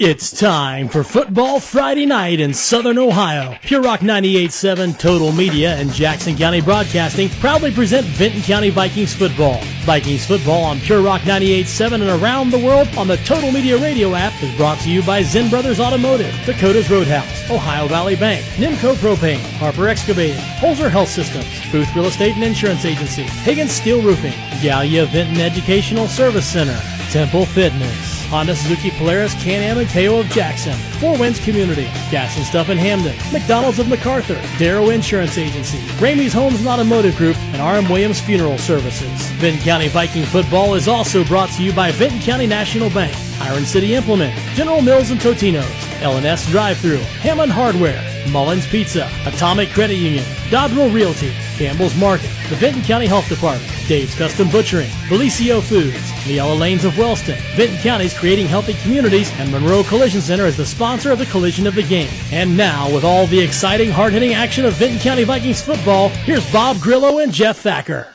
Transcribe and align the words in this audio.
It's 0.00 0.30
time 0.30 0.88
for 0.88 1.02
Football 1.02 1.58
Friday 1.58 2.06
night 2.06 2.38
in 2.38 2.54
Southern 2.54 2.98
Ohio. 2.98 3.56
Pure 3.62 3.82
Rock 3.82 3.98
98.7 3.98 4.96
Total 4.96 5.32
Media 5.32 5.74
and 5.74 5.90
Jackson 5.92 6.36
County 6.36 6.60
Broadcasting 6.60 7.28
proudly 7.40 7.72
present 7.72 8.06
Vinton 8.06 8.42
County 8.42 8.70
Vikings 8.70 9.12
football. 9.12 9.60
Vikings 9.82 10.24
football 10.24 10.62
on 10.62 10.78
Pure 10.78 11.02
Rock 11.02 11.22
98.7 11.22 11.94
and 11.94 12.22
around 12.22 12.50
the 12.50 12.64
world 12.64 12.86
on 12.96 13.08
the 13.08 13.16
Total 13.16 13.50
Media 13.50 13.76
Radio 13.76 14.14
app 14.14 14.40
is 14.40 14.56
brought 14.56 14.78
to 14.82 14.88
you 14.88 15.02
by 15.02 15.20
Zen 15.24 15.50
Brothers 15.50 15.80
Automotive, 15.80 16.32
Dakota's 16.46 16.88
Roadhouse, 16.88 17.50
Ohio 17.50 17.88
Valley 17.88 18.14
Bank, 18.14 18.44
Nimco 18.54 18.94
Propane, 18.94 19.40
Harper 19.58 19.88
Excavating, 19.88 20.38
Holzer 20.60 20.88
Health 20.88 21.08
Systems, 21.08 21.72
Booth 21.72 21.92
Real 21.96 22.06
Estate 22.06 22.36
and 22.36 22.44
Insurance 22.44 22.84
Agency, 22.84 23.24
Higgins 23.24 23.72
Steel 23.72 24.00
Roofing, 24.00 24.34
Gallia 24.62 25.06
Vinton 25.06 25.40
Educational 25.40 26.06
Service 26.06 26.46
Center, 26.46 26.80
Temple 27.10 27.46
Fitness. 27.46 28.07
Honda 28.28 28.54
Suzuki 28.54 28.90
Polaris 28.90 29.34
Can-Am 29.42 29.78
and 29.78 29.88
KO 29.88 30.20
of 30.20 30.26
Jackson, 30.26 30.74
Four 31.00 31.18
Winds 31.18 31.42
Community, 31.42 31.84
Gas 32.10 32.36
and 32.36 32.44
Stuff 32.44 32.68
in 32.68 32.76
Hamden, 32.76 33.16
McDonald's 33.32 33.78
of 33.78 33.86
McArthur, 33.86 34.38
Darrow 34.58 34.90
Insurance 34.90 35.38
Agency, 35.38 35.78
Ramey's 35.98 36.32
Homes 36.34 36.58
and 36.58 36.68
Automotive 36.68 37.16
Group, 37.16 37.38
and 37.52 37.62
R.M. 37.62 37.88
Williams 37.88 38.20
Funeral 38.20 38.58
Services. 38.58 39.08
Vinton 39.38 39.62
County 39.62 39.88
Viking 39.88 40.24
football 40.24 40.74
is 40.74 40.88
also 40.88 41.24
brought 41.24 41.48
to 41.50 41.62
you 41.62 41.72
by 41.72 41.90
Vinton 41.90 42.20
County 42.20 42.46
National 42.46 42.90
Bank, 42.90 43.16
Iron 43.40 43.64
City 43.64 43.94
Implement, 43.94 44.34
General 44.54 44.82
Mills 44.82 45.10
and 45.10 45.20
Totino's, 45.20 46.02
L&S 46.02 46.50
Drive-Thru, 46.50 46.98
Hammond 47.22 47.50
Hardware, 47.50 48.02
Mullins 48.30 48.66
Pizza, 48.66 49.10
Atomic 49.24 49.70
Credit 49.70 49.96
Union, 49.96 50.24
Dodrell 50.50 50.92
Realty, 50.92 51.32
Campbell's 51.58 51.96
Market, 51.96 52.30
the 52.48 52.56
Vinton 52.56 52.82
County 52.82 53.06
Health 53.06 53.28
Department, 53.28 53.70
Dave's 53.88 54.14
Custom 54.14 54.48
Butchering, 54.48 54.88
Bellisio 55.08 55.60
Foods, 55.60 56.24
the 56.24 56.34
Yellow 56.34 56.54
Lanes 56.54 56.84
of 56.84 56.96
Wellston, 56.96 57.36
Vinton 57.56 57.76
County's 57.78 58.16
Creating 58.16 58.46
Healthy 58.46 58.74
Communities, 58.74 59.32
and 59.40 59.50
Monroe 59.50 59.82
Collision 59.82 60.20
Center 60.20 60.46
is 60.46 60.56
the 60.56 60.64
sponsor 60.64 61.10
of 61.10 61.18
the 61.18 61.26
collision 61.26 61.66
of 61.66 61.74
the 61.74 61.82
game. 61.82 62.10
And 62.30 62.56
now, 62.56 62.92
with 62.94 63.02
all 63.02 63.26
the 63.26 63.40
exciting, 63.40 63.90
hard-hitting 63.90 64.34
action 64.34 64.64
of 64.64 64.74
Vinton 64.74 65.00
County 65.00 65.24
Vikings 65.24 65.60
football, 65.60 66.10
here's 66.10 66.50
Bob 66.52 66.78
Grillo 66.80 67.18
and 67.18 67.32
Jeff 67.32 67.58
Thacker. 67.58 68.06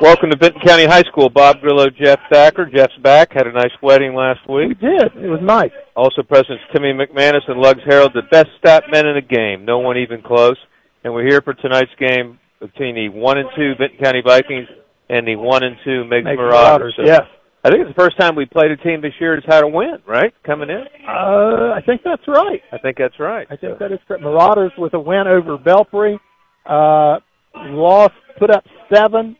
Welcome 0.00 0.30
to 0.30 0.36
Vinton 0.36 0.62
County 0.62 0.86
High 0.86 1.02
School. 1.02 1.28
Bob 1.28 1.60
Grillo, 1.60 1.90
Jeff 1.90 2.20
Thacker. 2.30 2.64
Jeff's 2.64 2.96
back. 3.02 3.32
Had 3.32 3.46
a 3.46 3.52
nice 3.52 3.72
wedding 3.82 4.14
last 4.14 4.40
week. 4.48 4.68
We 4.68 4.74
did. 4.74 5.14
It 5.16 5.28
was 5.28 5.40
nice. 5.42 5.72
Also 5.94 6.22
Presidents 6.22 6.64
Timmy 6.72 6.92
McManus 6.92 7.46
and 7.48 7.60
Lugs 7.60 7.82
Harold, 7.84 8.12
the 8.14 8.22
best 8.30 8.48
stat 8.58 8.84
men 8.90 9.06
in 9.06 9.14
the 9.14 9.20
game. 9.20 9.66
No 9.66 9.78
one 9.78 9.98
even 9.98 10.22
close. 10.22 10.56
And 11.02 11.14
we're 11.14 11.26
here 11.26 11.40
for 11.40 11.54
tonight's 11.54 11.90
game 11.98 12.38
between 12.60 12.94
the 12.94 13.08
one 13.08 13.38
and 13.38 13.48
two 13.56 13.72
Vinton 13.78 13.98
County 14.02 14.22
Vikings 14.24 14.68
and 15.08 15.26
the 15.26 15.36
one 15.36 15.62
and 15.62 15.76
two 15.84 16.04
Meigs 16.04 16.24
Marauders. 16.24 16.94
So 16.96 17.04
yes. 17.04 17.22
I 17.62 17.68
think 17.68 17.82
it's 17.86 17.94
the 17.94 18.02
first 18.02 18.18
time 18.18 18.36
we 18.36 18.46
played 18.46 18.70
a 18.70 18.76
team 18.76 19.02
this 19.02 19.12
year 19.20 19.36
that's 19.36 19.52
had 19.52 19.64
a 19.64 19.68
win, 19.68 19.98
right? 20.06 20.32
Coming 20.44 20.70
in. 20.70 20.84
Uh, 21.06 21.74
I 21.74 21.82
think 21.84 22.00
that's 22.02 22.26
right. 22.26 22.62
I 22.72 22.78
think 22.78 22.96
that's 22.96 23.18
right. 23.18 23.46
I 23.50 23.56
think 23.56 23.78
that 23.78 23.92
is 23.92 23.98
correct. 24.08 24.22
Marauders 24.22 24.72
with 24.78 24.94
a 24.94 25.00
win 25.00 25.26
over 25.26 25.58
Belpre. 25.58 26.18
Uh, 26.64 27.20
lost, 27.54 28.14
put 28.38 28.50
up 28.50 28.64
seven 28.92 29.36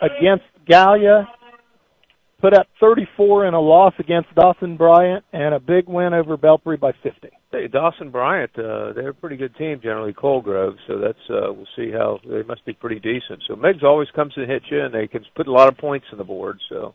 against 0.00 0.44
Gallia. 0.68 1.28
Put 2.40 2.54
up 2.54 2.68
34 2.80 3.46
in 3.46 3.54
a 3.54 3.60
loss 3.60 3.94
against 3.98 4.32
Dawson 4.34 4.76
Bryant, 4.76 5.24
and 5.32 5.54
a 5.54 5.58
big 5.58 5.88
win 5.88 6.14
over 6.14 6.36
Belpre 6.36 6.78
by 6.78 6.92
50. 7.02 7.30
Hey, 7.56 7.68
Dawson 7.68 8.10
Bryant, 8.10 8.50
uh, 8.58 8.92
they're 8.92 9.08
a 9.08 9.14
pretty 9.14 9.38
good 9.38 9.56
team 9.56 9.80
generally, 9.82 10.12
Coal 10.12 10.42
Grove. 10.42 10.74
So 10.86 10.98
that's 10.98 11.18
uh, 11.30 11.50
we'll 11.54 11.66
see 11.74 11.90
how 11.90 12.20
they 12.28 12.42
must 12.42 12.62
be 12.66 12.74
pretty 12.74 13.00
decent. 13.00 13.42
So 13.48 13.56
Meigs 13.56 13.82
always 13.82 14.08
comes 14.14 14.34
to 14.34 14.44
hit 14.44 14.62
you, 14.70 14.84
and 14.84 14.92
they 14.92 15.06
can 15.06 15.24
put 15.34 15.48
a 15.48 15.52
lot 15.52 15.68
of 15.68 15.78
points 15.78 16.04
on 16.12 16.18
the 16.18 16.24
board. 16.24 16.58
So 16.68 16.92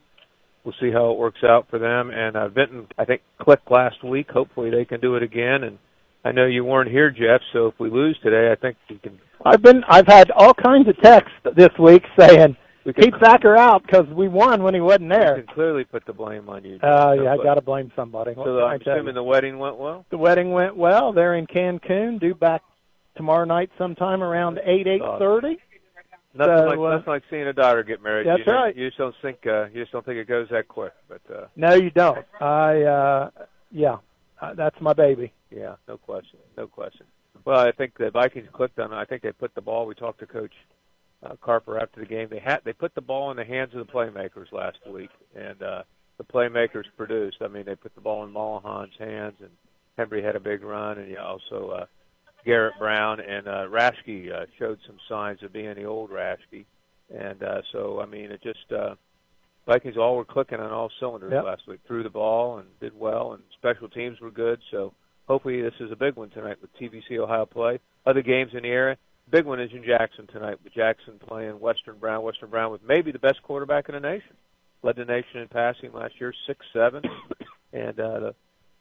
we'll 0.64 0.76
see 0.80 0.92
how 0.92 1.10
it 1.10 1.18
works 1.18 1.40
out 1.44 1.66
for 1.72 1.80
them. 1.80 2.12
And 2.12 2.36
uh, 2.36 2.50
Vinton, 2.50 2.86
I 3.00 3.06
think, 3.06 3.24
clicked 3.42 3.72
last 3.72 4.04
week. 4.04 4.30
Hopefully 4.30 4.70
they 4.70 4.86
can 4.86 5.02
do 5.02 5.16
it 5.16 5.24
again. 5.24 5.64
And 5.64 5.80
I 6.24 6.32
know 6.32 6.46
you 6.46 6.64
weren't 6.64 6.92
here, 6.92 7.10
Jeff. 7.10 7.42
So 7.54 7.66
if 7.66 7.80
we 7.80 7.90
lose 7.90 8.20
today, 8.22 8.52
I 8.52 8.56
think 8.56 8.78
we 8.88 9.00
can. 9.00 9.20
I've 9.44 9.64
been, 9.64 9.84
I've 9.90 10.06
had 10.06 10.30
all 10.30 10.54
kinds 10.54 10.88
of 10.88 10.96
texts 11.02 11.34
this 11.56 11.72
week 11.80 12.04
saying 12.20 12.56
We 12.86 12.94
keep 12.94 13.14
Thacker 13.22 13.56
out 13.56 13.84
because 13.86 14.08
we 14.08 14.28
won 14.28 14.64
when 14.64 14.74
he 14.74 14.82
wasn't 14.82 15.10
there. 15.10 15.36
can 15.36 15.54
clearly 15.54 15.84
put 15.84 16.06
the 16.06 16.14
blame 16.14 16.50
on 16.50 16.64
you. 16.64 16.80
Uh, 16.82 17.16
yeah, 17.22 17.34
I 17.34 17.38
got 17.38 17.56
to 17.56 17.62
blame 17.62 17.92
somebody. 17.96 18.34
What 18.34 18.46
So 18.46 18.60
I 18.60 18.74
I'm 18.74 18.82
you? 18.84 18.92
assuming 18.92 19.14
the 19.14 19.24
wedding 19.24 19.60
went 19.60 19.78
well. 19.78 20.06
The 20.10 20.18
wedding 20.18 20.52
went 20.52 20.76
well. 20.76 21.14
They're 21.14 21.36
in 21.36 21.46
Cancun. 21.46 22.20
Due 22.20 22.34
back 22.34 22.64
tomorrow 23.16 23.46
night 23.46 23.70
sometime 23.78 24.24
around 24.24 24.60
eight 24.66 24.88
eight 24.88 25.02
thirty. 25.20 25.58
Nothing 26.34 26.58
So, 26.58 26.64
like 26.66 26.80
uh, 26.80 26.98
nothing 26.98 27.14
like 27.14 27.24
seeing 27.30 27.48
a 27.48 27.54
daughter 27.54 27.84
get 27.84 28.02
married. 28.02 28.26
That's 28.26 28.42
you 28.48 28.54
right. 28.54 28.76
You 28.76 28.88
just 28.88 28.98
don't 28.98 29.16
think 29.22 29.46
uh, 29.46 29.66
you 29.66 29.82
just 29.82 29.92
don't 29.92 30.06
think 30.06 30.18
it 30.18 30.28
goes 30.28 30.48
that 30.50 30.68
quick. 30.68 30.94
But 31.08 31.22
uh, 31.32 31.48
No, 31.56 31.74
you 31.76 31.92
don't. 31.92 32.26
I 32.40 32.82
uh 32.84 33.30
yeah, 33.70 33.98
uh, 34.42 34.54
that's 34.54 34.80
my 34.82 34.94
baby. 34.94 35.34
Yeah, 35.50 35.76
no 35.88 35.98
question, 35.98 36.40
no 36.58 36.68
question. 36.68 37.06
Well, 37.46 37.60
I 37.60 37.72
think 37.72 37.98
the 37.98 38.12
Vikings 38.12 38.48
clicked 38.54 38.80
on. 38.80 38.94
I 38.94 39.04
think 39.06 39.24
they 39.24 39.32
put 39.32 39.54
the 39.56 39.62
ball. 39.62 39.86
We 39.86 39.96
talked 39.96 40.20
to 40.20 40.26
Coach 40.26 40.54
uh, 41.24 41.36
Carper 41.42 41.80
after 41.80 42.00
the 42.02 42.06
game. 42.06 42.28
They 42.30 42.40
had 42.40 42.60
they 42.64 42.74
put 42.74 42.94
the 42.96 43.02
ball 43.02 43.32
in 43.32 43.38
the 43.38 43.46
hands 43.46 43.72
of 43.74 43.86
the 43.86 43.92
playmakers 43.92 44.52
last 44.52 44.78
week, 44.92 45.10
and 45.36 45.62
uh, 45.62 45.84
the 46.18 46.24
playmakers 46.24 46.86
produced. 46.98 47.38
I 47.42 47.48
mean, 47.48 47.66
they 47.66 47.76
put 47.76 47.94
the 47.96 48.02
ball 48.02 48.24
in 48.24 48.32
Mollahan's 48.32 48.94
hands, 49.00 49.36
and 49.40 49.50
Henry 49.98 50.24
had 50.24 50.36
a 50.36 50.40
big 50.40 50.64
run, 50.64 50.98
and 50.98 51.10
you 51.10 51.18
also 51.20 51.70
uh, 51.70 51.86
Garrett 52.46 52.74
Brown 52.80 53.20
and 53.20 53.48
uh, 53.48 53.68
Rashke 53.70 54.32
uh, 54.34 54.46
showed 54.58 54.80
some 54.88 54.98
signs 55.08 55.44
of 55.44 55.54
being 55.54 55.76
the 55.76 55.84
old 55.86 56.10
Rashke, 56.10 56.66
and 57.14 57.42
uh, 57.44 57.62
so 57.72 58.00
I 58.02 58.06
mean, 58.06 58.32
it 58.32 58.42
just. 58.44 58.72
Uh, 58.72 58.96
Vikings 59.68 59.96
all 59.96 60.16
were 60.16 60.26
clicking 60.26 60.60
on 60.60 60.72
all 60.72 60.90
cylinders 61.00 61.32
Yep. 61.32 61.44
last 61.44 61.68
week. 61.68 61.80
Threw 61.86 62.02
the 62.02 62.10
ball 62.10 62.58
and 62.58 62.68
did 62.80 63.00
well, 63.00 63.34
and 63.34 63.44
special 63.60 63.88
teams 63.90 64.20
were 64.20 64.32
good. 64.32 64.60
So 64.72 64.92
hopefully 65.28 65.62
this 65.62 65.76
is 65.80 65.92
a 65.92 65.96
big 65.96 66.16
one 66.16 66.32
tonight 66.32 66.58
with 66.62 66.72
TVC 66.78 67.20
Ohio 67.20 67.46
play. 67.46 67.80
Other 68.08 68.24
games 68.24 68.52
in 68.56 68.64
the 68.64 68.70
area. 68.70 68.98
Big 69.32 69.46
one 69.46 69.62
is 69.62 69.72
in 69.74 69.84
Jackson 69.84 70.28
tonight 70.28 70.58
with 70.64 70.74
Jackson 70.74 71.18
playing 71.26 71.60
Western 71.60 71.98
Brown. 71.98 72.22
Western 72.24 72.50
Brown 72.50 72.72
with 72.72 72.82
maybe 72.86 73.12
the 73.12 73.20
best 73.20 73.42
quarterback 73.44 73.88
in 73.88 73.94
the 73.96 74.02
nation. 74.02 74.36
Led 74.84 74.96
the 74.98 75.06
nation 75.06 75.40
in 75.42 75.48
passing 75.48 75.94
last 75.94 76.14
year, 76.20 76.34
six 76.48 76.66
seven, 76.74 77.02
and 77.74 78.00
uh, 78.00 78.20
the 78.20 78.36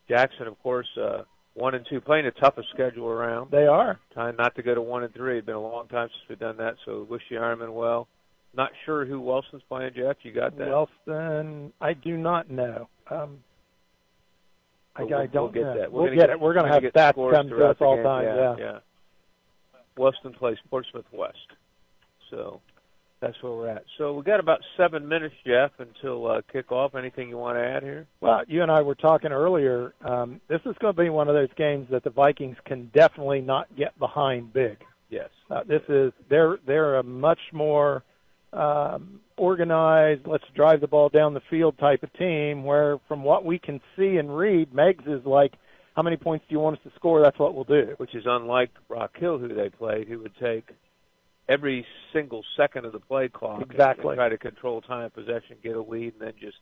Jackson, 0.09 0.47
of 0.49 0.61
course, 0.62 0.88
uh, 1.00 1.22
one 1.55 1.75
and 1.75 1.87
two, 1.88 2.00
playing 2.00 2.25
the 2.25 2.31
toughest 2.33 2.69
schedule 2.75 3.06
around. 3.06 3.50
They 3.50 3.66
are. 3.66 4.00
Trying 4.12 4.37
not 4.37 4.56
to 4.56 4.62
go 4.62 4.75
to 4.75 4.83
one 4.83 5.05
and 5.05 5.15
three. 5.15 5.38
It's 5.38 5.47
been 5.47 5.55
a 5.55 5.61
long 5.61 5.87
time 5.88 6.09
since 6.09 6.28
we've 6.28 6.38
done 6.38 6.56
that, 6.56 6.75
so 6.84 7.06
wish 7.09 7.22
the 7.31 7.37
Ironman 7.37 7.72
well. 7.75 8.09
Not 8.56 8.71
sure 8.84 9.05
who 9.05 9.21
Wellston's 9.21 9.62
playing, 9.69 9.93
Jeff. 9.94 10.17
You 10.22 10.32
got 10.32 10.56
that? 10.59 10.69
Wellston, 10.69 11.72
I 11.81 11.93
do 11.93 12.17
not 12.17 12.50
know. 12.50 12.88
Um 13.11 13.38
I, 14.97 15.03
we'll- 15.05 15.11
don't 15.28 15.32
we'll 15.34 15.49
get 15.53 15.62
know. 15.62 15.78
that. 15.78 15.93
We're 15.93 15.99
We'll 16.00 16.06
gonna 16.09 16.17
get, 16.17 16.27
get- 16.27 16.31
it. 16.31 16.41
We're 16.41 16.55
going 16.55 16.67
to 16.67 16.72
have 16.72 16.82
stats 16.82 17.32
come 17.32 17.49
to 17.50 17.67
us 17.67 17.77
all 17.81 17.94
game. 17.97 18.05
time. 18.05 18.25
Yeah, 18.25 18.37
Yeah. 18.37 18.56
yeah. 18.59 18.78
Wellston 20.00 20.33
plays 20.33 20.56
Portsmouth 20.69 21.05
West, 21.12 21.37
so 22.31 22.61
that's 23.21 23.41
where 23.43 23.53
we're 23.53 23.69
at. 23.69 23.84
So 23.99 24.15
we 24.15 24.22
got 24.22 24.41
about 24.41 24.61
seven 24.77 25.06
minutes, 25.06 25.34
Jeff, 25.47 25.72
until 25.78 26.27
uh, 26.27 26.41
kickoff. 26.53 26.94
Anything 26.94 27.28
you 27.28 27.37
want 27.37 27.59
to 27.59 27.65
add 27.65 27.83
here? 27.83 28.06
Well, 28.21 28.43
you 28.49 28.62
and 28.62 28.71
I 28.71 28.81
were 28.83 28.94
talking 28.94 29.31
earlier. 29.31 29.94
Um, 30.05 30.41
this 30.49 30.61
is 30.65 30.75
going 30.81 30.94
to 30.94 31.03
be 31.03 31.11
one 31.11 31.28
of 31.28 31.34
those 31.34 31.53
games 31.56 31.87
that 31.91 32.03
the 32.03 32.11
Vikings 32.11 32.56
can 32.65 32.91
definitely 32.94 33.43
not 33.43 33.66
get 33.77 33.99
behind 33.99 34.53
big. 34.53 34.78
Yes. 35.11 35.28
Uh, 35.50 35.65
this 35.65 35.83
is 35.88 36.12
they're 36.28 36.59
they're 36.67 36.97
a 36.99 37.03
much 37.03 37.41
more 37.53 38.03
um, 38.53 39.21
organized, 39.37 40.27
let's 40.27 40.44
drive 40.55 40.81
the 40.81 40.87
ball 40.87 41.09
down 41.09 41.34
the 41.34 41.43
field 41.50 41.78
type 41.78 42.03
of 42.03 42.12
team. 42.15 42.65
Where 42.65 42.99
from 43.09 43.22
what 43.22 43.44
we 43.44 43.59
can 43.59 43.81
see 43.97 44.17
and 44.17 44.37
read, 44.37 44.72
Meigs 44.75 45.06
is 45.06 45.25
like, 45.25 45.53
how 45.97 46.03
many 46.03 46.17
points 46.17 46.45
do 46.49 46.55
you 46.55 46.61
want 46.61 46.77
us 46.77 46.83
to 46.84 46.93
score? 46.97 47.23
That's 47.23 47.39
what 47.39 47.55
we'll 47.55 47.65
do. 47.65 47.95
Which 47.99 48.15
is 48.15 48.25
unlike 48.27 48.71
Rock 48.89 49.17
Hill, 49.19 49.39
who 49.39 49.49
they 49.49 49.69
played, 49.69 50.09
who 50.09 50.21
would 50.21 50.34
take 50.41 50.69
every 51.49 51.84
single 52.12 52.45
second 52.56 52.84
of 52.84 52.93
the 52.93 53.01
play 53.01 53.28
clock 53.28 53.62
Exactly. 53.62 54.11
and 54.11 54.17
try 54.17 54.29
to 54.29 54.39
control 54.39 54.81
time 54.81 55.05
of 55.05 55.15
possession, 55.15 55.56
get 55.62 55.77
a 55.77 55.83
lead, 55.83 56.12
and 56.19 56.29
then 56.29 56.33
just 56.41 56.56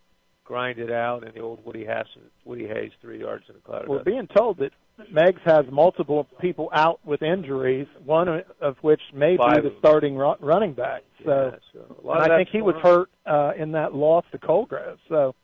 grind 0.44 0.78
it 0.78 0.90
out. 0.90 1.24
And 1.24 1.34
the 1.34 1.40
old 1.40 1.64
Woody 1.64 1.84
Hassan, 1.84 2.22
Woody 2.44 2.66
Hayes, 2.66 2.90
three 3.02 3.20
yards 3.20 3.44
in 3.48 3.54
the 3.54 3.60
cloud. 3.60 3.86
We're 3.86 4.02
being 4.02 4.28
told 4.34 4.58
that 4.58 4.70
Meigs 5.12 5.40
has 5.44 5.66
multiple 5.70 6.26
people 6.40 6.70
out 6.72 7.00
with 7.04 7.22
injuries, 7.22 7.86
one 8.04 8.42
of 8.60 8.76
which 8.80 9.02
may 9.14 9.36
Five 9.36 9.62
be 9.62 9.68
the 9.68 9.74
starting 9.78 10.16
ru- 10.16 10.36
running 10.40 10.72
back. 10.72 11.02
So, 11.24 11.52
yeah, 11.52 11.58
so 11.72 11.96
a 12.02 12.06
lot 12.06 12.22
and 12.22 12.26
of 12.26 12.32
I 12.32 12.38
think 12.38 12.48
he 12.50 12.62
was 12.62 12.76
hurt 12.82 13.10
uh, 13.26 13.52
in 13.58 13.72
that 13.72 13.94
loss 13.94 14.24
to 14.32 14.38
Coal 14.38 14.64
Grove. 14.64 14.98
So 15.08 15.34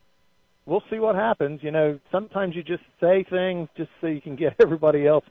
we'll 0.67 0.83
see 0.91 0.99
what 0.99 1.15
happens. 1.15 1.61
You 1.63 1.71
know, 1.71 1.99
sometimes 2.11 2.55
you 2.55 2.63
just 2.63 2.83
say 3.01 3.25
things 3.29 3.69
just 3.77 3.91
so 4.01 4.07
you 4.07 4.21
can 4.21 4.37
get 4.37 4.55
everybody 4.61 5.07
else 5.07 5.25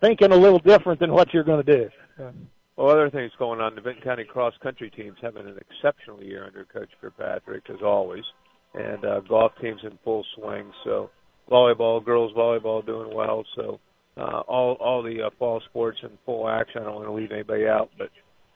thinking 0.00 0.32
a 0.32 0.36
little 0.36 0.58
different 0.58 1.00
than 1.00 1.12
what 1.12 1.32
you're 1.32 1.44
going 1.44 1.64
to 1.64 1.76
do. 1.76 1.90
Well, 2.76 2.90
other 2.90 3.10
things 3.10 3.32
going 3.38 3.60
on. 3.60 3.74
The 3.74 3.80
Vinton 3.80 4.04
County 4.04 4.24
cross 4.24 4.54
country 4.62 4.90
team's 4.90 5.16
having 5.20 5.46
an 5.46 5.58
exceptional 5.58 6.22
year 6.22 6.46
under 6.46 6.64
Coach 6.64 6.90
Kirkpatrick, 7.00 7.64
as 7.70 7.82
always, 7.82 8.22
and 8.74 9.04
uh, 9.04 9.20
golf 9.20 9.52
team's 9.60 9.80
in 9.82 9.98
full 10.04 10.24
swing. 10.36 10.70
So, 10.84 11.10
volleyball, 11.50 12.04
girls 12.04 12.32
volleyball, 12.36 12.86
doing 12.86 13.12
well. 13.12 13.44
So, 13.56 13.80
uh, 14.16 14.42
all 14.46 14.74
all 14.74 15.02
the 15.02 15.22
uh, 15.22 15.30
fall 15.40 15.60
sports 15.68 15.98
in 16.04 16.10
full 16.24 16.48
action. 16.48 16.82
I 16.82 16.84
don't 16.84 16.94
want 16.94 17.06
to 17.08 17.12
leave 17.12 17.32
anybody 17.32 17.66
out, 17.66 17.90
but 17.98 18.10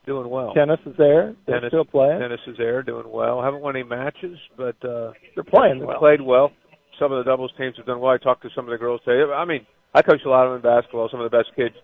doing 0.05 0.29
well. 0.29 0.53
Tennis 0.53 0.79
is 0.85 0.95
there. 0.97 1.35
They're 1.45 1.57
Tennis, 1.59 1.69
still 1.71 1.85
playing. 1.85 2.19
Tennis 2.19 2.39
is 2.47 2.57
there, 2.57 2.83
doing 2.83 3.05
well. 3.09 3.41
Haven't 3.41 3.61
won 3.61 3.75
any 3.75 3.85
matches, 3.85 4.37
but 4.57 4.75
uh, 4.83 5.11
They're 5.35 5.43
playing 5.43 5.85
well. 5.85 5.99
played 5.99 6.21
well. 6.21 6.51
some 6.99 7.11
of 7.11 7.23
the 7.23 7.29
doubles 7.29 7.51
teams 7.57 7.75
have 7.77 7.85
done 7.85 7.99
well. 7.99 8.11
I 8.13 8.17
talked 8.17 8.43
to 8.43 8.49
some 8.55 8.65
of 8.65 8.71
the 8.71 8.77
girls 8.77 9.01
today. 9.05 9.31
I 9.31 9.45
mean, 9.45 9.65
I 9.93 10.01
coach 10.01 10.21
a 10.25 10.29
lot 10.29 10.45
of 10.45 10.51
them 10.51 10.57
in 10.57 10.75
basketball. 10.75 11.07
Some 11.11 11.21
of 11.21 11.29
the 11.31 11.37
best 11.37 11.49
kids 11.55 11.75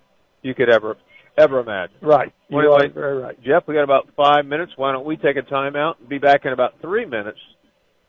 you 0.42 0.54
could 0.54 0.70
ever 0.70 0.98
ever 1.38 1.60
imagine. 1.60 1.96
Right. 2.02 2.34
You 2.50 2.60
Anyway, 2.60 2.88
are 2.88 2.90
very 2.90 3.18
right. 3.22 3.44
Jeff, 3.44 3.64
we 3.68 3.74
got 3.74 3.84
about 3.84 4.10
five 4.18 4.46
minutes. 4.46 4.74
Why 4.76 4.92
don't 4.92 5.06
we 5.06 5.16
take 5.16 5.38
a 5.38 5.42
timeout 5.42 5.94
and 6.00 6.10
be 6.10 6.18
back 6.18 6.42
in 6.44 6.52
about 6.52 6.74
three 6.82 7.06
minutes 7.06 7.38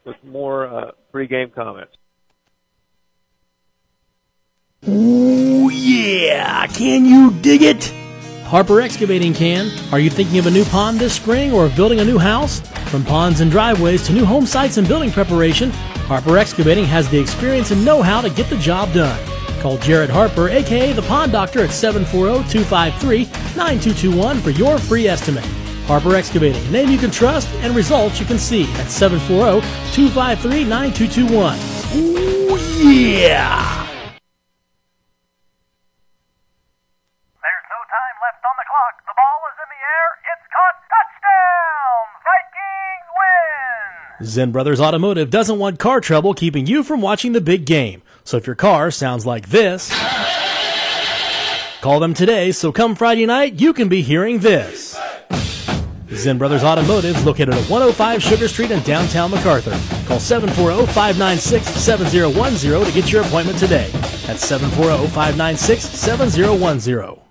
with 0.04 0.16
more 0.24 0.66
uh, 0.66 0.90
pre-game 1.12 1.50
comments. 1.54 1.92
Ooh, 4.88 5.68
yeah! 5.70 6.66
Can 6.68 7.04
you 7.04 7.30
dig 7.40 7.62
it? 7.62 7.92
Harper 8.50 8.80
Excavating 8.80 9.32
can. 9.32 9.70
Are 9.92 10.00
you 10.00 10.10
thinking 10.10 10.40
of 10.40 10.46
a 10.46 10.50
new 10.50 10.64
pond 10.64 10.98
this 10.98 11.14
spring 11.14 11.52
or 11.52 11.66
of 11.66 11.76
building 11.76 12.00
a 12.00 12.04
new 12.04 12.18
house? 12.18 12.58
From 12.90 13.04
ponds 13.04 13.40
and 13.40 13.48
driveways 13.48 14.04
to 14.08 14.12
new 14.12 14.24
home 14.24 14.44
sites 14.44 14.76
and 14.76 14.88
building 14.88 15.12
preparation, 15.12 15.70
Harper 16.10 16.36
Excavating 16.36 16.84
has 16.86 17.08
the 17.08 17.20
experience 17.20 17.70
and 17.70 17.84
know 17.84 18.02
how 18.02 18.20
to 18.20 18.28
get 18.28 18.50
the 18.50 18.56
job 18.56 18.92
done. 18.92 19.16
Call 19.60 19.78
Jared 19.78 20.10
Harper, 20.10 20.48
aka 20.48 20.92
the 20.92 21.02
Pond 21.02 21.30
Doctor, 21.30 21.62
at 21.62 21.70
740 21.70 22.50
253 22.50 23.26
9221 23.56 24.40
for 24.40 24.50
your 24.50 24.78
free 24.78 25.06
estimate. 25.06 25.44
Harper 25.86 26.16
Excavating, 26.16 26.66
a 26.66 26.70
name 26.72 26.90
you 26.90 26.98
can 26.98 27.12
trust 27.12 27.48
and 27.62 27.76
results 27.76 28.18
you 28.18 28.26
can 28.26 28.38
see 28.38 28.64
at 28.82 28.90
740 28.90 29.60
253 29.94 30.64
9221. 30.64 31.54
Ooh, 31.94 32.58
yeah! 32.82 33.80
There's 37.42 37.66
no 37.70 37.80
time 37.86 38.16
left 38.20 38.44
on 38.44 38.54
the 38.58 38.66
clock. 38.90 39.06
The 39.06 39.14
ball 39.16 39.40
is 39.50 39.56
in 39.62 39.68
the 39.70 39.80
air. 39.80 40.08
It's 40.32 40.46
caught. 40.50 40.76
Touchdown! 40.90 42.02
Vikings 42.26 43.08
win! 44.18 44.26
Zen 44.26 44.50
Brothers 44.52 44.80
Automotive 44.80 45.30
doesn't 45.30 45.58
want 45.58 45.78
car 45.78 46.00
trouble 46.00 46.34
keeping 46.34 46.66
you 46.66 46.82
from 46.82 47.00
watching 47.00 47.32
the 47.32 47.40
big 47.40 47.64
game. 47.66 48.02
So 48.24 48.36
if 48.36 48.46
your 48.46 48.56
car 48.56 48.90
sounds 48.90 49.24
like 49.26 49.48
this, 49.50 49.92
call 51.80 52.00
them 52.00 52.14
today 52.14 52.52
so 52.52 52.72
come 52.72 52.94
Friday 52.94 53.26
night 53.26 53.60
you 53.60 53.72
can 53.72 53.88
be 53.88 54.02
hearing 54.02 54.40
this. 54.40 54.98
Zen 56.12 56.38
Brothers 56.38 56.64
Automotive 56.64 57.16
is 57.16 57.24
located 57.24 57.54
at 57.54 57.70
105 57.70 58.22
Sugar 58.22 58.48
Street 58.48 58.72
in 58.72 58.82
downtown 58.82 59.30
McArthur. 59.30 59.72
Call 60.06 60.18
740-596-7010 60.18 62.84
to 62.84 62.92
get 62.92 63.12
your 63.12 63.22
appointment 63.22 63.58
today. 63.58 63.88
That's 64.26 64.44
740-596-7010. 64.50 67.29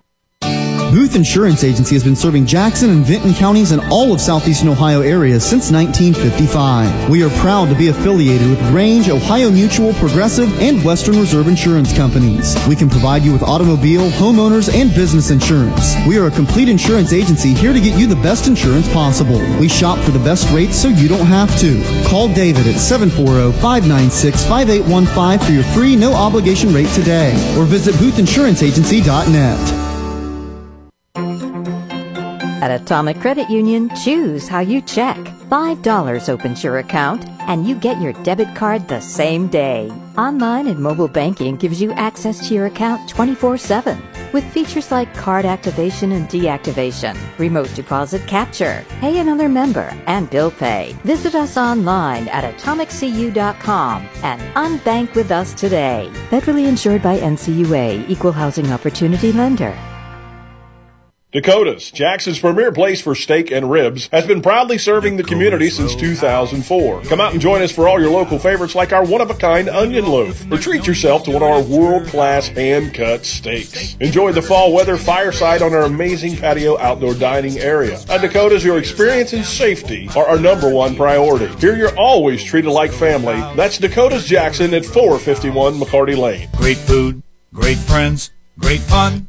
Booth 0.90 1.14
Insurance 1.14 1.62
Agency 1.62 1.94
has 1.94 2.02
been 2.02 2.16
serving 2.16 2.46
Jackson 2.46 2.90
and 2.90 3.04
Vinton 3.04 3.32
counties 3.32 3.70
and 3.70 3.80
all 3.92 4.12
of 4.12 4.20
southeastern 4.20 4.68
Ohio 4.68 5.02
areas 5.02 5.44
since 5.44 5.70
1955. 5.70 7.08
We 7.08 7.22
are 7.22 7.30
proud 7.38 7.68
to 7.68 7.76
be 7.76 7.86
affiliated 7.88 8.50
with 8.50 8.60
Range, 8.72 9.08
Ohio 9.08 9.50
Mutual, 9.50 9.92
Progressive, 9.94 10.52
and 10.60 10.84
Western 10.84 11.16
Reserve 11.16 11.46
Insurance 11.46 11.96
Companies. 11.96 12.56
We 12.66 12.74
can 12.74 12.90
provide 12.90 13.22
you 13.22 13.32
with 13.32 13.44
automobile, 13.44 14.10
homeowners, 14.10 14.68
and 14.74 14.92
business 14.92 15.30
insurance. 15.30 15.94
We 16.08 16.18
are 16.18 16.26
a 16.26 16.30
complete 16.30 16.68
insurance 16.68 17.12
agency 17.12 17.54
here 17.54 17.72
to 17.72 17.80
get 17.80 17.96
you 17.96 18.08
the 18.08 18.16
best 18.16 18.48
insurance 18.48 18.92
possible. 18.92 19.38
We 19.60 19.68
shop 19.68 20.00
for 20.00 20.10
the 20.10 20.18
best 20.18 20.50
rates 20.50 20.76
so 20.76 20.88
you 20.88 21.06
don't 21.06 21.26
have 21.26 21.56
to. 21.60 21.80
Call 22.08 22.26
David 22.34 22.66
at 22.66 22.74
740-596-5815 22.74 25.46
for 25.46 25.52
your 25.52 25.62
free 25.64 25.94
no 25.94 26.14
obligation 26.14 26.74
rate 26.74 26.88
today 26.88 27.30
or 27.56 27.64
visit 27.64 27.94
boothinsuranceagency.net. 27.94 29.89
At 32.60 32.82
Atomic 32.82 33.20
Credit 33.20 33.48
Union, 33.48 33.88
choose 34.04 34.46
how 34.46 34.60
you 34.60 34.82
check. 34.82 35.16
$5 35.50 36.28
opens 36.28 36.62
your 36.62 36.78
account, 36.78 37.26
and 37.48 37.66
you 37.66 37.74
get 37.74 38.00
your 38.02 38.12
debit 38.22 38.54
card 38.54 38.86
the 38.86 39.00
same 39.00 39.48
day. 39.48 39.90
Online 40.18 40.66
and 40.66 40.78
mobile 40.78 41.08
banking 41.08 41.56
gives 41.56 41.80
you 41.80 41.90
access 41.92 42.46
to 42.46 42.54
your 42.54 42.66
account 42.66 43.08
24 43.08 43.56
7 43.56 44.02
with 44.34 44.44
features 44.52 44.90
like 44.90 45.12
card 45.14 45.46
activation 45.46 46.12
and 46.12 46.28
deactivation, 46.28 47.16
remote 47.38 47.74
deposit 47.74 48.26
capture, 48.28 48.84
pay 49.00 49.18
another 49.18 49.48
member, 49.48 49.92
and 50.06 50.28
bill 50.28 50.50
pay. 50.50 50.94
Visit 51.02 51.34
us 51.34 51.56
online 51.56 52.28
at 52.28 52.44
atomiccu.com 52.44 54.08
and 54.22 54.40
unbank 54.54 55.14
with 55.14 55.30
us 55.30 55.54
today. 55.54 56.10
Federally 56.28 56.68
insured 56.68 57.02
by 57.02 57.18
NCUA, 57.18 58.08
Equal 58.08 58.32
Housing 58.32 58.70
Opportunity 58.70 59.32
Lender. 59.32 59.76
Dakota's, 61.32 61.92
Jackson's 61.92 62.40
premier 62.40 62.72
place 62.72 63.00
for 63.00 63.14
steak 63.14 63.52
and 63.52 63.70
ribs, 63.70 64.08
has 64.08 64.26
been 64.26 64.42
proudly 64.42 64.78
serving 64.78 65.16
the 65.16 65.22
community 65.22 65.70
since 65.70 65.94
2004. 65.94 67.02
Come 67.02 67.20
out 67.20 67.30
and 67.30 67.40
join 67.40 67.62
us 67.62 67.70
for 67.70 67.86
all 67.86 68.00
your 68.00 68.10
local 68.10 68.36
favorites 68.36 68.74
like 68.74 68.92
our 68.92 69.04
one-of-a-kind 69.04 69.68
onion 69.68 70.06
loaf, 70.06 70.50
or 70.50 70.58
treat 70.58 70.88
yourself 70.88 71.22
to 71.22 71.30
one 71.30 71.42
of 71.44 71.48
our 71.48 71.62
world-class 71.62 72.48
hand-cut 72.48 73.24
steaks. 73.24 73.94
Enjoy 74.00 74.32
the 74.32 74.42
fall 74.42 74.72
weather 74.72 74.96
fireside 74.96 75.62
on 75.62 75.72
our 75.72 75.82
amazing 75.82 76.36
patio 76.36 76.76
outdoor 76.80 77.14
dining 77.14 77.58
area. 77.58 78.00
At 78.08 78.22
Dakota's, 78.22 78.64
your 78.64 78.78
experience 78.78 79.32
and 79.32 79.44
safety 79.44 80.08
are 80.16 80.26
our 80.26 80.38
number 80.40 80.68
one 80.74 80.96
priority. 80.96 81.46
Here 81.60 81.76
you're 81.76 81.96
always 81.96 82.42
treated 82.42 82.72
like 82.72 82.90
family. 82.90 83.36
That's 83.54 83.78
Dakota's 83.78 84.26
Jackson 84.26 84.74
at 84.74 84.84
451 84.84 85.74
McCarty 85.74 86.16
Lane. 86.18 86.48
Great 86.56 86.78
food, 86.78 87.22
great 87.54 87.78
friends, 87.78 88.32
great 88.58 88.80
fun. 88.80 89.28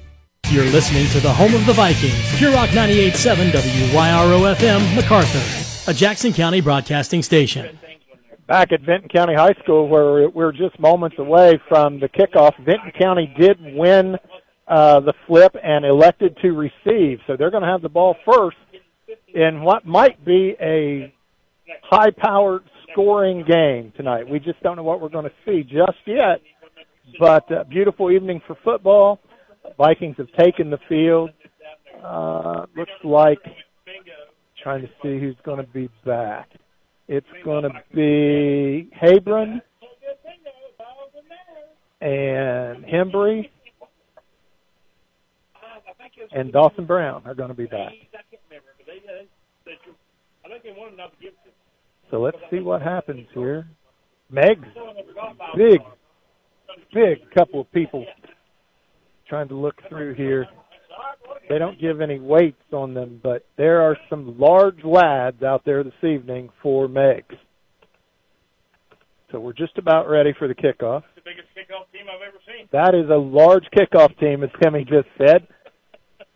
You're 0.51 0.65
listening 0.65 1.07
to 1.11 1.21
the 1.21 1.31
home 1.31 1.55
of 1.55 1.65
the 1.65 1.71
Vikings, 1.71 2.37
Pure 2.37 2.51
Rock 2.51 2.71
98.7 2.71 3.51
WYRO 3.51 4.53
FM, 4.53 4.81
McArthur, 4.97 5.87
a 5.87 5.93
Jackson 5.93 6.33
County 6.33 6.59
broadcasting 6.59 7.23
station. 7.23 7.79
Back 8.47 8.73
at 8.73 8.81
Vinton 8.81 9.07
County 9.07 9.33
High 9.33 9.53
School, 9.63 9.87
where 9.87 10.27
we're 10.27 10.51
just 10.51 10.77
moments 10.77 11.15
away 11.17 11.57
from 11.69 12.01
the 12.01 12.09
kickoff, 12.09 12.57
Vinton 12.65 12.91
County 12.99 13.33
did 13.39 13.59
win 13.61 14.17
uh, 14.67 14.99
the 14.99 15.13
flip 15.25 15.55
and 15.63 15.85
elected 15.85 16.35
to 16.41 16.51
receive. 16.51 17.19
So 17.27 17.37
they're 17.37 17.49
going 17.49 17.63
to 17.63 17.69
have 17.69 17.81
the 17.81 17.87
ball 17.87 18.17
first 18.25 18.57
in 19.33 19.61
what 19.61 19.85
might 19.85 20.25
be 20.25 20.57
a 20.59 21.13
high-powered 21.83 22.63
scoring 22.91 23.45
game 23.45 23.93
tonight. 23.95 24.29
We 24.29 24.39
just 24.39 24.61
don't 24.63 24.75
know 24.75 24.83
what 24.83 24.99
we're 24.99 25.07
going 25.07 25.29
to 25.29 25.33
see 25.45 25.63
just 25.63 25.99
yet. 26.05 26.41
But 27.17 27.49
uh, 27.49 27.63
beautiful 27.63 28.11
evening 28.11 28.41
for 28.45 28.57
football. 28.65 29.21
Vikings 29.77 30.15
have 30.17 30.31
taken 30.37 30.69
the 30.69 30.79
field. 30.87 31.31
Uh, 32.03 32.65
looks 32.75 32.91
like 33.03 33.39
trying 34.61 34.81
to 34.81 34.87
see 35.01 35.19
who's 35.19 35.35
going 35.43 35.57
to 35.57 35.71
be 35.71 35.89
back. 36.05 36.49
It's 37.07 37.27
going 37.43 37.63
to 37.63 37.71
be 37.93 38.89
Habron 39.01 39.61
and 41.99 42.85
Hembry 42.85 43.49
and 46.31 46.51
Dawson 46.51 46.85
Brown 46.85 47.23
are 47.25 47.35
going 47.35 47.49
to 47.49 47.55
be 47.55 47.65
back. 47.65 47.91
So 52.09 52.21
let's 52.21 52.37
see 52.49 52.59
what 52.59 52.81
happens 52.81 53.27
here. 53.33 53.67
Meigs 54.29 54.67
big, 55.55 55.81
big 56.93 57.17
couple 57.35 57.61
of 57.61 57.71
people 57.71 58.05
trying 59.31 59.47
to 59.47 59.55
look 59.55 59.75
through 59.87 60.13
here. 60.13 60.45
They 61.47 61.57
don't 61.57 61.79
give 61.79 62.01
any 62.01 62.19
weights 62.19 62.61
on 62.73 62.93
them, 62.93 63.21
but 63.23 63.45
there 63.57 63.81
are 63.81 63.95
some 64.09 64.37
large 64.37 64.83
lads 64.83 65.41
out 65.41 65.63
there 65.63 65.85
this 65.85 65.93
evening 66.03 66.49
for 66.61 66.89
Meigs. 66.89 67.37
So 69.31 69.39
we're 69.39 69.53
just 69.53 69.77
about 69.77 70.09
ready 70.09 70.33
for 70.37 70.49
the 70.49 70.53
kickoff. 70.53 71.03
The 71.15 71.21
biggest 71.23 71.47
kickoff 71.55 71.89
team 71.93 72.07
I've 72.13 72.21
ever 72.27 72.39
seen. 72.45 72.67
That 72.73 72.93
is 72.93 73.09
a 73.09 73.15
large 73.15 73.63
kickoff 73.73 74.19
team, 74.19 74.43
as 74.43 74.49
Timmy 74.61 74.83
just 74.83 75.07
said. 75.17 75.47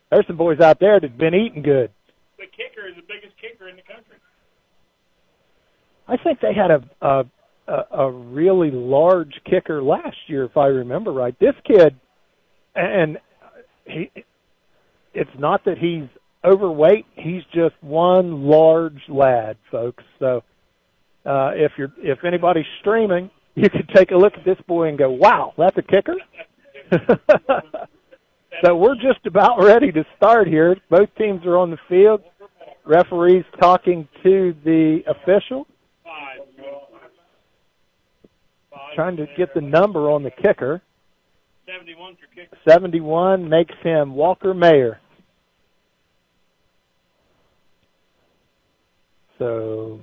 There's 0.10 0.26
some 0.28 0.38
boys 0.38 0.62
out 0.62 0.80
there 0.80 0.98
that've 0.98 1.18
been 1.18 1.36
eating 1.36 1.64
good. 1.64 1.92
The 2.38 2.46
kicker 2.46 2.88
is 2.88 2.96
the 2.96 3.02
biggest 3.02 3.36
kicker 3.42 3.68
in 3.68 3.76
the 3.76 3.82
country. 3.82 4.16
I 6.08 6.16
think 6.16 6.40
they 6.40 6.54
had 6.54 6.72
a 6.72 7.06
a, 7.06 7.26
a, 7.68 8.04
a 8.06 8.12
really 8.12 8.72
large 8.72 9.34
kicker 9.44 9.84
last 9.84 10.16
year, 10.28 10.46
if 10.46 10.56
I 10.56 10.68
remember 10.68 11.12
right. 11.12 11.38
This 11.40 11.56
kid, 11.66 12.00
and 12.76 13.18
he, 13.86 14.12
it's 15.14 15.30
not 15.38 15.64
that 15.66 15.78
he's 15.78 16.08
overweight. 16.44 17.06
He's 17.16 17.44
just 17.54 17.76
one 17.82 18.44
large 18.44 19.02
lad, 19.08 19.58
folks. 19.72 20.04
So 20.20 20.44
uh, 21.26 21.52
if 21.56 21.72
you're 21.78 21.94
if 21.98 22.24
anybody's 22.24 22.66
streaming, 22.82 23.32
you 23.56 23.70
could 23.70 23.90
take 23.94 24.12
a 24.12 24.16
look 24.16 24.34
at 24.38 24.46
this 24.46 24.58
boy 24.68 24.90
and 24.90 24.98
go, 24.98 25.10
"Wow, 25.10 25.54
that's 25.58 25.78
a 25.78 25.82
kicker." 25.82 26.16
so 28.64 28.76
we're 28.76 28.96
just 28.96 29.26
about 29.26 29.64
ready 29.64 29.92
to 29.92 30.06
start 30.18 30.48
here. 30.48 30.78
Both 30.90 31.10
teams 31.18 31.46
are 31.46 31.58
on 31.58 31.72
the 31.72 31.80
field. 31.90 32.22
Referees 32.86 33.46
talking 33.60 34.08
to 34.22 34.56
the 34.64 35.02
official, 35.08 35.66
trying 38.94 39.18
to 39.18 39.26
get 39.36 39.54
the 39.56 39.62
number 39.62 40.12
on 40.12 40.22
the 40.22 40.30
kicker. 40.30 40.84
71 41.66 42.16
for 42.16 42.28
kicker. 42.36 42.58
71 42.68 43.50
makes 43.50 43.74
him 43.84 44.14
Walker 44.14 44.54
Mayer. 44.54 45.00
So 49.40 50.00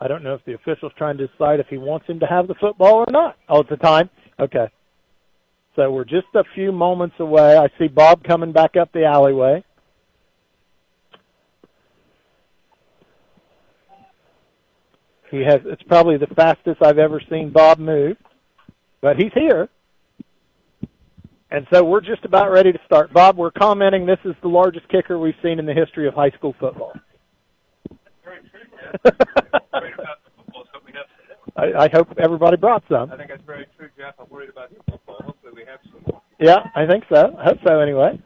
I 0.00 0.08
don't 0.08 0.22
know 0.22 0.34
if 0.34 0.44
the 0.44 0.54
official's 0.54 0.92
trying 0.96 1.18
to 1.18 1.26
decide 1.26 1.60
if 1.60 1.66
he 1.68 1.78
wants 1.78 2.06
him 2.06 2.20
to 2.20 2.26
have 2.26 2.48
the 2.48 2.54
football 2.54 2.96
or 2.96 3.06
not. 3.10 3.36
Oh, 3.48 3.60
it's 3.60 3.70
the 3.70 3.76
time? 3.76 4.10
Okay. 4.38 4.68
So 5.76 5.90
we're 5.90 6.04
just 6.04 6.26
a 6.34 6.44
few 6.54 6.72
moments 6.72 7.16
away. 7.18 7.56
I 7.56 7.68
see 7.78 7.88
Bob 7.88 8.24
coming 8.24 8.52
back 8.52 8.76
up 8.76 8.92
the 8.92 9.04
alleyway. 9.04 9.64
He 15.30 15.42
has 15.42 15.60
it's 15.64 15.82
probably 15.84 16.16
the 16.16 16.26
fastest 16.34 16.82
I've 16.82 16.98
ever 16.98 17.22
seen 17.30 17.50
Bob 17.50 17.78
move. 17.78 18.16
But 19.00 19.16
he's 19.16 19.32
here. 19.32 19.68
And 21.52 21.66
so 21.72 21.82
we're 21.82 22.00
just 22.00 22.24
about 22.24 22.50
ready 22.52 22.72
to 22.72 22.78
start. 22.86 23.12
Bob, 23.12 23.36
we're 23.36 23.50
commenting 23.50 24.06
this 24.06 24.20
is 24.24 24.34
the 24.42 24.48
largest 24.48 24.88
kicker 24.88 25.18
we've 25.18 25.34
seen 25.42 25.58
in 25.58 25.66
the 25.66 25.74
history 25.74 26.06
of 26.06 26.14
high 26.14 26.30
school 26.30 26.54
football. 26.60 26.92
I, 31.56 31.72
I 31.76 31.88
hope 31.92 32.08
everybody 32.18 32.56
brought 32.56 32.84
some. 32.88 33.10
I 33.12 33.16
think 33.16 33.30
that's 33.30 33.42
very 33.44 33.66
true, 33.76 33.88
Jeff. 33.98 34.14
I'm 34.18 34.28
worried 34.30 34.50
about 34.50 34.70
the 34.70 34.76
football. 34.90 35.20
Hopefully 35.24 35.52
we 35.54 35.64
have 35.66 35.80
some. 35.92 36.20
Yeah, 36.38 36.58
I 36.74 36.86
think 36.86 37.04
so. 37.12 37.36
I 37.36 37.44
hope 37.44 37.58
so 37.66 37.80
anyway. 37.80 38.20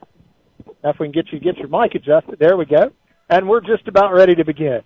Now 0.83 0.91
if 0.91 0.97
we 1.01 1.07
can 1.07 1.13
get 1.13 1.33
you 1.33 1.41
get 1.41 1.57
your 1.57 1.69
mic 1.69 1.95
adjusted. 1.95 2.37
There 2.39 2.57
we 2.57 2.67
go. 2.67 2.93
And 3.31 3.49
we're 3.49 3.63
just 3.63 3.89
about 3.89 4.13
ready 4.13 4.35
to 4.35 4.45
begin. 4.45 4.83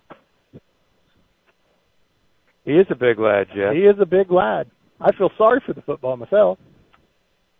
He 2.63 2.71
is 2.71 2.87
a 2.89 2.95
big 2.95 3.19
lad, 3.19 3.47
Jeff. 3.53 3.73
He 3.73 3.81
is 3.81 3.95
a 3.99 4.05
big 4.05 4.31
lad. 4.31 4.69
I 5.01 5.11
feel 5.13 5.29
sorry 5.37 5.61
for 5.65 5.73
the 5.73 5.81
football 5.81 6.15
myself. 6.17 6.57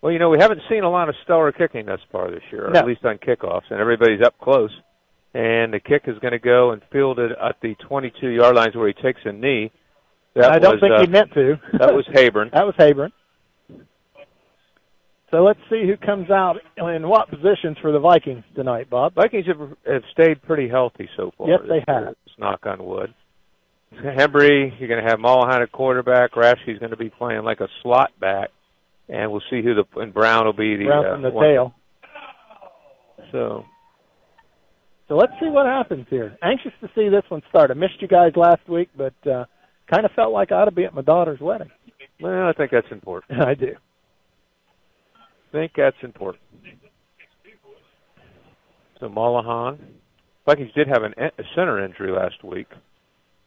Well, 0.02 0.12
you 0.14 0.20
know, 0.20 0.30
we 0.30 0.38
haven't 0.40 0.62
seen 0.70 0.84
a 0.84 0.90
lot 0.90 1.10
of 1.10 1.16
stellar 1.24 1.52
kicking 1.52 1.86
thus 1.86 2.00
far 2.12 2.32
this 2.32 2.44
year, 2.52 2.70
No. 2.72 2.80
at 2.80 2.86
least 2.86 3.04
on 3.04 3.18
kickoffs, 3.18 3.70
and 3.70 3.80
everybody's 3.80 4.22
up 4.22 4.38
close. 4.40 4.72
And 5.34 5.74
the 5.74 5.80
kick 5.80 6.04
is 6.08 6.18
going 6.20 6.32
to 6.32 6.40
go 6.40 6.72
and 6.72 6.82
field 6.92 7.20
it 7.20 7.32
at 7.32 7.58
the 7.62 7.76
22-yard 7.90 8.56
lines 8.56 8.76
where 8.76 8.88
he 8.88 8.94
takes 8.94 9.20
a 9.26 9.32
knee. 9.32 9.72
That 10.36 10.52
I 10.52 10.60
don't 10.60 10.80
think 10.80 10.94
uh, 10.94 11.02
he 11.02 11.08
meant 11.08 11.34
to. 11.34 11.60
that 11.78 11.94
was 11.94 12.06
Habron. 12.14 12.52
that 12.54 12.66
was 12.66 12.76
Habron. 12.80 13.12
So 15.32 15.44
let's 15.44 15.60
see 15.70 15.84
who 15.86 15.96
comes 15.98 16.32
out 16.32 16.56
in 16.78 17.08
what 17.08 17.30
positions 17.30 17.78
for 17.82 17.92
the 17.92 18.00
Vikings 18.00 18.44
tonight, 18.56 18.90
Bob. 18.90 19.14
Vikings 19.14 19.46
have, 19.46 19.60
have 19.86 20.02
stayed 20.12 20.42
pretty 20.42 20.68
healthy 20.68 21.08
so 21.16 21.32
far. 21.38 21.48
Yes, 21.50 21.60
they 21.68 21.84
have. 21.88 22.06
Let's 22.06 22.40
knock 22.40 22.66
on 22.66 22.84
wood. 22.84 23.14
Hembry, 23.94 24.72
you're 24.80 24.88
going 24.88 25.04
to 25.04 25.10
have 25.10 25.20
Mullahan 25.20 25.62
at 25.62 25.72
quarterback. 25.72 26.36
Rashke's 26.36 26.80
going 26.80 26.92
to 26.92 26.98
be 26.98 27.10
playing 27.10 27.44
like 27.44 27.60
a 27.60 27.68
slot 27.84 28.12
back, 28.20 28.50
and 29.10 29.32
we'll 29.32 29.42
see 29.50 29.62
who 29.62 29.74
the 29.76 29.84
and 30.00 30.14
Brown 30.14 30.46
will 30.46 30.54
be 30.54 30.76
the 30.78 30.86
Brown 30.86 31.06
uh, 31.06 31.14
from 31.14 31.22
the 31.24 31.30
one. 31.32 31.46
tail. 31.46 31.74
So 33.32 33.66
So 35.08 35.16
let's 35.16 35.34
see 35.40 35.48
what 35.50 35.66
happens 35.66 36.06
here. 36.10 36.38
Anxious 36.42 36.72
to 36.82 36.90
see 36.96 37.10
this 37.10 37.24
one 37.30 37.42
start. 37.50 37.72
I 37.72 37.74
missed 37.74 38.02
you 38.02 38.08
guys 38.08 38.34
last 38.36 38.68
week, 38.68 38.90
but 38.96 39.14
uh, 39.28 39.46
kind 39.92 40.06
of 40.06 40.12
felt 40.12 40.32
like 40.32 40.52
I 40.52 40.56
ought 40.62 40.66
to 40.66 40.72
be 40.72 40.86
at 40.86 40.94
my 40.94 41.02
daughter's 41.02 41.40
wedding. 41.40 41.70
well, 42.22 42.48
I 42.48 42.54
think 42.54 42.72
that's 42.72 42.92
important. 42.92 43.42
I 43.48 43.54
do. 43.56 43.74
I 45.16 45.52
think 45.52 45.72
that's 45.76 45.98
important. 46.04 46.44
So 49.00 49.08
Mullahan, 49.08 49.80
Vikings 50.46 50.72
did 50.76 50.88
have 50.88 51.04
an, 51.04 51.14
a 51.18 51.44
center 51.56 51.84
injury 51.84 52.12
last 52.12 52.44
week, 52.44 52.68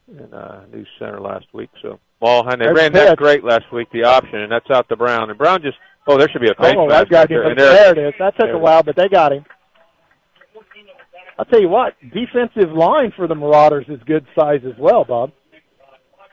and 0.09 0.33
uh, 0.33 0.63
new 0.73 0.85
center 0.99 1.21
last 1.21 1.47
week. 1.53 1.71
So 1.83 2.01
Mullahan, 2.23 2.59
they 2.59 2.67
There's 2.67 2.77
ran 2.77 2.93
that 2.93 3.19
great 3.19 3.43
last 3.43 3.71
week, 3.73 3.89
the 3.93 4.05
option, 4.05 4.37
and 4.41 4.53
that's 4.53 4.71
out 4.71 4.89
to 4.89 4.97
Brown. 4.97 5.29
And 5.29 5.39
Brown 5.39 5.61
just, 5.61 5.77
oh, 6.07 6.17
there 6.17 6.29
should 6.31 6.41
be 6.41 6.51
a 6.51 6.55
face 6.55 6.77
Oh, 6.79 6.87
mask 6.87 7.11
that 7.11 7.29
got 7.29 7.35
right 7.35 7.57
there. 7.57 7.73
There 7.75 7.99
it 7.99 8.09
is. 8.09 8.15
That 8.19 8.37
took 8.39 8.51
a 8.51 8.59
while, 8.59 8.83
but 8.83 8.97
they 8.97 9.09
got 9.09 9.33
him. 9.33 9.45
I'll 11.39 11.47
tell 11.47 11.61
you 11.61 11.69
what, 11.69 11.95
defensive 12.01 12.71
line 12.73 13.13
for 13.17 13.27
the 13.27 13.35
Marauders 13.35 13.87
is 13.89 13.99
good 14.07 14.25
size 14.39 14.61
as 14.65 14.79
well, 14.79 15.05
Bob. 15.05 15.33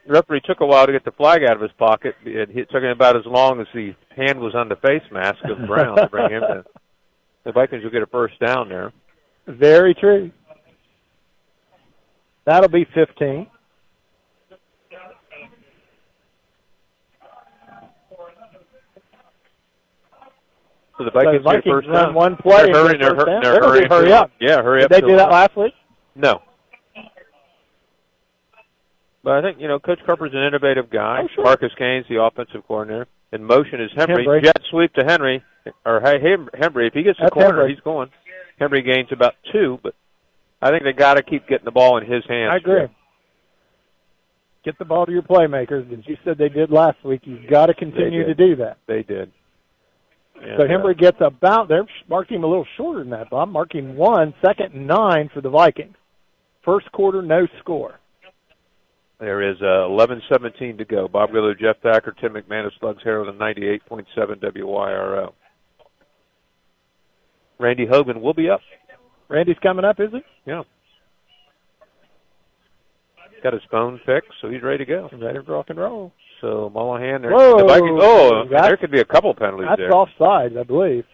The 0.05 0.13
referee 0.13 0.41
took 0.45 0.59
a 0.59 0.65
while 0.65 0.85
to 0.85 0.91
get 0.91 1.05
the 1.05 1.11
flag 1.11 1.43
out 1.43 1.55
of 1.55 1.61
his 1.61 1.71
pocket. 1.79 2.15
It, 2.25 2.49
it 2.55 2.69
took 2.69 2.83
him 2.83 2.89
about 2.89 3.15
as 3.15 3.25
long 3.25 3.59
as 3.59 3.67
the 3.73 3.95
hand 4.15 4.39
was 4.39 4.53
on 4.55 4.69
the 4.69 4.75
face 4.75 5.03
mask 5.11 5.39
of 5.45 5.65
Brown 5.67 5.95
to 5.97 6.07
bring 6.07 6.31
him 6.31 6.43
in. 6.43 6.63
The 7.45 7.53
Vikings 7.53 7.83
will 7.83 7.89
get 7.89 8.03
a 8.03 8.05
first 8.05 8.37
down 8.45 8.67
there. 8.67 8.91
Very 9.47 9.95
true. 9.95 10.29
That'll 12.45 12.69
be 12.69 12.85
15. 12.93 13.47
So 20.99 21.05
the 21.05 21.11
Vikings, 21.11 21.43
Vikings 21.45 21.63
get 21.63 21.71
a 21.71 21.75
first 21.75 21.87
run 21.87 22.05
down. 22.07 22.13
one 22.13 22.35
play 22.35 22.65
They're 22.65 22.73
hurrying. 22.73 22.99
They're, 22.99 23.15
first 23.15 23.19
hur- 23.21 23.25
down. 23.25 23.41
they're 23.41 23.61
hurrying. 23.61 23.89
hurry 23.89 24.11
up. 24.11 24.31
Yeah, 24.41 24.61
hurry 24.61 24.83
up. 24.83 24.89
Did 24.91 25.01
they 25.03 25.07
do 25.07 25.15
that 25.15 25.31
last 25.31 25.55
week? 25.55 25.73
No. 26.15 26.41
But 29.23 29.33
I 29.33 29.41
think, 29.41 29.61
you 29.61 29.67
know, 29.69 29.79
Coach 29.79 29.99
Carper's 30.05 30.33
an 30.33 30.43
innovative 30.43 30.89
guy. 30.89 31.21
Oh, 31.23 31.27
sure. 31.33 31.43
Marcus 31.45 31.71
Kane's 31.77 32.05
the 32.09 32.21
offensive 32.21 32.65
coordinator. 32.67 33.07
In 33.31 33.43
motion 33.45 33.79
is 33.81 33.91
Henry. 33.95 34.25
Hembry. 34.25 34.43
Jet 34.43 34.59
sweep 34.69 34.93
to 34.95 35.05
Henry. 35.05 35.41
Or 35.85 36.01
hey, 36.01 36.19
Henry. 36.59 36.87
If 36.87 36.93
he 36.93 37.03
gets 37.03 37.17
the 37.17 37.23
That's 37.23 37.33
corner, 37.33 37.63
Hembry. 37.63 37.69
he's 37.69 37.79
going. 37.81 38.09
Henry 38.59 38.81
gains 38.81 39.07
about 39.11 39.35
two, 39.53 39.79
but 39.81 39.95
I 40.61 40.69
think 40.69 40.83
they 40.83 40.91
got 40.91 41.13
to 41.15 41.23
keep 41.23 41.47
getting 41.47 41.65
the 41.65 41.71
ball 41.71 41.97
in 41.97 42.03
his 42.11 42.23
hands. 42.27 42.51
I 42.53 42.57
agree. 42.57 42.87
Get 44.65 44.77
the 44.77 44.85
ball 44.85 45.05
to 45.05 45.11
your 45.13 45.21
playmakers, 45.21 45.91
as 45.97 46.05
you 46.05 46.17
said 46.25 46.37
they 46.37 46.49
did 46.49 46.69
last 46.69 47.01
week. 47.05 47.21
You've 47.23 47.49
got 47.49 47.67
to 47.67 47.73
continue 47.73 48.25
to 48.25 48.33
do 48.33 48.57
that. 48.57 48.77
They 48.87 49.03
did. 49.03 49.31
And, 50.41 50.57
So 50.57 50.65
uh, 50.65 50.67
Hembry 50.67 50.97
gets 50.97 51.17
about, 51.21 51.67
they're 51.67 51.85
marking 52.07 52.37
him 52.37 52.43
a 52.43 52.47
little 52.47 52.67
shorter 52.77 52.99
than 52.99 53.11
that, 53.11 53.29
Bob. 53.29 53.49
Marking 53.49 53.95
one, 53.95 54.33
second 54.45 54.73
and 54.73 54.87
nine 54.87 55.29
for 55.33 55.41
the 55.41 55.49
Vikings. 55.49 55.95
First 56.63 56.91
quarter, 56.91 57.21
no 57.21 57.47
score. 57.59 57.99
There 59.19 59.49
is 59.49 59.57
uh, 59.61 59.89
11-17 59.89 60.77
to 60.77 60.85
go. 60.85 61.07
Bob 61.09 61.31
Grillo, 61.31 61.53
Jeff 61.53 61.77
Thacker, 61.81 62.15
Tim 62.19 62.33
McManus, 62.33 62.71
Slugs 62.79 63.03
Herald, 63.03 63.27
and 63.27 63.39
98.7 63.39 64.05
WYRO. 64.15 65.33
Randy 67.59 67.85
Hogan 67.85 68.21
will 68.21 68.33
be 68.33 68.49
up. 68.49 68.61
Randy's 69.27 69.57
coming 69.61 69.83
up, 69.83 69.99
is 69.99 70.11
he? 70.11 70.21
Yeah. 70.45 70.63
Got 73.43 73.53
his 73.53 73.61
phone 73.69 73.99
fixed, 74.05 74.31
so 74.41 74.49
he's 74.49 74.63
ready 74.63 74.79
to 74.79 74.85
go. 74.85 75.09
Ready 75.11 75.39
to 75.39 75.51
rock 75.51 75.65
and 75.69 75.79
roll. 75.79 76.13
So 76.41 76.71
Mullahan 76.73 77.21
there. 77.21 77.31
Whoa, 77.31 77.57
the 77.57 77.65
Vikings, 77.65 77.99
oh, 78.01 78.45
there 78.49 78.77
could 78.77 78.91
be 78.91 78.99
a 79.01 79.05
couple 79.05 79.33
penalties 79.33 79.67
That's 79.69 79.79
there. 79.79 79.91
offsides, 79.91 80.57
I 80.57 80.63
believe. 80.63 81.05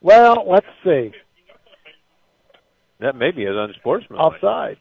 Well, 0.00 0.44
let's 0.48 0.66
see. 0.84 1.12
That 3.00 3.16
may 3.16 3.30
be 3.30 3.46
as 3.46 3.54
unsportsmanlike. 3.56 4.34
Offside. 4.34 4.76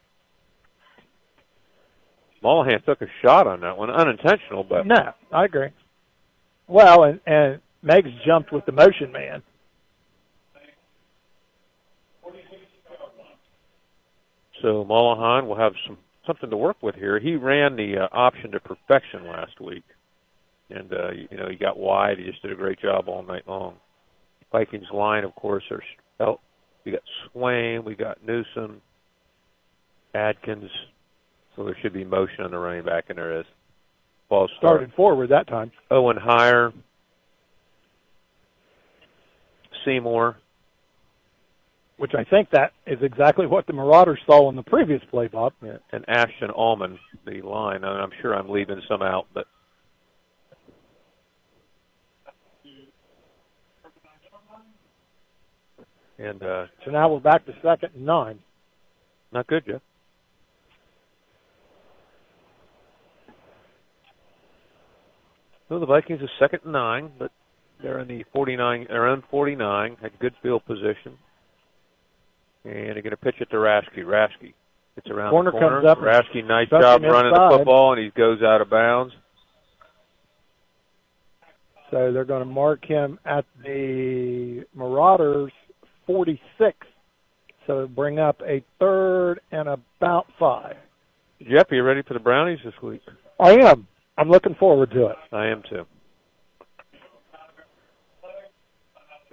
Mullahan 2.43 2.83
took 2.83 3.01
a 3.01 3.07
shot 3.21 3.47
on 3.47 3.61
that 3.61 3.77
one, 3.77 3.89
unintentional, 3.89 4.63
but 4.65 4.85
No, 4.85 5.13
I 5.31 5.45
agree. 5.45 5.69
Well, 6.67 7.03
and 7.03 7.19
and 7.25 7.61
Meigs 7.81 8.09
jumped 8.25 8.51
with 8.51 8.65
the 8.65 8.71
motion 8.73 9.11
man. 9.11 9.43
so 14.63 14.85
Mullahan 14.85 15.45
will 15.45 15.57
have 15.57 15.73
some 15.85 15.97
something 16.25 16.49
to 16.49 16.57
work 16.57 16.77
with 16.81 16.95
here. 16.95 17.19
He 17.19 17.35
ran 17.35 17.75
the 17.75 17.97
uh, 17.97 18.07
option 18.11 18.51
to 18.51 18.59
perfection 18.59 19.27
last 19.27 19.59
week, 19.59 19.83
and 20.73 20.93
uh, 20.93 21.11
you 21.11 21.37
know 21.37 21.47
he 21.49 21.55
got 21.55 21.77
wide. 21.77 22.17
He 22.17 22.25
just 22.25 22.41
did 22.41 22.51
a 22.51 22.55
great 22.55 22.79
job 22.79 23.07
all 23.07 23.23
night 23.23 23.47
long. 23.47 23.75
Vikings 24.51 24.85
line, 24.93 25.23
of 25.23 25.33
course, 25.35 25.63
are 25.71 25.81
oh, 26.19 26.39
we 26.85 26.91
got 26.91 27.01
Swain, 27.31 27.83
we 27.83 27.95
got 27.95 28.25
Newsom, 28.25 28.81
Adkins. 30.13 30.69
So 31.55 31.63
there 31.63 31.77
should 31.81 31.93
be 31.93 32.03
motion 32.03 32.43
on 32.43 32.51
the 32.51 32.57
running 32.57 32.83
back, 32.85 33.05
and 33.09 33.17
there 33.17 33.39
is. 33.39 33.45
Ball 34.29 34.47
started. 34.57 34.77
Started 34.89 34.93
forward 34.95 35.29
that 35.29 35.47
time. 35.47 35.71
Owen 35.91 36.17
Heyer, 36.17 36.73
Seymour, 39.85 40.37
Which 41.97 42.13
I 42.17 42.23
think 42.23 42.49
that 42.51 42.71
is 42.87 42.99
exactly 43.01 43.45
what 43.45 43.67
the 43.67 43.73
Marauders 43.73 44.19
saw 44.25 44.49
in 44.49 44.55
the 44.55 44.63
previous 44.63 45.01
play, 45.11 45.27
Bob. 45.27 45.53
Yeah, 45.61 45.77
and 45.91 46.05
Ashton 46.07 46.49
Allman, 46.49 46.97
the 47.25 47.41
line. 47.41 47.83
And 47.83 47.85
I'm 47.85 48.11
sure 48.21 48.33
I'm 48.33 48.49
leaving 48.49 48.81
some 48.87 49.01
out, 49.01 49.27
but 49.33 49.45
and 56.23 56.41
uh, 56.43 56.65
So 56.85 56.91
now 56.91 57.09
we're 57.11 57.19
back 57.19 57.45
to 57.45 57.53
second 57.61 57.89
and 57.95 58.05
nine. 58.05 58.39
not 59.31 59.47
good, 59.47 59.65
Jeff. 59.65 59.81
So 65.69 65.79
the 65.79 65.85
Vikings 65.85 66.21
are 66.21 66.29
second 66.39 66.61
and 66.63 66.73
nine, 66.73 67.11
but 67.17 67.31
they're 67.81 67.99
in 67.99 68.07
the 68.07 68.23
49, 68.33 68.87
around 68.89 69.23
49, 69.31 69.97
had 70.01 70.19
good 70.19 70.33
field 70.41 70.65
position. 70.65 71.17
And 72.65 72.73
they're 72.95 73.01
going 73.01 73.11
to 73.11 73.17
pitch 73.17 73.35
it 73.39 73.49
to 73.51 73.57
Rasky. 73.57 73.99
Rasky 73.99 74.53
gets 74.95 75.09
around 75.09 75.31
Corner 75.31 75.51
the 75.51 75.57
corner. 75.59 75.81
comes 75.81 75.89
up 75.89 75.97
Rasky, 75.99 76.45
nice 76.45 76.69
job 76.69 77.01
running 77.01 77.31
inside. 77.31 77.51
the 77.51 77.57
football, 77.57 77.93
and 77.93 78.01
he 78.03 78.09
goes 78.11 78.41
out 78.41 78.61
of 78.61 78.69
bounds. 78.69 79.13
So 81.91 82.11
they're 82.11 82.25
going 82.25 82.41
to 82.45 82.51
mark 82.51 82.85
him 82.85 83.19
at 83.25 83.45
the 83.63 84.65
Marauders 84.75 85.51
46. 86.05 86.77
So 87.67 87.87
bring 87.87 88.19
up 88.19 88.41
a 88.41 88.63
third 88.79 89.39
and 89.51 89.69
about 89.69 90.27
five. 90.37 90.75
Jeff, 91.41 91.71
are 91.71 91.75
you 91.75 91.83
ready 91.83 92.01
for 92.01 92.13
the 92.13 92.19
Brownies 92.19 92.59
this 92.63 92.73
week? 92.81 93.01
I 93.39 93.51
am. 93.51 93.87
I'm 94.17 94.29
looking 94.29 94.55
forward 94.55 94.91
to 94.91 95.07
it. 95.07 95.15
I 95.31 95.47
am 95.47 95.63
too. 95.69 95.85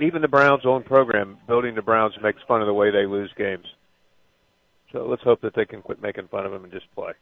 Even 0.00 0.22
the 0.22 0.28
Browns' 0.28 0.62
own 0.64 0.82
program, 0.82 1.36
building 1.46 1.74
the 1.74 1.82
Browns, 1.82 2.14
makes 2.22 2.40
fun 2.48 2.62
of 2.62 2.66
the 2.66 2.72
way 2.72 2.90
they 2.90 3.06
lose 3.06 3.30
games. 3.36 3.66
So 4.92 5.06
let's 5.06 5.22
hope 5.22 5.42
that 5.42 5.54
they 5.54 5.66
can 5.66 5.82
quit 5.82 6.02
making 6.02 6.28
fun 6.28 6.46
of 6.46 6.52
them 6.52 6.64
and 6.64 6.72
just 6.72 6.86
play. 6.94 7.12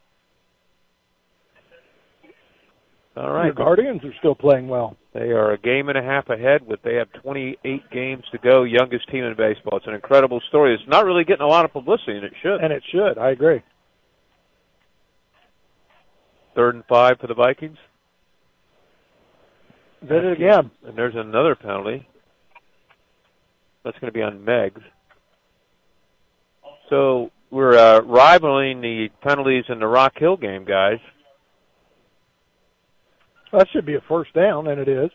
All 3.19 3.33
right. 3.33 3.49
The 3.49 3.65
Guardians 3.65 4.05
are 4.05 4.15
still 4.19 4.37
playing 4.37 4.69
well. 4.69 4.97
They 5.13 5.31
are 5.31 5.53
a 5.53 5.59
game 5.59 5.89
and 5.89 5.99
a 5.99 6.03
half 6.03 6.29
ahead, 6.29 6.63
but 6.69 6.81
they 6.85 6.95
have 6.95 7.13
28 7.23 7.91
games 7.91 8.23
to 8.31 8.39
go. 8.39 8.63
Youngest 8.63 9.09
team 9.11 9.25
in 9.25 9.35
baseball. 9.35 9.79
It's 9.79 9.89
an 9.89 9.95
incredible 9.95 10.41
story. 10.49 10.73
It's 10.75 10.89
not 10.89 11.05
really 11.05 11.25
getting 11.25 11.45
a 11.45 11.49
lot 11.49 11.65
of 11.65 11.73
publicity, 11.73 12.13
and 12.13 12.25
it 12.25 12.33
should. 12.41 12.61
And 12.61 12.73
it 12.73 12.85
should. 12.93 13.19
I 13.19 13.31
agree. 13.31 13.63
Third 16.55 16.77
and 16.77 16.85
five 16.85 17.19
for 17.19 17.27
the 17.27 17.35
Vikings. 17.35 17.79
Did 20.01 20.25
it 20.25 20.33
again. 20.33 20.71
And 20.87 20.97
there's 20.97 21.17
another 21.17 21.57
penalty. 21.57 22.07
That's 23.85 23.99
going 23.99 24.13
to 24.13 24.17
be 24.17 24.23
on 24.23 24.45
Meigs. 24.45 24.83
So 26.89 27.33
we're 27.51 27.77
uh, 27.77 28.01
rivaling 28.03 28.81
the 28.81 29.09
penalties 29.23 29.65
in 29.69 29.81
the 29.81 29.89
Rock 29.89 30.13
Hill 30.19 30.37
game, 30.37 30.65
guys. 30.65 30.99
That 33.53 33.67
should 33.73 33.87
be 33.87 33.95
a 33.95 34.01
first 34.09 34.33
down, 34.35 34.67
and 34.67 34.81
it 34.81 34.89
is. 34.89 35.11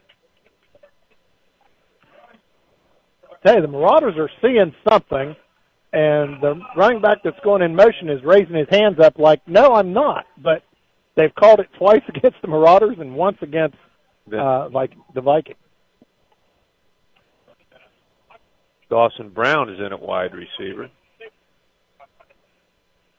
Hey, 3.44 3.60
the 3.60 3.68
Marauders 3.68 4.16
are 4.18 4.30
seeing 4.42 4.74
something, 4.88 5.36
and 5.92 6.42
the 6.42 6.60
running 6.78 7.02
back 7.02 7.18
that's 7.24 7.40
going 7.44 7.62
in 7.62 7.76
motion 7.76 8.10
is 8.10 8.24
raising 8.24 8.56
his 8.56 8.70
hands 8.70 9.00
up 9.00 9.20
like, 9.20 9.42
no, 9.48 9.74
I'm 9.74 9.94
not. 9.94 10.26
But 10.42 10.64
they've 11.16 11.34
called 11.36 11.60
it 11.60 11.70
twice 11.78 12.02
against 12.08 12.42
the 12.42 12.48
Marauders 12.48 12.98
and 13.00 13.16
once 13.16 13.38
against 13.42 13.76
uh, 14.34 14.70
like 14.70 14.94
the 15.14 15.22
Vikings. 15.22 15.58
Dawson 18.90 19.30
Brown 19.30 19.70
is 19.70 19.80
in 19.80 19.92
at 19.92 20.02
wide 20.02 20.32
receiver. 20.34 20.90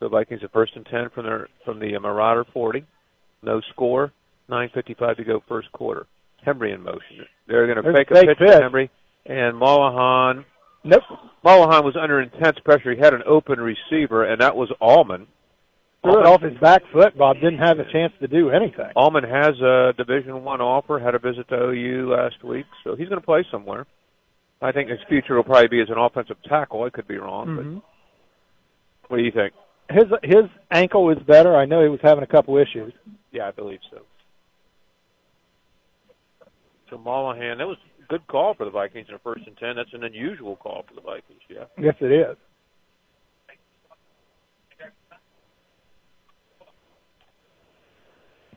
The 0.00 0.08
Vikings 0.08 0.42
are 0.42 0.48
first 0.48 0.76
and 0.76 0.86
ten 0.86 1.10
from 1.10 1.24
their 1.24 1.48
from 1.64 1.78
the 1.80 1.98
Marauder 1.98 2.44
40. 2.52 2.84
No 3.42 3.60
score. 3.72 4.12
9:55 4.48 5.16
to 5.16 5.24
go 5.24 5.42
first 5.48 5.70
quarter. 5.72 6.06
Hembry 6.46 6.74
in 6.74 6.82
motion. 6.82 7.26
They're 7.46 7.66
going 7.66 7.82
to 7.82 7.92
fake 7.92 8.10
a 8.10 8.14
pitch 8.14 8.38
pitch. 8.38 8.48
to 8.48 8.60
Hembry, 8.60 8.90
and 9.26 9.56
Mollahan. 9.56 10.44
Nope. 10.84 11.02
Mollahan 11.42 11.84
was 11.84 11.96
under 11.96 12.20
intense 12.20 12.58
pressure. 12.64 12.92
He 12.92 12.98
had 13.00 13.14
an 13.14 13.22
open 13.26 13.58
receiver, 13.60 14.24
and 14.24 14.40
that 14.42 14.54
was 14.54 14.70
Allman. 14.80 15.26
Threw 16.02 16.20
it 16.20 16.26
off 16.26 16.42
his 16.42 16.58
back 16.58 16.82
foot. 16.92 17.16
Bob 17.16 17.36
didn't 17.36 17.60
have 17.60 17.78
a 17.78 17.90
chance 17.90 18.12
to 18.20 18.28
do 18.28 18.50
anything. 18.50 18.90
Allman 18.94 19.24
has 19.24 19.58
a 19.62 19.94
Division 19.96 20.44
One 20.44 20.60
offer. 20.60 20.98
Had 20.98 21.14
a 21.14 21.18
visit 21.18 21.48
to 21.48 21.56
OU 21.70 22.10
last 22.14 22.44
week, 22.44 22.66
so 22.82 22.94
he's 22.94 23.08
going 23.08 23.20
to 23.20 23.24
play 23.24 23.42
somewhere. 23.50 23.86
I 24.60 24.70
think 24.72 24.90
his 24.90 25.00
future 25.08 25.34
will 25.36 25.44
probably 25.44 25.68
be 25.68 25.80
as 25.80 25.88
an 25.88 25.96
offensive 25.98 26.36
tackle. 26.46 26.82
I 26.84 26.90
could 26.90 27.08
be 27.08 27.16
wrong, 27.16 27.46
Mhm. 27.48 27.82
but 29.02 29.08
what 29.08 29.16
do 29.16 29.22
you 29.22 29.30
think? 29.30 29.54
His 29.90 30.04
his 30.22 30.44
ankle 30.70 31.08
is 31.10 31.18
better. 31.20 31.56
I 31.56 31.64
know 31.64 31.82
he 31.82 31.88
was 31.88 32.00
having 32.02 32.24
a 32.24 32.26
couple 32.26 32.56
issues. 32.58 32.92
Yeah, 33.32 33.48
I 33.48 33.50
believe 33.52 33.80
so. 33.90 34.02
So 36.94 37.00
Mollahan, 37.00 37.58
that 37.58 37.66
was 37.66 37.76
a 38.00 38.06
good 38.06 38.24
call 38.28 38.54
for 38.54 38.64
the 38.64 38.70
Vikings 38.70 39.08
in 39.08 39.16
a 39.16 39.18
first 39.18 39.44
and 39.48 39.56
ten. 39.56 39.74
That's 39.74 39.92
an 39.94 40.04
unusual 40.04 40.54
call 40.54 40.84
for 40.88 40.94
the 40.94 41.00
Vikings. 41.00 41.40
Yeah. 41.48 41.64
Yes, 41.76 41.96
it 42.00 42.12
is. 42.12 42.36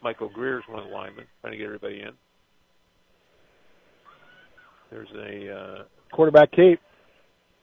Michael 0.03 0.29
Greer's 0.29 0.63
one 0.69 0.77
of 0.77 0.85
the 0.85 0.93
linemen, 0.93 1.25
trying 1.41 1.53
to 1.53 1.57
get 1.57 1.65
everybody 1.65 2.01
in. 2.01 2.11
There's 4.91 5.09
a 5.15 5.53
uh, 5.53 5.83
Quarterback 6.13 6.51
keep. 6.51 6.79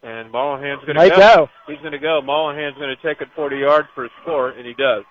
and 0.03 0.33
Mollahan's 0.33 0.85
going 0.85 0.97
to 0.97 1.09
go. 1.09 1.17
go. 1.17 1.49
He's 1.69 1.79
going 1.79 1.93
to 1.93 2.01
go. 2.01 2.21
Mollahan's 2.21 2.77
going 2.77 2.95
to 2.95 3.09
take 3.09 3.23
it 3.23 3.29
40 3.37 3.59
yards 3.59 3.89
for 3.95 4.07
a 4.07 4.09
score, 4.23 4.51
and 4.51 4.67
he 4.67 4.75
does. 4.75 5.05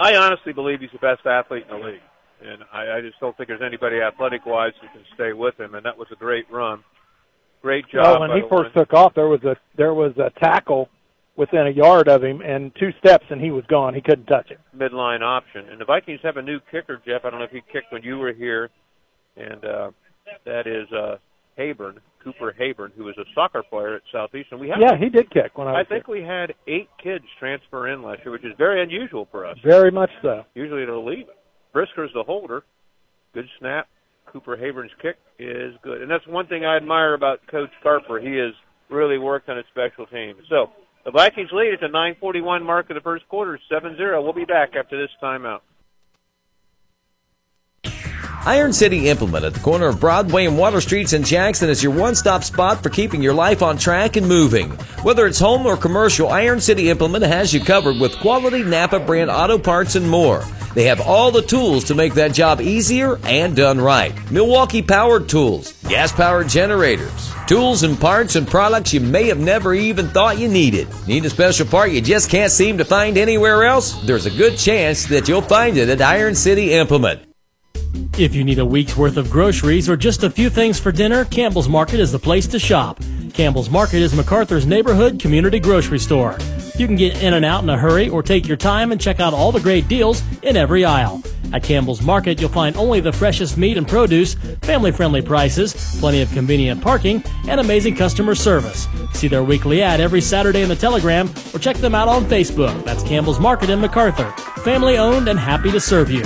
I 0.00 0.16
honestly 0.16 0.52
believe 0.52 0.80
he's 0.80 0.90
the 0.90 0.98
best 0.98 1.24
athlete 1.24 1.64
in 1.70 1.78
the 1.78 1.86
league, 1.86 2.00
and 2.44 2.62
I, 2.72 2.98
I 2.98 3.00
just 3.00 3.18
don't 3.20 3.36
think 3.36 3.48
there's 3.48 3.62
anybody 3.64 4.00
athletic-wise 4.00 4.72
who 4.80 4.88
can 4.88 5.04
stay 5.14 5.32
with 5.32 5.58
him. 5.58 5.74
And 5.74 5.84
that 5.86 5.96
was 5.96 6.08
a 6.12 6.16
great 6.16 6.50
run, 6.50 6.82
great 7.62 7.88
job. 7.88 8.20
Well, 8.20 8.28
when 8.28 8.30
he 8.30 8.42
first 8.48 8.74
line. 8.74 8.86
took 8.86 8.92
off, 8.92 9.14
there 9.14 9.28
was 9.28 9.42
a 9.44 9.56
there 9.76 9.94
was 9.94 10.12
a 10.18 10.30
tackle 10.40 10.88
within 11.36 11.66
a 11.66 11.70
yard 11.70 12.08
of 12.08 12.22
him, 12.22 12.40
and 12.42 12.72
two 12.78 12.90
steps, 12.98 13.24
and 13.30 13.40
he 13.40 13.50
was 13.50 13.64
gone. 13.68 13.94
He 13.94 14.00
couldn't 14.02 14.26
touch 14.26 14.50
it. 14.50 14.60
midline 14.76 15.22
option. 15.22 15.68
And 15.70 15.80
the 15.80 15.84
Vikings 15.84 16.20
have 16.22 16.36
a 16.36 16.42
new 16.42 16.60
kicker, 16.70 17.00
Jeff. 17.06 17.24
I 17.24 17.30
don't 17.30 17.38
know 17.38 17.46
if 17.46 17.50
he 17.50 17.62
kicked 17.72 17.90
when 17.90 18.02
you 18.02 18.18
were 18.18 18.32
here, 18.32 18.70
and 19.36 19.64
uh, 19.64 19.90
that 20.44 20.66
is 20.66 20.92
uh, 20.92 21.16
Hayburn, 21.58 21.98
Cooper 22.22 22.54
Hayburn, 22.58 22.92
who 22.96 23.04
was 23.04 23.16
a 23.18 23.24
soccer 23.34 23.62
player 23.62 23.96
at 23.96 24.02
Southeastern. 24.12 24.58
We 24.60 24.68
have 24.68 24.78
Yeah, 24.80 24.96
he 24.96 25.08
did 25.08 25.30
kick 25.30 25.56
when 25.56 25.68
I 25.68 25.80
I 25.80 25.84
think 25.84 26.06
we 26.06 26.22
had 26.22 26.54
eight 26.66 26.88
kids 27.02 27.24
transfer 27.38 27.88
in 27.88 28.02
last 28.02 28.20
year, 28.24 28.32
which 28.32 28.44
is 28.44 28.52
very 28.58 28.82
unusual 28.82 29.26
for 29.30 29.46
us. 29.46 29.56
very 29.64 29.90
much 29.90 30.10
so. 30.20 30.44
Usually 30.54 30.84
they'll 30.84 31.04
leave. 31.04 31.26
Brisker's 31.72 32.10
the 32.14 32.22
holder. 32.22 32.62
Good 33.34 33.46
snap. 33.58 33.88
Cooper 34.26 34.56
Hayburn's 34.56 34.92
kick 35.00 35.16
is 35.38 35.74
good. 35.82 36.02
And 36.02 36.10
that's 36.10 36.26
one 36.26 36.46
thing 36.46 36.64
I 36.64 36.76
admire 36.76 37.14
about 37.14 37.40
Coach 37.50 37.70
Carper. 37.82 38.20
He 38.20 38.36
has 38.36 38.52
really 38.88 39.18
worked 39.18 39.48
on 39.48 39.56
his 39.56 39.66
special 39.70 40.06
teams. 40.06 40.40
So 40.48 40.66
the 41.04 41.10
Vikings 41.10 41.50
lead 41.52 41.74
at 41.74 41.80
the 41.80 41.88
941 41.88 42.64
mark 42.64 42.88
of 42.90 42.94
the 42.94 43.00
first 43.00 43.28
quarter, 43.28 43.58
7-0. 43.70 44.22
We'll 44.22 44.32
be 44.32 44.44
back 44.44 44.70
after 44.76 45.00
this 45.00 45.10
timeout. 45.22 45.60
Iron 48.44 48.72
City 48.72 49.08
Implement 49.08 49.44
at 49.44 49.54
the 49.54 49.60
corner 49.60 49.86
of 49.86 50.00
Broadway 50.00 50.46
and 50.46 50.58
Water 50.58 50.80
Streets 50.80 51.12
in 51.12 51.22
Jackson 51.22 51.70
is 51.70 51.80
your 51.80 51.92
one 51.92 52.16
stop 52.16 52.42
spot 52.42 52.82
for 52.82 52.90
keeping 52.90 53.22
your 53.22 53.34
life 53.34 53.62
on 53.62 53.78
track 53.78 54.16
and 54.16 54.26
moving. 54.26 54.70
Whether 55.04 55.28
it's 55.28 55.38
home 55.38 55.64
or 55.64 55.76
commercial, 55.76 56.28
Iron 56.28 56.60
City 56.60 56.90
Implement 56.90 57.22
has 57.22 57.54
you 57.54 57.60
covered 57.60 58.00
with 58.00 58.18
quality 58.18 58.64
Napa 58.64 58.98
brand 58.98 59.30
auto 59.30 59.58
parts 59.58 59.94
and 59.94 60.10
more. 60.10 60.44
They 60.74 60.86
have 60.86 61.00
all 61.00 61.30
the 61.30 61.42
tools 61.42 61.84
to 61.84 61.94
make 61.94 62.14
that 62.14 62.32
job 62.32 62.60
easier 62.60 63.20
and 63.22 63.54
done 63.54 63.80
right. 63.80 64.12
Milwaukee 64.32 64.82
powered 64.82 65.28
tools, 65.28 65.70
gas 65.86 66.10
powered 66.10 66.48
generators, 66.48 67.32
tools 67.46 67.84
and 67.84 68.00
parts 68.00 68.34
and 68.34 68.48
products 68.48 68.92
you 68.92 68.98
may 68.98 69.28
have 69.28 69.38
never 69.38 69.72
even 69.72 70.08
thought 70.08 70.38
you 70.40 70.48
needed. 70.48 70.88
Need 71.06 71.24
a 71.26 71.30
special 71.30 71.66
part 71.66 71.92
you 71.92 72.00
just 72.00 72.28
can't 72.28 72.50
seem 72.50 72.76
to 72.78 72.84
find 72.84 73.18
anywhere 73.18 73.62
else? 73.62 74.04
There's 74.04 74.26
a 74.26 74.30
good 74.30 74.58
chance 74.58 75.06
that 75.06 75.28
you'll 75.28 75.42
find 75.42 75.76
it 75.76 75.88
at 75.88 76.02
Iron 76.02 76.34
City 76.34 76.72
Implement. 76.72 77.31
If 78.18 78.34
you 78.34 78.44
need 78.44 78.58
a 78.58 78.64
week's 78.64 78.96
worth 78.96 79.16
of 79.16 79.30
groceries 79.30 79.88
or 79.88 79.96
just 79.96 80.22
a 80.22 80.30
few 80.30 80.50
things 80.50 80.78
for 80.78 80.92
dinner, 80.92 81.24
Campbell's 81.24 81.68
Market 81.68 82.00
is 82.00 82.12
the 82.12 82.18
place 82.18 82.46
to 82.48 82.58
shop. 82.58 83.00
Campbell's 83.32 83.70
Market 83.70 84.02
is 84.02 84.12
McArthur's 84.12 84.66
neighborhood 84.66 85.18
community 85.18 85.58
grocery 85.58 85.98
store. 85.98 86.36
You 86.76 86.86
can 86.86 86.96
get 86.96 87.22
in 87.22 87.34
and 87.34 87.44
out 87.44 87.62
in 87.62 87.70
a 87.70 87.78
hurry 87.78 88.08
or 88.08 88.22
take 88.22 88.46
your 88.46 88.56
time 88.56 88.92
and 88.92 89.00
check 89.00 89.20
out 89.20 89.34
all 89.34 89.52
the 89.52 89.60
great 89.60 89.88
deals 89.88 90.22
in 90.42 90.56
every 90.56 90.84
aisle. 90.84 91.22
At 91.52 91.62
Campbell's 91.62 92.00
Market, 92.02 92.40
you'll 92.40 92.50
find 92.50 92.76
only 92.76 93.00
the 93.00 93.12
freshest 93.12 93.58
meat 93.58 93.76
and 93.76 93.86
produce, 93.86 94.34
family 94.62 94.90
friendly 94.90 95.20
prices, 95.20 95.74
plenty 96.00 96.22
of 96.22 96.32
convenient 96.32 96.82
parking, 96.82 97.22
and 97.48 97.60
amazing 97.60 97.94
customer 97.94 98.34
service. 98.34 98.88
See 99.12 99.28
their 99.28 99.44
weekly 99.44 99.82
ad 99.82 100.00
every 100.00 100.20
Saturday 100.20 100.62
in 100.62 100.68
the 100.68 100.76
Telegram 100.76 101.28
or 101.54 101.58
check 101.58 101.76
them 101.76 101.94
out 101.94 102.08
on 102.08 102.24
Facebook. 102.24 102.84
That's 102.84 103.02
Campbell's 103.02 103.40
Market 103.40 103.70
in 103.70 103.80
McArthur. 103.80 104.34
Family 104.62 104.96
owned 104.96 105.28
and 105.28 105.38
happy 105.38 105.70
to 105.70 105.80
serve 105.80 106.10
you. 106.10 106.24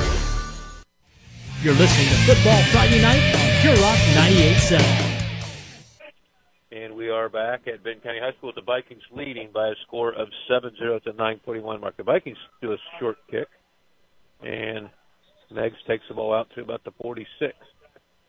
You're 1.67 1.75
listening 1.75 2.07
to 2.07 2.15
Football 2.33 2.63
Friday 2.71 3.03
Night 3.03 3.19
on 3.35 3.61
Pure 3.61 3.75
Rock 3.83 3.99
98.7. 4.15 4.81
And 6.71 6.95
we 6.95 7.11
are 7.11 7.29
back 7.29 7.67
at 7.67 7.83
Vinton 7.83 8.05
County 8.05 8.21
High 8.21 8.31
School 8.39 8.51
with 8.51 8.55
the 8.55 8.63
Vikings 8.63 9.03
leading 9.11 9.51
by 9.53 9.71
a 9.71 9.75
score 9.85 10.13
of 10.13 10.29
7-0 10.49 10.95
at 10.95 11.03
the 11.03 11.11
941 11.11 11.81
mark. 11.81 11.97
The 11.97 12.05
Vikings 12.05 12.39
do 12.63 12.71
a 12.71 12.77
short 13.01 13.17
kick, 13.29 13.49
and 14.45 14.89
Meigs 15.51 15.75
takes 15.89 16.05
the 16.09 16.15
ball 16.15 16.33
out 16.33 16.47
to 16.55 16.63
about 16.63 16.85
the 16.85 16.93
46. 17.03 17.53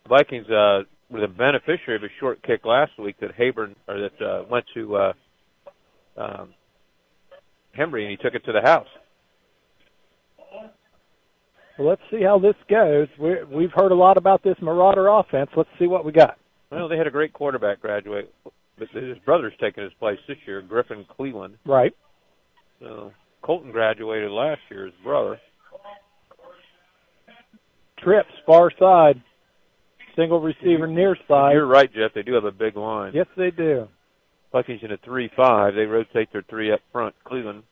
The 0.02 0.08
Vikings 0.08 0.50
uh, 0.50 0.82
were 1.08 1.20
the 1.20 1.28
beneficiary 1.28 1.94
of 1.94 2.02
a 2.02 2.10
short 2.18 2.42
kick 2.42 2.66
last 2.66 2.98
week 2.98 3.20
that 3.20 3.36
Haber 3.36 3.70
or 3.86 4.00
that 4.00 4.20
uh, 4.20 4.42
went 4.50 4.64
to 4.74 4.96
uh, 4.96 5.12
um, 6.16 6.54
Hembry, 7.78 8.02
and 8.02 8.10
he 8.10 8.16
took 8.16 8.34
it 8.34 8.44
to 8.46 8.52
the 8.52 8.62
house. 8.62 8.88
Let's 11.78 12.02
see 12.10 12.22
how 12.22 12.38
this 12.38 12.56
goes. 12.68 13.06
We're, 13.18 13.46
we've 13.46 13.72
heard 13.72 13.92
a 13.92 13.94
lot 13.94 14.16
about 14.16 14.42
this 14.42 14.56
Marauder 14.60 15.08
offense. 15.08 15.50
Let's 15.56 15.70
see 15.78 15.86
what 15.86 16.04
we 16.04 16.12
got. 16.12 16.36
Well, 16.70 16.88
they 16.88 16.98
had 16.98 17.06
a 17.06 17.10
great 17.10 17.32
quarterback 17.32 17.80
graduate, 17.80 18.34
but 18.44 18.52
his 18.92 19.16
brother's 19.24 19.54
taking 19.60 19.84
his 19.84 19.92
place 19.98 20.18
this 20.26 20.36
year, 20.46 20.60
Griffin 20.60 21.06
Cleveland. 21.16 21.56
Right. 21.64 21.94
So 22.80 23.12
Colton 23.42 23.70
graduated 23.70 24.30
last 24.30 24.60
year, 24.70 24.86
his 24.86 24.94
brother. 25.02 25.38
Trips 27.98 28.32
far 28.44 28.70
side. 28.78 29.22
Single 30.16 30.40
receiver 30.40 30.86
mm-hmm. 30.86 30.96
near 30.96 31.16
side. 31.28 31.52
You're 31.52 31.66
right, 31.66 31.92
Jeff. 31.92 32.12
They 32.14 32.22
do 32.22 32.34
have 32.34 32.44
a 32.44 32.50
big 32.50 32.76
line. 32.76 33.12
Yes, 33.14 33.26
they 33.36 33.50
do. 33.50 33.88
In 34.52 34.90
a 34.92 34.96
three-five. 35.04 35.74
They 35.74 35.84
rotate 35.84 36.32
their 36.32 36.44
three 36.50 36.72
up 36.72 36.80
front. 36.90 37.14
Cleveland 37.24 37.62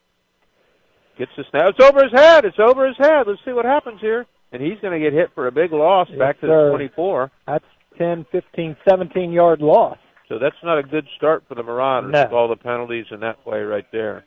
gets 1.18 1.30
the 1.36 1.44
snap. 1.50 1.70
It's 1.70 1.80
over 1.80 2.02
his 2.04 2.12
head. 2.12 2.44
It's 2.44 2.58
over 2.58 2.86
his 2.86 2.96
head. 2.98 3.24
Let's 3.26 3.40
see 3.44 3.52
what 3.52 3.64
happens 3.64 4.00
here. 4.00 4.26
And 4.52 4.62
he's 4.62 4.78
going 4.80 4.92
to 4.98 5.00
get 5.04 5.12
hit 5.12 5.30
for 5.34 5.46
a 5.48 5.52
big 5.52 5.72
loss 5.72 6.08
Yes, 6.10 6.18
back 6.18 6.40
to 6.40 6.46
sir. 6.46 6.64
the 6.66 6.70
24. 6.70 7.30
That's 7.46 7.64
10, 7.98 8.26
15, 8.30 8.76
17 8.88 9.32
yard 9.32 9.60
loss. 9.60 9.98
So 10.28 10.38
that's 10.38 10.56
not 10.62 10.78
a 10.78 10.82
good 10.82 11.06
start 11.16 11.44
for 11.48 11.54
the 11.54 11.62
Marauders 11.62 12.12
No. 12.12 12.22
with 12.24 12.32
all 12.32 12.48
the 12.48 12.56
penalties 12.56 13.06
in 13.10 13.20
that 13.20 13.42
play 13.44 13.60
right 13.60 13.86
there. 13.92 14.24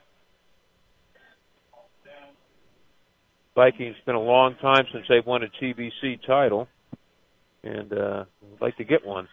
Vikings 3.56 3.96
it's 3.98 4.06
been 4.06 4.16
a 4.16 4.20
long 4.22 4.56
time 4.62 4.86
since 4.94 5.06
they've 5.10 5.26
won 5.26 5.44
a 5.44 5.48
TVC 5.62 6.26
title, 6.26 6.68
and 7.64 7.92
uh, 7.92 8.24
would 8.50 8.62
like 8.62 8.78
to 8.78 8.86
get 8.86 9.06
one. 9.06 9.28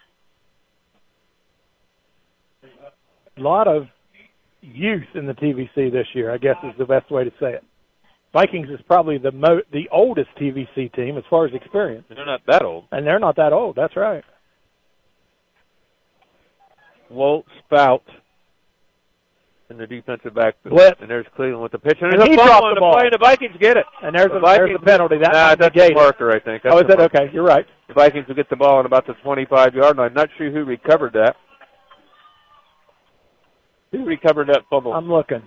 A 3.37 3.41
lot 3.41 3.69
of 3.69 3.87
youth 4.73 5.05
in 5.15 5.27
the 5.27 5.35
TVC 5.35 5.91
this 5.93 6.07
year, 6.15 6.33
I 6.33 6.39
guess 6.39 6.57
is 6.65 6.73
the 6.79 6.85
best 6.85 7.11
way 7.11 7.25
to 7.25 7.31
say 7.41 7.53
it. 7.53 7.65
Vikings 8.33 8.69
is 8.69 8.81
probably 8.87 9.17
the 9.19 9.33
mo- 9.33 9.63
the 9.73 9.89
oldest 9.91 10.29
TVC 10.41 10.93
team 10.95 11.17
as 11.17 11.25
far 11.31 11.47
as 11.47 11.55
experience, 11.55 12.05
And 12.11 12.19
they're 12.19 12.27
not 12.27 12.41
that 12.47 12.63
old. 12.63 12.85
and 12.93 13.07
they're 13.07 13.19
not 13.19 13.37
that 13.37 13.53
old. 13.53 13.77
That's 13.77 13.97
right. 13.97 14.23
Walt 17.09 17.47
Spout 17.65 18.03
in 19.71 19.79
the 19.79 19.87
defensive 19.87 20.35
backfield. 20.35 20.75
Blitz. 20.75 20.97
And 21.01 21.11
there's 21.11 21.27
Cleveland 21.35 21.63
with 21.63 21.73
the 21.73 21.79
pitch. 21.79 21.99
And 22.01 22.13
And 22.13 22.21
there's 22.21 22.29
he 22.31 22.35
a 22.35 22.39
fumble 22.39 22.67
on 22.67 22.71
the 22.71 22.75
the 22.75 22.81
ball. 22.81 22.93
play, 22.95 23.05
and 23.05 23.13
the 23.13 23.19
Vikings 23.19 23.57
get 23.61 23.77
it. 23.77 23.87
And 24.03 24.15
there's 24.15 24.31
The 24.31 24.39
a, 24.39 24.41
there's 24.57 24.77
a 24.77 24.85
penalty. 24.85 25.17
That 25.19 25.33
Nah, 25.33 25.55
that's 25.55 25.77
a 25.77 25.95
marker, 25.95 26.31
I 26.31 26.39
think. 26.41 26.63
Oh, 26.67 26.71
that's 26.71 26.75
Oh, 26.77 26.79
is 26.81 26.89
that 26.89 26.99
marker. 26.99 27.23
okay? 27.23 27.33
You're 27.33 27.45
right. 27.45 27.67
The 27.89 27.95
Vikings 27.95 28.27
will 28.29 28.35
get 28.35 28.49
the 28.51 28.57
ball 28.57 28.79
on 28.79 28.87
about 28.87 29.07
the 29.07 29.15
25-yard 29.25 29.97
line. 29.97 30.15
Not 30.15 30.29
sure 30.37 30.51
who 30.51 30.65
recovered 30.65 31.13
that. 31.15 31.37
Who 33.97 34.05
recovered 34.05 34.49
that 34.49 34.63
fumble? 34.69 34.93
I'm 34.93 35.11
looking. 35.11 35.43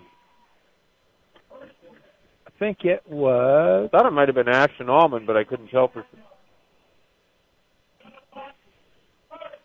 I 1.52 2.50
think 2.58 2.80
it 2.84 3.04
was. 3.08 3.90
I 3.94 3.98
thought 3.98 4.08
it 4.08 4.12
might 4.12 4.28
have 4.28 4.36
been 4.36 4.50
Ashton 4.50 4.90
Allman, 4.90 5.26
but 5.26 5.38
I 5.38 5.44
couldn't 5.44 5.68
tell 5.70 5.88
for. 5.88 6.04
sure. 6.12 6.20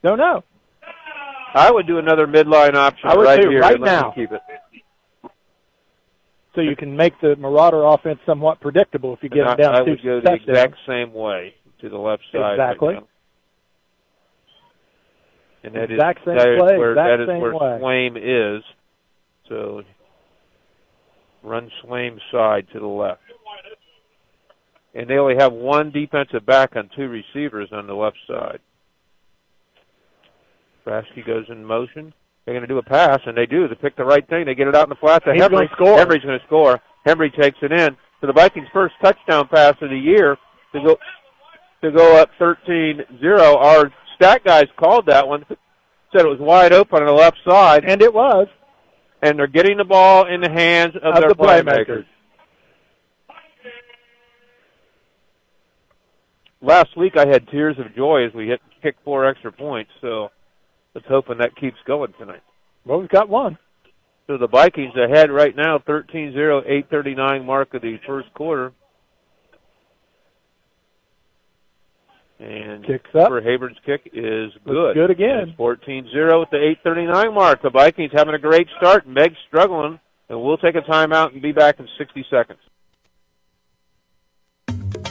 Don't 0.02 0.18
know. 0.18 0.44
I 1.54 1.70
would 1.70 1.86
do 1.86 1.98
another 1.98 2.26
midline 2.26 2.74
option 2.74 3.08
I 3.08 3.16
would 3.16 3.24
right 3.24 3.40
here. 3.40 3.60
right 3.60 3.80
now. 3.80 4.10
Keep 4.14 4.32
it. 4.32 4.40
So 6.54 6.60
you 6.60 6.76
can 6.76 6.94
make 6.96 7.18
the 7.20 7.36
Marauder 7.36 7.84
offense 7.84 8.18
somewhat 8.26 8.60
predictable 8.60 9.14
if 9.14 9.22
you 9.22 9.28
get 9.28 9.40
And 9.46 9.48
them 9.50 9.56
down 9.58 9.74
I, 9.76 9.78
I 9.80 9.84
two 9.84 9.90
would 9.92 10.02
go 10.04 10.20
the 10.20 10.34
exact 10.34 10.74
same 10.86 11.12
way 11.12 11.54
to 11.80 11.88
the 11.88 11.96
left 11.96 12.22
side. 12.32 12.38
right 12.38 12.52
Exactly. 12.72 12.94
now. 12.94 13.08
and 15.64 15.74
that 15.74 15.84
is 15.84 15.90
Exact 15.92 16.24
same 16.24 16.36
that 16.36 16.48
is 16.52 16.58
play, 16.60 16.78
where 16.78 16.90
exact 16.92 17.08
that 17.08 17.20
is 17.22 17.28
same 17.28 17.40
where 17.40 17.54
way. 17.54 17.78
Swaim 17.80 18.16
is. 18.58 18.62
So 19.48 19.82
run 21.42 21.70
Swaim 21.82 22.18
side 22.32 22.66
to 22.72 22.80
the 22.80 22.86
left. 22.86 23.20
And 24.94 25.08
they 25.08 25.18
only 25.18 25.34
have 25.38 25.52
one 25.52 25.90
defensive 25.90 26.46
back 26.46 26.76
on 26.76 26.88
two 26.96 27.08
receivers 27.08 27.68
on 27.72 27.86
the 27.86 27.94
left 27.94 28.16
side. 28.28 28.60
Frasky 30.86 31.26
goes 31.26 31.46
in 31.48 31.64
motion. 31.64 32.12
They're 32.44 32.54
going 32.54 32.62
to 32.62 32.68
do 32.68 32.78
a 32.78 32.82
pass, 32.82 33.20
and 33.26 33.36
they 33.36 33.46
do. 33.46 33.66
They 33.66 33.74
pick 33.74 33.96
the 33.96 34.04
right 34.04 34.26
thing. 34.28 34.44
They 34.44 34.54
get 34.54 34.68
it 34.68 34.74
out 34.76 34.84
in 34.84 34.90
the 34.90 34.96
flat 34.96 35.24
to 35.24 35.32
He's 35.32 35.42
Henry. 35.42 35.56
gonna 35.66 35.68
score. 35.74 35.96
Henry's 35.98 36.22
going 36.22 36.38
to 36.38 36.46
score. 36.46 36.80
Henry 37.04 37.30
takes 37.30 37.58
it 37.62 37.72
in. 37.72 37.96
So 38.20 38.26
the 38.26 38.32
Vikings' 38.32 38.68
first 38.72 38.94
touchdown 39.02 39.48
pass 39.48 39.74
of 39.80 39.90
the 39.90 39.98
year 39.98 40.36
to 40.72 40.82
go 40.82 40.96
to 41.82 41.90
go 41.90 42.16
up 42.16 42.30
13-0. 42.40 43.06
Our 43.56 43.92
stat 44.16 44.42
guys 44.44 44.66
called 44.78 45.06
that 45.06 45.26
one. 45.26 45.44
Said 46.14 46.24
it 46.24 46.28
was 46.28 46.38
wide 46.38 46.72
open 46.72 47.00
on 47.00 47.06
the 47.06 47.12
left 47.12 47.36
side, 47.46 47.84
And 47.84 48.00
it 48.00 48.12
was. 48.12 48.46
And 49.22 49.38
they're 49.38 49.46
getting 49.46 49.76
the 49.78 49.84
ball 49.84 50.26
in 50.26 50.40
the 50.40 50.50
hands 50.50 50.94
of, 50.96 51.14
Of 51.14 51.20
their 51.20 51.28
the 51.30 51.34
playmakers. 51.34 51.86
playmakers. 51.86 52.04
Last 56.60 56.96
week 56.96 57.16
I 57.16 57.26
had 57.26 57.46
tears 57.48 57.76
of 57.78 57.94
joy 57.94 58.24
as 58.26 58.32
we 58.34 58.48
hit 58.48 58.60
kick 58.82 58.96
four 59.04 59.26
extra 59.26 59.52
points. 59.52 59.90
So 60.00 60.30
let's 60.94 61.06
hoping 61.08 61.38
that 61.38 61.56
keeps 61.56 61.76
going 61.86 62.12
tonight. 62.18 62.42
Well, 62.84 63.00
we've 63.00 63.08
got 63.08 63.28
one. 63.28 63.58
So 64.26 64.38
the 64.38 64.48
Vikings 64.48 64.94
ahead 64.96 65.30
right 65.30 65.54
now, 65.54 65.78
13-0, 65.78 66.34
8:39 66.90 67.44
mark 67.44 67.74
of 67.74 67.82
the 67.82 67.98
first 68.06 68.32
quarter. 68.32 68.72
And 72.40 72.84
Kicks 72.84 73.10
up. 73.14 73.28
for 73.28 73.40
Habern's 73.40 73.78
kick 73.86 74.10
is 74.12 74.52
Looks 74.64 74.66
good. 74.66 74.94
good 74.94 75.10
again. 75.10 75.48
It's 75.48 75.58
14-0 75.58 76.42
at 76.42 76.50
the 76.50 76.56
8:39 76.84 77.32
mark. 77.32 77.62
The 77.62 77.70
Vikings 77.70 78.10
having 78.12 78.34
a 78.34 78.38
great 78.38 78.66
start. 78.76 79.06
Meigs 79.06 79.36
struggling, 79.46 80.00
and 80.28 80.42
we'll 80.42 80.58
take 80.58 80.74
a 80.74 80.80
timeout 80.80 81.32
and 81.32 81.40
be 81.40 81.52
back 81.52 81.78
in 81.78 81.88
60 81.96 82.26
seconds. 82.28 82.58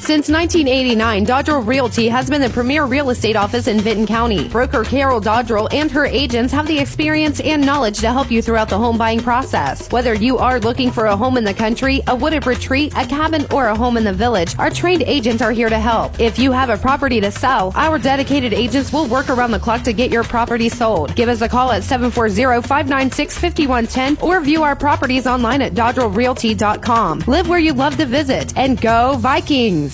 Since 0.04 0.28
1989, 0.28 1.26
Dodrell 1.26 1.66
Realty 1.66 2.10
has 2.10 2.30
been 2.30 2.42
the 2.42 2.50
premier 2.50 2.84
real 2.84 3.10
estate 3.10 3.38
office 3.38 3.68
in 3.68 3.80
Vinton 3.80 4.06
County. 4.06 4.50
Broker 4.50 4.84
Carol 4.84 5.22
Dodrell 5.22 5.74
and 5.74 5.90
her 5.90 6.06
agents 6.06 6.52
have 6.52 6.68
the 6.68 6.78
experience 6.78 7.40
and 7.40 7.66
knowledge 7.66 8.00
to 8.00 8.12
help 8.12 8.30
you 8.30 8.42
throughout 8.42 8.68
the 8.68 8.78
home 8.78 8.98
buying 8.98 9.22
process. 9.22 9.90
Whether 9.94 10.14
you 10.14 10.38
are 10.40 10.60
looking 10.60 10.92
for 10.92 11.06
a 11.06 11.16
home 11.16 11.38
in 11.38 11.46
the 11.46 11.54
country, 11.54 12.02
a 12.08 12.16
wooded 12.18 12.46
retreat, 12.46 12.92
a 12.98 13.06
cabin, 13.06 13.46
or 13.54 13.68
a 13.68 13.76
home 13.76 13.96
in 13.96 14.04
the 14.04 14.12
village, 14.12 14.60
our 14.60 14.70
trained 14.70 15.04
agents 15.04 15.42
are 15.42 15.54
here 15.54 15.70
to 15.70 15.80
help. 15.80 16.20
If 16.20 16.38
you 16.38 16.52
have 16.52 16.70
a 16.70 16.76
property 16.76 17.22
to 17.22 17.32
sell, 17.32 17.72
our 17.74 17.98
dedicated 17.98 18.52
agents 18.52 18.92
will 18.92 19.08
work 19.08 19.30
around 19.30 19.52
the 19.52 19.60
clock 19.60 19.84
to 19.84 19.94
get 19.94 20.12
your 20.12 20.26
property 20.26 20.68
sold. 20.68 21.16
Give 21.16 21.30
us 21.30 21.40
a 21.40 21.48
call 21.48 21.72
at 21.72 21.82
740-596-5110 21.84 24.22
or 24.22 24.42
view 24.42 24.64
our 24.64 24.76
properties 24.76 25.28
online 25.28 25.62
at 25.62 25.76
dodrellrealty.com. 25.76 27.24
Live 27.26 27.48
where 27.48 27.60
you 27.60 27.72
love 27.72 27.96
to 27.96 28.06
visit 28.06 28.52
and 28.58 28.82
go 28.82 29.16
Vikings! 29.16 29.94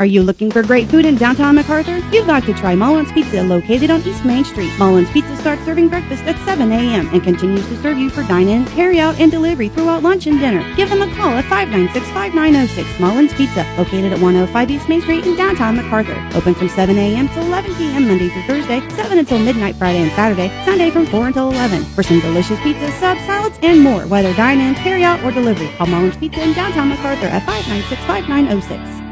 Are 0.00 0.06
you 0.06 0.24
looking 0.24 0.50
for 0.50 0.64
great 0.64 0.88
food 0.88 1.04
in 1.04 1.14
downtown 1.14 1.56
McArthur? 1.56 2.02
You've 2.12 2.26
got 2.26 2.42
to 2.46 2.54
try 2.54 2.74
Mullins 2.74 3.12
Pizza 3.12 3.44
located 3.44 3.90
on 3.90 4.02
East 4.02 4.24
Main 4.24 4.44
Street. 4.44 4.72
Mullins 4.76 5.08
Pizza 5.10 5.36
starts 5.36 5.64
serving 5.64 5.88
breakfast 5.88 6.24
at 6.24 6.36
7 6.44 6.72
a.m. 6.72 7.08
and 7.12 7.22
continues 7.22 7.64
to 7.68 7.80
serve 7.80 7.96
you 7.96 8.10
for 8.10 8.24
dine-in, 8.24 8.64
carry-out, 8.66 9.20
and 9.20 9.30
delivery 9.30 9.68
throughout 9.68 10.02
lunch 10.02 10.26
and 10.26 10.40
dinner. 10.40 10.64
Give 10.74 10.90
them 10.90 11.02
a 11.02 11.14
call 11.14 11.34
at 11.34 11.44
596-5906 11.44 12.98
Mullins 12.98 13.32
Pizza, 13.34 13.64
located 13.78 14.12
at 14.12 14.18
105 14.18 14.70
East 14.72 14.88
Main 14.88 15.00
Street 15.00 15.26
in 15.26 15.36
downtown 15.36 15.76
McArthur. 15.76 16.34
Open 16.34 16.54
from 16.54 16.68
7 16.68 16.98
a.m. 16.98 17.28
to 17.28 17.40
11 17.42 17.74
p.m. 17.76 18.08
Monday 18.08 18.30
through 18.30 18.42
Thursday, 18.48 18.80
7 18.96 19.18
until 19.18 19.38
midnight 19.38 19.76
Friday 19.76 20.02
and 20.02 20.10
Saturday, 20.12 20.48
Sunday 20.64 20.90
from 20.90 21.06
4 21.06 21.28
until 21.28 21.52
11. 21.52 21.84
For 21.84 22.02
some 22.02 22.18
delicious 22.18 22.58
pizza, 22.64 22.90
subs, 22.98 23.20
salads, 23.26 23.60
and 23.62 23.80
more, 23.80 24.08
whether 24.08 24.34
dine-in, 24.34 24.74
carry-out, 24.74 25.22
or 25.22 25.30
delivery, 25.30 25.68
call 25.76 25.86
Mullins 25.86 26.16
Pizza 26.16 26.42
in 26.42 26.52
downtown 26.52 26.90
McArthur 26.90 27.30
at 27.30 27.46
596-5906. 27.46 29.03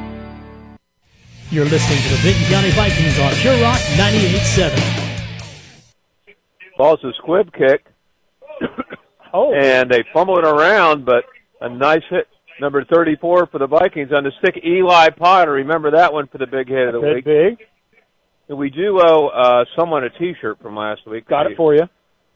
You're 1.53 1.67
listening 1.67 1.99
to 1.99 2.09
the 2.09 2.17
Vinton 2.23 2.45
County 2.49 2.71
Vikings 2.71 3.19
on 3.19 3.31
Pure 3.35 3.61
Rock 3.61 3.77
98.7. 3.77 5.19
Ball's 6.79 7.05
a 7.05 7.12
squib 7.19 7.53
kick, 7.53 7.85
Oh, 9.35 9.53
and 9.53 9.91
they 9.91 10.03
fumble 10.15 10.38
it 10.38 10.47
around, 10.47 11.05
but 11.05 11.25
a 11.61 11.69
nice 11.69 12.01
hit. 12.09 12.27
Number 12.59 12.87
34 12.87 13.49
for 13.49 13.59
the 13.59 13.67
Vikings 13.67 14.12
on 14.17 14.25
the 14.25 14.33
stick, 14.38 14.65
Eli 14.65 15.11
Potter. 15.11 15.53
Remember 15.53 15.91
that 15.91 16.11
one 16.15 16.27
for 16.29 16.38
the 16.38 16.47
big 16.47 16.69
hit 16.69 16.88
of 16.88 16.95
the 16.95 17.01
big, 17.01 17.17
week. 17.17 17.25
big. 17.27 17.59
And 18.49 18.57
we 18.57 18.71
do 18.71 18.99
owe 19.05 19.27
uh, 19.27 19.67
someone 19.79 20.05
a 20.05 20.11
T-shirt 20.11 20.59
from 20.62 20.75
last 20.75 21.07
week. 21.07 21.29
Got 21.29 21.51
it 21.51 21.57
for 21.59 21.75
you 21.75 21.87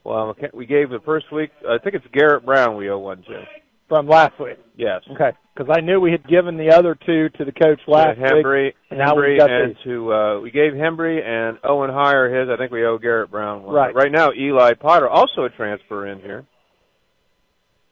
Well, 0.03 0.35
we 0.53 0.67
gave 0.67 0.91
the 0.91 0.99
first 1.03 1.31
week. 1.31 1.49
I 1.67 1.79
think 1.79 1.95
it's 1.95 2.05
Garrett 2.13 2.45
Brown. 2.45 2.77
We 2.77 2.87
owe 2.91 2.99
one 2.99 3.23
to. 3.23 3.47
From 3.87 4.07
last 4.07 4.39
week. 4.39 4.57
Yes. 4.75 5.01
Okay, 5.11 5.31
because 5.55 5.73
I 5.75 5.81
knew 5.81 5.99
we 5.99 6.11
had 6.11 6.27
given 6.27 6.57
the 6.57 6.69
other 6.71 6.95
two 7.05 7.29
to 7.37 7.45
the 7.45 7.51
coach 7.51 7.79
last 7.87 8.15
to 8.17 8.21
Hembry, 8.21 8.65
week. 8.65 8.75
and 8.89 8.99
now 8.99 9.15
Hembry 9.15 9.37
got 9.37 9.49
and 9.49 9.71
these. 9.75 9.83
to 9.85 10.13
uh, 10.13 10.39
we 10.41 10.51
gave 10.51 10.73
Hembry 10.73 11.23
and 11.23 11.57
Owen 11.63 11.89
Heyer 11.89 12.29
his. 12.41 12.49
I 12.49 12.57
think 12.57 12.71
we 12.71 12.85
owe 12.85 12.97
Garrett 12.97 13.31
Brown 13.31 13.63
one. 13.63 13.73
Right. 13.75 13.93
Right 13.95 14.11
now, 14.11 14.31
Eli 14.33 14.73
Potter 14.73 15.07
also 15.09 15.43
a 15.45 15.49
transfer 15.49 16.05
in 16.07 16.19
here. 16.19 16.45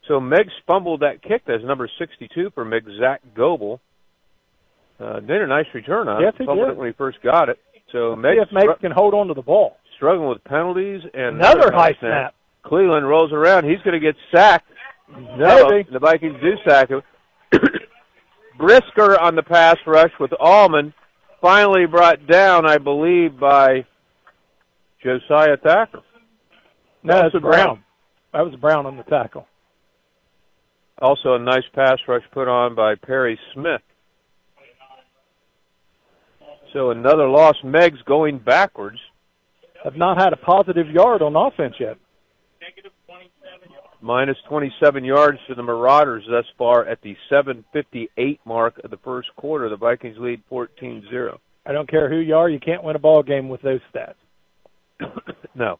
So 0.08 0.20
Meg 0.20 0.48
fumbled 0.68 1.00
that 1.02 1.24
kick. 1.24 1.44
That's 1.48 1.64
number 1.64 1.90
62 1.98 2.52
for 2.54 2.64
Meg 2.64 2.84
Zach 3.00 3.22
Goebel. 3.36 3.80
Uh, 5.00 5.20
did 5.20 5.42
a 5.42 5.48
nice 5.48 5.66
return 5.74 6.08
on 6.08 6.22
Yes, 6.22 6.34
it. 6.40 6.46
Fumbled 6.46 6.68
did. 6.68 6.74
it 6.74 6.78
when 6.78 6.88
he 6.88 6.94
first 6.94 7.18
got 7.24 7.50
it. 7.50 7.58
So 7.92 8.16
Meg 8.16 8.38
if 8.38 8.52
Meg 8.52 8.68
can 8.82 8.92
hold 8.92 9.14
on 9.14 9.28
to 9.28 9.34
the 9.34 9.42
ball. 9.42 9.78
struggling 9.96 10.30
with 10.30 10.44
penalties 10.44 11.02
and 11.14 11.38
Another 11.38 11.72
high 11.74 11.96
snap. 12.00 12.36
Cleveland 12.64 13.08
rolls 13.08 13.32
around. 13.32 13.64
He's 13.68 13.80
going 13.84 14.00
to 14.00 14.00
get 14.00 14.16
sacked. 14.34 14.68
No, 15.10 15.70
Maybe. 15.70 15.90
the 15.92 16.00
Vikings 16.00 16.36
do 16.42 16.54
sack 16.68 16.90
him. 16.90 17.02
Brisker 18.58 19.20
on 19.20 19.36
the 19.36 19.44
pass 19.44 19.78
rush 19.86 20.12
with 20.20 20.32
Allman. 20.40 20.94
Finally 21.42 21.86
brought 21.86 22.26
down, 22.28 22.66
I 22.66 22.78
believe, 22.78 23.40
by 23.40 23.86
Josiah 25.04 25.58
Thacker. 25.58 26.02
No, 27.04 27.22
That's 27.22 27.34
that's 27.34 27.44
Brown. 27.44 27.84
That 28.34 28.42
was 28.42 28.56
Brown 28.56 28.86
on 28.86 28.98
the 28.98 29.04
tackle. 29.04 29.46
Also, 31.02 31.36
a 31.36 31.40
nice 31.40 31.64
pass 31.74 31.98
rush 32.08 32.24
put 32.32 32.48
on 32.48 32.74
by 32.74 32.96
Perry 32.96 33.38
Smith. 33.54 33.82
So 36.74 36.90
another 36.92 37.28
loss. 37.28 37.56
Meigs 37.64 38.02
going 38.06 38.40
backwards. 38.40 38.98
Have 39.84 39.96
not 39.98 40.18
had 40.18 40.34
a 40.34 40.38
positive 40.38 40.90
yard 40.90 41.22
on 41.22 41.36
offense 41.36 41.76
yet. 41.80 41.98
Minus 44.06 44.38
27 44.48 45.04
yards 45.04 45.40
for 45.48 45.56
the 45.56 45.64
Marauders 45.64 46.26
thus 46.30 46.46
far 46.60 46.86
at 46.86 47.02
the 47.02 47.18
7:58 47.28 48.40
mark 48.46 48.80
of 48.84 48.92
the 48.92 48.98
first 48.98 49.36
quarter. 49.36 49.68
The 49.68 49.78
Vikings 49.78 50.20
lead 50.20 50.44
14-0. 50.48 51.40
I 51.66 51.72
don't 51.72 51.90
care 51.90 52.08
who 52.08 52.18
you 52.20 52.36
are, 52.36 52.48
you 52.48 52.60
can't 52.60 52.84
win 52.84 52.96
a 52.96 53.00
ball 53.00 53.24
game 53.24 53.50
with 53.50 53.64
those 53.64 53.82
stats. 53.92 54.14
No. 55.56 55.80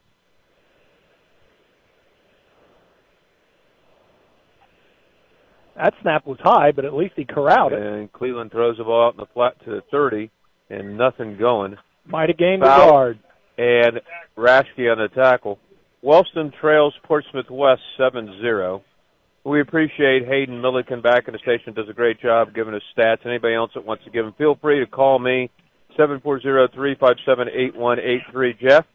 That 5.76 5.94
snap 6.02 6.26
was 6.26 6.40
high, 6.42 6.72
but 6.72 6.86
at 6.86 6.94
least 6.94 7.16
he 7.18 7.26
corralled 7.26 7.74
it. 7.74 7.82
And 7.82 8.10
Cleveland 8.14 8.52
throws 8.52 8.78
the 8.78 8.86
ball 8.86 9.08
out 9.08 9.16
in 9.16 9.18
the 9.18 9.26
flat 9.34 9.60
to 9.66 9.70
the 9.70 9.82
30, 9.92 10.32
and 10.70 10.98
nothing 10.98 11.36
going. 11.38 11.76
Might 12.06 12.30
have 12.30 12.38
gained 12.38 12.64
a 12.64 12.68
Foul. 12.68 12.88
yard. 12.88 13.20
And 13.58 14.00
Rashke 14.38 14.90
on 14.90 14.98
the 14.98 15.10
tackle. 15.14 15.60
Wellston 16.06 16.52
trails 16.62 16.94
Portsmouth 17.04 17.50
West 17.50 17.82
7-0. 18.00 18.82
We 19.44 19.60
appreciate 19.60 20.26
Hayden 20.28 20.62
Milliken 20.62 21.02
back 21.02 21.28
in 21.28 21.34
the 21.34 21.40
station. 21.40 21.74
Does 21.74 21.90
a 21.90 21.94
great 21.94 22.22
job 22.22 22.54
giving 22.54 22.76
us 22.76 22.84
stats. 22.96 23.26
Anybody 23.26 23.56
else 23.56 23.72
that 23.74 23.84
wants 23.84 24.04
to 24.04 24.12
give 24.12 24.24
him, 24.24 24.34
feel 24.38 24.54
free 24.62 24.80
to 24.80 24.86
call 24.86 25.18
me, 25.18 25.50
740-357-8183. 25.98 28.60
Jeff? 28.60 28.86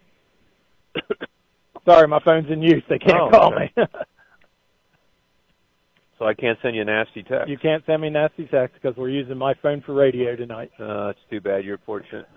Sorry, 1.85 2.07
my 2.07 2.20
phone's 2.20 2.49
in 2.49 2.62
use. 2.62 2.85
They 2.88 3.01
can't 3.01 3.18
Oh, 3.20 3.29
call 3.31 3.55
okay. 3.55 3.73
me. 3.77 3.85
So 6.21 6.27
I 6.27 6.35
can't 6.35 6.59
send 6.61 6.77
you 6.77 6.83
a 6.83 6.85
nasty 6.85 7.23
text. 7.23 7.49
you 7.49 7.57
can't 7.57 7.83
send 7.87 8.03
me 8.03 8.11
nasty 8.11 8.45
text 8.45 8.75
because 8.75 8.95
we're 8.95 9.09
using 9.09 9.39
my 9.39 9.55
phone 9.63 9.81
for 9.81 9.95
radio 9.95 10.37
tonight. 10.37 10.71
Uh, 10.79 11.09
it's 11.09 11.19
too 11.31 11.41
bad. 11.41 11.65
You're 11.65 11.79
fortunate. 11.85 12.27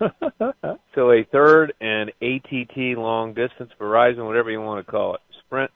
So 0.94 1.10
a 1.10 1.24
third 1.32 1.74
and 1.80 2.10
ATT 2.22 2.96
long 2.96 3.34
distance 3.34 3.70
Verizon, 3.80 4.24
whatever 4.26 4.50
you 4.50 4.60
want 4.60 4.84
to 4.86 4.90
call 4.90 5.16
it, 5.16 5.20
sprint. 5.44 5.70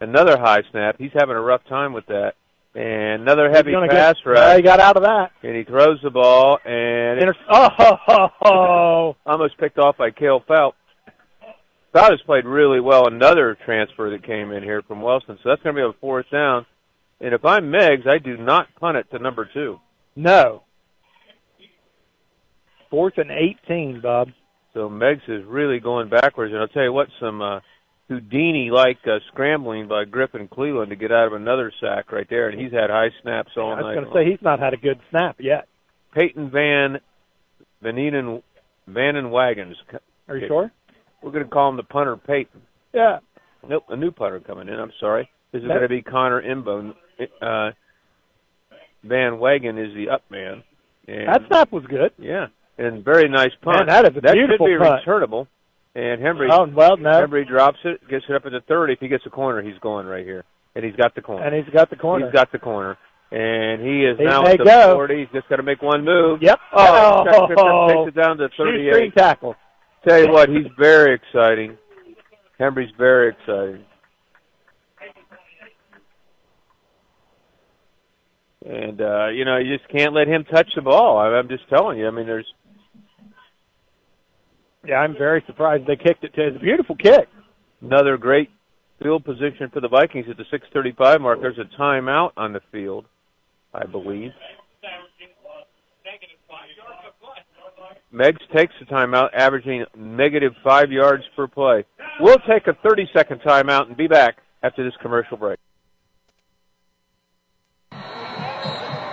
Another 0.00 0.36
high 0.36 0.62
snap. 0.72 0.96
He's 0.98 1.12
having 1.14 1.36
a 1.36 1.40
rough 1.40 1.62
time 1.68 1.92
with 1.92 2.04
that. 2.06 2.32
And 2.74 3.22
another 3.22 3.48
heavy 3.48 3.72
pass 3.88 4.16
get, 4.24 4.30
rush. 4.30 4.56
He 4.56 4.62
got 4.62 4.80
out 4.80 4.96
of 4.96 5.04
that. 5.04 5.30
and 5.42 5.56
he 5.56 5.62
throws 5.62 5.98
the 6.02 6.10
ball 6.10 6.58
and 6.64 7.20
Inter- 7.20 7.34
oh, 7.50 7.68
ho, 7.76 7.96
ho, 8.06 8.28
ho. 8.40 9.16
almost 9.24 9.56
picked 9.56 9.78
off 9.78 9.96
by 9.96 10.10
Cale 10.10 10.42
Phelps. 10.46 10.76
Stout 11.90 12.10
has 12.10 12.20
played 12.26 12.44
really 12.44 12.80
well. 12.80 13.06
Another 13.06 13.56
transfer 13.64 14.10
that 14.10 14.26
came 14.26 14.50
in 14.50 14.62
here 14.64 14.82
from 14.82 15.00
Wellston, 15.00 15.38
so 15.42 15.48
that's 15.48 15.62
going 15.62 15.74
to 15.76 15.80
be 15.80 15.88
a 15.88 15.92
fourth 16.00 16.26
down. 16.30 16.66
And 17.20 17.32
if 17.34 17.44
I'm 17.44 17.70
Meigs, 17.70 18.06
I 18.06 18.18
do 18.18 18.36
not 18.36 18.68
punt 18.78 18.96
it 18.98 19.10
to 19.10 19.18
number 19.18 19.48
two. 19.52 19.80
No. 20.14 20.62
Fourth 22.90 23.14
and 23.18 23.30
18, 23.30 24.00
Bob. 24.02 24.28
So 24.74 24.88
Meigs 24.88 25.22
is 25.28 25.44
really 25.46 25.80
going 25.80 26.08
backwards. 26.08 26.52
And 26.52 26.60
I'll 26.60 26.68
tell 26.68 26.82
you 26.84 26.92
what, 26.92 27.08
some 27.18 27.40
uh, 27.40 27.60
Houdini-like 28.08 28.98
uh, 29.06 29.18
scrambling 29.28 29.88
by 29.88 30.04
Griffin 30.04 30.46
Cleveland 30.48 30.90
to 30.90 30.96
get 30.96 31.10
out 31.10 31.26
of 31.26 31.32
another 31.32 31.72
sack 31.80 32.12
right 32.12 32.26
there, 32.28 32.48
and 32.48 32.60
he's 32.60 32.72
had 32.72 32.90
high 32.90 33.10
snaps 33.22 33.52
all 33.56 33.74
night. 33.74 33.82
I 33.82 33.86
was 33.88 33.94
going 33.94 34.06
to 34.06 34.12
say 34.12 34.30
he's 34.30 34.42
not 34.42 34.60
had 34.60 34.74
a 34.74 34.76
good 34.76 35.00
snap 35.10 35.36
yet. 35.40 35.66
Peyton 36.14 36.50
Van 36.50 36.98
Vaninen 37.82 38.42
Van 38.86 39.16
and 39.16 39.32
Wagons. 39.32 39.76
Are 40.28 40.36
you 40.36 40.44
Okay. 40.44 40.48
sure? 40.48 40.72
We're 41.22 41.32
going 41.32 41.44
to 41.44 41.50
call 41.50 41.70
him 41.70 41.76
the 41.76 41.82
punter 41.82 42.16
Peyton. 42.16 42.62
Yeah. 42.92 43.18
Nope, 43.68 43.84
a 43.88 43.96
new 43.96 44.12
punter 44.12 44.40
coming 44.40 44.68
in. 44.68 44.74
I'm 44.74 44.92
sorry. 45.00 45.28
This 45.56 45.62
is 45.64 45.68
going 45.68 45.82
to 45.82 45.88
be 45.88 46.02
Connor 46.02 46.42
Imbo. 46.42 46.94
Uh, 47.40 47.70
Van 49.04 49.38
Wagen 49.38 49.78
is 49.78 49.94
the 49.94 50.10
up 50.10 50.22
man. 50.30 50.62
And, 51.08 51.28
That 51.28 51.42
snap 51.48 51.72
was 51.72 51.84
good. 51.86 52.12
Yeah, 52.18 52.46
and 52.78 53.04
very 53.04 53.28
nice 53.28 53.52
punt. 53.62 53.78
Man, 53.78 53.86
that 53.86 54.04
is 54.10 54.16
a 54.16 54.20
that 54.22 54.32
beautiful 54.34 54.66
should 54.66 54.78
be 54.78 54.84
punt. 54.84 55.00
returnable. 55.00 55.48
And 55.94 56.20
Henry, 56.20 56.48
Oh, 56.50 56.66
well, 56.66 56.96
no. 56.98 57.12
Henry 57.12 57.44
drops 57.46 57.78
it, 57.84 58.06
gets 58.08 58.24
it 58.28 58.34
up 58.34 58.44
at 58.44 58.52
the 58.52 58.60
30. 58.68 58.94
If 58.94 58.98
he 59.00 59.08
gets 59.08 59.24
the 59.24 59.30
corner, 59.30 59.62
he's 59.62 59.78
going 59.80 60.06
right 60.06 60.26
here. 60.26 60.44
And 60.74 60.84
he's 60.84 60.94
got 60.96 61.14
the 61.14 61.22
corner. 61.22 61.42
And 61.46 61.54
he's 61.54 61.72
got 61.72 61.88
the 61.88 61.96
corner. 61.96 62.26
He's 62.26 62.34
got 62.34 62.52
the 62.52 62.58
corner. 62.58 62.98
And 63.32 63.80
he 63.80 64.04
is 64.04 64.18
He 64.18 64.24
now 64.24 64.44
at 64.44 64.58
the 64.58 64.64
go. 64.64 64.94
40. 64.94 65.18
He's 65.20 65.28
just 65.32 65.48
got 65.48 65.56
to 65.56 65.62
make 65.62 65.80
one 65.80 66.04
move. 66.04 66.42
Yep. 66.42 66.58
Oh, 66.74 67.24
Oh. 67.56 68.04
takes 68.04 68.14
it 68.16 68.20
down 68.20 68.36
to 68.38 68.48
Shoestring 68.56 68.90
38. 68.92 69.14
tackle. 69.16 69.56
Tell 70.06 70.20
you 70.22 70.30
what, 70.30 70.50
he's 70.50 70.66
very 70.78 71.14
exciting. 71.14 71.78
Henry's 72.58 72.92
very 72.98 73.30
exciting. 73.30 73.84
And 78.68 79.00
uh, 79.00 79.28
you 79.28 79.44
know, 79.44 79.58
you 79.58 79.76
just 79.76 79.88
can't 79.90 80.12
let 80.12 80.26
him 80.26 80.44
touch 80.44 80.68
the 80.74 80.82
ball. 80.82 81.18
I- 81.18 81.36
I'm 81.38 81.48
just 81.48 81.68
telling 81.68 81.98
you. 81.98 82.08
I 82.08 82.10
mean, 82.10 82.26
there's 82.26 82.46
Yeah, 84.84 84.96
I'm 84.96 85.14
very 85.16 85.42
surprised 85.46 85.86
they 85.86 85.96
kicked 85.96 86.24
it 86.24 86.34
to. 86.34 86.48
It's 86.48 86.56
a 86.56 86.60
beautiful 86.60 86.96
kick. 86.96 87.28
another 87.80 88.16
great 88.16 88.50
field 89.00 89.24
position 89.24 89.70
for 89.72 89.80
the 89.80 89.88
Vikings 89.88 90.26
at 90.28 90.36
the 90.36 90.44
6:35 90.50 91.20
mark. 91.20 91.40
There's 91.40 91.58
a 91.58 91.80
timeout 91.80 92.32
on 92.36 92.52
the 92.52 92.60
field, 92.72 93.04
I 93.72 93.84
believe. 93.86 94.32
Meigs 98.12 98.40
takes 98.56 98.72
the 98.80 98.86
timeout, 98.86 99.28
averaging 99.34 99.84
negative 99.94 100.54
five 100.64 100.90
yards 100.90 101.24
per 101.36 101.46
play. 101.46 101.84
We'll 102.20 102.38
take 102.48 102.66
a 102.66 102.72
30-second 102.86 103.42
timeout 103.42 103.88
and 103.88 103.96
be 103.96 104.06
back 104.06 104.38
after 104.62 104.82
this 104.82 104.94
commercial 105.02 105.36
break. 105.36 105.58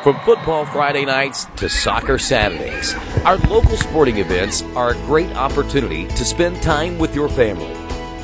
From 0.04 0.20
football 0.26 0.66
Friday 0.66 1.06
nights 1.06 1.46
to 1.56 1.70
soccer 1.70 2.20
Saturdays, 2.20 2.94
our 3.24 3.38
local 3.38 3.78
sporting 3.78 4.18
events 4.18 4.62
are 4.76 4.90
a 4.90 4.96
great 5.06 5.34
opportunity 5.38 6.08
to 6.08 6.26
spend 6.26 6.62
time 6.62 7.00
with 7.00 7.16
your 7.16 7.30
family. 7.30 7.74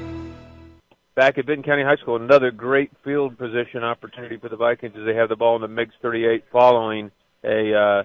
Back 1.19 1.37
at 1.37 1.47
Vinton 1.47 1.65
County 1.65 1.83
High 1.83 1.97
School, 1.97 2.15
another 2.15 2.53
great 2.53 2.93
field 3.03 3.37
position 3.37 3.83
opportunity 3.83 4.37
for 4.37 4.49
the 4.49 4.55
Vikings 4.57 4.95
as 4.97 5.05
they 5.05 5.17
have 5.17 5.29
the 5.29 5.35
ball 5.35 5.57
in 5.57 5.63
the 5.63 5.67
Meigs 5.67 5.93
38 6.01 6.45
following 6.53 7.11
a 7.43 7.75
uh, 7.75 8.03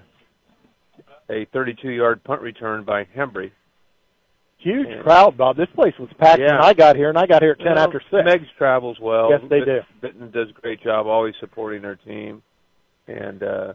a 1.30 1.46
32-yard 1.54 2.24
punt 2.24 2.40
return 2.42 2.82
by 2.82 3.04
Hembry. 3.16 3.52
Huge 4.58 4.88
Yeah. 4.88 5.02
crowd, 5.02 5.36
Bob. 5.36 5.56
This 5.56 5.68
place 5.76 5.94
was 5.96 6.08
packed 6.18 6.40
Yeah. 6.40 6.54
when 6.56 6.64
I 6.64 6.72
got 6.74 6.96
here, 6.96 7.08
and 7.08 7.16
I 7.16 7.26
got 7.26 7.40
here 7.40 7.52
at 7.52 7.58
10 7.58 7.76
Well, 7.76 7.84
after 7.84 8.00
6. 8.10 8.24
Meigs 8.24 8.48
travels 8.58 8.98
well. 8.98 9.30
Yes, 9.30 9.42
they 9.48 9.60
Vinton- 9.60 9.76
do. 9.76 10.08
Vinton 10.08 10.30
does 10.32 10.50
a 10.50 10.60
great 10.60 10.80
job 10.82 11.06
always 11.06 11.36
supporting 11.38 11.82
their 11.82 11.94
team, 11.94 12.42
and 13.06 13.44
uh, 13.44 13.72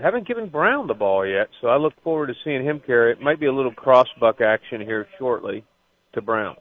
haven't 0.00 0.28
given 0.28 0.46
Brown 0.50 0.86
the 0.86 0.94
ball 0.94 1.26
yet. 1.26 1.48
So 1.60 1.66
I 1.66 1.78
look 1.78 1.94
forward 2.04 2.28
to 2.28 2.34
seeing 2.44 2.62
him 2.64 2.78
carry 2.78 3.10
it. 3.10 3.20
Might 3.20 3.40
be 3.40 3.46
a 3.46 3.52
little 3.52 3.74
cross 3.74 4.06
buck 4.20 4.40
action 4.40 4.80
here 4.80 5.08
shortly 5.18 5.64
to 6.12 6.22
Brown. 6.22 6.54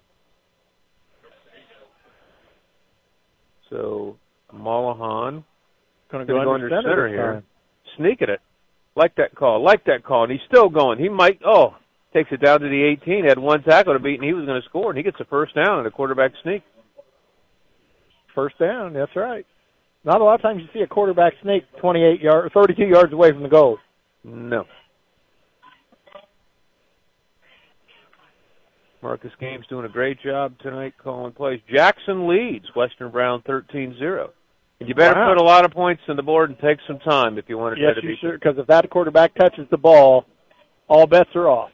So 3.73 4.17
Mullahan 4.53 5.43
Gonna 6.11 6.25
gonna 6.25 6.25
go 6.25 6.43
go 6.43 6.53
under 6.53 6.65
under 6.65 6.69
center 6.69 6.81
center 6.83 7.07
here, 7.09 7.33
time. 7.33 7.43
sneaking 7.97 8.29
it. 8.29 8.39
Like 8.95 9.15
that 9.15 9.33
call, 9.33 9.63
like 9.63 9.85
that 9.85 10.03
call, 10.03 10.23
and 10.23 10.31
he's 10.31 10.41
still 10.47 10.69
going. 10.69 10.99
He 10.99 11.09
might. 11.09 11.39
Oh, 11.43 11.75
takes 12.13 12.31
it 12.31 12.41
down 12.41 12.59
to 12.59 12.69
the 12.69 12.83
18. 12.83 13.25
Had 13.25 13.39
one 13.39 13.63
tackle 13.63 13.93
to 13.93 13.99
beat, 13.99 14.19
and 14.19 14.23
he 14.23 14.33
was 14.33 14.45
going 14.45 14.61
to 14.61 14.69
score, 14.69 14.91
and 14.91 14.97
he 14.97 15.03
gets 15.03 15.19
a 15.19 15.25
first 15.25 15.55
down 15.55 15.79
and 15.79 15.87
a 15.87 15.91
quarterback 15.91 16.31
sneak. 16.43 16.61
First 18.35 18.59
down, 18.59 18.93
that's 18.93 19.15
right. 19.15 19.47
Not 20.05 20.21
a 20.21 20.23
lot 20.23 20.35
of 20.35 20.41
times 20.43 20.61
you 20.61 20.67
see 20.73 20.83
a 20.83 20.87
quarterback 20.87 21.33
sneak 21.41 21.63
28 21.79 22.21
yards, 22.21 22.53
32 22.53 22.83
yards 22.83 23.13
away 23.13 23.31
from 23.31 23.41
the 23.41 23.49
goal. 23.49 23.79
No. 24.23 24.65
Marcus 29.03 29.31
Games 29.39 29.65
doing 29.67 29.85
a 29.85 29.89
great 29.89 30.17
job 30.21 30.57
tonight 30.59 30.93
calling 31.03 31.33
plays. 31.33 31.59
Jackson 31.71 32.25
leads 32.27 32.65
Western 32.75 33.11
Brown 33.11 33.41
13-0. 33.41 34.29
And 34.79 34.89
you 34.89 34.95
better 34.95 35.19
Wow. 35.19 35.33
put 35.33 35.41
a 35.41 35.45
lot 35.45 35.65
of 35.65 35.71
points 35.71 36.01
on 36.07 36.15
the 36.15 36.23
board 36.23 36.49
and 36.49 36.57
take 36.59 36.79
some 36.87 36.99
time 36.99 37.37
if 37.37 37.47
you 37.49 37.57
want 37.57 37.75
to 37.75 37.81
Yes, 37.81 37.93
try 37.93 38.01
to 38.01 38.07
you 38.07 38.13
beat 38.13 38.19
sure. 38.19 38.33
Because 38.33 38.57
if 38.57 38.65
that 38.67 38.89
quarterback 38.89 39.35
touches 39.35 39.67
the 39.69 39.77
ball, 39.77 40.25
all 40.87 41.05
bets 41.05 41.29
are 41.35 41.47
off. 41.49 41.71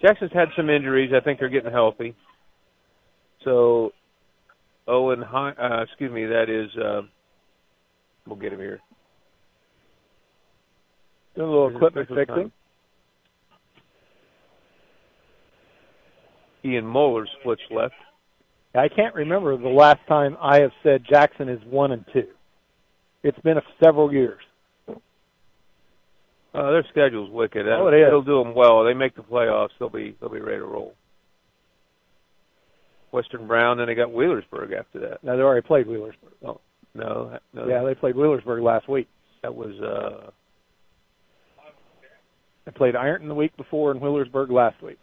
Jackson's 0.00 0.32
had 0.32 0.48
some 0.56 0.70
injuries. 0.70 1.12
I 1.14 1.20
think 1.20 1.38
they're 1.38 1.48
getting 1.48 1.72
healthy. 1.72 2.14
So 3.44 3.92
Owen. 4.86 5.22
Uh, 5.22 5.82
excuse 5.82 6.10
me. 6.10 6.24
That 6.26 6.48
is. 6.48 6.74
Uh, 6.76 7.02
we'll 8.26 8.36
get 8.36 8.52
him 8.52 8.60
here. 8.60 8.80
Doing 11.36 11.48
a 11.48 11.50
little 11.50 11.76
equipment 11.76 12.08
fixing. 12.08 12.52
Ian 16.64 16.86
Moeller 16.86 17.26
splits 17.40 17.62
left. 17.70 17.94
I 18.74 18.88
can't 18.88 19.14
remember 19.14 19.56
the 19.56 19.68
last 19.68 20.00
time 20.08 20.36
I 20.40 20.60
have 20.60 20.72
said 20.82 21.04
Jackson 21.08 21.48
is 21.48 21.60
one 21.64 21.92
and 21.92 22.04
two. 22.12 22.28
It's 23.22 23.38
been 23.40 23.56
a, 23.58 23.62
several 23.82 24.12
years. 24.12 24.40
Uh, 24.88 26.70
their 26.70 26.84
schedule's 26.90 27.30
wicked. 27.30 27.66
That'll, 27.66 27.86
Oh, 27.86 27.88
it 27.88 27.94
is. 27.94 28.06
It'll 28.06 28.22
do 28.22 28.42
them 28.42 28.54
well. 28.54 28.84
They 28.84 28.94
make 28.94 29.14
the 29.14 29.22
playoffs. 29.22 29.70
They'll 29.78 29.88
be 29.90 30.16
they'll 30.20 30.30
be 30.30 30.40
ready 30.40 30.58
to 30.58 30.64
roll. 30.64 30.94
Western 33.10 33.46
Brown. 33.46 33.78
Then 33.78 33.86
they 33.86 33.94
got 33.94 34.08
Wheelersburg 34.08 34.72
after 34.78 35.00
that. 35.00 35.22
Now 35.22 35.36
they 35.36 35.42
already 35.42 35.66
played 35.66 35.86
Wheelersburg. 35.86 36.32
Oh 36.44 36.60
no, 36.94 37.38
no. 37.52 37.68
Yeah, 37.68 37.82
they 37.84 37.94
played 37.94 38.14
Wheelersburg 38.16 38.62
last 38.62 38.88
week. 38.88 39.08
that 39.42 39.54
was 39.54 39.74
uh 39.80 40.30
They 42.64 42.72
played 42.72 42.96
Ironton 42.96 43.28
the 43.28 43.34
week 43.34 43.56
before 43.56 43.90
and 43.92 44.00
Wheelersburg 44.00 44.50
last 44.50 44.82
week. 44.82 44.98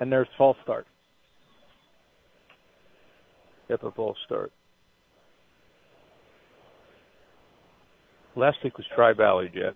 And 0.00 0.10
there's 0.12 0.28
false 0.36 0.56
start. 0.62 0.86
Yep, 3.68 3.82
a 3.82 3.90
false 3.90 4.18
start. 4.24 4.52
Last 8.36 8.58
week 8.62 8.76
was 8.76 8.86
Tri 8.94 9.12
Valley, 9.12 9.50
Jeff. 9.52 9.74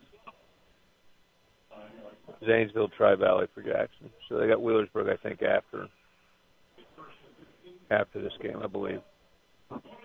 Zanesville 2.46 2.88
Tri 2.96 3.14
Valley 3.16 3.46
for 3.54 3.62
Jackson. 3.62 4.10
So 4.28 4.38
they 4.38 4.46
got 4.46 4.58
Wheelersburg, 4.58 5.12
I 5.12 5.16
think, 5.16 5.42
after 5.42 5.88
after 7.90 8.22
this 8.22 8.32
game, 8.40 8.60
I 8.62 8.66
believe. 8.66 9.00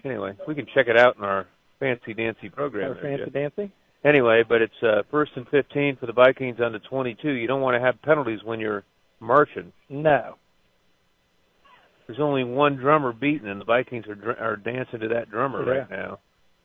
Anyway, 0.04 0.34
we 0.48 0.56
can 0.56 0.66
check 0.74 0.88
it 0.88 0.98
out 0.98 1.18
in 1.18 1.24
our 1.24 1.48
fancy 1.80 2.14
dancy 2.14 2.50
program. 2.50 2.94
There, 2.94 3.18
fancy 3.18 3.32
dancing. 3.32 3.72
Anyway, 4.04 4.44
but 4.48 4.62
it's 4.62 4.84
uh, 4.84 5.04
first 5.10 5.32
and 5.36 5.48
15 5.50 5.98
for 5.98 6.06
the 6.06 6.14
Vikings 6.14 6.60
on 6.60 6.72
the 6.72 6.80
22. 6.80 7.30
You 7.30 7.48
don't 7.48 7.62
want 7.62 7.76
to 7.76 7.80
have 7.80 8.02
penalties 8.02 8.40
when 8.44 8.60
you're 8.60 8.84
marching. 9.20 9.72
No. 9.90 10.36
There's 12.08 12.20
only 12.20 12.44
one 12.44 12.76
drummer 12.76 13.12
beaten, 13.14 13.48
and 13.50 13.60
the 13.60 13.66
Vikings 13.66 14.08
are 14.08 14.16
dr- 14.16 14.40
are 14.40 14.56
dancing 14.58 15.00
to 15.00 15.08
that 15.10 15.30
drummer 15.30 15.64
Yeah. 15.66 15.80
right 15.80 15.90
now. 15.90 16.20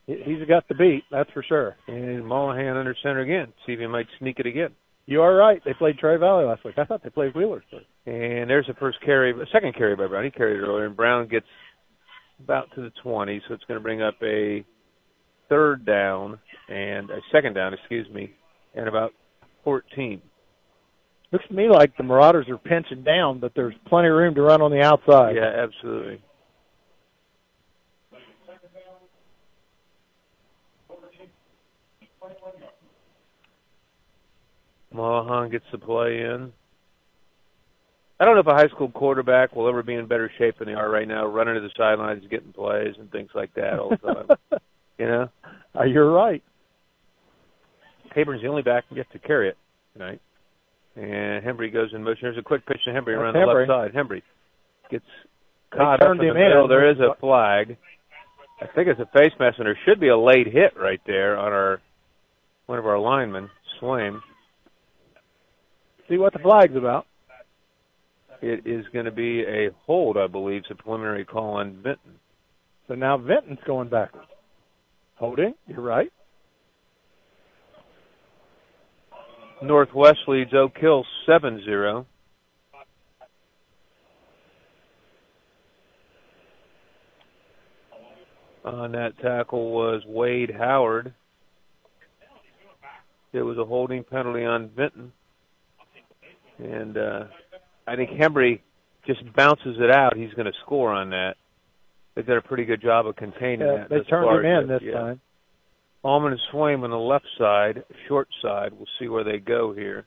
He- 0.06 0.22
He's 0.22 0.46
got 0.46 0.66
the 0.68 0.74
beat, 0.74 1.04
that's 1.10 1.30
for 1.30 1.42
sure. 1.42 1.76
And 1.86 2.26
Mollahan 2.26 2.76
under 2.76 2.94
center 2.94 3.20
again. 3.20 3.52
See 3.64 3.72
if 3.72 3.80
he 3.80 3.86
might 3.86 4.08
sneak 4.18 4.38
it 4.40 4.46
again. 4.46 4.74
You 5.06 5.22
are 5.22 5.34
right. 5.34 5.62
They 5.64 5.72
played 5.74 5.98
Tri 5.98 6.16
Valley 6.18 6.44
last 6.44 6.62
week. 6.64 6.78
I 6.78 6.84
thought 6.84 7.02
they 7.02 7.10
played 7.10 7.32
Wheelersburg. 7.34 7.84
And 8.06 8.48
there's 8.50 8.66
the 8.66 8.74
first 8.74 9.00
carry, 9.00 9.34
second 9.46 9.74
carry 9.74 9.96
by 9.96 10.06
Brown. 10.06 10.24
He 10.24 10.30
carried 10.30 10.58
it 10.60 10.62
earlier, 10.62 10.86
and 10.86 10.96
Brown 10.96 11.26
gets 11.26 11.46
about 12.42 12.70
to 12.72 12.82
the 12.82 12.90
20, 13.02 13.40
so 13.48 13.54
it's 13.54 13.64
going 13.64 13.78
to 13.78 13.82
bring 13.82 14.02
up 14.02 14.14
a 14.22 14.64
third 15.48 15.84
down 15.84 16.38
and 16.68 17.10
a 17.10 17.20
second 17.32 17.54
down, 17.54 17.74
excuse 17.74 18.08
me, 18.10 18.32
and 18.74 18.88
about 18.88 19.12
14. 19.64 20.20
Looks 21.32 21.46
to 21.46 21.54
me 21.54 21.68
like 21.68 21.96
the 21.96 22.02
Marauders 22.02 22.48
are 22.48 22.58
pinching 22.58 23.04
down, 23.04 23.38
but 23.38 23.52
there's 23.54 23.74
plenty 23.86 24.08
of 24.08 24.14
room 24.14 24.34
to 24.34 24.42
run 24.42 24.60
on 24.62 24.72
the 24.72 24.82
outside. 24.82 25.36
Yeah, 25.36 25.64
absolutely. 25.64 26.20
Mollahan 34.92 35.50
gets 35.50 35.64
the 35.70 35.78
play 35.78 36.20
in. 36.20 36.52
I 38.18 38.24
don't 38.24 38.34
know 38.34 38.40
if 38.40 38.46
a 38.48 38.54
high 38.54 38.68
school 38.68 38.90
quarterback 38.90 39.54
will 39.54 39.68
ever 39.68 39.82
be 39.82 39.94
in 39.94 40.06
better 40.06 40.30
shape 40.36 40.58
than 40.58 40.66
they 40.68 40.74
are 40.74 40.90
right 40.90 41.08
now, 41.08 41.26
running 41.26 41.54
to 41.54 41.60
the 41.60 41.70
sidelines, 41.76 42.24
getting 42.28 42.52
plays 42.52 42.94
and 42.98 43.10
things 43.10 43.30
like 43.34 43.54
that 43.54 43.78
all 43.78 43.90
the 43.90 43.96
time. 43.96 44.60
you 44.98 45.06
know, 45.06 45.30
Uh, 45.78 45.84
you're 45.84 46.10
right. 46.10 46.42
Haburn's 48.14 48.42
the 48.42 48.48
only 48.48 48.62
back 48.62 48.84
who 48.88 48.96
gets 48.96 49.10
to 49.12 49.18
carry 49.20 49.48
it 49.48 49.56
tonight. 49.92 50.20
And 51.00 51.42
Hembry 51.42 51.72
goes 51.72 51.94
in 51.94 52.04
motion. 52.04 52.24
There's 52.24 52.36
a 52.36 52.42
quick 52.42 52.66
pitch 52.66 52.80
to 52.84 52.90
Hembry 52.90 53.16
around 53.16 53.32
the 53.32 53.40
left 53.40 53.68
side. 53.68 53.94
Hembry 53.94 54.22
gets 54.90 55.04
caught 55.72 56.02
up 56.02 56.10
in 56.12 56.18
the 56.18 56.24
him 56.24 56.36
in. 56.36 56.68
There 56.68 56.90
is 56.90 56.98
a 56.98 57.18
flag. 57.18 57.78
I 58.60 58.66
think 58.74 58.88
it's 58.88 59.00
a 59.00 59.06
face 59.06 59.32
mask, 59.40 59.56
and 59.58 59.66
there 59.66 59.78
should 59.86 59.98
be 59.98 60.08
a 60.08 60.18
late 60.18 60.46
hit 60.46 60.78
right 60.78 61.00
there 61.06 61.38
on 61.38 61.52
our 61.52 61.80
one 62.66 62.78
of 62.78 62.84
our 62.84 62.98
linemen, 62.98 63.48
Swaim. 63.80 64.20
See 66.10 66.18
what 66.18 66.34
the 66.34 66.38
flag's 66.38 66.76
about. 66.76 67.06
It 68.42 68.66
is 68.66 68.84
going 68.92 69.06
to 69.06 69.10
be 69.10 69.40
a 69.40 69.70
hold, 69.86 70.18
I 70.18 70.26
believe. 70.26 70.62
It's 70.62 70.70
a 70.70 70.74
preliminary 70.74 71.24
call 71.24 71.54
on 71.54 71.76
Vinton. 71.76 72.18
So 72.88 72.94
now 72.94 73.16
Vinton's 73.16 73.58
going 73.66 73.88
backwards. 73.88 74.26
Holding, 75.14 75.54
you're 75.66 75.80
right. 75.80 76.12
Northwest 79.62 80.20
leads 80.26 80.54
Oak 80.54 80.76
Hill 80.78 81.04
7-0. 81.28 82.06
On 88.64 88.92
that 88.92 89.18
tackle 89.18 89.70
was 89.72 90.02
Wade 90.06 90.50
Howard. 90.56 91.14
It 93.32 93.42
was 93.42 93.56
a 93.58 93.64
holding 93.64 94.04
penalty 94.04 94.44
on 94.44 94.68
Vinton. 94.76 95.12
And 96.58 96.98
uh, 96.98 97.24
I 97.86 97.96
think 97.96 98.10
Hembry 98.10 98.60
just 99.06 99.20
bounces 99.34 99.76
it 99.80 99.90
out. 99.90 100.16
He's 100.16 100.32
going 100.34 100.46
to 100.46 100.58
score 100.64 100.92
on 100.92 101.10
that. 101.10 101.36
They 102.14 102.22
did 102.22 102.36
a 102.36 102.42
pretty 102.42 102.64
good 102.64 102.82
job 102.82 103.06
of 103.06 103.16
containing 103.16 103.60
Yeah, 103.60 103.76
that. 103.78 103.88
they 103.88 104.00
turned 104.00 104.44
him 104.44 104.62
in 104.62 104.68
this 104.68 104.82
Yeah. 104.82 104.92
time. 104.92 105.20
Allman 106.02 106.32
and 106.32 106.40
Swaim 106.52 106.82
on 106.82 106.90
the 106.90 106.96
left 106.96 107.26
side, 107.38 107.84
short 108.08 108.28
side. 108.42 108.72
We'll 108.72 108.86
see 108.98 109.08
where 109.08 109.24
they 109.24 109.38
go 109.38 109.74
here. 109.74 110.06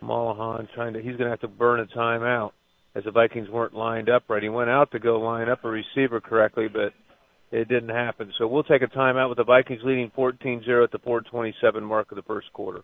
Mollahan 0.00 0.68
trying 0.74 0.92
to, 0.92 1.00
he's 1.00 1.16
going 1.16 1.24
to 1.24 1.30
have 1.30 1.40
to 1.40 1.48
burn 1.48 1.80
a 1.80 1.86
timeout 1.86 2.52
as 2.94 3.04
the 3.04 3.10
Vikings 3.10 3.48
weren't 3.48 3.74
lined 3.74 4.08
up 4.08 4.24
right. 4.28 4.42
He 4.42 4.48
went 4.48 4.70
out 4.70 4.92
to 4.92 5.00
go 5.00 5.18
line 5.18 5.48
up 5.48 5.64
a 5.64 5.68
receiver 5.68 6.20
correctly, 6.20 6.68
but 6.68 6.92
it 7.50 7.68
didn't 7.68 7.88
happen. 7.88 8.32
So 8.38 8.46
we'll 8.46 8.62
take 8.62 8.82
a 8.82 8.86
timeout 8.86 9.28
with 9.28 9.38
the 9.38 9.44
Vikings 9.44 9.80
leading 9.84 10.10
14-0 10.16 10.84
at 10.84 10.92
the 10.92 10.98
427 10.98 11.82
mark 11.82 12.12
of 12.12 12.16
the 12.16 12.22
first 12.22 12.52
quarter. 12.52 12.82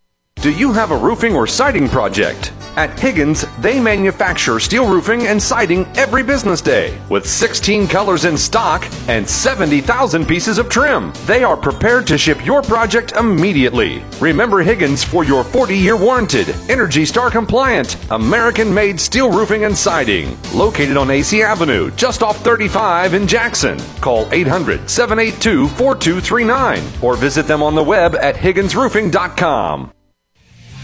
Do 0.42 0.52
you 0.52 0.74
have 0.74 0.90
a 0.90 0.98
roofing 0.98 1.36
or 1.36 1.46
siding 1.46 1.88
project? 1.88 2.52
At 2.76 2.98
Higgins, 2.98 3.46
they 3.60 3.80
manufacture 3.80 4.60
steel 4.60 4.90
roofing 4.90 5.28
and 5.28 5.40
siding 5.40 5.86
every 5.96 6.24
business 6.24 6.62
day 6.62 7.00
with 7.10 7.30
16 7.30 7.88
colors 7.88 8.26
in 8.26 8.36
stock 8.36 8.84
and 9.08 9.30
70,000 9.30 10.26
pieces 10.26 10.58
of 10.58 10.68
trim. 10.68 11.14
They 11.28 11.44
are 11.44 11.56
prepared 11.56 12.08
to 12.08 12.18
ship 12.18 12.44
your 12.44 12.64
project 12.64 13.12
immediately. 13.12 14.04
Remember 14.20 14.64
Higgins 14.64 15.04
for 15.04 15.24
your 15.24 15.44
40 15.44 15.78
year 15.78 15.96
warranted, 15.96 16.56
Energy 16.70 17.06
Star 17.06 17.30
compliant, 17.30 17.96
American 18.10 18.74
made 18.74 19.00
steel 19.00 19.32
roofing 19.32 19.66
and 19.66 19.78
siding. 19.78 20.36
Located 20.56 20.98
on 20.98 21.12
AC 21.12 21.44
Avenue, 21.44 21.92
just 21.92 22.24
off 22.24 22.38
35 22.38 23.14
in 23.14 23.28
Jackson. 23.28 23.78
Call 24.02 24.28
800 24.32 24.90
782 24.90 25.68
4239 25.68 26.82
or 27.04 27.16
visit 27.16 27.46
them 27.46 27.62
on 27.62 27.76
the 27.76 27.84
web 27.84 28.16
at 28.16 28.34
HigginsRoofing.com. 28.34 29.92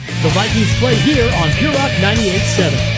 The 0.08 0.30
Vikings 0.30 0.80
play 0.80 0.96
here 0.96 1.30
on 1.36 1.50
Pure 1.60 1.74
Rock 1.74 1.92
98.7. 2.00 2.98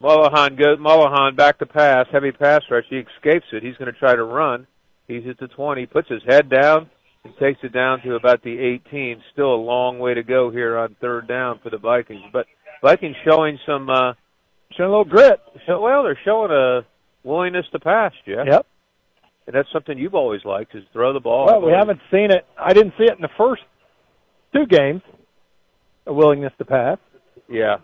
Mullahan 0.00 0.56
goes. 0.56 0.78
Mullahan 0.78 1.36
back 1.36 1.58
to 1.58 1.66
pass. 1.66 2.06
Heavy 2.12 2.30
pass 2.30 2.62
rush. 2.70 2.84
He 2.88 2.98
escapes 2.98 3.46
it. 3.52 3.64
He's 3.64 3.76
going 3.76 3.92
to 3.92 3.98
try 3.98 4.14
to 4.14 4.22
run. 4.22 4.68
He's 5.08 5.26
at 5.28 5.38
the 5.38 5.48
20. 5.48 5.86
Puts 5.86 6.08
his 6.08 6.22
head 6.26 6.48
down 6.48 6.88
and 7.24 7.34
takes 7.38 7.58
it 7.64 7.72
down 7.72 8.00
to 8.02 8.14
about 8.14 8.44
the 8.44 8.56
18. 8.86 9.20
Still 9.32 9.54
a 9.54 9.56
long 9.56 9.98
way 9.98 10.14
to 10.14 10.22
go 10.22 10.50
here 10.50 10.78
on 10.78 10.94
third 11.00 11.26
down 11.26 11.58
for 11.62 11.70
the 11.70 11.78
Vikings. 11.78 12.22
But 12.32 12.46
Vikings 12.80 13.16
showing 13.28 13.58
some 13.66 13.90
uh, 13.90 14.12
showing 14.76 14.88
a 14.88 14.96
little 14.96 15.04
grit. 15.04 15.40
Show, 15.66 15.80
well, 15.80 16.04
they're 16.04 16.18
showing 16.24 16.52
a 16.52 16.86
willingness 17.24 17.66
to 17.72 17.80
pass, 17.80 18.12
Jeff. 18.24 18.46
Yep. 18.46 18.66
And 19.48 19.56
that's 19.56 19.68
something 19.72 19.98
you've 19.98 20.14
always 20.14 20.44
liked 20.44 20.74
is 20.74 20.84
throw 20.92 21.12
the 21.12 21.20
ball. 21.20 21.46
Well, 21.46 21.62
we 21.62 21.72
haven't 21.72 22.00
seen 22.10 22.30
it. 22.30 22.46
I 22.56 22.72
didn't 22.72 22.94
see 22.96 23.04
it 23.04 23.16
in 23.16 23.22
the 23.22 23.28
first 23.36 23.62
two 24.54 24.66
games. 24.66 25.02
A 26.06 26.12
willingness 26.12 26.52
to 26.58 26.64
pass. 26.64 26.98
Yeah. 27.48 27.76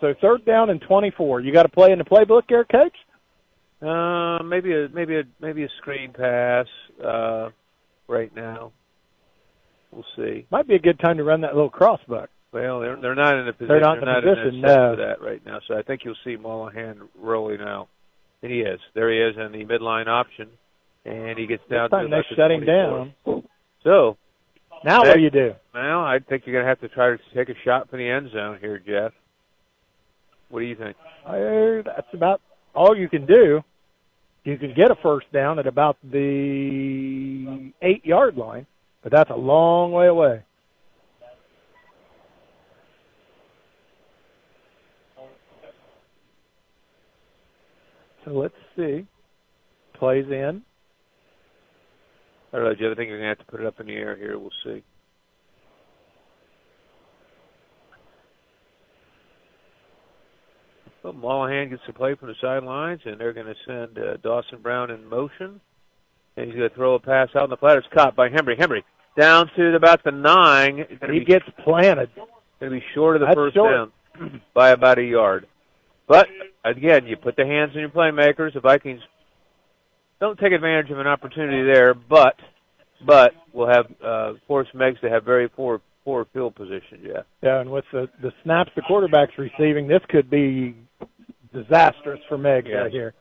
So 0.00 0.14
third 0.20 0.44
down 0.44 0.70
and 0.70 0.80
24. 0.80 1.40
You 1.40 1.52
got 1.52 1.64
to 1.64 1.68
play 1.68 1.90
in 1.90 1.98
the 1.98 2.04
playbook 2.04 2.42
here, 2.48 2.64
coach? 2.64 2.94
Uh, 3.80 4.42
maybe 4.44 4.72
a 4.72 4.88
maybe 4.92 5.16
a 5.16 5.22
maybe 5.40 5.64
a 5.64 5.68
screen 5.78 6.12
pass 6.12 6.66
uh, 7.04 7.48
right 8.08 8.34
now. 8.34 8.72
We'll 9.92 10.04
see. 10.16 10.46
Might 10.50 10.68
be 10.68 10.74
a 10.74 10.80
good 10.80 10.98
time 10.98 11.16
to 11.16 11.24
run 11.24 11.40
that 11.42 11.54
little 11.54 11.70
crossbuck. 11.70 12.28
Well, 12.52 12.80
they're 12.80 13.00
they're 13.00 13.14
not 13.14 13.38
in 13.38 13.48
a 13.48 13.52
position. 13.52 13.68
They're 13.68 13.80
not 13.80 13.98
in 13.98 14.08
a 14.08 14.20
position, 14.20 14.54
in 14.56 14.60
no. 14.62 14.94
for 14.94 14.96
that 14.96 15.20
right 15.20 15.44
now. 15.44 15.58
So 15.68 15.76
I 15.76 15.82
think 15.82 16.02
you'll 16.04 16.16
see 16.24 16.36
Mullahan 16.36 17.08
rolling 17.18 17.58
now. 17.58 17.88
And 18.42 18.52
he 18.52 18.60
is. 18.60 18.80
There 18.94 19.10
he 19.10 19.18
is 19.18 19.36
in 19.36 19.52
the 19.52 19.64
midline 19.64 20.06
option, 20.06 20.48
and 21.04 21.38
he 21.38 21.46
gets 21.46 21.62
down 21.68 21.84
This 21.84 21.90
time 21.90 22.04
to 22.04 22.10
they 22.10 22.22
the 22.30 22.36
shut 22.36 22.50
him 22.50 22.64
24. 22.64 22.66
down. 22.66 23.42
So 23.84 24.16
Now 24.84 25.00
what 25.00 25.14
do 25.14 25.20
you 25.20 25.30
do? 25.30 25.54
Well, 25.74 26.00
I 26.00 26.18
think 26.18 26.44
you're 26.46 26.54
going 26.54 26.64
to 26.64 26.68
have 26.68 26.80
to 26.80 26.88
try 26.88 27.10
to 27.10 27.18
take 27.34 27.48
a 27.48 27.58
shot 27.64 27.88
for 27.90 27.96
the 27.96 28.08
end 28.08 28.30
zone 28.32 28.58
here, 28.60 28.78
Jeff. 28.78 29.12
What 30.50 30.60
do 30.60 30.66
you 30.66 30.76
think? 30.76 30.96
Uh, 31.26 31.82
that's 31.84 32.12
about 32.12 32.40
all 32.74 32.96
you 32.96 33.08
can 33.08 33.26
do. 33.26 33.62
You 34.44 34.56
can 34.56 34.72
get 34.74 34.90
a 34.90 34.96
first 35.02 35.30
down 35.32 35.58
at 35.58 35.66
about 35.66 35.98
the 36.02 37.72
eight 37.82 38.04
yard 38.06 38.36
line, 38.36 38.66
but 39.02 39.12
that's 39.12 39.30
a 39.30 39.36
long 39.36 39.92
way 39.92 40.06
away. 40.06 40.42
So 48.24 48.32
let's 48.32 48.54
see. 48.76 49.06
Plays 49.98 50.26
in. 50.30 50.62
I 52.52 52.56
don't 52.56 52.64
know, 52.64 52.74
Jeff. 52.74 52.92
I 52.92 52.94
think 52.94 53.08
you're 53.08 53.18
going 53.18 53.22
to 53.22 53.28
have 53.28 53.38
to 53.38 53.44
put 53.44 53.60
it 53.60 53.66
up 53.66 53.78
in 53.80 53.86
the 53.86 53.94
air 53.94 54.16
here. 54.16 54.38
We'll 54.38 54.50
see. 54.64 54.82
Well, 61.02 61.12
Mullahan 61.12 61.70
gets 61.70 61.82
to 61.86 61.92
play 61.92 62.14
from 62.14 62.28
the 62.28 62.34
sidelines, 62.40 63.00
and 63.04 63.20
they're 63.20 63.32
going 63.32 63.46
to 63.46 63.54
send 63.66 63.98
uh, 63.98 64.16
Dawson 64.18 64.60
Brown 64.62 64.90
in 64.90 65.06
motion. 65.08 65.60
And 66.36 66.46
he's 66.46 66.54
going 66.56 66.68
to 66.68 66.74
throw 66.74 66.94
a 66.94 67.00
pass 67.00 67.28
out 67.34 67.44
in 67.44 67.50
the 67.50 67.56
flat. 67.56 67.76
It's 67.78 67.86
caught 67.92 68.14
by 68.16 68.28
Hembry. 68.28 68.58
Hembry 68.58 68.82
down 69.18 69.50
to 69.56 69.74
about 69.74 70.04
the 70.04 70.12
nine. 70.12 70.84
Gonna 71.00 71.12
He 71.12 71.20
be, 71.20 71.24
gets 71.24 71.44
planted. 71.64 72.10
Going 72.60 72.72
to 72.72 72.78
be 72.78 72.84
short 72.94 73.16
of 73.16 73.20
the 73.20 73.26
That's 73.26 73.36
first 73.36 73.54
short. 73.56 73.72
down 73.72 74.40
by 74.54 74.70
about 74.70 74.98
a 74.98 75.02
yard. 75.02 75.46
But 76.06 76.28
again, 76.64 77.06
you 77.06 77.16
put 77.16 77.36
the 77.36 77.44
hands 77.44 77.72
in 77.74 77.80
your 77.80 77.88
playmakers. 77.90 78.54
The 78.54 78.60
Vikings 78.60 79.00
don't 80.20 80.38
take 80.38 80.52
advantage 80.52 80.90
of 80.90 80.98
an 80.98 81.06
opportunity 81.06 81.62
there, 81.70 81.94
but 81.94 82.34
but 83.06 83.32
we'll 83.52 83.68
have 83.68 83.86
uh, 84.04 84.32
force 84.46 84.68
Meigs 84.74 85.00
to 85.00 85.08
have 85.10 85.24
very 85.24 85.48
poor 85.48 85.80
poor 86.04 86.26
field 86.32 86.54
position. 86.54 87.00
Yeah. 87.02 87.22
Yeah, 87.42 87.60
and 87.60 87.70
with 87.70 87.84
the, 87.92 88.08
the 88.22 88.32
snaps 88.42 88.70
the 88.74 88.82
quarterback's 88.82 89.36
receiving, 89.38 89.86
this 89.88 90.00
could 90.08 90.30
be 90.30 90.74
disastrous 91.52 92.20
for 92.28 92.38
Meg 92.38 92.66
Yes. 92.66 92.76
right 92.84 92.92
here. 92.92 93.14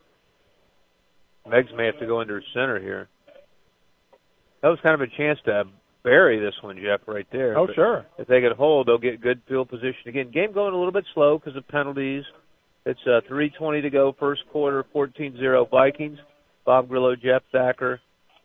Meigs 1.48 1.70
may 1.76 1.86
have 1.86 2.00
to 2.00 2.06
go 2.08 2.20
under 2.22 2.42
center 2.54 2.80
here. 2.80 3.08
That 4.62 4.70
was 4.70 4.80
kind 4.82 4.96
of 4.96 5.02
a 5.02 5.08
chance 5.18 5.40
to 5.46 5.66
bury 6.04 6.40
this 6.40 6.56
one, 6.62 6.78
Jeff, 6.82 7.02
right 7.08 7.28
there. 7.32 7.58
Oh, 7.58 7.68
But 7.68 7.76
sure. 7.76 8.06
If 8.18 8.28
they 8.28 8.42
can 8.42 8.54
hold, 8.58 8.88
they'll 8.88 8.98
get 8.98 9.22
good 9.22 9.42
field 9.48 9.70
position 9.70 10.08
again. 10.08 10.32
Game 10.32 10.52
going 10.52 10.74
a 10.74 10.78
little 10.78 10.92
bit 10.92 11.06
slow 11.14 11.38
because 11.38 11.56
of 11.56 11.68
penalties. 11.68 12.24
It's 12.86 13.00
uh, 13.06 13.22
3:20 13.30 13.82
to 13.82 13.90
go, 13.90 14.16
first 14.18 14.42
quarter, 14.52 14.86
14-0 14.96 15.70
Vikings. 15.70 16.18
Bob 16.68 16.90
Grillo, 16.90 17.16
Jeff 17.16 17.44
Thacker, 17.54 18.02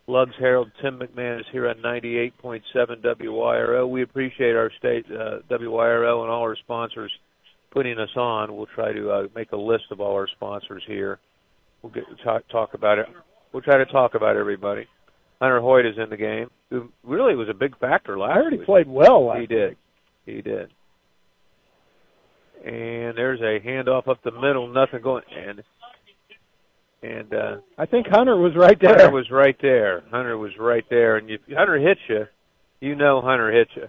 Lugs 0.06 0.34
Harold, 0.38 0.70
Tim 0.80 1.00
McMahon 1.00 1.40
is 1.40 1.46
here 1.50 1.68
on 1.68 1.78
98.7 1.78 2.62
WYRO. 3.02 3.90
We 3.90 4.02
appreciate 4.02 4.54
our 4.54 4.70
state 4.78 5.04
uh, 5.10 5.38
WYRO 5.50 6.22
and 6.22 6.30
all 6.30 6.42
our 6.42 6.56
sponsors 6.56 7.10
putting 7.72 7.98
us 7.98 8.16
on. 8.16 8.56
We'll 8.56 8.68
try 8.76 8.92
to 8.92 9.10
uh, 9.10 9.22
make 9.34 9.50
a 9.50 9.56
list 9.56 9.86
of 9.90 10.00
all 10.00 10.12
our 10.14 10.28
sponsors 10.36 10.84
here. 10.86 11.18
We'll 11.82 11.92
get 11.92 12.04
talk, 12.22 12.44
talk 12.48 12.74
about 12.74 12.98
it. 12.98 13.06
We'll 13.52 13.62
try 13.62 13.78
to 13.78 13.86
talk 13.86 14.14
about 14.14 14.36
everybody. 14.36 14.86
Hunter 15.40 15.60
Hoyt 15.60 15.84
is 15.84 15.96
in 16.00 16.08
the 16.08 16.16
game, 16.16 16.48
who 16.70 16.90
really 17.02 17.34
was 17.34 17.48
a 17.48 17.54
big 17.54 17.76
factor 17.80 18.16
last 18.16 18.30
I 18.30 18.34
heard 18.34 18.52
he 18.52 18.60
week. 18.60 18.66
played 18.66 18.88
well 18.88 19.26
last 19.26 19.40
He 19.40 19.46
did. 19.48 19.76
He 20.26 20.42
did. 20.42 20.70
And 22.64 23.18
there's 23.18 23.40
a 23.40 23.58
handoff 23.66 24.06
up 24.06 24.22
the 24.22 24.30
middle, 24.30 24.68
nothing 24.72 25.02
going, 25.02 25.24
and 25.36 25.64
and 27.02 27.34
uh, 27.34 27.56
I 27.76 27.86
think 27.86 28.06
Hunter 28.08 28.36
was 28.36 28.52
right 28.56 28.78
there. 28.80 28.96
Hunter 28.96 29.10
was 29.10 29.30
right 29.30 29.56
there. 29.60 30.02
Hunter 30.10 30.38
was 30.38 30.52
right 30.58 30.84
there, 30.88 31.16
and 31.16 31.30
if 31.30 31.40
Hunter 31.48 31.78
hits 31.78 32.00
you, 32.08 32.26
you 32.80 32.94
know 32.94 33.20
Hunter 33.20 33.52
hits 33.52 33.70
you. 33.74 33.88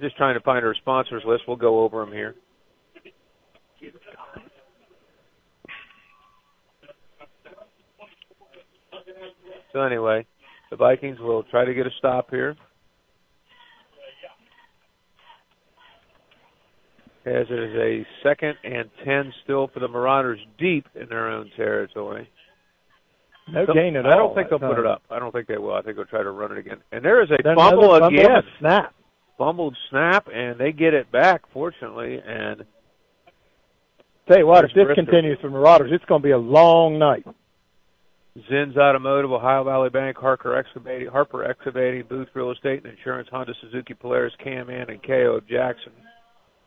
Just 0.00 0.16
trying 0.16 0.34
to 0.34 0.40
find 0.40 0.64
our 0.64 0.74
sponsors 0.74 1.22
list. 1.26 1.44
We'll 1.48 1.56
go 1.56 1.80
over 1.80 2.04
them 2.04 2.12
here. 2.12 2.34
So 9.72 9.82
anyway, 9.82 10.26
the 10.70 10.76
Vikings 10.76 11.18
will 11.18 11.42
try 11.44 11.64
to 11.64 11.74
get 11.74 11.86
a 11.86 11.90
stop 11.98 12.30
here. 12.30 12.56
As 17.26 17.46
it 17.50 17.58
is 17.58 17.74
a 17.76 18.06
second 18.22 18.54
and 18.62 18.88
ten 19.04 19.32
still 19.42 19.66
for 19.74 19.80
the 19.80 19.88
Marauders 19.88 20.38
deep 20.58 20.86
in 20.94 21.08
their 21.08 21.28
own 21.28 21.50
territory. 21.56 22.30
No 23.48 23.66
So- 23.66 23.74
gain 23.74 23.96
at 23.96 24.06
I 24.06 24.14
don't 24.16 24.32
think 24.34 24.48
they'll 24.48 24.60
put 24.60 24.78
it 24.78 24.86
up. 24.86 25.02
I 25.10 25.18
don't 25.18 25.32
think 25.32 25.48
they 25.48 25.58
will. 25.58 25.74
I 25.74 25.82
think 25.82 25.96
they'll 25.96 26.04
try 26.06 26.22
to 26.22 26.30
run 26.30 26.52
it 26.52 26.58
again. 26.58 26.78
And 26.92 27.04
there 27.04 27.20
is 27.22 27.30
a 27.32 27.36
Then 27.42 27.56
fumble 27.56 27.94
another 27.96 28.14
fumble 28.16 28.20
again. 28.36 28.42
snap. 28.60 28.94
Fumbled 29.38 29.76
snap, 29.90 30.28
and 30.32 30.56
they 30.58 30.70
get 30.72 30.94
it 30.94 31.10
back, 31.10 31.42
fortunately. 31.52 32.22
And 32.24 32.64
Tell 34.28 34.38
you 34.38 34.46
what, 34.46 34.64
if 34.64 34.72
this 34.74 34.84
Brisker. 34.84 34.94
continues 35.04 35.38
for 35.40 35.48
Marauders, 35.50 35.92
it's 35.92 36.04
going 36.06 36.20
to 36.20 36.24
be 36.26 36.32
a 36.32 36.38
long 36.38 36.98
night. 36.98 37.24
Zins 38.50 38.76
Automotive, 38.76 39.30
Ohio 39.32 39.62
Valley 39.64 39.88
Bank, 39.90 40.16
Harker 40.16 40.56
Excavating, 40.56 41.06
Harper 41.08 41.44
Excavating, 41.44 42.02
Booth 42.08 42.28
Real 42.34 42.50
Estate 42.50 42.82
and 42.84 42.92
Insurance, 42.96 43.28
Honda, 43.30 43.54
Suzuki, 43.60 43.94
Polaris, 43.94 44.34
Can-Am, 44.42 44.68
and 44.90 45.02
KO 45.02 45.40
Jackson. 45.48 45.92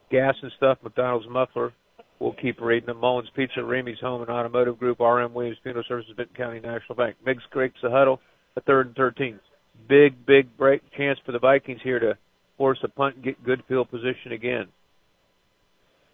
Gas 0.10 0.36
and 0.42 0.52
Stuff, 0.58 0.78
McDonald's 0.84 1.28
Muffler. 1.28 1.74
We'll 2.20 2.34
keep 2.34 2.60
reading 2.60 2.88
them. 2.88 3.00
Mullins 3.00 3.30
Pizza, 3.36 3.64
Remy's 3.64 4.00
Home 4.02 4.22
and 4.22 4.30
Automotive 4.30 4.78
Group, 4.78 5.00
RM 5.00 5.34
Williams 5.34 5.58
Funeral 5.64 5.86
Services, 5.88 6.14
Vinton 6.18 6.36
County 6.36 6.60
National 6.60 6.96
Bank. 6.96 7.16
Meigs 7.26 7.44
Creeks, 7.50 7.80
the 7.82 7.90
huddle, 7.90 8.20
a 8.58 8.62
third 8.62 8.88
and 8.88 8.96
13. 8.96 9.40
Big, 9.88 10.26
big 10.26 10.56
break 10.58 10.82
chance 10.98 11.18
for 11.26 11.32
the 11.32 11.40
Vikings 11.40 11.80
here 11.82 12.00
to 12.00 12.18
force 12.58 12.80
a 12.84 12.90
punt 12.90 13.16
and 13.16 13.24
get 13.24 13.42
good 13.44 13.64
field 13.70 13.90
position 13.90 14.34
again. 14.34 14.68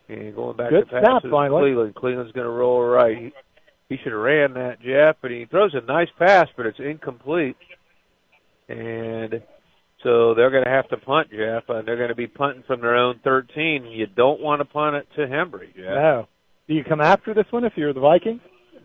And 0.08 0.36
going 0.36 0.56
back 0.56 0.70
Good 0.70 0.90
to 0.90 1.02
finally. 1.32 1.62
Cleveland. 1.72 1.96
Cleveland's 1.96 2.32
going 2.34 2.46
to 2.46 2.52
roll 2.52 2.84
right. 2.84 3.18
He, 3.18 3.34
he 3.90 3.98
should 3.98 4.12
have 4.12 4.22
ran 4.22 4.54
that, 4.54 4.80
Jeff, 4.82 5.16
but 5.22 5.32
he 5.32 5.46
throws 5.46 5.74
a 5.74 5.82
nice 5.82 6.10
pass, 6.20 6.48
but 6.56 6.68
it's 6.68 6.80
incomplete. 6.80 7.58
And 8.70 9.42
so 10.06 10.36
they're 10.36 10.52
going 10.52 10.64
to 10.64 10.70
have 10.70 10.88
to 10.90 10.98
punt, 10.98 11.30
Jeff. 11.32 11.64
And 11.68 11.88
they're 11.88 11.98
going 11.98 12.10
to 12.10 12.16
be 12.16 12.28
punting 12.28 12.64
from 12.68 12.80
their 12.80 12.96
own 12.96 13.20
13. 13.24 13.86
You 13.86 14.06
don't 14.06 14.40
want 14.40 14.62
to 14.62 14.66
punt 14.66 14.96
it 14.96 15.08
to 15.16 15.22
Hembry, 15.22 15.76
Jeff. 15.76 15.86
No. 15.86 16.28
Do 16.68 16.76
you 16.76 16.84
come 16.84 17.02
after 17.02 17.34
this 17.34 17.48
one 17.50 17.66
if 17.66 17.74
you're 17.76 17.92
the 17.92 18.00
Vikings? 18.00 18.42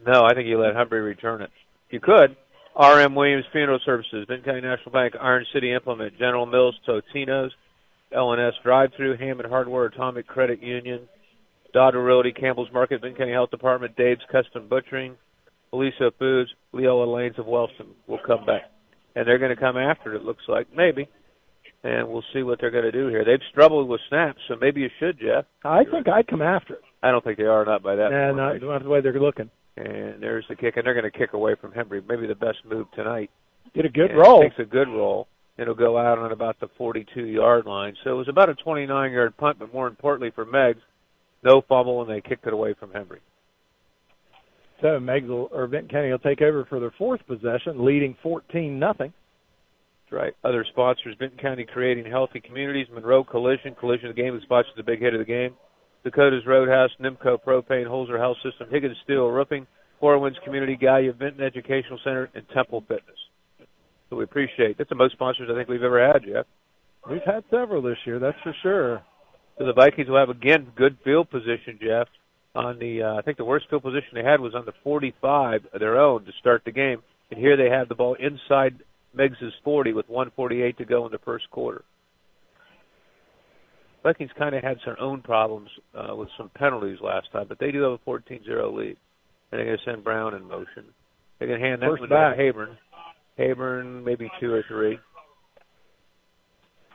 No, 0.07 0.25
I 0.25 0.33
think 0.33 0.49
you 0.49 0.59
let 0.59 0.75
Hembry 0.75 1.05
return 1.05 1.43
it. 1.43 1.51
You 1.91 2.01
could. 2.01 2.37
RM 2.79 3.15
Williams 3.15 3.45
Funeral 3.53 3.81
Services, 3.85 4.25
Vinton 4.29 4.45
County 4.45 4.61
National 4.63 4.93
Bank, 4.93 5.15
Iron 5.21 5.45
City 5.53 5.73
Implement, 5.73 6.19
General 6.19 6.47
Mills, 6.47 6.75
Totino's, 6.89 7.53
L&S 8.13 8.55
Drive 8.63 8.91
Through, 8.97 9.19
Hammond 9.19 9.49
Hardware, 9.49 9.87
Atomic 9.87 10.27
Credit 10.27 10.63
Union, 10.63 11.07
Dodrell 11.75 12.07
Realty, 12.07 12.33
Campbell's 12.33 12.73
Market, 12.73 13.03
Vinton 13.03 13.19
County 13.19 13.33
Health 13.33 13.51
Department, 13.51 13.97
Dave's 13.97 14.23
Custom 14.33 14.69
Butchering, 14.69 15.17
Bellisio 15.73 16.13
Foods, 16.19 16.51
Leola 16.73 17.05
Lanes 17.05 17.39
of 17.39 17.47
Wellston 17.47 17.89
will 18.07 18.21
come 18.27 18.47
back. 18.47 18.71
And 19.17 19.27
they're 19.27 19.39
going 19.39 19.55
to 19.55 19.61
come 19.61 19.77
after 19.77 20.15
it, 20.15 20.19
it 20.19 20.25
looks 20.25 20.45
like. 20.49 20.69
Maybe. 20.75 21.09
And 21.83 22.09
we'll 22.09 22.25
see 22.35 22.43
what 22.43 22.61
they're 22.61 22.71
going 22.71 22.85
to 22.85 22.93
do 22.93 23.09
here. 23.09 23.25
They've 23.25 23.41
struggled 23.51 23.89
with 23.89 24.01
snaps, 24.09 24.39
so 24.49 24.57
maybe 24.61 24.83
you 24.83 24.91
should, 24.99 25.19
Jeff. 25.19 25.47
I 25.65 25.85
think 25.85 26.09
I'd 26.09 26.27
come 26.27 26.43
after 26.43 26.75
it. 26.75 26.83
I 27.03 27.11
don't 27.11 27.25
think 27.25 27.39
they 27.39 27.45
are, 27.45 27.65
not 27.65 27.83
by 27.83 27.97
that 27.97 28.11
Yeah, 28.13 28.27
point. 28.33 28.37
not, 28.37 28.63
not 28.63 28.83
the 28.83 28.89
way 28.91 29.01
they're 29.01 29.19
looking. 29.19 29.51
And 29.77 30.23
there's 30.23 30.45
the 30.49 30.57
kick, 30.57 30.77
and 30.77 30.85
they're 30.85 30.93
going 30.95 31.11
to 31.11 31.19
kick 31.19 31.33
away 31.33 31.55
from 31.59 31.73
Hembry. 31.73 32.07
Maybe 32.07 32.27
the 32.27 32.35
best 32.35 32.59
move 32.69 32.87
tonight. 32.95 33.31
Get 33.75 33.87
a 33.87 33.89
good 33.89 34.11
And 34.11 34.19
roll. 34.19 34.43
Takes 34.43 34.59
a 34.59 34.65
good 34.65 34.89
roll. 34.89 35.27
It'll 35.57 35.75
go 35.75 35.97
out 35.97 36.19
on 36.19 36.33
about 36.33 36.61
the 36.61 36.69
42-yard 36.79 37.65
line. 37.65 37.95
So 38.05 38.11
it 38.11 38.15
was 38.15 38.29
about 38.29 38.51
a 38.51 38.55
29-yard 38.55 39.37
punt, 39.39 39.59
but 39.59 39.73
more 39.73 39.87
importantly 39.87 40.31
for 40.35 40.45
Meigs, 40.45 40.81
no 41.43 41.63
fumble, 41.67 42.03
and 42.03 42.11
they 42.11 42.21
kicked 42.21 42.47
it 42.47 42.53
away 42.53 42.75
from 42.79 42.91
Hembry. 42.91 43.21
So 44.81 44.99
Meigs 44.99 45.29
will, 45.29 45.49
or 45.53 45.67
Vinton 45.67 45.91
County 45.91 46.11
will 46.11 46.19
take 46.19 46.41
over 46.41 46.65
for 46.65 46.81
their 46.81 46.93
fourth 46.97 47.21
possession, 47.27 47.85
leading 47.85 48.17
14 48.23 48.79
nothing. 48.79 49.13
That's 50.05 50.13
right. 50.13 50.33
Other 50.43 50.65
sponsors: 50.71 51.17
Vinton 51.19 51.39
County 51.39 51.67
Creating 51.71 52.11
Healthy 52.11 52.41
Communities, 52.41 52.87
Monroe 52.93 53.25
Collision, 53.25 53.75
Collision 53.75 54.09
of 54.09 54.17
the 54.17 54.23
Game, 54.23 54.35
who 54.35 54.41
sponsors 54.41 54.73
the 54.77 54.83
big 54.83 55.01
hit 55.01 55.15
of 55.15 55.21
the 55.21 55.25
game. 55.25 55.55
Dakota's 56.03 56.47
Roadhouse, 56.47 56.91
Nimco 57.01 57.39
Propane, 57.45 57.87
Holzer 57.87 58.19
Health 58.19 58.39
System, 58.43 58.69
Higgins 58.71 58.97
Steel 59.05 59.27
Roofing, 59.27 59.67
Four 60.01 60.19
Winds 60.19 60.39
Community, 60.45 60.77
Gallia 60.77 61.13
Vinton 61.13 61.45
Educational 61.45 61.99
Center, 62.03 62.31
and 62.35 62.45
Temple 62.55 62.83
Fitness. 62.89 63.19
So 64.09 64.17
we 64.17 64.25
appreciate. 64.25 64.79
That's 64.79 64.89
the 64.89 64.97
most 64.97 65.13
sponsors 65.13 65.49
I 65.53 65.55
think 65.55 65.69
we've 65.69 65.83
ever 65.83 66.05
had, 66.05 66.23
Jeff. 66.25 66.47
We've 67.09 67.21
had 67.25 67.45
several 67.51 67.83
this 67.83 67.99
year, 68.07 68.19
that's 68.19 68.37
for 68.43 68.55
sure. 68.63 69.03
So 69.59 69.67
the 69.67 69.73
Vikings 69.73 70.09
will 70.09 70.19
have 70.19 70.31
again 70.31 70.73
good 70.75 70.97
field 71.05 71.31
position, 71.31 71.79
Jeff. 71.81 72.09
On 72.55 72.79
the, 72.79 73.03
uh, 73.03 73.15
I 73.15 73.23
think 73.23 73.37
the 73.37 73.45
worst 73.45 73.67
field 73.71 73.83
position 73.83 74.09
they 74.15 74.25
had 74.25 74.41
was 74.41 74.55
on 74.55 74.65
the 74.65 74.73
45 74.83 75.67
of 75.73 75.81
their 75.81 75.99
own 75.99 76.25
to 76.25 76.33
start 76.41 76.63
the 76.65 76.73
game, 76.73 77.01
and 77.31 77.39
here 77.39 77.57
they 77.57 77.71
have 77.71 77.89
the 77.89 77.95
ball 77.95 78.17
inside 78.19 78.83
Meigs' 79.15 79.37
40 79.63 79.93
with 79.93 80.09
148 80.09 80.79
to 80.79 80.85
go 80.85 81.07
in 81.07 81.13
the 81.13 81.19
first 81.19 81.49
quarter. 81.51 81.85
Vikings 84.03 84.31
kind 84.39 84.55
of 84.55 84.63
had 84.63 84.79
some 84.85 84.97
own 84.99 85.21
problems 85.21 85.69
uh, 85.95 86.15
with 86.17 86.29
some 86.37 86.51
penalties 86.55 86.99
last 87.03 87.31
time, 87.33 87.47
but 87.49 87.59
they 87.59 87.71
do 87.71 87.83
have 87.83 87.93
a 87.93 87.99
14-0 87.99 88.75
lead. 88.75 88.97
And 89.53 89.59
they're 89.59 89.65
going 89.65 89.79
to 89.79 89.85
send 89.85 90.05
Brown 90.05 90.35
in 90.35 90.45
motion. 90.45 90.85
They're 91.39 91.49
going 91.49 91.61
to 91.61 91.67
hand 91.67 91.83
that 91.83 91.91
First 91.91 92.01
one 92.01 92.11
back. 92.11 92.37
to 92.37 92.43
Haburn. 92.43 92.77
Haburn, 93.39 94.05
maybe 94.05 94.31
two 94.41 94.53
or 94.53 94.65
three. 94.69 94.99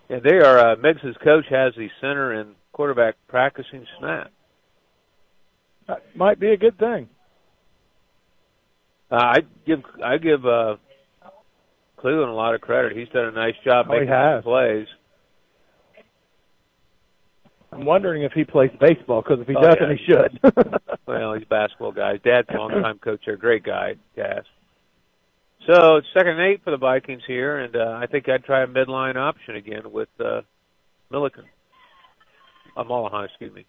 And 0.09 0.21
they 0.23 0.37
are, 0.37 0.71
uh, 0.71 0.75
Meigs' 0.77 1.15
coach 1.23 1.45
has 1.49 1.73
the 1.75 1.89
center 2.01 2.31
and 2.31 2.55
quarterback 2.71 3.15
practicing 3.27 3.85
snap. 3.99 4.31
That 5.87 6.01
might 6.15 6.39
be 6.39 6.49
a 6.51 6.57
good 6.57 6.77
thing. 6.77 7.09
Uh, 9.11 9.15
I 9.15 9.37
give 9.67 9.81
I 10.03 10.17
give 10.17 10.45
uh, 10.45 10.77
Cleveland 11.97 12.29
a 12.31 12.33
lot 12.33 12.55
of 12.55 12.61
credit. 12.61 12.97
He's 12.97 13.09
done 13.09 13.25
a 13.25 13.31
nice 13.31 13.53
job 13.63 13.85
Oh, 13.89 13.93
making 13.93 14.09
some 14.09 14.41
plays. 14.43 14.87
I'm 17.71 17.85
wondering 17.85 18.23
if 18.23 18.31
he 18.31 18.45
plays 18.45 18.71
baseball 18.79 19.21
because 19.21 19.41
if 19.41 19.47
he 19.47 19.55
Oh, 19.55 19.61
doesn't, 19.61 19.81
yeah. 19.81 19.95
he 19.95 20.05
should. 20.05 20.79
Well, 21.07 21.33
he's 21.35 21.43
a 21.43 21.45
basketball 21.45 21.91
guy. 21.91 22.13
His 22.13 22.21
dad's 22.23 22.47
a 22.49 22.57
longtime 22.57 22.97
coach 22.97 23.21
there. 23.27 23.37
Great 23.37 23.63
guy, 23.63 23.93
Cass. 24.15 24.43
So 25.67 25.97
it's 25.97 26.07
second 26.15 26.39
and 26.39 26.41
eight 26.41 26.63
for 26.63 26.71
the 26.71 26.77
Vikings 26.77 27.21
here, 27.27 27.59
and 27.59 27.75
uh, 27.75 27.99
I 28.01 28.07
think 28.07 28.27
I'd 28.27 28.43
try 28.43 28.63
a 28.63 28.67
midline 28.67 29.15
option 29.15 29.55
again 29.55 29.91
with 29.91 30.09
uh, 30.19 30.41
Milliken. 31.11 31.43
Uh, 32.75 32.83
Mullahan, 32.85 33.25
excuse 33.25 33.53
me. 33.53 33.65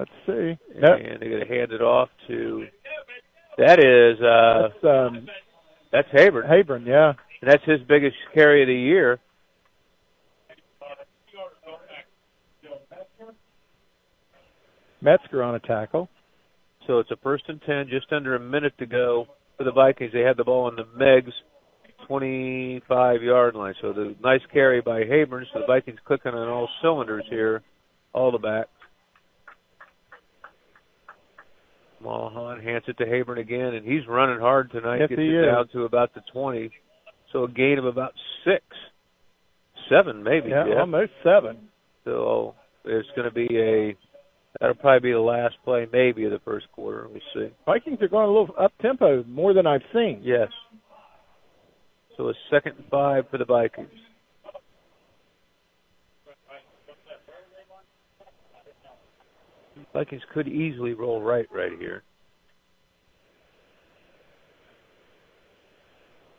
Let's 0.00 0.10
see. 0.26 0.32
And 0.74 0.82
Yep. 0.82 1.20
they're 1.20 1.28
going 1.28 1.46
to 1.46 1.54
hand 1.54 1.72
it 1.72 1.82
off 1.82 2.08
to. 2.28 2.66
That 3.58 3.78
is 3.78 4.18
uh, 4.22 4.68
That's 4.82 4.84
um, 4.84 5.28
that's 5.92 6.08
Haber. 6.12 6.42
Haburn, 6.42 6.86
yeah. 6.86 7.12
And 7.42 7.50
that's 7.50 7.64
his 7.64 7.80
biggest 7.86 8.16
carry 8.34 8.62
of 8.62 8.68
the 8.68 8.74
year. 8.74 9.18
Metzger 15.02 15.42
on 15.42 15.54
a 15.54 15.60
tackle. 15.60 16.08
So 16.86 16.98
it's 16.98 17.10
a 17.10 17.16
first 17.22 17.44
and 17.48 17.60
ten, 17.62 17.88
just 17.88 18.12
under 18.12 18.34
a 18.36 18.40
minute 18.40 18.74
to 18.78 18.86
go 18.86 19.26
for 19.56 19.64
the 19.64 19.72
Vikings. 19.72 20.12
They 20.12 20.20
had 20.20 20.36
the 20.36 20.44
ball 20.44 20.66
on 20.66 20.76
the 20.76 20.84
Meigs 20.96 21.32
25 22.06 23.22
yard 23.22 23.54
line. 23.54 23.74
So 23.80 23.92
the 23.92 24.14
nice 24.22 24.40
carry 24.52 24.80
by 24.80 25.02
Haberns. 25.04 25.46
So 25.52 25.60
the 25.60 25.66
Vikings 25.66 25.98
clicking 26.06 26.32
on 26.32 26.48
all 26.48 26.68
cylinders 26.82 27.24
here, 27.30 27.62
all 28.12 28.32
the 28.32 28.38
back. 28.38 28.66
Mulholland 32.02 32.62
hands 32.62 32.84
it 32.88 32.96
to 32.98 33.04
Haburn 33.04 33.38
again, 33.38 33.74
and 33.74 33.84
he's 33.86 34.06
running 34.08 34.40
hard 34.40 34.70
tonight. 34.70 35.00
Yes, 35.00 35.08
Gets 35.10 35.20
he 35.20 35.28
it 35.28 35.40
is. 35.40 35.46
down 35.46 35.68
to 35.72 35.84
about 35.84 36.14
the 36.14 36.22
20. 36.32 36.70
So 37.32 37.44
a 37.44 37.48
gain 37.50 37.78
of 37.78 37.84
about 37.86 38.12
six, 38.44 38.64
seven 39.88 40.22
maybe. 40.22 40.50
Yeah, 40.50 40.64
Jeff. 40.68 40.78
almost 40.80 41.12
seven. 41.22 41.68
So 42.04 42.54
it's 42.84 43.08
going 43.14 43.28
to 43.28 43.34
be 43.34 43.46
a 43.56 43.96
that'll 44.58 44.74
probably 44.76 45.10
be 45.10 45.12
the 45.12 45.20
last 45.20 45.54
play 45.64 45.86
maybe 45.92 46.24
of 46.24 46.32
the 46.32 46.40
first 46.44 46.66
quarter. 46.72 47.06
We'll 47.08 47.20
see. 47.34 47.52
Vikings 47.66 47.98
are 48.02 48.08
going 48.08 48.24
a 48.28 48.32
little 48.32 48.54
up 48.58 48.72
tempo 48.82 49.22
more 49.24 49.52
than 49.54 49.66
I've 49.66 49.82
seen. 49.92 50.20
Yes. 50.24 50.48
So 52.16 52.28
a 52.30 52.34
second 52.50 52.72
and 52.78 52.86
five 52.90 53.24
for 53.30 53.38
the 53.38 53.44
Vikings. 53.44 53.88
Vikings 59.92 60.22
could 60.32 60.48
easily 60.48 60.94
roll 60.94 61.20
right 61.20 61.46
right 61.52 61.72
here. 61.78 62.02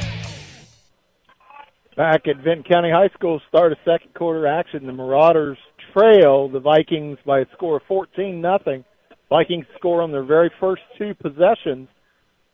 Back 1.96 2.28
at 2.28 2.36
Vinton 2.38 2.62
County 2.62 2.90
High 2.90 3.08
School, 3.12 3.42
start 3.48 3.72
of 3.72 3.78
second 3.84 4.14
quarter 4.14 4.46
action. 4.46 4.86
The 4.86 4.92
Marauders 4.92 5.58
trail 5.92 6.48
the 6.48 6.60
Vikings 6.60 7.18
by 7.26 7.40
a 7.40 7.46
score 7.52 7.76
of 7.76 7.82
14 7.88 8.40
nothing. 8.40 8.84
Vikings 9.28 9.66
score 9.76 10.00
on 10.00 10.12
their 10.12 10.24
very 10.24 10.50
first 10.58 10.80
two 10.96 11.14
possessions, 11.14 11.88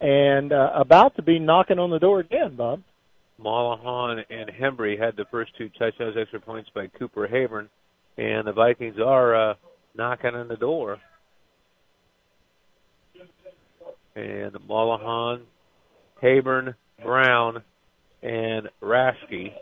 and 0.00 0.52
uh, 0.52 0.72
about 0.74 1.14
to 1.14 1.22
be 1.22 1.38
knocking 1.38 1.78
on 1.78 1.90
the 1.90 2.00
door 2.00 2.18
again, 2.18 2.56
Bob. 2.56 2.82
Mollahan 3.38 4.24
and 4.30 4.50
Hembry 4.50 4.98
had 4.98 5.16
the 5.16 5.26
first 5.30 5.52
two 5.58 5.68
touchdowns, 5.78 6.16
extra 6.20 6.40
points 6.40 6.70
by 6.74 6.86
Cooper 6.86 7.28
Haburn, 7.28 7.68
and 8.16 8.46
the 8.46 8.52
Vikings 8.52 8.96
are 9.04 9.50
uh, 9.50 9.54
knocking 9.94 10.34
on 10.34 10.48
the 10.48 10.56
door. 10.56 10.98
And 14.14 14.56
Mollahan, 14.66 15.42
Haburn, 16.22 16.74
Brown, 17.02 17.62
and 18.22 18.68
Raschke 18.82 19.52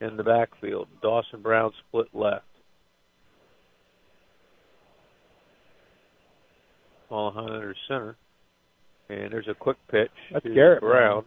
in 0.00 0.16
the 0.16 0.24
backfield. 0.24 0.88
Dawson 1.00 1.40
Brown 1.40 1.70
split 1.86 2.08
left. 2.12 2.44
Mollahan 7.10 7.52
under 7.52 7.74
center. 7.86 8.16
And 9.08 9.32
there's 9.32 9.48
a 9.48 9.54
quick 9.54 9.78
pitch 9.90 10.10
That's 10.32 10.44
to 10.44 10.52
Garrett 10.52 10.80
Brown. 10.80 11.24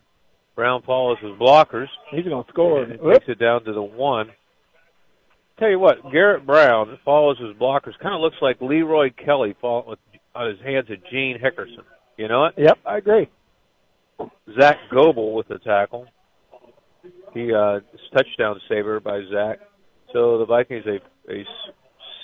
Brown 0.62 0.84
follows 0.84 1.18
his 1.24 1.32
blockers. 1.32 1.88
He's 2.12 2.24
going 2.24 2.44
to 2.44 2.50
score. 2.52 2.84
And 2.84 2.92
takes 2.92 3.26
it 3.28 3.40
down 3.40 3.64
to 3.64 3.74
the 3.74 3.82
one. 3.82 4.30
Tell 5.58 5.72
you 5.72 5.80
what, 5.80 5.98
Garrett 6.12 6.46
Brown 6.46 7.00
follows 7.04 7.40
his 7.40 7.58
blockers. 7.58 7.98
Kind 8.00 8.14
of 8.14 8.22
looks 8.22 8.36
like 8.44 8.62
Leroy 8.62 9.10
Kelly 9.26 9.56
fall 9.60 9.84
with 9.88 9.98
on 10.36 10.50
his 10.50 10.60
hands 10.64 10.86
at 10.92 11.00
Gene 11.10 11.40
Hickerson. 11.44 11.84
You 12.16 12.28
know 12.28 12.46
it? 12.46 12.54
Yep, 12.60 12.78
I 12.86 12.98
agree. 13.00 13.28
Zach 14.60 14.78
Goebel 14.92 15.34
with 15.34 15.48
the 15.48 15.58
tackle. 15.58 16.06
He 17.34 17.52
uh, 17.52 17.80
touchdown 18.14 18.62
saver 18.70 19.00
by 19.00 19.22
Zach. 19.34 19.62
So 20.14 20.38
the 20.38 20.46
Vikings 20.46 20.86
a, 20.86 21.34
a 21.34 21.44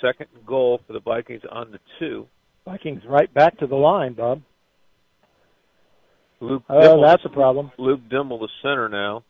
second 0.00 0.28
goal 0.46 0.80
for 0.86 0.92
the 0.92 1.00
Vikings 1.00 1.42
on 1.50 1.72
the 1.72 1.80
two. 1.98 2.28
Vikings 2.64 3.02
right 3.04 3.34
back 3.34 3.58
to 3.58 3.66
the 3.66 3.74
line, 3.74 4.12
Bob. 4.12 4.42
Luke 6.40 6.62
oh, 6.68 7.02
that's 7.02 7.24
a 7.24 7.28
problem. 7.28 7.72
Luke 7.78 8.00
Dimmel, 8.08 8.38
the 8.38 8.48
center 8.62 8.88
now. 8.88 9.24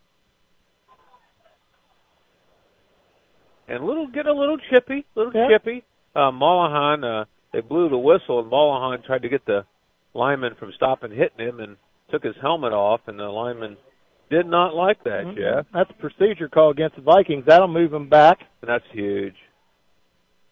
And 3.67 3.85
little 3.85 4.07
get 4.09 4.27
a 4.27 4.33
little 4.33 4.59
chippy, 4.71 5.07
little 5.15 5.33
yeah. 5.35 5.49
chippy. 5.51 5.85
Uh, 6.15 6.31
Mollahan, 6.31 7.05
uh, 7.05 7.25
they 7.53 7.61
blew 7.61 7.89
the 7.89 7.99
whistle, 7.99 8.41
and 8.41 8.49
Mollahan 8.49 9.03
tried 9.05 9.23
to 9.23 9.29
get 9.29 9.45
the 9.47 9.65
lineman 10.15 10.55
from 10.59 10.73
stopping 10.75 11.11
hitting 11.11 11.47
him, 11.47 11.61
and 11.61 11.77
took 12.11 12.25
his 12.25 12.35
helmet 12.41 12.73
off, 12.73 13.01
and 13.07 13.19
the 13.19 13.25
lineman 13.25 13.77
did 14.31 14.47
not 14.47 14.75
like 14.75 15.03
that, 15.05 15.25
mm-hmm. 15.25 15.39
Jeff. 15.39 15.67
That's 15.73 15.91
a 15.91 16.01
procedure 16.01 16.49
call 16.49 16.71
against 16.71 16.97
the 16.97 17.03
Vikings. 17.03 17.45
That'll 17.47 17.69
move 17.69 17.93
him 17.93 18.09
back. 18.09 18.41
And 18.63 18.69
that's 18.69 18.85
huge. 18.93 19.35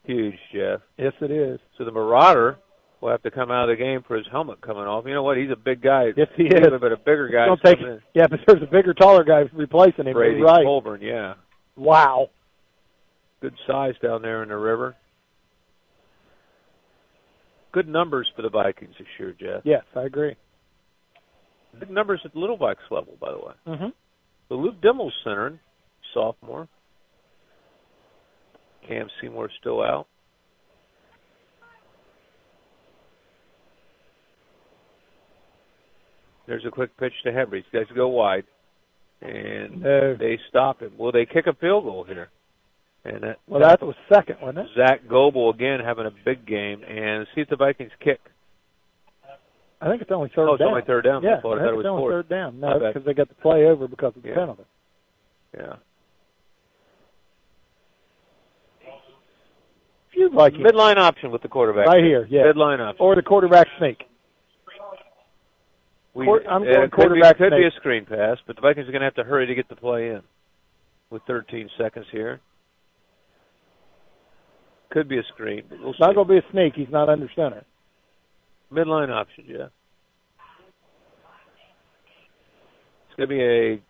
Huge, 0.04 0.38
Jeff. 0.54 0.80
Yes, 0.96 1.12
it 1.20 1.30
is. 1.30 1.58
So 1.76 1.84
the 1.84 1.92
Marauder 1.92 2.58
will 3.00 3.10
have 3.10 3.22
to 3.22 3.30
come 3.30 3.50
out 3.50 3.68
of 3.68 3.76
the 3.76 3.82
game 3.82 4.02
for 4.06 4.16
his 4.16 4.26
helmet 4.30 4.60
coming 4.60 4.84
off. 4.84 5.04
You 5.06 5.14
know 5.14 5.22
what? 5.22 5.36
He's 5.36 5.50
a 5.50 5.56
big 5.56 5.82
guy. 5.82 6.06
Yes, 6.16 6.28
he 6.36 6.44
is. 6.44 6.68
But 6.80 6.92
a 6.92 6.96
bigger 6.96 7.28
guy. 7.28 7.46
Don't 7.46 7.60
take, 7.62 7.78
yeah, 8.14 8.26
but 8.28 8.40
there's 8.46 8.62
a 8.62 8.70
bigger, 8.70 8.94
taller 8.94 9.24
guy 9.24 9.44
replacing 9.52 10.06
him. 10.06 10.14
Brady 10.14 10.40
right. 10.40 10.64
Colburn, 10.64 11.02
yeah. 11.02 11.34
Wow. 11.76 12.30
Good 13.40 13.54
size 13.66 13.94
down 14.02 14.22
there 14.22 14.42
in 14.42 14.48
the 14.48 14.56
river. 14.56 14.96
Good 17.72 17.88
numbers 17.88 18.30
for 18.34 18.40
the 18.40 18.48
Vikings 18.48 18.94
this 18.98 19.06
year, 19.18 19.34
Jeff. 19.38 19.60
Yes, 19.64 19.84
I 19.94 20.04
agree. 20.04 20.34
Good 21.78 21.90
numbers 21.90 22.22
at 22.24 22.32
the 22.32 22.38
Little 22.38 22.56
Vikes 22.56 22.90
level, 22.90 23.18
by 23.20 23.32
the 23.32 23.38
way. 23.38 23.52
Mm-hmm. 23.66 23.88
So 24.48 24.54
Luke 24.54 24.80
Dimmel's 24.80 25.12
centering, 25.22 25.58
sophomore. 26.14 26.68
Cam 28.88 29.08
Seymour 29.20 29.50
still 29.60 29.82
out. 29.82 30.06
There's 36.46 36.64
a 36.64 36.70
quick 36.70 36.96
pitch 36.96 37.12
to 37.24 37.30
Hembry. 37.32 37.62
These 37.64 37.64
guys 37.72 37.86
go 37.94 38.08
wide, 38.08 38.44
and 39.20 39.82
No. 39.82 40.14
they 40.14 40.38
stop 40.48 40.80
him. 40.80 40.92
Will 40.96 41.12
they 41.12 41.26
kick 41.26 41.46
a 41.46 41.52
field 41.54 41.84
goal 41.84 42.04
here? 42.04 42.28
And 43.04 43.22
that, 43.22 43.38
Well, 43.46 43.60
that 43.60 43.80
was 43.82 43.94
second, 44.12 44.40
wasn't 44.40 44.68
it? 44.68 44.74
Zach 44.76 45.06
Goebel 45.08 45.50
again 45.50 45.80
having 45.80 46.06
a 46.06 46.10
big 46.24 46.44
game, 46.46 46.82
and 46.84 47.26
see 47.34 47.40
if 47.40 47.48
the 47.48 47.56
Vikings 47.56 47.92
kick. 48.00 48.20
I 49.80 49.88
think 49.88 50.00
it's 50.02 50.10
only 50.10 50.30
third 50.30 50.48
Oh, 50.48 50.54
it's 50.54 50.60
down. 50.60 50.68
only 50.70 50.82
third 50.82 51.04
down. 51.04 51.22
Yeah, 51.22 51.34
I 51.34 51.38
I 51.38 51.40
thought 51.40 51.58
it 51.58 51.76
was 51.76 51.86
only 51.86 52.00
fourth. 52.00 52.12
third 52.14 52.28
down. 52.28 52.60
No, 52.60 52.78
because 52.78 53.04
they 53.04 53.12
got 53.14 53.28
the 53.28 53.34
play 53.36 53.66
over 53.66 53.86
because 53.86 54.16
of 54.16 54.22
the 54.22 54.28
Yeah. 54.30 54.34
penalty. 54.34 54.64
Yeah. 55.56 55.76
Few 60.12 60.30
Vikings. 60.30 60.64
Midline 60.64 60.96
option 60.96 61.30
with 61.30 61.42
the 61.42 61.48
quarterback. 61.48 61.86
Right 61.88 62.02
here, 62.02 62.26
yeah. 62.30 62.44
Midline 62.44 62.80
option. 62.80 63.04
Or 63.04 63.14
the 63.14 63.22
quarterback 63.22 63.68
sneak. 63.78 64.08
We, 66.16 66.26
I'm 66.48 66.62
uh, 66.62 66.64
going 66.64 66.74
could 66.74 66.90
be- 66.90 66.96
quarterback 66.96 67.36
Could 67.36 67.50
be, 67.50 67.66
a 67.66 67.70
screen 67.76 68.06
pass, 68.06 68.38
but 68.46 68.56
the 68.56 68.62
Vikings 68.62 68.88
are 68.88 68.92
going 68.92 69.00
to 69.00 69.06
have 69.06 69.14
to 69.16 69.24
hurry 69.24 69.46
to 69.46 69.54
get 69.54 69.68
the 69.68 69.76
play 69.76 70.08
in 70.08 70.22
with 71.10 71.20
13 71.26 71.68
seconds 71.76 72.06
here. 72.10 72.40
Could 74.90 75.08
be 75.08 75.18
a 75.18 75.22
screen. 75.34 75.64
But 75.68 75.80
we'll 75.80 75.90
It's 75.90 76.00
not 76.00 76.14
going 76.14 76.26
to 76.26 76.32
be 76.32 76.38
a 76.38 76.50
sneak. 76.52 76.72
He's 76.74 76.90
not 76.90 77.10
under 77.10 77.28
center. 77.36 77.64
Midline 78.72 79.10
option, 79.10 79.44
yeah. 79.46 79.66
It's 83.08 83.16
going 83.18 83.28
to 83.28 83.34
be 83.34 83.42
a 83.42 83.80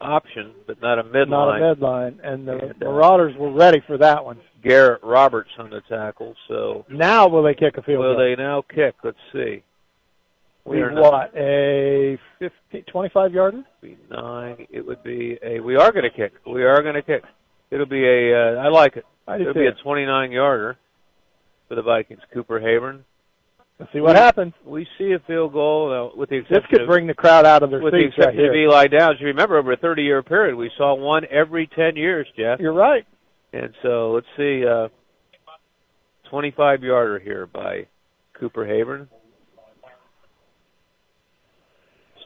option, 0.00 0.52
but 0.66 0.80
not 0.80 0.98
a 0.98 1.04
midline. 1.04 1.28
Not 1.28 1.60
a 1.60 1.74
midline. 1.76 2.14
And 2.22 2.48
the 2.48 2.52
And, 2.52 2.82
uh, 2.82 2.86
Marauders 2.86 3.36
were 3.38 3.52
ready 3.52 3.82
for 3.86 3.98
that 3.98 4.24
one. 4.24 4.38
Garrett 4.62 5.02
Roberts 5.02 5.50
on 5.58 5.68
the 5.70 5.82
tackle. 5.88 6.34
So 6.48 6.86
Now 6.88 7.28
will 7.28 7.42
they 7.42 7.54
kick 7.54 7.76
a 7.76 7.82
field 7.82 8.00
will 8.00 8.14
goal? 8.16 8.24
they 8.24 8.42
now 8.42 8.62
kick? 8.74 8.94
Let's 9.04 9.18
see. 9.32 9.62
We 10.66 10.76
We 10.78 10.82
are 10.82 10.90
not- 10.90 11.30
A 11.36 12.18
50, 12.38 12.82
25 12.90 13.32
yarder? 13.32 13.64
nine. 14.10 14.66
It 14.70 14.84
would 14.84 15.02
be 15.02 15.38
a. 15.42 15.60
We 15.60 15.76
are 15.76 15.92
going 15.92 16.02
to 16.04 16.10
kick. 16.10 16.32
We 16.46 16.64
are 16.64 16.82
going 16.82 16.94
to 16.96 17.02
kick. 17.02 17.22
It'll 17.70 17.86
be 17.86 18.04
a. 18.04 18.58
Uh, 18.58 18.62
I 18.64 18.68
like 18.68 18.96
it. 18.96 19.04
I 19.28 19.36
It'll 19.36 19.54
be 19.54 19.66
a 19.66 19.72
29 19.82 20.32
yarder 20.32 20.76
for 21.68 21.74
the 21.76 21.82
Vikings. 21.82 22.20
Cooper 22.34 22.60
Haburn. 22.60 23.04
Let's 23.78 23.92
see 23.92 24.00
what 24.00 24.16
happens. 24.16 24.54
We 24.64 24.86
see 24.96 25.12
a 25.12 25.18
field 25.26 25.52
goal 25.52 26.10
uh, 26.12 26.16
with 26.16 26.30
the 26.30 26.36
exception. 26.36 26.62
This 26.62 26.70
could 26.70 26.80
of, 26.82 26.88
bring 26.88 27.06
the 27.06 27.14
crowd 27.14 27.44
out 27.44 27.62
of 27.62 27.70
their 27.70 27.80
with 27.80 27.92
the 27.92 28.00
seats 28.04 28.14
right 28.18 28.28
exception 28.28 28.46
of 28.46 28.52
here. 28.54 28.62
Eli 28.64 28.86
Downs. 28.86 29.16
You 29.20 29.26
remember 29.26 29.58
over 29.58 29.72
a 29.72 29.76
30 29.76 30.02
year 30.02 30.22
period, 30.22 30.56
we 30.56 30.70
saw 30.78 30.94
one 30.94 31.24
every 31.30 31.66
10 31.66 31.94
years, 31.96 32.26
Jeff. 32.36 32.58
You're 32.58 32.72
right. 32.72 33.06
And 33.52 33.72
so 33.82 34.12
let's 34.12 34.26
see. 34.36 34.64
Uh, 34.66 34.88
25 36.30 36.82
yarder 36.82 37.18
here 37.18 37.46
by 37.46 37.86
Cooper 38.34 38.64
Haburn. 38.66 39.08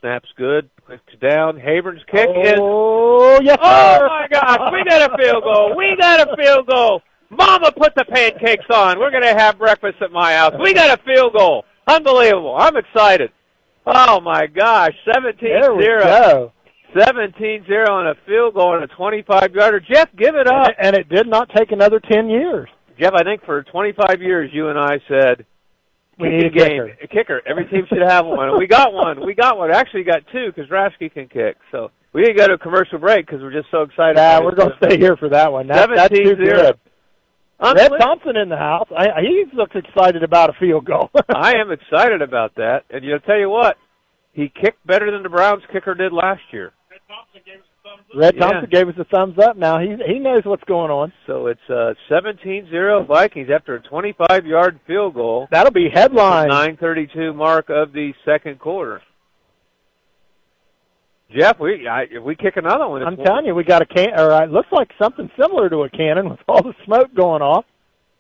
Snaps 0.01 0.29
good. 0.37 0.71
Quick 0.87 1.01
down. 1.21 1.59
Haburn's 1.59 2.03
kick 2.11 2.29
is 2.43 2.55
Oh, 2.59 3.39
yes, 3.43 3.59
Oh 3.61 3.99
sir. 3.99 4.07
my 4.09 4.27
gosh, 4.31 4.73
we 4.73 4.85
got 4.85 5.11
a 5.13 5.17
field 5.19 5.43
goal. 5.43 5.77
We 5.77 5.95
got 5.99 6.27
a 6.29 6.37
field 6.37 6.67
goal. 6.67 7.03
Mama 7.29 7.71
put 7.73 7.95
the 7.95 8.05
pancakes 8.07 8.65
on. 8.75 8.99
We're 8.99 9.11
going 9.11 9.23
to 9.23 9.35
have 9.39 9.59
breakfast 9.59 9.97
at 10.01 10.11
my 10.11 10.35
house. 10.35 10.55
We 10.61 10.73
got 10.75 10.99
a 10.99 11.03
field 11.05 11.35
goal. 11.35 11.65
Unbelievable. 11.87 12.57
I'm 12.59 12.77
excited. 12.77 13.31
Oh 13.87 14.21
my 14.21 14.47
gosh, 14.47 14.93
17-0. 15.07 15.41
There 15.41 15.75
we 15.75 15.85
go. 15.85 16.53
17-0 16.97 17.89
on 17.89 18.09
a 18.09 18.15
field 18.27 18.55
goal 18.55 18.75
and 18.75 18.85
a 18.85 18.89
25 18.89 19.55
yarder. 19.55 19.81
Jeff, 19.81 20.09
give 20.17 20.35
it 20.35 20.47
up. 20.49 20.71
And 20.83 20.97
it 20.97 21.09
did 21.09 21.29
not 21.29 21.51
take 21.57 21.73
another 21.73 22.01
10 22.01 22.29
years. 22.29 22.69
Jeff, 22.99 23.13
I 23.15 23.23
think 23.23 23.45
for 23.45 23.63
25 23.65 24.21
years 24.21 24.51
you 24.53 24.69
and 24.69 24.79
I 24.79 24.99
said 25.09 25.47
We 26.21 26.29
kick 26.29 26.39
need 26.39 26.47
a 26.47 26.51
game. 26.51 26.69
kicker. 26.69 26.97
A 27.03 27.09
kicker. 27.09 27.43
Every 27.47 27.67
team 27.67 27.87
should 27.89 28.03
have 28.07 28.27
one. 28.27 28.59
We 28.59 28.67
got 28.67 28.93
one. 28.93 29.25
We 29.25 29.35
got 29.35 29.59
one. 29.59 29.71
Actually, 29.71 30.05
got 30.05 30.23
two 30.33 30.53
because 30.55 30.71
Rasky 30.71 31.13
can 31.13 31.29
kick. 31.29 31.57
So 31.71 31.91
we 32.13 32.23
didn't 32.23 32.37
go 32.39 32.49
to 32.49 32.55
a 32.55 32.59
commercial 32.59 32.99
break 32.99 33.27
because 33.27 33.41
we're 33.41 33.53
just 33.53 33.71
so 33.71 33.83
excited. 33.83 34.17
Nah, 34.17 34.43
we're 34.43 34.55
going 34.55 34.71
to 34.71 34.87
stay 34.87 34.99
here 34.99 35.17
for 35.17 35.29
that 35.31 35.53
one. 35.53 35.67
That, 35.69 35.89
that's 35.95 36.15
too 36.15 36.35
17-0. 36.37 36.37
good. 36.37 36.79
Red 37.63 37.69
Unbelievable. 37.69 37.99
Thompson 37.99 38.37
in 38.37 38.49
the 38.49 38.57
house. 38.57 38.89
I, 38.97 39.21
he 39.21 39.45
looks 39.55 39.77
excited 39.77 40.23
about 40.23 40.51
a 40.51 40.55
field 40.59 40.87
goal. 40.87 41.11
I 41.35 41.57
am 41.57 41.71
excited 41.71 42.23
about 42.23 42.55
that. 42.57 42.85
And 42.91 43.05
you'll 43.05 43.21
tell 43.21 43.39
you 43.39 43.51
what, 43.51 43.77
he 44.33 44.49
kicked 44.49 44.85
better 44.87 45.11
than 45.11 45.23
the 45.23 45.29
Browns 45.29 45.63
kicker 45.73 45.95
did 45.95 46.13
last 46.13 46.41
year. 46.53 46.73
Red 46.91 47.01
Yeah. 48.15 48.31
Thompson 48.33 48.71
gave 48.71 48.89
us 48.89 48.95
a 48.99 49.05
thumbs 49.05 49.39
up. 49.39 49.57
Now 49.57 49.79
he 49.79 49.97
he 50.07 50.19
knows 50.19 50.43
what's 50.45 50.65
going 50.65 50.91
on. 50.91 51.13
So 51.27 51.47
it's 51.47 51.61
uh 51.69 51.95
17-0 52.11 53.07
Vikings 53.07 53.49
after 53.55 53.77
a 53.77 53.83
25-yard 53.83 54.81
field 54.87 55.15
goal. 55.15 55.49
That'll 55.51 55.73
be 55.73 55.89
headline. 55.93 56.51
9:32 56.51 57.35
mark 57.35 57.71
of 57.71 57.93
the 57.93 58.13
second 58.25 58.59
quarter. 58.59 59.01
Jeff, 61.37 61.61
we 61.61 61.87
I, 61.87 62.03
if 62.11 62.23
we 62.25 62.35
kick 62.35 62.57
another 62.57 62.89
one, 62.89 63.03
I'm 63.05 63.17
telling 63.17 63.47
you, 63.47 63.55
we 63.55 63.63
got 63.63 63.83
a 63.83 63.87
can. 63.87 64.19
Or 64.19 64.33
uh, 64.33 64.45
it 64.45 64.51
looks 64.51 64.69
like 64.73 64.91
something 65.01 65.31
similar 65.41 65.69
to 65.69 65.83
a 65.85 65.91
cannon 65.91 66.29
with 66.31 66.41
all 66.49 66.63
the 66.63 66.75
smoke 66.85 67.15
going 67.15 67.43
off. 67.43 67.65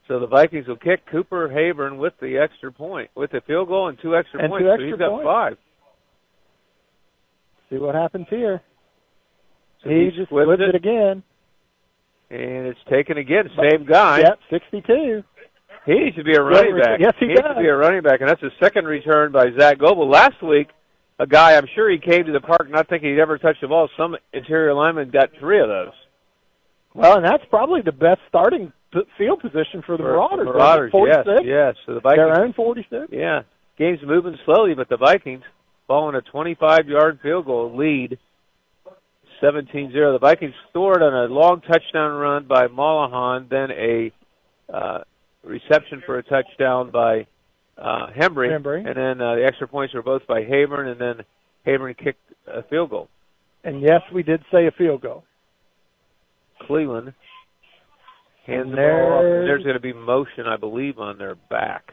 So 0.06 0.18
the 0.20 0.26
Vikings 0.26 0.66
will 0.68 0.76
kick 0.76 1.06
Cooper 1.10 1.48
Haburn 1.48 1.96
with 1.98 2.14
the 2.20 2.36
extra 2.38 2.70
point, 2.72 3.10
with 3.16 3.30
the 3.32 3.40
field 3.46 3.68
goal 3.68 3.88
and 3.88 3.98
two 4.00 4.16
extra 4.16 4.40
And 4.42 4.50
points. 4.50 4.62
two 4.62 4.68
so 4.68 4.72
extra 4.72 4.86
he's 4.88 4.96
got 4.98 5.10
points. 5.10 5.24
five. 5.26 5.58
See 7.68 7.78
what 7.78 7.94
happens 7.94 8.26
here. 8.30 8.60
So 9.82 9.90
he 9.90 10.06
he 10.06 10.10
just 10.16 10.28
flipped 10.28 10.60
it. 10.60 10.60
it 10.60 10.74
again. 10.74 11.22
And 12.30 12.66
it's 12.66 12.78
taken 12.88 13.18
again. 13.18 13.50
Same 13.56 13.84
guy. 13.84 14.18
Yep, 14.20 14.38
62. 14.50 15.24
He 15.86 15.94
needs 15.94 16.16
to 16.16 16.22
be 16.24 16.34
a 16.34 16.42
running 16.42 16.78
back. 16.78 17.00
yes, 17.00 17.14
he 17.18 17.26
needs 17.26 17.40
does. 17.40 17.56
to 17.56 17.60
be 17.60 17.66
a 17.68 17.74
running 17.76 18.02
back, 18.02 18.20
and 18.20 18.28
that's 18.28 18.42
his 18.42 18.52
second 18.62 18.84
return 18.84 19.32
by 19.32 19.46
Zach 19.58 19.78
Goebel. 19.78 20.08
Last 20.08 20.40
week, 20.42 20.68
a 21.18 21.26
guy 21.26 21.56
I'm 21.56 21.66
sure 21.74 21.90
he 21.90 21.98
came 21.98 22.26
to 22.26 22.32
the 22.32 22.40
park 22.40 22.68
not 22.70 22.88
thinking 22.88 23.10
he'd 23.10 23.20
ever 23.20 23.38
touch 23.38 23.56
the 23.60 23.68
ball. 23.68 23.88
Some 23.96 24.16
interior 24.32 24.74
lineman 24.74 25.10
got 25.10 25.30
three 25.40 25.60
of 25.60 25.68
those. 25.68 25.92
Well, 26.94 27.16
and 27.16 27.24
that's 27.24 27.44
probably 27.50 27.80
the 27.82 27.92
best 27.92 28.20
starting 28.28 28.72
field 29.16 29.40
position 29.40 29.82
for 29.86 29.96
the 29.96 30.02
For- 30.02 30.12
Marauders. 30.12 30.46
for 30.48 30.54
Marauders, 30.54 30.92
yes, 30.94 31.24
46? 31.24 31.46
yes. 31.48 31.74
So 31.86 31.94
the 31.94 32.00
Vikings, 32.00 32.34
Their 32.34 32.44
own 32.44 32.52
46? 32.52 33.06
yeah, 33.12 33.42
game's 33.78 34.00
moving 34.04 34.36
slowly, 34.44 34.74
but 34.74 34.88
the 34.88 34.96
Vikings 34.98 35.42
following 35.88 36.14
a 36.16 36.20
25-yard 36.20 37.20
field 37.22 37.46
goal 37.46 37.74
lead, 37.76 38.18
17-0. 39.42 39.92
The 39.92 40.18
Vikings 40.20 40.54
scored 40.70 41.02
on 41.02 41.14
a 41.14 41.32
long 41.32 41.60
touchdown 41.62 42.12
run 42.18 42.46
by 42.46 42.66
Mollahan, 42.68 43.46
then 43.50 43.70
a 43.70 44.12
uh, 44.72 44.98
reception 45.44 46.02
for 46.06 46.18
a 46.18 46.22
touchdown 46.22 46.90
by 46.90 47.26
uh, 47.78 48.08
Hembry, 48.16 48.50
Hembry. 48.50 48.86
and 48.86 48.96
then 48.96 49.20
uh, 49.20 49.36
the 49.36 49.44
extra 49.46 49.66
points 49.66 49.94
were 49.94 50.02
both 50.02 50.26
by 50.26 50.42
Haburn, 50.42 50.88
and 50.92 51.00
then 51.00 51.24
Haburn 51.66 51.94
kicked 51.96 52.20
a 52.46 52.62
field 52.64 52.90
goal. 52.90 53.08
And 53.64 53.80
yes, 53.82 54.00
we 54.12 54.22
did 54.22 54.42
say 54.52 54.66
a 54.66 54.70
field 54.70 55.00
goal. 55.02 55.24
Cleveland 56.66 57.14
hands 58.46 58.62
And 58.64 58.72
the 58.72 58.76
there's- 58.76 59.46
there's 59.46 59.62
going 59.64 59.74
to 59.74 59.80
be 59.80 59.92
motion, 59.92 60.46
I 60.46 60.56
believe, 60.56 60.98
on 60.98 61.18
their 61.18 61.34
back. 61.34 61.92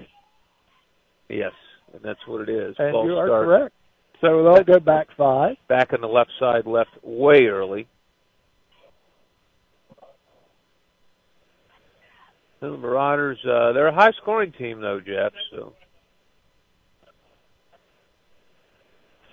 Yes, 1.30 1.52
and 1.94 2.02
that's 2.04 2.20
what 2.28 2.42
it 2.42 2.50
is. 2.50 2.76
And 2.80 2.92
False 2.92 3.06
you 3.06 3.18
are 3.18 3.28
start. 3.28 3.46
correct. 3.46 3.74
So 4.22 4.44
they'll 4.44 4.64
go 4.64 4.80
back 4.80 5.08
five. 5.16 5.56
Back 5.68 5.94
on 5.94 6.02
the 6.02 6.08
left 6.08 6.32
side, 6.40 6.66
left 6.66 6.92
way 7.04 7.46
early. 7.46 7.88
The 12.60 12.76
Marauders, 12.76 13.38
uh, 13.46 13.74
they're 13.74 13.88
a 13.88 13.94
high-scoring 13.94 14.54
team, 14.54 14.82
though, 14.82 15.00
Jeff. 15.00 15.32
So 15.52 15.74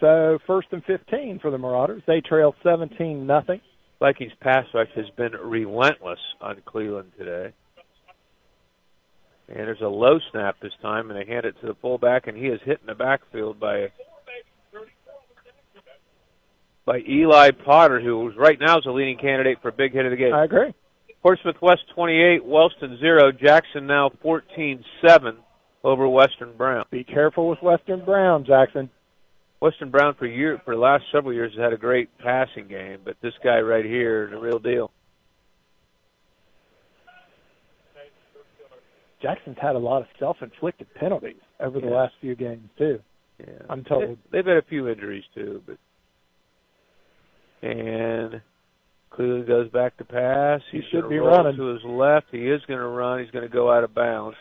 So 0.05 0.39
first 0.47 0.69
and 0.73 0.85
15 0.85 1.39
for 1.39 1.51
the 1.51 1.57
Marauders. 1.57 2.03
They 2.07 2.21
trail 2.21 2.55
17 2.63 3.27
nothing. 3.27 3.63
Vikings 4.01 4.33
pass 4.43 4.67
rush 4.75 4.91
has 4.97 5.09
been 5.17 5.33
relentless 5.33 6.19
on 6.43 6.61
Cleveland 6.67 7.13
today. 7.17 7.55
And 9.49 9.61
there's 9.61 9.81
a 9.81 9.89
low 9.89 10.19
snap 10.31 10.57
this 10.61 10.75
time, 10.83 11.11
and 11.11 11.19
they 11.19 11.25
hand 11.25 11.47
it 11.47 11.55
to 11.63 11.67
the 11.69 11.77
fullback, 11.81 12.27
and 12.27 12.37
he 12.37 12.49
is 12.49 12.61
hit 12.67 12.81
in 12.83 12.87
the 12.87 12.95
backfield 12.95 13.59
by 13.59 13.91
by 16.87 17.01
Eli 17.09 17.51
Potter, 17.51 18.01
who 18.01 18.31
right 18.37 18.59
now 18.61 18.79
is 18.79 18.87
a 18.87 18.91
leading 18.91 19.19
candidate 19.19 19.59
for 19.63 19.71
big 19.73 19.93
hit 19.93 20.05
of 20.05 20.11
the 20.11 20.17
game. 20.17 20.35
I 20.35 20.45
agree. 20.45 20.75
Portsmouth 21.23 21.57
West 21.63 21.83
28, 21.95 22.45
Wellston 22.45 22.99
0, 23.01 23.33
Jackson 23.33 23.87
now 23.87 24.11
14-7 24.23 25.37
over 25.83 26.07
Western 26.09 26.55
Brown. 26.57 26.85
Be 26.91 27.05
careful 27.05 27.49
with 27.49 27.63
Western 27.63 28.05
Brown, 28.05 28.45
Jackson. 28.45 28.91
Western 29.61 29.91
Brown 29.91 30.15
for 30.19 30.27
year 30.27 30.61
for 30.65 30.75
the 30.75 30.81
last 30.81 31.05
several 31.11 31.33
years 31.33 31.53
has 31.55 31.63
had 31.63 31.73
a 31.73 31.79
great 31.79 32.11
passing 32.19 32.69
game, 32.69 32.99
but 33.03 33.17
this 33.23 33.33
guy 33.43 33.61
right 33.61 33.85
here 33.85 34.25
is 34.27 34.31
the 34.33 34.39
real 34.39 34.59
deal. 34.59 34.91
Jackson's 39.23 39.57
had 39.61 39.75
a 39.75 39.79
lot 39.79 40.03
of 40.03 40.09
self-inflicted 40.19 40.93
penalties 40.95 41.41
over 41.61 41.81
the 41.81 41.87
Yeah. 41.87 41.95
last 41.95 42.15
few 42.21 42.35
games 42.35 42.69
too. 42.77 43.01
Yeah. 43.39 43.47
I'm 43.71 43.83
told. 43.85 44.03
They, 44.03 44.17
they've 44.33 44.47
had 44.47 44.59
a 44.59 44.63
few 44.63 44.89
injuries 44.89 45.25
too, 45.35 45.63
but 45.67 45.79
and 47.65 48.41
Cleveland 49.11 49.47
goes 49.47 49.71
back 49.71 49.97
to 49.97 50.05
pass. 50.05 50.61
He 50.71 50.79
He's 50.79 50.87
should 50.91 51.09
be 51.09 51.19
running. 51.19 51.57
to 51.57 51.67
his 51.67 51.83
left. 51.85 52.27
He 52.31 52.49
is 52.49 52.61
going 52.67 52.81
to 52.81 52.87
run. 52.87 53.21
He's 53.21 53.31
going 53.31 53.49
to 53.49 53.53
go 53.53 53.73
out 53.73 53.85
of 53.85 53.95
bounds. 53.95 54.37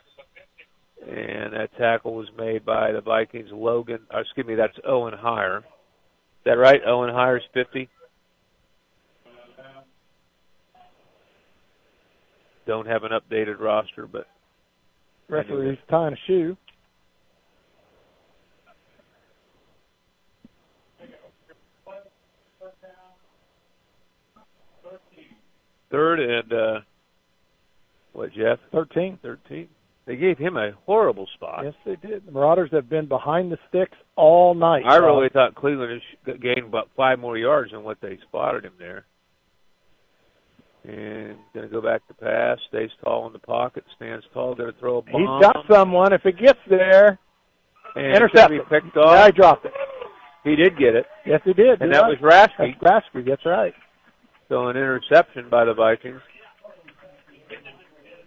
And 1.01 1.53
that 1.53 1.69
tackle 1.77 2.15
was 2.15 2.27
made 2.37 2.65
by 2.65 2.91
the 2.91 3.01
Vikings. 3.01 3.49
Logan, 3.51 3.99
or 4.11 4.21
excuse 4.21 4.45
me, 4.47 4.55
that's 4.55 4.77
Owen 4.87 5.13
Heyer. 5.13 5.59
Is 5.59 5.63
that 6.45 6.57
right? 6.57 6.81
Owen 6.85 7.13
Heyer's 7.13 7.43
50. 7.53 7.89
Don't 12.65 12.87
have 12.87 13.03
an 13.03 13.11
updated 13.11 13.59
roster, 13.59 14.07
but 14.07 14.27
Referee's 15.29 15.77
tying 15.89 16.13
a 16.13 16.17
shoe. 16.27 16.55
Third 25.93 26.19
and 26.19 26.51
uh 26.51 26.79
what, 28.13 28.31
Jeff? 28.33 28.59
Thirteen. 28.71 29.19
Thirteen. 29.21 29.69
They 30.05 30.17
gave 30.17 30.37
him 30.37 30.57
a 30.57 30.71
horrible 30.85 31.27
spot. 31.33 31.61
Yes, 31.63 31.73
they 31.85 31.95
did. 31.95 32.25
The 32.27 32.31
Marauders 32.31 32.69
have 32.73 32.89
been 32.89 33.07
behind 33.07 33.51
the 33.51 33.57
sticks 33.69 33.97
all 34.15 34.53
night. 34.53 34.83
I 34.85 34.97
really 34.97 35.29
thought 35.29 35.55
Cleveland 35.55 36.01
had 36.25 36.41
gained 36.41 36.65
about 36.65 36.89
five 36.97 37.19
more 37.19 37.37
yards 37.37 37.71
than 37.71 37.83
what 37.83 38.01
they 38.01 38.19
spotted 38.27 38.65
him 38.65 38.73
there. 38.77 39.05
And 40.83 41.37
going 41.53 41.65
to 41.65 41.71
go 41.71 41.81
back 41.81 42.05
to 42.09 42.13
pass. 42.13 42.57
Stays 42.67 42.89
tall 43.01 43.25
in 43.27 43.33
the 43.33 43.39
pocket. 43.39 43.85
Stands 43.95 44.25
tall. 44.33 44.53
Going 44.55 44.73
to 44.73 44.77
throw 44.77 44.97
a 44.97 45.01
bomb. 45.01 45.21
He's 45.21 45.47
got 45.47 45.65
someone. 45.71 46.11
If 46.11 46.25
it 46.25 46.37
gets 46.37 46.59
there, 46.69 47.17
and 47.95 48.07
intercept 48.07 48.49
be 48.49 48.59
picked 48.69 48.97
off. 48.97 49.15
Yeah, 49.15 49.25
he 49.27 49.31
dropped 49.31 49.65
it. 49.65 49.73
He 50.43 50.57
did 50.57 50.77
get 50.77 50.95
it. 50.95 51.05
Yes, 51.25 51.39
he 51.45 51.53
did. 51.53 51.81
And 51.81 51.93
that 51.93 52.01
right. 52.01 52.19
was 52.21 52.33
Rasky. 52.59 52.75
That's 52.81 53.05
Rasky. 53.15 53.25
That's 53.25 53.45
right. 53.45 53.73
So 54.49 54.67
an 54.67 54.77
interception 54.77 55.49
by 55.49 55.65
the 55.65 55.73
Vikings. 55.73 56.21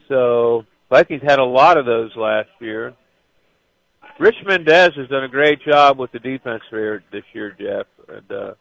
So 0.09 0.65
Vikings 0.91 1.23
had 1.23 1.39
a 1.39 1.45
lot 1.45 1.77
of 1.77 1.87
those 1.87 2.11
last 2.17 2.49
year. 2.61 2.95
Rich 4.19 4.37
Mendez 4.47 4.95
has 4.97 5.09
done 5.09 5.25
a 5.25 5.29
great 5.29 5.61
job 5.63 5.99
with 5.99 6.11
the 6.13 6.19
defense 6.19 6.63
here 6.71 7.03
this 7.13 7.25
year, 7.33 7.55
Jeff, 7.59 7.87
and 8.09 8.33
uh, 8.33 8.55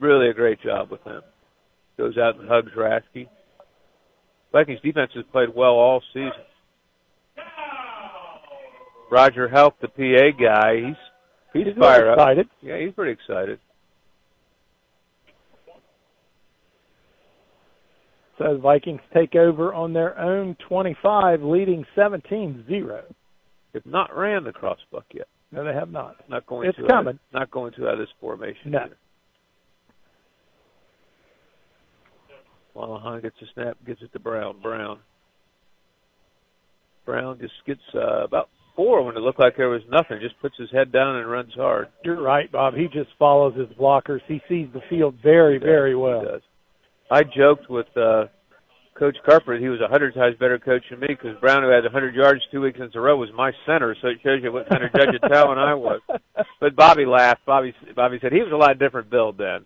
really 0.00 0.28
a 0.28 0.34
great 0.34 0.60
job 0.60 0.90
with 0.90 1.02
him. 1.04 1.22
Goes 1.96 2.18
out 2.18 2.38
and 2.38 2.48
hugs 2.48 2.72
Rasky. 2.76 3.28
Vikings 4.52 4.80
defense 4.82 5.12
has 5.14 5.24
played 5.32 5.54
well 5.54 5.74
all 5.74 6.02
season. 6.12 6.32
Roger 9.10 9.48
Help, 9.48 9.74
the 9.80 9.88
PA 9.88 10.36
guy, 10.38 10.76
he's 10.76 10.96
he's, 11.52 11.66
He's 11.66 11.76
fired 11.76 12.08
up. 12.08 12.18
excited. 12.18 12.48
Yeah, 12.60 12.78
he's 12.78 12.92
pretty 12.92 13.12
excited. 13.12 13.58
So 18.40 18.54
the 18.54 18.58
Vikings 18.60 19.02
take 19.12 19.34
over 19.34 19.74
on 19.74 19.92
their 19.92 20.18
own 20.18 20.56
25, 20.66 21.42
leading 21.42 21.84
17-0. 21.94 23.02
Have 23.74 23.86
not 23.86 24.16
ran 24.16 24.44
the 24.44 24.52
crossbuck 24.52 25.04
yet. 25.12 25.28
No, 25.52 25.62
they 25.62 25.74
have 25.74 25.90
not. 25.90 26.16
Not 26.30 26.46
going 26.46 26.66
It's 26.68 26.78
to. 26.78 26.86
coming. 26.88 27.18
not 27.34 27.50
going 27.50 27.74
to 27.74 27.86
out 27.86 27.94
of 27.94 27.98
this 27.98 28.08
formation. 28.18 28.70
No. 28.70 28.78
either. 32.76 33.20
Gets 33.20 33.36
a 33.42 33.46
snap, 33.52 33.76
gives 33.86 34.00
it 34.00 34.10
to 34.14 34.18
Brown. 34.18 34.56
Brown. 34.62 35.00
Brown 37.04 37.38
just 37.40 37.52
gets 37.66 37.80
uh, 37.94 38.24
about 38.24 38.48
four 38.74 39.04
when 39.04 39.16
it 39.18 39.20
looked 39.20 39.38
like 39.40 39.56
there 39.58 39.68
was 39.68 39.82
nothing. 39.90 40.18
Just 40.22 40.40
puts 40.40 40.56
his 40.56 40.70
head 40.72 40.90
down 40.92 41.16
and 41.16 41.30
runs 41.30 41.52
hard. 41.54 41.88
You're 42.04 42.22
right, 42.22 42.50
Bob. 42.50 42.72
He 42.74 42.86
just 42.86 43.10
follows 43.18 43.54
his 43.54 43.68
blockers. 43.78 44.20
He 44.26 44.40
sees 44.48 44.68
the 44.72 44.80
field 44.88 45.16
very, 45.22 45.58
He 45.58 45.58
very 45.58 45.90
He 45.90 45.94
well. 45.96 46.24
does. 46.24 46.40
I 47.10 47.24
joked 47.24 47.68
with 47.68 47.88
uh, 47.96 48.26
Coach 48.94 49.16
Carper 49.24 49.54
that 49.56 49.62
he 49.62 49.68
was 49.68 49.80
a 49.80 49.88
hundred 49.88 50.14
times 50.14 50.36
better 50.38 50.58
coach 50.58 50.84
than 50.90 51.00
me 51.00 51.08
because 51.08 51.38
Brown, 51.40 51.62
who 51.62 51.70
had 51.70 51.84
a 51.84 51.90
hundred 51.90 52.14
yards 52.14 52.40
two 52.52 52.60
weeks 52.60 52.78
in 52.78 52.90
a 52.94 53.00
row, 53.00 53.16
was 53.16 53.30
my 53.34 53.50
center. 53.66 53.96
So 54.00 54.08
it 54.08 54.18
shows 54.22 54.40
you 54.42 54.52
what 54.52 54.68
kind 54.68 54.84
of 54.84 54.92
judge 54.92 55.14
of 55.14 55.28
talent 55.30 55.58
I 55.58 55.74
was. 55.74 56.00
But 56.60 56.76
Bobby 56.76 57.06
laughed. 57.06 57.44
Bobby 57.46 57.74
Bobby 57.96 58.18
said 58.20 58.32
he 58.32 58.42
was 58.42 58.52
a 58.52 58.56
lot 58.56 58.78
different 58.78 59.10
build 59.10 59.38
then. 59.38 59.64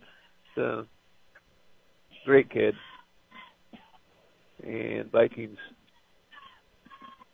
So 0.55 0.87
great 2.25 2.51
kid. 2.51 2.75
And 4.63 5.11
Vikings 5.11 5.59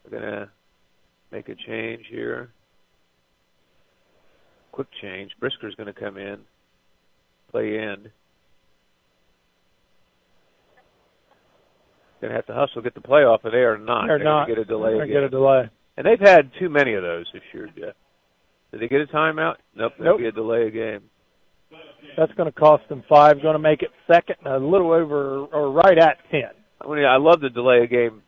are 0.06 0.10
gonna 0.10 0.50
make 1.30 1.48
a 1.48 1.54
change 1.54 2.06
here. 2.10 2.50
Quick 4.72 4.88
change. 5.00 5.32
Brisker's 5.38 5.74
gonna 5.76 5.92
come 5.92 6.16
in, 6.16 6.38
play 7.52 7.78
end. 7.78 8.10
Going 12.20 12.30
to 12.30 12.36
have 12.36 12.46
to 12.46 12.54
hustle, 12.54 12.82
get 12.82 12.94
the 12.94 13.00
playoff, 13.00 13.38
or 13.44 13.50
they 13.50 13.58
are 13.58 13.78
not. 13.78 14.06
They're 14.06 14.18
They're 14.18 14.24
not. 14.24 14.46
Get 14.48 14.58
a 14.58 14.64
delay. 14.64 14.92
They're 14.94 15.06
get 15.06 15.22
a 15.22 15.28
delay. 15.30 15.70
And 15.96 16.06
they've 16.06 16.20
had 16.20 16.50
too 16.58 16.68
many 16.68 16.94
of 16.94 17.02
those 17.02 17.26
this 17.32 17.42
year, 17.54 17.68
Jeff. 17.76 17.94
Did 18.72 18.80
they 18.80 18.88
get 18.88 19.00
a 19.00 19.06
timeout? 19.06 19.56
Nope. 19.74 19.92
There'll 19.98 20.12
Nope. 20.14 20.20
be 20.20 20.26
a 20.26 20.32
delay 20.32 20.66
of 20.66 20.72
game. 20.72 21.00
That's 22.16 22.32
going 22.34 22.46
to 22.50 22.58
cost 22.58 22.88
them 22.88 23.02
five. 23.08 23.40
Going 23.42 23.54
to 23.54 23.58
make 23.58 23.82
it 23.82 23.90
second, 24.06 24.36
a 24.46 24.58
little 24.58 24.92
over 24.92 25.44
or 25.46 25.70
right 25.72 25.96
at 25.98 26.18
ten. 26.30 26.50
I 26.80 26.86
mean, 26.88 27.04
I 27.04 27.16
love 27.16 27.40
the 27.40 27.50
delay 27.50 27.82
of 27.84 27.90
game 27.90 28.22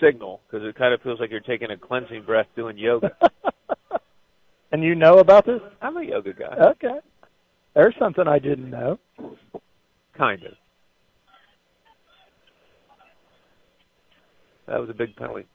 signal 0.00 0.40
because 0.50 0.66
it 0.66 0.76
kind 0.76 0.92
of 0.92 1.00
feels 1.02 1.18
like 1.20 1.30
you're 1.30 1.40
taking 1.40 1.70
a 1.70 1.76
cleansing 1.76 2.22
breath 2.24 2.46
doing 2.56 2.78
yoga. 2.78 3.10
And 4.72 4.82
you 4.82 4.96
know 4.96 5.20
about 5.20 5.46
this? 5.46 5.60
I'm 5.80 5.96
a 5.96 6.02
yoga 6.02 6.32
guy, 6.32 6.70
Okay. 6.72 6.98
There's 7.74 7.94
something 8.00 8.26
I 8.26 8.40
didn't 8.40 8.68
know. 8.68 8.98
kind 10.18 10.42
of. 10.42 10.52
That 14.66 14.80
was 14.80 14.90
a 14.90 14.94
big 14.94 15.14
penalty. 15.16 15.46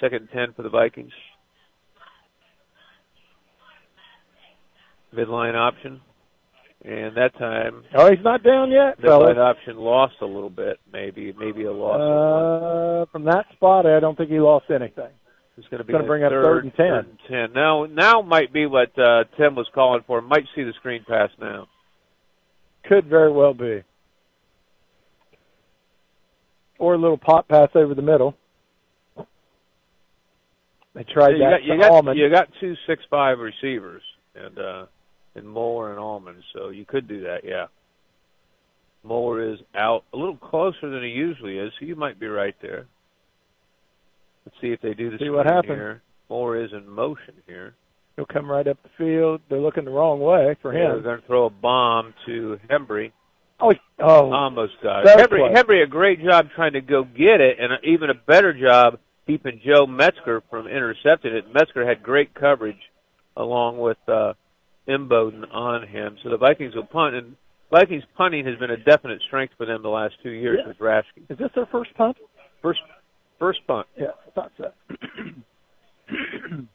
Second 0.00 0.22
and 0.22 0.30
ten 0.30 0.52
for 0.54 0.62
the 0.62 0.68
Vikings. 0.70 1.12
Midline 5.14 5.56
option, 5.56 6.00
and 6.84 7.16
that 7.16 7.36
time 7.36 7.82
Oh, 7.96 8.08
he's 8.08 8.22
not 8.22 8.44
down 8.44 8.70
yet, 8.70 8.96
midline 9.00 9.34
fellas. 9.34 9.36
option 9.38 9.76
lost 9.76 10.14
a 10.22 10.24
little 10.26 10.48
bit, 10.50 10.78
maybe 10.92 11.34
maybe 11.36 11.64
a 11.64 11.72
loss. 11.72 13.06
Uh, 13.08 13.10
from 13.10 13.24
that 13.24 13.46
spot, 13.54 13.86
I 13.86 13.98
don't 13.98 14.16
think 14.16 14.30
he 14.30 14.38
lost 14.38 14.66
anything. 14.70 15.10
It's 15.56 15.66
going 15.66 15.78
to 15.78 15.84
be 15.84 15.92
gonna 15.92 16.04
a 16.04 16.06
bring 16.06 16.22
up 16.22 16.30
third 16.30 16.64
and 16.64 16.74
10. 16.74 16.86
Third 16.86 17.06
and 17.08 17.18
ten. 17.28 17.52
Now, 17.52 17.84
now 17.86 18.22
might 18.22 18.52
be 18.52 18.66
what 18.66 18.96
uh, 18.96 19.24
Tim 19.36 19.56
was 19.56 19.66
calling 19.74 20.02
for. 20.06 20.22
Might 20.22 20.44
see 20.54 20.62
the 20.62 20.72
screen 20.78 21.04
pass 21.06 21.28
now. 21.40 21.66
Could 22.88 23.06
very 23.06 23.32
well 23.32 23.52
be. 23.52 23.82
Or 26.78 26.94
a 26.94 26.98
little 26.98 27.18
pop 27.18 27.48
pass 27.48 27.68
over 27.74 27.94
the 27.94 28.00
middle. 28.00 28.36
They 30.94 31.04
tried 31.04 31.32
you 31.32 31.38
that 31.38 31.50
got 31.60 31.62
you 31.64 31.80
got 31.80 31.90
Allman. 31.90 32.16
you 32.16 32.30
got 32.30 32.48
two 32.60 32.74
six 32.86 33.02
five 33.10 33.38
receivers 33.38 34.02
and 34.34 34.58
uh, 34.58 34.86
and 35.34 35.48
Moore 35.48 35.90
and 35.90 35.98
Allman, 35.98 36.42
so 36.52 36.70
you 36.70 36.84
could 36.84 37.06
do 37.06 37.22
that. 37.22 37.44
Yeah. 37.44 37.66
Moore 39.02 39.40
is 39.42 39.58
out 39.74 40.04
a 40.12 40.16
little 40.16 40.36
closer 40.36 40.90
than 40.90 41.02
he 41.02 41.10
usually 41.10 41.58
is, 41.58 41.72
so 41.78 41.86
you 41.86 41.96
might 41.96 42.18
be 42.20 42.26
right 42.26 42.54
there. 42.60 42.86
Let's 44.44 44.60
see 44.60 44.72
if 44.72 44.80
they 44.82 44.94
do 44.94 45.10
the 45.10 45.18
See 45.18 45.30
what 45.30 45.46
happens. 45.46 45.74
here. 45.74 46.02
Moore 46.28 46.56
is 46.58 46.72
in 46.72 46.88
motion 46.88 47.34
here. 47.46 47.74
He'll 48.16 48.26
come 48.26 48.50
right 48.50 48.66
up 48.66 48.78
the 48.82 48.90
field. 48.98 49.40
They're 49.48 49.58
looking 49.60 49.84
the 49.84 49.90
wrong 49.90 50.20
way 50.20 50.54
for 50.60 50.72
him. 50.72 50.90
They're 50.92 51.00
going 51.00 51.20
to 51.20 51.26
throw 51.26 51.46
a 51.46 51.50
bomb 51.50 52.12
to 52.26 52.58
Hembry. 52.68 53.12
Oh, 53.58 53.72
oh, 53.98 54.32
Almost 54.32 54.74
got 54.82 55.06
it. 55.06 55.18
Hembry. 55.18 55.54
Hembry, 55.54 55.82
a 55.82 55.86
great 55.86 56.22
job 56.22 56.48
trying 56.54 56.72
to 56.74 56.80
go 56.80 57.04
get 57.04 57.40
it, 57.40 57.58
and 57.58 57.72
even 57.84 58.10
a 58.10 58.14
better 58.14 58.52
job 58.52 58.98
keeping 59.30 59.60
Joe 59.64 59.86
Metzger 59.86 60.42
from 60.50 60.66
intercepting 60.66 61.32
it. 61.32 61.44
Metzger 61.54 61.86
had 61.86 62.02
great 62.02 62.34
coverage 62.34 62.80
along 63.36 63.78
with 63.78 63.96
uh, 64.08 64.32
Imboden 64.88 65.44
on 65.52 65.86
him. 65.86 66.16
So 66.22 66.30
the 66.30 66.36
Vikings 66.36 66.74
will 66.74 66.84
punt, 66.86 67.14
and 67.14 67.36
Vikings 67.70 68.02
punting 68.16 68.44
has 68.46 68.58
been 68.58 68.70
a 68.72 68.76
definite 68.76 69.22
strength 69.26 69.54
for 69.56 69.66
them 69.66 69.82
the 69.82 69.88
last 69.88 70.14
two 70.22 70.30
years 70.30 70.58
Yeah. 70.62 70.68
with 70.68 70.78
Raschke. 70.78 71.30
Is 71.30 71.38
this 71.38 71.50
their 71.54 71.66
first 71.66 71.94
punt? 71.94 72.16
First, 72.60 72.80
first 73.38 73.60
punt. 73.68 73.86
Yeah, 73.96 74.08
I 74.26 74.30
thought 74.32 74.50
so. 74.58 74.72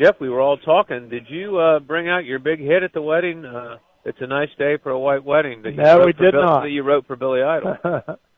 Jeff, 0.00 0.14
we 0.20 0.28
were 0.30 0.40
all 0.40 0.56
talking. 0.58 1.08
Did 1.08 1.26
you 1.28 1.58
uh, 1.58 1.78
bring 1.80 2.08
out 2.08 2.24
your 2.24 2.38
big 2.38 2.60
hit 2.60 2.82
at 2.82 2.92
the 2.94 3.02
wedding? 3.02 3.44
Uh, 3.44 3.76
it's 4.04 4.18
a 4.20 4.26
nice 4.26 4.48
day 4.58 4.78
for 4.82 4.90
a 4.90 4.98
white 4.98 5.24
wedding. 5.24 5.60
That 5.62 5.72
you 5.72 5.76
No, 5.82 5.98
we 6.06 6.12
did 6.12 6.32
Bill- 6.32 6.42
not. 6.42 6.62
That 6.62 6.70
you 6.70 6.82
wrote 6.82 7.06
for 7.06 7.16
Billy 7.16 7.42
Idol. 7.42 7.76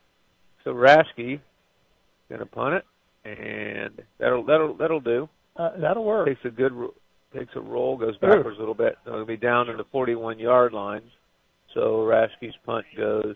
so 0.64 0.72
Raschke 0.74 1.40
gonna 2.30 2.46
punt 2.46 2.74
it, 2.76 2.84
and 3.24 4.00
that'll 4.18 4.44
that'll 4.44 4.74
that'll 4.74 5.00
do. 5.00 5.28
uh, 5.56 5.70
that'll 5.80 6.04
work. 6.04 6.26
Takes 6.28 6.44
a 6.44 6.50
good 6.50 6.72
takes 7.36 7.52
a 7.56 7.60
roll, 7.60 7.96
goes 7.96 8.16
backwards 8.18 8.56
a 8.56 8.60
little 8.60 8.74
bit. 8.74 8.96
It'll 9.06 9.24
be 9.24 9.36
down 9.36 9.66
to 9.66 9.76
the 9.76 9.84
41 9.90 10.38
yard 10.38 10.72
line. 10.72 11.02
So 11.74 12.06
Rasky's 12.06 12.54
punt 12.66 12.84
goes 12.96 13.34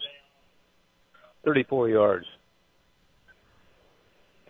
34 1.44 1.88
yards. 1.88 2.26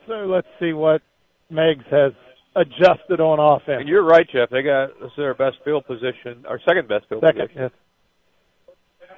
So 0.07 0.13
let's 0.27 0.47
see 0.61 0.73
what 0.73 1.03
Meigs 1.51 1.85
has 1.91 2.13
adjusted 2.55 3.21
on 3.21 3.39
offense. 3.39 3.81
And 3.81 3.89
you're 3.89 4.05
right, 4.05 4.27
Jeff. 4.33 4.51
They 4.51 4.63
got 4.63 4.89
this 5.01 5.09
is 5.11 5.17
their 5.17 5.35
best 5.35 5.57
field 5.65 5.87
position, 5.87 6.45
our 6.49 6.61
second 6.67 6.89
best 6.89 7.07
field 7.09 7.23
Second, 7.25 7.49
position. 7.49 7.63
yes. 7.63 7.71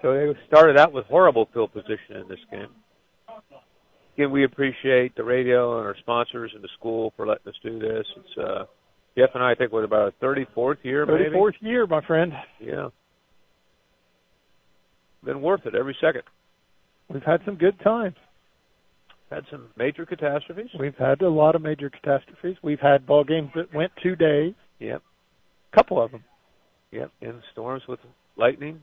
So 0.03 0.15
they 0.15 0.33
started 0.47 0.79
out 0.79 0.93
with 0.93 1.07
horrible 1.07 1.49
field 1.53 1.73
position 1.73 2.17
in 2.23 2.29
this 2.29 2.39
game. 2.51 2.69
Again, 4.14 4.32
we 4.32 4.45
appreciate 4.45 5.14
the 5.16 5.22
radio 5.22 5.78
and 5.78 5.86
our 5.86 5.97
sponsors 6.01 6.51
and 6.55 6.62
the 6.62 6.68
school 6.78 7.12
for 7.16 7.26
letting 7.26 7.47
us 7.47 7.55
do 7.62 7.78
this. 7.78 8.05
It's 8.16 8.39
uh, 8.39 8.64
Jeff 9.16 9.30
and 9.34 9.43
I 9.45 9.55
think 9.55 9.72
what 9.72 9.84
about 9.84 10.12
a 10.20 10.24
34th 10.24 10.78
year, 10.82 11.07
maybe? 11.07 11.36
34th 11.36 11.53
year, 11.61 11.86
my 11.86 12.05
friend. 12.05 12.32
Yeah. 12.61 12.89
Been 15.24 15.41
worth 15.43 15.66
it 15.66 15.74
every 15.74 15.97
second. 16.01 16.22
We've 17.09 17.22
had 17.22 17.41
some 17.45 17.57
good 17.57 17.78
times. 17.80 18.16
Had 19.30 19.45
some 19.51 19.68
major 19.76 20.07
catastrophes. 20.07 20.70
We've 20.78 20.97
had 20.97 21.20
a 21.20 21.28
lot 21.28 21.55
of 21.55 21.62
major 21.62 21.91
catastrophes. 21.91 22.57
We've 22.62 22.80
had 22.80 23.07
ball 23.07 23.24
games 23.24 23.51
that 23.55 23.74
went 23.74 23.93
two 24.03 24.16
days. 24.16 24.55
Yep. 24.78 25.03
A 25.72 25.76
couple 25.76 26.03
of 26.03 26.11
them. 26.12 26.24
Yep. 26.93 27.11
In 27.20 27.43
storms 27.53 27.82
with 27.89 28.01
lightning. 28.36 28.80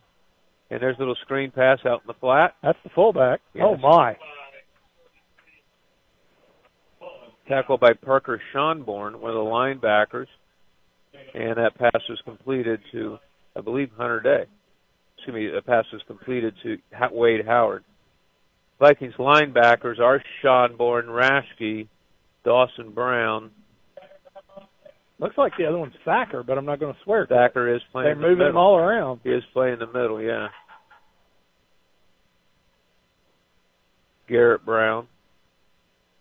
And 0.70 0.82
there's 0.82 0.98
a 0.98 1.00
little 1.00 1.16
screen 1.24 1.52
pass 1.52 1.80
out 1.86 2.02
in 2.02 2.08
the 2.08 2.14
flat. 2.20 2.56
That's 2.62 2.78
the 2.84 2.90
fullback. 2.94 3.40
Yes. 3.54 3.66
Oh 3.68 3.78
my! 3.78 4.16
Tackled 7.48 7.80
by 7.80 7.94
Parker 7.94 8.42
Schonborn, 8.54 9.20
one 9.20 9.32
of 9.32 9.36
the 9.36 9.40
linebackers. 9.40 10.28
And 11.34 11.58
that 11.58 11.78
pass 11.78 12.02
was 12.10 12.20
completed 12.26 12.80
to, 12.92 13.18
I 13.56 13.62
believe, 13.62 13.90
Hunter 13.98 14.20
Day. 14.20 14.46
Excuse 15.18 15.34
me, 15.36 15.48
the 15.48 15.62
pass 15.62 15.86
was 15.94 16.02
completed 16.08 16.54
to 16.64 16.78
Wade 17.12 17.46
Howard. 17.46 17.84
Vikings 18.80 19.14
linebackers 19.18 20.00
are 20.00 20.22
Schonborn, 20.44 21.06
Raschke, 21.06 21.88
Dawson 22.44 22.92
Brown. 22.92 23.52
Looks 25.18 25.38
like 25.38 25.54
the 25.58 25.66
other 25.66 25.78
one's 25.78 25.94
Thacker, 26.04 26.44
but 26.44 26.58
I'm 26.58 26.66
not 26.66 26.80
going 26.80 26.94
to 26.94 27.00
swear. 27.06 27.26
Thacker 27.26 27.74
is 27.74 27.82
playing. 27.92 28.08
They're 28.08 28.16
the 28.16 28.22
moving 28.22 28.38
them 28.40 28.48
middle. 28.48 28.62
all 28.62 28.78
around. 28.78 29.22
He 29.24 29.30
is 29.30 29.44
playing 29.54 29.74
in 29.74 29.80
the 29.80 29.88
middle, 29.88 30.22
yeah. 30.22 30.48
Garrett 34.28 34.66
Brown. 34.66 35.08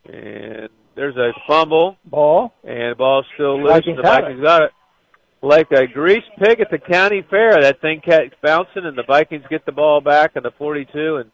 And 0.05 0.69
there's 0.97 1.17
a 1.17 1.33
fumble. 1.47 1.97
Ball. 2.05 2.53
And 2.63 2.93
the 2.93 2.95
ball's 2.97 3.27
still 3.35 3.63
loose. 3.63 3.73
Vikings 3.73 3.97
the 3.97 4.03
Vikings 4.03 4.43
got 4.43 4.63
it. 4.63 4.71
Like 5.43 5.71
a 5.73 5.87
greased 5.87 6.31
pig 6.39 6.61
at 6.61 6.71
the 6.71 6.79
county 6.79 7.23
fair. 7.29 7.61
That 7.61 7.81
thing 7.81 8.01
kept 8.01 8.41
bouncing, 8.41 8.87
and 8.87 8.97
the 8.97 9.05
Vikings 9.07 9.45
get 9.51 9.67
the 9.67 9.73
ball 9.73 10.01
back 10.01 10.33
in 10.37 10.43
the 10.43 10.53
42. 10.57 11.17
And 11.17 11.31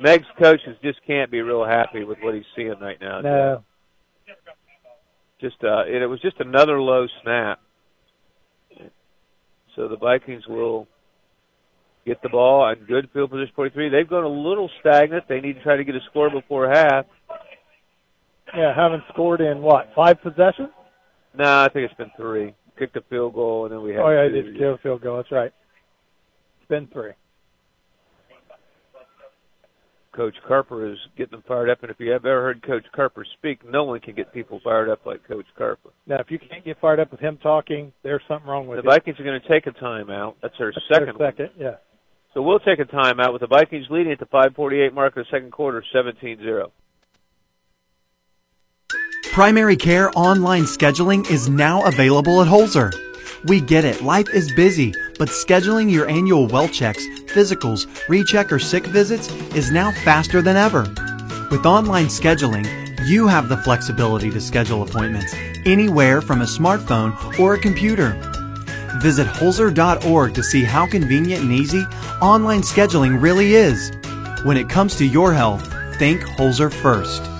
Meigs' 0.00 0.26
coaches 0.38 0.76
just 0.82 0.98
can't 1.06 1.30
be 1.30 1.40
real 1.40 1.64
happy 1.64 2.04
with 2.04 2.18
what 2.20 2.34
he's 2.34 2.44
seeing 2.54 2.78
right 2.80 3.00
now. 3.00 3.20
No. 3.20 3.64
Just 5.40 5.56
uh, 5.62 5.84
it, 5.86 6.02
it 6.02 6.06
was 6.06 6.20
just 6.20 6.40
another 6.40 6.80
low 6.80 7.06
snap. 7.22 7.60
So 9.76 9.86
the 9.86 9.96
Vikings 9.96 10.46
will 10.48 10.88
get 12.04 12.20
the 12.22 12.28
ball 12.28 12.62
on 12.62 12.84
good 12.88 13.08
field 13.12 13.30
position 13.30 13.52
43. 13.54 13.90
They've 13.90 14.08
gone 14.08 14.24
a 14.24 14.28
little 14.28 14.68
stagnant. 14.80 15.24
They 15.28 15.40
need 15.40 15.54
to 15.54 15.62
try 15.62 15.76
to 15.76 15.84
get 15.84 15.94
a 15.94 16.00
score 16.10 16.30
before 16.30 16.68
half. 16.68 17.06
Yeah, 18.56 18.74
haven't 18.74 19.02
scored 19.12 19.40
in 19.40 19.60
what 19.60 19.88
five 19.94 20.20
possessions? 20.22 20.70
No, 21.36 21.60
I 21.62 21.68
think 21.68 21.84
it's 21.84 21.98
been 21.98 22.10
three. 22.16 22.54
Kicked 22.78 22.96
a 22.96 23.02
field 23.10 23.34
goal, 23.34 23.64
and 23.64 23.72
then 23.72 23.82
we 23.82 23.90
had 23.90 24.00
Oh 24.00 24.10
yeah, 24.10 24.28
two. 24.28 24.42
Did 24.42 24.58
kill 24.58 24.74
a 24.74 24.78
field 24.78 25.02
goal. 25.02 25.16
That's 25.16 25.30
right. 25.32 25.52
It's 26.60 26.68
been 26.68 26.86
three. 26.88 27.12
Coach 30.14 30.34
Carper 30.48 30.90
is 30.90 30.98
getting 31.16 31.30
them 31.32 31.44
fired 31.46 31.70
up, 31.70 31.80
and 31.82 31.92
if 31.92 32.00
you 32.00 32.10
have 32.10 32.24
ever 32.24 32.42
heard 32.42 32.60
Coach 32.66 32.84
Carper 32.92 33.24
speak, 33.38 33.60
no 33.68 33.84
one 33.84 34.00
can 34.00 34.16
get 34.16 34.32
people 34.34 34.60
fired 34.64 34.88
up 34.88 35.06
like 35.06 35.22
Coach 35.28 35.46
Carper. 35.56 35.90
Now, 36.08 36.18
if 36.18 36.28
you 36.28 36.40
can't 36.40 36.64
get 36.64 36.80
fired 36.80 36.98
up 36.98 37.12
with 37.12 37.20
him 37.20 37.38
talking, 37.40 37.92
there's 38.02 38.22
something 38.26 38.48
wrong 38.50 38.66
with 38.66 38.80
it. 38.80 38.82
The 38.82 38.88
you. 38.88 38.94
Vikings 38.96 39.20
are 39.20 39.24
going 39.24 39.40
to 39.40 39.48
take 39.48 39.68
a 39.68 39.70
timeout. 39.70 40.34
That's 40.42 40.54
their 40.58 40.72
That's 40.72 40.84
their 40.90 41.00
second. 41.06 41.18
one. 41.20 41.32
second, 41.32 41.50
yeah. 41.56 41.74
So 42.34 42.42
we'll 42.42 42.58
take 42.58 42.80
a 42.80 42.84
timeout 42.84 43.32
with 43.32 43.42
the 43.42 43.46
Vikings 43.46 43.86
leading 43.90 44.12
at 44.12 44.18
the 44.18 44.26
5:48 44.26 44.92
mark 44.92 45.16
of 45.16 45.24
the 45.24 45.30
second 45.30 45.52
quarter, 45.52 45.84
17-0. 45.94 46.70
Primary 49.38 49.76
care 49.76 50.10
online 50.16 50.64
scheduling 50.64 51.30
is 51.30 51.48
now 51.48 51.84
available 51.84 52.42
at 52.42 52.48
Holzer. 52.48 52.92
We 53.44 53.60
get 53.60 53.84
it, 53.84 54.02
life 54.02 54.26
is 54.34 54.50
busy, 54.50 54.92
but 55.16 55.28
scheduling 55.28 55.88
your 55.88 56.08
annual 56.08 56.48
well 56.48 56.66
checks, 56.66 57.06
physicals, 57.26 57.86
recheck, 58.08 58.50
or 58.50 58.58
sick 58.58 58.84
visits 58.86 59.30
is 59.54 59.70
now 59.70 59.92
faster 60.02 60.42
than 60.42 60.56
ever. 60.56 60.92
With 61.52 61.66
online 61.66 62.06
scheduling, 62.06 62.66
you 63.06 63.28
have 63.28 63.48
the 63.48 63.58
flexibility 63.58 64.28
to 64.30 64.40
schedule 64.40 64.82
appointments 64.82 65.32
anywhere 65.64 66.20
from 66.20 66.40
a 66.40 66.44
smartphone 66.44 67.38
or 67.38 67.54
a 67.54 67.60
computer. 67.60 68.20
Visit 69.00 69.28
Holzer.org 69.28 70.34
to 70.34 70.42
see 70.42 70.64
how 70.64 70.84
convenient 70.84 71.44
and 71.44 71.52
easy 71.52 71.84
online 72.20 72.62
scheduling 72.62 73.22
really 73.22 73.54
is. 73.54 73.92
When 74.42 74.56
it 74.56 74.68
comes 74.68 74.96
to 74.96 75.06
your 75.06 75.32
health, 75.32 75.62
think 75.96 76.22
Holzer 76.22 76.72
first. 76.72 77.37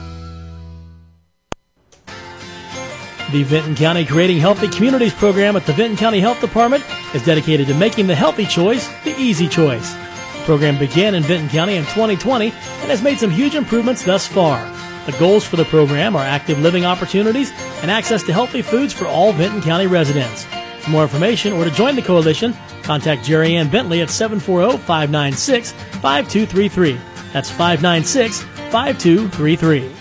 The 3.30 3.42
Vinton 3.42 3.74
County 3.74 4.06
Creating 4.06 4.38
Healthy 4.38 4.68
Communities 4.68 5.12
program 5.12 5.54
at 5.54 5.66
the 5.66 5.74
Vinton 5.74 5.98
County 5.98 6.18
Health 6.18 6.40
Department 6.40 6.82
is 7.14 7.22
dedicated 7.22 7.66
to 7.66 7.74
making 7.74 8.06
the 8.06 8.14
healthy 8.14 8.46
choice 8.46 8.88
the 9.04 9.14
easy 9.18 9.46
choice. 9.46 9.92
The 9.92 10.44
program 10.46 10.78
began 10.78 11.14
in 11.14 11.22
Vinton 11.22 11.50
County 11.50 11.76
in 11.76 11.84
2020 11.84 12.46
and 12.46 12.90
has 12.90 13.02
made 13.02 13.18
some 13.18 13.30
huge 13.30 13.54
improvements 13.54 14.02
thus 14.02 14.26
far. 14.26 14.64
The 15.04 15.12
goals 15.18 15.44
for 15.44 15.56
the 15.56 15.66
program 15.66 16.16
are 16.16 16.24
active 16.24 16.58
living 16.60 16.86
opportunities 16.86 17.52
and 17.82 17.90
access 17.90 18.22
to 18.22 18.32
healthy 18.32 18.62
foods 18.62 18.94
for 18.94 19.06
all 19.06 19.34
Vinton 19.34 19.60
County 19.60 19.86
residents. 19.86 20.46
For 20.80 20.88
more 20.90 21.02
information 21.02 21.52
or 21.52 21.64
to 21.64 21.70
join 21.70 21.96
the 21.96 22.02
coalition, 22.02 22.56
contact 22.82 23.24
Jerry 23.24 23.56
Ann 23.56 23.68
Bentley 23.68 24.00
at 24.00 24.08
740-596-5233. 24.08 26.98
That's 27.34 27.50
596-5233. 27.50 29.97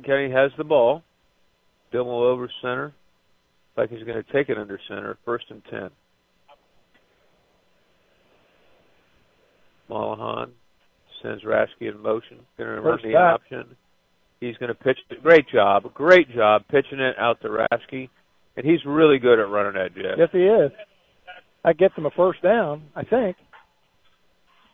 County 0.00 0.30
has 0.30 0.50
the 0.56 0.64
ball. 0.64 1.02
Dillmo 1.90 2.24
over 2.28 2.50
center. 2.62 2.94
Vikings 3.76 4.02
going 4.04 4.22
to 4.22 4.32
take 4.32 4.48
it 4.48 4.56
under 4.56 4.78
center. 4.88 5.18
First 5.24 5.46
and 5.50 5.62
ten. 5.70 5.90
Mollahan 9.88 10.52
sends 11.22 11.42
Rasky 11.44 11.92
in 11.92 12.00
motion. 12.00 12.38
Going 12.56 12.76
to 12.76 12.80
run 12.80 12.98
the 13.02 13.12
back. 13.12 13.34
option. 13.34 13.76
He's 14.40 14.56
going 14.56 14.68
to 14.68 14.74
pitch. 14.74 14.98
Great 15.22 15.48
job. 15.52 15.92
Great 15.92 16.34
job 16.34 16.62
pitching 16.70 17.00
it 17.00 17.16
out 17.18 17.40
to 17.42 17.48
Rasky. 17.48 18.08
And 18.56 18.66
he's 18.66 18.80
really 18.86 19.18
good 19.18 19.38
at 19.38 19.48
running 19.48 19.74
that 19.74 19.94
jet. 19.94 20.18
Yes, 20.18 20.28
he 20.32 20.44
is. 20.44 20.72
That 21.64 21.78
gets 21.78 21.94
them 21.94 22.06
a 22.06 22.10
first 22.10 22.42
down, 22.42 22.84
I 22.96 23.04
think. 23.04 23.36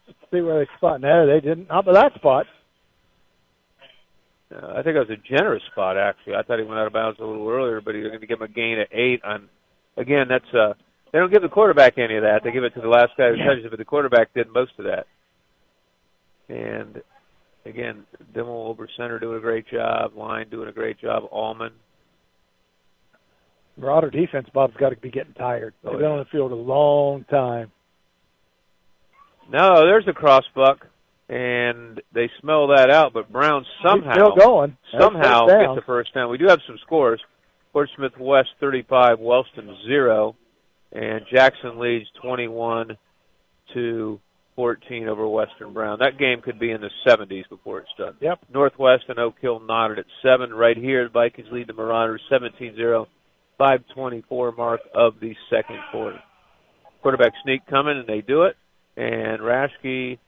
Let's 0.06 0.18
see 0.32 0.40
where 0.40 0.60
they 0.60 0.70
spot. 0.76 1.00
No, 1.00 1.26
they 1.26 1.40
didn't. 1.40 1.68
Not 1.68 1.84
by 1.84 1.92
that 1.92 2.14
spot. 2.14 2.46
Uh, 4.54 4.72
I 4.76 4.82
think 4.82 4.96
it 4.96 5.08
was 5.08 5.10
a 5.10 5.28
generous 5.28 5.62
spot 5.70 5.98
actually. 5.98 6.34
I 6.34 6.42
thought 6.42 6.58
he 6.58 6.64
went 6.64 6.80
out 6.80 6.86
of 6.86 6.92
bounds 6.92 7.18
a 7.20 7.24
little 7.24 7.48
earlier, 7.48 7.80
but 7.80 7.94
he's 7.94 8.04
going 8.04 8.20
to 8.20 8.26
give 8.26 8.40
him 8.40 8.50
a 8.50 8.52
gain 8.52 8.78
at 8.78 8.88
eight. 8.92 9.22
On 9.24 9.48
again, 9.96 10.26
that's 10.28 10.54
uh, 10.54 10.74
they 11.12 11.18
don't 11.18 11.32
give 11.32 11.42
the 11.42 11.48
quarterback 11.48 11.98
any 11.98 12.16
of 12.16 12.22
that. 12.22 12.40
They 12.44 12.52
give 12.52 12.64
it 12.64 12.74
to 12.74 12.80
the 12.80 12.88
last 12.88 13.12
guy 13.16 13.30
who 13.30 13.36
touches 13.36 13.64
it, 13.64 13.70
but 13.70 13.78
the 13.78 13.84
quarterback 13.84 14.32
did 14.34 14.48
most 14.52 14.72
of 14.78 14.86
that. 14.86 15.06
And 16.48 17.02
again, 17.66 18.04
Dimmel 18.34 18.68
over 18.68 18.88
center 18.96 19.18
doing 19.18 19.38
a 19.38 19.40
great 19.40 19.68
job. 19.68 20.16
Line 20.16 20.48
doing 20.48 20.68
a 20.68 20.72
great 20.72 20.98
job. 20.98 21.24
Allman. 21.30 21.72
Marauder 23.76 24.10
defense, 24.10 24.48
Bob's 24.52 24.76
got 24.76 24.90
to 24.90 24.96
be 24.96 25.10
getting 25.10 25.34
tired. 25.34 25.72
Oh, 25.84 25.90
They've 25.90 26.00
been 26.00 26.10
on 26.10 26.18
the 26.18 26.24
field 26.26 26.50
a 26.50 26.56
long 26.56 27.24
time. 27.30 27.70
No, 29.50 29.86
there's 29.86 30.06
a 30.08 30.12
cross 30.12 30.44
buck, 30.54 30.86
and 31.28 32.00
they 32.12 32.30
smell 32.40 32.68
that 32.68 32.90
out. 32.90 33.12
But 33.12 33.30
Brown 33.30 33.64
somehow 33.82 34.12
still 34.12 34.36
going. 34.36 34.76
That's 34.92 35.04
somehow 35.04 35.46
gets 35.46 35.74
the 35.74 35.82
first 35.86 36.14
down. 36.14 36.30
We 36.30 36.38
do 36.38 36.46
have 36.48 36.60
some 36.66 36.78
scores. 36.84 37.20
Portsmouth 37.72 38.18
West 38.18 38.48
35, 38.60 39.20
Wellston 39.20 39.76
0, 39.86 40.34
and 40.92 41.20
Jackson 41.30 41.78
leads 41.78 42.06
21 42.22 42.96
to 43.74 44.20
14 44.56 45.08
over 45.08 45.28
Western 45.28 45.72
Brown. 45.72 45.98
That 46.00 46.18
game 46.18 46.40
could 46.40 46.58
be 46.58 46.72
in 46.72 46.80
the 46.80 46.90
70s 47.06 47.48
before 47.48 47.78
it's 47.78 47.90
done. 47.96 48.14
Yep. 48.20 48.40
Northwest 48.52 49.04
and 49.08 49.18
Oak 49.18 49.34
Hill 49.40 49.60
knotted 49.60 50.00
at 50.00 50.06
7 50.22 50.52
right 50.52 50.76
here. 50.76 51.04
The 51.04 51.10
Vikings 51.10 51.48
lead 51.52 51.68
the 51.68 51.74
Marauders 51.74 52.22
17-0, 52.32 53.06
524 53.58 54.52
mark 54.52 54.80
of 54.94 55.20
the 55.20 55.36
second 55.48 55.78
quarter. 55.92 56.18
Quarterback 57.02 57.34
sneak 57.44 57.64
coming, 57.66 57.98
and 57.98 58.08
they 58.08 58.20
do 58.20 58.42
it. 58.44 58.56
And 58.96 59.40
Rashke, 59.40 60.18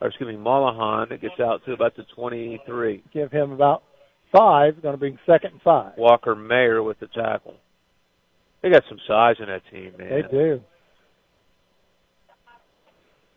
or 0.00 0.08
excuse 0.08 0.28
me, 0.28 0.36
Mollahan 0.36 1.08
gets 1.20 1.40
out 1.40 1.64
to 1.64 1.72
about 1.72 1.96
the 1.96 2.04
23. 2.14 3.02
Give 3.12 3.30
him 3.30 3.52
about 3.52 3.82
five. 4.32 4.80
Going 4.82 4.94
to 4.94 5.00
be 5.00 5.18
second 5.26 5.52
and 5.52 5.62
five. 5.62 5.92
Walker 5.96 6.34
Mayer 6.34 6.82
with 6.82 7.00
the 7.00 7.08
tackle. 7.08 7.54
They 8.62 8.70
got 8.70 8.84
some 8.88 8.98
size 9.06 9.36
in 9.40 9.46
that 9.46 9.62
team, 9.70 9.92
man. 9.98 10.10
They 10.10 10.22
do. 10.30 10.60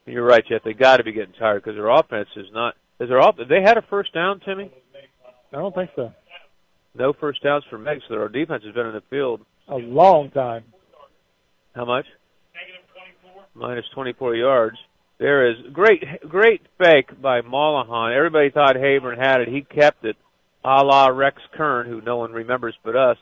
You're 0.05 0.25
right, 0.25 0.43
Jeff. 0.47 0.63
They 0.63 0.73
got 0.73 0.97
to 0.97 1.03
be 1.03 1.11
getting 1.11 1.33
tired 1.33 1.63
because 1.63 1.77
their 1.77 1.89
offense 1.89 2.29
is 2.35 2.47
not. 2.51 2.75
Is 2.99 3.09
their 3.09 3.21
off? 3.21 3.35
They 3.37 3.61
had 3.61 3.77
a 3.77 3.83
first 3.83 4.13
down, 4.13 4.39
Timmy. 4.41 4.71
I 5.53 5.57
don't 5.57 5.73
think 5.73 5.91
so. 5.95 6.13
No 6.95 7.13
first 7.13 7.41
downs 7.43 7.63
for 7.69 7.77
Meigs, 7.77 8.03
so 8.07 8.15
our 8.15 8.29
defense 8.29 8.63
has 8.65 8.73
been 8.73 8.87
in 8.87 8.93
the 8.93 9.03
field 9.09 9.41
A 9.69 9.75
long 9.75 10.29
time. 10.31 10.63
How 11.73 11.85
much? 11.85 12.05
Minus 12.53 12.81
24. 13.53 13.67
Minus 13.69 13.85
24 13.93 14.35
yards. 14.35 14.77
There 15.21 15.51
is 15.51 15.57
great, 15.71 16.03
great 16.27 16.61
fake 16.79 17.21
by 17.21 17.41
Mollahan. 17.41 18.11
Everybody 18.11 18.49
thought 18.49 18.75
Haburn 18.75 19.19
had 19.19 19.41
it. 19.41 19.49
He 19.49 19.61
kept 19.61 20.03
it, 20.03 20.15
a 20.65 20.83
la 20.83 21.09
Rex 21.09 21.37
Kern, 21.55 21.85
who 21.85 22.01
no 22.01 22.17
one 22.17 22.31
remembers 22.31 22.75
but 22.83 22.95
us, 22.95 23.17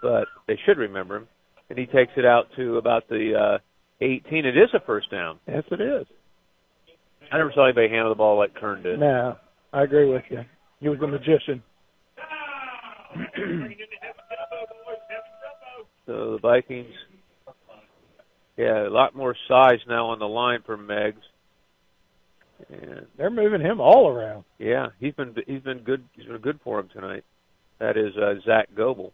but 0.00 0.28
they 0.48 0.58
should 0.64 0.78
remember 0.78 1.16
him. 1.16 1.28
And 1.68 1.78
he 1.78 1.84
takes 1.84 2.12
it 2.16 2.24
out 2.24 2.46
to 2.56 2.78
about 2.78 3.06
the 3.10 3.58
uh, 3.58 3.58
18. 4.00 4.46
It 4.46 4.56
is 4.56 4.70
a 4.72 4.80
first 4.86 5.10
down. 5.10 5.38
Yes, 5.46 5.64
it 5.70 5.82
is. 5.82 6.06
I 7.30 7.36
never 7.36 7.52
saw 7.54 7.66
anybody 7.66 7.90
handle 7.90 8.08
the 8.08 8.14
ball 8.14 8.38
like 8.38 8.54
Kern 8.54 8.82
did. 8.82 8.98
No, 8.98 9.36
I 9.74 9.82
agree 9.82 10.10
with 10.10 10.22
you. 10.30 10.40
He 10.80 10.88
was 10.88 10.98
a 11.02 11.06
magician. 11.06 11.62
So 16.06 16.32
the 16.32 16.38
Vikings, 16.40 16.94
yeah, 18.56 18.86
a 18.86 18.90
lot 18.90 19.14
more 19.14 19.36
size 19.48 19.80
now 19.88 20.06
on 20.10 20.18
the 20.18 20.26
line 20.28 20.60
for 20.64 20.76
Meigs. 20.76 21.22
And 22.70 23.06
They're 23.18 23.30
moving 23.30 23.60
him 23.60 23.80
all 23.80 24.08
around. 24.08 24.44
yeah, 24.58 24.88
he's 24.98 25.12
been 25.14 25.34
he's 25.46 25.60
been 25.62 25.80
good. 25.80 26.04
He's 26.14 26.24
been 26.26 26.38
good 26.38 26.58
for 26.64 26.80
him 26.80 26.88
tonight. 26.92 27.24
That 27.78 27.96
is 27.98 28.16
uh, 28.16 28.34
Zach 28.46 28.68
Goebel. 28.74 29.12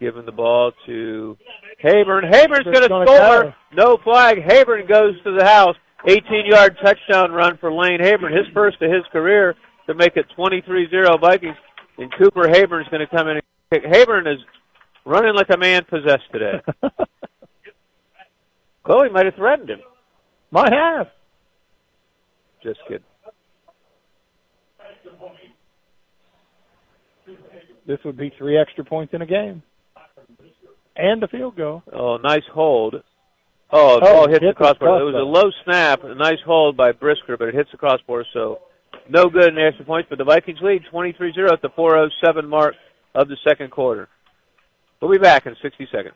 Giving 0.00 0.24
the 0.26 0.32
ball 0.32 0.72
to 0.86 1.36
Haburn. 1.82 2.24
Haburn's 2.24 2.64
going 2.64 2.82
to 2.82 2.88
gonna 2.88 3.06
score. 3.06 3.54
No 3.74 3.96
flag. 4.02 4.38
Haburn 4.42 4.88
goes 4.88 5.14
to 5.22 5.36
the 5.38 5.44
house. 5.44 5.76
18-yard 6.06 6.76
touchdown 6.82 7.32
run 7.32 7.56
for 7.58 7.72
Lane 7.72 8.00
Haburn. 8.00 8.32
His 8.36 8.46
first 8.52 8.82
of 8.82 8.90
his 8.90 9.04
career 9.12 9.54
to 9.86 9.94
make 9.94 10.16
it 10.16 10.26
23-0 10.36 11.20
Vikings. 11.20 11.56
And 11.96 12.12
Cooper 12.18 12.48
Haburn's 12.48 12.88
going 12.88 13.06
to 13.06 13.16
come 13.16 13.28
in 13.28 13.36
and 13.36 13.42
kick. 13.72 13.84
Haburn 13.84 14.26
is 14.26 14.38
running 15.04 15.34
like 15.34 15.48
a 15.54 15.58
man 15.58 15.82
possessed 15.88 16.30
today. 16.32 16.60
Chloe 18.84 19.08
might 19.10 19.24
have 19.26 19.34
threatened 19.34 19.70
him. 19.70 19.80
Might 20.50 20.72
have. 20.72 21.06
Just 22.62 22.80
kidding. 22.86 23.04
This 27.86 27.98
would 28.04 28.16
be 28.16 28.32
three 28.38 28.58
extra 28.58 28.84
points 28.84 29.12
in 29.12 29.22
a 29.22 29.26
game. 29.26 29.62
And 30.96 31.22
a 31.22 31.28
field 31.28 31.56
goal. 31.56 31.82
Oh, 31.92 32.16
nice 32.16 32.44
hold. 32.52 32.96
Oh, 33.70 33.98
the 34.00 34.06
Oh, 34.06 34.12
ball 34.12 34.28
hit 34.28 34.40
the 34.40 34.46
hit 34.46 34.54
the 34.54 34.58
crossbar. 34.58 35.00
It 35.00 35.04
was 35.04 35.14
a 35.14 35.18
low 35.18 35.50
snap, 35.64 36.04
a 36.04 36.14
nice 36.14 36.38
hold 36.46 36.76
by 36.76 36.92
Brisker, 36.92 37.36
but 37.36 37.48
it 37.48 37.54
hits 37.54 37.70
the 37.72 37.76
crossbar, 37.78 38.24
so 38.32 38.60
no 39.08 39.28
good 39.28 39.48
in 39.48 39.56
the 39.56 39.64
extra 39.66 39.84
points. 39.84 40.06
But 40.08 40.18
the 40.18 40.24
Vikings 40.24 40.60
lead 40.62 40.82
23-0 40.92 41.52
at 41.52 41.60
the 41.62 41.70
4:07 41.70 42.48
mark 42.48 42.74
of 43.14 43.28
the 43.28 43.36
second 43.46 43.70
quarter. 43.70 44.08
We'll 45.00 45.10
be 45.10 45.18
back 45.18 45.46
in 45.46 45.56
60 45.60 45.88
seconds. 45.92 46.14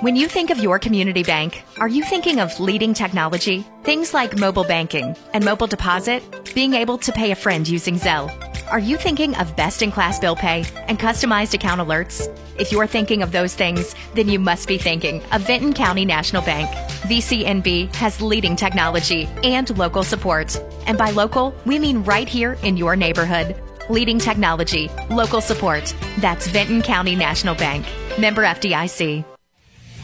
When 0.00 0.16
you 0.16 0.28
think 0.28 0.48
of 0.48 0.58
your 0.58 0.78
community 0.78 1.22
bank, 1.22 1.62
are 1.78 1.86
you 1.86 2.02
thinking 2.02 2.40
of 2.40 2.58
leading 2.58 2.94
technology? 2.94 3.66
Things 3.82 4.14
like 4.14 4.38
mobile 4.38 4.64
banking 4.64 5.14
and 5.34 5.44
mobile 5.44 5.66
deposit? 5.66 6.54
Being 6.54 6.72
able 6.72 6.96
to 6.96 7.12
pay 7.12 7.32
a 7.32 7.36
friend 7.36 7.68
using 7.68 7.96
Zelle? 7.96 8.30
Are 8.70 8.78
you 8.78 8.96
thinking 8.96 9.36
of 9.36 9.54
best 9.56 9.82
in 9.82 9.92
class 9.92 10.18
bill 10.18 10.34
pay 10.34 10.64
and 10.88 10.98
customized 10.98 11.52
account 11.52 11.82
alerts? 11.82 12.34
If 12.58 12.72
you're 12.72 12.86
thinking 12.86 13.22
of 13.22 13.32
those 13.32 13.54
things, 13.54 13.94
then 14.14 14.26
you 14.30 14.38
must 14.38 14.68
be 14.68 14.78
thinking 14.78 15.22
of 15.32 15.42
Vinton 15.42 15.74
County 15.74 16.06
National 16.06 16.40
Bank. 16.40 16.70
VCNB 17.02 17.94
has 17.96 18.22
leading 18.22 18.56
technology 18.56 19.28
and 19.44 19.68
local 19.76 20.02
support. 20.02 20.58
And 20.86 20.96
by 20.96 21.10
local, 21.10 21.54
we 21.66 21.78
mean 21.78 22.04
right 22.04 22.28
here 22.28 22.56
in 22.62 22.78
your 22.78 22.96
neighborhood. 22.96 23.54
Leading 23.90 24.18
technology, 24.18 24.88
local 25.10 25.42
support. 25.42 25.94
That's 26.20 26.46
Vinton 26.46 26.80
County 26.80 27.16
National 27.16 27.54
Bank. 27.54 27.84
Member 28.18 28.44
FDIC. 28.44 29.29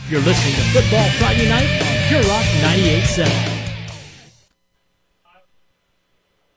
You're 0.08 0.20
listening 0.20 0.54
to 0.54 0.62
Football 0.70 1.08
Friday 1.18 1.48
Night 1.48 1.66
on 1.82 2.06
Pure 2.06 2.22
Rock 2.30 2.44
98.7. 2.62 3.56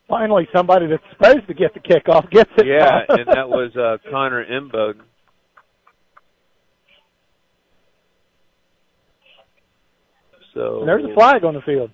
Finally, 0.07 0.47
somebody 0.53 0.85
that's 0.85 1.01
supposed 1.11 1.47
to 1.47 1.55
get 1.55 1.73
the 1.73 1.79
kickoff 1.79 2.29
gets 2.29 2.51
it. 2.57 2.67
Yeah, 2.67 2.99
and 3.09 3.27
that 3.27 3.49
was 3.49 3.75
uh, 3.75 3.97
Connor 4.11 4.45
Imboden. 4.45 5.01
So 10.53 10.83
There's 10.85 11.05
a 11.05 11.13
flag 11.15 11.43
on 11.43 11.55
the 11.55 11.61
field. 11.61 11.89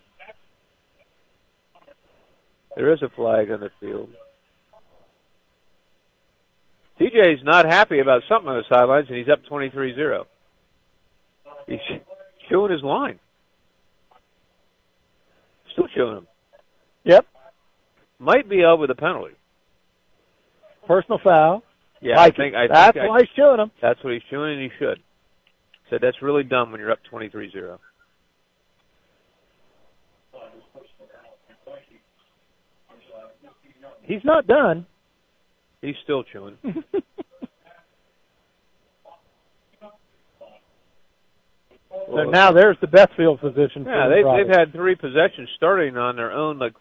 There 2.76 2.92
is 2.92 3.02
a 3.02 3.10
flag 3.16 3.50
on 3.50 3.62
the 3.62 3.72
field. 3.80 4.10
TJ's 7.00 7.46
not 7.46 7.66
happy 7.66 8.00
about 8.00 8.24
something 8.28 8.50
on 8.50 8.58
the 8.58 8.64
sidelines, 8.68 9.08
and 9.08 9.18
he's 9.18 9.30
up 9.30 9.40
23-0. 9.50 10.26
He's 11.68 11.80
chewing 12.50 12.72
his 12.72 12.84
line. 12.84 13.20
Still 15.74 15.88
chewing 15.96 16.18
him. 16.18 16.28
Yep. 17.04 17.26
Might 18.20 18.48
be 18.50 18.64
over 18.64 18.88
the 18.88 18.96
penalty. 18.96 19.34
Personal 20.88 21.20
foul. 21.24 21.64
Yeah, 22.02 22.18
Like 22.18 22.34
I 22.34 22.38
think. 22.38 22.56
I 22.56 22.68
That's 22.68 22.94
think 22.94 23.06
I- 23.06 23.10
why 23.10 23.20
he's 23.22 23.30
chewing 23.36 23.60
him. 23.60 23.72
That's 23.82 24.02
what 24.04 24.14
he's 24.14 24.24
chewing, 24.30 24.54
and 24.54 24.62
he 24.62 24.70
should. 24.78 25.00
Said 25.90 26.00
that's 26.02 26.22
really 26.22 26.44
dumb 26.44 26.72
when 26.72 26.80
you're 26.80 26.92
up 26.92 27.00
23-0. 27.12 27.78
He's 34.04 34.24
not 34.24 34.48
done. 34.48 34.86
He's 35.82 35.96
still 36.04 36.24
chewing. 36.24 36.58
So 42.08 42.24
now 42.24 42.52
there's 42.52 42.78
the 42.82 42.88
best 42.88 43.14
field 43.18 43.40
position. 43.40 43.84
Yeah, 43.86 44.08
the 44.08 44.16
they've 44.16 44.48
they've 44.48 44.58
had 44.58 44.72
three 44.72 44.96
possessions 44.96 45.50
starting 45.56 45.98
on 45.98 46.16
their 46.16 46.32
own 46.32 46.60
like 46.60 46.74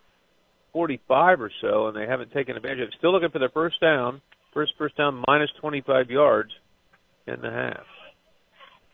45 0.72 1.40
or 1.40 1.50
so, 1.60 1.88
and 1.88 1.96
they 1.96 2.06
haven't 2.06 2.32
taken 2.32 2.56
advantage 2.56 2.80
of 2.80 2.88
it. 2.88 2.94
Still 2.98 3.12
looking 3.12 3.30
for 3.30 3.38
their 3.38 3.50
first 3.50 3.80
down. 3.80 4.20
First 4.52 4.72
first 4.78 4.96
down 4.96 5.22
minus 5.26 5.50
25 5.60 6.10
yards 6.10 6.50
in 7.26 7.40
the 7.40 7.50
half. 7.50 7.86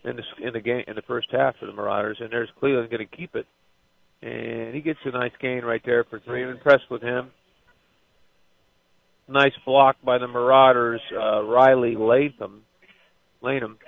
In 0.04 0.16
the 0.16 0.46
in 0.46 0.52
the 0.52 0.60
game 0.60 0.84
in 0.86 0.94
the 0.94 1.02
first 1.02 1.28
half 1.30 1.56
for 1.58 1.66
the 1.66 1.72
Marauders, 1.72 2.18
and 2.20 2.30
there's 2.30 2.48
Cleveland 2.58 2.90
going 2.90 3.06
to 3.06 3.16
keep 3.16 3.34
it, 3.34 3.46
and 4.22 4.74
he 4.74 4.80
gets 4.80 4.98
a 5.04 5.10
nice 5.10 5.32
gain 5.40 5.62
right 5.62 5.82
there 5.84 6.04
for 6.04 6.20
three. 6.20 6.42
I'm 6.42 6.50
impressed 6.50 6.90
with 6.90 7.02
him. 7.02 7.30
Nice 9.28 9.52
block 9.66 9.96
by 10.02 10.18
the 10.18 10.26
Marauders, 10.26 11.02
uh, 11.12 11.42
Riley 11.42 11.96
Latham. 11.96 12.62
Lanham. 13.42 13.78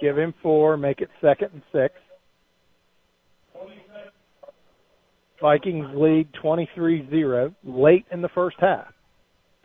Give 0.00 0.16
him 0.16 0.34
four, 0.42 0.76
make 0.76 1.00
it 1.00 1.10
second 1.20 1.50
and 1.52 1.62
six. 1.72 1.94
Vikings 5.40 5.86
lead 5.94 6.28
23-0 6.42 7.54
late 7.64 8.04
in 8.12 8.20
the 8.20 8.28
first 8.28 8.56
half. 8.60 8.92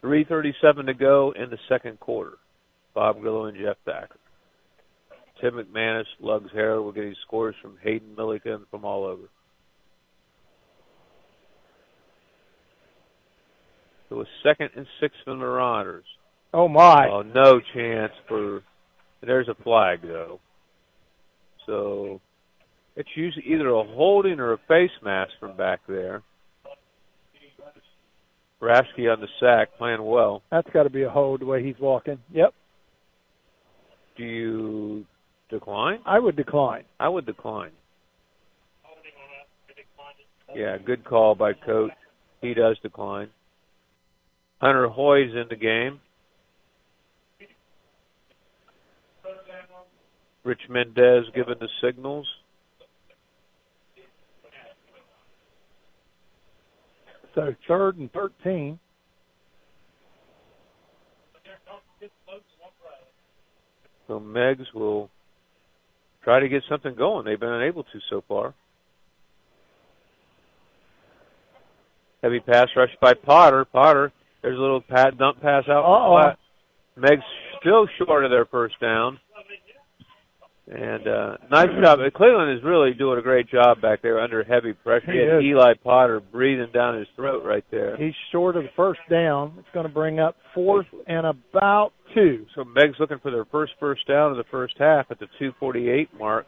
3.37 0.04 0.86
to 0.86 0.94
go 0.94 1.34
in 1.36 1.50
the 1.50 1.58
second 1.68 2.00
quarter. 2.00 2.38
Bob 2.94 3.20
Grillo 3.20 3.46
and 3.46 3.58
Jeff 3.58 3.76
Thacker. 3.86 4.18
Tim 5.42 5.56
McManus, 5.56 6.06
Lugs 6.22 6.50
Harrell. 6.56 6.86
We're 6.86 6.94
getting 6.94 7.16
scores 7.28 7.56
from 7.62 7.78
Hayden 7.84 8.16
Milliken 8.16 8.66
from 8.72 8.86
all 8.86 9.04
over. 9.04 9.24
It 14.10 14.14
was 14.14 14.28
second 14.44 14.70
and 14.78 14.86
six 15.02 15.14
for 15.26 15.32
the 15.32 15.38
Marauders. 15.38 16.06
Oh 16.54 16.70
my! 16.70 17.10
Oh, 17.12 17.22
no 17.22 17.60
chance 17.74 18.14
for. 18.30 18.62
There's 19.22 19.48
a 19.48 19.56
flag 19.64 20.00
though. 20.04 20.40
So 21.66 22.22
it's 22.96 23.10
usually 23.16 23.46
either 23.46 23.70
a 23.70 23.84
holding 23.84 24.40
or 24.40 24.54
a 24.54 24.60
face 24.68 24.92
mask 25.04 25.32
from 25.40 25.58
back 25.58 25.82
there. 25.88 26.22
Rasky 28.62 29.12
on 29.12 29.20
the 29.20 29.28
sack, 29.40 29.70
playing 29.78 30.04
well. 30.04 30.42
That's 30.50 30.70
got 30.72 30.84
to 30.84 30.90
be 30.90 31.04
a 31.04 31.10
hold 31.10 31.42
the 31.42 31.46
way 31.46 31.64
he's 31.64 31.80
walking. 31.80 32.20
Yep. 32.34 32.54
Do 34.18 34.24
you 34.24 35.06
decline? 35.50 36.00
I 36.06 36.20
would 36.20 36.36
decline. 36.36 36.86
I 37.00 37.10
would 37.10 37.26
decline. 37.26 37.72
Yeah, 40.56 40.78
good 40.78 41.04
call 41.04 41.36
by 41.36 41.52
coach. 41.54 41.92
He 42.42 42.54
does 42.54 42.78
decline. 42.82 43.30
Hunter 44.62 44.88
Hoy's 44.88 45.32
in 45.32 45.46
the 45.50 45.58
game. 45.58 46.00
Rich 50.46 50.62
Mendez 50.70 51.26
giving 51.34 51.56
the 51.60 51.68
signals. 51.84 52.28
So 57.34 57.54
third 57.68 57.98
and 57.98 58.12
13. 58.14 58.80
So 64.08 64.20
Meigs 64.20 64.68
will 64.76 65.10
try 66.24 66.40
to 66.40 66.48
get 66.48 66.62
something 66.70 66.94
going. 66.94 67.26
They've 67.26 67.40
been 67.40 67.50
unable 67.50 67.84
to 67.84 68.00
so 68.10 68.24
far. 68.28 68.54
Heavy 72.22 72.40
pass 72.40 72.68
rush 72.76 72.92
by 73.02 73.16
Potter. 73.16 73.66
Potter, 73.66 74.14
there's 74.44 74.58
a 74.58 74.62
little 74.62 74.82
pat 74.82 75.18
dump 75.18 75.42
pass 75.42 75.64
out. 75.68 75.84
Uh-oh. 75.84 76.34
Meigs 76.96 77.24
still 77.60 77.88
short 77.98 78.24
of 78.24 78.30
their 78.30 78.46
first 78.46 78.80
down. 78.80 79.20
And 80.68 81.08
uh, 81.08 81.38
nice 81.52 81.70
job. 81.80 82.00
Cleveland 82.16 82.58
is 82.58 82.64
really 82.64 82.94
doing 82.96 83.20
a 83.20 83.22
great 83.22 83.48
job 83.50 83.82
back 83.82 84.02
there 84.02 84.20
under 84.20 84.44
heavy 84.44 84.74
pressure. 84.74 85.12
He 85.12 85.20
had. 85.20 85.44
Eli 85.44 85.74
Potter 85.84 86.20
breathing 86.20 86.72
down 86.74 86.98
his 86.98 87.08
throat 87.16 87.44
right 87.46 87.64
there. 87.70 87.96
He's 87.98 88.16
short 88.32 88.58
of 88.58 88.64
the 88.64 88.70
first 88.76 89.02
down. 89.08 89.54
It's 89.60 89.68
going 89.76 89.86
to 89.86 89.94
bring 89.94 90.20
up 90.20 90.36
fourth 90.56 90.88
and 91.06 91.28
about 91.28 91.92
two. 92.16 92.48
So 92.56 92.64
Meigs' 92.64 92.96
looking 93.00 93.20
for 93.20 93.30
their 93.30 93.46
first 93.46 93.74
first 93.80 94.08
down 94.08 94.32
of 94.32 94.38
the 94.38 94.44
first 94.50 94.74
half 94.80 95.06
at 95.12 95.20
the 95.20 95.28
2:48 95.40 96.08
mark 96.18 96.48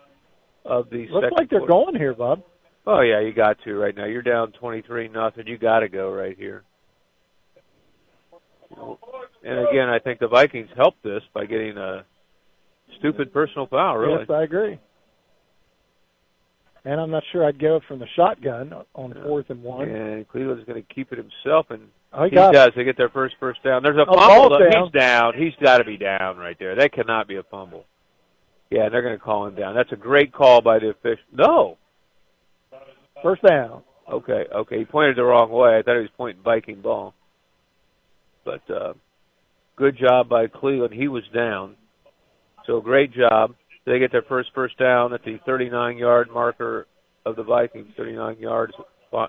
of 0.65 0.89
the 0.89 1.07
Looks 1.11 1.27
like 1.37 1.51
they're 1.51 1.59
quarter. 1.59 1.91
going 1.91 1.95
here, 1.95 2.15
Bob. 2.15 2.41
Oh 2.87 3.01
yeah, 3.01 3.19
you 3.21 3.33
got 3.33 3.57
to 3.65 3.75
right 3.75 3.95
now. 3.95 4.05
You're 4.05 4.23
down 4.23 4.51
23 4.53 5.09
nothing. 5.09 5.45
You 5.45 5.59
got 5.59 5.81
to 5.81 5.89
go 5.89 6.11
right 6.11 6.35
here. 6.35 6.63
And 9.43 9.59
again, 9.69 9.89
I 9.89 9.99
think 9.99 10.19
the 10.19 10.27
Vikings 10.27 10.69
helped 10.75 11.03
this 11.03 11.21
by 11.33 11.45
getting 11.45 11.77
a 11.77 12.03
stupid 12.99 13.33
personal 13.33 13.67
foul. 13.67 13.97
Really, 13.97 14.19
Yes, 14.21 14.29
I 14.29 14.43
agree. 14.43 14.79
And 16.85 17.01
I'm 17.01 17.11
not 17.11 17.23
sure 17.31 17.45
I'd 17.45 17.59
go 17.59 17.81
from 17.87 17.99
the 17.99 18.07
shotgun 18.15 18.73
on 18.95 19.13
fourth 19.25 19.49
and 19.49 19.61
one. 19.61 19.89
and 19.89 20.27
Cleveland's 20.29 20.63
going 20.65 20.81
to 20.81 20.93
keep 20.93 21.11
it 21.11 21.17
himself, 21.17 21.67
and 21.69 21.81
Oh, 22.13 22.23
he 22.23 22.29
he 22.29 22.35
got 22.35 22.51
it. 22.53 22.57
does. 22.57 22.71
They 22.75 22.85
get 22.85 22.95
their 22.95 23.09
first 23.09 23.35
first 23.39 23.61
down. 23.61 23.83
There's 23.83 23.97
a 23.97 24.05
Oh, 24.07 24.15
fumble. 24.49 24.57
down. 24.59 24.83
He's 24.83 24.91
down. 24.93 25.33
He's 25.37 25.53
got 25.61 25.79
to 25.79 25.83
be 25.83 25.97
down 25.97 26.37
right 26.37 26.57
there. 26.57 26.75
That 26.75 26.93
cannot 26.93 27.27
be 27.27 27.35
a 27.35 27.43
fumble. 27.43 27.83
Yeah, 28.69 28.87
they're 28.89 29.01
going 29.01 29.17
to 29.17 29.23
call 29.23 29.45
him 29.47 29.55
down. 29.55 29.75
That's 29.75 29.91
a 29.91 29.95
great 29.97 30.31
call 30.31 30.61
by 30.61 30.79
the 30.79 30.89
official. 30.89 31.23
No. 31.33 31.77
First 33.21 33.41
down. 33.41 33.83
Okay, 34.09 34.45
okay. 34.55 34.79
He 34.79 34.85
pointed 34.85 35.17
the 35.17 35.23
wrong 35.23 35.49
way. 35.51 35.77
I 35.77 35.81
thought 35.81 35.95
he 35.95 36.01
was 36.01 36.09
pointing 36.15 36.41
Viking 36.43 36.79
ball. 36.81 37.13
But 38.45 38.61
uh, 38.71 38.93
good 39.75 39.97
job 39.97 40.29
by 40.29 40.47
Cleveland. 40.47 40.93
He 40.93 41.09
was 41.09 41.23
down. 41.33 41.75
So 42.67 42.81
great 42.81 43.13
job. 43.13 43.55
They 43.85 43.97
get 43.99 44.11
their 44.11 44.23
first 44.23 44.49
first 44.53 44.77
down 44.77 45.13
at 45.13 45.23
the 45.23 45.39
39 45.45 45.97
yard 45.97 46.27
marker 46.31 46.85
of 47.25 47.37
the 47.37 47.43
Vikings, 47.43 47.87
39 47.97 48.37
yards 48.37 48.73
uh, 49.13 49.27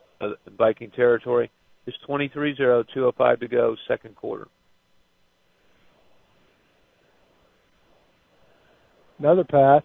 Viking 0.58 0.90
territory. 0.90 1.50
It's 1.86 1.96
23-0, 2.08 2.56
205 2.92 3.40
to 3.40 3.48
go, 3.48 3.76
second 3.86 4.16
quarter. 4.16 4.48
Another 9.18 9.44
pass. 9.44 9.82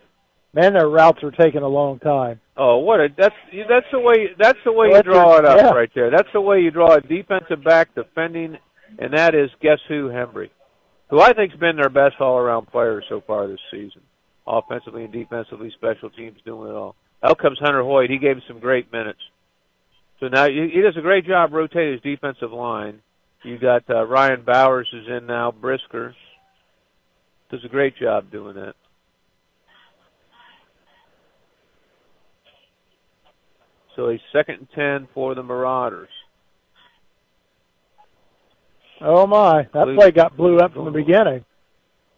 Man, 0.54 0.74
their 0.74 0.90
routes 0.90 1.24
are 1.24 1.32
taking 1.32 1.62
a 1.62 1.68
long 1.68 2.00
time. 2.00 2.40
Oh, 2.56 2.78
what 2.78 3.00
a 3.00 3.08
that's 3.18 3.34
that's 3.68 3.88
the 3.92 4.00
way 4.00 4.28
that's 4.38 4.60
the 4.64 4.72
way 4.72 4.90
you 4.90 5.02
draw 5.02 5.40
it 5.40 5.46
up 5.46 5.58
yeah. 5.58 5.70
right 5.72 5.90
there. 5.96 6.12
That's 6.12 6.28
the 6.34 6.42
way 6.42 6.60
you 6.60 6.70
draw 6.70 6.94
a 6.94 7.02
defensive 7.02 7.64
back 7.64 7.96
defending, 7.96 8.58
and 9.00 9.14
that 9.16 9.34
is 9.34 9.50
guess 9.60 9.80
who 9.88 10.10
Hembry, 10.10 10.52
who 11.14 11.22
I 11.22 11.32
think's 11.34 11.56
been 11.58 11.76
their 11.76 11.90
best 11.90 12.16
all 12.20 12.40
around 12.40 12.72
player 12.72 13.04
so 13.08 13.22
far 13.28 13.46
this 13.46 13.60
season, 13.70 14.02
offensively 14.48 15.04
and 15.04 15.14
defensively, 15.14 15.70
special 15.70 16.10
teams 16.10 16.40
doing 16.44 16.72
it 16.72 16.74
all. 16.74 16.96
Out 17.22 17.38
comes 17.38 17.60
Hunter 17.60 17.84
Hoyt. 17.84 18.10
He 18.10 18.18
gave 18.18 18.38
him 18.38 18.42
some 18.48 18.60
great 18.60 18.92
minutes. 18.92 19.20
So 20.20 20.28
now 20.28 20.48
he 20.48 20.72
he 20.74 20.82
does 20.82 20.98
a 20.98 21.02
great 21.02 21.28
job 21.28 21.54
rotating 21.54 21.94
his 21.94 22.02
defensive 22.02 22.52
line. 22.52 23.00
You 23.44 23.60
got 23.60 23.88
uh, 23.92 24.08
Ryan 24.08 24.42
Bowers 24.42 24.88
is 24.92 25.06
in 25.08 25.28
now. 25.28 25.52
Brisker 25.52 26.16
does 27.52 27.64
a 27.64 27.70
great 27.70 27.96
job 27.96 28.32
doing 28.32 28.56
that. 28.56 28.74
So 33.96 34.10
a 34.10 34.20
second 34.32 34.56
and 34.62 34.68
ten 34.74 35.08
for 35.14 35.36
the 35.36 35.44
Marauders. 35.44 36.10
Oh 39.04 39.28
my, 39.28 39.64
that 39.64 39.72
Cleveland- 39.72 39.98
play 40.00 40.12
got 40.12 40.38
blew 40.38 40.58
up 40.58 40.74
from 40.74 40.86
the 40.86 40.92
beginning. 40.92 41.46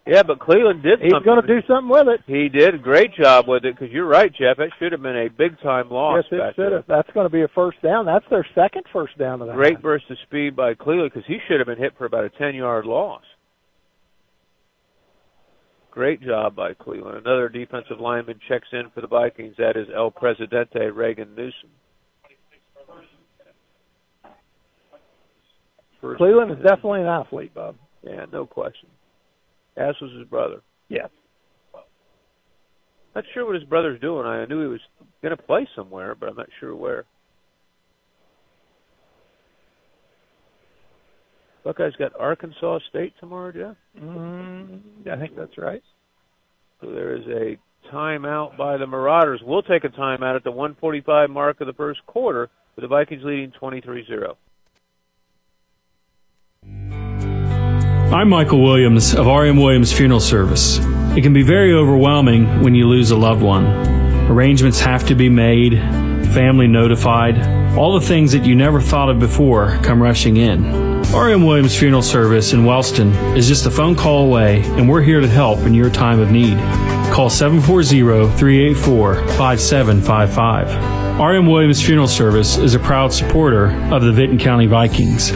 Yeah, 0.07 0.21
but 0.21 0.37
Cleveland 0.39 0.83
did. 0.83 1.01
He's 1.01 1.11
going 1.13 1.41
to 1.41 1.47
do 1.47 1.65
something 1.67 1.89
with 1.89 2.07
it. 2.07 2.21
He 2.27 2.47
did 2.47 2.75
a 2.75 2.77
great 2.77 3.15
job 3.15 3.47
with 3.47 3.65
it 3.65 3.73
because 3.75 3.91
you're 3.91 4.05
right, 4.05 4.31
Jeff. 4.31 4.59
It 4.59 4.71
should 4.77 4.91
have 4.91 5.01
been 5.01 5.17
a 5.17 5.29
big 5.29 5.59
time 5.61 5.89
loss. 5.89 6.23
yes, 6.31 6.39
it 6.39 6.55
should 6.55 6.71
have. 6.73 6.83
That's 6.87 7.09
going 7.15 7.25
to 7.25 7.31
be 7.31 7.41
a 7.41 7.47
first 7.47 7.81
down. 7.81 8.05
That's 8.05 8.25
their 8.29 8.45
second 8.53 8.83
first 8.93 9.17
down 9.17 9.41
of 9.41 9.47
the 9.47 9.53
Great 9.55 9.81
burst 9.81 10.05
of 10.11 10.17
speed 10.27 10.55
by 10.55 10.75
Cleveland 10.75 11.09
because 11.11 11.25
he 11.25 11.39
should 11.47 11.59
have 11.59 11.65
been 11.65 11.79
hit 11.79 11.97
for 11.97 12.05
about 12.05 12.23
a 12.23 12.29
ten 12.29 12.53
yard 12.53 12.85
loss. 12.85 13.23
Great 15.89 16.21
job 16.21 16.55
by 16.55 16.73
Cleveland. 16.75 17.25
Another 17.25 17.49
defensive 17.49 17.99
lineman 17.99 18.39
checks 18.47 18.67
in 18.73 18.91
for 18.93 19.01
the 19.01 19.07
Vikings. 19.07 19.55
That 19.57 19.75
is 19.75 19.87
El 19.95 20.11
Presidente 20.11 20.91
Reagan 20.93 21.33
Newsom. 21.35 21.69
First- 26.01 26.17
Cleveland 26.17 26.51
is 26.51 26.57
definitely 26.57 27.01
an 27.01 27.07
athlete, 27.07 27.53
Bob. 27.53 27.75
Yeah, 28.03 28.25
no 28.31 28.45
question. 28.45 28.89
As 29.77 29.95
was 30.01 30.11
his 30.13 30.27
brother. 30.27 30.61
Yes. 30.89 31.09
Not 33.15 33.23
sure 33.33 33.45
what 33.45 33.55
his 33.55 33.63
brother's 33.63 33.99
doing. 34.01 34.25
I 34.25 34.45
knew 34.45 34.61
he 34.61 34.67
was 34.67 34.81
going 35.21 35.35
to 35.35 35.41
play 35.41 35.67
somewhere, 35.75 36.15
but 36.15 36.29
I'm 36.29 36.35
not 36.35 36.49
sure 36.59 36.75
where. 36.75 37.05
Buckeyes 41.63 41.93
got 41.97 42.11
Arkansas 42.19 42.79
State 42.89 43.13
tomorrow, 43.19 43.51
Jeff. 43.51 43.75
Mm, 43.99 44.81
I 45.11 45.17
think 45.17 45.35
that's 45.35 45.57
right. 45.57 45.81
So 46.79 46.91
there 46.91 47.15
is 47.15 47.25
a 47.27 47.57
timeout 47.91 48.55
by 48.57 48.77
the 48.77 48.85
Marauders. 48.85 49.41
We'll 49.43 49.63
take 49.63 49.83
a 49.83 49.89
timeout 49.89 50.35
at 50.35 50.43
the 50.43 50.51
145 50.51 51.29
mark 51.29 51.61
of 51.61 51.67
the 51.67 51.73
first 51.73 52.05
quarter, 52.05 52.49
with 52.75 52.83
the 52.83 52.87
Vikings 52.87 53.23
leading 53.23 53.51
23-0. 53.59 54.35
I'm 58.13 58.29
Michael 58.29 58.61
Williams 58.61 59.15
of 59.15 59.25
RM 59.25 59.57
Williams 59.57 59.91
Funeral 59.91 60.19
Service. 60.19 60.77
It 61.17 61.21
can 61.21 61.33
be 61.33 61.41
very 61.41 61.73
overwhelming 61.73 62.61
when 62.61 62.75
you 62.75 62.87
lose 62.87 63.09
a 63.09 63.17
loved 63.17 63.41
one. 63.41 63.65
Arrangements 64.29 64.79
have 64.79 65.07
to 65.07 65.15
be 65.15 65.27
made, 65.27 65.79
family 66.33 66.67
notified, 66.67 67.35
all 67.75 67.99
the 67.99 68.05
things 68.05 68.31
that 68.31 68.45
you 68.45 68.55
never 68.55 68.79
thought 68.79 69.09
of 69.09 69.19
before 69.19 69.79
come 69.81 70.01
rushing 70.01 70.37
in. 70.37 71.01
RM 71.13 71.45
Williams 71.45 71.77
Funeral 71.77 72.03
Service 72.03 72.53
in 72.53 72.63
Wellston 72.63 73.11
is 73.35 73.47
just 73.47 73.65
a 73.65 73.71
phone 73.71 73.95
call 73.95 74.27
away, 74.27 74.61
and 74.61 74.87
we're 74.87 75.01
here 75.01 75.19
to 75.19 75.27
help 75.27 75.59
in 75.61 75.73
your 75.73 75.89
time 75.89 76.19
of 76.19 76.29
need. 76.29 76.57
Call 77.11 77.29
740 77.29 78.37
384 78.37 79.15
5755. 79.29 81.19
RM 81.19 81.47
Williams 81.47 81.83
Funeral 81.83 82.07
Service 82.07 82.57
is 82.57 82.75
a 82.75 82.79
proud 82.79 83.11
supporter 83.11 83.71
of 83.91 84.03
the 84.03 84.11
Vinton 84.11 84.37
County 84.37 84.67
Vikings. 84.67 85.31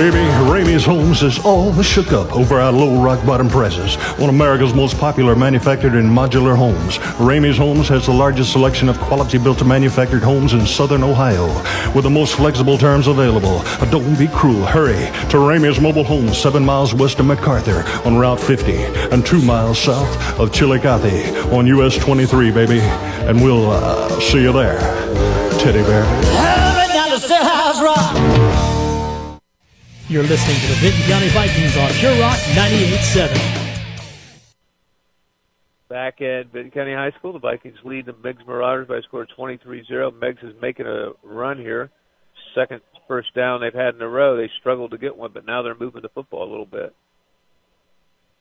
Baby, 0.00 0.16
Ramey's 0.50 0.86
Homes 0.86 1.22
is 1.22 1.38
all 1.40 1.82
shook 1.82 2.10
up 2.10 2.34
over 2.34 2.58
our 2.58 2.72
low 2.72 3.02
rock 3.02 3.22
bottom 3.26 3.50
prices. 3.50 3.96
One 4.18 4.30
of 4.30 4.34
America's 4.34 4.72
most 4.72 4.96
popular 4.96 5.36
manufactured 5.36 5.92
and 5.92 6.08
modular 6.08 6.56
homes. 6.56 6.96
Ramey's 7.18 7.58
Homes 7.58 7.86
has 7.88 8.06
the 8.06 8.12
largest 8.12 8.50
selection 8.50 8.88
of 8.88 8.98
quality 8.98 9.36
built 9.36 9.58
to 9.58 9.66
manufactured 9.66 10.22
homes 10.22 10.54
in 10.54 10.64
southern 10.64 11.02
Ohio 11.02 11.48
with 11.94 12.04
the 12.04 12.10
most 12.10 12.36
flexible 12.36 12.78
terms 12.78 13.08
available. 13.08 13.62
Don't 13.90 14.18
be 14.18 14.26
cruel. 14.28 14.64
Hurry 14.64 15.04
to 15.28 15.36
Ramey's 15.36 15.78
Mobile 15.78 16.04
Homes, 16.04 16.38
seven 16.38 16.64
miles 16.64 16.94
west 16.94 17.20
of 17.20 17.26
McArthur 17.26 17.84
on 18.06 18.16
Route 18.16 18.40
50 18.40 18.72
and 19.12 19.26
two 19.26 19.42
miles 19.42 19.78
south 19.78 20.40
of 20.40 20.50
Chillicothe 20.50 21.52
on 21.52 21.66
US 21.66 21.98
23, 21.98 22.50
baby. 22.52 22.80
And 22.80 23.42
we'll 23.42 23.70
uh, 23.70 24.18
see 24.18 24.40
you 24.40 24.52
there, 24.52 24.80
teddy 25.58 25.82
bear. 25.82 26.04
You're 30.10 30.24
listening 30.24 30.58
to 30.62 30.66
the 30.66 30.74
Vinton 30.80 31.02
County 31.02 31.28
Vikings 31.28 31.76
on 31.76 31.88
Pure 31.92 32.18
Rock 32.18 32.36
98.7. 32.56 33.30
Back 35.88 36.20
at 36.20 36.50
Vinton 36.50 36.72
County 36.72 36.94
High 36.94 37.12
School, 37.16 37.32
the 37.32 37.38
Vikings 37.38 37.78
lead 37.84 38.06
the 38.06 38.14
Meigs 38.14 38.42
Marauders 38.44 38.88
by 38.88 38.96
a 38.96 39.02
score 39.02 39.22
of 39.22 39.28
23-0. 39.38 40.18
Meigs 40.18 40.42
is 40.42 40.52
making 40.60 40.86
a 40.86 41.10
run 41.22 41.58
here. 41.58 41.92
Second 42.56 42.80
first 43.06 43.32
down 43.36 43.60
they've 43.60 43.72
had 43.72 43.94
in 43.94 44.02
a 44.02 44.08
row. 44.08 44.36
They 44.36 44.50
struggled 44.58 44.90
to 44.90 44.98
get 44.98 45.16
one, 45.16 45.30
but 45.32 45.46
now 45.46 45.62
they're 45.62 45.76
moving 45.78 46.02
the 46.02 46.08
football 46.08 46.42
a 46.42 46.50
little 46.50 46.66
bit. 46.66 46.92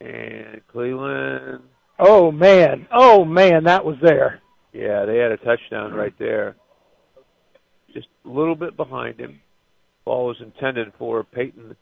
And 0.02 0.62
Cleveland. 0.72 1.62
Oh 2.00 2.32
man, 2.32 2.88
oh 2.92 3.26
man, 3.26 3.66
that 3.66 3.86
was 3.86 3.98
there. 4.02 4.42
Yeah, 4.74 5.06
they 5.06 5.18
had 5.18 5.32
a 5.32 5.38
touchdown 5.38 5.94
right 5.94 6.18
there. 6.18 6.56
Just 7.94 8.08
a 8.26 8.30
little 8.30 8.56
bit 8.56 8.76
behind 8.76 9.20
him. 9.20 9.42
Ball 10.10 10.26
was 10.26 10.38
intended 10.42 10.92
for 10.98 11.24
Peyton 11.24 11.76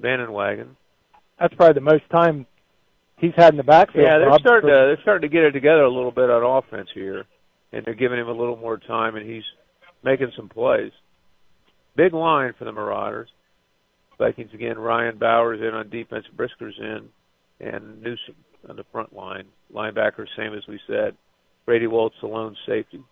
Vandenwagen. 0.00 0.76
That's 1.40 1.52
probably 1.54 1.74
the 1.74 1.80
most 1.80 2.08
time 2.12 2.46
he's 3.18 3.32
had 3.36 3.52
in 3.52 3.56
the 3.56 3.64
backfield. 3.64 4.06
Yeah, 4.06 4.18
they're 4.18 4.30
Bob. 4.30 4.40
starting 4.40 4.70
to 4.70 4.76
they're 4.76 5.02
starting 5.02 5.28
to 5.28 5.34
get 5.34 5.42
it 5.42 5.50
together 5.50 5.82
a 5.82 5.90
little 5.92 6.12
bit 6.12 6.30
on 6.30 6.44
offense 6.44 6.90
here, 6.94 7.24
and 7.72 7.84
they're 7.84 7.96
giving 7.96 8.20
him 8.20 8.28
a 8.28 8.32
little 8.32 8.56
more 8.56 8.78
time, 8.78 9.16
and 9.16 9.28
he's 9.28 9.42
making 10.04 10.30
some 10.36 10.48
plays. 10.48 10.92
Big 11.96 12.14
line 12.14 12.52
for 12.56 12.66
the 12.66 12.70
Marauders. 12.70 13.30
Vikings 14.16 14.54
again. 14.54 14.78
Ryan 14.78 15.18
Bowers 15.18 15.58
in 15.60 15.74
on 15.74 15.90
defense. 15.90 16.24
Brisker's 16.36 16.78
in, 16.78 17.08
and 17.58 18.00
Newsom 18.00 18.36
on 18.68 18.76
the 18.76 18.84
front 18.92 19.12
line. 19.12 19.46
Linebacker, 19.74 20.24
same 20.36 20.54
as 20.54 20.62
we 20.68 20.78
said. 20.86 21.16
Brady 21.66 21.88
Waltz, 21.88 22.14
the 22.20 22.28
lone 22.28 22.56
safety, 22.64 23.02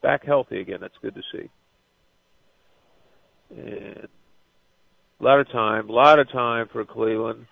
back 0.00 0.24
healthy 0.24 0.60
again. 0.60 0.78
That's 0.80 0.94
good 1.02 1.16
to 1.16 1.22
see. 1.32 1.50
And 3.56 4.08
a 5.20 5.24
lot 5.24 5.40
of 5.40 5.50
time, 5.50 5.88
a 5.88 5.92
lot 5.92 6.18
of 6.18 6.30
time 6.30 6.68
for 6.72 6.84
Cleveland, 6.84 7.46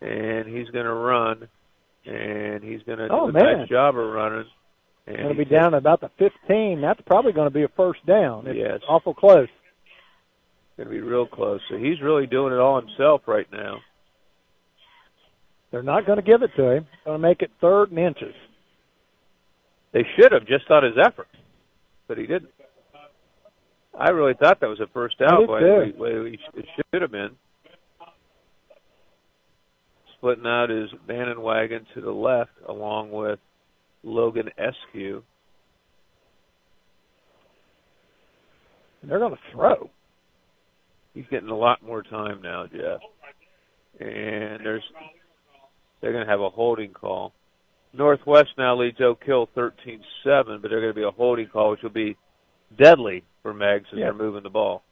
and 0.00 0.46
he's 0.48 0.68
going 0.70 0.84
to 0.86 0.92
run, 0.92 1.48
and 2.04 2.62
he's 2.62 2.82
going 2.82 2.98
to 2.98 3.08
Oh, 3.10 3.30
do 3.30 3.36
a 3.38 3.42
man. 3.42 3.58
nice 3.60 3.68
job 3.68 3.96
of 3.96 4.12
running. 4.12 4.44
And 5.06 5.16
Going 5.18 5.36
to 5.36 5.44
be 5.44 5.44
down 5.44 5.74
about 5.74 6.00
the 6.00 6.10
15. 6.18 6.80
That's 6.80 7.00
probably 7.06 7.32
going 7.32 7.46
to 7.48 7.54
be 7.54 7.62
a 7.62 7.68
first 7.68 8.04
down. 8.06 8.46
It's 8.46 8.58
Yes. 8.58 8.80
awful 8.88 9.14
close. 9.14 9.48
Going 10.76 10.88
to 10.88 10.94
be 10.94 11.00
real 11.00 11.26
close. 11.26 11.60
So 11.68 11.76
he's 11.76 12.00
really 12.00 12.26
doing 12.26 12.52
it 12.52 12.58
all 12.58 12.80
himself 12.80 13.22
right 13.26 13.46
now. 13.52 13.78
They're 15.70 15.82
not 15.82 16.06
going 16.06 16.16
to 16.16 16.22
give 16.24 16.42
it 16.42 16.50
to 16.56 16.70
him. 16.70 16.86
Going 17.04 17.20
to 17.20 17.28
make 17.28 17.42
it 17.42 17.50
third 17.60 17.90
and 17.90 17.98
inches. 17.98 18.34
They 19.92 20.04
should 20.16 20.32
have 20.32 20.46
just 20.46 20.70
on 20.70 20.84
his 20.84 20.94
effort, 20.98 21.28
but 22.08 22.16
he 22.18 22.26
didn't. 22.26 22.50
I 23.98 24.10
really 24.10 24.34
thought 24.34 24.60
that 24.60 24.68
was 24.68 24.80
a 24.80 24.88
first 24.92 25.18
down 25.18 25.42
did 25.42 25.48
way, 25.48 26.38
it 26.54 26.66
should 26.92 27.02
have 27.02 27.12
been. 27.12 27.30
Splitting 30.16 30.46
out 30.46 30.70
is 30.70 30.88
Vandenwagen 31.08 31.84
to 31.94 32.00
the 32.00 32.10
left, 32.10 32.50
along 32.68 33.12
with 33.12 33.38
Logan 34.02 34.50
Eskew. 34.58 35.22
And 39.02 39.10
they're 39.10 39.18
going 39.18 39.32
to 39.34 39.52
throw. 39.52 39.90
He's 41.12 41.26
getting 41.30 41.50
a 41.50 41.56
lot 41.56 41.84
more 41.84 42.02
time 42.02 42.40
now, 42.42 42.66
Jeff. 42.66 43.00
And 44.00 44.64
there's 44.64 44.82
they're 46.00 46.12
going 46.12 46.24
to 46.24 46.30
have 46.30 46.40
a 46.40 46.50
holding 46.50 46.92
call. 46.92 47.32
Northwest 47.92 48.48
now 48.58 48.76
leads 48.76 49.00
Oak 49.00 49.22
Hill 49.24 49.48
13-7, 49.56 50.00
but 50.24 50.68
they're 50.68 50.80
going 50.80 50.92
to 50.92 50.94
be 50.94 51.04
a 51.04 51.10
holding 51.10 51.46
call, 51.46 51.70
which 51.70 51.82
will 51.82 51.90
be 51.90 52.16
deadly 52.76 53.22
for 53.44 53.52
Meigs 53.54 53.86
as 53.92 53.98
Yeah. 53.98 54.06
they're 54.06 54.14
moving 54.14 54.42
the 54.42 54.50
ball. 54.50 54.82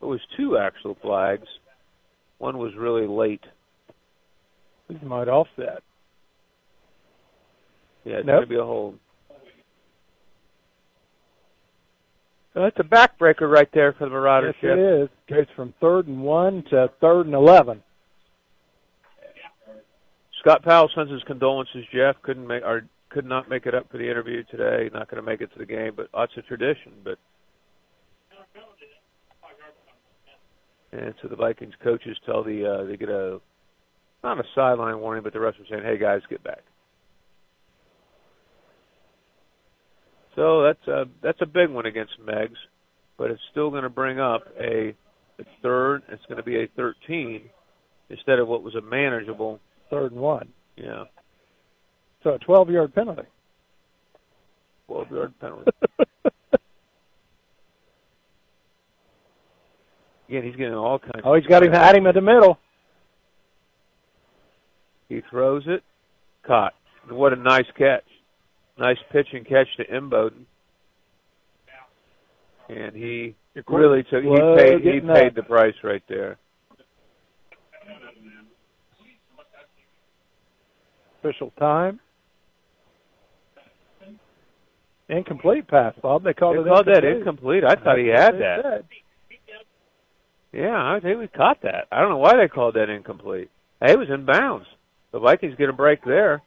It 0.00 0.06
was 0.06 0.20
two 0.36 0.56
actual 0.56 0.94
flags. 0.94 1.48
One 2.38 2.56
was 2.56 2.74
really 2.76 3.06
late. 3.06 3.44
These 4.88 5.02
might 5.02 5.28
offset. 5.28 5.82
Yeah, 8.04 8.18
it's 8.18 8.26
Nope. 8.26 8.36
going 8.36 8.42
to 8.42 8.48
be 8.48 8.56
a 8.56 8.64
hold. 8.64 8.98
So 12.52 12.60
that's 12.60 12.78
a 12.78 12.84
backbreaker 12.84 13.50
right 13.50 13.68
there 13.72 13.92
for 13.94 14.04
the 14.04 14.10
Marauders. 14.10 14.54
Yes, 14.62 14.72
it 14.72 14.78
is. 14.78 15.08
Goes 15.28 15.46
from 15.56 15.72
third 15.80 16.06
and 16.06 16.22
one 16.22 16.62
to 16.70 16.88
third 17.00 17.26
and 17.26 17.34
11. 17.34 17.82
Scott 20.38 20.62
Powell 20.62 20.88
sends 20.94 21.10
his 21.10 21.22
condolences. 21.24 21.84
Jeff 21.92 22.20
couldn't 22.22 22.46
make 22.46 22.62
or 22.62 22.86
could 23.14 23.24
not 23.24 23.48
make 23.48 23.64
it 23.66 23.74
up 23.74 23.90
for 23.90 23.98
the 23.98 24.10
interview 24.10 24.42
today. 24.50 24.90
Not 24.92 25.08
going 25.10 25.22
to 25.22 25.30
make 25.30 25.40
it 25.40 25.52
to 25.52 25.58
the 25.58 25.64
game, 25.64 25.92
but 25.96 26.08
that's 26.12 26.32
a 26.36 26.42
tradition. 26.42 26.92
But 27.04 27.18
and 30.92 31.14
so 31.22 31.28
the 31.28 31.36
Vikings 31.36 31.74
coaches 31.82 32.16
tell 32.26 32.42
the 32.42 32.66
uh, 32.80 32.84
they 32.84 32.96
get 32.96 33.08
a 33.08 33.40
not 34.22 34.38
a 34.38 34.44
sideline 34.54 34.98
warning, 34.98 35.22
but 35.22 35.32
the 35.32 35.40
rest 35.40 35.58
are 35.60 35.66
saying, 35.70 35.84
"Hey 35.84 35.96
guys, 35.98 36.20
get 36.28 36.42
back." 36.42 36.62
So 40.34 40.62
that's 40.64 40.88
a 40.88 41.04
that's 41.22 41.40
a 41.40 41.46
big 41.46 41.70
one 41.70 41.86
against 41.86 42.14
Meigs, 42.24 42.58
but 43.16 43.30
it's 43.30 43.40
still 43.52 43.70
going 43.70 43.84
to 43.84 43.88
bring 43.88 44.18
up 44.18 44.42
a, 44.60 44.94
a 45.38 45.44
third. 45.62 46.02
It's 46.08 46.24
going 46.26 46.38
to 46.38 46.42
be 46.42 46.56
a 46.56 46.66
13 46.76 47.42
instead 48.10 48.38
of 48.40 48.48
what 48.48 48.62
was 48.62 48.74
a 48.74 48.80
manageable 48.80 49.60
Third 49.90 50.12
and 50.12 50.20
one. 50.20 50.48
yeah 50.76 51.04
So 52.24 52.30
a 52.30 52.38
12 52.38 52.70
yard 52.70 52.94
penalty. 52.94 53.28
12 54.86 55.10
yard 55.10 55.34
penalty. 55.40 55.70
Again, 60.28 60.42
he's 60.42 60.56
getting 60.56 60.74
all 60.74 60.98
kinds. 60.98 61.22
Oh, 61.22 61.34
he's 61.34 61.46
got 61.46 61.62
him 61.62 61.74
at 61.74 61.94
him 61.94 62.06
at 62.06 62.14
the 62.14 62.22
middle. 62.22 62.58
He 65.10 65.20
throws 65.30 65.64
it, 65.66 65.84
caught. 66.46 66.72
What 67.10 67.34
a 67.34 67.36
nice 67.36 67.66
catch! 67.76 68.04
Nice 68.78 68.96
pitch 69.12 69.28
and 69.34 69.46
catch 69.46 69.68
to 69.76 69.84
Imboden. 69.84 70.46
And 72.70 72.96
he 72.96 73.34
really 73.68 74.02
took. 74.04 74.24
He 74.24 74.30
paid. 74.56 74.80
He 74.80 75.00
paid 75.00 75.26
up. 75.26 75.34
the 75.34 75.42
price 75.42 75.74
right 75.84 76.02
there. 76.08 76.38
Official 81.22 81.52
time. 81.58 82.00
Incomplete 85.08 85.68
pass, 85.68 85.94
Bob. 86.02 86.22
They 86.24 86.32
called 86.32 86.56
They 86.56 86.60
it 86.62 86.66
called 86.72 86.86
that 86.86 87.04
incomplete. 87.04 87.62
incomplete. 87.62 87.64
I 87.64 87.74
thought 87.82 87.98
he 87.98 88.06
had 88.08 88.34
that. 88.40 88.60
said. 88.62 88.84
Yeah, 90.52 90.76
I 90.76 91.00
think 91.00 91.18
we 91.18 91.26
caught 91.28 91.62
that. 91.62 91.88
I 91.90 92.00
don't 92.00 92.10
know 92.10 92.18
why 92.18 92.36
they 92.36 92.48
called 92.48 92.74
that 92.76 92.88
incomplete. 92.88 93.50
Hey, 93.80 93.92
it 93.92 93.98
was 93.98 94.08
in 94.08 94.24
bounds. 94.24 94.66
The 95.12 95.18
Vikings 95.18 95.56
get 95.58 95.68
a 95.68 95.72
break 95.72 96.04
there. 96.04 96.42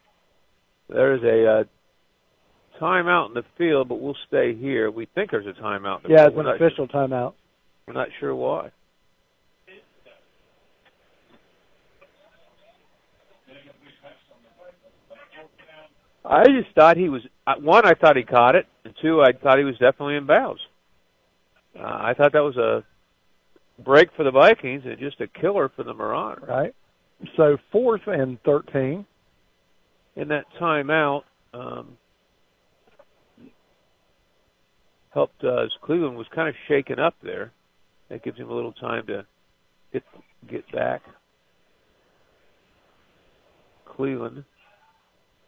There's 0.89 1.21
a 1.23 1.59
uh, 1.59 1.63
timeout 2.81 3.27
in 3.29 3.34
the 3.34 3.43
field, 3.57 3.89
but 3.89 3.99
we'll 3.99 4.15
stay 4.27 4.55
here. 4.55 4.89
We 4.89 5.07
think 5.13 5.31
there's 5.31 5.45
a 5.45 5.61
timeout. 5.61 6.05
In 6.05 6.11
the 6.11 6.15
Yeah, 6.17 6.29
field. 6.29 6.39
it's 6.47 6.47
an 6.61 6.65
official 6.67 6.88
timeout. 6.88 7.34
We're 7.85 7.93
not 7.93 8.07
sure 8.19 8.34
why. 8.34 8.71
I 16.30 16.44
just 16.45 16.76
thought 16.76 16.98
he 16.98 17.10
was 17.10 17.22
uh, 17.45 17.56
one. 17.60 17.86
I 17.86 17.94
thought 17.94 18.18
he 18.18 18.24
caught 18.24 18.56
it, 18.56 18.66
and 18.84 18.94
two, 19.02 19.22
I 19.22 19.32
thought 19.32 19.58
he 19.58 19.64
was 19.64 19.78
definitely 19.78 20.16
in 20.16 20.26
bounds. 20.26 20.60
Uh, 21.78 21.84
I 21.84 22.14
thought 22.18 22.34
that 22.34 22.44
was 22.44 22.58
a 22.58 22.84
break 23.82 24.10
for 24.16 24.24
the 24.24 24.32
Vikings 24.32 24.84
and 24.86 24.99
just 24.99 25.22
a 25.22 25.28
killer 25.28 25.70
for 25.74 25.84
the 25.84 25.94
Marauders. 25.94 26.48
Right. 26.48 26.76
So 27.36 27.58
fourth 27.72 28.02
and 28.08 28.41
13. 28.44 29.06
In 30.16 30.30
that 30.30 30.45
timeout, 30.60 31.24
um, 31.54 31.95
helped 35.14 35.44
uh, 35.44 35.64
as 35.64 35.70
Cleveland 35.84 36.18
was 36.18 36.26
kind 36.34 36.49
of 36.49 36.56
shaken 36.68 36.99
up 36.99 37.14
there. 37.22 37.52
That 38.10 38.24
gives 38.24 38.38
him 38.38 38.49
a 38.49 38.54
little 38.54 38.74
time 38.74 39.06
to 39.08 39.26
get 39.94 40.04
get 40.49 40.72
back. 40.72 41.04
Cleveland 43.86 44.44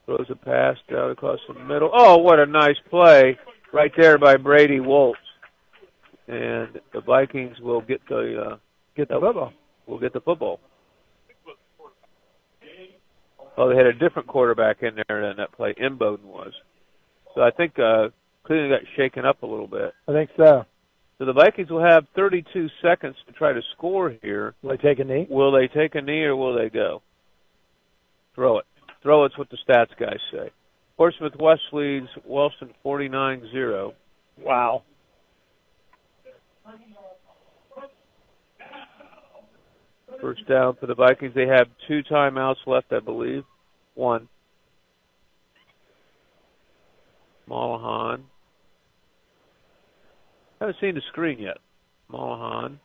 throws 0.10 0.28
a 0.32 0.36
pass 0.36 0.76
down 0.92 1.12
across 1.12 1.40
the 1.48 1.54
middle. 1.66 1.92
Oh, 1.94 2.18
what 2.18 2.40
a 2.40 2.46
nice 2.46 2.78
play 2.90 3.38
right 3.72 3.92
there 3.96 4.18
by 4.18 4.38
Brady 4.38 4.80
Waltz. 4.80 5.20
and 6.28 6.80
the 6.94 7.02
Vikings 7.02 7.60
will 7.60 7.82
get 7.82 8.02
the 8.10 8.54
uh, 8.54 8.58
get 8.96 9.08
the 9.08 9.20
football. 9.20 9.54
Will 9.86 10.00
get 10.00 10.14
the 10.14 10.22
football. 10.22 10.60
Oh, 13.56 13.70
they 13.70 13.76
had 13.76 13.86
a 13.86 13.94
different 13.94 14.28
quarterback 14.28 14.82
in 14.82 14.96
there 14.96 15.28
than 15.28 15.38
that 15.38 15.52
play. 15.52 15.76
Imboden 15.80 16.24
was. 16.24 16.54
So 17.36 17.42
I 17.42 17.52
think 17.52 17.78
uh, 17.78 18.10
Cleveland 18.46 18.72
got 18.72 18.82
shaken 18.96 19.26
up 19.26 19.44
a 19.44 19.46
little 19.46 19.68
bit. 19.68 19.94
I 20.08 20.14
think 20.14 20.32
so. 20.38 20.66
So 21.18 21.26
the 21.26 21.34
Vikings 21.34 21.70
will 21.70 21.84
have 21.84 22.06
32 22.16 22.68
seconds 22.82 23.16
to 23.28 23.34
try 23.34 23.52
to 23.52 23.62
score 23.76 24.16
here. 24.24 24.56
Will 24.64 24.72
they 24.72 24.78
take 24.78 25.00
a 25.00 25.04
knee? 25.04 25.28
Will 25.30 25.52
they 25.52 25.68
take 25.68 25.96
a 25.96 26.02
knee 26.02 26.24
or 26.24 26.36
will 26.36 26.58
they 26.58 26.70
go? 26.70 27.02
Throw 28.34 28.60
it. 28.60 28.66
Throw 29.02 29.26
it's 29.26 29.38
what 29.38 29.50
the 29.50 29.58
stats 29.68 29.98
guys 30.00 30.20
say. 30.32 30.50
Portsmouth 30.98 31.36
West 31.40 31.62
leads 31.72 32.08
Wellston 32.26 32.74
49-0. 32.86 33.94
Wow. 34.44 34.84
First 40.22 40.46
down 40.48 40.76
for 40.78 40.86
the 40.86 40.96
Vikings. 40.96 41.34
They 41.34 41.48
have 41.48 41.68
two 41.88 42.02
timeouts 42.12 42.68
left, 42.68 42.92
I 42.92 43.00
believe. 43.00 43.44
One. 43.96 44.28
Mollahan. 47.48 48.26
Haven't 50.60 50.78
seen 50.82 50.96
the 50.96 51.02
screen 51.10 51.40
yet. 51.40 51.58
Mollahan. 52.10 52.80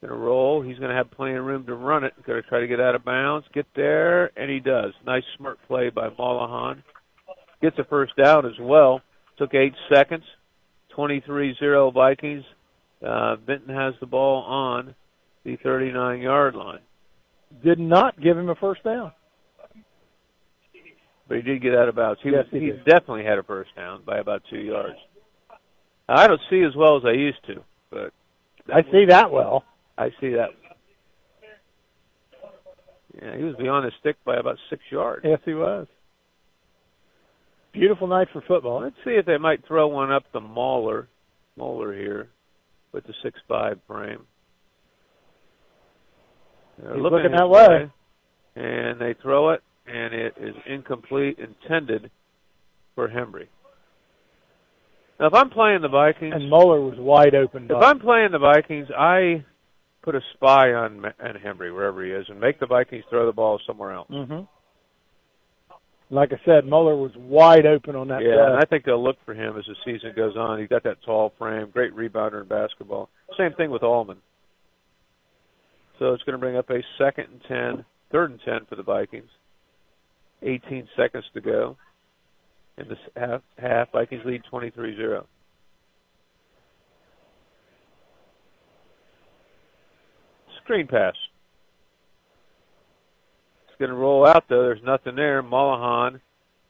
Going 0.00 0.12
to 0.12 0.18
roll. 0.18 0.62
He's 0.62 0.78
going 0.78 0.90
to 0.90 0.96
have 0.96 1.10
plenty 1.10 1.34
of 1.34 1.44
room 1.44 1.66
to 1.66 1.74
run 1.74 2.04
it. 2.04 2.14
Going 2.26 2.42
to 2.42 2.48
try 2.48 2.60
to 2.60 2.66
get 2.66 2.80
out 2.80 2.94
of 2.94 3.04
bounds. 3.04 3.46
Get 3.52 3.66
there, 3.76 4.30
and 4.38 4.50
he 4.50 4.58
does. 4.58 4.92
Nice 5.04 5.24
smart 5.36 5.58
play 5.68 5.90
by 5.90 6.08
Mollahan. 6.16 6.82
Gets 7.60 7.78
a 7.78 7.84
first 7.84 8.16
down 8.16 8.46
as 8.46 8.58
well. 8.58 9.02
Took 9.36 9.54
eight 9.54 9.74
seconds. 9.92 10.24
23-0 10.96 11.92
Vikings. 11.92 12.44
Uh, 13.06 13.36
Vinton 13.36 13.74
has 13.74 13.94
the 14.00 14.06
ball 14.06 14.42
on 14.42 14.94
the 15.44 15.56
39 15.62 16.20
yard 16.20 16.54
line. 16.54 16.80
Did 17.62 17.78
not 17.78 18.20
give 18.20 18.38
him 18.38 18.48
a 18.48 18.54
first 18.54 18.82
down. 18.84 19.12
But 21.28 21.36
he 21.36 21.42
did 21.42 21.62
get 21.62 21.74
out 21.74 21.88
of 21.88 21.94
bounds. 21.94 22.20
He, 22.22 22.30
Yes, 22.30 22.46
was, 22.50 22.60
he 22.60 22.66
he 22.66 22.72
definitely 22.84 23.24
had 23.24 23.38
a 23.38 23.42
first 23.42 23.70
down 23.76 24.02
by 24.04 24.18
about 24.18 24.42
two 24.50 24.58
yards. 24.58 24.96
I 26.08 26.26
don't 26.26 26.40
see 26.50 26.62
as 26.62 26.74
well 26.74 26.96
as 26.96 27.04
I 27.04 27.12
used 27.12 27.44
to, 27.46 27.62
but 27.90 28.12
I 28.72 28.82
see 28.90 29.06
that 29.08 29.30
well. 29.30 29.64
I 30.00 30.08
see 30.20 30.30
that. 30.30 30.48
Yeah, 33.20 33.36
he 33.36 33.44
was 33.44 33.54
beyond 33.56 33.86
the 33.86 33.92
stick 34.00 34.16
by 34.24 34.36
about 34.36 34.56
six 34.70 34.82
yards. 34.90 35.22
Yes, 35.24 35.40
he 35.44 35.52
was. 35.52 35.86
Beautiful 37.72 38.06
night 38.06 38.28
for 38.32 38.40
football. 38.48 38.80
Let's 38.82 38.96
see 39.04 39.10
if 39.12 39.26
they 39.26 39.36
might 39.36 39.64
throw 39.66 39.88
one 39.88 40.10
up 40.10 40.24
the 40.32 40.40
Mauler, 40.40 41.06
Mauler 41.56 41.92
here, 41.94 42.28
with 42.92 43.06
the 43.06 43.12
six 43.22 43.38
five 43.46 43.78
frame. 43.86 44.26
They're 46.82 46.94
He's 46.94 47.02
looking 47.02 47.18
looking 47.18 47.36
that 47.36 47.48
way. 47.50 47.90
and 48.56 49.00
they 49.00 49.14
throw 49.20 49.50
it, 49.50 49.62
and 49.86 50.14
it 50.14 50.34
is 50.40 50.54
incomplete, 50.66 51.38
intended 51.38 52.10
for 52.94 53.08
Hembry. 53.08 53.46
Now, 55.18 55.26
if 55.26 55.34
I'm 55.34 55.50
playing 55.50 55.82
the 55.82 55.88
Vikings, 55.88 56.32
And 56.34 56.48
Mueller 56.48 56.80
was 56.80 56.98
wide 56.98 57.34
open. 57.34 57.66
if 57.70 57.76
I'm 57.76 58.00
playing 58.00 58.30
the 58.32 58.38
Vikings, 58.38 58.88
I 58.96 59.44
put 60.02 60.14
a 60.14 60.20
spy 60.34 60.72
on 60.72 61.04
on 61.04 61.34
Hembry 61.44 61.72
wherever 61.74 62.04
he 62.04 62.10
is, 62.10 62.26
and 62.28 62.40
make 62.40 62.58
the 62.60 62.66
Vikings 62.66 63.04
throw 63.10 63.26
the 63.26 63.32
ball 63.32 63.60
somewhere 63.66 63.92
else. 63.92 64.08
hmm 64.08 64.40
Like 66.10 66.32
I 66.32 66.40
said, 66.44 66.64
Mueller 66.64 66.96
was 66.96 67.12
wide 67.16 67.66
open 67.66 67.94
on 67.96 68.08
that 68.08 68.22
Yeah, 68.22 68.34
play. 68.34 68.44
and 68.46 68.56
I 68.56 68.64
think 68.68 68.84
they'll 68.84 69.02
look 69.02 69.18
for 69.24 69.34
him 69.34 69.56
as 69.56 69.64
the 69.66 69.76
season 69.84 70.12
goes 70.16 70.36
on. 70.36 70.58
He's 70.58 70.68
got 70.68 70.82
that 70.84 71.02
tall 71.04 71.32
frame, 71.38 71.70
great 71.72 71.94
rebounder 71.94 72.42
in 72.42 72.48
basketball. 72.48 73.08
Same 73.38 73.52
thing 73.54 73.70
with 73.70 73.82
Allman. 73.82 74.18
So 75.98 76.14
it's 76.14 76.22
going 76.24 76.32
to 76.32 76.38
bring 76.38 76.56
up 76.56 76.70
a 76.70 76.80
second 76.98 77.26
and 77.30 77.42
ten, 77.46 77.84
third 78.10 78.30
and 78.30 78.40
ten 78.44 78.64
for 78.68 78.74
the 78.76 78.82
Vikings. 78.82 79.28
18 80.42 80.88
seconds 80.96 81.24
to 81.34 81.40
go 81.42 81.76
in 82.78 82.88
this 82.88 82.98
half. 83.16 83.42
Half 83.58 83.92
Vikings 83.92 84.22
lead 84.24 84.42
23-0. 84.50 85.24
Screen 90.70 90.86
pass. 90.86 91.14
It's 93.68 93.78
going 93.80 93.90
to 93.90 93.96
roll 93.96 94.24
out 94.24 94.44
though. 94.48 94.62
There's 94.62 94.82
nothing 94.84 95.16
there. 95.16 95.42
Mollahan 95.42 96.20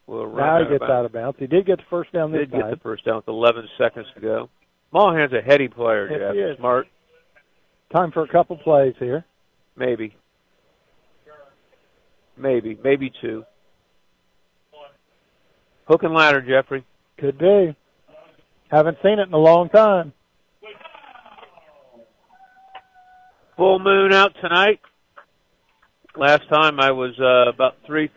will 0.07 0.27
run 0.27 0.37
now 0.39 0.59
he 0.59 0.65
out 0.75 0.81
gets 0.81 0.91
out 0.91 1.05
of 1.05 1.13
bounds. 1.13 1.37
He 1.39 1.47
did 1.47 1.67
get 1.67 1.77
the 1.79 1.85
first 1.91 2.11
down 2.13 2.33
this 2.33 2.41
did 2.41 2.53
get 2.53 2.71
the 2.71 2.77
first 2.83 3.05
down 3.05 3.17
with 3.17 3.29
11 3.29 3.69
seconds 3.77 4.07
to 4.15 4.21
go. 4.23 4.49
Mollahan's 4.93 5.35
a 5.35 5.43
heady 5.43 5.69
player, 5.69 6.09
Yes, 6.11 6.21
Jeff. 6.35 6.35
he. 6.35 6.57
Smart, 6.59 6.87
Time 7.95 8.11
for 8.11 8.23
a 8.23 8.29
couple 8.29 8.57
plays 8.57 8.95
here. 8.99 9.25
maybe. 9.77 10.17
Maybe, 12.39 12.79
maybe 12.83 13.13
two. 13.21 13.45
Hook 15.89 16.05
and 16.05 16.15
ladder, 16.15 16.41
Jeffrey. 16.41 16.87
Could 17.19 17.37
be. 17.37 17.77
Haven't 18.71 18.97
seen 19.03 19.19
it 19.19 19.29
in 19.29 19.35
a 19.35 19.39
long 19.39 19.69
time. 19.69 20.15
Full 23.61 23.79
moon 23.79 24.11
out 24.15 24.33
tonight. 24.41 24.81
Last 26.17 26.49
time 26.49 26.81
I 26.81 26.93
was 26.93 27.13
uh, 27.21 27.51
about 27.51 27.77
three. 27.87 28.09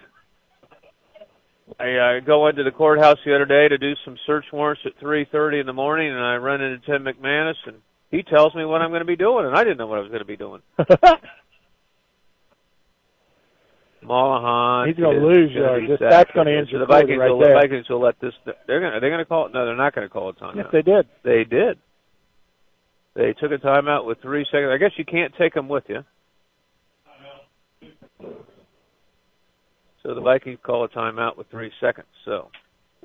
I 1.78 1.96
uh, 1.96 2.22
go 2.26 2.48
into 2.48 2.64
the 2.64 2.72
courthouse 2.72 3.18
the 3.26 3.36
other 3.36 3.44
day 3.44 3.68
to 3.68 3.78
do 3.78 3.92
some 4.06 4.16
search 4.26 4.46
warrants 4.54 4.84
at 4.86 4.98
3:30 5.04 5.60
in 5.60 5.66
the 5.66 5.74
morning, 5.74 6.08
and 6.08 6.24
I 6.24 6.38
run 6.38 6.62
into 6.62 6.78
Tim 6.86 7.04
McManus, 7.04 7.56
and 7.66 7.76
he 8.10 8.24
tells 8.24 8.56
me 8.56 8.64
what 8.64 8.82
I'm 8.82 8.92
going 8.92 9.02
to 9.02 9.06
be 9.06 9.18
doing, 9.18 9.46
and 9.46 9.54
I 9.54 9.66
didn't 9.66 9.80
know 9.80 9.88
what 9.88 9.98
I 9.98 10.02
was 10.04 10.12
going 10.12 10.22
to 10.22 10.26
be 10.26 10.38
doing. 10.38 10.62
Mollahan. 14.02 14.88
He's 14.88 14.96
gonna 14.96 15.20
lose 15.20 15.54
gonna 15.54 15.80
be 15.82 15.88
that's 16.00 16.32
gonna 16.32 16.52
injure 16.52 16.80
the 16.80 16.86
Vikings 16.86 17.20
right 17.20 17.30
will, 17.30 17.40
there. 17.40 17.56
The 17.56 17.68
Vikings 17.68 17.90
will 17.90 18.00
let 18.00 18.18
this. 18.22 18.32
They're 18.46 18.80
going. 18.80 18.94
to 18.94 18.98
Are 18.98 19.02
going 19.02 19.18
to 19.20 19.26
call 19.26 19.48
it? 19.48 19.54
No, 19.54 19.66
they're 19.66 19.76
not 19.76 19.94
going 19.94 20.08
to 20.08 20.14
call 20.14 20.30
a 20.30 20.34
timeout. 20.34 20.56
Yes, 20.56 20.68
they 20.72 20.84
did. 20.84 21.06
They 21.26 21.44
did. 21.44 21.80
They 23.16 23.34
took 23.40 23.52
a 23.52 23.58
timeout 23.64 24.06
with 24.06 24.20
three 24.22 24.46
seconds. 24.52 24.72
I 24.74 24.78
guess 24.78 24.92
you 24.98 25.06
can't 25.06 25.34
take 25.38 25.54
them 25.54 25.68
with 25.70 25.84
you. 25.88 26.00
So 30.02 30.14
the 30.14 30.22
Vikings 30.22 30.60
call 30.64 30.84
a 30.84 30.90
timeout 30.90 31.38
with 31.38 31.48
three 31.50 31.72
seconds. 31.80 32.08
So, 32.26 32.50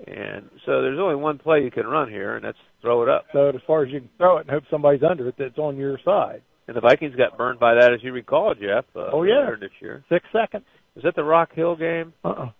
and 0.07 0.49
so 0.67 0.83
there's 0.83 0.99
only 0.99 1.15
one 1.17 1.39
play 1.39 1.63
you 1.63 1.71
can 1.71 1.87
run 1.87 2.09
here, 2.09 2.37
and 2.37 2.45
that's 2.45 2.59
throw 2.83 3.03
it 3.03 3.09
up. 3.09 3.27
So 3.33 3.49
as 3.51 3.55
far 3.67 3.85
as 3.85 3.93
you 3.93 4.01
can 4.01 4.09
throw 4.17 4.39
it 4.39 4.43
and 4.43 4.51
hope 4.51 4.65
somebody's 4.71 5.03
under 5.09 5.29
it 5.29 5.35
that's 5.39 5.59
on 5.59 5.77
your 5.77 5.99
side. 6.05 6.43
And 6.67 6.77
the 6.77 6.81
Vikings 6.81 7.15
got 7.15 7.39
burned 7.39 7.59
by 7.61 7.75
that, 7.75 7.93
as 7.93 8.03
you 8.03 8.13
recall, 8.13 8.55
Jeff. 8.55 8.85
Uh, 8.95 9.11
Oh, 9.13 9.23
yeah. 9.23 9.51
this 9.61 9.71
year. 9.81 10.05
Six 10.09 10.25
seconds. 10.33 10.65
Was 10.95 11.05
that 11.05 11.15
the 11.17 11.25
Rock 11.25 11.55
Hill 11.55 11.77
game? 11.77 12.13
Uh-uh. 12.25 12.51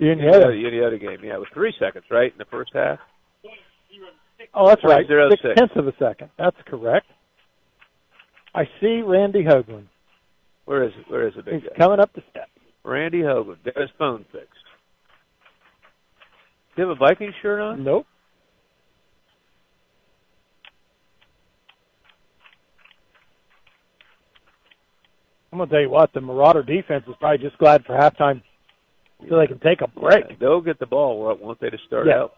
Heather. 0.00 0.52
the 0.52 0.62
Unioto 0.62 1.00
game. 1.00 1.18
Yeah, 1.24 1.34
it 1.34 1.38
was 1.40 1.48
three 1.52 1.74
seconds, 1.78 2.04
right, 2.10 2.32
in 2.32 2.38
the 2.38 2.44
first 2.46 2.70
half. 2.72 2.98
Oh, 4.54 4.68
that's 4.68 4.82
right. 4.84 5.06
Zero 5.06 5.28
Six 5.30 5.42
six. 5.42 5.54
tenths 5.56 5.74
of 5.76 5.86
a 5.88 5.92
second. 5.98 6.30
That's 6.38 6.56
correct. 6.66 7.06
I 8.54 8.64
see 8.80 9.02
Randy 9.04 9.42
Hoagland. 9.44 9.86
Where 10.64 10.84
is 10.84 10.92
it? 10.98 11.10
Where 11.10 11.26
is 11.28 11.34
the 11.34 11.42
big 11.42 11.54
He's 11.54 11.62
guy? 11.70 11.76
coming 11.76 12.00
up 12.00 12.12
the 12.14 12.22
steps. 12.30 12.50
Randy 12.84 13.22
Hogan. 13.22 13.56
Got 13.64 13.76
his 13.80 13.90
phone 13.98 14.24
fixed. 14.32 14.48
Do 16.76 16.82
you 16.82 16.88
have 16.88 16.96
a 16.96 16.98
Viking 16.98 17.32
shirt 17.42 17.60
on? 17.60 17.82
Nope. 17.84 18.06
I'm 25.52 25.58
gonna 25.58 25.70
tell 25.70 25.80
you 25.80 25.90
what, 25.90 26.12
the 26.12 26.20
Marauder 26.20 26.62
defense 26.62 27.04
is 27.08 27.14
probably 27.18 27.38
just 27.38 27.58
glad 27.58 27.84
for 27.84 27.94
halftime 27.96 28.42
so 29.28 29.38
they 29.38 29.46
can 29.46 29.58
take 29.60 29.80
a 29.80 29.88
break. 29.88 30.24
Yeah, 30.28 30.36
they'll 30.38 30.60
get 30.60 30.78
the 30.78 30.86
ball, 30.86 31.36
won't 31.40 31.60
they, 31.60 31.70
to 31.70 31.78
start 31.86 32.06
Yeah. 32.06 32.22
out? 32.24 32.34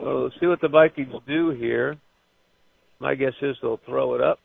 Well, 0.00 0.22
let's 0.24 0.34
see 0.40 0.46
what 0.46 0.60
the 0.60 0.68
Vikings 0.68 1.12
do 1.26 1.50
here. 1.50 1.96
My 3.00 3.14
guess 3.14 3.34
is 3.42 3.56
they'll 3.60 3.80
throw 3.86 4.14
it 4.14 4.22
up. 4.22 4.38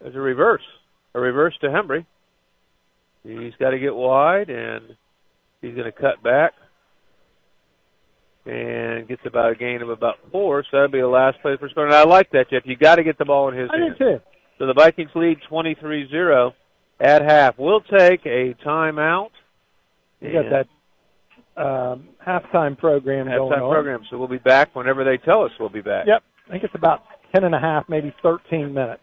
There's 0.00 0.14
a 0.14 0.20
reverse. 0.20 0.62
A 1.14 1.20
reverse 1.20 1.54
to 1.60 1.68
Hembry. 1.68 2.04
He's 3.22 3.54
got 3.58 3.70
to 3.70 3.78
get 3.78 3.94
wide, 3.94 4.50
and 4.50 4.96
he's 5.60 5.74
going 5.74 5.84
to 5.84 5.92
cut 5.92 6.22
back 6.22 6.52
and 8.44 9.06
gets 9.06 9.22
about 9.24 9.52
a 9.52 9.54
gain 9.54 9.80
of 9.80 9.90
about 9.90 10.16
four. 10.32 10.64
So 10.64 10.68
that'll 10.72 10.88
be 10.88 11.00
the 11.00 11.06
last 11.06 11.40
play 11.40 11.56
for 11.56 11.68
scoring. 11.68 11.92
I 11.94 12.02
like 12.02 12.30
that, 12.32 12.50
Jeff. 12.50 12.64
You 12.66 12.76
got 12.76 12.96
to 12.96 13.04
get 13.04 13.16
the 13.16 13.24
ball 13.24 13.48
in 13.48 13.56
his 13.56 13.70
I 13.72 13.78
hands. 13.78 13.96
did 13.98 14.18
too. 14.18 14.20
So 14.58 14.66
the 14.66 14.74
Vikings 14.74 15.10
lead 15.14 15.38
23-0 15.50 16.52
at 17.00 17.22
half. 17.22 17.58
We'll 17.58 17.80
take 17.80 18.24
a 18.26 18.54
timeout. 18.64 19.30
You 20.20 20.32
got 20.32 20.50
that 20.50 20.68
um, 21.56 22.08
halftime 22.24 22.78
program 22.78 23.26
going 23.26 23.52
halftime 23.52 23.62
on. 23.62 23.72
program. 23.72 24.00
So 24.10 24.18
we'll 24.18 24.28
be 24.28 24.38
back 24.38 24.74
whenever 24.74 25.04
they 25.04 25.16
tell 25.18 25.42
us 25.42 25.50
we'll 25.58 25.68
be 25.68 25.80
back. 25.80 26.06
Yep. 26.06 26.22
I 26.46 26.50
think 26.50 26.64
it's 26.64 26.74
about 26.74 27.02
ten 27.34 27.44
and 27.44 27.54
a 27.54 27.58
half, 27.60 27.88
maybe 27.88 28.14
thirteen 28.22 28.72
minutes. 28.72 29.02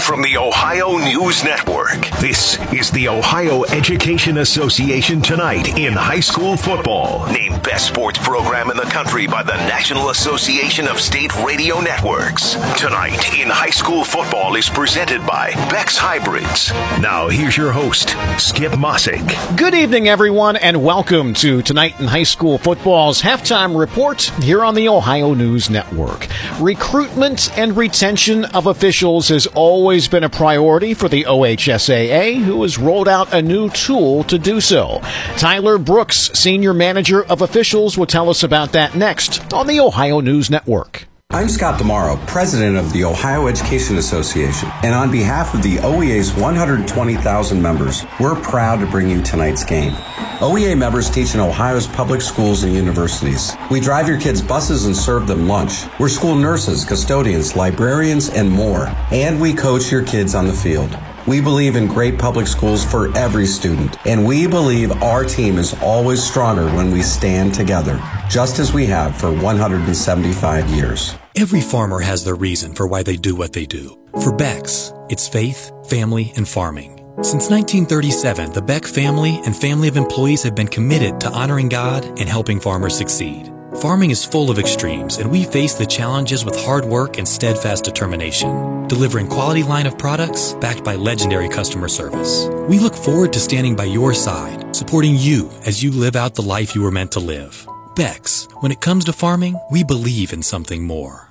From 0.00 0.22
the 0.22 0.36
Ohio 0.36 0.96
News 0.96 1.44
Network. 1.44 2.08
This 2.20 2.58
is 2.72 2.90
the 2.90 3.06
Ohio 3.08 3.64
Education 3.64 4.38
Association 4.38 5.20
Tonight 5.20 5.78
in 5.78 5.92
High 5.92 6.20
School 6.20 6.56
Football. 6.56 7.30
Named 7.30 7.62
Best 7.62 7.86
Sports 7.88 8.18
Program 8.18 8.70
in 8.70 8.76
the 8.76 8.84
Country 8.84 9.26
by 9.26 9.42
the 9.42 9.56
National 9.68 10.08
Association 10.08 10.88
of 10.88 10.98
State 10.98 11.34
Radio 11.44 11.80
Networks. 11.80 12.54
Tonight 12.78 13.38
in 13.38 13.48
High 13.48 13.70
School 13.70 14.02
Football 14.02 14.56
is 14.56 14.70
presented 14.70 15.24
by 15.26 15.52
Beck's 15.70 15.98
Hybrids. 15.98 16.72
Now 17.00 17.28
here's 17.28 17.56
your 17.56 17.72
host, 17.72 18.16
Skip 18.38 18.72
Mossick. 18.72 19.56
Good 19.56 19.74
evening, 19.74 20.08
everyone, 20.08 20.56
and 20.56 20.82
welcome 20.82 21.34
to 21.34 21.60
Tonight 21.62 22.00
in 22.00 22.06
High 22.06 22.22
School 22.22 22.58
Football's 22.58 23.20
halftime 23.20 23.78
report 23.78 24.22
here 24.42 24.64
on 24.64 24.74
the 24.74 24.88
Ohio 24.88 25.34
News 25.34 25.68
Network. 25.68 26.26
Recruitment 26.58 27.56
and 27.58 27.76
retention 27.76 28.46
of 28.46 28.66
officials 28.66 29.28
has 29.28 29.46
always 29.48 29.89
been 30.08 30.24
a 30.24 30.30
priority 30.30 30.94
for 30.94 31.08
the 31.08 31.24
OHSAA, 31.24 32.42
who 32.42 32.62
has 32.62 32.78
rolled 32.78 33.08
out 33.08 33.34
a 33.34 33.42
new 33.42 33.68
tool 33.70 34.24
to 34.24 34.38
do 34.38 34.60
so. 34.60 35.00
Tyler 35.36 35.78
Brooks, 35.78 36.30
Senior 36.32 36.72
Manager 36.72 37.24
of 37.24 37.42
Officials, 37.42 37.98
will 37.98 38.06
tell 38.06 38.30
us 38.30 38.42
about 38.42 38.72
that 38.72 38.94
next 38.94 39.52
on 39.52 39.66
the 39.66 39.80
Ohio 39.80 40.20
News 40.20 40.50
Network. 40.50 41.09
I'm 41.32 41.48
Scott 41.48 41.78
DiMauro, 41.78 42.26
president 42.26 42.76
of 42.76 42.92
the 42.92 43.04
Ohio 43.04 43.46
Education 43.46 43.98
Association, 43.98 44.68
and 44.82 44.92
on 44.92 45.12
behalf 45.12 45.54
of 45.54 45.62
the 45.62 45.76
OEA's 45.76 46.32
120,000 46.34 47.62
members, 47.62 48.04
we're 48.18 48.34
proud 48.34 48.80
to 48.80 48.86
bring 48.86 49.08
you 49.08 49.22
tonight's 49.22 49.62
game. 49.62 49.92
OEA 50.40 50.76
members 50.76 51.08
teach 51.08 51.34
in 51.34 51.40
Ohio's 51.40 51.86
public 51.86 52.20
schools 52.20 52.64
and 52.64 52.74
universities. 52.74 53.52
We 53.70 53.78
drive 53.78 54.08
your 54.08 54.18
kids' 54.18 54.42
buses 54.42 54.86
and 54.86 54.96
serve 54.96 55.28
them 55.28 55.46
lunch. 55.46 55.84
We're 56.00 56.08
school 56.08 56.34
nurses, 56.34 56.84
custodians, 56.84 57.54
librarians, 57.54 58.30
and 58.30 58.50
more. 58.50 58.88
And 59.12 59.40
we 59.40 59.54
coach 59.54 59.92
your 59.92 60.02
kids 60.02 60.34
on 60.34 60.48
the 60.48 60.52
field. 60.52 60.98
We 61.28 61.40
believe 61.40 61.76
in 61.76 61.86
great 61.86 62.18
public 62.18 62.48
schools 62.48 62.84
for 62.84 63.16
every 63.16 63.46
student, 63.46 64.04
and 64.04 64.26
we 64.26 64.48
believe 64.48 64.90
our 65.00 65.22
team 65.22 65.58
is 65.58 65.80
always 65.80 66.20
stronger 66.20 66.66
when 66.74 66.90
we 66.90 67.02
stand 67.02 67.54
together, 67.54 68.02
just 68.28 68.58
as 68.58 68.72
we 68.72 68.86
have 68.86 69.16
for 69.16 69.30
175 69.30 70.68
years. 70.70 71.19
Every 71.36 71.60
farmer 71.60 72.00
has 72.00 72.24
their 72.24 72.34
reason 72.34 72.74
for 72.74 72.86
why 72.88 73.02
they 73.04 73.16
do 73.16 73.36
what 73.36 73.52
they 73.52 73.64
do. 73.64 73.96
For 74.20 74.34
Beck's, 74.34 74.92
it's 75.08 75.28
faith, 75.28 75.70
family, 75.88 76.32
and 76.36 76.48
farming. 76.48 76.96
Since 77.22 77.50
1937, 77.50 78.52
the 78.52 78.62
Beck 78.62 78.84
family 78.84 79.40
and 79.44 79.56
family 79.56 79.86
of 79.86 79.96
employees 79.96 80.42
have 80.42 80.56
been 80.56 80.66
committed 80.66 81.20
to 81.20 81.30
honoring 81.30 81.68
God 81.68 82.04
and 82.04 82.28
helping 82.28 82.58
farmers 82.58 82.96
succeed. 82.96 83.52
Farming 83.80 84.10
is 84.10 84.24
full 84.24 84.50
of 84.50 84.58
extremes, 84.58 85.18
and 85.18 85.30
we 85.30 85.44
face 85.44 85.74
the 85.74 85.86
challenges 85.86 86.44
with 86.44 86.60
hard 86.64 86.84
work 86.84 87.16
and 87.18 87.28
steadfast 87.28 87.84
determination, 87.84 88.88
delivering 88.88 89.28
quality 89.28 89.62
line 89.62 89.86
of 89.86 89.96
products 89.96 90.54
backed 90.54 90.82
by 90.82 90.96
legendary 90.96 91.48
customer 91.48 91.88
service. 91.88 92.48
We 92.68 92.80
look 92.80 92.96
forward 92.96 93.32
to 93.34 93.40
standing 93.40 93.76
by 93.76 93.84
your 93.84 94.14
side, 94.14 94.74
supporting 94.74 95.14
you 95.14 95.48
as 95.64 95.80
you 95.80 95.92
live 95.92 96.16
out 96.16 96.34
the 96.34 96.42
life 96.42 96.74
you 96.74 96.82
were 96.82 96.90
meant 96.90 97.12
to 97.12 97.20
live. 97.20 97.69
Beck's, 98.00 98.48
when 98.60 98.72
it 98.72 98.80
comes 98.80 99.04
to 99.04 99.12
farming, 99.12 99.60
we 99.70 99.84
believe 99.84 100.32
in 100.32 100.42
something 100.42 100.84
more. 100.84 101.29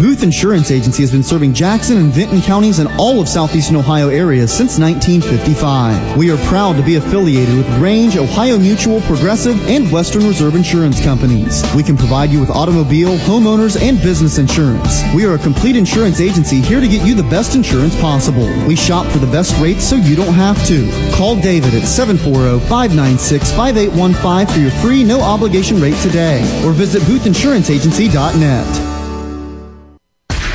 Booth 0.00 0.22
Insurance 0.22 0.70
Agency 0.70 1.02
has 1.02 1.12
been 1.12 1.22
serving 1.22 1.52
Jackson 1.52 1.98
and 1.98 2.10
Vinton 2.10 2.40
counties 2.40 2.78
and 2.78 2.88
all 2.98 3.20
of 3.20 3.28
southeastern 3.28 3.76
Ohio 3.76 4.08
areas 4.08 4.50
since 4.50 4.78
1955. 4.78 6.16
We 6.16 6.30
are 6.30 6.38
proud 6.46 6.76
to 6.76 6.82
be 6.82 6.94
affiliated 6.94 7.54
with 7.54 7.68
Range, 7.78 8.16
Ohio 8.16 8.58
Mutual, 8.58 9.02
Progressive, 9.02 9.62
and 9.68 9.92
Western 9.92 10.26
Reserve 10.26 10.54
Insurance 10.54 11.04
Companies. 11.04 11.62
We 11.76 11.82
can 11.82 11.98
provide 11.98 12.30
you 12.30 12.40
with 12.40 12.48
automobile, 12.48 13.18
homeowners, 13.18 13.78
and 13.78 14.00
business 14.00 14.38
insurance. 14.38 15.02
We 15.14 15.26
are 15.26 15.34
a 15.34 15.38
complete 15.38 15.76
insurance 15.76 16.18
agency 16.18 16.62
here 16.62 16.80
to 16.80 16.88
get 16.88 17.06
you 17.06 17.14
the 17.14 17.22
best 17.24 17.54
insurance 17.54 17.94
possible. 18.00 18.48
We 18.66 18.76
shop 18.76 19.06
for 19.12 19.18
the 19.18 19.30
best 19.30 19.54
rates 19.60 19.84
so 19.84 19.96
you 19.96 20.16
don't 20.16 20.32
have 20.32 20.66
to. 20.68 20.90
Call 21.12 21.36
David 21.36 21.74
at 21.74 21.82
740-596-5815 21.82 24.50
for 24.50 24.60
your 24.60 24.70
free 24.80 25.04
no 25.04 25.20
obligation 25.20 25.78
rate 25.78 26.00
today 26.00 26.40
or 26.64 26.72
visit 26.72 27.02
boothinsuranceagency.net. 27.02 28.79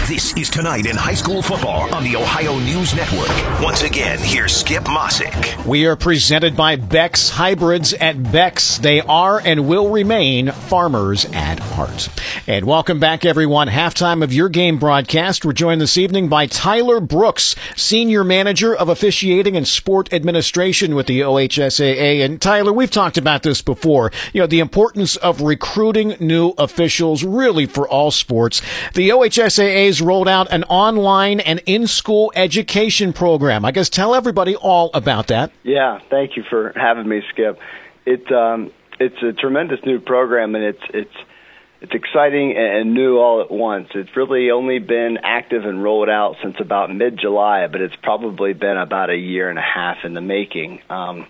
This 0.07 0.38
is 0.38 0.52
Tonight 0.52 0.86
in 0.86 0.95
High 0.95 1.15
School 1.15 1.41
Football 1.41 1.91
on 1.91 2.03
the 2.03 2.15
Ohio 2.15 2.60
News 2.60 2.94
Network. 2.94 3.27
Once 3.60 3.82
again, 3.82 4.19
here's 4.19 4.56
Skip 4.56 4.84
Mossick. 4.84 5.65
We 5.65 5.88
are 5.88 5.95
presented 5.95 6.56
by 6.56 6.76
Beck's 6.76 7.32
Hybrids 7.32 7.91
at 7.94 8.32
Beck's. 8.32 8.77
They 8.77 9.02
are 9.02 9.41
and 9.44 9.68
will 9.68 9.90
remain 9.90 10.52
farmers 10.52 11.26
at 11.34 11.57
heart. 11.57 12.10
And 12.45 12.65
welcome 12.65 12.99
back, 12.99 13.26
everyone. 13.26 13.68
Halftime 13.68 14.23
of 14.23 14.32
your 14.32 14.48
game 14.48 14.77
broadcast. 14.77 15.44
We're 15.44 15.53
joined 15.53 15.82
this 15.82 15.98
evening 15.98 16.30
by 16.30 16.45
Tyler 16.45 16.99
Brooks, 16.99 17.56
Senior 17.76 18.23
Manager 18.23 18.76
of 18.76 18.90
Officiating 18.90 19.57
and 19.57 19.68
Sport 19.68 20.14
Administration 20.14 20.94
with 20.94 21.07
the 21.07 21.22
OHSAA. 21.22 22.23
And 22.23 22.40
Tyler, 22.40 22.72
we've 22.72 22.91
talked 22.91 23.18
about 23.18 23.41
this 23.41 23.64
before. 23.64 24.11
You 24.34 24.41
know, 24.41 24.48
the 24.48 24.60
importance 24.60 25.15
of 25.15 25.41
recruiting 25.41 26.15
new 26.19 26.49
officials 26.60 27.23
really 27.23 27.65
for 27.65 27.90
all 27.90 28.11
sports. 28.11 28.61
The 28.94 29.10
OHSAA 29.10 29.95
has 29.96 30.06
rolled 30.06 30.28
out 30.28 30.52
an 30.52 30.64
online 30.66 31.40
and 31.40 31.62
in-school 31.66 32.32
education 32.36 33.14
program. 33.14 33.64
I 33.64 33.72
guess 33.72 33.90
tell 33.90 34.14
everybody 34.14 34.56
all 34.56 34.92
about 34.94 35.28
that. 35.28 35.52
Yeah, 35.64 36.00
thank 36.10 36.36
you 36.36 36.44
for 36.50 36.74
having 36.76 37.08
me, 37.08 37.22
Skip. 37.32 37.60
It 38.06 38.32
um, 38.32 38.72
it's 39.00 39.22
a 39.24 39.34
tremendous 39.34 39.80
new 39.86 40.00
program, 40.00 40.56
and 40.56 40.64
it's 40.64 40.84
it's 40.94 41.16
it's 41.82 41.94
exciting 41.94 42.56
and 42.58 42.94
new 42.94 43.18
all 43.18 43.42
at 43.42 43.52
once. 43.52 43.90
It's 43.96 44.16
really 44.16 44.52
only 44.52 44.80
been 44.80 45.18
active 45.24 45.66
and 45.66 45.84
rolled 45.84 46.10
out 46.10 46.36
since 46.42 46.56
about 46.60 46.94
mid-July, 46.94 47.68
but 47.68 47.82
it's 47.82 47.96
probably 47.96 48.54
been 48.54 48.78
about 48.78 49.10
a 49.10 49.18
year 49.18 49.50
and 49.50 49.60
a 49.60 49.62
half 49.62 50.04
in 50.04 50.14
the 50.14 50.22
making. 50.22 50.82
Um, 50.90 51.28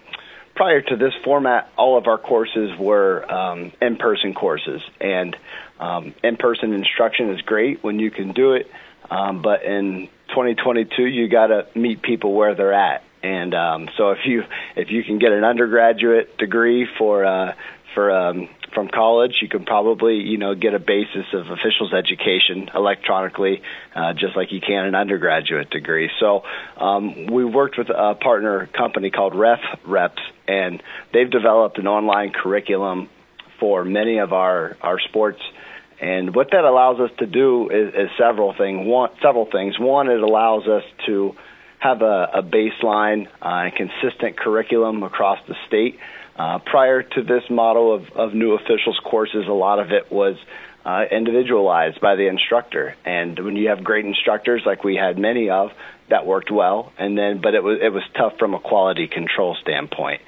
prior 0.56 0.82
to 0.82 0.96
this 0.96 1.14
format, 1.24 1.70
all 1.78 1.98
of 1.98 2.08
our 2.08 2.18
courses 2.18 2.78
were 2.80 3.30
um, 3.32 3.72
in-person 3.82 4.34
courses, 4.34 4.82
and 5.02 5.36
um, 5.80 6.14
in-person 6.24 6.74
instruction 6.74 7.30
is 7.32 7.42
great 7.42 7.84
when 7.84 8.00
you 8.00 8.12
can 8.12 8.32
do 8.32 8.54
it, 8.54 8.70
um, 9.10 9.42
but 9.42 9.64
in 9.64 10.08
2022, 10.30 11.06
you 11.06 11.28
got 11.28 11.48
to 11.48 11.68
meet 11.76 12.02
people 12.02 12.34
where 12.34 12.56
they're 12.56 12.74
at. 12.74 13.04
And 13.24 13.54
um, 13.56 13.90
so, 13.98 14.12
if 14.12 14.20
you 14.26 14.44
if 14.76 14.92
you 14.92 15.04
can 15.04 15.18
get 15.18 15.32
an 15.32 15.44
undergraduate 15.44 16.38
degree 16.38 16.88
for 16.98 17.26
uh, 17.26 17.56
for 17.96 18.12
um, 18.12 18.50
from 18.76 18.88
college, 18.90 19.38
you 19.42 19.48
can 19.48 19.66
probably 19.66 20.18
you 20.18 20.38
know 20.38 20.54
get 20.54 20.76
a 20.76 20.80
basis 20.80 21.26
of 21.34 21.50
officials 21.50 21.92
education 21.92 22.70
electronically, 22.76 23.64
uh, 23.96 24.14
just 24.14 24.36
like 24.36 24.52
you 24.52 24.62
can 24.62 24.86
an 24.86 24.94
undergraduate 24.94 25.72
degree. 25.72 26.12
So 26.20 26.44
um, 26.78 27.26
we 27.26 27.44
worked 27.44 27.80
with 27.80 27.90
a 27.90 28.14
partner 28.14 28.68
company 28.68 29.10
called 29.10 29.34
Ref 29.34 29.62
Reps, 29.86 30.22
and 30.48 30.84
they've 31.12 31.30
developed 31.30 31.80
an 31.80 31.88
online 31.88 32.32
curriculum 32.32 33.10
for 33.60 33.86
many 33.86 34.20
of 34.20 34.34
our 34.34 34.78
our 34.82 35.00
sports. 35.00 35.42
And 36.00 36.36
what 36.36 36.52
that 36.52 36.66
allows 36.66 37.00
us 37.00 37.12
to 37.20 37.26
do 37.26 37.70
is, 37.70 37.94
is 37.94 38.10
several 38.18 38.54
things. 38.54 38.86
One, 38.86 39.12
several 39.22 39.46
things. 39.46 39.80
One, 39.80 40.10
it 40.10 40.22
allows 40.22 40.68
us 40.68 40.84
to 41.06 41.36
have 41.80 42.02
a, 42.02 42.30
a 42.36 42.44
baseline 42.44 43.28
uh, 43.42 43.70
and 43.70 43.76
consistent 43.76 44.38
curriculum 44.38 45.04
across 45.04 45.40
the 45.48 45.56
state. 45.68 46.00
Uh, 46.36 46.60
prior 46.60 47.02
to 47.02 47.24
this 47.24 47.44
model 47.50 47.94
of, 47.96 48.10
of 48.12 48.34
new 48.34 48.54
officials 48.54 49.00
courses, 49.06 49.48
a 49.48 49.54
lot 49.54 49.80
of 49.80 49.92
it 49.92 50.12
was 50.12 50.36
uh, 50.84 51.06
individualized 51.10 52.02
by 52.02 52.16
the 52.16 52.28
instructor. 52.28 52.96
And 53.06 53.40
when 53.40 53.56
you 53.56 53.70
have 53.70 53.84
great 53.84 54.06
instructors, 54.06 54.64
like 54.66 54.84
we 54.84 54.96
had 54.96 55.18
many 55.18 55.50
of, 55.50 55.72
that 56.10 56.26
worked 56.26 56.52
well. 56.52 56.92
And 56.98 57.18
then, 57.18 57.40
but 57.42 57.56
it 57.56 57.64
was 57.64 57.80
it 57.82 57.92
was 57.92 58.04
tough 58.16 58.38
from 58.38 58.54
a 58.54 58.60
quality 58.60 59.08
control 59.08 59.56
standpoint. 59.62 60.22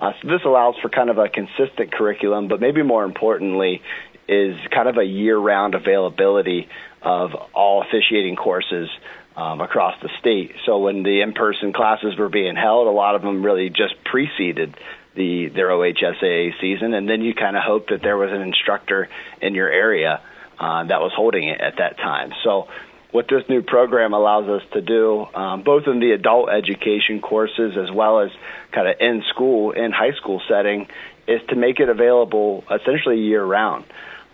Uh, 0.00 0.12
so 0.20 0.28
this 0.28 0.40
allows 0.44 0.74
for 0.82 0.88
kind 0.88 1.10
of 1.10 1.18
a 1.18 1.28
consistent 1.28 1.92
curriculum, 1.92 2.48
but 2.48 2.60
maybe 2.60 2.82
more 2.82 3.04
importantly, 3.04 3.80
is 4.28 4.56
kind 4.72 4.88
of 4.88 4.96
a 4.96 5.04
year-round 5.04 5.74
availability 5.74 6.68
of 7.02 7.30
all 7.54 7.82
officiating 7.82 8.36
courses 8.36 8.88
um, 9.36 9.60
across 9.60 9.94
the 10.02 10.08
state. 10.20 10.52
So 10.64 10.78
when 10.78 11.02
the 11.02 11.20
in-person 11.20 11.72
classes 11.72 12.16
were 12.18 12.28
being 12.28 12.56
held, 12.56 12.86
a 12.86 12.90
lot 12.90 13.14
of 13.14 13.22
them 13.22 13.44
really 13.44 13.68
just 13.68 13.94
preceded 14.04 14.76
the 15.14 15.48
their 15.54 15.68
OHSAA 15.68 16.60
season, 16.60 16.92
and 16.94 17.08
then 17.08 17.20
you 17.20 17.34
kind 17.34 17.56
of 17.56 17.62
hope 17.62 17.88
that 17.88 18.00
there 18.02 18.16
was 18.16 18.30
an 18.32 18.42
instructor 18.42 19.08
in 19.40 19.54
your 19.54 19.70
area 19.70 20.20
uh, 20.58 20.84
that 20.84 21.00
was 21.00 21.12
holding 21.14 21.48
it 21.48 21.60
at 21.60 21.74
that 21.78 21.96
time. 21.98 22.30
So 22.42 22.66
what 23.14 23.28
this 23.28 23.48
new 23.48 23.62
program 23.62 24.12
allows 24.12 24.48
us 24.48 24.68
to 24.72 24.80
do, 24.80 25.24
um, 25.36 25.62
both 25.62 25.86
in 25.86 26.00
the 26.00 26.10
adult 26.10 26.50
education 26.50 27.20
courses 27.20 27.76
as 27.76 27.88
well 27.88 28.18
as 28.18 28.32
kind 28.72 28.88
of 28.88 28.96
in 28.98 29.22
school, 29.28 29.70
in 29.70 29.92
high 29.92 30.10
school 30.14 30.42
setting, 30.48 30.88
is 31.28 31.40
to 31.48 31.54
make 31.54 31.78
it 31.78 31.88
available 31.88 32.64
essentially 32.68 33.20
year 33.20 33.44
round. 33.44 33.84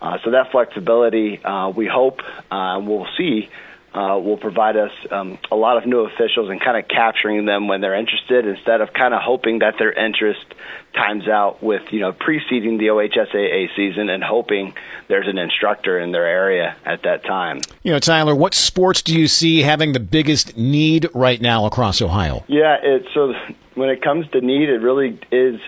Uh, 0.01 0.17
so 0.23 0.31
that 0.31 0.49
flexibility, 0.51 1.39
uh, 1.45 1.69
we 1.69 1.85
hope 1.85 2.21
uh, 2.49 2.81
we'll 2.83 3.05
see 3.19 3.51
uh, 3.93 4.17
will 4.23 4.37
provide 4.37 4.77
us 4.77 4.91
um, 5.11 5.37
a 5.51 5.55
lot 5.55 5.77
of 5.77 5.85
new 5.85 6.01
officials 6.01 6.49
and 6.49 6.61
kind 6.61 6.77
of 6.77 6.87
capturing 6.87 7.45
them 7.45 7.67
when 7.67 7.81
they're 7.81 7.95
interested 7.95 8.47
instead 8.47 8.79
of 8.79 8.93
kind 8.93 9.13
of 9.13 9.21
hoping 9.21 9.59
that 9.59 9.75
their 9.77 9.91
interest 9.91 10.45
times 10.93 11.27
out 11.27 11.61
with 11.63 11.81
you 11.91 11.99
know 11.99 12.11
preceding 12.11 12.77
the 12.77 12.87
OHSAA 12.87 13.67
season 13.75 14.09
and 14.09 14.23
hoping 14.23 14.73
there's 15.07 15.27
an 15.27 15.37
instructor 15.37 15.99
in 15.99 16.11
their 16.11 16.25
area 16.25 16.75
at 16.85 17.03
that 17.03 17.25
time. 17.25 17.61
You 17.83 17.91
know, 17.91 17.99
Tyler, 17.99 18.35
what 18.35 18.53
sports 18.53 19.01
do 19.01 19.17
you 19.17 19.27
see 19.27 19.61
having 19.61 19.91
the 19.91 19.99
biggest 19.99 20.57
need 20.57 21.07
right 21.13 21.41
now 21.41 21.65
across 21.65 22.01
Ohio? 22.01 22.43
Yeah, 22.47 22.77
it's 22.81 23.13
so 23.13 23.33
when 23.75 23.89
it 23.89 24.01
comes 24.01 24.29
to 24.31 24.41
need, 24.41 24.69
it 24.69 24.79
really 24.79 25.19
is 25.31 25.59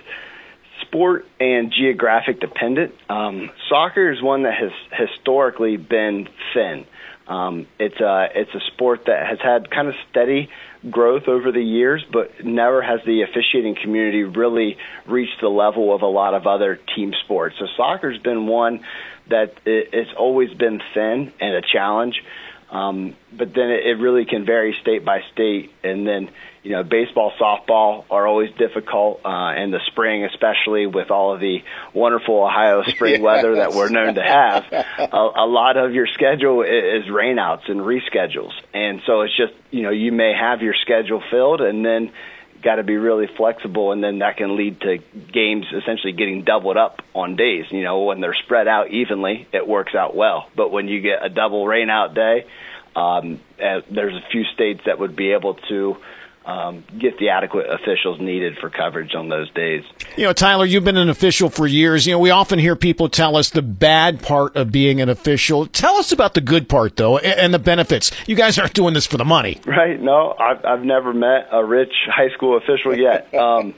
sport 0.82 1.26
and 1.40 1.74
geographic 1.74 2.40
dependent. 2.40 2.94
Um, 3.10 3.50
soccer 3.68 4.12
is 4.12 4.22
one 4.22 4.44
that 4.44 4.54
has 4.54 4.72
historically 4.92 5.78
been 5.78 6.30
thin. 6.54 6.86
Um, 7.28 7.68
it's 7.80 8.00
a 8.02 8.30
it's 8.36 8.54
a 8.54 8.60
sport 8.74 9.06
that 9.06 9.26
has 9.26 9.40
had 9.40 9.72
kind 9.72 9.88
of 9.88 9.96
steady 10.12 10.50
growth 10.90 11.28
over 11.28 11.52
the 11.52 11.64
years, 11.64 12.06
but 12.12 12.44
never 12.44 12.82
has 12.82 13.00
the 13.06 13.22
officiating 13.22 13.76
community 13.82 14.24
really 14.24 14.78
reached 15.08 15.40
the 15.40 15.48
level 15.48 15.96
of 15.96 16.02
a 16.02 16.08
lot 16.08 16.34
of 16.34 16.48
other 16.48 16.80
team 16.96 17.14
sports. 17.24 17.56
So 17.60 17.68
soccer's 17.78 18.18
been 18.18 18.48
one 18.48 18.84
that 19.30 19.54
it, 19.66 19.90
it's 19.94 20.12
always 20.18 20.54
been 20.54 20.82
thin 20.94 21.32
and 21.40 21.56
a 21.56 21.62
challenge. 21.62 22.22
Um, 22.70 23.16
but 23.32 23.54
then 23.54 23.70
it, 23.70 23.86
it 23.86 24.00
really 24.00 24.26
can 24.26 24.46
vary 24.46 24.76
state 24.82 25.06
by 25.06 25.22
state, 25.32 25.72
and 25.84 26.08
then 26.08 26.30
you 26.64 26.72
know, 26.72 26.84
baseball, 26.84 27.34
softball 27.40 28.06
are 28.10 28.26
always 28.26 28.50
difficult 28.58 29.20
uh, 29.26 29.54
in 29.58 29.72
the 29.72 29.82
spring, 29.88 30.24
especially 30.24 30.88
with 30.88 31.12
all 31.12 31.34
of 31.34 31.42
the 31.42 31.62
wonderful 31.94 32.42
Ohio 32.42 32.84
spring 32.84 33.14
yes. 33.22 33.22
weather 33.22 33.56
that 33.58 33.74
we're 33.74 33.90
known 33.90 34.16
to 34.16 34.24
have. 34.24 34.72
A, 34.72 35.32
a 35.36 35.46
lot 35.46 35.76
of 35.76 35.94
your 35.94 36.08
schedule 36.08 36.62
is 36.62 37.06
rainouts 37.06 37.70
and 37.70 37.82
reschedules, 37.82 38.54
and 38.74 39.02
so 39.06 39.22
it's 39.22 39.36
just 39.36 39.54
you 39.72 39.84
know 39.84 39.90
you 39.90 40.14
may 40.14 40.34
have 40.34 40.62
your 40.62 40.74
schedule 40.82 41.22
filled, 41.30 41.60
and 41.60 41.86
then 41.86 42.14
got 42.64 42.76
to 42.76 42.84
be 42.84 42.96
really 42.96 43.28
flexible, 43.36 43.92
and 43.92 44.02
then 44.02 44.20
that 44.20 44.38
can 44.38 44.56
lead 44.56 44.80
to 44.80 45.00
games 45.34 45.66
essentially 45.74 46.14
getting 46.14 46.46
doubled 46.46 46.78
up 46.78 47.02
on 47.14 47.36
days. 47.36 47.66
You 47.72 47.84
know, 47.84 48.04
when 48.04 48.22
they're 48.22 48.34
spread 48.36 48.70
out 48.70 48.90
evenly, 48.90 49.50
it 49.52 49.68
works 49.68 49.94
out 49.96 50.16
well, 50.16 50.48
but 50.56 50.72
when 50.72 50.88
you 50.88 51.02
get 51.02 51.26
a 51.26 51.30
double 51.30 51.66
rainout 51.66 52.16
day. 52.16 52.48
Um, 52.96 53.40
uh, 53.60 53.82
there's 53.90 54.14
a 54.14 54.24
few 54.32 54.44
states 54.54 54.82
that 54.86 55.00
would 55.00 55.16
be 55.16 55.32
able 55.32 55.56
to 55.56 55.98
um, 56.46 56.84
get 57.00 57.18
the 57.20 57.30
adequate 57.30 57.68
officials 57.70 58.20
needed 58.20 58.58
for 58.58 58.70
coverage 58.70 59.16
on 59.16 59.30
those 59.30 59.50
days. 59.52 59.84
You 60.18 60.26
know, 60.26 60.34
Tyler, 60.34 60.66
you've 60.66 60.84
been 60.84 60.98
an 60.98 61.10
official 61.10 61.50
for 61.50 61.66
years. 61.66 62.06
You 62.06 62.14
know, 62.14 62.20
we 62.20 62.32
often 62.32 62.60
hear 62.60 62.76
people 62.76 63.10
tell 63.10 63.36
us 63.38 63.50
the 63.50 63.62
bad 63.62 64.22
part 64.22 64.56
of 64.56 64.72
being 64.72 65.00
an 65.00 65.10
official. 65.10 65.68
Tell 65.68 65.96
us 65.96 66.12
about 66.12 66.34
the 66.34 66.42
good 66.42 66.68
part, 66.68 66.98
though, 66.98 67.18
and 67.18 67.54
the 67.54 67.60
benefits. 67.60 68.12
You 68.28 68.36
guys 68.36 68.58
aren't 68.60 68.74
doing 68.74 68.94
this 68.94 69.08
for 69.08 69.18
the 69.18 69.26
money, 69.26 69.62
right? 69.66 70.00
No, 70.00 70.36
I've, 70.38 70.64
I've 70.66 70.84
never 70.84 71.14
met 71.14 71.48
a 71.52 71.64
rich 71.64 71.94
high 72.08 72.30
school 72.30 72.58
official 72.58 72.98
yet. 72.98 73.34
Um, 73.34 73.74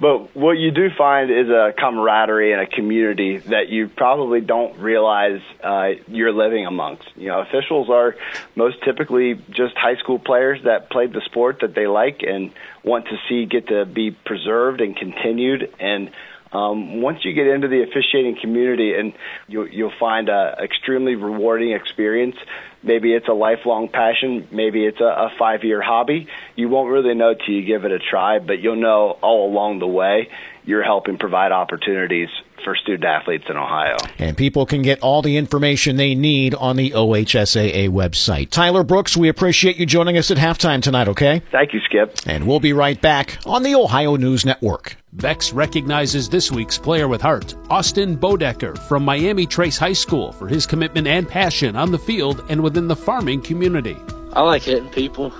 but 0.00 0.36
what 0.36 0.52
you 0.52 0.70
do 0.70 0.90
find 0.96 1.30
is 1.30 1.48
a 1.48 1.72
camaraderie 1.76 2.52
and 2.52 2.60
a 2.60 2.66
community 2.66 3.38
that 3.38 3.68
you 3.68 3.88
probably 3.88 4.40
don't 4.40 4.78
realize 4.78 5.40
uh, 5.62 5.90
you're 6.06 6.32
living 6.32 6.66
amongst. 6.66 7.08
You 7.16 7.28
know, 7.28 7.40
officials 7.40 7.90
are 7.90 8.14
most 8.54 8.82
typically 8.84 9.34
just 9.50 9.76
high 9.76 9.96
school 9.96 10.18
players 10.18 10.62
that 10.64 10.90
played 10.90 11.12
the 11.12 11.20
sport 11.22 11.60
that 11.60 11.74
they 11.74 11.86
like 11.86 12.22
and 12.22 12.52
want 12.84 13.06
to 13.06 13.18
see 13.28 13.46
get 13.46 13.68
to 13.68 13.84
be 13.84 14.12
preserved 14.12 14.80
and 14.80 14.96
continued. 14.96 15.72
And 15.80 16.10
um, 16.52 17.02
once 17.02 17.24
you 17.24 17.32
get 17.32 17.46
into 17.46 17.68
the 17.68 17.82
officiating 17.82 18.38
community, 18.40 18.94
and 18.94 19.12
you'll, 19.46 19.68
you'll 19.68 19.92
find 19.98 20.28
a 20.28 20.56
extremely 20.62 21.14
rewarding 21.14 21.72
experience. 21.72 22.36
Maybe 22.82 23.12
it's 23.12 23.28
a 23.28 23.32
lifelong 23.32 23.88
passion. 23.88 24.48
Maybe 24.50 24.84
it's 24.86 25.00
a, 25.00 25.04
a 25.04 25.32
five 25.38 25.64
year 25.64 25.82
hobby. 25.82 26.28
You 26.56 26.68
won't 26.68 26.90
really 26.90 27.14
know 27.14 27.34
till 27.34 27.54
you 27.54 27.62
give 27.62 27.84
it 27.84 27.92
a 27.92 27.98
try, 27.98 28.38
but 28.38 28.60
you'll 28.60 28.76
know 28.76 29.18
all 29.20 29.50
along 29.50 29.80
the 29.80 29.86
way 29.86 30.30
you're 30.64 30.84
helping 30.84 31.18
provide 31.18 31.52
opportunities 31.52 32.28
for 32.64 32.76
student 32.76 33.04
athletes 33.04 33.44
in 33.48 33.56
Ohio. 33.56 33.96
And 34.18 34.36
people 34.36 34.66
can 34.66 34.82
get 34.82 35.00
all 35.00 35.22
the 35.22 35.36
information 35.36 35.96
they 35.96 36.14
need 36.14 36.54
on 36.54 36.76
the 36.76 36.90
OHSAA 36.90 37.88
website. 37.88 38.50
Tyler 38.50 38.84
Brooks, 38.84 39.16
we 39.16 39.28
appreciate 39.28 39.76
you 39.76 39.86
joining 39.86 40.16
us 40.16 40.30
at 40.30 40.36
halftime 40.36 40.82
tonight, 40.82 41.08
okay? 41.08 41.42
Thank 41.50 41.72
you, 41.72 41.80
Skip. 41.80 42.16
And 42.26 42.46
we'll 42.46 42.60
be 42.60 42.72
right 42.72 43.00
back 43.00 43.38
on 43.46 43.62
the 43.62 43.74
Ohio 43.74 44.16
News 44.16 44.44
Network. 44.44 44.96
Beck's 45.12 45.52
recognizes 45.52 46.28
this 46.28 46.52
week's 46.52 46.76
player 46.76 47.08
with 47.08 47.22
heart, 47.22 47.54
Austin 47.70 48.16
Bodecker 48.16 48.76
from 48.88 49.04
Miami 49.04 49.46
Trace 49.46 49.78
High 49.78 49.94
School, 49.94 50.32
for 50.32 50.46
his 50.46 50.66
commitment 50.66 51.06
and 51.06 51.28
passion 51.28 51.76
on 51.76 51.90
the 51.90 51.98
field 51.98 52.44
and 52.50 52.62
within 52.62 52.88
the 52.88 52.96
farming 52.96 53.40
community. 53.40 53.96
I 54.34 54.42
like 54.42 54.62
hitting 54.62 54.90
people. 54.90 55.32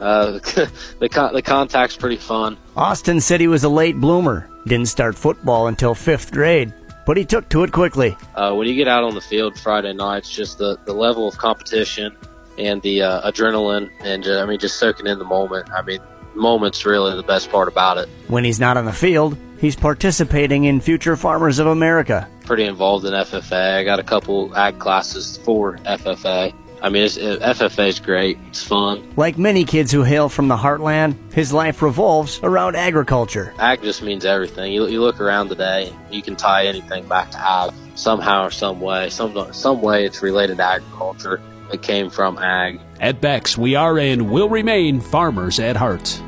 Uh, 0.00 0.32
the 0.98 1.08
con- 1.10 1.32
the 1.32 1.42
contact's 1.42 1.96
pretty 1.96 2.16
fun. 2.16 2.56
Austin 2.76 3.20
said 3.20 3.40
he 3.40 3.48
was 3.48 3.64
a 3.64 3.68
late 3.68 3.98
bloomer. 4.00 4.48
Didn't 4.66 4.88
start 4.88 5.16
football 5.16 5.66
until 5.68 5.94
fifth 5.94 6.32
grade, 6.32 6.72
but 7.06 7.16
he 7.16 7.24
took 7.24 7.48
to 7.50 7.62
it 7.62 7.72
quickly. 7.72 8.16
Uh, 8.34 8.54
when 8.54 8.66
you 8.66 8.74
get 8.74 8.88
out 8.88 9.04
on 9.04 9.14
the 9.14 9.20
field 9.20 9.58
Friday 9.58 9.92
nights, 9.92 10.30
just 10.30 10.58
the, 10.58 10.78
the 10.84 10.92
level 10.92 11.28
of 11.28 11.38
competition 11.38 12.16
and 12.58 12.82
the 12.82 13.02
uh, 13.02 13.30
adrenaline, 13.30 13.90
and 14.00 14.26
I 14.26 14.44
mean, 14.44 14.58
just 14.58 14.78
soaking 14.78 15.06
in 15.06 15.18
the 15.18 15.24
moment. 15.24 15.70
I 15.70 15.82
mean, 15.82 16.00
moment's 16.34 16.84
really 16.84 17.16
the 17.16 17.22
best 17.22 17.50
part 17.50 17.68
about 17.68 17.98
it. 17.98 18.08
When 18.28 18.44
he's 18.44 18.60
not 18.60 18.76
on 18.76 18.84
the 18.84 18.92
field, 18.92 19.36
he's 19.60 19.76
participating 19.76 20.64
in 20.64 20.80
Future 20.80 21.16
Farmers 21.16 21.58
of 21.58 21.66
America. 21.66 22.28
Pretty 22.44 22.64
involved 22.64 23.04
in 23.04 23.12
FFA. 23.12 23.76
I 23.76 23.84
got 23.84 23.98
a 23.98 24.02
couple 24.02 24.54
ag 24.56 24.78
classes 24.78 25.38
for 25.38 25.76
FFA. 25.78 26.54
I 26.82 26.88
mean, 26.88 27.04
it's, 27.04 27.18
uh, 27.18 27.20
it, 27.20 27.40
FFA 27.40 27.88
is 27.88 28.00
great. 28.00 28.38
It's 28.48 28.62
fun. 28.62 29.12
Like 29.16 29.36
many 29.36 29.64
kids 29.64 29.92
who 29.92 30.02
hail 30.02 30.28
from 30.28 30.48
the 30.48 30.56
heartland, 30.56 31.16
his 31.32 31.52
life 31.52 31.82
revolves 31.82 32.40
around 32.42 32.76
agriculture. 32.76 33.54
Ag 33.58 33.82
just 33.82 34.02
means 34.02 34.24
everything. 34.24 34.72
You, 34.72 34.86
you 34.86 35.00
look 35.00 35.20
around 35.20 35.48
today, 35.48 35.94
you 36.10 36.22
can 36.22 36.36
tie 36.36 36.66
anything 36.66 37.06
back 37.06 37.30
to 37.32 37.38
ag 37.38 37.72
somehow 37.94 38.46
or 38.46 38.50
some 38.50 38.80
way. 38.80 39.10
Some 39.10 39.52
some 39.52 39.82
way 39.82 40.04
it's 40.04 40.22
related 40.22 40.56
to 40.58 40.64
agriculture. 40.64 41.40
It 41.72 41.82
came 41.82 42.10
from 42.10 42.38
ag. 42.38 42.80
At 42.98 43.20
Beck's, 43.20 43.56
we 43.56 43.74
are 43.74 43.98
and 43.98 44.30
will 44.30 44.48
remain 44.48 45.00
farmers 45.00 45.60
at 45.60 45.76
heart. 45.76 46.20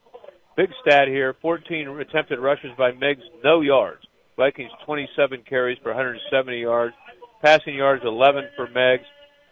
Big 0.56 0.70
stat 0.82 1.10
here, 1.10 1.36
14 1.42 2.00
attempted 2.00 2.40
rushes 2.40 2.72
by 2.78 2.94
Meigs, 2.94 3.24
no 3.44 3.60
yards. 3.60 4.08
Vikings 4.38 4.72
27 4.86 5.44
carries 5.50 5.78
for 5.84 5.90
170 5.90 6.62
yards. 6.62 6.96
Passing 7.44 7.76
yards 7.76 8.04
11 8.06 8.52
for 8.56 8.70
Meigs. 8.70 9.04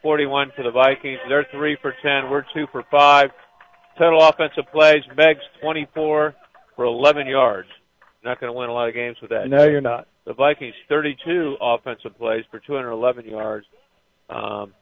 41 0.02 0.52
for 0.56 0.64
the 0.64 0.72
Vikings. 0.72 1.20
They're 1.28 1.48
3 1.52 1.78
for 1.82 1.94
10. 2.02 2.30
We're 2.30 2.46
2 2.54 2.68
for 2.72 2.84
5. 2.90 3.30
Total 3.98 4.22
offensive 4.28 4.66
plays, 4.72 5.04
Meigs 5.16 5.42
24 5.62 6.36
for 6.76 6.86
11 6.86 7.28
yards. 7.28 7.68
Not 8.24 8.40
going 8.40 8.52
to 8.52 8.58
win 8.58 8.70
a 8.70 8.74
lot 8.74 8.88
of 8.88 8.94
games 8.94 9.18
with 9.22 9.32
that. 9.32 9.50
No, 9.50 9.66
you're 9.66 9.82
not. 9.82 10.08
the 10.26 10.34
Vikings 10.34 10.76
32 10.90 11.58
offensive 11.62 12.18
plays 12.18 12.44
for 12.52 12.60
211 12.60 13.26
yards. 13.26 13.66
Um, 14.30 14.74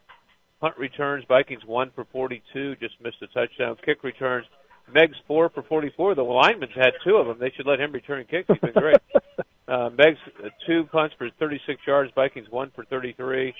punt 0.60 0.78
returns, 0.78 1.24
Vikings 1.28 1.64
1 1.66 1.92
for 1.94 2.06
42, 2.12 2.76
just 2.78 2.96
missed 3.02 3.18
a 3.22 3.28
touchdown. 3.28 3.78
Kick 3.86 4.04
returns, 4.04 4.46
Meigs' 4.94 5.16
4 5.28 5.50
for 5.50 5.64
44. 5.64 6.16
The 6.16 6.24
lineman's 6.24 6.74
had 6.76 6.92
two 7.04 7.16
of 7.16 7.28
them. 7.28 7.38
They 7.40 7.52
should 7.56 7.68
let 7.68 7.80
him 7.80 7.92
return 7.92 8.26
kicks. 8.30 8.48
He's 8.48 8.58
been 8.60 8.74
great. 8.74 8.98
uh, 9.68 9.90
Meigs' 9.98 10.18
uh, 10.44 10.50
two 10.66 10.86
punts 10.92 11.16
for 11.18 11.30
36 11.40 11.82
yards, 11.88 12.12
Vikings 12.16 12.48
1 12.50 12.72
for 12.76 12.86
33. 12.86 13.54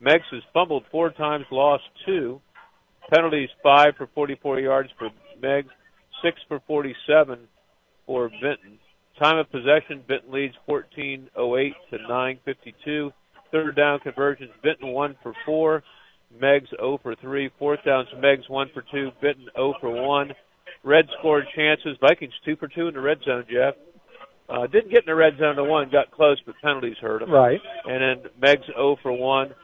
Meigs' 0.00 0.24
has 0.32 0.42
fumbled 0.52 0.84
four 0.90 1.10
times, 1.10 1.44
lost 1.50 1.84
two. 2.06 2.40
Penalties 3.12 3.50
5 3.62 3.94
for 3.96 4.08
44 4.14 4.60
yards 4.60 4.90
for 4.98 5.10
Meigs', 5.42 5.68
6 6.22 6.36
for 6.48 6.60
47 6.66 7.38
for 8.06 8.28
Vinton. 8.28 8.78
Time 9.22 9.38
of 9.38 9.50
possession, 9.50 10.02
Vinton 10.08 10.32
leads 10.32 10.54
14:08 10.66 11.74
to 11.90 11.98
9:52. 11.98 13.12
Third 13.50 13.76
down 13.76 13.98
conversions, 14.00 14.50
Vinton 14.62 14.88
one 14.92 15.16
for 15.22 15.34
four, 15.44 15.82
Meigs 16.40 16.70
0 16.70 16.98
for 17.02 17.14
three. 17.16 17.50
Fourth 17.58 17.80
downs, 17.84 18.08
Meigs 18.18 18.48
one 18.48 18.70
for 18.72 18.82
two, 18.90 19.10
Vinton 19.20 19.48
0 19.56 19.74
for 19.80 19.90
one. 19.90 20.32
Red 20.82 21.06
scored 21.18 21.46
chances, 21.54 21.98
Vikings 22.00 22.32
two 22.44 22.56
for 22.56 22.68
two 22.68 22.88
in 22.88 22.94
the 22.94 23.00
red 23.00 23.18
zone. 23.22 23.44
Jeff 23.50 23.74
uh, 24.48 24.66
didn't 24.66 24.90
get 24.90 25.00
in 25.00 25.06
the 25.06 25.14
red 25.14 25.36
zone 25.38 25.56
to 25.56 25.64
one, 25.64 25.90
got 25.90 26.10
close, 26.10 26.40
but 26.46 26.54
penalties 26.62 26.96
hurt 27.00 27.20
them. 27.20 27.30
Right. 27.30 27.60
And 27.84 28.24
then 28.24 28.30
Meigs 28.40 28.66
0 28.66 28.96
for 29.02 29.12
one, 29.12 29.54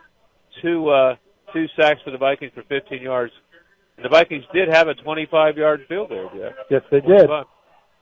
two 0.62 0.88
uh, 0.88 1.16
two 1.52 1.66
sacks 1.78 2.00
for 2.04 2.10
the 2.10 2.18
Vikings 2.18 2.52
for 2.54 2.62
15 2.64 3.02
yards. 3.02 3.32
And 3.96 4.04
the 4.04 4.10
Vikings 4.10 4.44
did 4.52 4.68
have 4.68 4.88
a 4.88 4.94
25-yard 4.94 5.80
field 5.88 6.10
goal, 6.10 6.28
Jeff. 6.34 6.52
Yes, 6.70 6.82
they 6.90 7.00
did. 7.00 7.28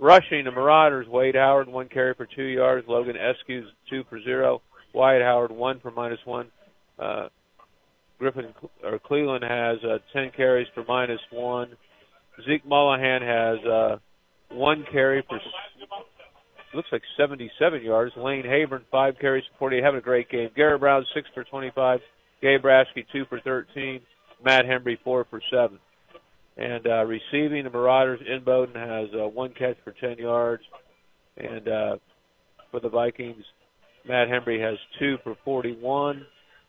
Rushing 0.01 0.45
the 0.45 0.51
Marauders, 0.51 1.07
Wade 1.07 1.37
Howard 1.37 1.69
one 1.69 1.89
carry 1.89 2.15
for 2.15 2.27
two 2.27 2.43
yards, 2.43 2.85
Logan 2.89 3.15
Eskews 3.15 3.65
two 3.89 4.03
for 4.11 4.21
zero, 4.23 4.61
Wyatt 4.93 5.23
Howard 5.23 5.53
one 5.53 5.79
for 5.81 5.93
minus 5.93 6.19
one. 6.25 6.49
Uh, 6.99 7.29
Griffin 8.19 8.53
or 8.83 8.99
Cleveland 8.99 9.45
has 9.45 9.79
uh, 9.85 9.99
ten 10.13 10.33
carries 10.37 10.67
for 10.75 10.85
minus 10.89 11.21
one. 11.31 11.77
Zeke 12.45 12.67
Mollahan 12.67 13.23
has 13.23 13.65
uh, 13.65 13.97
one 14.51 14.85
carry 14.91 15.25
for 15.29 15.39
looks 16.75 16.89
like 16.91 17.03
77 17.17 17.83
yards. 17.83 18.13
Lane 18.17 18.45
Haburn 18.45 18.83
five 18.91 19.15
carries 19.21 19.45
for 19.53 19.59
48, 19.71 19.85
having 19.85 19.99
a 19.99 20.03
great 20.03 20.29
game. 20.29 20.51
Garrett 20.57 20.81
Brown 20.81 21.05
six 21.15 21.29
for 21.33 21.45
25. 21.45 22.01
Gabe 22.45 22.63
Raschke 22.63 23.07
two 23.11 23.25
for 23.31 23.41
13. 23.41 24.03
Matt 24.45 24.67
Henry 24.67 25.01
four 25.03 25.27
for 25.31 25.41
seven. 25.51 25.79
And 26.59 26.87
uh, 26.87 27.05
receiving, 27.07 27.65
the 27.65 27.71
Marauders, 27.71 28.21
Inboden 28.21 28.77
has 28.77 29.09
uh, 29.19 29.27
one 29.27 29.55
catch 29.59 29.77
for 29.83 29.95
10 29.99 30.19
yards. 30.19 30.63
And 31.39 31.67
uh, 31.67 31.97
for 32.71 32.81
the 32.81 32.91
Vikings, 32.91 33.43
Matt 34.07 34.29
Henry 34.29 34.61
has 34.61 34.77
two 34.99 35.17
for 35.25 35.37
41. 35.43 36.27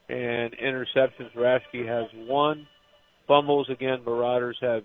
And 0.07 0.55
interceptions, 0.57 1.35
Raschke 1.35 1.85
has 1.85 2.05
one. 2.25 2.65
Fumbles, 3.27 3.69
again, 3.69 3.99
Marauders 4.05 4.57
have 4.61 4.83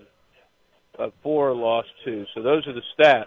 uh, 0.99 1.11
four, 1.23 1.55
lost 1.55 1.89
two. 2.05 2.25
So 2.35 2.43
those 2.43 2.67
are 2.67 2.75
the 2.75 2.83
stats. 2.99 3.27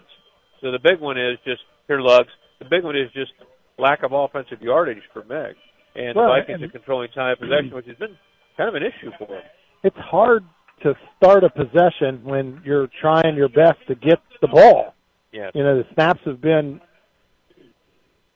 So 0.60 0.70
the 0.70 0.78
big 0.78 1.00
one 1.00 1.16
is 1.16 1.38
just, 1.46 1.62
here, 1.88 2.02
Lugs, 2.02 2.28
the 2.58 2.66
big 2.66 2.84
one 2.84 2.94
is 2.94 3.10
just 3.14 3.32
lack 3.78 4.02
of 4.02 4.12
offensive 4.12 4.60
yardage 4.60 5.02
for 5.14 5.24
Meg. 5.24 5.54
And 5.94 6.16
Well, 6.16 6.26
the 6.26 6.40
Vikings 6.40 6.62
and- 6.62 6.64
are 6.64 6.72
controlling 6.72 7.10
time 7.10 7.32
of 7.32 7.38
possession, 7.38 7.70
which 7.70 7.86
has 7.86 7.96
been 7.96 8.16
kind 8.56 8.68
of 8.68 8.74
an 8.74 8.82
issue 8.82 9.10
for 9.18 9.26
them. 9.26 9.42
It's 9.82 9.96
hard 9.98 10.44
to 10.82 10.94
start 11.16 11.44
a 11.44 11.50
possession 11.50 12.24
when 12.24 12.60
you're 12.64 12.88
trying 13.00 13.36
your 13.36 13.48
best 13.48 13.78
to 13.86 13.94
get 13.94 14.20
the 14.40 14.48
ball. 14.48 14.94
Yeah. 15.32 15.50
You 15.54 15.62
know, 15.62 15.78
the 15.78 15.86
snaps 15.94 16.20
have 16.24 16.40
been 16.40 16.80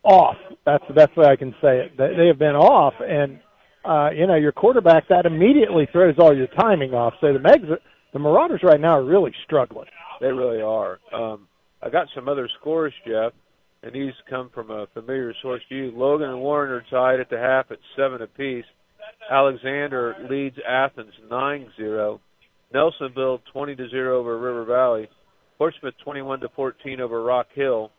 off. 0.03 0.37
That's 0.65 0.85
the 0.89 0.95
best 0.95 1.17
way 1.17 1.27
I 1.27 1.37
can 1.37 1.53
say 1.61 1.81
it. 1.81 1.97
They, 1.97 2.15
they 2.17 2.27
have 2.29 2.39
been 2.39 2.57
off, 2.57 2.95
and 3.01 3.41
uh, 3.85 4.11
you 4.11 4.27
know, 4.27 4.35
your 4.35 4.53
quarterback 4.53 5.09
that 5.09 5.27
immediately 5.27 5.89
throws 5.91 6.15
all 6.19 6.37
your 6.37 6.49
timing 6.49 6.95
off. 6.95 7.15
So 7.21 7.33
the 7.33 7.39
Meigs, 7.39 7.69
the 8.13 8.19
Marauders 8.19 8.61
right 8.63 8.81
now 8.81 8.99
are 8.99 9.05
really 9.05 9.33
struggling. 9.45 9.89
They 10.21 10.33
really 10.33 10.61
are. 10.61 10.99
Um, 11.13 11.47
I 11.83 11.91
got 11.91 12.09
some 12.15 12.29
other 12.29 12.49
scores, 12.61 12.93
Jeff, 13.07 13.33
and 13.83 13.93
these 13.93 14.13
come 14.29 14.51
from 14.53 14.71
a 14.71 14.87
familiar 14.93 15.35
source 15.43 15.63
to 15.69 15.75
you. 15.75 15.93
Logan 15.95 16.31
and 16.31 16.41
Warren 16.41 16.71
are 16.71 16.85
tied 16.91 17.21
at 17.21 17.31
the 17.31 17.39
half 17.39 17.71
at 17.71 17.79
seven 17.97 18.23
apiece. 18.23 18.65
Alexander 19.31 20.17
leads 20.29 20.57
Athens 20.69 21.13
9-0. 21.31 22.19
Nelsonville 22.75 23.41
20 23.53 23.77
to 23.77 23.89
0 23.89 24.19
over 24.19 24.39
River 24.39 24.65
Valley. 24.65 25.09
Portsmouth 25.59 25.95
21 26.05 26.41
to 26.41 26.49
14 26.55 27.01
over 27.01 27.23
Rock 27.23 27.47
Hill. 27.55 27.91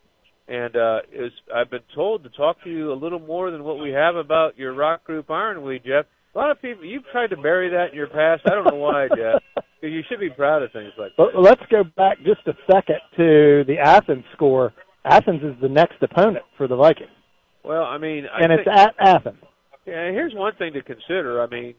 And 0.48 0.76
uh, 0.76 1.00
is 1.12 1.32
I've 1.54 1.70
been 1.70 1.84
told 1.94 2.24
to 2.24 2.30
talk 2.30 2.64
to 2.64 2.70
you 2.70 2.92
a 2.92 2.96
little 2.96 3.20
more 3.20 3.52
than 3.52 3.64
what 3.64 3.80
we 3.80 3.92
have 3.92 4.16
about 4.16 4.58
your 4.58 4.74
rock 4.74 5.04
group 5.04 5.30
Ironweed, 5.30 5.84
Jeff. 5.86 6.06
A 6.34 6.38
lot 6.38 6.52
of 6.52 6.62
people 6.62 6.86
you've 6.86 7.06
tried 7.12 7.28
to 7.28 7.38
bury 7.38 7.70
that 7.70 7.90
in 7.92 7.96
your 7.96 8.08
past. 8.08 8.42
I 8.46 8.56
don't 8.56 8.66
know 8.66 8.76
why, 8.76 9.08
Jeff. 9.16 9.64
you 9.82 10.02
should 10.10 10.20
be 10.20 10.30
proud 10.30 10.64
of 10.64 10.72
things 10.72 10.92
like 10.98 11.12
that. 11.16 11.32
But 11.34 11.40
let's 11.40 11.62
go 11.70 11.84
back 11.84 12.18
just 12.26 12.42
a 12.48 12.54
second 12.72 12.98
to 13.18 13.64
the 13.68 13.78
Athens 13.80 14.26
score. 14.34 14.74
Athens 15.06 15.42
is 15.44 15.56
the 15.62 15.70
next 15.70 16.02
opponent 16.02 16.44
for 16.58 16.68
the 16.68 16.76
Vikings, 16.76 17.10
Well, 17.64 17.84
I 17.84 17.98
mean, 17.98 18.26
I 18.32 18.40
and 18.44 18.50
think, 18.50 18.62
it's 18.68 18.70
at 18.70 18.96
Athens. 19.00 19.38
Yeah, 19.86 20.12
here's 20.12 20.34
one 20.36 20.54
thing 20.58 20.74
to 20.74 20.82
consider. 20.82 21.42
I 21.42 21.48
mean, 21.48 21.74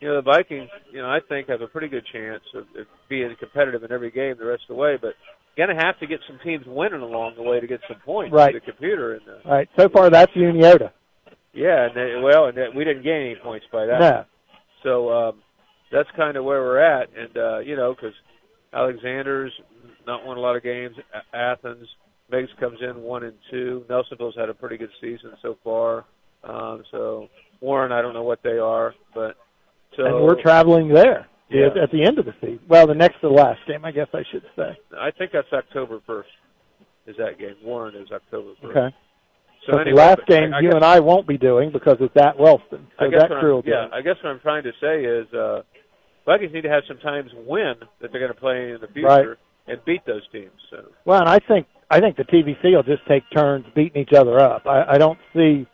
you 0.00 0.08
know, 0.08 0.16
the 0.16 0.22
Vikings, 0.22 0.68
you 0.92 1.00
know, 1.00 1.08
I 1.08 1.18
think 1.28 1.48
have 1.48 1.60
a 1.60 1.66
pretty 1.68 1.88
good 1.88 2.04
chance 2.12 2.42
of, 2.54 2.62
of 2.78 2.86
being 3.08 3.34
competitive 3.38 3.84
in 3.84 3.92
every 3.92 4.10
game 4.10 4.34
the 4.38 4.46
rest 4.46 4.62
of 4.68 4.74
the 4.74 4.80
way, 4.80 4.96
but 5.00 5.12
going 5.56 5.68
to 5.68 5.76
have 5.84 5.98
to 6.00 6.06
get 6.06 6.18
some 6.26 6.38
teams 6.42 6.64
winning 6.66 7.02
along 7.02 7.34
the 7.36 7.42
way 7.42 7.60
to 7.60 7.66
get 7.66 7.80
some 7.86 7.98
points. 8.04 8.32
Right. 8.34 8.54
The 8.54 8.60
computer 8.60 9.14
and 9.14 9.22
the, 9.26 9.48
All 9.48 9.54
right, 9.54 9.68
so 9.78 9.88
far 9.90 10.08
that's 10.10 10.32
Unioto. 10.32 10.90
yeah, 11.52 11.86
and 11.86 11.94
they, 11.96 12.14
well, 12.22 12.46
and 12.46 12.56
that 12.56 12.74
we 12.74 12.84
didn't 12.84 13.02
gain 13.04 13.26
any 13.32 13.36
points 13.36 13.66
by 13.70 13.86
that. 13.86 14.00
No. 14.00 14.24
So 14.82 15.12
um, 15.12 15.42
that's 15.92 16.08
kind 16.16 16.36
of 16.36 16.44
where 16.44 16.62
we're 16.62 16.78
at, 16.80 17.10
and 17.16 17.36
uh, 17.36 17.58
you 17.58 17.76
know, 17.76 17.94
because 17.94 18.14
Alexander's 18.72 19.52
not 20.06 20.24
won 20.26 20.36
a 20.36 20.40
lot 20.40 20.56
of 20.56 20.62
games. 20.62 20.96
A- 21.14 21.36
Athens, 21.36 21.86
Meigs 22.32 22.50
comes 22.58 22.78
in 22.80 23.02
one 23.02 23.24
and 23.24 23.34
two. 23.50 23.84
Nelsonville's 23.88 24.34
had 24.36 24.48
a 24.48 24.54
pretty 24.54 24.76
good 24.78 24.90
season 25.00 25.32
so 25.42 25.56
far. 25.62 26.04
Um, 26.42 26.82
so 26.90 27.28
Warren, 27.60 27.92
I 27.92 28.02
don't 28.02 28.14
know 28.14 28.22
what 28.24 28.42
they 28.42 28.58
are, 28.58 28.94
but 29.14 29.36
so 29.96 30.04
and 30.06 30.24
we're 30.24 30.40
traveling 30.42 30.88
there 30.88 31.26
Yeah. 31.50 31.66
at, 31.66 31.76
at 31.76 31.90
the 31.92 32.02
end 32.02 32.18
of 32.18 32.24
the 32.24 32.34
season. 32.40 32.60
Well, 32.68 32.86
the 32.86 32.94
next 32.94 33.20
to 33.20 33.28
the 33.28 33.34
last 33.34 33.60
game, 33.68 33.84
I 33.84 33.92
guess 33.92 34.08
I 34.14 34.22
should 34.32 34.42
say. 34.56 34.76
I 34.98 35.10
think 35.12 35.30
that's 35.32 35.52
October 35.52 36.00
first. 36.06 36.30
Is 37.06 37.16
that 37.18 37.38
game? 37.38 37.56
Warren 37.62 37.94
is 37.94 38.10
October 38.10 38.52
first. 38.62 38.76
Okay. 38.76 38.96
So 39.66 39.72
but 39.72 39.82
anyway, 39.82 39.90
the 39.90 40.06
last 40.08 40.26
game 40.26 40.52
I, 40.54 40.56
I 40.56 40.60
you 40.60 40.68
guess, 40.70 40.74
and 40.76 40.84
I 40.84 40.98
won't 41.00 41.26
be 41.28 41.38
doing 41.38 41.70
because 41.70 41.96
it's 42.00 42.16
at 42.16 42.38
Wellston. 42.38 42.88
So 42.98 43.06
I 43.06 43.10
guess 43.10 43.22
that 43.28 43.38
crew 43.40 43.62
yeah. 43.66 43.86
I 43.92 44.00
guess 44.00 44.16
what 44.22 44.30
I'm 44.30 44.40
trying 44.40 44.64
to 44.64 44.72
say 44.80 45.04
is 45.04 45.32
uh, 45.34 45.62
Vikings 46.26 46.52
need 46.52 46.62
to 46.62 46.68
have 46.70 46.82
some 46.88 46.98
times 46.98 47.30
win 47.46 47.74
that 48.00 48.10
they're 48.10 48.20
going 48.20 48.32
to 48.34 48.40
play 48.40 48.72
in 48.72 48.78
the 48.80 48.88
future 48.88 49.06
Right. 49.08 49.36
and 49.68 49.84
beat 49.84 50.04
those 50.06 50.22
teams. 50.32 50.50
So 50.70 50.86
Well, 51.04 51.20
and 51.20 51.28
I 51.28 51.38
think 51.38 51.66
I 51.92 52.00
think 52.00 52.16
the 52.16 52.24
TVC 52.24 52.74
will 52.74 52.82
just 52.82 53.06
take 53.06 53.22
turns 53.36 53.66
beating 53.74 54.00
each 54.02 54.14
other 54.16 54.40
up. 54.40 54.66
I, 54.66 54.94
I 54.94 54.98
don't 54.98 55.18
see, 55.34 55.66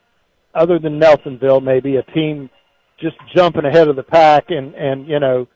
other 0.53 0.79
than 0.81 0.99
Nelsonville, 0.99 1.63
maybe 1.63 1.97
a 1.97 2.03
team 2.03 2.51
just 3.01 3.17
jumping 3.37 3.65
ahead 3.65 3.87
of 3.87 3.95
the 3.95 4.03
pack 4.03 4.47
and 4.49 4.75
and 4.75 5.07
you 5.07 5.21
know 5.21 5.47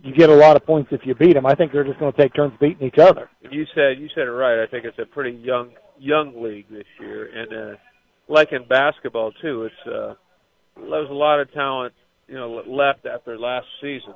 you 0.00 0.14
get 0.14 0.30
a 0.30 0.34
lot 0.34 0.54
of 0.54 0.64
points 0.64 0.90
if 0.92 1.00
you 1.04 1.14
beat 1.16 1.32
them. 1.34 1.44
I 1.46 1.54
think 1.56 1.72
they're 1.72 1.82
just 1.84 1.98
going 1.98 2.12
to 2.12 2.20
take 2.20 2.34
turns 2.34 2.52
beating 2.60 2.86
each 2.86 2.98
other. 2.98 3.28
you 3.50 3.66
said 3.74 3.98
you 3.98 4.08
said 4.14 4.28
it 4.28 4.30
right. 4.30 4.62
I 4.62 4.66
think 4.68 4.84
it's 4.84 4.98
a 5.00 5.06
pretty 5.06 5.36
young 5.38 5.70
young 5.98 6.40
league 6.40 6.66
this 6.70 6.86
year, 7.00 7.28
and 7.34 7.52
uh, 7.52 7.76
like 8.28 8.52
in 8.52 8.64
basketball 8.68 9.32
too, 9.42 9.64
it's 9.64 9.86
uh, 9.92 10.14
there's 10.76 11.10
a 11.10 11.12
lot 11.12 11.40
of 11.40 11.52
talent 11.52 11.94
you 12.28 12.34
know 12.36 12.62
left 12.66 13.06
after 13.06 13.36
last 13.36 13.66
season, 13.80 14.14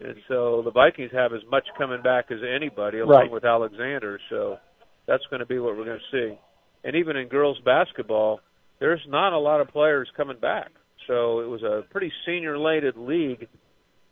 and 0.00 0.14
so 0.28 0.62
the 0.64 0.70
Vikings 0.70 1.10
have 1.12 1.32
as 1.32 1.42
much 1.50 1.64
coming 1.76 2.02
back 2.02 2.26
as 2.30 2.38
anybody, 2.48 2.98
along 3.00 3.10
Right. 3.22 3.30
with 3.30 3.44
Alexander. 3.44 4.20
So 4.30 4.58
that's 5.06 5.24
going 5.30 5.40
to 5.40 5.46
be 5.46 5.58
what 5.58 5.76
we're 5.76 5.84
going 5.84 6.00
to 6.12 6.16
see. 6.30 6.38
And 6.84 6.96
even 6.96 7.16
in 7.16 7.28
girls 7.28 7.58
basketball, 7.64 8.40
there's 8.80 9.00
not 9.08 9.32
a 9.32 9.38
lot 9.38 9.60
of 9.60 9.68
players 9.68 10.08
coming 10.16 10.38
back. 10.38 10.70
So 11.06 11.40
it 11.40 11.48
was 11.48 11.62
a 11.62 11.82
pretty 11.90 12.12
senior-laden 12.26 13.06
league 13.06 13.48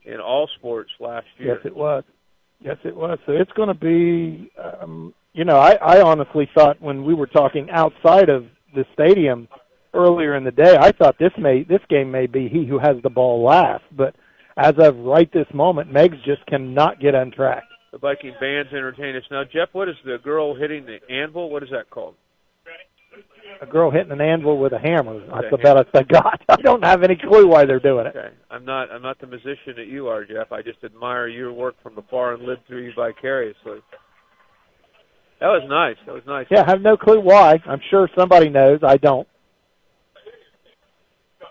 in 0.05 0.21
all 0.21 0.49
sports 0.59 0.91
last 0.99 1.27
year. 1.39 1.55
Yes, 1.55 1.67
it 1.67 1.77
was. 1.77 2.05
Yes, 2.61 2.77
it 2.85 2.95
was. 2.95 3.19
So 3.27 3.33
it's 3.33 3.53
going 3.53 3.69
to 3.69 3.75
be, 3.75 4.51
um, 4.63 5.15
you 5.33 5.45
know, 5.45 5.57
I, 5.57 5.75
I 5.75 6.03
honestly 6.03 6.49
thought 6.55 6.81
when 6.81 7.05
we 7.05 7.15
were 7.15 7.27
talking 7.27 7.71
outside 7.71 8.29
of 8.29 8.47
the 8.75 8.85
stadium 8.93 9.49
earlier 9.95 10.37
in 10.37 10.45
the 10.45 10.51
day, 10.51 10.77
I 10.79 10.93
thought 10.93 11.19
this 11.19 11.33
may 11.39 11.65
this 11.65 11.81
game 11.89 12.11
may 12.11 12.27
be 12.27 12.49
he 12.49 12.67
who 12.67 12.79
has 12.79 12.97
the 13.03 13.11
ball 13.11 13.43
last. 13.43 13.85
But 13.97 14.15
as 14.57 14.75
of 14.79 14.97
right 14.99 15.31
this 15.33 15.47
moment, 15.55 15.93
Meigs 15.93 16.19
just 16.25 16.45
cannot 16.47 17.01
get 17.01 17.15
on 17.15 17.31
track. 17.31 17.63
The 17.93 17.99
Viking 17.99 18.35
bands 18.41 18.73
entertain 18.73 19.17
us. 19.17 19.25
Now, 19.31 19.43
Jeff, 19.45 19.69
what 19.73 19.89
is 19.89 19.97
the 20.05 20.19
girl 20.23 20.55
hitting 20.55 20.87
the 20.87 20.99
anvil? 21.13 21.51
What 21.51 21.63
is 21.63 21.71
that 21.71 21.91
called? 21.91 22.15
A 23.63 23.67
girl 23.67 23.91
hitting 23.91 24.13
an 24.13 24.21
anvil 24.21 24.59
with 24.59 24.73
a 24.73 24.79
hammer. 24.79 25.21
That's 25.27 25.47
a 25.49 25.57
the 25.57 25.59
best 25.59 25.89
I 25.95 26.03
got. 26.05 26.41
I 26.49 26.57
don't 26.63 26.85
have 26.85 27.03
any 27.03 27.17
clue 27.17 27.49
why 27.49 27.65
they're 27.67 27.81
doing 27.81 28.07
it. 28.07 28.17
Okay, 28.17 28.35
I'm 28.51 28.65
not 28.65 28.91
I'm 28.91 29.03
not 29.03 29.21
the 29.21 29.27
musician 29.27 29.75
that 29.77 29.87
you 29.87 30.09
are, 30.09 30.25
Jeff. 30.25 30.53
I 30.53 30.63
just 30.63 30.83
admire 30.85 31.27
your 31.29 31.53
work 31.53 31.75
from 31.83 31.99
afar 31.99 32.35
and 32.35 32.45
live 32.45 32.59
through 32.67 32.85
you 32.85 32.93
vicariously. 32.97 33.81
That 35.41 35.49
was 35.49 35.63
nice. 35.69 35.97
That 36.07 36.15
was 36.15 36.23
nice. 36.27 36.47
Yeah, 36.51 36.65
I 36.67 36.71
have 36.71 36.81
no 36.81 36.97
clue 36.97 37.21
why. 37.21 37.59
I'm 37.67 37.81
sure 37.91 38.09
somebody 38.17 38.49
knows. 38.51 38.81
I 38.87 38.97
don't. 38.99 39.27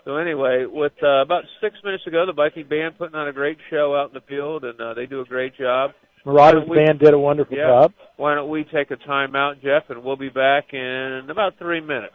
So 0.04 0.16
anyway, 0.16 0.64
with 0.66 0.92
uh, 1.02 1.22
about 1.22 1.44
six 1.60 1.76
minutes 1.84 2.06
ago, 2.06 2.24
the 2.24 2.32
Viking 2.32 2.66
band 2.66 2.96
putting 2.98 3.14
on 3.14 3.28
a 3.28 3.32
great 3.32 3.58
show 3.68 3.94
out 3.94 4.08
in 4.08 4.14
the 4.14 4.22
field, 4.22 4.64
and 4.64 4.80
uh, 4.80 4.94
they 4.94 5.06
do 5.06 5.20
a 5.20 5.24
great 5.24 5.56
job. 5.56 5.90
Marauders 6.24 6.68
we, 6.68 6.76
band 6.76 6.98
did 6.98 7.14
a 7.14 7.18
wonderful 7.18 7.56
yeah, 7.56 7.66
job. 7.66 7.92
Why 8.16 8.34
don't 8.34 8.50
we 8.50 8.64
take 8.64 8.90
a 8.90 8.96
time 8.96 9.34
out, 9.34 9.62
Jeff, 9.62 9.84
and 9.88 10.04
we'll 10.04 10.16
be 10.16 10.28
back 10.28 10.72
in 10.72 11.26
about 11.30 11.58
three 11.58 11.80
minutes. 11.80 12.14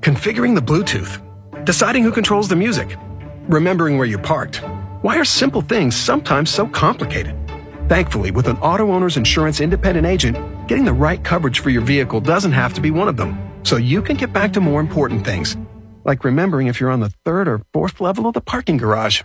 Configuring 0.01 0.55
the 0.55 0.61
Bluetooth, 0.61 1.21
deciding 1.63 2.03
who 2.03 2.11
controls 2.11 2.49
the 2.49 2.57
music, 2.57 2.97
remembering 3.47 3.97
where 3.97 4.05
you 4.05 4.17
parked. 4.17 4.57
Why 5.01 5.17
are 5.17 5.23
simple 5.23 5.61
things 5.61 5.95
sometimes 5.95 6.49
so 6.49 6.67
complicated? 6.67 7.37
Thankfully, 7.87 8.31
with 8.31 8.47
an 8.47 8.57
auto 8.57 8.91
owner's 8.91 9.15
insurance 9.17 9.61
independent 9.61 10.05
agent, 10.05 10.37
getting 10.67 10.85
the 10.85 10.93
right 10.93 11.23
coverage 11.23 11.59
for 11.59 11.69
your 11.69 11.81
vehicle 11.81 12.19
doesn't 12.19 12.51
have 12.51 12.73
to 12.73 12.81
be 12.81 12.91
one 12.91 13.07
of 13.07 13.17
them. 13.17 13.37
So 13.63 13.77
you 13.77 14.01
can 14.01 14.17
get 14.17 14.33
back 14.33 14.53
to 14.53 14.61
more 14.61 14.79
important 14.79 15.25
things, 15.25 15.57
like 16.05 16.23
remembering 16.23 16.67
if 16.67 16.79
you're 16.79 16.91
on 16.91 16.99
the 16.99 17.13
third 17.25 17.47
or 17.47 17.61
fourth 17.73 17.99
level 18.01 18.27
of 18.27 18.33
the 18.33 18.41
parking 18.41 18.77
garage. 18.77 19.21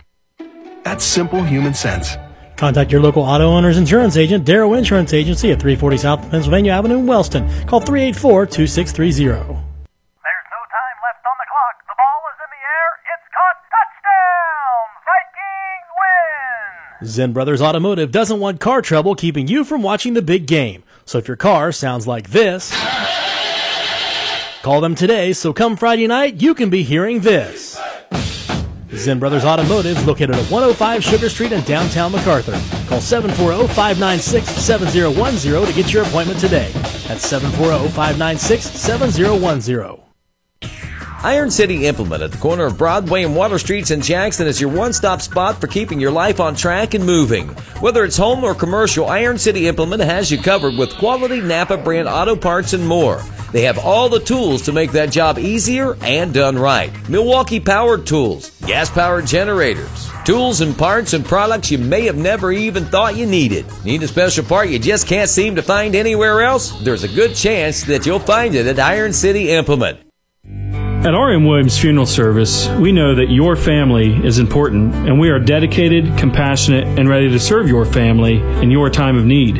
That's 0.83 1.03
simple 1.03 1.43
human 1.43 1.73
sense. 1.73 2.17
Contact 2.55 2.91
your 2.91 3.01
local 3.01 3.23
auto 3.23 3.45
owner's 3.45 3.77
insurance 3.77 4.17
agent, 4.17 4.43
Darrow 4.43 4.73
Insurance 4.73 5.13
Agency 5.13 5.51
at 5.51 5.59
340 5.59 5.97
South 5.97 6.29
Pennsylvania 6.29 6.73
Avenue 6.73 6.99
in 6.99 7.07
Wellston. 7.07 7.47
Call 7.67 7.79
384 7.79 8.45
2630. 8.47 9.69
Zen 17.05 17.31
Brothers 17.31 17.61
Automotive 17.61 18.11
doesn't 18.11 18.41
want 18.41 18.59
car 18.59 18.81
trouble 18.81 19.15
keeping 19.15 19.47
you 19.47 19.63
from 19.63 19.81
watching 19.81 20.15
the 20.15 20.21
big 20.21 20.45
game. 20.45 20.83
So 21.09 21.17
if 21.17 21.27
your 21.27 21.37
car 21.37 21.71
sounds 21.71 22.05
like 22.05 22.29
this, 22.29 22.71
call 24.61 24.79
them 24.79 24.93
today 24.93 25.33
so 25.33 25.51
come 25.51 25.75
Friday 25.75 26.05
night 26.05 26.39
you 26.39 26.53
can 26.53 26.69
be 26.69 26.83
hearing 26.83 27.21
this. 27.21 27.81
Zen 28.93 29.17
Brothers 29.17 29.43
Automotive 29.43 30.05
located 30.05 30.35
at 30.35 30.45
105 30.51 31.03
Sugar 31.03 31.29
Street 31.29 31.51
in 31.51 31.63
downtown 31.63 32.11
McArthur. 32.11 32.53
Call 32.87 32.99
740-596-7010 32.99 35.65
to 35.65 35.73
get 35.73 35.91
your 35.91 36.03
appointment 36.03 36.39
today. 36.39 36.71
That's 37.07 37.25
740-596-7010. 37.33 40.08
Iron 41.21 41.51
City 41.51 41.85
Implement 41.85 42.23
at 42.23 42.31
the 42.31 42.37
corner 42.37 42.63
of 42.63 42.77
Broadway 42.77 43.23
and 43.23 43.35
Water 43.35 43.59
Streets 43.59 43.91
in 43.91 43.99
Jackson 43.99 44.47
is 44.47 44.61
your 44.61 44.69
one 44.69 44.93
stop 44.93 45.21
spot 45.21 45.59
for 45.59 45.67
keeping 45.67 45.99
your 45.99 46.11
life 46.11 46.39
on 46.39 46.55
track 46.55 46.93
and 46.93 47.05
moving. 47.05 47.49
Whether 47.81 48.05
it's 48.05 48.15
home 48.15 48.41
or 48.41 48.55
commercial, 48.55 49.05
Iron 49.07 49.37
City 49.37 49.67
Implement 49.67 50.01
has 50.01 50.31
you 50.31 50.41
covered 50.41 50.77
with 50.77 50.95
quality 50.95 51.41
Napa 51.41 51.75
brand 51.75 52.07
auto 52.07 52.37
parts 52.37 52.71
and 52.71 52.87
more. 52.87 53.21
They 53.51 53.63
have 53.63 53.79
all 53.79 54.07
the 54.07 54.21
tools 54.21 54.61
to 54.61 54.71
make 54.71 54.93
that 54.93 55.11
job 55.11 55.37
easier 55.37 55.97
and 56.01 56.33
done 56.33 56.57
right. 56.57 56.91
Milwaukee 57.09 57.59
powered 57.59 58.07
tools, 58.07 58.51
gas 58.65 58.89
powered 58.89 59.27
generators, 59.27 60.09
tools 60.23 60.61
and 60.61 60.77
parts 60.77 61.11
and 61.11 61.25
products 61.25 61.69
you 61.69 61.79
may 61.79 62.05
have 62.05 62.17
never 62.17 62.53
even 62.53 62.85
thought 62.85 63.17
you 63.17 63.25
needed. 63.25 63.65
Need 63.83 64.03
a 64.03 64.07
special 64.07 64.45
part 64.45 64.69
you 64.69 64.79
just 64.79 65.05
can't 65.05 65.29
seem 65.29 65.55
to 65.57 65.61
find 65.61 65.95
anywhere 65.95 66.43
else? 66.43 66.71
There's 66.81 67.03
a 67.03 67.09
good 67.09 67.35
chance 67.35 67.83
that 67.83 68.05
you'll 68.05 68.19
find 68.19 68.55
it 68.55 68.67
at 68.67 68.79
Iron 68.79 69.11
City 69.11 69.49
Implement. 69.49 70.08
At 70.99 71.15
R.M. 71.15 71.45
Williams 71.45 71.79
Funeral 71.79 72.05
Service, 72.05 72.67
we 72.71 72.91
know 72.91 73.15
that 73.15 73.31
your 73.31 73.55
family 73.55 74.21
is 74.25 74.37
important, 74.37 74.93
and 74.93 75.17
we 75.17 75.29
are 75.29 75.39
dedicated, 75.39 76.17
compassionate, 76.17 76.83
and 76.99 77.07
ready 77.07 77.29
to 77.29 77.39
serve 77.39 77.69
your 77.69 77.85
family 77.85 78.41
in 78.61 78.69
your 78.69 78.89
time 78.89 79.17
of 79.17 79.23
need. 79.23 79.59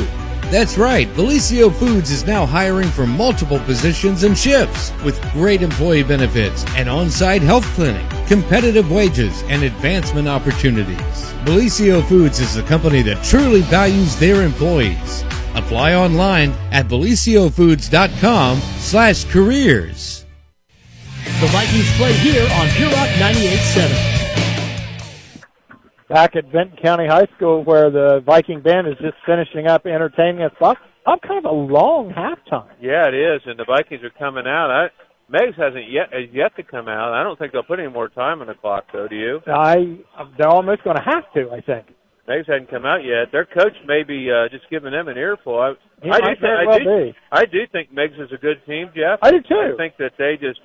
That's 0.52 0.78
right, 0.78 1.07
Bellisio 1.10 1.74
Foods 1.74 2.12
is 2.12 2.26
now 2.26 2.45
hiring 2.45 2.88
for 2.90 3.07
multiple 3.07 3.60
positions 3.60 4.24
and 4.24 4.38
shifts 4.38 4.91
with 5.03 5.22
great 5.34 5.62
employee 5.62 6.03
benefits, 6.03 6.64
an 6.76 6.88
on 6.88 7.10
site 7.10 7.41
health 7.41 7.66
clinic, 7.74 8.06
competitive 8.28 8.91
wages, 8.91 9.44
and 9.49 9.64
advancement 9.64 10.28
opportunities. 10.28 11.34
Bellisio 11.45 12.07
Foods 12.07 12.40
is 12.40 12.57
a 12.57 12.64
company 12.64 13.02
that 13.02 13.24
truly 13.24 13.62
values 13.62 14.16
their 14.18 14.44
employees. 14.44 15.24
Apply 15.56 15.95
online 15.95 16.52
at 16.72 16.88
bellisiofoods.com 16.88 18.60
slash 18.78 19.26
careers. 19.26 20.26
The 21.41 21.48
Vikings 21.48 21.91
play 21.98 22.14
here 22.14 22.48
on 22.53 22.68
Pure 22.70 22.91
Rock 22.91 23.10
98.7. 23.10 24.14
Back 26.15 26.37
at 26.37 26.45
Vinton 26.45 26.77
County 26.81 27.07
High 27.07 27.27
School, 27.35 27.65
where 27.65 27.91
the 27.91 28.23
Viking 28.25 28.61
band 28.61 28.87
is 28.87 28.93
just 29.01 29.15
finishing 29.25 29.67
up 29.67 29.85
entertaining 29.85 30.43
us. 30.43 30.53
I'm 31.05 31.19
kind 31.19 31.43
of 31.45 31.51
a 31.51 31.53
long 31.53 32.09
halftime. 32.15 32.71
Yeah, 32.79 33.09
it 33.09 33.13
is, 33.13 33.41
and 33.45 33.59
the 33.59 33.65
Vikings 33.65 34.01
are 34.01 34.15
coming 34.17 34.47
out. 34.47 34.71
I, 34.71 34.87
Meigs 35.29 35.57
hasn't 35.57 35.91
yet 35.91 36.13
has 36.13 36.31
yet 36.31 36.55
to 36.55 36.63
come 36.63 36.87
out. 36.87 37.11
I 37.11 37.21
don't 37.21 37.37
think 37.37 37.51
they'll 37.51 37.63
put 37.63 37.81
any 37.81 37.91
more 37.91 38.07
time 38.07 38.39
on 38.39 38.47
the 38.47 38.53
clock, 38.53 38.85
though. 38.93 39.09
Do 39.09 39.15
you? 39.17 39.41
I 39.45 39.99
they're 40.37 40.47
almost 40.47 40.85
going 40.85 40.95
to 40.95 41.03
have 41.03 41.27
to. 41.33 41.51
I 41.51 41.59
think. 41.59 41.87
Meigs 42.29 42.47
hadn't 42.47 42.69
come 42.69 42.85
out 42.85 43.03
yet. 43.03 43.33
Their 43.33 43.43
coach 43.43 43.75
may 43.85 44.03
be 44.03 44.31
uh, 44.31 44.47
just 44.47 44.69
giving 44.69 44.93
them 44.93 45.09
an 45.09 45.17
earful. 45.17 45.59
I, 45.59 45.73
He 46.01 46.09
I, 46.09 46.19
do, 46.19 46.25
very 46.39 46.67
I, 46.67 46.77
do, 46.79 46.85
be. 46.85 47.17
I 47.29 47.43
do 47.43 47.59
think 47.73 47.91
Meigs 47.91 48.15
is 48.17 48.31
a 48.31 48.39
good 48.39 48.63
team, 48.65 48.87
Jeff. 48.95 49.19
I 49.21 49.31
do 49.31 49.41
too. 49.41 49.73
I 49.73 49.75
think 49.75 49.97
that 49.97 50.13
they 50.17 50.37
just 50.39 50.61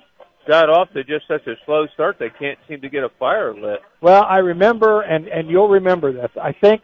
got 0.47 0.69
off 0.69 0.91
to 0.93 1.03
just 1.03 1.27
such 1.27 1.45
a 1.47 1.55
slow 1.65 1.87
start. 1.93 2.17
They 2.19 2.29
can't 2.29 2.57
seem 2.67 2.81
to 2.81 2.89
get 2.89 3.03
a 3.03 3.09
fire 3.19 3.53
lit. 3.53 3.79
Well, 4.01 4.23
I 4.23 4.37
remember, 4.37 5.01
and 5.01 5.27
and 5.27 5.49
you'll 5.49 5.69
remember 5.69 6.11
this. 6.11 6.29
I 6.41 6.51
think, 6.53 6.83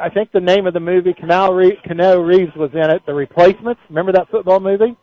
I 0.00 0.08
think 0.08 0.32
the 0.32 0.40
name 0.40 0.66
of 0.66 0.74
the 0.74 0.80
movie, 0.80 1.14
Canal 1.14 1.52
Re- 1.52 1.78
Keanu 1.86 2.26
Reeves 2.26 2.54
was 2.56 2.70
in 2.72 2.90
it. 2.90 3.02
The 3.06 3.14
Replacements. 3.14 3.80
Remember 3.88 4.12
that 4.12 4.30
football 4.30 4.60
movie? 4.60 4.96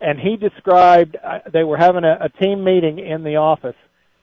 And 0.00 0.18
he 0.18 0.36
described 0.36 1.16
uh, 1.24 1.38
they 1.52 1.64
were 1.64 1.76
having 1.76 2.04
a, 2.04 2.18
a 2.20 2.28
team 2.42 2.62
meeting 2.64 2.98
in 2.98 3.24
the 3.24 3.36
office, 3.36 3.76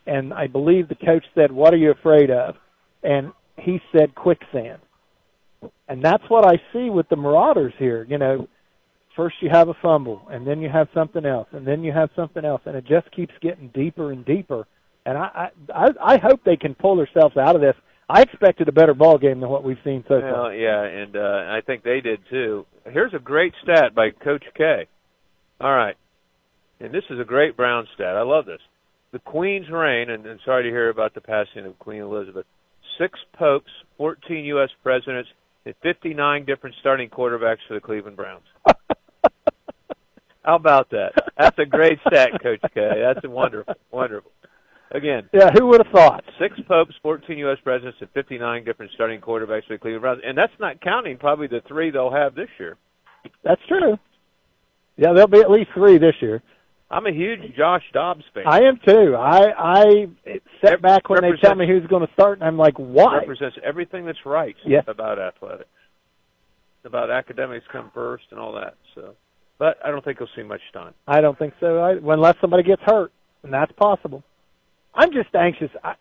and 0.05 0.33
I 0.33 0.47
believe 0.47 0.87
the 0.87 0.95
coach 0.95 1.25
said, 1.33 1.51
"What 1.51 1.73
are 1.73 1.77
you 1.77 1.91
afraid 1.91 2.29
of?" 2.29 2.55
And 3.03 3.31
he 3.57 3.81
said, 3.91 4.13
"Quicksand." 4.15 4.79
And 5.87 6.03
that's 6.03 6.23
what 6.27 6.45
I 6.45 6.61
see 6.73 6.89
with 6.89 7.07
the 7.09 7.15
Marauders 7.15 7.73
here. 7.77 8.05
You 8.09 8.17
know, 8.17 8.47
first 9.15 9.35
you 9.41 9.49
have 9.49 9.69
a 9.69 9.73
fumble, 9.81 10.21
and 10.29 10.45
then 10.45 10.61
you 10.61 10.69
have 10.69 10.87
something 10.93 11.25
else, 11.25 11.47
and 11.51 11.65
then 11.65 11.83
you 11.83 11.91
have 11.91 12.09
something 12.15 12.45
else, 12.45 12.61
and 12.65 12.75
it 12.75 12.85
just 12.85 13.11
keeps 13.11 13.33
getting 13.41 13.69
deeper 13.73 14.11
and 14.11 14.25
deeper. 14.25 14.67
And 15.05 15.17
I, 15.17 15.49
I, 15.73 15.89
I 16.01 16.17
hope 16.17 16.43
they 16.43 16.57
can 16.57 16.75
pull 16.75 16.95
themselves 16.95 17.37
out 17.37 17.55
of 17.55 17.61
this. 17.61 17.75
I 18.09 18.21
expected 18.21 18.67
a 18.67 18.73
better 18.73 18.93
ball 18.93 19.17
game 19.17 19.39
than 19.39 19.49
what 19.49 19.63
we've 19.63 19.77
seen 19.83 20.03
so 20.07 20.19
far. 20.19 20.43
Well, 20.43 20.53
yeah, 20.53 20.83
and 20.83 21.15
uh, 21.15 21.19
I 21.19 21.61
think 21.65 21.83
they 21.83 22.01
did 22.01 22.19
too. 22.29 22.65
Here's 22.85 23.13
a 23.13 23.19
great 23.19 23.53
stat 23.63 23.95
by 23.95 24.09
Coach 24.11 24.43
K. 24.55 24.87
All 25.59 25.73
right, 25.73 25.95
and 26.79 26.93
this 26.93 27.03
is 27.09 27.19
a 27.19 27.23
great 27.23 27.55
Brown 27.55 27.87
stat. 27.95 28.17
I 28.17 28.23
love 28.23 28.45
this. 28.45 28.59
The 29.11 29.19
Queen's 29.19 29.69
reign, 29.69 30.09
and, 30.09 30.25
and 30.25 30.39
sorry 30.45 30.63
to 30.63 30.69
hear 30.69 30.89
about 30.89 31.13
the 31.13 31.21
passing 31.21 31.65
of 31.65 31.77
Queen 31.79 32.01
Elizabeth. 32.01 32.45
Six 32.97 33.19
popes, 33.33 33.71
14 33.97 34.45
U.S. 34.45 34.69
presidents, 34.83 35.29
and 35.65 35.75
59 35.83 36.45
different 36.45 36.75
starting 36.79 37.09
quarterbacks 37.09 37.59
for 37.67 37.75
the 37.75 37.81
Cleveland 37.81 38.17
Browns. 38.17 38.43
How 40.43 40.55
about 40.55 40.89
that? 40.91 41.11
That's 41.37 41.57
a 41.59 41.65
great 41.65 41.99
stat, 42.07 42.31
Coach 42.41 42.61
K. 42.73 42.89
That's 43.01 43.25
wonderful, 43.27 43.73
wonderful. 43.91 44.31
Again, 44.93 45.29
Yeah, 45.33 45.51
who 45.53 45.67
would 45.67 45.81
have 45.85 45.93
thought? 45.93 46.23
six 46.39 46.59
popes, 46.67 46.93
14 47.01 47.37
U.S. 47.39 47.57
presidents, 47.63 47.97
and 48.01 48.09
59 48.11 48.63
different 48.65 48.91
starting 48.93 49.21
quarterbacks 49.21 49.65
for 49.67 49.75
the 49.75 49.77
Cleveland 49.77 50.01
Browns, 50.01 50.21
and 50.25 50.37
that's 50.37 50.51
not 50.59 50.81
counting 50.81 51.17
probably 51.17 51.47
the 51.47 51.61
three 51.67 51.91
they'll 51.91 52.11
have 52.11 52.35
this 52.35 52.49
year. 52.59 52.75
That's 53.43 53.61
true. 53.67 53.97
Yeah, 54.97 55.13
there'll 55.13 55.27
be 55.29 55.39
at 55.39 55.49
least 55.49 55.69
three 55.73 55.97
this 55.97 56.15
year. 56.21 56.41
I'm 56.89 57.05
a 57.07 57.11
huge 57.13 57.55
Josh 57.55 57.83
Dobbs 57.93 58.25
fan. 58.33 58.43
I 58.45 58.63
am 58.63 58.77
too. 58.85 59.15
I 59.15 59.53
I 59.57 60.07
set 60.59 60.81
back 60.81 61.09
when 61.09 61.21
they 61.21 61.31
tell 61.41 61.55
me 61.55 61.65
who's 61.65 61.87
going 61.87 62.05
to 62.05 62.11
start, 62.13 62.39
and 62.39 62.47
I'm 62.47 62.57
like, 62.57 62.73
why? 62.77 63.19
represents 63.19 63.55
everything 63.63 64.05
that's 64.05 64.25
right 64.25 64.55
Yeah. 64.65 64.81
about 64.87 65.17
athletics, 65.17 65.69
about 66.83 67.09
academics 67.09 67.65
come 67.71 67.91
first 67.93 68.25
and 68.31 68.39
all 68.41 68.51
that. 68.53 68.75
So, 68.95 69.15
but 69.61 69.77
I 69.85 69.91
don't 69.91 70.03
think 70.03 70.17
he'll 70.17 70.27
see 70.35 70.41
much 70.41 70.61
time. 70.73 70.95
I 71.07 71.21
don't 71.21 71.37
think 71.37 71.53
so. 71.59 71.77
I, 71.77 71.91
unless 71.91 72.33
somebody 72.41 72.63
gets 72.63 72.81
hurt, 72.83 73.11
and 73.43 73.53
that's 73.53 73.71
possible. 73.73 74.23
I'm 74.95 75.13
just 75.13 75.35
anxious. 75.35 75.69
I, 75.83 75.93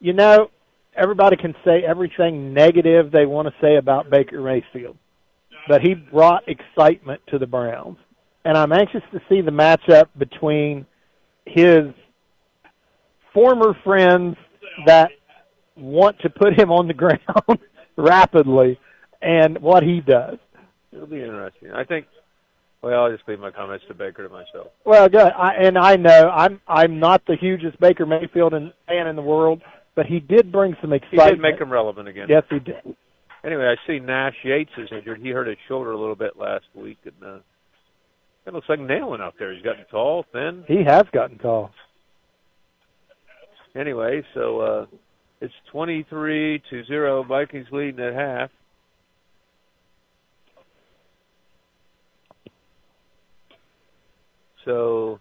you 0.00 0.12
know, 0.12 0.50
everybody 0.96 1.36
can 1.36 1.54
say 1.64 1.84
everything 1.86 2.52
negative 2.52 3.12
they 3.12 3.26
want 3.26 3.46
to 3.46 3.54
say 3.60 3.76
about 3.76 4.10
Baker 4.10 4.42
Mayfield, 4.42 4.96
but 5.68 5.82
he 5.82 5.94
brought 5.94 6.42
excitement 6.48 7.20
to 7.28 7.38
the 7.38 7.46
Browns, 7.46 7.96
and 8.44 8.58
I'm 8.58 8.72
anxious 8.72 9.02
to 9.12 9.20
see 9.28 9.40
the 9.40 9.52
matchup 9.52 10.06
between 10.18 10.84
his 11.46 11.94
former 13.32 13.76
friends 13.84 14.36
that 14.86 15.12
want 15.76 16.18
to 16.22 16.28
put 16.28 16.58
him 16.58 16.72
on 16.72 16.88
the 16.88 16.94
ground 16.94 17.60
rapidly 17.96 18.80
and 19.22 19.58
what 19.60 19.84
he 19.84 20.00
does. 20.00 20.38
It'll 20.92 21.06
be 21.06 21.22
interesting. 21.22 21.70
I 21.70 21.84
think. 21.84 22.06
Well, 22.82 23.04
I'll 23.04 23.10
just 23.14 23.28
leave 23.28 23.40
my 23.40 23.50
comments 23.50 23.84
to 23.88 23.94
Baker 23.94 24.26
to 24.26 24.32
myself. 24.32 24.68
Well, 24.86 25.08
good. 25.08 25.20
I, 25.20 25.54
and 25.54 25.76
I 25.76 25.96
know 25.96 26.30
I'm 26.30 26.60
I'm 26.66 26.98
not 26.98 27.22
the 27.26 27.36
hugest 27.36 27.78
Baker 27.78 28.06
Mayfield 28.06 28.54
in- 28.54 28.72
fan 28.86 29.06
in 29.06 29.16
the 29.16 29.22
world, 29.22 29.60
but 29.94 30.06
he 30.06 30.18
did 30.18 30.50
bring 30.50 30.74
some 30.80 30.92
excitement. 30.92 31.28
He 31.28 31.30
did 31.34 31.40
make 31.40 31.60
him 31.60 31.70
relevant 31.70 32.08
again. 32.08 32.26
Yes, 32.30 32.44
he 32.48 32.58
did. 32.58 32.96
Anyway, 33.44 33.64
I 33.64 33.76
see 33.86 33.98
Nash 33.98 34.34
Yates 34.44 34.70
is 34.78 34.88
injured. 34.92 35.20
He 35.20 35.30
hurt 35.30 35.46
his 35.46 35.58
shoulder 35.68 35.92
a 35.92 35.98
little 35.98 36.14
bit 36.14 36.38
last 36.38 36.64
week, 36.74 36.98
and 37.04 37.14
uh, 37.22 37.38
it 38.46 38.54
looks 38.54 38.68
like 38.68 38.80
nailing 38.80 39.20
out 39.20 39.34
there. 39.38 39.52
He's 39.54 39.62
gotten 39.62 39.84
tall, 39.90 40.24
thin. 40.32 40.64
He 40.66 40.82
has 40.86 41.04
gotten 41.12 41.38
tall. 41.38 41.70
Anyway, 43.76 44.22
so 44.34 44.60
uh, 44.60 44.86
it's 45.40 45.54
twenty-three 45.70 46.62
to 46.70 46.84
zero. 46.86 47.22
Vikings 47.24 47.66
leading 47.70 48.00
at 48.04 48.14
half. 48.14 48.50
So 54.64 55.18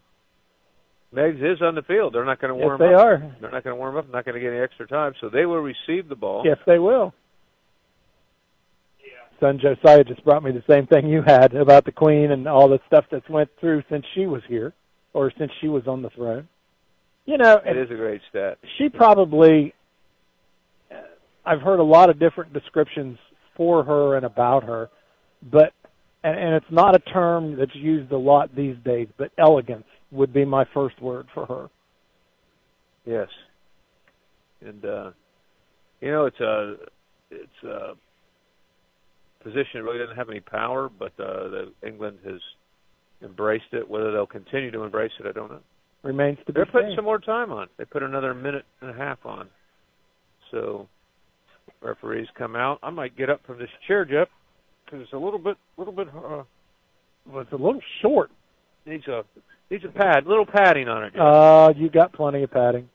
Meigs 1.12 1.40
is 1.42 1.62
on 1.62 1.76
the 1.76 1.82
field. 1.82 2.14
They're 2.14 2.26
not 2.26 2.40
going 2.42 2.50
to 2.50 2.56
warm 2.56 2.76
up. 2.76 2.80
Yes, 2.82 2.90
they 2.90 2.94
up. 2.96 3.02
are. 3.02 3.36
They're 3.42 3.52
not 3.52 3.64
going 3.64 3.76
to 3.76 3.80
warm 3.80 3.98
up. 3.98 4.10
Not 4.12 4.26
going 4.26 4.36
to 4.36 4.42
get 4.42 4.52
any 4.54 4.62
extra 4.62 4.88
time. 4.88 5.14
So 5.22 5.30
they 5.30 5.46
will 5.46 5.60
receive 5.62 6.08
the 6.10 6.16
ball. 6.16 6.44
Yes, 6.46 6.58
they 6.68 6.80
will. 6.80 7.14
Yeah. 9.00 9.40
Son 9.40 9.60
Josiah 9.60 10.04
just 10.04 10.24
brought 10.24 10.44
me 10.44 10.52
the 10.52 10.64
same 10.70 10.86
thing 10.88 11.08
you 11.08 11.22
had 11.26 11.56
about 11.56 11.86
the 11.86 11.92
Queen 11.92 12.32
and 12.32 12.48
all 12.48 12.68
the 12.70 12.80
stuff 12.88 13.06
that's 13.12 13.28
went 13.30 13.50
through 13.60 13.84
since 13.90 14.06
she 14.14 14.26
was 14.26 14.42
here, 14.48 14.74
or 15.14 15.32
since 15.38 15.52
she 15.62 15.68
was 15.68 15.88
on 15.88 16.02
the 16.02 16.10
throne. 16.12 16.48
You 17.26 17.38
know, 17.38 17.60
It 17.66 17.78
is 17.78 17.90
a 17.92 17.96
great 17.96 18.22
stat. 18.30 18.58
she 18.78 18.90
probably 18.90 19.74
I've 21.46 21.62
heard 21.62 21.80
a 21.80 21.84
lot 21.84 22.10
of 22.10 22.20
different 22.20 22.54
descriptions 22.54 23.18
for 23.56 23.84
her 23.84 24.16
and 24.18 24.26
about 24.26 24.64
her, 24.64 24.90
but 25.52 25.74
and, 26.24 26.38
and 26.38 26.56
it's 26.56 26.72
not 26.72 26.96
a 26.96 27.00
term 27.00 27.58
that's 27.58 27.76
used 27.76 28.12
a 28.12 28.18
lot 28.18 28.56
these 28.56 28.76
days, 28.84 29.08
but 29.18 29.32
elegance 29.38 29.86
would 30.12 30.34
be 30.34 30.46
my 30.46 30.66
first 30.74 31.02
word 31.02 31.28
for 31.34 31.46
her. 31.46 31.70
Yes. 33.06 33.28
And 34.62 34.84
uh 34.86 35.12
you 36.02 36.12
know 36.12 36.26
it's 36.26 36.40
a 36.40 36.76
it's 37.32 37.64
a 37.64 37.94
position 39.44 39.66
that 39.76 39.84
really 39.84 40.00
doesn't 40.00 40.18
have 40.18 40.30
any 40.30 40.42
power, 40.42 40.90
but 40.90 41.14
uh 41.20 41.50
the 41.50 41.74
England 41.86 42.20
has 42.26 42.42
embraced 43.24 43.72
it. 43.74 43.90
Whether 43.90 44.12
they'll 44.12 44.26
continue 44.26 44.72
to 44.72 44.84
embrace 44.84 45.12
it, 45.20 45.26
I 45.28 45.32
don't 45.32 45.52
know. 45.52 45.62
Remains 46.04 46.38
to 46.40 46.46
be 46.46 46.48
seen. 46.48 46.54
They're 46.56 46.66
putting 46.66 46.90
seen. 46.90 46.98
some 46.98 47.06
more 47.06 47.20
time 47.20 47.52
on. 47.52 47.68
They 47.78 47.86
put 47.86 48.04
another 48.04 48.34
minute 48.34 48.66
and 48.82 48.90
a 48.90 48.94
half 48.94 49.26
on. 49.26 49.50
So 50.52 50.88
referees 51.82 52.28
come 52.38 52.56
out. 52.56 52.80
I 52.82 52.90
might 52.90 53.18
get 53.18 53.30
up 53.30 53.42
from 53.46 53.60
this 53.60 53.70
chair, 53.88 54.06
Jeff, 54.06 54.28
because 54.90 55.04
it's 55.04 55.14
a 55.14 55.18
little 55.18 55.40
bit, 55.40 55.58
little 55.78 55.94
bit. 55.94 56.08
Uh, 56.10 56.44
well, 57.30 57.42
it's 57.42 57.52
a 57.52 57.56
little 57.56 57.82
short. 58.02 58.32
Needs 58.86 59.08
a 59.08 59.24
needs 59.70 59.86
a 59.86 59.90
pad, 59.90 60.26
little 60.26 60.46
padding 60.46 60.88
on 60.88 61.04
it. 61.06 61.20
Uh, 61.20 61.74
you 61.76 61.90
got 61.90 62.14
plenty 62.14 62.44
of 62.44 62.52
padding. 62.52 62.90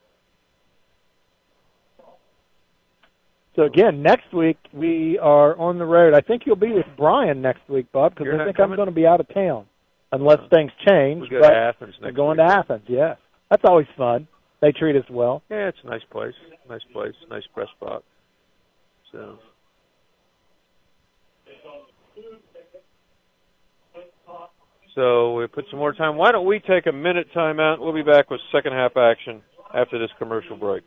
So 3.56 3.62
again, 3.62 4.02
next 4.02 4.32
week 4.32 4.58
we 4.72 5.18
are 5.18 5.56
on 5.56 5.78
the 5.78 5.84
road. 5.84 6.12
I 6.14 6.20
think 6.20 6.42
you'll 6.44 6.56
be 6.56 6.72
with 6.72 6.86
Brian 6.96 7.40
next 7.40 7.68
week, 7.68 7.86
Bob, 7.92 8.16
because 8.16 8.34
I 8.40 8.44
think 8.44 8.58
I'm 8.58 8.74
going 8.74 8.88
to 8.88 8.94
be 8.94 9.06
out 9.06 9.20
of 9.20 9.32
town 9.32 9.66
unless 10.10 10.40
things 10.50 10.72
change. 10.88 11.22
we 11.22 11.28
go 11.28 11.40
but 11.40 11.50
to 11.50 11.56
Athens 11.56 11.94
We're 12.02 12.10
going 12.10 12.38
week. 12.38 12.48
to 12.48 12.52
Athens. 12.52 12.82
Yes, 12.88 13.16
that's 13.50 13.62
always 13.64 13.86
fun. 13.96 14.26
They 14.60 14.72
treat 14.72 14.96
us 14.96 15.08
well. 15.08 15.42
Yeah, 15.50 15.68
it's 15.68 15.78
a 15.84 15.86
nice 15.86 16.02
place. 16.10 16.34
Nice 16.68 16.82
place. 16.92 17.14
Nice 17.30 17.44
press 17.54 17.68
spot. 17.76 18.02
So. 19.12 19.38
So 24.94 25.34
we 25.34 25.46
put 25.48 25.64
some 25.70 25.78
more 25.78 25.92
time. 25.92 26.16
Why 26.16 26.30
don't 26.30 26.46
we 26.46 26.60
take 26.60 26.86
a 26.86 26.92
minute 26.92 27.26
timeout? 27.34 27.80
We'll 27.80 27.92
be 27.92 28.02
back 28.02 28.30
with 28.30 28.40
second 28.52 28.72
half 28.72 28.96
action 28.96 29.42
after 29.74 29.98
this 29.98 30.10
commercial 30.18 30.56
break. 30.56 30.84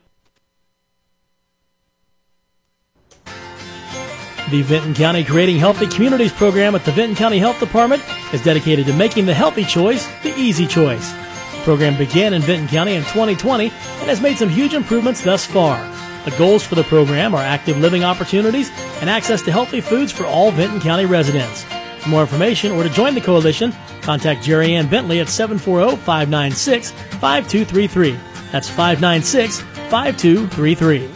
The 4.50 4.62
Vinton 4.62 4.94
County 4.94 5.24
Creating 5.24 5.58
Healthy 5.58 5.88
Communities 5.88 6.32
program 6.32 6.74
at 6.74 6.82
the 6.86 6.92
Vinton 6.92 7.16
County 7.16 7.38
Health 7.38 7.60
Department 7.60 8.02
is 8.32 8.42
dedicated 8.42 8.86
to 8.86 8.94
making 8.94 9.26
the 9.26 9.34
healthy 9.34 9.62
choice 9.62 10.08
the 10.22 10.34
easy 10.38 10.66
choice. 10.66 11.12
The 11.12 11.60
program 11.64 11.98
began 11.98 12.32
in 12.32 12.40
Vinton 12.40 12.66
County 12.66 12.94
in 12.94 13.02
2020 13.02 13.64
and 13.64 13.72
has 13.72 14.22
made 14.22 14.38
some 14.38 14.48
huge 14.48 14.72
improvements 14.72 15.22
thus 15.22 15.44
far. 15.44 15.78
The 16.24 16.34
goals 16.38 16.66
for 16.66 16.76
the 16.76 16.84
program 16.84 17.34
are 17.34 17.42
active 17.42 17.76
living 17.76 18.04
opportunities 18.04 18.70
and 19.02 19.10
access 19.10 19.42
to 19.42 19.52
healthy 19.52 19.82
foods 19.82 20.12
for 20.12 20.24
all 20.24 20.50
Vinton 20.50 20.80
County 20.80 21.04
residents. 21.04 21.64
For 21.98 22.08
more 22.08 22.22
information 22.22 22.72
or 22.72 22.84
to 22.84 22.88
join 22.88 23.14
the 23.14 23.20
coalition, 23.20 23.74
contact 24.08 24.42
Jerry 24.42 24.74
Ann 24.74 24.88
Bentley 24.88 25.20
at 25.20 25.26
740-596-5233. 25.26 28.18
That's 28.50 28.70
596-5233. 28.70 31.10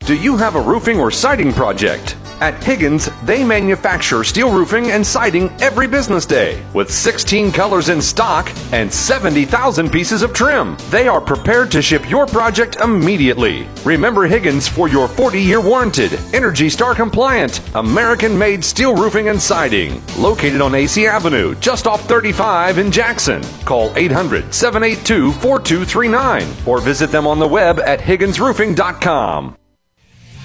Do 0.00 0.14
you 0.14 0.36
have 0.36 0.56
a 0.56 0.60
roofing 0.60 1.00
or 1.00 1.10
siding 1.10 1.54
project? 1.54 2.18
At 2.42 2.64
Higgins, 2.64 3.08
they 3.22 3.44
manufacture 3.44 4.24
steel 4.24 4.52
roofing 4.52 4.90
and 4.90 5.06
siding 5.06 5.48
every 5.60 5.86
business 5.86 6.26
day 6.26 6.60
with 6.74 6.90
16 6.90 7.52
colors 7.52 7.88
in 7.88 8.02
stock 8.02 8.50
and 8.72 8.92
70,000 8.92 9.90
pieces 9.92 10.22
of 10.22 10.32
trim. 10.32 10.76
They 10.90 11.06
are 11.06 11.20
prepared 11.20 11.70
to 11.70 11.80
ship 11.80 12.10
your 12.10 12.26
project 12.26 12.80
immediately. 12.80 13.68
Remember 13.84 14.24
Higgins 14.24 14.66
for 14.66 14.88
your 14.88 15.06
40 15.06 15.40
year 15.40 15.60
warranted, 15.60 16.18
Energy 16.34 16.68
Star 16.68 16.96
compliant, 16.96 17.60
American 17.76 18.36
made 18.36 18.64
steel 18.64 18.96
roofing 18.96 19.28
and 19.28 19.40
siding. 19.40 20.02
Located 20.18 20.60
on 20.60 20.74
AC 20.74 21.06
Avenue, 21.06 21.54
just 21.60 21.86
off 21.86 22.08
35 22.08 22.78
in 22.78 22.90
Jackson. 22.90 23.40
Call 23.64 23.96
800 23.96 24.52
782 24.52 25.30
4239 25.34 26.48
or 26.66 26.80
visit 26.80 27.12
them 27.12 27.28
on 27.28 27.38
the 27.38 27.46
web 27.46 27.78
at 27.78 28.00
HigginsRoofing.com. 28.00 29.56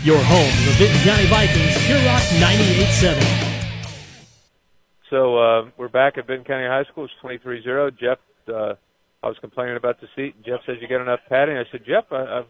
Your 0.03 0.19
home, 0.21 0.51
the 0.65 0.75
Vinton 0.77 1.01
County 1.01 1.25
Vikings, 1.25 1.75
Pure 1.87 2.05
Rock 2.05 2.21
98.7. 2.21 3.57
So 5.09 5.37
uh, 5.37 5.69
we're 5.75 5.87
back 5.87 6.19
at 6.19 6.27
Vinton 6.27 6.45
County 6.45 6.67
High 6.67 6.83
School. 6.91 7.05
It's 7.05 7.13
23-0. 7.23 7.97
Jeff, 7.99 8.19
uh, 8.47 8.75
I 9.23 9.27
was 9.27 9.37
complaining 9.41 9.75
about 9.75 9.99
the 9.99 10.07
seat. 10.15 10.35
Jeff 10.45 10.59
says 10.67 10.75
you 10.81 10.87
got 10.87 11.01
enough 11.01 11.21
padding. 11.27 11.57
I 11.57 11.63
said, 11.71 11.81
Jeff, 11.83 12.03
I, 12.11 12.39
I've 12.39 12.45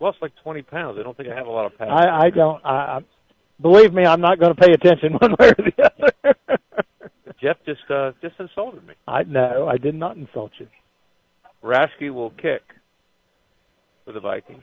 lost 0.00 0.18
like 0.22 0.32
20 0.42 0.62
pounds. 0.62 0.96
I 0.98 1.02
don't 1.02 1.14
think 1.14 1.28
I 1.28 1.34
have 1.34 1.46
a 1.46 1.50
lot 1.50 1.66
of 1.66 1.76
padding. 1.76 1.92
I, 1.92 2.22
I 2.22 2.30
don't. 2.30 2.64
I, 2.64 2.70
I 2.70 3.00
believe 3.60 3.92
me, 3.92 4.06
I'm 4.06 4.22
not 4.22 4.40
going 4.40 4.54
to 4.54 4.60
pay 4.60 4.72
attention 4.72 5.12
one 5.20 5.32
way 5.38 5.48
or 5.48 5.54
the 5.54 5.92
other. 6.24 6.34
Jeff 7.42 7.58
just 7.66 7.90
uh, 7.90 8.12
just 8.22 8.40
insulted 8.40 8.86
me. 8.86 8.94
I 9.06 9.22
no, 9.24 9.68
I 9.68 9.76
did 9.76 9.94
not 9.94 10.16
insult 10.16 10.52
you. 10.58 10.66
Raschke 11.62 12.10
will 12.10 12.30
kick 12.30 12.62
for 14.06 14.12
the 14.12 14.20
Vikings. 14.20 14.62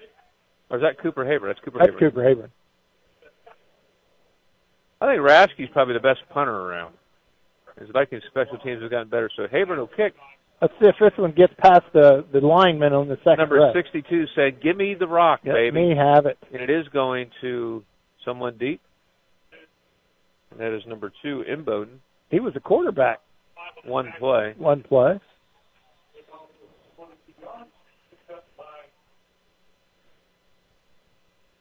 Or 0.74 0.78
is 0.78 0.82
that 0.82 1.00
Cooper 1.04 1.24
Haber? 1.24 1.50
That's 1.50 1.60
Cooper 1.60 1.78
Haver. 1.78 1.91
That's 1.91 2.02
Haber. 2.02 2.10
Cooper 2.10 2.28
Haber. 2.28 2.50
I 5.00 5.06
think 5.06 5.22
Raschke's 5.22 5.72
probably 5.72 5.94
the 5.94 6.00
best 6.00 6.22
punter 6.32 6.52
around. 6.52 6.95
His 7.80 7.90
Vikings 7.94 8.24
special 8.28 8.58
teams 8.58 8.82
have 8.82 8.90
gotten 8.90 9.08
better. 9.08 9.30
So 9.36 9.45
Haber 9.52 9.76
will 9.76 9.86
kick. 9.86 10.16
Let's 10.64 10.74
see 10.82 10.88
if 10.88 10.95
this 11.00 11.12
one 11.16 11.32
gets 11.34 11.54
past 11.60 11.84
the 11.94 12.26
the 12.34 12.40
lineman 12.40 12.91
on 12.94 13.08
the 13.08 13.18
second 13.18 13.38
Number 13.38 13.60
rep. 13.60 13.76
62 13.76 14.26
said, 14.34 14.64
"Give 14.64 14.76
me 14.76 14.95
the 14.95 15.06
rock, 15.06 15.41
Let 15.45 15.54
baby." 15.54 15.80
Let 15.80 15.90
me 15.90 15.95
have 15.95 16.26
it. 16.26 16.40
And 16.52 16.64
it 16.64 16.72
is 16.72 16.88
going 16.88 17.30
to 17.41 17.84
someone 18.26 18.58
deep. 18.58 18.82
And 20.50 20.60
that 20.60 20.76
is 20.76 20.82
number 20.88 21.12
two, 21.22 21.44
Imboden. 21.48 22.00
He 22.32 22.40
was 22.40 22.56
a 22.56 22.60
quarterback. 22.60 23.20
One 23.86 24.12
play. 24.18 24.56
One 24.58 24.82
play. 24.82 25.20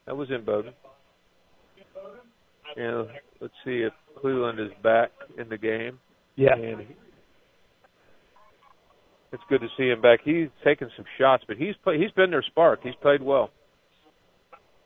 That 0.07 0.17
was 0.17 0.29
Imboden. 0.29 0.73
And 2.77 3.09
let's 3.41 3.55
see 3.65 3.83
if 3.83 3.93
Cleveland 4.21 4.59
is 4.59 4.71
back 4.83 5.11
in 5.39 5.49
the 5.49 5.59
game. 5.59 5.99
Yeah. 6.37 6.55
And 6.55 6.87
it's 9.33 9.43
good 9.49 9.61
to 9.61 9.69
see 9.77 9.89
him 9.89 10.01
back. 10.01 10.21
He's 10.25 10.49
taken 10.65 10.91
some 10.97 11.05
shots, 11.19 11.45
but 11.47 11.57
he's 11.57 11.75
play, 11.85 11.99
he's 11.99 12.11
been 12.13 12.31
their 12.31 12.43
spark. 12.43 12.81
He's 12.83 12.95
played 13.01 13.23
well. 13.23 13.51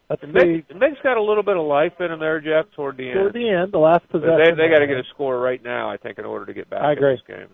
Let's 0.08 0.22
And. 0.22 0.32
Meg, 0.32 0.64
Meg's 0.76 0.98
got 1.02 1.16
a 1.16 1.22
little 1.22 1.42
bit 1.42 1.56
of 1.56 1.66
life 1.66 1.92
in 1.98 2.12
him 2.12 2.20
there, 2.20 2.40
Jeff, 2.40 2.70
toward 2.74 2.96
the 2.96 3.08
end. 3.08 3.14
Toward 3.14 3.32
the 3.32 3.48
end, 3.48 3.72
the 3.72 3.78
last 3.78 4.02
But 4.12 4.20
possession. 4.20 4.56
they 4.56 4.62
they 4.62 4.68
got 4.68 4.80
to 4.80 4.86
get 4.86 4.98
a 4.98 5.04
score 5.14 5.38
right 5.40 5.62
now, 5.62 5.90
I 5.90 5.96
think, 5.96 6.18
in 6.18 6.24
order 6.24 6.46
to 6.46 6.54
get 6.54 6.70
back 6.70 6.82
I 6.82 6.92
in 6.92 6.98
this 7.00 7.20
game. 7.26 7.48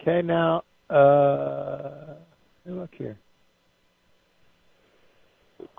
Okay, 0.00 0.22
now, 0.24 0.62
uh, 0.88 2.14
look 2.66 2.90
here. 2.96 3.18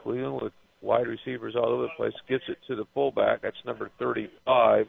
Cleveland 0.01 0.39
with 0.41 0.53
wide 0.81 1.07
receivers 1.07 1.55
all 1.55 1.65
over 1.67 1.83
the 1.83 1.89
place 1.97 2.13
gets 2.27 2.43
it 2.47 2.57
to 2.67 2.75
the 2.75 2.85
fullback. 2.93 3.41
That's 3.41 3.57
number 3.65 3.89
35, 3.99 4.85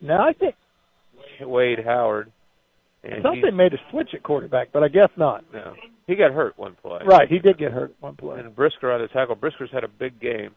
Now, 0.00 0.26
I 0.26 0.32
think 0.32 0.54
Wade 1.40 1.80
Howard. 1.84 2.32
And 3.02 3.22
thought 3.22 3.36
they 3.42 3.50
made 3.50 3.74
a 3.74 3.78
switch 3.90 4.08
at 4.14 4.22
quarterback, 4.22 4.68
but 4.72 4.82
I 4.82 4.88
guess 4.88 5.10
not. 5.18 5.44
no, 5.52 5.74
he 6.06 6.14
got 6.14 6.32
hurt 6.32 6.58
one 6.58 6.74
play. 6.80 7.00
Right, 7.04 7.28
he 7.28 7.38
did 7.38 7.58
get 7.58 7.70
hurt 7.70 7.94
one 8.00 8.16
play. 8.16 8.40
And 8.40 8.56
Brisker 8.56 8.90
on 8.90 9.02
the 9.02 9.08
tackle. 9.08 9.34
Brisker's 9.34 9.68
had 9.70 9.84
a 9.84 9.88
big 9.88 10.18
game. 10.20 10.52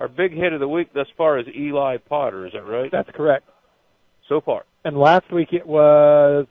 Our 0.00 0.08
big 0.08 0.32
hit 0.32 0.54
of 0.54 0.60
the 0.60 0.68
week 0.68 0.94
thus 0.94 1.08
far 1.18 1.38
is 1.38 1.46
Eli 1.54 1.98
Potter. 1.98 2.46
Is 2.46 2.54
that 2.54 2.62
right? 2.66 2.90
That's 2.90 3.10
correct. 3.14 3.44
So 4.30 4.40
far, 4.40 4.64
And 4.84 4.96
last 4.96 5.30
week 5.32 5.48
it 5.52 5.66
was 5.66 6.46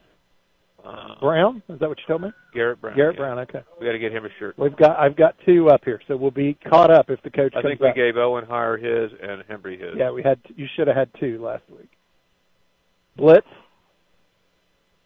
uh, 0.85 1.19
Brown. 1.19 1.61
Is 1.69 1.80
that 1.80 1.89
what 1.89 1.97
you 1.99 2.06
told 2.07 2.22
me? 2.22 2.30
Garrett 2.53 2.81
Brown. 2.81 2.95
Garrett 2.95 3.15
yeah. 3.15 3.19
Brown. 3.19 3.39
Okay. 3.39 3.60
We 3.80 3.85
got 3.85 3.93
to 3.93 3.99
get 3.99 4.11
him 4.11 4.26
a 4.26 4.30
shirt. 4.39 4.57
We've 4.57 4.76
got. 4.76 4.99
I've 4.99 5.15
got 5.15 5.35
two 5.45 5.69
up 5.69 5.81
here, 5.85 6.01
so 6.07 6.15
we'll 6.15 6.31
be 6.31 6.57
caught 6.69 6.91
up 6.91 7.10
if 7.10 7.22
the 7.23 7.30
coach 7.30 7.53
I 7.56 7.61
think 7.61 7.80
we 7.80 7.88
back. 7.88 7.95
gave 7.95 8.18
Owen 8.18 8.45
Hire 8.45 8.77
his 8.77 9.11
and 9.22 9.43
Hembry 9.43 9.80
his. 9.80 9.95
Yeah, 9.97 10.11
we 10.11 10.23
had. 10.23 10.39
You 10.56 10.68
should 10.76 10.88
have 10.88 10.95
had 10.95 11.10
two 11.19 11.43
last 11.43 11.64
week. 11.69 11.89
Blitz. 13.18 13.45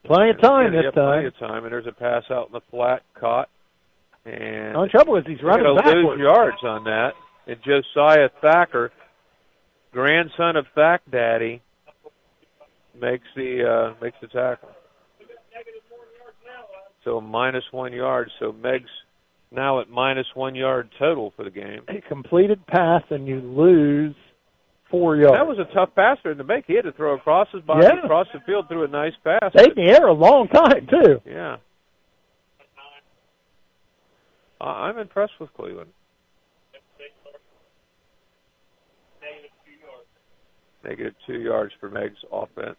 Plenty 0.06 0.32
of 0.32 0.42
time 0.42 0.74
yeah, 0.74 0.82
this 0.82 0.92
yeah, 0.94 1.02
time. 1.02 1.14
Plenty 1.14 1.28
of 1.28 1.40
time, 1.40 1.64
and 1.64 1.72
there's 1.72 1.88
a 1.88 1.94
pass 1.94 2.24
out 2.30 2.48
in 2.48 2.54
the 2.54 2.62
flat, 2.70 3.04
caught, 3.18 3.48
and 4.26 4.76
The 4.76 4.78
only 4.78 4.90
trouble 4.90 5.16
is 5.16 5.24
he's 5.26 5.42
running 5.42 5.76
backwards. 5.78 6.06
lose 6.06 6.20
yards 6.20 6.58
on 6.64 6.84
that. 6.84 7.12
And 7.48 7.58
Josiah 7.64 8.30
Thacker, 8.42 8.92
grandson 9.92 10.58
of 10.58 10.66
Thack 10.76 11.02
Daddy, 11.10 11.62
makes 13.00 13.26
the 13.36 13.94
uh, 13.96 14.04
makes 14.04 14.18
the 14.22 14.28
tackle. 14.28 14.70
So 17.04 17.20
minus 17.22 17.64
one 17.72 17.94
yard. 17.94 18.30
So 18.40 18.52
Meg's 18.54 18.90
now 19.52 19.80
at 19.82 19.90
minus 19.90 20.28
one 20.34 20.56
yard 20.56 20.90
total 20.98 21.32
for 21.36 21.44
the 21.44 21.52
game. 21.52 21.82
A 21.90 22.02
completed 22.08 22.66
pass 22.68 23.04
and 23.10 23.28
you 23.28 23.40
lose 23.42 24.16
four 24.90 25.16
yards. 25.18 25.34
That 25.36 25.48
was 25.48 25.60
a 25.60 25.74
tough 25.74 25.90
pass 25.96 26.18
for 26.22 26.32
him 26.32 26.38
to 26.38 26.44
make. 26.44 26.66
He 26.66 26.76
had 26.76 26.86
to 26.86 26.92
throw 26.92 27.16
across 27.16 27.48
his 27.52 27.62
body, 27.64 27.86
Yeah. 27.86 28.04
across 28.04 28.28
the 28.34 28.40
field, 28.42 28.68
through 28.68 28.86
a 28.86 28.88
nice 28.88 29.14
pass. 29.24 29.52
Stayed 29.56 29.78
in 29.78 29.86
the 29.86 29.92
air 29.92 30.08
a 30.08 30.14
long 30.14 30.48
time 30.48 30.88
too. 30.88 31.22
Yeah. 31.26 31.58
I- 34.62 34.88
I'm 34.88 34.98
impressed 34.98 35.40
with 35.40 35.54
Cleveland. 35.54 35.92
Negative 40.84 41.14
two 41.26 41.40
yards 41.40 41.74
for 41.80 41.90
Meigs' 41.90 42.18
offense. 42.32 42.78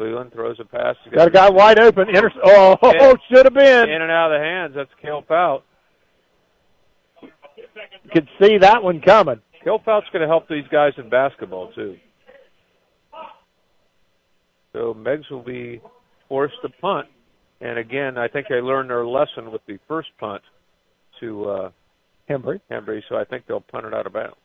Cleveland 0.00 0.32
throws 0.32 0.58
a 0.58 0.64
pass. 0.64 0.96
Got 1.12 1.28
a 1.28 1.30
guy 1.30 1.50
wide 1.50 1.78
open. 1.78 2.08
Inter- 2.08 2.32
oh, 2.42 2.74
In- 2.84 3.16
should 3.30 3.44
have 3.44 3.52
been. 3.52 3.90
In 3.90 4.00
and 4.00 4.10
out 4.10 4.32
of 4.32 4.40
the 4.40 4.42
hands. 4.42 4.72
That's 4.74 4.88
Kilpout. 5.04 5.60
You 7.20 8.10
could 8.10 8.26
see 8.40 8.56
that 8.56 8.82
one 8.82 9.02
coming. 9.02 9.42
Kilpout's 9.62 10.06
going 10.10 10.22
to 10.22 10.26
help 10.26 10.48
these 10.48 10.64
guys 10.72 10.94
in 10.96 11.10
basketball 11.10 11.70
too. 11.72 11.98
So 14.72 14.94
Meigs 14.94 15.28
will 15.30 15.42
be 15.42 15.82
forced 16.30 16.54
to 16.62 16.70
punt, 16.80 17.08
and 17.60 17.78
again, 17.78 18.16
I 18.16 18.28
think 18.28 18.46
they 18.48 18.62
learned 18.62 18.88
their 18.88 19.04
lesson 19.04 19.52
with 19.52 19.60
the 19.66 19.78
first 19.86 20.08
punt 20.18 20.40
to 21.20 21.44
uh, 21.44 21.70
Hembry. 22.30 22.58
Hembry. 22.70 23.02
So 23.10 23.16
I 23.16 23.24
think 23.24 23.44
they'll 23.46 23.60
punt 23.60 23.84
it 23.84 23.92
out 23.92 24.06
of 24.06 24.14
bounds. 24.14 24.36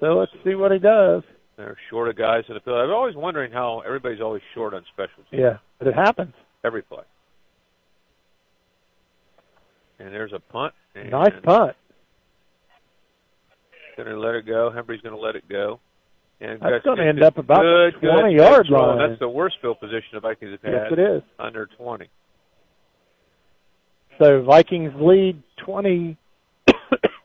So 0.00 0.18
let's 0.18 0.32
see 0.44 0.54
what 0.54 0.72
he 0.72 0.78
does. 0.78 1.22
They're 1.56 1.76
short 1.90 2.08
of 2.08 2.16
guys 2.16 2.44
in 2.48 2.54
the 2.54 2.60
field. 2.60 2.76
I'm 2.78 2.90
always 2.90 3.16
wondering 3.16 3.50
how 3.50 3.80
everybody's 3.84 4.20
always 4.20 4.42
short 4.54 4.74
on 4.74 4.84
special 4.92 5.24
teams. 5.30 5.40
Yeah, 5.42 5.58
but 5.78 5.88
it 5.88 5.94
happens. 5.94 6.32
Every 6.64 6.82
play. 6.82 7.02
And 9.98 10.14
there's 10.14 10.32
a 10.32 10.38
punt. 10.38 10.72
And 10.94 11.10
Nice 11.10 11.32
punt. 11.42 11.74
Going 13.96 14.08
to 14.08 14.18
let 14.20 14.36
it 14.36 14.46
go. 14.46 14.70
Hembry's 14.70 15.00
going 15.00 15.16
to 15.16 15.20
let 15.20 15.34
it 15.34 15.48
go. 15.48 15.80
And 16.40 16.60
That's 16.60 16.84
Gus 16.84 16.96
gonna 16.96 17.02
end 17.04 17.20
up 17.24 17.36
about 17.36 17.62
good, 17.62 18.00
good 18.00 18.10
20-yard 18.10 18.66
control. 18.66 18.96
line. 18.96 19.08
That's 19.08 19.18
the 19.18 19.28
worst 19.28 19.56
field 19.60 19.80
position 19.80 20.10
the 20.12 20.20
Vikings 20.20 20.52
have 20.52 20.62
had. 20.62 20.72
Yes, 20.72 20.92
it 20.92 20.98
is. 21.00 21.22
Under 21.40 21.66
20. 21.66 22.08
So 24.22 24.42
Vikings 24.44 24.92
lead 25.00 25.42
twenty. 25.56 26.16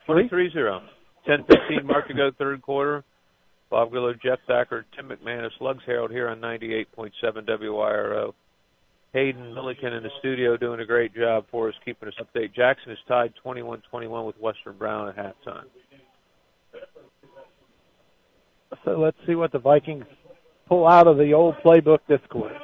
23-0. 0.10 0.82
10-15 1.28 1.86
mark 1.86 2.08
to 2.08 2.14
go 2.14 2.32
third 2.38 2.62
quarter. 2.62 3.04
Bob 3.70 3.92
Gillow, 3.92 4.14
Jeff 4.22 4.40
Thacker, 4.48 4.86
Tim 4.96 5.10
McManus, 5.10 5.50
Lugs 5.60 5.84
Herald 5.86 6.12
here 6.12 6.30
on 6.30 6.40
98.7 6.40 7.12
WIRO. 7.24 8.34
Hayden 9.14 9.54
Milliken 9.54 9.94
in 9.94 10.04
the 10.04 10.10
studio 10.20 10.58
doing 10.58 10.80
a 10.80 10.86
great 10.86 11.14
job 11.16 11.46
for 11.52 11.70
us, 11.70 11.76
keeping 11.86 12.08
us 12.08 12.16
updated. 12.20 12.56
Jackson 12.56 12.92
is 12.92 12.98
tied 13.08 13.34
21-21 13.46 14.26
with 14.26 14.36
Western 14.40 14.78
Brown 14.78 15.10
at 15.10 15.16
halftime. 15.16 15.66
So 18.86 19.00
let's 19.00 19.18
see 19.28 19.36
what 19.36 19.52
the 19.52 19.60
Vikings 19.60 20.06
pull 20.68 20.88
out 20.88 21.08
of 21.08 21.18
the 21.18 21.34
old 21.34 21.56
playbook 21.64 22.00
this 22.08 22.22
quarter. 22.30 22.58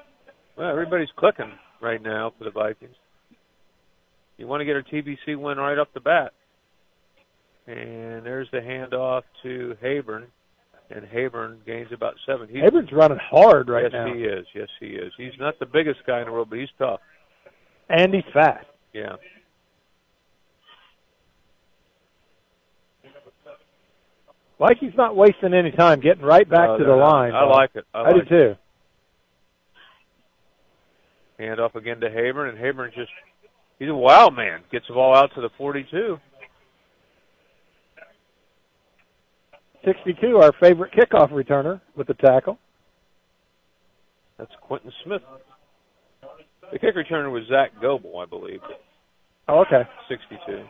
Well, 0.57 0.69
everybody's 0.69 1.09
clicking 1.17 1.51
right 1.81 2.01
now 2.01 2.33
for 2.37 2.43
the 2.43 2.51
Vikings. 2.51 2.95
You 4.37 4.47
want 4.47 4.61
to 4.61 4.65
get 4.65 4.75
a 4.75 4.83
TVC 4.83 5.37
win 5.37 5.57
right 5.57 5.77
off 5.77 5.87
the 5.93 5.99
bat. 5.99 6.33
And 7.69 8.25
there's 8.25 8.47
the 8.51 8.57
handoff 8.57 9.21
to 9.43 9.77
Haburn. 9.83 10.25
And 10.89 11.05
Haburn 11.05 11.59
gains 11.67 11.89
about 11.93 12.15
seven. 12.25 12.47
He's, 12.49 12.63
Abram's 12.63 12.91
running 12.91 13.19
hard 13.21 13.69
right 13.69 13.83
yes, 13.83 13.91
now, 13.93 14.11
he 14.11 14.21
is. 14.21 14.47
Yes, 14.55 14.67
he 14.79 14.87
is. 14.87 15.13
He's 15.17 15.37
not 15.39 15.59
the 15.59 15.67
biggest 15.67 15.99
guy 16.07 16.19
in 16.21 16.25
the 16.25 16.31
world, 16.31 16.49
but 16.49 16.57
he's 16.57 16.69
tough. 16.79 16.99
and 17.87 18.11
he's 18.11 18.23
fast. 18.33 18.65
Yeah. 18.91 19.17
Like 24.57 24.77
he's 24.79 24.95
not 24.97 25.15
wasting 25.15 25.53
any 25.53 25.71
time, 25.71 26.01
getting 26.01 26.23
right 26.23 26.49
back 26.49 26.69
No, 26.69 26.77
to 26.79 26.83
the 26.83 26.95
line. 26.95 27.33
I 27.33 27.43
like 27.45 27.69
it. 27.75 27.85
I, 27.93 28.01
I 28.01 28.11
do 28.11 28.17
like 28.19 28.29
too. 28.29 28.55
Hand 31.37 31.59
off 31.59 31.75
again 31.75 31.99
to 32.01 32.09
Haburn, 32.09 32.49
and 32.49 32.57
Haburn's 32.57 32.95
just, 32.95 33.11
he's 33.77 33.89
a 33.89 33.95
wild 33.95 34.35
man. 34.35 34.61
Gets 34.71 34.87
the 34.87 34.95
ball 34.95 35.15
out 35.15 35.29
to 35.35 35.41
the 35.41 35.49
42. 35.57 36.17
62, 39.85 40.37
our 40.37 40.51
favorite 40.61 40.91
kickoff 40.93 41.31
returner 41.31 41.81
with 41.95 42.07
the 42.07 42.13
tackle. 42.15 42.57
That's 44.37 44.51
Quentin 44.61 44.91
Smith. 45.03 45.21
The 46.71 46.79
kick 46.79 46.95
returner 46.95 47.31
was 47.31 47.43
Zach 47.49 47.71
Goebel, 47.81 48.19
I 48.19 48.25
believe. 48.25 48.59
Oh, 49.47 49.61
okay. 49.61 49.83
62. 50.07 50.65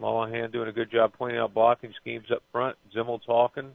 Mollahan 0.00 0.50
doing 0.50 0.68
a 0.68 0.72
good 0.72 0.90
job 0.90 1.12
pointing 1.16 1.38
out 1.38 1.54
blocking 1.54 1.92
schemes 2.00 2.26
up 2.32 2.42
front. 2.52 2.76
Zimmel 2.96 3.20
talking. 3.24 3.70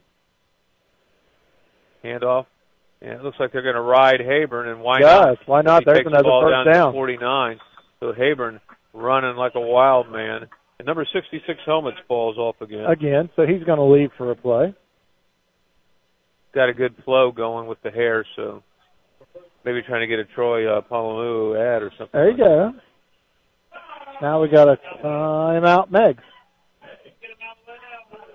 Handoff. 2.03 2.45
And 3.01 3.11
it 3.13 3.23
looks 3.23 3.37
like 3.39 3.51
they're 3.51 3.61
going 3.61 3.75
to 3.75 3.81
ride 3.81 4.21
Haburn, 4.21 4.67
and 4.71 4.79
why 4.81 4.99
Yes, 4.99 5.09
not? 5.25 5.37
why 5.47 5.61
not? 5.61 5.81
He 5.81 5.85
There's 5.85 6.03
the 6.05 6.09
another 6.09 6.29
first 6.41 6.65
down, 6.65 6.73
down. 6.73 6.91
To 6.93 6.97
49. 6.97 7.59
So 7.99 8.13
Haburn 8.13 8.61
running 8.93 9.35
like 9.35 9.55
a 9.55 9.59
wild 9.61 10.09
man. 10.09 10.47
And 10.83 10.87
number 10.87 11.07
66 11.13 11.59
helmets 11.65 11.97
falls 12.09 12.37
off 12.37 12.59
again. 12.59 12.83
Again, 12.83 13.29
so 13.37 13.43
he's 13.43 13.63
going 13.63 13.77
to 13.77 13.85
leave 13.85 14.09
for 14.17 14.31
a 14.31 14.35
play. 14.35 14.75
Got 16.53 16.67
a 16.67 16.73
good 16.73 16.93
flow 17.05 17.31
going 17.31 17.69
with 17.69 17.77
the 17.83 17.89
hair, 17.89 18.25
so 18.35 18.61
maybe 19.63 19.81
trying 19.87 20.01
to 20.01 20.07
get 20.07 20.19
a 20.19 20.25
Troy 20.35 20.67
uh, 20.67 20.79
ad 20.79 21.83
or 21.83 21.91
something. 21.97 22.09
There 22.11 22.31
you 22.31 22.37
go. 22.37 22.71
Now 24.21 24.41
we 24.41 24.49
got 24.49 24.67
a 24.67 24.77
timeout, 25.01 25.89
Meigs. 25.89 26.21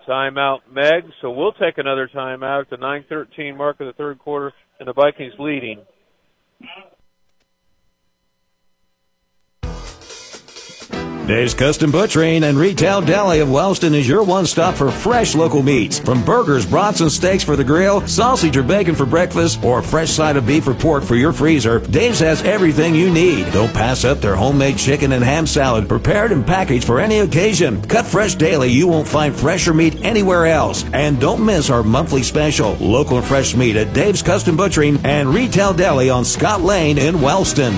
Timeout, 0.09 0.61
Meg. 0.73 1.05
So 1.21 1.31
we'll 1.31 1.53
take 1.53 1.77
another 1.77 2.09
timeout 2.15 2.63
at 2.63 2.71
the 2.71 2.77
9:13 2.77 3.59
mark 3.59 3.79
of 3.81 3.89
the 3.89 3.93
third 3.93 4.19
quarter, 4.21 4.55
and 4.81 4.89
the 4.89 4.95
Vikings 4.95 5.35
leading. 5.39 5.83
Dave's 11.29 11.53
Custom 11.53 11.93
Butchering 11.93 12.45
and 12.45 12.57
Retail 12.57 13.03
Deli 13.03 13.41
of 13.41 13.51
Wellston 13.51 13.95
is 13.95 14.09
your 14.09 14.23
one 14.23 14.47
stop 14.47 14.75
for 14.75 14.91
fresh 14.91 15.35
local 15.35 15.63
meats. 15.63 15.99
From 15.99 16.25
burgers, 16.25 16.65
brats, 16.65 17.03
and 17.03 17.13
steaks 17.13 17.45
for 17.45 17.55
the 17.55 17.63
grill, 17.63 18.07
sausage 18.07 18.57
or 18.57 18.63
bacon 18.63 18.95
for 18.95 19.05
breakfast, 19.05 19.63
or 19.63 19.81
a 19.81 19.83
fresh 19.83 20.09
side 20.09 20.39
of 20.39 20.47
beef 20.47 20.67
or 20.67 20.73
pork 20.73 21.05
for 21.05 21.17
your 21.17 21.35
freezer, 21.35 21.81
Dave's 21.81 22.21
has 22.21 22.43
everything 22.45 22.95
you 22.95 23.13
need. 23.13 23.53
Don't 23.53 23.75
pass 23.75 24.07
up 24.07 24.23
their 24.23 24.37
homemade 24.37 24.79
chicken 24.79 25.13
and 25.13 25.23
ham 25.23 25.47
salad, 25.47 25.87
prepared 25.87 26.33
and 26.33 26.47
packaged 26.47 26.87
for 26.87 26.99
any 26.99 27.19
occasion. 27.19 27.83
Cut 27.83 28.07
fresh 28.07 28.35
daily, 28.35 28.71
you 28.71 28.89
won't 28.89 29.07
find 29.07 29.37
fresher 29.37 29.75
meat 29.75 30.03
anywhere 30.03 30.47
else. 30.47 30.83
And 30.95 31.21
don't 31.21 31.45
miss 31.45 31.69
our 31.69 31.83
monthly 31.83 32.23
special, 32.23 32.73
local 32.77 33.19
and 33.19 33.27
fresh 33.27 33.55
meat 33.55 33.77
at 33.77 33.93
Dave's 33.93 34.23
Custom 34.23 34.57
Butchering 34.57 35.05
and 35.05 35.29
Retail 35.29 35.75
Deli 35.75 36.09
on 36.09 36.25
Scott 36.25 36.63
Lane 36.63 36.97
in 36.97 37.21
Wellston. 37.21 37.75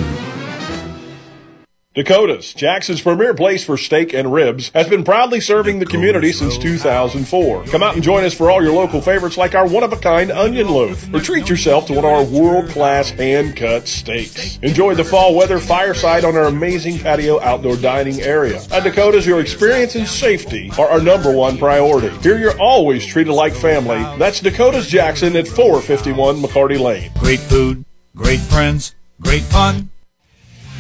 Dakota's, 1.93 2.55
Jackson's 2.55 3.01
premier 3.01 3.35
place 3.35 3.65
for 3.65 3.77
steak 3.77 4.15
and 4.15 4.33
ribs, 4.33 4.69
has 4.69 4.89
been 4.89 5.03
proudly 5.03 5.41
serving 5.41 5.81
the 5.81 5.87
community 5.87 6.31
since 6.31 6.57
2004. 6.57 7.65
Come 7.65 7.83
out 7.83 7.95
and 7.95 8.03
join 8.05 8.23
us 8.23 8.33
for 8.33 8.49
all 8.49 8.63
your 8.63 8.73
local 8.73 9.01
favorites 9.01 9.37
like 9.37 9.57
our 9.57 9.67
one-of-a-kind 9.67 10.31
onion 10.31 10.69
loaf, 10.69 11.13
or 11.13 11.19
treat 11.19 11.49
yourself 11.49 11.87
to 11.87 11.95
one 11.95 12.05
of 12.05 12.11
our 12.13 12.23
world-class 12.23 13.11
hand-cut 13.11 13.89
steaks. 13.89 14.61
Enjoy 14.63 14.95
the 14.95 15.03
fall 15.03 15.35
weather 15.35 15.59
fireside 15.59 16.25
on 16.25 16.37
our 16.37 16.45
amazing 16.45 16.97
patio 16.97 17.41
outdoor 17.41 17.75
dining 17.75 18.21
area. 18.21 18.63
At 18.71 18.85
Dakota's, 18.85 19.27
your 19.27 19.41
experience 19.41 19.97
and 19.97 20.07
safety 20.07 20.71
are 20.79 20.87
our 20.87 21.01
number 21.01 21.35
one 21.35 21.59
priority. 21.59 22.17
Here 22.19 22.39
you're 22.39 22.61
always 22.61 23.05
treated 23.05 23.33
like 23.33 23.53
family. 23.53 23.99
That's 24.17 24.41
Dakota's 24.41 24.87
Jackson 24.87 25.35
at 25.35 25.49
451 25.49 26.41
McCarty 26.41 26.79
Lane. 26.79 27.11
Great 27.19 27.41
food, 27.41 27.85
great 28.15 28.39
friends, 28.39 28.95
great 29.21 29.43
fun. 29.43 29.91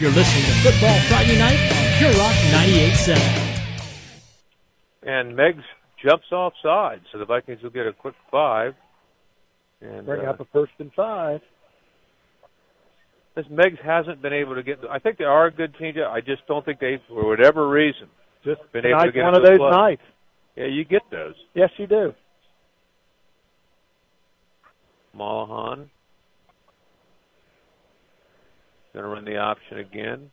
You're 0.00 0.10
listening 0.12 0.44
to 0.46 0.52
Football 0.62 0.98
Friday 1.10 1.38
Night 1.38 1.60
on 1.76 1.98
Pure 1.98 2.12
Rock 2.12 2.32
98.7. 2.32 3.82
And 5.02 5.36
Meigs 5.36 5.62
jumps 6.02 6.24
offside, 6.32 7.02
so 7.12 7.18
the 7.18 7.26
Vikings 7.26 7.62
will 7.62 7.68
get 7.68 7.86
a 7.86 7.92
quick 7.92 8.14
five. 8.30 8.72
And 9.82 10.06
Bring 10.06 10.26
uh, 10.26 10.30
up 10.30 10.40
a 10.40 10.46
first 10.54 10.72
and 10.78 10.90
five. 10.94 11.42
this 13.34 13.44
Meigs 13.50 13.76
hasn't 13.84 14.22
been 14.22 14.32
able 14.32 14.54
to 14.54 14.62
get. 14.62 14.78
I 14.90 15.00
think 15.00 15.18
they 15.18 15.24
are 15.24 15.48
a 15.48 15.50
good 15.50 15.76
team. 15.78 15.96
I 16.08 16.22
just 16.22 16.46
don't 16.48 16.64
think 16.64 16.80
they, 16.80 16.98
for 17.06 17.28
whatever 17.28 17.68
reason, 17.68 18.08
just 18.42 18.62
been 18.72 18.86
able 18.86 19.00
to 19.00 19.12
get 19.12 19.24
one 19.24 19.36
of 19.36 19.42
those 19.42 19.58
play. 19.58 19.70
nights. 19.70 20.02
Yeah, 20.56 20.68
you 20.68 20.86
get 20.86 21.02
those. 21.10 21.34
Yes, 21.52 21.68
you 21.76 21.86
do. 21.86 22.14
Mollahan 25.12 25.89
going 28.92 29.04
to 29.04 29.08
run 29.08 29.24
the 29.24 29.36
option 29.36 29.78
again. 29.78 30.30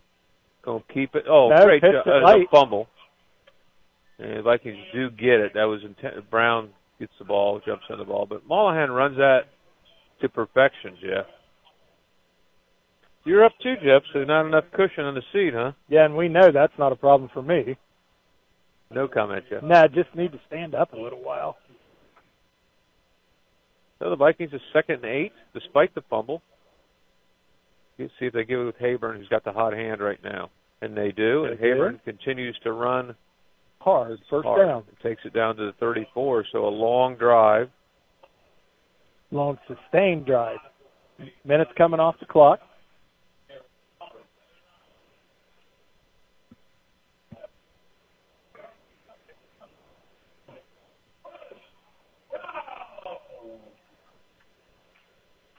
Going 0.64 0.84
to 0.88 0.94
keep 0.94 1.16
it. 1.16 1.26
Oh, 1.30 1.50
No, 1.50 1.66
great! 1.66 1.84
hits 1.84 1.94
jo- 2.06 2.12
it 2.12 2.24
uh, 2.24 2.38
late. 2.38 2.48
fumble. 2.52 2.88
And 4.20 4.38
the 4.38 4.42
Vikings 4.42 4.78
do 4.94 5.10
get 5.12 5.40
it. 5.40 5.54
That 5.54 5.66
was 5.66 5.82
intent. 5.84 6.30
Brown 6.30 6.70
gets 7.00 7.12
the 7.20 7.26
ball, 7.26 7.62
jumps 7.66 7.86
on 7.90 8.00
the 8.00 8.06
ball, 8.06 8.26
but 8.28 8.46
Mollahan 8.48 8.92
runs 8.92 9.18
that 9.18 9.42
to 10.22 10.30
perfection, 10.30 10.98
Jeff. 11.02 11.26
You're 13.24 13.46
up 13.46 13.52
too, 13.62 13.76
Jeff. 13.84 14.02
So 14.14 14.24
not 14.24 14.46
enough 14.48 14.64
cushion 14.74 15.04
on 15.04 15.14
the 15.14 15.22
seat, 15.32 15.54
huh? 15.54 15.74
Yeah, 15.90 16.06
and 16.06 16.16
we 16.18 16.30
know 16.30 16.52
that's 16.52 16.74
not 16.80 16.92
a 16.92 16.96
problem 16.96 17.30
for 17.34 17.42
me. 17.44 17.78
No 18.90 19.08
comment, 19.08 19.44
Jeff. 19.50 19.62
No, 19.64 19.76
I 19.82 19.88
just 19.88 20.16
need 20.16 20.32
to 20.32 20.40
stand 20.48 20.74
up 20.74 20.94
a 20.94 20.98
little 20.98 21.22
while. 21.22 21.58
So 24.00 24.10
the 24.10 24.16
Vikings 24.16 24.54
are 24.54 24.60
second 24.74 25.04
and 25.04 25.06
eight, 25.06 25.34
despite 25.54 25.94
the 25.94 26.02
fumble. 26.10 26.42
See 27.98 28.26
if 28.26 28.34
they 28.34 28.44
give 28.44 28.60
it 28.60 28.66
with 28.66 28.78
Haburn, 28.80 29.18
who's 29.18 29.28
got 29.28 29.44
the 29.44 29.52
hot 29.52 29.74
hand 29.74 30.02
right 30.02 30.20
now, 30.24 30.50
and 30.82 30.96
they 30.96 31.12
do. 31.12 31.46
And. 31.46 31.60
Haburn 31.60 32.00
continues 32.06 32.58
to 32.64 32.72
run 32.72 33.16
Hard, 33.80 34.20
first 34.30 34.46
hard. 34.46 34.68
down. 34.68 34.84
It 34.92 35.08
takes 35.08 35.22
it 35.26 35.34
down 35.34 35.56
to 35.58 35.66
the 35.68 35.72
34. 35.80 36.46
So 36.52 36.66
a 36.66 36.70
long 36.70 37.16
drive. 37.16 37.70
Long 39.32 39.58
sustained 39.68 40.26
drive. 40.26 40.60
Minutes 41.46 41.72
coming 41.78 42.00
off 42.00 42.16
the 42.20 42.26
clock. 42.26 42.60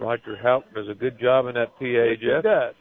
Roger 0.00 0.36
Houck 0.36 0.64
does 0.74 0.88
a 0.88 0.94
good 0.94 1.18
job 1.20 1.46
in 1.46 1.54
that 1.54 1.74
PA, 1.78 1.84
Yes, 1.84 2.18
he 2.20 2.26
Jeff. 2.26 2.42
does. 2.44 2.74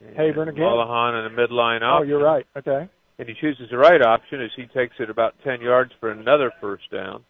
And 0.00 0.16
Haburn 0.16 0.48
again. 0.48 0.64
Mollahan 0.64 1.14
in 1.26 1.34
the 1.34 1.42
midline 1.42 1.82
option. 1.82 1.88
Oh, 1.90 2.02
you're 2.02 2.22
right. 2.22 2.46
Okay. 2.56 2.88
And 3.18 3.28
he 3.28 3.34
chooses 3.40 3.68
the 3.70 3.76
right 3.76 4.00
option 4.00 4.40
as 4.42 4.50
he 4.56 4.66
takes 4.66 4.94
it 4.98 5.10
about 5.10 5.34
10 5.44 5.60
yards 5.60 5.92
for 6.00 6.10
another 6.10 6.50
first 6.60 6.90
down. 6.90 7.22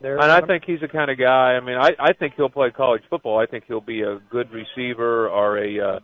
There. 0.00 0.18
And 0.18 0.30
I 0.30 0.40
think 0.46 0.64
he's 0.66 0.80
the 0.80 0.88
kind 0.88 1.10
of 1.10 1.18
guy. 1.18 1.54
I 1.54 1.60
mean, 1.60 1.76
I 1.78 1.92
I 1.98 2.12
think 2.12 2.34
he'll 2.36 2.50
play 2.50 2.70
college 2.70 3.00
football. 3.08 3.38
I 3.38 3.46
think 3.46 3.64
he'll 3.66 3.80
be 3.80 4.02
a 4.02 4.18
good 4.30 4.48
receiver 4.50 5.26
or 5.30 5.56
a 5.56 5.80
uh, 5.80 6.00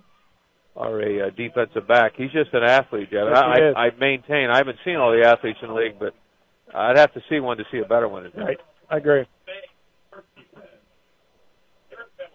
or 0.75 1.03
a 1.03 1.27
uh, 1.27 1.31
defensive 1.37 1.87
back. 1.87 2.13
He's 2.17 2.31
just 2.33 2.55
an 2.55 2.63
athlete, 2.63 3.11
Jeff. 3.11 3.27
Yes, 3.29 3.37
I, 3.37 3.55
he 3.55 3.63
is. 3.63 3.75
I 3.77 3.81
I 3.81 3.91
maintain. 4.01 4.49
I 4.49 4.57
haven't 4.57 4.79
seen 4.83 4.97
all 4.97 5.13
the 5.13 5.27
athletes 5.27 5.59
in 5.61 5.69
the 5.69 5.75
league, 5.75 5.99
but 5.99 6.15
I'd 6.75 6.99
have 6.99 7.13
to 7.15 7.21
see 7.29 7.41
one 7.41 7.59
to 7.59 7.65
see 7.71 7.79
a 7.79 7.89
better 7.89 8.09
one. 8.09 8.31
Right. 8.37 8.59
I 8.91 8.97
agree. 8.97 9.25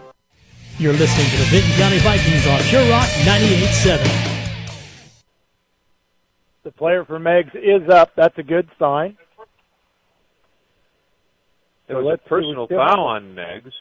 You're 0.78 0.94
listening 0.94 1.28
to 1.28 1.38
the 1.38 1.46
Vinton 1.46 1.72
County 1.72 1.98
Vikings 1.98 2.46
on 2.46 2.60
Pure 2.70 2.88
Rock 2.92 3.08
98.7. 3.26 4.46
The 6.66 6.72
player 6.72 7.04
for 7.04 7.18
Meigs 7.18 7.56
is 7.56 7.90
up. 7.90 8.12
That's 8.16 8.38
a 8.38 8.44
good 8.44 8.70
sign. 8.78 9.18
There 11.90 12.02
was 12.02 12.20
a 12.24 12.30
personal 12.30 12.68
foul 12.68 13.04
on 13.04 13.36
Meigs, 13.36 13.74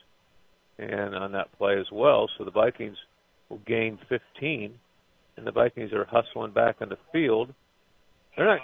and 0.78 1.14
on 1.14 1.32
that 1.32 1.56
play 1.58 1.78
as 1.78 1.86
well. 1.92 2.28
So 2.38 2.44
the 2.44 2.50
Vikings 2.50 2.96
will 3.48 3.60
gain 3.66 3.98
15, 4.08 4.74
and 5.36 5.46
the 5.46 5.52
Vikings 5.52 5.92
are 5.92 6.06
hustling 6.06 6.52
back 6.52 6.76
on 6.80 6.88
the 6.88 6.98
field. 7.12 7.54
They're 8.36 8.46
not 8.46 8.60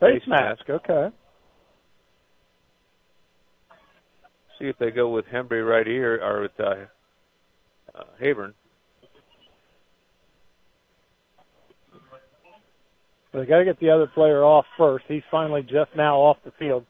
Face 0.00 0.22
mask. 0.28 0.62
Okay. 0.70 1.08
see 4.58 4.66
if 4.66 4.78
they 4.78 4.90
go 4.90 5.08
with 5.08 5.24
Hembry 5.26 5.68
right 5.68 5.86
here 5.86 6.20
or 6.22 6.42
with 6.42 6.52
uh, 6.58 6.86
uh, 7.94 8.04
Haburn. 13.32 13.44
They 13.44 13.46
got 13.48 13.58
to 13.58 13.64
get 13.64 13.80
the 13.80 13.90
other 13.90 14.06
player 14.06 14.44
off 14.44 14.66
first. 14.76 15.04
He's 15.08 15.22
finally 15.30 15.62
just 15.62 15.90
now 15.96 16.16
off 16.16 16.38
the 16.44 16.52
field, 16.58 16.84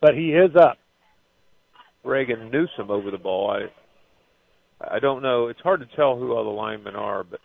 but 0.00 0.14
he 0.14 0.30
is 0.30 0.54
up. 0.56 0.78
Reagan 2.04 2.50
Newsom 2.50 2.90
over 2.90 3.10
the 3.10 3.18
ball. 3.18 3.50
I 3.50 3.66
I 4.80 4.98
don't 5.00 5.22
know. 5.22 5.48
It's 5.48 5.60
hard 5.60 5.80
to 5.80 5.96
tell 5.96 6.16
who 6.16 6.32
all 6.32 6.44
the 6.44 6.50
linemen 6.50 6.94
are, 6.94 7.24
but 7.24 7.40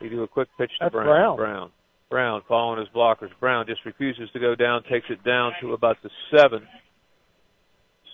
He 0.00 0.08
do 0.08 0.22
a 0.22 0.28
quick 0.28 0.48
pitch 0.58 0.70
to 0.78 0.86
That's 0.86 0.92
Brown. 0.92 1.06
Brown. 1.06 1.36
Brown. 1.36 1.70
Brown 2.10 2.42
following 2.48 2.80
his 2.80 2.88
blockers. 2.88 3.28
Brown 3.38 3.66
just 3.66 3.84
refuses 3.84 4.28
to 4.32 4.40
go 4.40 4.54
down, 4.54 4.82
takes 4.90 5.06
it 5.10 5.22
down 5.22 5.52
to 5.60 5.74
about 5.74 5.96
the 6.02 6.10
seven. 6.34 6.66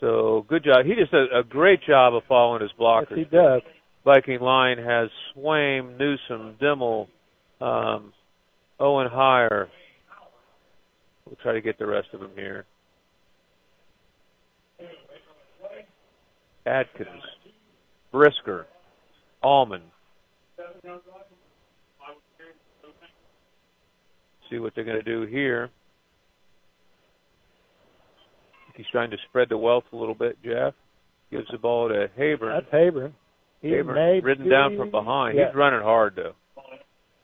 So 0.00 0.44
good 0.48 0.64
job. 0.64 0.84
He 0.84 0.94
just 0.94 1.10
does 1.10 1.28
a 1.34 1.42
great 1.42 1.80
job 1.86 2.14
of 2.14 2.22
following 2.28 2.62
his 2.62 2.70
blockers. 2.78 3.16
Yes, 3.16 3.26
he 3.30 3.36
does. 3.36 3.62
Viking 4.04 4.40
line 4.40 4.78
has 4.78 5.08
Swaim, 5.34 5.98
Newsom, 5.98 6.56
Dimmel, 6.60 7.08
um, 7.60 8.12
Owen 8.78 9.08
Heyer. 9.08 9.66
We'll 11.24 11.36
try 11.42 11.54
to 11.54 11.60
get 11.60 11.78
the 11.78 11.86
rest 11.86 12.08
of 12.12 12.20
them 12.20 12.30
here. 12.36 12.66
Adkins, 16.66 17.22
Brisker, 18.12 18.66
Allman. 19.42 19.82
See 24.50 24.58
what 24.58 24.72
they're 24.74 24.84
going 24.84 24.96
to 24.96 25.02
do 25.02 25.26
here. 25.26 25.70
He's 28.76 28.86
trying 28.92 29.10
to 29.10 29.16
spread 29.28 29.48
the 29.48 29.56
wealth 29.56 29.84
a 29.92 29.96
little 29.96 30.14
bit, 30.14 30.36
Jeff. 30.44 30.74
Gives 31.30 31.48
the 31.50 31.58
ball 31.58 31.88
to 31.88 32.08
Haber. 32.16 32.52
That's 32.52 32.70
Haber. 32.70 33.12
He 33.62 33.70
Haber 33.70 34.20
ridden 34.22 34.48
down 34.48 34.76
from 34.76 34.90
behind. 34.90 35.36
Yeah. 35.36 35.46
He's 35.46 35.56
running 35.56 35.80
hard 35.80 36.14
though. 36.14 36.34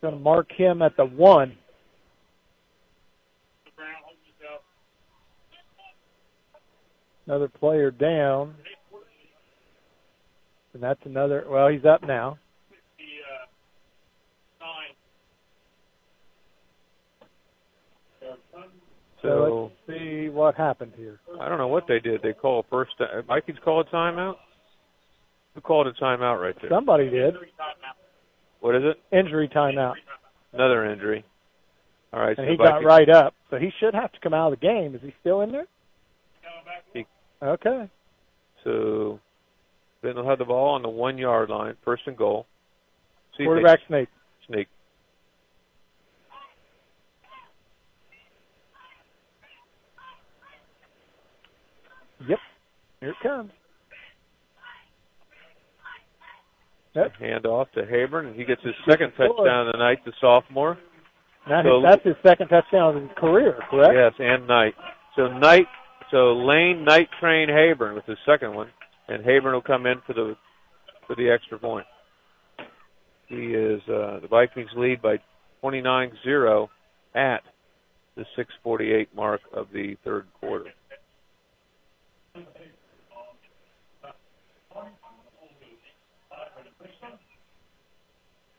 Going 0.00 0.14
to 0.14 0.20
mark 0.20 0.50
him 0.50 0.82
at 0.82 0.96
the 0.96 1.04
one. 1.04 1.56
Another 7.26 7.48
player 7.48 7.92
down. 7.92 8.54
And 10.74 10.82
that's 10.82 11.00
another. 11.04 11.44
Well, 11.48 11.68
he's 11.68 11.84
up 11.84 12.02
now. 12.02 12.38
So 19.22 19.28
So 19.28 19.72
let's 19.88 19.98
see 20.00 20.28
what 20.28 20.54
happened 20.56 20.92
here. 20.96 21.20
I 21.40 21.48
don't 21.48 21.58
know 21.58 21.68
what 21.68 21.84
they 21.86 22.00
did. 22.00 22.22
They 22.22 22.32
call 22.32 22.60
a 22.60 22.62
first. 22.64 22.92
uh, 23.00 23.22
Vikings 23.22 23.58
call 23.64 23.80
a 23.80 23.84
timeout. 23.84 24.34
Who 25.54 25.60
called 25.60 25.86
a 25.86 25.92
timeout 25.92 26.40
right 26.42 26.56
there? 26.60 26.70
Somebody 26.70 27.08
did. 27.10 27.34
What 28.60 28.74
is 28.74 28.82
it? 28.84 29.16
Injury 29.16 29.48
timeout. 29.48 29.94
Another 30.52 30.90
injury. 30.90 31.24
All 32.12 32.20
right. 32.20 32.36
And 32.36 32.46
so 32.46 32.50
he 32.50 32.56
got 32.56 32.84
right 32.84 33.08
up. 33.08 33.34
So 33.50 33.58
he 33.58 33.70
should 33.80 33.94
have 33.94 34.12
to 34.12 34.20
come 34.20 34.34
out 34.34 34.52
of 34.52 34.60
the 34.60 34.66
game. 34.66 34.94
Is 34.94 35.00
he 35.02 35.14
still 35.20 35.42
in 35.42 35.52
there? 35.52 35.66
He- 36.92 37.06
Okay. 37.42 37.88
So 38.64 39.18
then 40.02 40.14
they'll 40.14 40.26
have 40.28 40.38
the 40.38 40.44
ball 40.44 40.74
on 40.74 40.82
the 40.82 40.88
one 40.88 41.18
yard 41.18 41.50
line, 41.50 41.76
first 41.84 42.02
and 42.06 42.16
goal. 42.16 42.46
See 43.36 43.44
Quarterback 43.44 43.80
sneak. 43.88 44.08
sneak. 44.46 44.68
Yep. 52.28 52.38
Here 53.02 53.10
it 53.10 53.16
comes. 53.20 53.50
Hand 57.18 57.46
off 57.46 57.66
to 57.72 57.80
Haburn, 57.84 58.26
and 58.28 58.36
he 58.36 58.44
gets 58.44 58.62
his 58.62 58.74
second 58.88 59.10
touchdown 59.16 59.66
of 59.66 59.72
the 59.72 59.78
night, 59.78 60.04
the 60.04 60.12
sophomore. 60.20 60.78
So- 61.48 61.82
that's 61.82 62.04
his 62.04 62.14
second 62.24 62.46
touchdown 62.46 62.96
of 62.96 63.02
his 63.02 63.10
career, 63.16 63.58
correct? 63.68 63.94
Yes, 63.94 64.12
and 64.20 64.46
Knight. 64.46 64.74
So 65.16 65.26
Knight, 65.26 65.66
so 66.12 66.34
Lane, 66.34 66.84
Knight, 66.84 67.08
Train, 67.18 67.48
Haburn 67.48 67.96
with 67.96 68.04
his 68.04 68.18
second 68.24 68.54
one, 68.54 68.68
and 69.08 69.24
Haburn 69.24 69.52
will 69.52 69.62
come 69.62 69.86
in 69.86 70.00
for 70.06 70.12
the 70.12 70.36
for 71.08 71.16
the 71.16 71.28
extra 71.28 71.58
point. 71.58 71.86
He 73.26 73.52
is 73.54 73.80
uh, 73.88 74.20
the 74.20 74.28
Vikings 74.30 74.70
lead 74.76 75.02
by 75.02 75.18
29-0 75.64 76.68
at 77.16 77.42
the 78.14 78.24
6:48 78.36 79.08
mark 79.16 79.40
of 79.52 79.66
the 79.72 79.96
third 80.04 80.26
quarter. 80.40 80.66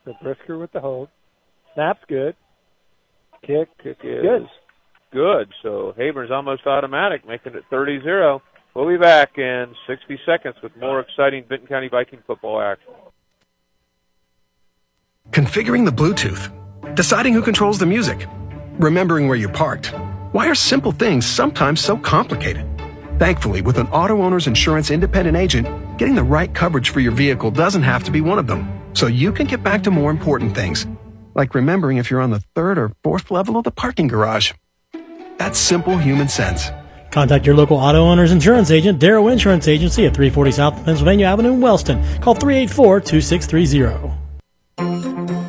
So 0.05 0.13
Brisker 0.21 0.57
with 0.57 0.71
the 0.71 0.80
hold. 0.80 1.09
Snap's 1.73 2.01
good. 2.07 2.35
Kick. 3.41 3.69
Kick 3.81 3.97
is 4.03 4.21
Good. 4.21 4.47
good. 5.11 5.53
So 5.61 5.93
Haburn's 5.97 6.31
almost 6.31 6.65
automatic, 6.65 7.27
making 7.27 7.55
it 7.55 7.63
30-0. 7.71 8.41
We'll 8.73 8.88
be 8.88 8.97
back 8.97 9.38
in 9.38 9.73
60 9.88 10.19
seconds 10.25 10.55
with 10.63 10.75
more 10.77 10.99
exciting 10.99 11.45
Vinton 11.47 11.67
County 11.67 11.89
Viking 11.89 12.19
football 12.25 12.59
action. 12.61 12.91
Configuring 15.31 15.85
the 15.85 15.91
Bluetooth, 15.91 16.51
deciding 16.95 17.34
who 17.34 17.41
controls 17.41 17.77
the 17.77 17.85
music, 17.85 18.27
remembering 18.80 19.27
where 19.27 19.38
you 19.38 19.47
parked. 19.47 19.93
Why 20.31 20.47
are 20.47 20.55
simple 20.55 20.91
things 20.91 21.25
sometimes 21.25 21.80
so 21.80 21.97
complicated? 21.97 22.67
Thankfully, 23.19 23.61
with 23.61 23.77
an 23.77 23.88
auto 23.88 24.21
owner's 24.23 24.47
insurance 24.47 24.89
independent 24.89 25.38
agent, 25.38 25.97
getting 25.97 26.15
the 26.15 26.23
right 26.23 26.53
coverage 26.53 26.89
for 26.89 26.99
your 26.99 27.11
vehicle 27.11 27.51
doesn't 27.51 27.84
have 27.84 28.03
to 28.05 28.11
be 28.11 28.21
one 28.21 28.39
of 28.39 28.47
them. 28.47 28.82
So 28.93 29.07
you 29.07 29.31
can 29.31 29.47
get 29.47 29.63
back 29.63 29.83
to 29.83 29.91
more 29.91 30.11
important 30.11 30.55
things, 30.55 30.87
like 31.35 31.55
remembering 31.55 31.97
if 31.97 32.09
you're 32.09 32.21
on 32.21 32.31
the 32.31 32.41
third 32.55 32.77
or 32.77 32.91
fourth 33.03 33.31
level 33.31 33.57
of 33.57 33.63
the 33.63 33.71
parking 33.71 34.07
garage. 34.07 34.53
That's 35.37 35.59
simple 35.59 35.97
human 35.97 36.29
sense. 36.29 36.69
Contact 37.11 37.45
your 37.45 37.55
local 37.55 37.77
auto 37.77 37.99
owner's 37.99 38.31
insurance 38.31 38.71
agent, 38.71 38.99
Darrow 38.99 39.27
Insurance 39.27 39.67
Agency 39.67 40.05
at 40.05 40.15
340 40.15 40.51
South 40.51 40.85
Pennsylvania 40.85 41.27
Avenue 41.27 41.53
in 41.53 41.61
Wellston. 41.61 42.01
Call 42.21 42.33
384 42.33 43.01
2630. 43.01 45.42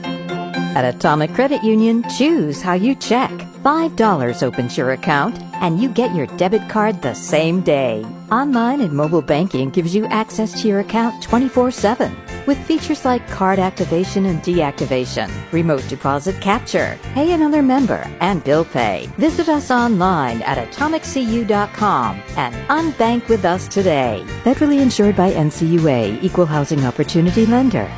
At 0.74 0.96
Atomic 0.96 1.34
Credit 1.34 1.62
Union, 1.62 2.04
choose 2.18 2.60
how 2.60 2.72
you 2.72 2.96
check. 2.96 3.30
$5 3.62 4.42
opens 4.42 4.76
your 4.76 4.90
account, 4.90 5.38
and 5.62 5.80
you 5.80 5.88
get 5.88 6.12
your 6.14 6.26
debit 6.36 6.68
card 6.68 7.00
the 7.00 7.14
same 7.14 7.60
day. 7.60 8.04
Online 8.32 8.80
and 8.80 8.92
mobile 8.92 9.22
banking 9.22 9.70
gives 9.70 9.94
you 9.94 10.04
access 10.06 10.60
to 10.60 10.66
your 10.68 10.80
account 10.80 11.22
24 11.22 11.70
7 11.70 12.16
with 12.46 12.58
features 12.66 13.04
like 13.04 13.26
card 13.28 13.58
activation 13.58 14.26
and 14.26 14.42
deactivation, 14.42 15.30
remote 15.52 15.86
deposit 15.88 16.40
capture, 16.40 16.98
pay 17.14 17.32
another 17.32 17.62
member, 17.62 18.04
and 18.20 18.42
bill 18.42 18.64
pay. 18.64 19.08
Visit 19.16 19.48
us 19.48 19.70
online 19.70 20.42
at 20.42 20.58
atomiccu.com 20.58 22.22
and 22.36 22.54
unbank 22.68 23.28
with 23.28 23.44
us 23.44 23.68
today. 23.68 24.24
Federally 24.42 24.80
insured 24.80 25.16
by 25.16 25.32
NCUA, 25.32 26.22
Equal 26.22 26.46
Housing 26.46 26.84
Opportunity 26.84 27.46
Lender. 27.46 27.88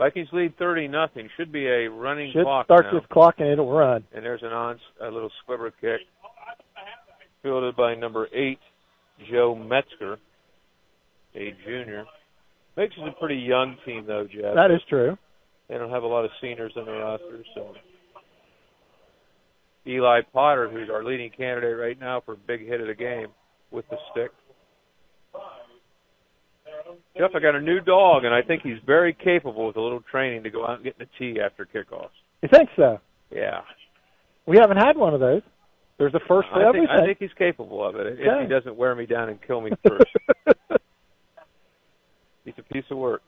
Vikings 0.00 0.28
lead 0.32 0.56
30 0.56 0.88
nothing. 0.88 1.28
Should 1.36 1.52
be 1.52 1.66
a 1.66 1.86
running 1.86 2.32
Should 2.32 2.44
clock 2.44 2.64
start 2.64 2.86
now. 2.86 3.00
this 3.00 3.06
clock 3.12 3.34
and 3.36 3.48
it'll 3.48 3.70
run. 3.70 4.02
And 4.14 4.24
there's 4.24 4.42
an 4.42 4.48
on 4.48 4.80
a 4.98 5.10
little 5.10 5.30
squibber 5.42 5.70
kick, 5.78 6.00
fielded 7.42 7.76
by 7.76 7.94
number 7.94 8.26
eight, 8.32 8.58
Joe 9.30 9.54
Metzger, 9.54 10.16
a 11.34 11.54
junior. 11.66 12.06
Makes 12.78 12.94
it 12.96 13.08
a 13.08 13.12
pretty 13.20 13.36
young 13.36 13.76
team 13.84 14.06
though, 14.06 14.24
Jeff. 14.24 14.54
That 14.54 14.70
is 14.70 14.80
true. 14.88 15.18
They 15.68 15.76
don't 15.76 15.90
have 15.90 16.02
a 16.02 16.06
lot 16.06 16.24
of 16.24 16.30
seniors 16.40 16.72
in 16.76 16.86
the 16.86 16.92
roster, 16.92 17.44
so 17.54 17.74
Eli 19.86 20.22
Potter, 20.32 20.70
who's 20.70 20.88
our 20.88 21.04
leading 21.04 21.30
candidate 21.30 21.78
right 21.78 22.00
now 22.00 22.22
for 22.24 22.36
big 22.36 22.66
hit 22.66 22.80
of 22.80 22.86
the 22.86 22.94
game 22.94 23.26
with 23.70 23.84
the 23.90 23.98
stick. 24.12 24.30
Jeff, 27.16 27.30
I 27.34 27.40
got 27.40 27.54
a 27.54 27.60
new 27.60 27.80
dog, 27.80 28.24
and 28.24 28.32
I 28.34 28.40
think 28.42 28.62
he's 28.62 28.78
very 28.86 29.12
capable 29.12 29.66
with 29.66 29.76
a 29.76 29.80
little 29.80 30.00
training 30.10 30.44
to 30.44 30.50
go 30.50 30.64
out 30.66 30.76
and 30.76 30.84
get 30.84 30.94
in 30.98 31.06
the 31.06 31.18
tee 31.34 31.40
after 31.40 31.66
kickoffs. 31.66 32.08
You 32.42 32.48
think 32.52 32.68
so? 32.76 33.00
Yeah, 33.30 33.60
We 34.46 34.56
haven't 34.58 34.78
had 34.78 34.96
one 34.96 35.12
of 35.14 35.20
those. 35.20 35.42
There's 35.98 36.14
a 36.14 36.20
first 36.26 36.48
for 36.48 36.64
I 36.64 36.68
everything. 36.68 36.88
think, 36.88 37.00
I 37.02 37.04
think 37.06 37.18
he's 37.18 37.32
capable 37.36 37.84
of 37.86 37.94
it 37.96 38.06
if 38.06 38.18
he 38.18 38.46
doesn't 38.48 38.74
wear 38.76 38.94
me 38.94 39.06
down 39.06 39.28
and 39.28 39.38
kill 39.46 39.60
me 39.60 39.70
first. 39.86 40.10
he's 42.44 42.54
a 42.58 42.62
piece 42.72 42.84
of 42.90 42.96
work. 42.96 43.22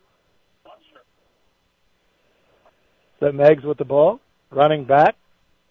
So 3.21 3.31
Meigs 3.31 3.63
with 3.65 3.79
the 3.79 3.85
ball, 3.85 4.21
running 4.51 4.85
back. 4.85 5.15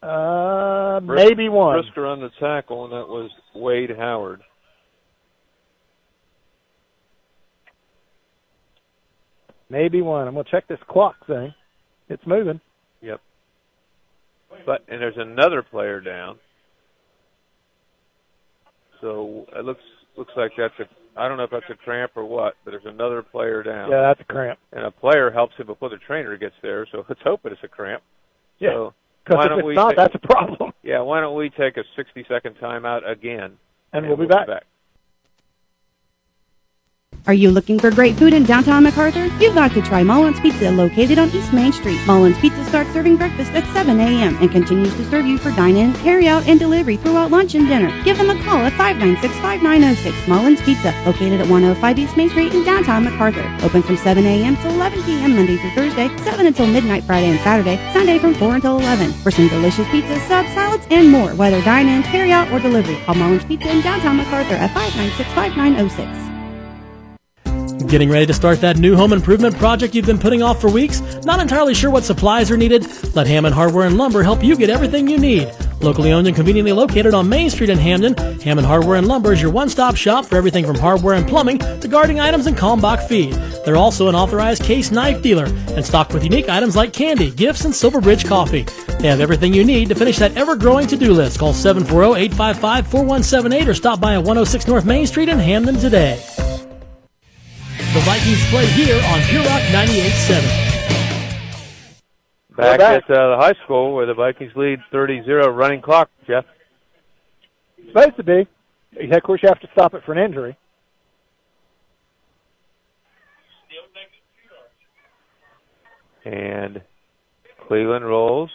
Uh, 0.01 0.99
Bris- 1.01 1.25
maybe 1.29 1.49
one. 1.49 1.81
Brisker 1.81 2.05
on 2.05 2.21
the 2.21 2.29
tackle, 2.39 2.85
and 2.85 2.93
that 2.93 3.07
was 3.07 3.29
Wade 3.55 3.91
Howard. 3.97 4.41
Maybe 9.71 10.01
one. 10.01 10.27
I'm 10.27 10.33
gonna 10.33 10.43
check 10.51 10.67
this 10.67 10.79
clock 10.89 11.15
thing. 11.25 11.53
It's 12.09 12.21
moving. 12.27 12.59
Yep. 13.01 13.21
But 14.65 14.83
and 14.89 15.01
there's 15.01 15.17
another 15.17 15.63
player 15.63 16.01
down. 16.01 16.37
So 18.99 19.45
it 19.55 19.63
looks 19.65 19.81
looks 20.17 20.33
like 20.35 20.51
that's 20.57 20.73
a 20.79 21.19
I 21.19 21.27
don't 21.27 21.37
know 21.37 21.43
if 21.45 21.51
that's 21.51 21.69
a 21.69 21.75
cramp 21.75 22.11
or 22.15 22.25
what, 22.25 22.55
but 22.63 22.71
there's 22.71 22.85
another 22.85 23.21
player 23.23 23.63
down. 23.63 23.89
Yeah, 23.89 24.01
that's 24.01 24.21
a 24.21 24.25
cramp. 24.25 24.59
And 24.73 24.85
a 24.85 24.91
player 24.91 25.31
helps 25.31 25.55
him 25.55 25.67
before 25.67 25.89
the 25.89 25.97
trainer 25.97 26.37
gets 26.37 26.55
there, 26.61 26.85
so 26.91 27.05
let's 27.07 27.21
hope 27.23 27.41
it's 27.45 27.63
a 27.63 27.67
cramp. 27.67 28.03
Yeah. 28.59 28.69
So 28.71 28.93
Because 29.23 29.37
why 29.37 29.43
if 29.45 29.49
don't 29.49 29.59
it's 29.59 29.65
we 29.67 29.73
not, 29.75 29.89
take- 29.89 29.97
that's 29.97 30.15
a 30.15 30.19
problem. 30.27 30.71
Yeah, 30.83 31.01
why 31.01 31.19
don't 31.21 31.35
we 31.37 31.49
take 31.49 31.77
a 31.77 31.83
60 31.95 32.25
second 32.29 32.55
timeout 32.61 33.07
again? 33.09 33.57
And 33.93 34.07
we'll 34.07 34.17
be 34.17 34.25
back. 34.25 34.47
Are 37.27 37.35
you 37.35 37.51
looking 37.51 37.77
for 37.77 37.91
great 37.91 38.17
food 38.17 38.33
in 38.33 38.45
downtown 38.45 38.83
McArthur? 38.83 39.29
You've 39.39 39.53
got 39.53 39.71
to 39.73 39.81
try 39.83 40.01
Mullins 40.01 40.39
Pizza 40.39 40.71
located 40.71 41.19
on 41.19 41.29
East 41.29 41.53
Main 41.53 41.71
Street. 41.71 41.99
Mullins 42.07 42.37
Pizza 42.39 42.65
starts 42.65 42.91
serving 42.93 43.15
breakfast 43.15 43.51
at 43.51 43.63
7 43.73 43.99
a.m. 43.99 44.35
and 44.41 44.49
continues 44.49 44.93
to 44.95 45.07
serve 45.07 45.27
you 45.27 45.37
for 45.37 45.51
dine-in, 45.51 45.93
carry-out, 45.93 46.47
and 46.47 46.59
delivery 46.59 46.97
throughout 46.97 47.29
lunch 47.29 47.53
and 47.53 47.67
dinner. 47.67 47.91
Give 48.03 48.17
them 48.17 48.31
a 48.31 48.43
call 48.43 48.65
at 48.65 48.73
596-5906. 48.73 50.27
Mullins 50.27 50.61
Pizza, 50.61 50.95
located 51.05 51.39
at 51.41 51.47
105 51.47 51.99
East 51.99 52.17
Main 52.17 52.29
Street 52.31 52.55
in 52.55 52.63
downtown 52.63 53.05
McArthur. 53.05 53.61
Open 53.61 53.83
from 53.83 53.97
7 53.97 54.25
a.m. 54.25 54.55
to 54.57 54.69
11 54.69 55.03
p.m. 55.03 55.35
Monday 55.35 55.57
through 55.57 55.75
Thursday, 55.75 56.07
7 56.23 56.47
until 56.47 56.65
midnight 56.65 57.03
Friday 57.03 57.29
and 57.29 57.39
Saturday, 57.41 57.77
Sunday 57.93 58.17
from 58.17 58.33
4 58.33 58.55
until 58.55 58.79
11. 58.79 59.11
For 59.13 59.29
some 59.29 59.47
delicious 59.47 59.87
pizza, 59.89 60.19
subs, 60.21 60.51
salads, 60.53 60.87
and 60.89 61.11
more, 61.11 61.35
whether 61.35 61.61
dine-in, 61.61 62.01
carry-out, 62.01 62.51
or 62.51 62.59
delivery, 62.59 62.95
call 63.05 63.13
Mullins 63.13 63.45
Pizza 63.45 63.69
in 63.69 63.81
downtown 63.81 64.17
McArthur 64.17 64.57
at 64.57 64.71
596-5906. 64.71 66.30
Getting 67.91 68.09
ready 68.09 68.25
to 68.25 68.33
start 68.33 68.61
that 68.61 68.77
new 68.77 68.95
home 68.95 69.11
improvement 69.11 69.57
project 69.57 69.93
you've 69.93 70.05
been 70.05 70.17
putting 70.17 70.41
off 70.41 70.61
for 70.61 70.71
weeks? 70.71 71.01
Not 71.25 71.41
entirely 71.41 71.73
sure 71.73 71.91
what 71.91 72.05
supplies 72.05 72.49
are 72.49 72.55
needed? 72.55 72.87
Let 73.17 73.27
Hammond 73.27 73.53
Hardware 73.53 73.85
and 73.85 73.97
Lumber 73.97 74.23
help 74.23 74.41
you 74.41 74.55
get 74.55 74.69
everything 74.69 75.09
you 75.09 75.19
need. 75.19 75.53
Locally 75.81 76.13
owned 76.13 76.25
and 76.25 76.33
conveniently 76.33 76.71
located 76.71 77.13
on 77.13 77.27
Main 77.27 77.49
Street 77.49 77.69
in 77.69 77.77
Hamden, 77.77 78.15
Hammond 78.39 78.65
Hardware 78.65 78.95
and 78.95 79.09
Lumber 79.09 79.33
is 79.33 79.41
your 79.41 79.51
one-stop 79.51 79.97
shop 79.97 80.25
for 80.25 80.37
everything 80.37 80.65
from 80.65 80.77
hardware 80.77 81.15
and 81.15 81.27
plumbing 81.27 81.57
to 81.57 81.89
gardening 81.89 82.21
items 82.21 82.47
and 82.47 82.55
Kalmbach 82.55 83.05
feed. 83.09 83.33
They're 83.65 83.75
also 83.75 84.07
an 84.07 84.15
authorized 84.15 84.63
case 84.63 84.89
knife 84.89 85.21
dealer 85.21 85.47
and 85.75 85.85
stocked 85.85 86.13
with 86.13 86.23
unique 86.23 86.47
items 86.47 86.77
like 86.77 86.93
candy, 86.93 87.29
gifts, 87.29 87.65
and 87.65 87.75
Silverbridge 87.75 88.25
coffee. 88.25 88.65
They 89.01 89.09
have 89.09 89.19
everything 89.19 89.53
you 89.53 89.65
need 89.65 89.89
to 89.89 89.95
finish 89.95 90.17
that 90.19 90.37
ever-growing 90.37 90.87
to-do 90.87 91.11
list. 91.11 91.39
Call 91.39 91.51
740-855-4178 91.51 93.67
or 93.67 93.73
stop 93.73 93.99
by 93.99 94.13
at 94.13 94.19
106 94.19 94.65
North 94.65 94.85
Main 94.85 95.05
Street 95.05 95.27
in 95.27 95.39
Hamden 95.39 95.75
today. 95.75 96.17
The 97.93 97.99
Vikings 97.99 98.49
play 98.49 98.65
here 98.67 98.95
on 98.95 99.21
Pure 99.23 99.43
Rock 99.43 99.61
98.7. 99.63 102.55
Back, 102.55 102.79
back. 102.79 103.03
at 103.03 103.11
uh, 103.11 103.31
the 103.31 103.37
high 103.37 103.53
school 103.65 103.93
where 103.93 104.05
the 104.05 104.13
Vikings 104.13 104.53
lead 104.55 104.79
30-0 104.93 105.53
running 105.53 105.81
clock, 105.81 106.09
Jeff. 106.25 106.45
Supposed 107.87 108.15
to 108.15 108.23
be. 108.23 108.47
Yeah, 108.93 109.17
of 109.17 109.23
course, 109.23 109.41
you 109.43 109.49
have 109.49 109.59
to 109.59 109.67
stop 109.73 109.93
it 109.93 110.03
for 110.05 110.13
an 110.13 110.19
injury. 110.19 110.55
And 116.23 116.81
Cleveland 117.67 118.05
rolls. 118.05 118.51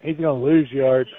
He's 0.00 0.16
going 0.16 0.40
to 0.40 0.44
lose 0.44 0.72
yards. 0.72 1.10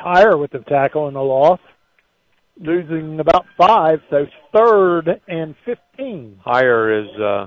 Higher 0.00 0.36
with 0.38 0.50
the 0.50 0.60
tackle 0.60 1.08
and 1.08 1.16
the 1.16 1.20
loss, 1.20 1.60
losing 2.58 3.20
about 3.20 3.44
five, 3.58 4.00
so 4.08 4.24
third 4.54 5.20
and 5.28 5.54
fifteen. 5.66 6.40
Higher 6.42 7.02
is 7.02 7.20
uh, 7.20 7.46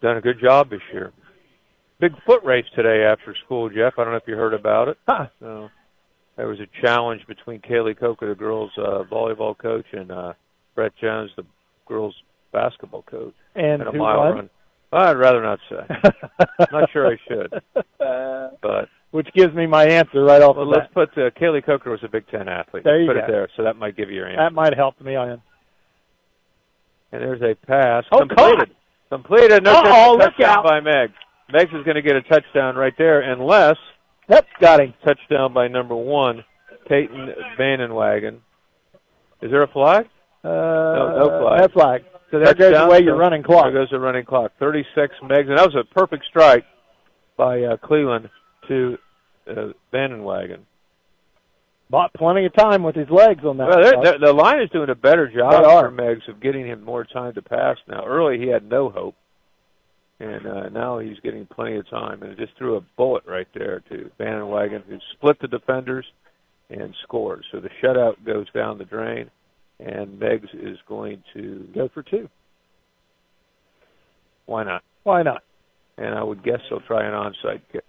done 0.00 0.16
a 0.16 0.20
good 0.20 0.40
job 0.40 0.70
this 0.70 0.80
year. 0.92 1.12
Big 1.98 2.12
foot 2.24 2.44
race 2.44 2.66
today 2.76 3.04
after 3.04 3.34
school, 3.44 3.68
Jeff. 3.68 3.94
I 3.98 4.04
don't 4.04 4.12
know 4.12 4.18
if 4.18 4.28
you 4.28 4.36
heard 4.36 4.54
about 4.54 4.88
it. 4.88 4.98
Huh. 5.08 5.26
So 5.40 5.68
there 6.36 6.46
was 6.46 6.60
a 6.60 6.68
challenge 6.80 7.22
between 7.26 7.60
Kaylee 7.60 7.98
Coker, 7.98 8.28
the 8.28 8.34
girls' 8.36 8.70
uh, 8.78 9.02
volleyball 9.10 9.58
coach, 9.58 9.86
and 9.92 10.12
uh, 10.12 10.34
Brett 10.76 10.92
Jones, 11.00 11.30
the 11.36 11.44
girls' 11.86 12.14
basketball 12.52 13.02
coach. 13.02 13.34
And 13.56 13.82
a 13.82 13.90
who 13.90 13.98
mile 13.98 14.18
won? 14.18 14.34
run. 14.34 14.50
I'd 14.92 15.16
rather 15.16 15.42
not 15.42 15.58
say. 15.68 16.10
not 16.70 16.90
sure 16.92 17.08
I 17.08 17.16
should, 17.26 17.52
but 18.62 18.88
Which 19.12 19.28
gives 19.34 19.54
me 19.54 19.66
my 19.66 19.84
answer 19.86 20.22
right 20.24 20.42
off 20.42 20.56
well, 20.56 20.66
the 20.66 20.70
let's 20.72 20.92
bat. 20.94 21.14
put 21.14 21.18
uh, 21.26 21.30
Kaylee 21.30 21.64
Coker 21.64 21.90
was 21.90 22.00
a 22.02 22.08
Big 22.08 22.26
Ten 22.28 22.48
athlete. 22.48 22.84
There 22.84 23.00
you 23.00 23.06
put 23.06 23.16
go. 23.16 23.24
it 23.24 23.28
there, 23.28 23.48
so 23.56 23.62
that 23.62 23.76
might 23.76 23.96
give 23.96 24.10
you 24.10 24.16
your 24.16 24.26
answer. 24.28 24.42
That 24.42 24.52
might 24.52 24.74
helped 24.74 25.00
me 25.00 25.14
on. 25.16 25.40
And 27.12 27.22
there's 27.22 27.40
a 27.40 27.54
pass 27.66 28.04
Oh, 28.12 28.18
completed. 28.18 28.70
Completed. 29.10 29.62
No 29.62 30.16
look 30.18 30.20
touchdown 30.36 30.58
out. 30.58 30.64
by 30.64 30.80
Meigs. 30.80 31.14
Meigs 31.52 31.72
is 31.72 31.84
going 31.84 31.94
to 31.94 32.02
get 32.02 32.16
a 32.16 32.22
touchdown 32.22 32.74
right 32.74 32.92
there, 32.98 33.20
unless 33.20 33.76
Yep, 34.28 34.46
got 34.60 34.80
him. 34.80 34.92
touchdown 35.04 35.52
by 35.54 35.68
number 35.68 35.94
one, 35.94 36.44
Peyton 36.88 37.30
Vandenwagen. 37.58 38.38
Is 39.40 39.50
there 39.52 39.62
a 39.62 39.68
flag? 39.68 40.06
Uh, 40.42 40.48
no, 40.48 41.16
no 41.18 41.40
flag. 41.42 41.60
No 41.60 41.68
flag. 41.68 42.04
So 42.32 42.38
there 42.40 42.52
goes 42.54 42.72
Touchdown, 42.72 42.88
away 42.88 43.02
your 43.02 43.14
so 43.14 43.20
running 43.20 43.44
clock. 43.44 43.66
There 43.66 43.72
goes 43.74 43.88
the 43.90 44.00
running 44.00 44.24
clock. 44.24 44.50
36 44.58 45.14
Meigs, 45.22 45.48
and 45.48 45.56
that 45.56 45.64
was 45.72 45.76
a 45.76 45.84
perfect 45.94 46.24
strike 46.28 46.64
by 47.36 47.62
uh, 47.62 47.76
Cleveland 47.76 48.28
to 48.68 48.98
uh, 49.48 49.72
Vandenwagen. 49.92 50.60
Bought 51.88 52.12
plenty 52.14 52.46
of 52.46 52.54
time 52.54 52.82
with 52.82 52.96
his 52.96 53.08
legs 53.10 53.44
on 53.44 53.58
that. 53.58 53.68
Well, 53.68 53.82
they're, 53.82 54.02
they're, 54.02 54.18
the 54.18 54.32
line 54.32 54.60
is 54.60 54.70
doing 54.70 54.90
a 54.90 54.94
better 54.96 55.28
job 55.28 55.62
for 55.62 55.90
Meigs 55.90 56.28
of 56.28 56.40
getting 56.40 56.66
him 56.66 56.82
more 56.82 57.04
time 57.04 57.34
to 57.34 57.42
pass 57.42 57.76
now. 57.86 58.04
Early 58.04 58.38
he 58.38 58.48
had 58.48 58.68
no 58.68 58.90
hope, 58.90 59.14
and 60.18 60.46
uh, 60.46 60.68
now 60.70 60.98
he's 60.98 61.20
getting 61.20 61.46
plenty 61.46 61.76
of 61.76 61.88
time. 61.88 62.22
And 62.22 62.32
it 62.32 62.38
just 62.38 62.56
threw 62.58 62.76
a 62.76 62.80
bullet 62.96 63.22
right 63.24 63.46
there 63.54 63.84
to 63.88 64.10
Vandenwagen, 64.18 64.82
who 64.88 64.98
split 65.12 65.40
the 65.40 65.46
defenders 65.46 66.04
and 66.70 66.92
scored. 67.04 67.44
So 67.52 67.60
the 67.60 67.70
shutout 67.80 68.24
goes 68.24 68.50
down 68.52 68.78
the 68.78 68.84
drain, 68.84 69.30
and 69.78 70.18
Meigs 70.18 70.48
is 70.54 70.78
going 70.88 71.22
to 71.34 71.68
Go 71.72 71.88
for 71.94 72.02
two. 72.02 72.28
Why 74.46 74.64
not? 74.64 74.82
Why 75.04 75.22
not? 75.22 75.42
And 75.98 76.14
I 76.14 76.22
would 76.22 76.42
guess 76.42 76.58
they'll 76.68 76.80
try 76.80 77.04
an 77.06 77.12
onside 77.12 77.60
kick. 77.72 77.84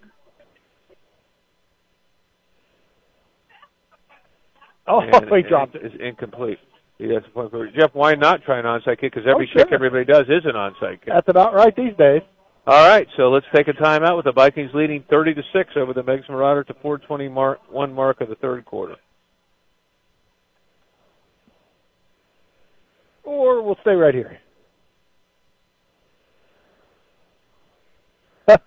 Oh, 4.88 5.00
and, 5.00 5.28
he 5.36 5.42
dropped 5.42 5.74
it. 5.74 5.82
It's 5.84 5.94
incomplete. 6.00 6.58
He 6.98 7.12
has 7.14 7.22
a 7.26 7.30
point 7.30 7.50
for 7.50 7.66
Jeff. 7.70 7.90
Why 7.92 8.14
not 8.14 8.42
try 8.42 8.58
an 8.58 8.64
onside 8.64 8.98
kick? 9.00 9.12
Because 9.14 9.26
every 9.28 9.48
Oh, 9.48 9.52
sure. 9.58 9.64
kick 9.66 9.72
everybody 9.72 10.04
does 10.04 10.24
is 10.28 10.44
an 10.44 10.54
onside 10.54 11.00
kick. 11.00 11.06
That's 11.14 11.28
about 11.28 11.54
right 11.54 11.74
these 11.76 11.94
days. 11.96 12.22
All 12.66 12.86
right, 12.88 13.06
so 13.16 13.30
let's 13.30 13.46
take 13.54 13.68
a 13.68 13.72
timeout 13.72 14.16
with 14.16 14.26
the 14.26 14.32
Vikings 14.32 14.70
leading 14.74 15.02
30 15.08 15.34
to 15.34 15.42
six 15.54 15.70
over 15.76 15.94
the 15.94 16.02
Meigs 16.02 16.28
Marauder 16.28 16.64
to 16.64 16.74
4:20 16.74 17.30
mark, 17.30 17.60
one 17.70 17.94
mark 17.94 18.20
of 18.20 18.28
the 18.28 18.34
third 18.34 18.64
quarter. 18.66 18.96
Or 23.24 23.62
we'll 23.62 23.78
stay 23.82 23.92
right 23.94 24.14
here. 24.14 24.38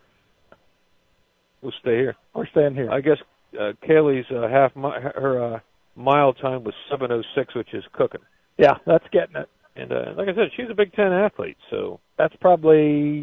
We'll 1.61 1.73
stay 1.79 1.95
here. 1.97 2.15
We're 2.33 2.47
staying 2.47 2.73
here. 2.73 2.89
I 2.89 3.01
guess 3.01 3.17
uh, 3.53 3.73
Kaylee's 3.87 4.25
uh, 4.31 4.47
half 4.47 4.75
mi- 4.75 4.99
her 5.15 5.55
uh, 5.55 5.59
mile 5.95 6.33
time 6.33 6.63
was 6.63 6.73
7:06, 6.91 7.55
which 7.55 7.73
is 7.73 7.83
cooking. 7.93 8.21
Yeah, 8.57 8.75
that's 8.85 9.05
getting 9.11 9.35
it. 9.35 9.49
And 9.75 9.91
uh, 9.91 10.13
like 10.17 10.27
I 10.27 10.35
said, 10.35 10.49
she's 10.55 10.69
a 10.69 10.73
Big 10.75 10.93
Ten 10.93 11.11
athlete, 11.13 11.57
so 11.69 11.99
That's 12.17 12.35
probably 12.41 13.21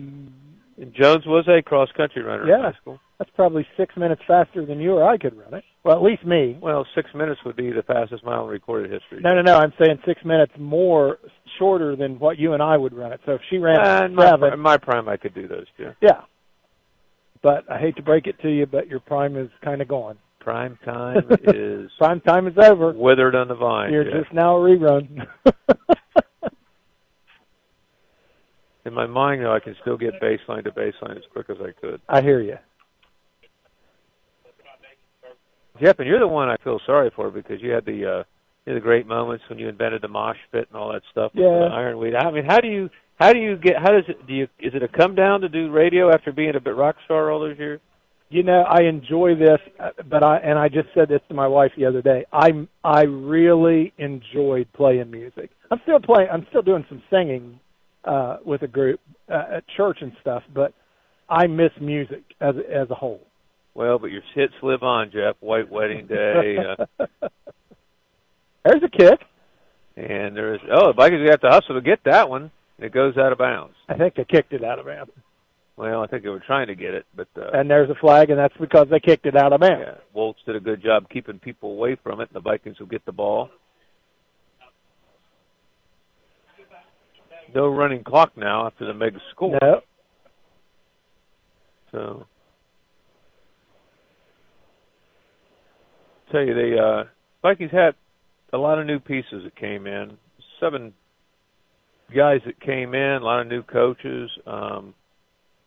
and 0.81 0.95
Jones 0.95 1.27
was 1.27 1.47
a 1.49 1.61
cross 1.62 1.89
country 1.97 2.23
runner 2.23 2.43
in 2.45 2.49
yeah. 2.49 2.70
high 2.73 2.78
school. 2.81 2.99
That's 3.19 3.31
probably 3.35 3.66
six 3.77 3.97
minutes 3.97 4.23
faster 4.28 4.65
than 4.65 4.78
you 4.81 4.93
or 4.93 5.03
I 5.09 5.19
could 5.19 5.36
run 5.36 5.53
it. 5.55 5.65
Well, 5.85 5.97
at 5.97 6.03
least 6.03 6.24
me. 6.24 6.57
Well, 6.62 6.86
six 6.95 7.11
minutes 7.15 7.40
would 7.45 7.57
be 7.57 7.73
the 7.73 7.82
fastest 7.82 8.24
mile 8.24 8.45
in 8.45 8.51
recorded 8.51 8.93
history. 8.93 9.20
No, 9.20 9.35
no, 9.35 9.43
no. 9.43 9.57
I'm 9.59 9.73
saying 9.81 9.99
six 10.07 10.24
minutes 10.24 10.53
more 10.57 11.19
shorter 11.59 11.97
than 11.97 12.19
what 12.20 12.39
you 12.39 12.53
and 12.53 12.62
I 12.62 12.77
would 12.77 12.95
run 12.95 13.12
it. 13.12 13.20
So 13.27 13.32
if 13.32 13.40
she 13.51 13.59
ran 13.59 13.81
Uh, 13.81 14.05
in, 14.05 14.15
my, 14.15 14.24
seven, 14.31 14.53
in 14.53 14.61
my 14.61 14.77
prime, 14.77 15.09
I 15.09 15.16
could 15.16 15.35
do 15.35 15.49
those 15.49 15.66
too. 15.77 15.90
yeah. 16.01 16.20
but 17.43 17.70
I 17.70 17.78
hate 17.81 17.97
to 17.97 18.03
break 18.03 18.27
it 18.28 18.39
to 18.43 18.49
you, 18.49 18.66
but 18.66 18.86
your 18.89 19.01
prime 19.01 19.36
is 19.36 19.51
kind 19.65 19.82
of 19.82 19.89
gone. 19.89 20.16
Prime 20.40 20.78
time 20.85 21.27
is 21.44 21.90
Prime 21.98 22.20
time 22.23 22.47
is 22.47 22.55
over. 22.56 22.93
withered 22.93 23.35
on 23.35 23.48
the 23.48 23.55
vine. 23.55 23.93
You're 23.93 24.05
Jeff. 24.05 24.23
just 24.24 24.32
now 24.32 24.56
a 24.56 24.60
rerun. 24.60 25.27
In 28.85 28.94
my 28.94 29.06
mind, 29.06 29.43
though, 29.44 29.52
I 29.55 29.60
can 29.60 29.77
still 29.82 29.98
get 29.98 30.15
baseline 30.23 30.65
to 30.65 30.70
baseline 30.70 31.16
as 31.16 31.23
quick 31.32 31.51
as 31.51 31.56
I 31.60 31.73
could. 31.78 32.01
I 32.09 32.23
hear 32.23 32.40
you. 32.40 32.56
Jeff, 35.82 35.98
and 35.98 36.09
you're 36.09 36.19
the 36.19 36.27
one 36.27 36.48
I 36.48 36.56
feel 36.65 36.81
sorry 36.86 37.10
for 37.15 37.31
because 37.31 37.60
you 37.60 37.70
had 37.70 37.85
the 37.85 37.93
uh, 38.20 38.24
you 38.66 38.73
had 38.73 38.77
the 38.77 38.81
great 38.81 39.06
moments 39.06 39.44
when 39.48 39.59
you 39.59 39.69
invented 39.69 40.02
the 40.02 40.09
mosh 40.09 40.39
pit 40.51 40.66
and 40.70 40.77
all 40.81 40.93
that 40.93 41.02
stuff. 41.10 41.32
with 41.35 41.44
Yeah. 41.44 41.69
ironweed. 41.73 42.15
I 42.16 42.31
mean, 42.31 42.44
how 42.47 42.60
do 42.60 42.69
you 42.69 42.89
how 43.20 43.32
do 43.32 43.39
you 43.39 43.56
get 43.56 43.77
how 43.77 43.93
does 43.93 44.05
it 44.09 44.27
do 44.27 44.32
you 44.35 44.44
is 44.59 44.74
it 44.74 44.82
a 44.82 44.89
come 44.89 45.15
down 45.15 45.40
to 45.43 45.48
do 45.48 45.70
radio 45.70 46.10
after 46.12 46.32
being 46.32 46.56
a 46.56 46.60
bit 46.60 46.74
rock 46.74 46.97
star 47.05 47.31
all 47.31 47.40
those 47.40 47.59
years? 47.59 47.81
You 48.30 48.42
know, 48.42 48.62
I 48.62 48.82
enjoy 48.82 49.34
this, 49.36 49.59
uh, 49.80 49.90
but 50.09 50.22
I 50.22 50.36
and 50.38 50.59
I 50.59 50.68
just 50.68 50.88
said 50.94 51.09
this 51.09 51.20
to 51.28 51.34
my 51.34 51.46
wife 51.46 51.72
the 51.76 51.86
other 51.86 52.02
day. 52.02 52.26
I 52.32 52.50
I 52.84 53.02
really 53.02 53.92
enjoyed 53.96 54.68
playing 54.74 55.10
music. 55.10 55.50
I'm 55.70 55.80
still 55.84 56.00
playing. 56.00 56.28
I'm 56.30 56.46
still 56.50 56.62
doing 56.62 56.84
some 56.88 57.02
singing 57.10 57.59
uh, 58.05 58.38
with 58.44 58.62
a 58.62 58.68
group 58.68 59.00
uh, 59.30 59.56
at 59.56 59.64
church 59.76 59.98
and 60.02 60.12
stuff, 60.20 60.42
but 60.55 60.74
I 61.28 61.46
miss 61.46 61.70
music 61.80 62.22
as 62.40 62.55
as 62.70 62.90
a 62.90 62.94
whole. 62.94 63.20
Well, 63.74 63.98
but 63.98 64.10
your 64.10 64.22
hits 64.34 64.55
live 64.62 64.82
on, 64.82 65.10
Jeff. 65.10 65.36
White 65.40 65.70
Wedding 65.70 66.06
Day, 66.06 66.56
uh, 66.59 67.06
There's 68.64 68.82
a 68.82 68.88
kick. 68.90 69.20
and 69.96 70.36
there's 70.36 70.60
oh, 70.70 70.88
the 70.88 70.92
Vikings 70.94 71.28
have 71.30 71.40
to 71.40 71.48
hustle 71.48 71.76
to 71.76 71.80
get 71.80 72.00
that 72.05 72.28
one. 72.28 72.50
It 72.78 72.92
goes 72.92 73.16
out 73.16 73.32
of 73.32 73.38
bounds. 73.38 73.74
I 73.88 73.94
think 73.94 74.14
they 74.14 74.24
kicked 74.24 74.52
it 74.52 74.62
out 74.62 74.78
of 74.78 74.86
bounds, 74.86 75.12
Well, 75.78 76.02
I 76.02 76.09
think 76.09 76.24
they 76.24 76.28
were 76.28 76.42
trying 76.44 76.66
to 76.66 76.74
get 76.74 76.92
it, 76.92 77.06
but 77.14 77.28
uh, 77.36 77.50
and 77.52 77.70
there's 77.70 77.88
a 77.88 77.94
flag, 77.94 78.30
and 78.30 78.38
that's 78.38 78.56
because 78.60 78.88
they 78.90 78.98
kicked 78.98 79.26
it 79.26 79.36
out 79.36 79.52
of 79.52 79.60
bounds. 79.60 79.84
yeah, 79.86 79.94
Woltz 80.14 80.44
did 80.44 80.56
a 80.56 80.60
good 80.60 80.82
job 80.82 81.09
keeping 81.09 81.38
people 81.38 81.70
away 81.70 81.96
from 82.02 82.20
it. 82.20 82.28
And 82.30 82.34
the 82.34 82.40
Vikings 82.40 82.80
will 82.80 82.88
get 82.88 83.06
the 83.06 83.12
ball. 83.12 83.48
No 87.55 87.68
running 87.68 88.02
clock 88.02 88.32
now 88.36 88.66
after 88.66 88.86
the 88.86 88.92
Meigs 88.92 89.20
score. 89.30 89.56
No, 89.62 89.80
So, 91.92 92.26
tell 96.32 96.42
you, 96.42 96.55
the 96.55 96.76
uh, 96.76 97.09
Vikings 97.40 97.70
had 97.70 97.94
a 98.52 98.59
lot 98.59 98.80
of 98.80 98.86
new 98.86 98.98
pieces 98.98 99.44
that 99.44 99.55
came 99.55 99.86
in. 99.86 100.18
Seven 100.59 100.92
guys 102.14 102.40
that 102.46 102.60
came 102.60 102.94
in, 102.94 103.22
a 103.22 103.24
lot 103.24 103.40
of 103.40 103.46
new 103.46 103.62
coaches, 103.62 104.28
um, 104.44 104.92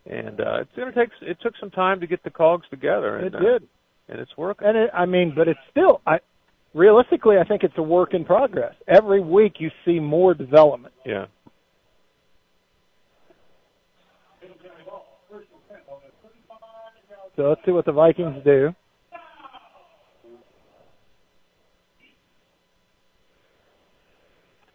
and 0.05 0.41
uh, 0.41 0.61
it's 0.61 0.75
going 0.75 0.91
to 0.91 0.99
take. 0.99 1.09
It 1.21 1.37
took 1.41 1.53
some 1.59 1.71
time 1.71 1.99
to 1.99 2.07
get 2.07 2.23
the 2.23 2.29
cogs 2.29 2.65
together. 2.69 3.17
And, 3.17 3.27
it 3.27 3.35
uh, 3.35 3.39
did. 3.39 3.67
and 4.09 4.19
it's 4.19 4.35
working. 4.37 4.67
And 4.67 4.77
it, 4.77 4.89
I 4.93 5.05
mean, 5.05 5.33
but 5.35 5.47
it's 5.47 5.59
still, 5.69 6.01
I 6.07 6.19
realistically, 6.73 7.37
I 7.37 7.43
think 7.43 7.63
it's 7.63 7.77
a 7.77 7.83
work 7.83 8.13
in 8.13 8.25
progress. 8.25 8.73
Every 8.87 9.21
week 9.21 9.55
you 9.59 9.69
see 9.85 9.99
more 9.99 10.33
development. 10.33 10.93
Yeah. 11.05 11.25
So 17.37 17.43
let's 17.43 17.61
see 17.65 17.71
what 17.71 17.85
the 17.85 17.93
Vikings 17.93 18.43
do. 18.43 18.75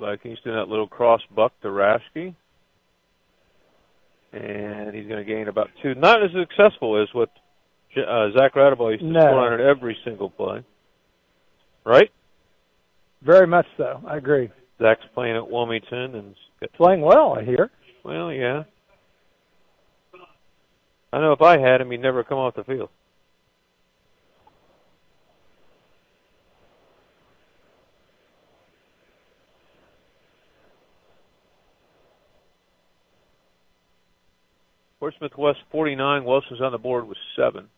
Vikings 0.00 0.38
doing 0.44 0.56
that 0.56 0.68
little 0.68 0.86
cross 0.86 1.20
buck 1.34 1.52
to 1.62 1.68
Raschke. 1.68 2.34
And 4.32 4.94
he's 4.94 5.06
going 5.06 5.24
to 5.24 5.30
gain 5.30 5.48
about 5.48 5.70
two. 5.82 5.94
Not 5.94 6.22
as 6.22 6.30
successful 6.32 7.00
as 7.02 7.08
what 7.14 7.30
uh, 7.96 8.30
Zach 8.36 8.54
Radable 8.54 8.90
used 8.92 9.02
to 9.02 9.08
No. 9.08 9.20
score 9.20 9.52
on 9.54 9.60
every 9.60 9.96
single 10.04 10.28
play. 10.30 10.64
Right? 11.84 12.10
Very 13.22 13.46
much 13.46 13.66
so. 13.76 14.02
I 14.06 14.16
agree. 14.16 14.50
Zach's 14.82 15.04
playing 15.14 15.36
at 15.36 15.50
Wilmington 15.50 16.14
and 16.16 16.34
Playing 16.74 17.00
well, 17.02 17.34
I 17.38 17.44
hear. 17.44 17.70
well, 18.04 18.32
yeah. 18.32 18.64
I 21.12 21.20
know 21.20 21.32
if 21.32 21.40
I 21.42 21.58
had 21.58 21.80
him, 21.80 21.90
he'd 21.90 22.00
never 22.02 22.24
come 22.24 22.38
off 22.38 22.54
the 22.56 22.64
field. 22.64 22.88
Portsmouth 35.06 35.38
West 35.38 35.60
49. 35.70 36.24
Wellston's 36.24 36.60
on 36.60 36.72
the 36.72 36.78
board 36.78 37.06
with 37.06 37.16
seven. 37.36 37.68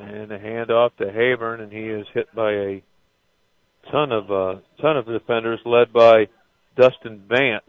And 0.00 0.32
a 0.32 0.38
handoff 0.38 0.96
to 0.96 1.04
Haburn, 1.04 1.60
and 1.60 1.70
he 1.70 1.80
is 1.80 2.06
hit 2.14 2.34
by 2.34 2.52
a 2.52 2.82
ton 3.92 4.12
of 4.12 4.30
uh, 4.30 4.60
ton 4.80 4.96
of 4.96 5.04
defenders, 5.04 5.60
led 5.66 5.92
by 5.92 6.28
Dustin 6.78 7.22
Vance. 7.28 7.64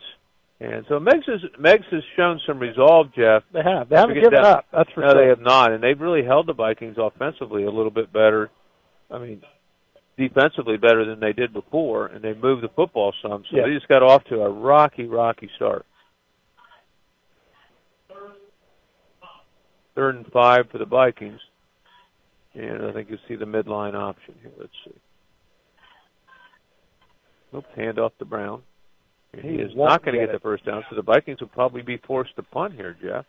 And 0.61 0.85
so 0.87 0.97
Meigs 0.97 1.25
has 1.27 1.41
Meigs 1.59 1.85
has 1.91 2.03
shown 2.15 2.39
some 2.47 2.59
resolve, 2.59 3.07
Jeff. 3.13 3.43
They 3.51 3.61
have. 3.61 3.89
They 3.89 3.97
haven't 3.97 4.15
given 4.15 4.39
up. 4.39 4.65
That's 4.71 4.89
for 4.91 5.01
no, 5.01 5.11
sure. 5.11 5.21
they 5.21 5.27
have 5.27 5.41
not, 5.41 5.73
and 5.73 5.83
they've 5.83 5.99
really 5.99 6.23
held 6.23 6.47
the 6.47 6.53
Vikings 6.53 6.95
offensively 6.97 7.65
a 7.65 7.69
little 7.69 7.91
bit 7.91 8.13
better. 8.13 8.49
I 9.11 9.19
mean, 9.19 9.41
defensively 10.17 10.77
better 10.77 11.03
than 11.05 11.19
they 11.19 11.33
did 11.33 11.51
before, 11.53 12.07
and 12.07 12.23
they 12.23 12.33
moved 12.33 12.63
the 12.63 12.69
football 12.69 13.13
some. 13.21 13.43
So 13.49 13.57
Yeah. 13.57 13.63
they 13.67 13.73
just 13.73 13.87
got 13.87 14.01
off 14.03 14.23
to 14.25 14.41
a 14.41 14.49
rocky, 14.49 15.07
rocky 15.07 15.49
start. 15.55 15.85
Third 19.95 20.15
and 20.15 20.27
five 20.31 20.69
for 20.71 20.77
the 20.77 20.85
Vikings, 20.85 21.39
and 22.53 22.85
I 22.85 22.91
think 22.91 23.09
you 23.09 23.17
see 23.27 23.35
the 23.35 23.45
midline 23.45 23.95
option 23.95 24.35
here. 24.41 24.51
Let's 24.59 24.71
see. 24.83 24.91
Oops, 27.57 27.67
hand 27.75 27.99
off 27.99 28.11
to 28.19 28.25
Brown. 28.25 28.61
And 29.31 29.41
he, 29.41 29.51
He 29.51 29.55
is 29.55 29.73
won't 29.73 30.03
going 30.03 30.15
to 30.15 30.19
get 30.19 30.31
get 30.31 30.33
the 30.33 30.39
first 30.39 30.65
down, 30.65 30.83
so 30.89 30.97
the 30.97 31.01
Vikings 31.01 31.39
will 31.39 31.47
probably 31.47 31.81
be 31.81 31.95
forced 31.97 32.35
to 32.35 32.43
punt 32.43 32.73
here, 32.73 32.97
Jeff. 33.01 33.25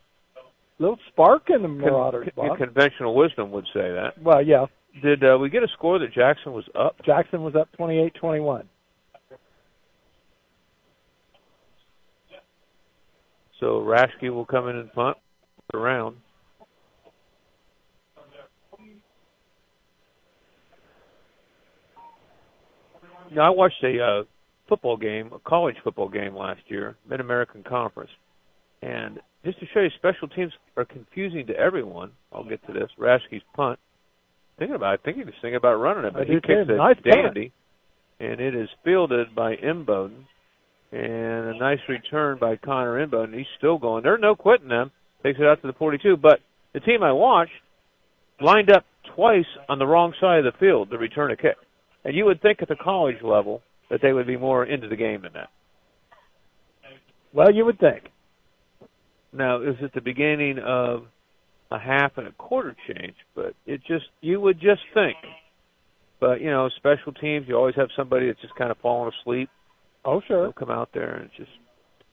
little 0.81 0.99
spark 1.13 1.51
in 1.51 1.63
the 1.63 1.69
Marauders, 1.69 2.29
con- 2.35 2.57
conventional 2.57 3.15
wisdom 3.15 3.53
would 3.53 3.67
say 3.73 3.93
that. 3.93 4.21
Well, 4.21 4.43
yeah. 4.43 4.67
Did 5.03 5.25
uh, 5.25 5.37
we 5.39 5.51
get 5.51 5.63
a 5.63 5.69
score 5.77 5.99
that 5.99 6.13
Jackson 6.13 6.53
was 6.53 6.65
up? 6.75 6.97
Jackson 7.05 7.43
was 7.43 7.55
up 7.55 7.69
28-21. 7.79 8.65
So 13.61 13.81
Raschke 13.81 14.31
will 14.31 14.45
come 14.45 14.69
in 14.69 14.77
and 14.77 14.93
punt 14.93 15.17
around. 15.73 16.17
Know, 23.33 23.43
I 23.43 23.51
watched 23.51 23.83
a 23.83 24.01
uh, 24.01 24.23
football 24.69 24.97
game, 24.97 25.31
a 25.33 25.39
college 25.41 25.77
football 25.83 26.09
game 26.09 26.37
last 26.37 26.61
year, 26.69 26.97
Mid 27.09 27.21
American 27.21 27.65
Conference, 27.65 28.11
and 28.83 29.21
just 29.45 29.59
to 29.61 29.67
show 29.75 29.81
you, 29.81 29.91
special 29.97 30.29
teams 30.29 30.53
are 30.77 30.85
confusing 30.85 31.47
to 31.49 31.57
everyone. 31.57 32.13
I'll 32.33 32.45
get 32.45 32.65
to 32.67 32.73
this. 32.73 32.89
Raschke's 32.99 33.43
punt. 33.55 33.79
Thinking 34.59 34.77
about, 34.77 34.95
it, 34.95 35.01
I 35.01 35.05
think 35.05 35.17
he 35.19 35.25
was 35.25 35.35
thinking 35.43 35.57
about 35.57 35.75
running 35.75 36.05
it, 36.07 36.15
but 36.15 36.27
do 36.27 36.35
he 36.35 36.41
kicks 36.41 36.69
it 36.69 36.77
Nice 36.77 36.97
dandy, 37.05 37.53
and 38.19 38.41
it 38.41 38.55
is 38.55 38.69
fielded 38.85 39.35
by 39.35 39.57
Imboden, 39.57 40.25
and 40.93 41.55
a 41.55 41.59
nice 41.59 41.81
return 41.89 42.39
by 42.39 42.57
Connor 42.57 43.07
Imboden. 43.07 43.37
He's 43.37 43.47
still 43.59 43.79
going. 43.79 44.03
There's 44.03 44.21
no 44.21 44.35
quitting 44.35 44.69
them. 44.69 44.93
Takes 45.23 45.39
it 45.39 45.47
out 45.47 45.61
to 45.61 45.67
the 45.67 45.75
42, 45.75 46.17
but 46.17 46.41
the 46.73 46.81
team 46.81 47.03
I 47.03 47.13
watched 47.13 47.53
lined 48.41 48.71
up 48.71 48.85
twice 49.15 49.47
on 49.69 49.79
the 49.79 49.87
wrong 49.87 50.15
side 50.21 50.45
of 50.45 50.53
the 50.53 50.59
field 50.59 50.91
to 50.91 50.99
return 50.99 51.31
a 51.31 51.37
kick. 51.37 51.57
And 52.05 52.15
you 52.15 52.25
would 52.25 52.41
think 52.41 52.63
at 52.63 52.69
the 52.69 52.77
college 52.77 53.23
level 53.23 53.63
that 53.91 54.01
they 54.03 54.13
would 54.13 54.27
be 54.27 54.37
more 54.37 54.65
into 54.65 54.89
the 54.89 54.97
game 54.97 55.23
than 55.23 55.33
that. 55.35 55.49
Well, 57.33 57.53
you 57.53 57.65
would 57.65 57.79
think. 57.79 58.05
Now, 59.33 59.61
it 59.61 59.67
was 59.81 59.91
the 59.95 60.01
beginning 60.01 60.59
of 60.65 61.07
a 61.71 61.79
half 61.79 62.17
and 62.17 62.29
a 62.29 62.33
quarter 62.33 62.77
change, 62.87 63.17
but 63.35 63.55
it 63.67 63.81
just 63.87 64.07
you 64.21 64.41
would 64.41 64.61
just 64.61 64.83
think. 64.95 65.17
But 66.21 66.41
you 66.41 66.51
know, 66.51 66.69
special 66.77 67.13
teams, 67.13 67.47
you 67.49 67.57
always 67.57 67.75
have 67.77 67.89
somebody 67.97 68.27
that's 68.27 68.41
just 68.41 68.55
kind 68.55 68.71
of 68.71 68.79
falling 68.79 69.13
asleep. 69.21 69.51
Oh, 70.05 70.21
sure. 70.27 70.45
They'll 70.45 70.53
come 70.53 70.71
out 70.71 70.91
there 70.95 71.17
and 71.17 71.25
it's 71.27 71.37
just 71.37 71.51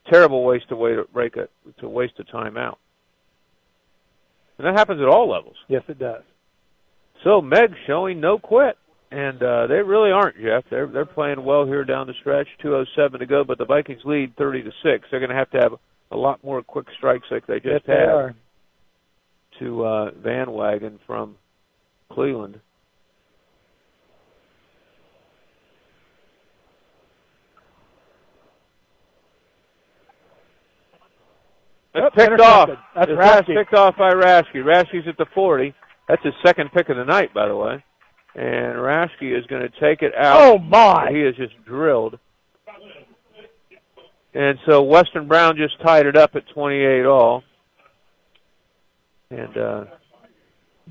terrible 0.09 0.43
waste 0.43 0.69
to 0.69 0.75
wait 0.75 0.95
to 0.95 1.05
break 1.13 1.35
a 1.37 1.47
to 1.79 1.87
waste 1.87 2.13
a 2.19 2.23
timeout. 2.23 2.75
And 4.57 4.67
that 4.67 4.77
happens 4.77 5.01
at 5.01 5.07
all 5.07 5.29
levels. 5.29 5.55
Yes, 5.67 5.83
it 5.87 5.99
does. 5.99 6.23
So 7.23 7.41
Meigs 7.41 7.75
showing 7.87 8.19
no 8.19 8.37
quit, 8.37 8.77
and 9.11 9.41
uh, 9.41 9.67
they 9.67 9.81
really 9.81 10.11
aren't, 10.11 10.37
Jeff. 10.37 10.65
They're 10.69 10.87
they're 10.87 11.05
playing 11.05 11.43
well 11.43 11.65
here 11.65 11.85
down 11.85 12.07
the 12.07 12.13
stretch. 12.19 12.47
Two 12.61 12.75
oh 12.75 12.85
seven 12.95 13.19
to 13.19 13.25
go, 13.25 13.43
but 13.43 13.57
the 13.57 13.65
Vikings 13.65 14.01
lead 14.03 14.35
thirty 14.35 14.61
to 14.61 14.71
six. 14.83 15.07
They're 15.09 15.19
going 15.19 15.29
to 15.29 15.35
have 15.35 15.51
to 15.51 15.59
have 15.59 15.73
a 16.11 16.17
lot 16.17 16.43
more 16.43 16.61
quick 16.61 16.87
strikes 16.97 17.27
like 17.31 17.47
they 17.47 17.55
Yes, 17.55 17.63
just 17.63 17.87
they 17.87 17.93
had 17.93 18.09
are 18.09 18.35
to 19.63 19.85
uh, 19.85 20.11
Van 20.21 20.51
Wagon 20.51 20.99
from 21.07 21.35
Cleveland. 22.11 22.59
That's 31.93 32.15
picked 32.15 32.41
off. 32.41 32.69
That's 32.95 33.11
Rasky. 33.11 33.55
picked 33.55 33.75
off 33.75 33.95
by 33.97 34.11
Rasky. 34.11 34.55
Rasky's 34.55 35.07
at 35.07 35.17
the 35.17 35.27
40. 35.33 35.73
That's 36.07 36.23
his 36.23 36.33
second 36.43 36.71
pick 36.73 36.89
of 36.89 36.97
the 36.97 37.05
night, 37.05 37.33
by 37.33 37.47
the 37.47 37.55
way. 37.55 37.83
And 38.35 38.75
Rasky 38.75 39.37
is 39.37 39.45
going 39.45 39.61
to 39.61 39.69
take 39.79 40.01
it 40.01 40.13
out. 40.15 40.41
Oh, 40.41 40.57
my. 40.57 41.11
He 41.11 41.21
is 41.21 41.35
just 41.35 41.53
drilled. 41.65 42.17
And 44.33 44.57
so 44.67 44.81
Western 44.81 45.27
Brown 45.27 45.55
just 45.55 45.79
tied 45.85 46.07
it 46.07 46.17
up 46.17 46.31
at 46.35 46.43
28 46.49 47.05
all. 47.05 47.43
And 49.33 49.57
uh, 49.57 49.83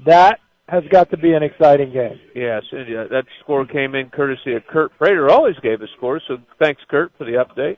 That 0.07 0.41
has 0.69 0.83
got 0.91 1.11
to 1.11 1.17
be 1.17 1.33
an 1.33 1.43
exciting 1.43 1.93
game. 1.93 2.19
yes, 2.35 2.63
and, 2.73 2.97
uh, 2.97 3.05
that 3.11 3.25
score 3.43 3.67
came 3.67 3.95
in 3.95 4.09
courtesy 4.11 4.55
of 4.55 4.67
Kurt 4.67 4.97
Prater. 4.99 5.31
Always 5.31 5.57
gave 5.63 5.81
a 5.83 5.87
score, 5.97 6.21
so 6.27 6.39
thanks, 6.61 6.81
Kurt, 6.89 7.13
for 7.19 7.25
the 7.25 7.33
update. 7.45 7.77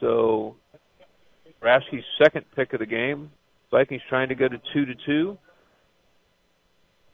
So 0.00 0.56
Raschke's 1.62 2.04
second 2.22 2.44
pick 2.56 2.72
of 2.72 2.80
the 2.80 2.86
game. 2.86 3.30
Vikings 3.70 4.02
trying 4.08 4.28
to 4.30 4.34
go 4.34 4.48
to 4.48 4.56
two 4.72 4.84
to 4.86 4.94
two, 5.06 5.38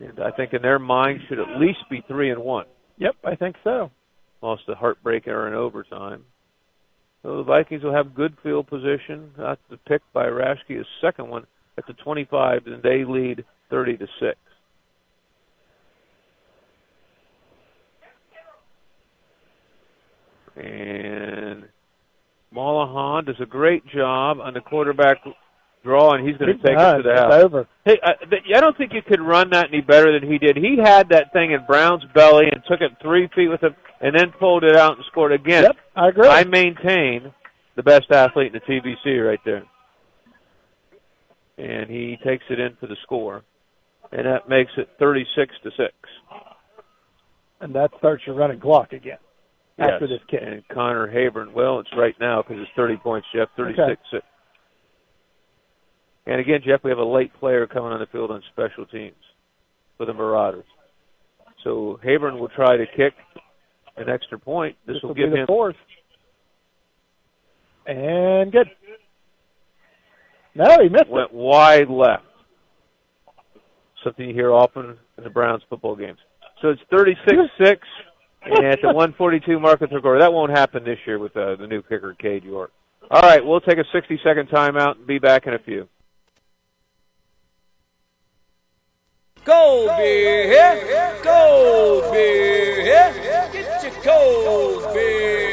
and 0.00 0.18
I 0.20 0.30
think 0.30 0.54
in 0.54 0.62
their 0.62 0.78
mind 0.78 1.20
should 1.28 1.38
at 1.38 1.60
least 1.60 1.80
be 1.90 2.02
three 2.08 2.30
and 2.30 2.42
one. 2.42 2.64
Yep, 2.98 3.16
I 3.24 3.34
think 3.34 3.56
so. 3.62 3.90
Lost 4.40 4.62
a 4.68 4.74
heartbreaker 4.74 5.48
in 5.48 5.54
overtime. 5.54 6.24
So 7.26 7.38
the 7.38 7.42
Vikings 7.42 7.82
will 7.82 7.92
have 7.92 8.14
good 8.14 8.36
field 8.40 8.68
position. 8.68 9.32
That's 9.36 9.60
the 9.68 9.78
pick 9.78 10.00
by 10.12 10.26
Raschke, 10.26 10.76
his 10.78 10.86
second 11.00 11.28
one 11.28 11.44
at 11.76 11.84
the 11.88 11.92
25, 11.94 12.66
and 12.66 12.80
they 12.84 13.04
lead 13.04 13.44
30 13.68 13.96
to 13.96 14.06
six. 14.20 14.38
And 20.54 21.64
Mollahan 22.52 23.24
does 23.24 23.34
a 23.40 23.46
great 23.46 23.84
job 23.88 24.38
on 24.40 24.54
the 24.54 24.60
quarterback 24.60 25.16
draw, 25.82 26.14
and 26.14 26.24
he's 26.24 26.36
going 26.36 26.56
to 26.56 26.62
take 26.62 26.78
does. 26.78 26.94
it 26.94 26.96
to 26.98 27.02
the 27.02 27.10
It's 27.10 27.20
house. 27.20 27.32
over. 27.42 27.68
Hey, 27.84 27.98
I, 28.04 28.12
I 28.56 28.60
don't 28.60 28.78
think 28.78 28.92
you 28.92 29.02
could 29.02 29.20
run 29.20 29.50
that 29.50 29.66
any 29.72 29.80
better 29.80 30.16
than 30.16 30.30
he 30.30 30.38
did. 30.38 30.56
He 30.56 30.76
had 30.80 31.08
that 31.08 31.32
thing 31.32 31.50
in 31.50 31.66
Brown's 31.66 32.04
belly 32.14 32.44
and 32.52 32.62
took 32.68 32.80
it 32.80 32.92
three 33.02 33.28
feet 33.34 33.48
with 33.48 33.62
him, 33.64 33.74
and 34.00 34.14
then 34.14 34.32
pulled 34.38 34.64
it 34.64 34.76
out 34.76 34.96
and 34.96 35.04
scored 35.06 35.32
again. 35.32 35.64
Yep, 35.64 35.76
I 35.94 36.08
agree. 36.08 36.28
I 36.28 36.44
maintain 36.44 37.32
the 37.76 37.82
best 37.82 38.10
athlete 38.10 38.54
in 38.54 38.60
the 38.66 38.80
TVC 39.06 39.26
right 39.26 39.40
there. 39.44 39.64
And 41.58 41.88
he 41.88 42.18
takes 42.24 42.44
it 42.50 42.60
in 42.60 42.76
for 42.76 42.86
the 42.86 42.96
score, 43.02 43.42
and 44.12 44.26
that 44.26 44.48
makes 44.48 44.72
it 44.76 44.90
36 44.98 45.54
to 45.62 45.70
six. 45.70 45.94
And 47.60 47.74
that 47.74 47.90
starts 47.98 48.26
your 48.26 48.36
running 48.36 48.60
clock 48.60 48.92
again 48.92 49.18
after 49.78 50.06
Yes. 50.06 50.18
this 50.18 50.24
kick. 50.28 50.42
And 50.42 50.66
Connor 50.68 51.06
Haburn, 51.06 51.52
well, 51.54 51.80
it's 51.80 51.88
right 51.96 52.14
now 52.20 52.42
because 52.42 52.58
it's 52.60 52.70
30 52.76 52.96
points, 52.98 53.26
Jeff, 53.34 53.48
36 53.56 54.02
6. 54.10 54.26
And 56.26 56.40
again, 56.40 56.60
Jeff, 56.62 56.82
we 56.82 56.90
have 56.90 56.98
a 56.98 57.04
late 57.04 57.32
player 57.34 57.66
coming 57.66 57.92
on 57.92 58.00
the 58.00 58.06
field 58.06 58.30
on 58.30 58.42
special 58.52 58.84
teams 58.84 59.14
for 59.96 60.04
the 60.04 60.12
Marauders. 60.12 60.64
So 61.62 61.98
Haburn 62.04 62.38
will 62.38 62.48
try 62.48 62.76
to 62.76 62.86
kick 62.86 63.14
an 63.96 64.08
extra 64.08 64.38
point. 64.38 64.76
This, 64.86 64.94
This 64.94 65.02
will 65.02 65.08
will 65.10 65.14
give 65.14 65.30
be 65.30 65.36
the 65.36 65.40
him 65.42 65.46
fourth. 65.46 65.76
And 67.86 68.52
good. 68.52 68.68
No, 70.54 70.78
he 70.82 70.88
missed 70.88 71.08
went 71.08 71.32
wide 71.32 71.88
left. 71.88 72.24
Something 74.02 74.28
you 74.28 74.34
hear 74.34 74.52
often 74.52 74.96
in 75.18 75.24
the 75.24 75.30
Browns 75.30 75.62
football 75.68 75.96
games. 75.96 76.18
So 76.62 76.68
it's 76.68 76.80
36-6 76.90 77.76
and 78.44 78.66
at 78.66 78.80
the 78.80 78.88
142 78.88 79.58
mark 79.60 79.82
of 79.82 79.90
the 79.90 80.00
quarter. 80.00 80.20
That 80.20 80.32
won't 80.32 80.52
happen 80.52 80.84
this 80.84 80.98
year 81.06 81.18
with 81.18 81.36
uh, 81.36 81.56
the 81.56 81.66
new 81.66 81.82
kicker, 81.82 82.14
Cade 82.18 82.44
York. 82.44 82.72
All 83.10 83.20
right, 83.20 83.44
we'll 83.44 83.60
take 83.60 83.78
a 83.78 83.84
60-second 83.96 84.48
timeout 84.48 84.96
and 84.96 85.06
be 85.06 85.18
back 85.18 85.46
in 85.46 85.54
a 85.54 85.58
few. 85.58 85.88
Cold 89.44 89.90
beer 89.96 90.48
here, 90.48 91.16
cold 91.22 92.12
beer 92.12 92.82
here, 92.82 93.14
get 93.14 93.24
your 93.24 93.35
cold 94.06 94.94
beer. 94.94 95.46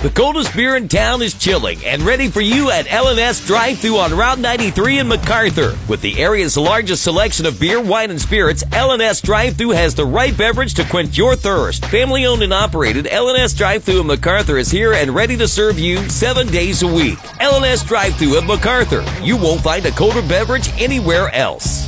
The 0.00 0.10
coldest 0.10 0.54
beer 0.54 0.76
in 0.76 0.86
town 0.86 1.22
is 1.22 1.34
chilling 1.34 1.84
and 1.84 2.02
ready 2.02 2.28
for 2.28 2.40
you 2.40 2.70
at 2.70 2.86
LNS 2.86 3.44
Drive 3.48 3.80
Thru 3.80 3.96
on 3.96 4.16
Route 4.16 4.38
93 4.38 5.00
in 5.00 5.08
McArthur. 5.08 5.76
With 5.88 6.00
the 6.02 6.22
area's 6.22 6.56
largest 6.56 7.02
selection 7.02 7.46
of 7.46 7.58
beer, 7.58 7.80
wine, 7.80 8.12
and 8.12 8.20
spirits, 8.20 8.62
LNS 8.62 9.22
Drive 9.22 9.56
Thru 9.56 9.70
has 9.70 9.96
the 9.96 10.06
right 10.06 10.38
beverage 10.38 10.74
to 10.74 10.84
quench 10.84 11.18
your 11.18 11.34
thirst. 11.34 11.84
Family 11.86 12.26
owned 12.26 12.42
and 12.42 12.54
operated, 12.54 13.06
LNS 13.06 13.56
Drive 13.56 13.82
Thru 13.82 14.00
in 14.00 14.06
McArthur 14.06 14.60
is 14.60 14.70
here 14.70 14.92
and 14.92 15.12
ready 15.12 15.36
to 15.36 15.48
serve 15.48 15.80
you 15.80 16.08
seven 16.08 16.46
days 16.46 16.84
a 16.84 16.86
week. 16.86 17.18
LNS 17.40 17.84
Drive 17.84 18.14
Thru 18.14 18.38
at 18.38 18.44
McArthur. 18.44 19.04
You 19.26 19.36
won't 19.36 19.62
find 19.62 19.84
a 19.84 19.90
colder 19.90 20.22
beverage 20.22 20.70
anywhere 20.80 21.28
else. 21.34 21.87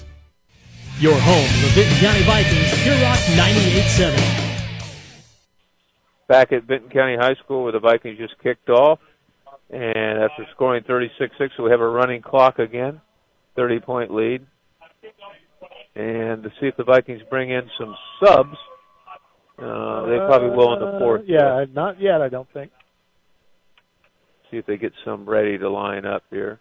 Your 1.01 1.17
home, 1.17 1.49
the 1.63 1.71
Vinton 1.73 1.97
County 1.97 2.21
Vikings, 2.21 2.83
Pure 2.83 3.01
Rock 3.01 3.17
98.7. 3.17 4.67
Back 6.27 6.51
at 6.51 6.65
Vinton 6.65 6.91
County 6.91 7.15
High 7.15 7.33
School 7.43 7.63
where 7.63 7.71
the 7.71 7.79
Vikings 7.79 8.19
just 8.19 8.35
kicked 8.43 8.69
off. 8.69 8.99
And 9.71 10.21
after 10.21 10.45
scoring 10.53 10.83
36-6, 10.83 11.57
we 11.57 11.71
have 11.71 11.81
a 11.81 11.89
running 11.89 12.21
clock 12.21 12.59
again, 12.59 13.01
30-point 13.57 14.13
lead. 14.13 14.45
And 15.95 16.43
to 16.43 16.51
see 16.59 16.67
if 16.67 16.77
the 16.77 16.83
Vikings 16.83 17.23
bring 17.31 17.49
in 17.49 17.67
some 17.79 17.95
subs, 18.23 18.57
uh, 19.57 20.05
they 20.05 20.17
probably 20.17 20.55
will 20.55 20.73
in 20.73 20.81
the 20.81 20.99
fourth. 20.99 21.21
Uh, 21.21 21.25
yeah, 21.25 21.65
not 21.73 21.99
yet, 21.99 22.21
I 22.21 22.29
don't 22.29 22.47
think. 22.53 22.71
See 24.51 24.57
if 24.57 24.67
they 24.67 24.77
get 24.77 24.93
some 25.03 25.27
ready 25.27 25.57
to 25.57 25.67
line 25.67 26.05
up 26.05 26.21
here. 26.29 26.59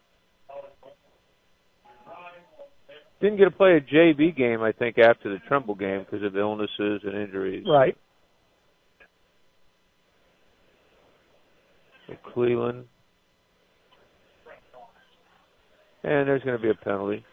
Didn't 3.21 3.37
get 3.39 3.45
to 3.45 3.51
play 3.51 3.77
a 3.77 3.81
JV 3.81 4.35
game, 4.35 4.63
I 4.63 4.73
think, 4.73 4.99
after 4.99 5.29
the 5.29 5.39
Trumbull 5.47 5.75
game 5.75 6.01
because 6.09 6.25
of 6.25 6.37
illnesses 6.37 7.03
and 7.05 7.15
injuries. 7.15 7.65
Right. 7.69 7.97
Cleveland. 12.33 12.85
And 16.03 16.27
there's 16.27 16.43
going 16.43 16.57
to 16.57 16.63
be 16.63 16.71
a 16.71 16.75
penalty. 16.75 17.25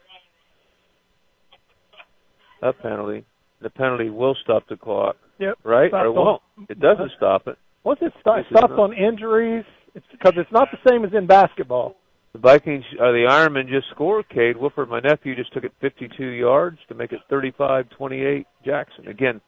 A 2.62 2.74
penalty. 2.74 3.26
The 3.62 3.70
penalty 3.70 4.10
will 4.10 4.36
stop 4.44 4.64
the 4.70 4.76
clock. 4.76 5.16
Yep. 5.40 5.56
Right? 5.64 5.90
Stopped 5.90 6.04
or 6.06 6.08
it 6.08 6.12
won't. 6.12 6.42
on- 6.58 6.66
It 6.70 6.80
doesn't 6.80 7.12
stop 7.18 7.48
it. 7.48 7.58
Once 7.84 8.00
it 8.02 8.12
stop, 8.20 8.38
This 8.38 8.46
stops 8.58 8.74
on 8.78 8.94
injuries, 8.94 9.64
it's 9.96 10.06
because 10.12 10.34
it's 10.36 10.52
not 10.52 10.68
the 10.72 10.90
same 10.90 11.06
as 11.06 11.12
in 11.14 11.26
basketball. 11.28 11.96
The 12.38 12.42
Vikings, 12.42 12.86
or 13.00 13.14
the 13.14 13.26
Ironmen 13.28 13.68
just 13.68 13.90
scored. 13.90 14.30
Cade 14.30 14.58
Wolford, 14.58 14.90
my 14.90 15.00
nephew, 15.00 15.36
just 15.36 15.52
took 15.54 15.64
it 15.64 15.72
52 15.82 16.24
yards 16.24 16.78
to 16.88 16.94
make 16.94 17.12
it 17.12 17.20
35-28 17.32 18.46
Jackson. 18.64 19.08
Again, 19.08 19.42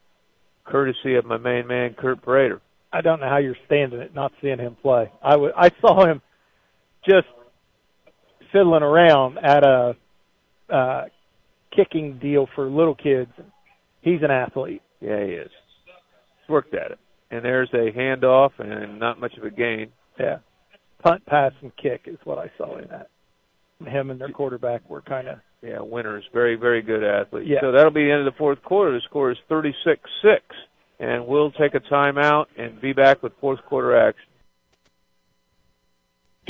courtesy 0.64 1.14
of 1.14 1.24
my 1.24 1.36
main 1.36 1.68
man, 1.68 1.94
Kurt 1.96 2.20
Prater. 2.20 2.60
I 2.92 3.00
don't 3.00 3.20
know 3.20 3.28
how 3.28 3.36
you're 3.38 3.54
standing 3.66 4.00
it, 4.00 4.12
not 4.12 4.32
seeing 4.42 4.58
him 4.58 4.76
play. 4.82 5.08
I 5.22 5.36
wa- 5.36 5.52
I 5.56 5.70
saw 5.80 6.04
him 6.04 6.20
just 7.08 7.28
fiddling 8.50 8.82
around 8.82 9.38
at 9.38 9.62
a 9.64 9.94
uh, 10.68 11.04
kicking 11.74 12.18
deal 12.18 12.48
for 12.56 12.68
little 12.68 12.96
kids. 12.96 13.30
He's 14.02 14.22
an 14.22 14.32
athlete. 14.32 14.82
Yeah, 15.00 15.24
he 15.24 15.32
is. 15.32 15.50
He's 15.86 16.48
worked 16.48 16.74
at 16.74 16.90
it. 16.90 16.98
And 17.30 17.44
there's 17.44 17.70
a 17.72 17.96
handoff 17.96 18.50
and 18.58 18.98
not 18.98 19.20
much 19.20 19.36
of 19.36 19.44
a 19.44 19.50
gain. 19.50 19.92
Yeah. 20.18 20.38
Punt, 21.02 21.24
pass, 21.26 21.52
and 21.62 21.74
kick 21.76 22.02
is 22.06 22.18
what 22.24 22.38
I 22.38 22.50
saw 22.58 22.78
in 22.78 22.88
that. 22.88 23.08
Him 23.86 24.10
and 24.10 24.20
their 24.20 24.28
quarterback 24.28 24.88
were 24.90 25.00
kind 25.00 25.28
of 25.28 25.38
Yeah, 25.62 25.80
winners. 25.80 26.24
Very, 26.32 26.56
very 26.56 26.82
good 26.82 27.02
athletes. 27.02 27.48
Yeah. 27.48 27.60
So 27.62 27.72
that'll 27.72 27.92
be 27.92 28.04
the 28.04 28.10
end 28.10 28.26
of 28.26 28.32
the 28.32 28.38
fourth 28.38 28.62
quarter. 28.62 28.92
The 28.92 29.00
score 29.08 29.30
is 29.30 29.38
36-6. 29.50 30.38
And 30.98 31.26
we'll 31.26 31.50
take 31.52 31.74
a 31.74 31.80
timeout 31.80 32.46
and 32.58 32.78
be 32.80 32.92
back 32.92 33.22
with 33.22 33.32
fourth 33.40 33.60
quarter 33.66 33.96
action. 33.96 34.29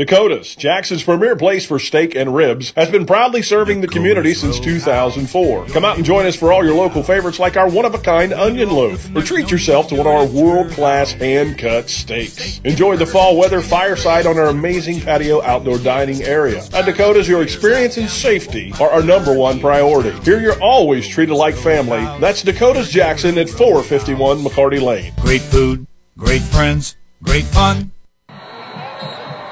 Dakota's, 0.01 0.57
Jackson's 0.57 1.03
premier 1.03 1.37
place 1.37 1.67
for 1.67 1.79
steak 1.79 2.15
and 2.15 2.35
ribs, 2.35 2.73
has 2.75 2.89
been 2.89 3.05
proudly 3.05 3.43
serving 3.43 3.83
the 3.83 3.87
community 3.87 4.33
since 4.33 4.59
2004. 4.59 5.67
Come 5.67 5.85
out 5.85 5.97
and 5.97 6.07
join 6.07 6.25
us 6.25 6.35
for 6.35 6.55
all 6.55 6.65
your 6.65 6.75
local 6.75 7.03
favorites 7.03 7.39
like 7.39 7.59
our 7.59 7.69
one 7.69 7.85
of 7.85 7.93
a 7.93 7.99
kind 7.99 8.33
onion 8.33 8.71
loaf, 8.71 9.15
or 9.15 9.21
treat 9.21 9.51
yourself 9.51 9.89
to 9.89 9.97
one 9.97 10.07
of 10.07 10.13
our 10.15 10.25
world 10.25 10.71
class 10.71 11.13
hand 11.13 11.59
cut 11.59 11.91
steaks. 11.91 12.63
Enjoy 12.65 12.97
the 12.97 13.05
fall 13.05 13.37
weather 13.37 13.61
fireside 13.61 14.25
on 14.27 14.39
our 14.39 14.47
amazing 14.47 15.03
patio 15.03 15.43
outdoor 15.43 15.77
dining 15.77 16.23
area. 16.23 16.65
At 16.73 16.87
Dakota's, 16.87 17.29
your 17.29 17.43
experience 17.43 17.99
and 17.99 18.09
safety 18.09 18.73
are 18.81 18.89
our 18.89 19.03
number 19.03 19.37
one 19.37 19.61
priority. 19.61 20.19
Here 20.21 20.41
you're 20.41 20.63
always 20.63 21.07
treated 21.07 21.35
like 21.35 21.55
family. 21.55 22.01
That's 22.21 22.43
Dakota's 22.43 22.89
Jackson 22.89 23.37
at 23.37 23.51
451 23.51 24.39
McCarty 24.39 24.81
Lane. 24.81 25.13
Great 25.21 25.43
food, 25.43 25.87
great 26.17 26.41
friends, 26.41 26.97
great 27.23 27.45
fun. 27.45 27.93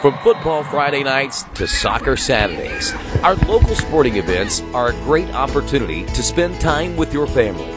From 0.00 0.16
football 0.18 0.62
Friday 0.62 1.02
nights 1.02 1.42
to 1.54 1.66
soccer 1.66 2.16
Saturdays, 2.16 2.94
our 3.24 3.34
local 3.34 3.74
sporting 3.74 4.14
events 4.14 4.60
are 4.72 4.90
a 4.90 5.02
great 5.02 5.28
opportunity 5.30 6.04
to 6.04 6.22
spend 6.22 6.60
time 6.60 6.96
with 6.96 7.12
your 7.12 7.26
family. 7.26 7.74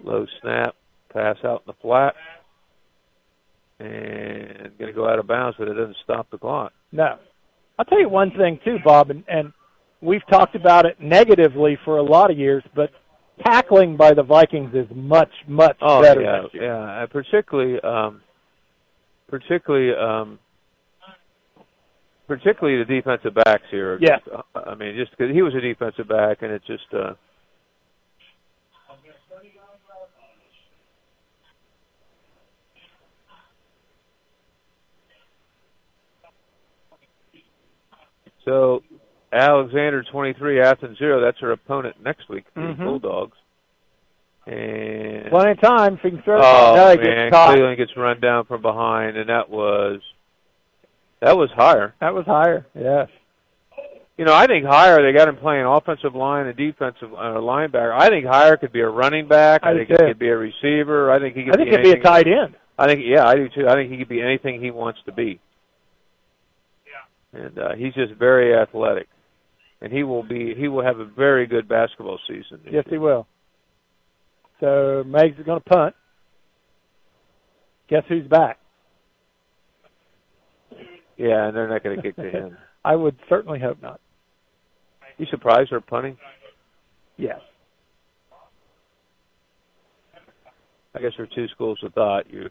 Low 0.03 0.27
snap, 0.41 0.75
pass 1.13 1.37
out 1.45 1.63
in 1.67 1.69
the 1.69 1.73
flat, 1.75 2.17
and 3.79 4.77
going 4.79 4.91
to 4.91 4.93
go 4.93 5.09
out 5.09 5.19
of 5.21 5.27
bounds, 5.29 5.57
but 5.59 5.69
it 5.69 5.75
doesn't 5.75 5.97
stop 6.03 6.29
the 6.31 6.39
clock. 6.39 6.73
No. 6.91 7.19
I'll 7.79 7.85
tell 7.85 8.01
you 8.01 8.09
one 8.09 8.33
thing, 8.33 8.59
too, 8.65 8.79
Bob, 8.85 9.11
and, 9.11 9.23
and 9.29 9.53
we've 10.05 10.27
talked 10.29 10.55
about 10.55 10.87
it 10.87 11.01
negatively 11.01 11.79
for 11.85 11.99
a 11.99 12.03
lot 12.03 12.31
of 12.31 12.39
years, 12.39 12.63
but 12.75 12.91
tackling 13.43 13.97
by 13.97 14.13
the 14.13 14.23
Vikings 14.23 14.75
is 14.75 14.87
much, 14.95 15.33
much 15.49 15.77
Oh 15.81 16.03
better 16.03 16.21
yeah, 16.21 16.43
yeah. 16.53 17.03
Uh, 17.03 17.07
particularly, 17.07 17.81
um, 17.81 18.21
particularly, 19.29 19.95
um, 19.97 20.39
particularly 22.29 22.79
the 22.85 22.85
defensive 22.85 23.35
backs 23.35 23.65
here. 23.71 23.99
Yeah. 24.01 24.19
Uh, 24.33 24.61
I 24.67 24.75
mean, 24.75 24.95
just 24.97 25.11
because 25.17 25.35
he 25.35 25.43
was 25.43 25.55
a 25.55 25.61
defensive 25.61 26.09
back, 26.09 26.43
and 26.43 26.53
it 26.53 26.63
just. 26.67 26.93
Uh, 26.93 27.15
So, 38.45 38.83
Alexander 39.35 40.03
23, 40.11 40.61
Athens 40.61 40.99
0. 40.99 41.21
That's 41.21 41.39
her 41.41 41.53
opponent 41.53 41.97
next 42.03 42.29
week, 42.29 42.45
the 42.55 42.61
Mhm. 42.61 42.79
Bulldogs. 42.79 43.37
And 44.47 45.31
Plenty 45.31 45.53
of 45.53 45.61
time 45.61 45.95
if 45.95 46.01
he 46.01 46.11
can 46.11 46.23
throw 46.23 46.39
it. 46.39 46.45
Oh 46.45 46.75
no, 46.77 46.91
he 46.91 46.97
man, 46.99 47.27
gets 47.27 47.33
caught. 47.35 47.51
Cleveland 47.53 47.77
gets 47.79 47.97
run 47.97 48.21
down 48.21 48.45
from 48.45 48.61
behind, 48.61 49.17
and 49.17 49.29
that 49.31 49.49
was 49.49 50.01
that 51.21 51.37
was 51.37 51.51
higher. 51.53 51.95
That 52.01 52.13
was 52.15 52.27
higher, 52.27 52.67
yes. 52.75 53.09
You 54.19 54.25
know, 54.27 54.35
I 54.35 54.47
think 54.47 54.65
higher. 54.67 55.03
They 55.03 55.17
got 55.17 55.29
him 55.29 55.37
playing 55.39 55.65
offensive 55.65 56.15
line 56.15 56.47
and 56.47 56.57
defensive 56.57 57.13
uh, 57.15 57.41
linebacker. 57.41 57.93
I 57.99 58.09
think 58.11 58.27
higher 58.27 58.57
could 58.59 58.71
be 58.71 58.81
a 58.81 58.89
running 58.89 59.27
back. 59.27 59.63
I, 59.65 59.71
I 59.71 59.75
think 59.75 59.89
he 59.89 59.97
could 59.97 60.19
be 60.19 60.29
a 60.29 60.37
receiver. 60.37 61.11
I 61.11 61.19
think 61.19 61.35
he 61.35 61.45
could 61.45 61.55
I 61.55 61.57
think 61.57 61.71
be 61.71 61.77
he'd 61.77 61.83
be 61.95 62.01
a 62.01 62.03
tight 62.03 62.27
end. 62.29 62.55
I 62.79 62.87
think 62.87 63.01
yeah, 63.05 63.27
I 63.27 63.35
do 63.37 63.49
too. 63.49 63.67
I 63.67 63.73
think 63.75 63.91
he 63.91 63.97
could 63.99 64.09
be 64.09 64.21
anything 64.21 64.61
he 64.61 64.71
wants 64.71 65.01
to 65.07 65.13
be. 65.13 65.41
Yeah. 66.87 67.41
And 67.41 67.59
uh, 67.59 67.75
he's 67.77 67.95
just 67.95 68.13
very 68.13 68.55
athletic, 68.55 69.09
and 69.85 69.93
he 69.93 70.03
will 70.03 70.23
be. 70.23 70.55
He 70.57 70.67
will 70.67 70.83
have 70.83 70.99
a 70.99 71.05
very 71.05 71.47
good 71.47 71.69
basketball 71.69 72.19
season. 72.27 72.59
Yes, 72.73 72.87
he 72.89 72.97
will. 72.97 73.27
So 74.59 75.05
Meigs 75.07 75.39
is 75.39 75.45
going 75.45 75.61
to 75.61 75.65
punt. 75.69 75.95
Guess 77.91 78.05
who's 78.09 78.27
back? 78.27 78.59
Yeah, 81.19 81.49
and 81.49 81.55
they're 81.55 81.69
not 81.69 81.85
going 81.85 81.97
to 81.97 82.03
kick 82.03 82.17
to 82.17 82.31
him. 82.31 82.57
I 82.85 82.97
would 82.97 83.17
certainly 83.29 83.61
hope 83.61 83.83
not. 83.83 84.01
You 85.19 85.27
surprised 85.31 85.71
they're 85.71 85.83
punting? 85.83 86.17
Yes. 87.19 87.41
I 90.95 91.01
guess 91.01 91.13
there 91.19 91.27
are 91.27 91.35
two 91.35 91.47
schools 91.49 91.79
of 91.83 91.93
thought. 91.93 92.33
You, 92.33 92.49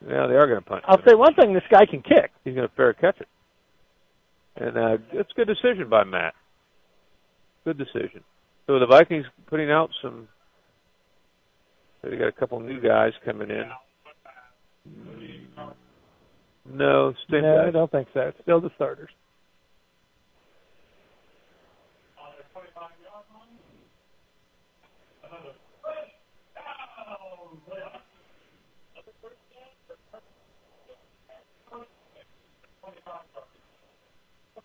yeah, 0.00 0.26
they 0.28 0.34
are 0.34 0.46
going 0.46 0.60
to 0.60 0.66
punt. 0.66 0.84
I'll 0.88 1.02
say 1.06 1.14
one 1.14 1.34
thing: 1.34 1.52
this 1.52 1.62
guy 1.70 1.84
can 1.84 2.00
kick. 2.00 2.30
He's 2.42 2.54
going 2.54 2.66
to 2.66 2.74
fair 2.74 2.94
catch 2.94 3.20
it, 3.20 3.28
and 4.56 4.76
uh, 4.76 4.98
it's 5.12 5.30
a 5.30 5.34
good 5.34 5.48
decision 5.48 5.88
by 5.88 6.04
Matt. 6.04 6.34
Good 7.64 7.78
decision. 7.78 8.22
So 8.66 8.78
the 8.78 8.86
Vikings 8.86 9.26
putting 9.46 9.70
out 9.70 9.90
some. 10.02 10.28
They 12.02 12.16
got 12.16 12.28
a 12.28 12.32
couple 12.32 12.58
new 12.60 12.80
guys 12.80 13.12
coming 13.24 13.50
in. 13.50 13.70
No, 16.70 17.12
same 17.30 17.42
no, 17.42 17.64
I 17.66 17.70
don't 17.70 17.90
think 17.90 18.08
so. 18.12 18.20
It's 18.20 18.38
still 18.42 18.60
the 18.60 18.70
starters. 18.74 19.10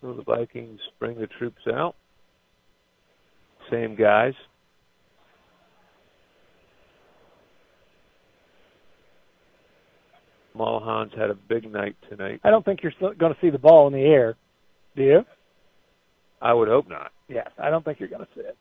So 0.00 0.12
the 0.12 0.22
Vikings 0.22 0.80
bring 0.98 1.18
the 1.18 1.26
troops 1.26 1.62
out. 1.72 1.96
Same 3.70 3.96
guys. 3.96 4.34
Mollahan's 10.54 11.12
had 11.16 11.30
a 11.30 11.34
big 11.34 11.70
night 11.70 11.96
tonight. 12.08 12.40
I 12.42 12.50
don't 12.50 12.64
think 12.64 12.80
you're 12.82 12.92
going 13.14 13.32
to 13.32 13.40
see 13.40 13.50
the 13.50 13.58
ball 13.58 13.86
in 13.86 13.92
the 13.92 14.00
air. 14.00 14.36
Do 14.96 15.02
you? 15.02 15.20
I 16.40 16.52
would 16.52 16.68
hope 16.68 16.88
not. 16.88 17.12
Yes, 17.28 17.48
I 17.62 17.70
don't 17.70 17.84
think 17.84 18.00
you're 18.00 18.08
going 18.08 18.24
to 18.24 18.28
see 18.34 18.40
it. 18.40 18.56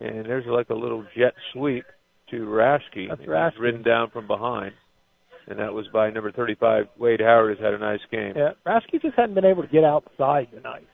And 0.00 0.26
there's 0.26 0.46
like 0.46 0.70
a 0.70 0.74
little 0.74 1.04
jet 1.16 1.34
sweep 1.52 1.84
to 2.30 2.36
Raschke. 2.36 3.08
That's 3.08 3.22
Raschke. 3.22 3.58
Ridden 3.58 3.82
down 3.82 4.10
from 4.10 4.26
behind. 4.26 4.72
And 5.48 5.58
that 5.58 5.72
was 5.72 5.86
by 5.94 6.10
number 6.10 6.30
35. 6.30 6.88
Wade 6.98 7.20
Howard 7.20 7.56
has 7.56 7.64
had 7.64 7.72
a 7.72 7.78
nice 7.78 8.00
game. 8.10 8.34
Yeah, 8.36 8.50
Rasky 8.66 9.00
just 9.00 9.16
hadn't 9.16 9.34
been 9.34 9.46
able 9.46 9.62
to 9.62 9.68
get 9.68 9.82
outside 9.82 10.48
tonight. 10.50 10.86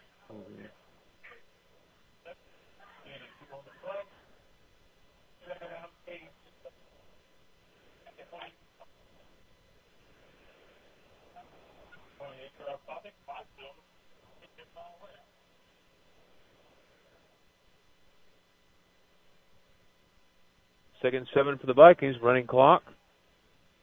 Second 21.02 21.26
seven 21.34 21.58
for 21.58 21.66
the 21.66 21.74
Vikings, 21.74 22.16
running 22.22 22.46
clock. 22.46 22.82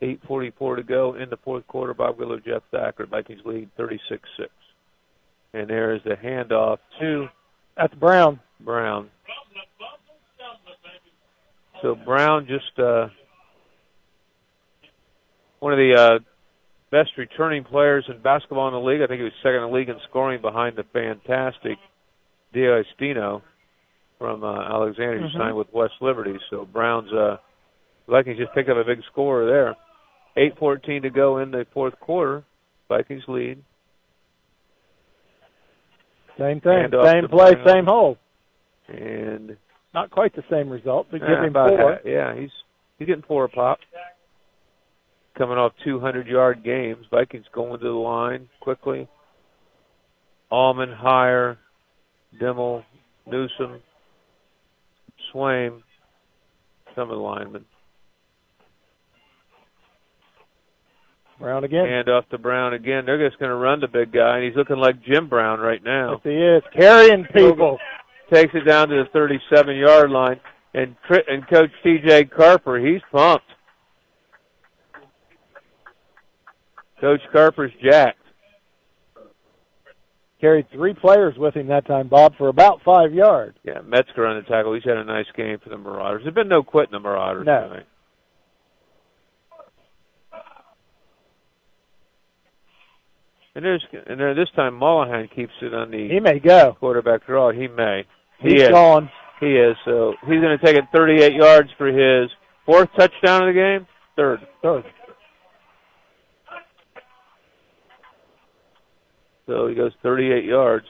8.44 0.02 0.78
to 0.78 0.84
go 0.84 1.16
in 1.16 1.30
the 1.30 1.38
fourth 1.38 1.66
quarter. 1.68 1.94
Bob 1.94 2.18
Willow, 2.18 2.40
Jeff 2.40 2.64
Thacker. 2.72 3.06
Vikings 3.06 3.42
lead 3.46 3.70
36 3.78 4.28
6. 4.38 4.50
And 5.54 5.70
there 5.70 5.94
is 5.96 6.02
the 6.04 6.16
handoff 6.16 6.78
to 7.00 7.28
That's 7.78 7.94
Brown. 7.96 8.40
Brown. 8.62 9.10
So 11.82 11.96
Brown 11.96 12.48
just 12.48 12.78
uh, 12.80 13.08
one 15.60 15.74
of 15.74 15.78
the 15.78 15.96
uh, 15.96 16.20
best 16.92 17.12
returning 17.18 17.64
players 17.64 18.06
in 18.08 18.22
basketball 18.22 18.68
in 18.68 18.74
the 18.74 18.80
league. 18.80 19.02
I 19.02 19.08
think 19.08 19.20
he 19.20 19.24
was 19.24 19.34
second 19.42 19.64
in 19.64 19.70
the 19.72 19.76
league 19.76 19.90
in 19.90 19.96
scoring 20.10 20.42
behind 20.42 20.76
the 20.76 20.84
fantastic 20.94 21.78
Diostino 22.54 23.42
from 24.20 24.44
uh, 24.44 24.62
Alexandria, 24.62 25.22
who 25.22 25.28
Mhm. 25.30 25.38
signed 25.40 25.58
with 25.58 25.74
West 25.74 25.94
Liberty. 26.02 26.38
So 26.50 26.66
Brown's 26.66 27.12
uh, 27.12 27.38
Vikings 28.08 28.38
just 28.38 28.54
picked 28.54 28.70
up 28.70 28.78
a 28.78 28.84
big 28.84 29.02
scorer 29.12 29.46
there. 29.48 29.76
8:14 30.38 31.02
to 31.04 31.10
go 31.10 31.40
in 31.40 31.52
the 31.52 31.66
fourth 31.74 32.00
quarter. 32.00 32.44
Vikings 32.88 33.24
lead. 33.28 33.62
Same 36.38 36.62
thing. 36.62 36.90
Same 37.04 37.28
play, 37.28 37.54
Brown. 37.56 37.68
same 37.68 37.86
hole. 37.86 38.18
And 38.88 39.58
Not 39.94 40.10
quite 40.10 40.34
the 40.36 40.44
same 40.50 40.70
result, 40.70 41.08
but 41.12 41.20
give 41.20 41.30
Yeah, 41.30 41.44
him 41.46 41.54
four. 41.54 42.00
Yeah, 42.06 42.34
he's 42.36 42.50
he's 42.98 43.08
getting 43.08 43.24
four 43.24 43.46
a 43.46 43.50
pop. 43.50 43.80
Coming 45.38 45.58
off 45.58 45.74
200 45.84 46.28
yard 46.28 46.64
games, 46.64 47.06
Vikings 47.12 47.46
going 47.54 47.80
to 47.80 47.86
the 47.86 47.92
line 47.92 48.50
quickly. 48.62 49.08
Allman, 50.50 50.92
Higher, 50.92 51.58
Dimmel, 52.40 52.84
Newsom, 53.26 53.82
Swaim, 55.34 55.82
some 56.96 57.04
of 57.10 57.16
the 57.18 57.22
linemen. 57.22 57.66
Brown 61.42 61.64
again. 61.64 61.86
Hand 61.86 62.10
off 62.10 62.28
to 62.30 62.38
Brown 62.38 62.74
again. 62.74 63.06
They're 63.06 63.28
just 63.28 63.40
going 63.40 63.50
to 63.50 63.56
run 63.56 63.80
the 63.82 63.88
big 63.88 64.12
guy, 64.14 64.38
and 64.38 64.46
he's 64.46 64.56
looking 64.56 64.78
like 64.78 65.02
Jim 65.04 65.28
Brown 65.28 65.60
right 65.60 65.84
now. 65.84 66.12
Yes, 66.12 66.20
he 66.24 66.30
is 66.32 66.64
carrying 66.76 67.26
people. 67.34 67.78
Takes 68.34 68.54
it 68.56 68.62
down 68.66 68.88
to 68.90 68.96
the 69.04 69.10
37 69.12 69.76
yard 69.76 70.10
line, 70.10 70.40
and 70.74 70.96
and 71.28 71.48
Coach 71.50 71.70
T.J. 71.84 72.26
Carper, 72.26 72.80
he's 72.80 73.02
pumped. 73.12 73.44
Coach 77.00 77.22
Carper's 77.32 77.72
jacked. 77.84 78.18
Carried 80.40 80.70
three 80.72 80.94
players 80.94 81.36
with 81.38 81.56
him 81.56 81.68
that 81.68 81.86
time, 81.86 82.08
Bob, 82.08 82.34
for 82.38 82.48
about 82.48 82.82
five 82.84 83.14
yards. 83.14 83.58
Yeah, 83.64 83.82
Metzger 83.86 84.26
on 84.26 84.38
the 84.38 84.42
tackle. 84.44 84.74
He's 84.74 84.84
had 84.84 84.98
a 84.98 85.04
nice 85.04 85.28
game 85.36 85.58
for 85.64 85.70
the 85.70 85.78
Marauders. 85.78 86.22
There's 86.24 86.34
been 86.34 86.48
no 86.48 86.64
quitting 86.64 86.94
the 86.94 87.00
Marauders 87.00 87.46
No. 87.46 87.68
tonight. 87.68 87.86
And 93.56 93.66
there's 93.66 93.86
and 94.08 94.20
there, 94.20 94.34
this 94.34 94.50
time 94.56 94.76
Mollahan 94.76 95.28
keeps 95.36 95.52
it 95.62 95.74
on 95.74 95.92
the 95.92 96.08
He 96.08 96.20
may 96.20 96.40
go. 96.40 96.76
quarterback 96.80 97.26
draw. 97.26 97.52
He 97.52 97.68
may. 97.68 98.06
He 98.40 98.54
He's 98.54 98.62
is. 98.64 98.70
gone. 98.70 99.10
He 99.40 99.48
is. 99.58 99.76
So 99.86 100.14
he's 100.22 100.40
going 100.42 100.58
to 100.58 100.66
take 100.66 100.76
it 100.78 100.86
38 100.94 101.34
yards 101.34 101.70
for 101.78 101.88
his 101.88 102.30
fourth 102.66 102.90
touchdown 102.98 103.48
of 103.48 103.54
the 103.54 103.60
game. 103.60 103.88
Third. 104.16 104.40
Third. 104.62 104.84
So 109.48 109.68
he 109.68 109.76
goes 109.76 109.92
38 110.02 110.46
yards. 110.46 110.86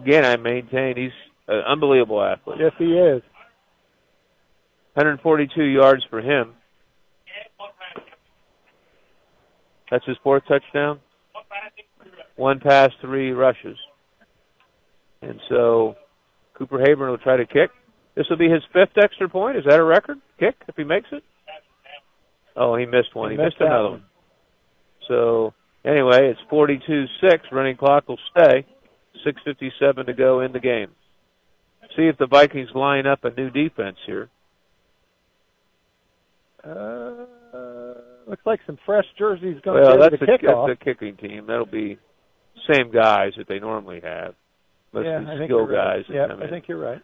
Again, 0.00 0.24
I 0.24 0.36
maintain 0.36 0.96
he's 0.96 1.10
an 1.48 1.60
unbelievable 1.66 2.22
athlete. 2.22 2.58
Yes, 2.60 2.72
he 2.78 2.92
is. 2.92 3.22
142 4.94 5.62
yards 5.62 6.04
for 6.08 6.20
him. 6.20 6.54
That's 9.90 10.04
his 10.04 10.16
fourth 10.22 10.42
touchdown. 10.46 11.00
One 12.36 12.60
pass, 12.60 12.90
three 13.00 13.32
rushes. 13.32 13.76
And 15.22 15.40
so 15.48 15.96
Cooper 16.54 16.78
Haburn 16.78 17.10
will 17.10 17.18
try 17.18 17.36
to 17.36 17.46
kick. 17.46 17.70
This 18.14 18.26
will 18.28 18.36
be 18.36 18.48
his 18.48 18.62
fifth 18.72 18.96
extra 19.02 19.28
point. 19.28 19.56
Is 19.56 19.64
that 19.68 19.78
a 19.78 19.84
record 19.84 20.18
kick 20.38 20.56
if 20.68 20.76
he 20.76 20.84
makes 20.84 21.08
it? 21.12 21.22
Oh, 22.56 22.76
he 22.76 22.86
missed 22.86 23.14
one. 23.14 23.30
He 23.30 23.36
He, 23.36 23.42
missed 23.42 23.56
missed, 23.60 23.60
another 23.60 23.82
that 23.82 23.90
one. 23.90 24.04
So 25.08 25.54
anyway, 25.84 26.30
it's 26.30 26.40
42-6. 26.50 27.52
Running 27.52 27.76
clock 27.76 28.08
will 28.08 28.18
stay. 28.30 28.66
6:57 29.26 30.06
to 30.06 30.12
go 30.12 30.40
in 30.40 30.52
the 30.52 30.60
game. 30.60 30.90
See 31.96 32.06
if 32.06 32.18
the 32.18 32.26
Vikings 32.26 32.70
line 32.74 33.06
up 33.06 33.24
a 33.24 33.30
new 33.30 33.50
defense 33.50 33.96
here. 34.06 34.28
Uh, 36.62 37.26
looks 38.28 38.44
like 38.46 38.60
some 38.66 38.78
fresh 38.84 39.06
jerseys 39.18 39.60
going 39.64 39.82
Well, 39.82 39.96
to 40.10 40.16
the 40.16 40.24
a, 40.24 40.38
kickoff. 40.38 40.68
that's 40.68 40.80
a 40.80 40.84
kicking 40.84 41.16
team. 41.16 41.46
That'll 41.46 41.66
be 41.66 41.98
same 42.70 42.90
guys 42.92 43.32
that 43.38 43.48
they 43.48 43.58
normally 43.58 44.00
have. 44.02 44.34
Mostly 44.92 45.10
yeah, 45.10 45.20
I 45.26 45.36
think 45.38 45.48
skill 45.48 45.66
right. 45.66 45.96
guys. 45.98 46.04
Yep, 46.08 46.28
come 46.30 46.40
I 46.40 46.44
in. 46.44 46.50
think 46.50 46.68
you're 46.68 46.78
right. 46.78 47.02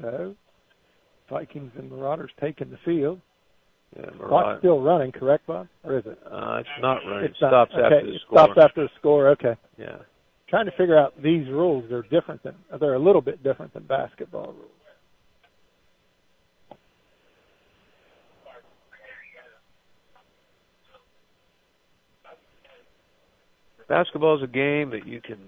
So, 0.00 0.34
Vikings 1.34 1.72
and 1.76 1.90
Marauders 1.90 2.30
taking 2.40 2.70
the 2.70 2.78
field. 2.84 3.20
Yeah, 3.96 4.06
Clock's 4.24 4.60
still 4.60 4.80
running, 4.80 5.10
correct, 5.10 5.48
Bob? 5.48 5.66
Or 5.82 5.98
is 5.98 6.06
it? 6.06 6.16
Uh, 6.24 6.58
it's 6.60 6.68
not 6.80 6.98
running. 7.06 7.24
It's 7.24 7.36
it 7.40 7.42
not. 7.42 7.68
stops 7.68 7.72
okay. 7.74 7.82
after 7.82 8.06
the 8.06 8.14
it 8.14 8.20
score. 8.24 8.38
stops 8.38 8.58
after 8.62 8.82
the 8.84 8.90
score. 8.98 9.28
Okay. 9.30 9.56
Yeah. 9.76 9.96
Trying 10.48 10.66
to 10.66 10.72
figure 10.72 10.96
out 10.96 11.20
these 11.20 11.48
rules. 11.48 11.84
They're 11.88 12.02
different 12.02 12.42
than. 12.44 12.54
They're 12.78 12.94
a 12.94 13.00
little 13.00 13.20
bit 13.20 13.42
different 13.42 13.74
than 13.74 13.82
basketball 13.82 14.52
rules. 14.52 14.70
Basketball 23.88 24.36
is 24.36 24.44
a 24.44 24.52
game 24.52 24.90
that 24.90 25.04
you 25.04 25.20
can. 25.20 25.38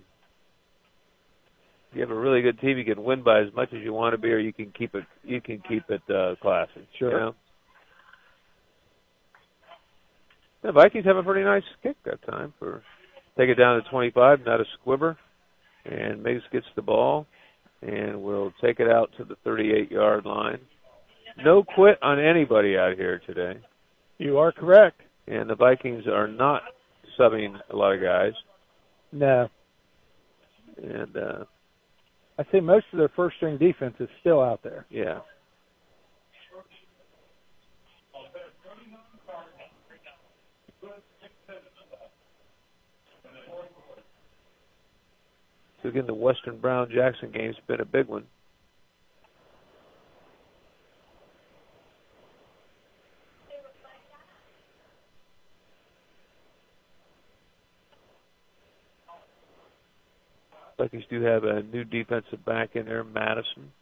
You 1.97 2.03
have 2.03 2.11
a 2.11 2.15
really 2.15 2.43
good 2.43 2.61
team, 2.61 2.77
you 2.77 2.85
can 2.85 3.03
win 3.03 3.23
by 3.23 3.41
as 3.41 3.55
much 3.55 3.71
as 3.73 3.81
you 3.83 3.95
want 3.95 4.13
to 4.13 4.19
be, 4.19 4.29
or 4.29 4.39
you 4.39 4.53
can 4.53 4.71
keep 4.77 4.95
it. 4.95 5.05
You 5.25 5.41
can 5.41 5.63
keep 5.67 5.85
it 5.89 6.03
uh, 6.15 6.35
classy. 6.43 6.87
Sure. 6.99 7.11
You 7.11 7.17
know? 7.17 7.35
The 10.63 10.73
Vikings 10.73 11.07
have 11.07 11.17
a 11.17 11.23
pretty 11.23 11.43
nice 11.43 11.63
kick 11.83 11.97
that 12.05 12.21
time 12.27 12.53
for 12.59 12.83
take 13.39 13.49
it 13.49 13.55
down 13.55 13.83
to 13.83 13.89
25, 13.89 14.41
not 14.45 14.61
a 14.61 14.65
squibber, 14.79 15.17
and 15.87 16.23
Meigs 16.23 16.43
gets 16.53 16.67
the 16.77 16.83
ball, 16.83 17.27
and 17.81 18.23
will 18.23 18.53
take 18.63 18.79
it 18.79 18.91
out 18.91 19.11
to 19.17 19.25
the 19.25 19.37
38-yard 19.47 20.27
line. 20.27 20.59
No 21.43 21.63
quit 21.63 21.97
on 22.03 22.21
anybody 22.21 22.77
out 22.77 22.97
here 22.97 23.23
today. 23.27 23.59
You 24.19 24.37
are 24.37 24.53
correct. 24.53 25.01
And 25.27 25.49
the 25.49 25.55
Vikings 25.55 26.07
are 26.07 26.29
not 26.29 26.61
subbing 27.19 27.59
a 27.71 27.77
lot 27.77 27.95
of 27.95 28.03
guys. 28.03 28.33
No, 29.13 29.49
And 30.77 31.17
uh 31.17 31.45
I 32.39 32.45
say 32.53 32.61
most 32.61 32.87
of 32.93 32.99
their 32.99 33.11
first 33.17 33.37
string 33.37 33.57
defense 33.57 33.95
is 33.99 34.09
still 34.21 34.43
out 34.43 34.63
there. 34.63 34.87
yeah. 34.91 35.21
So 45.83 45.91
again, 45.91 46.07
the 46.07 46.15
Western 46.15 46.59
Brown 46.59 46.91
Jackson 46.93 47.31
game's 47.31 47.55
been 47.69 47.81
a 47.81 47.85
big 47.85 48.09
one. 48.09 48.25
Vikings 60.79 61.05
do 61.09 61.23
have 61.23 61.45
a 61.45 61.63
new 61.63 61.85
defensive 61.85 62.45
back 62.45 62.77
in 62.77 62.85
there, 62.87 63.03
Madison. 63.05 63.73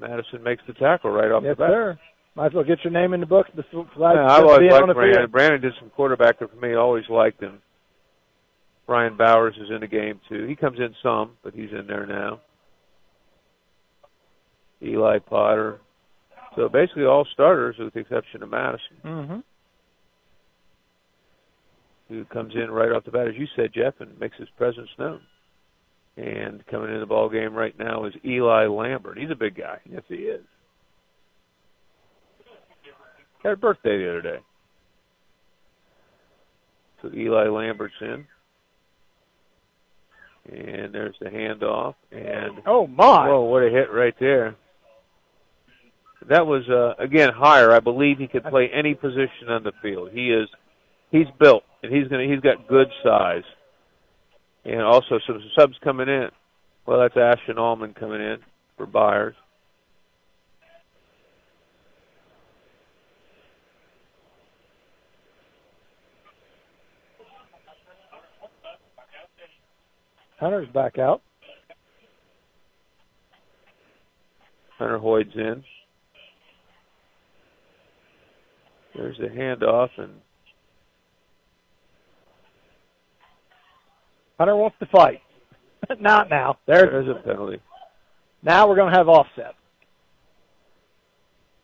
Madison 0.00 0.42
makes 0.42 0.62
the 0.66 0.72
tackle 0.74 1.10
right 1.10 1.30
off 1.30 1.42
yes, 1.44 1.52
the 1.56 1.62
bat. 1.62 1.70
sir. 1.70 1.98
Might 2.34 2.46
as 2.46 2.52
well 2.54 2.64
get 2.64 2.82
your 2.82 2.92
name 2.92 3.14
in 3.14 3.20
the 3.20 3.26
books 3.26 3.50
besides 3.54 3.86
Yeah, 3.96 4.26
I've 4.26 4.44
always 4.44 4.70
liked 4.70 4.88
the 4.88 4.94
Brandon. 4.94 5.18
field. 5.20 5.32
Brandon 5.32 5.60
did 5.60 5.72
some 5.78 5.90
quarterbacking 5.96 6.50
for 6.50 6.56
me. 6.56 6.74
Always 6.74 7.04
liked 7.08 7.40
him. 7.40 7.60
Brian 8.86 9.16
Bowers 9.16 9.54
is 9.56 9.70
in 9.70 9.80
the 9.80 9.86
game 9.86 10.20
too. 10.28 10.44
He 10.46 10.56
comes 10.56 10.78
in 10.78 10.94
some, 11.02 11.32
but 11.44 11.54
he's 11.54 11.70
in 11.70 11.86
there 11.86 12.06
now. 12.06 12.40
Eli 14.82 15.18
Potter. 15.20 15.80
So 16.56 16.68
basically 16.68 17.04
all 17.04 17.26
starters 17.32 17.76
with 17.78 17.94
the 17.94 18.00
exception 18.00 18.42
of 18.42 18.50
Madison, 18.50 18.96
Mm-hmm. 19.04 19.38
Who 22.14 22.24
comes 22.26 22.54
in 22.54 22.70
right 22.70 22.92
off 22.92 23.04
the 23.04 23.10
bat, 23.10 23.28
as 23.28 23.34
you 23.36 23.46
said, 23.56 23.72
Jeff, 23.74 23.94
and 24.00 24.18
makes 24.18 24.36
his 24.38 24.48
presence 24.56 24.88
known. 24.98 25.20
And 26.16 26.64
coming 26.66 26.92
in 26.94 27.00
the 27.00 27.06
ball 27.06 27.28
game 27.28 27.54
right 27.54 27.76
now 27.78 28.04
is 28.04 28.14
Eli 28.24 28.66
Lambert. 28.66 29.18
He's 29.18 29.30
a 29.30 29.36
big 29.36 29.56
guy. 29.56 29.78
Yes, 29.90 30.02
he 30.08 30.14
is. 30.14 30.44
Had 33.42 33.52
a 33.52 33.56
birthday 33.56 33.98
the 33.98 34.10
other 34.10 34.22
day. 34.22 34.38
So 37.02 37.10
Eli 37.12 37.48
Lambert's 37.48 37.94
in. 38.00 38.26
And 40.50 40.94
there's 40.94 41.16
the 41.20 41.30
handoff. 41.30 41.94
And 42.12 42.62
Oh 42.66 42.86
my! 42.86 43.28
whoa, 43.28 43.42
what 43.42 43.62
a 43.62 43.70
hit 43.70 43.90
right 43.90 44.14
there. 44.20 44.54
That 46.28 46.46
was 46.46 46.66
uh, 46.68 46.94
again 47.02 47.30
higher. 47.34 47.72
I 47.72 47.80
believe 47.80 48.18
he 48.18 48.28
could 48.28 48.44
play 48.44 48.70
any 48.72 48.94
position 48.94 49.48
on 49.48 49.62
the 49.62 49.72
field. 49.82 50.10
He 50.12 50.30
is 50.30 50.48
he's 51.10 51.26
built 51.38 51.62
and 51.82 51.92
he's 51.94 52.08
gonna 52.08 52.26
he's 52.26 52.40
got 52.40 52.66
good 52.68 52.88
size. 53.02 53.44
And 54.64 54.80
also 54.80 55.18
some 55.26 55.42
subs 55.58 55.76
coming 55.84 56.08
in. 56.08 56.28
Well, 56.86 57.00
that's 57.00 57.16
Ashton 57.16 57.58
Allman 57.58 57.94
coming 57.94 58.20
in 58.20 58.38
for 58.76 58.86
buyers. 58.86 59.34
Hunter's 70.40 70.68
back 70.74 70.98
out. 70.98 71.22
Hunter 74.78 74.98
Hoyd's 74.98 75.34
in. 75.34 75.64
There's 78.94 79.18
a 79.20 79.28
handoff, 79.34 79.88
and 79.96 80.12
Hunter 84.38 84.56
wants 84.56 84.76
to 84.80 84.86
fight. 84.86 85.20
Not 86.00 86.30
now. 86.30 86.58
There's, 86.66 86.90
there's 86.90 87.08
a 87.08 87.20
penalty. 87.22 87.60
Now 88.42 88.68
we're 88.68 88.76
going 88.76 88.92
to 88.92 88.98
have 88.98 89.08
offset. 89.08 89.54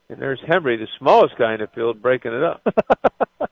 And 0.08 0.20
there's 0.20 0.40
Henry, 0.46 0.76
the 0.76 0.88
smallest 0.98 1.36
guy 1.38 1.54
in 1.54 1.60
the 1.60 1.68
field, 1.68 2.02
breaking 2.02 2.32
it 2.32 2.42
up. 2.42 2.62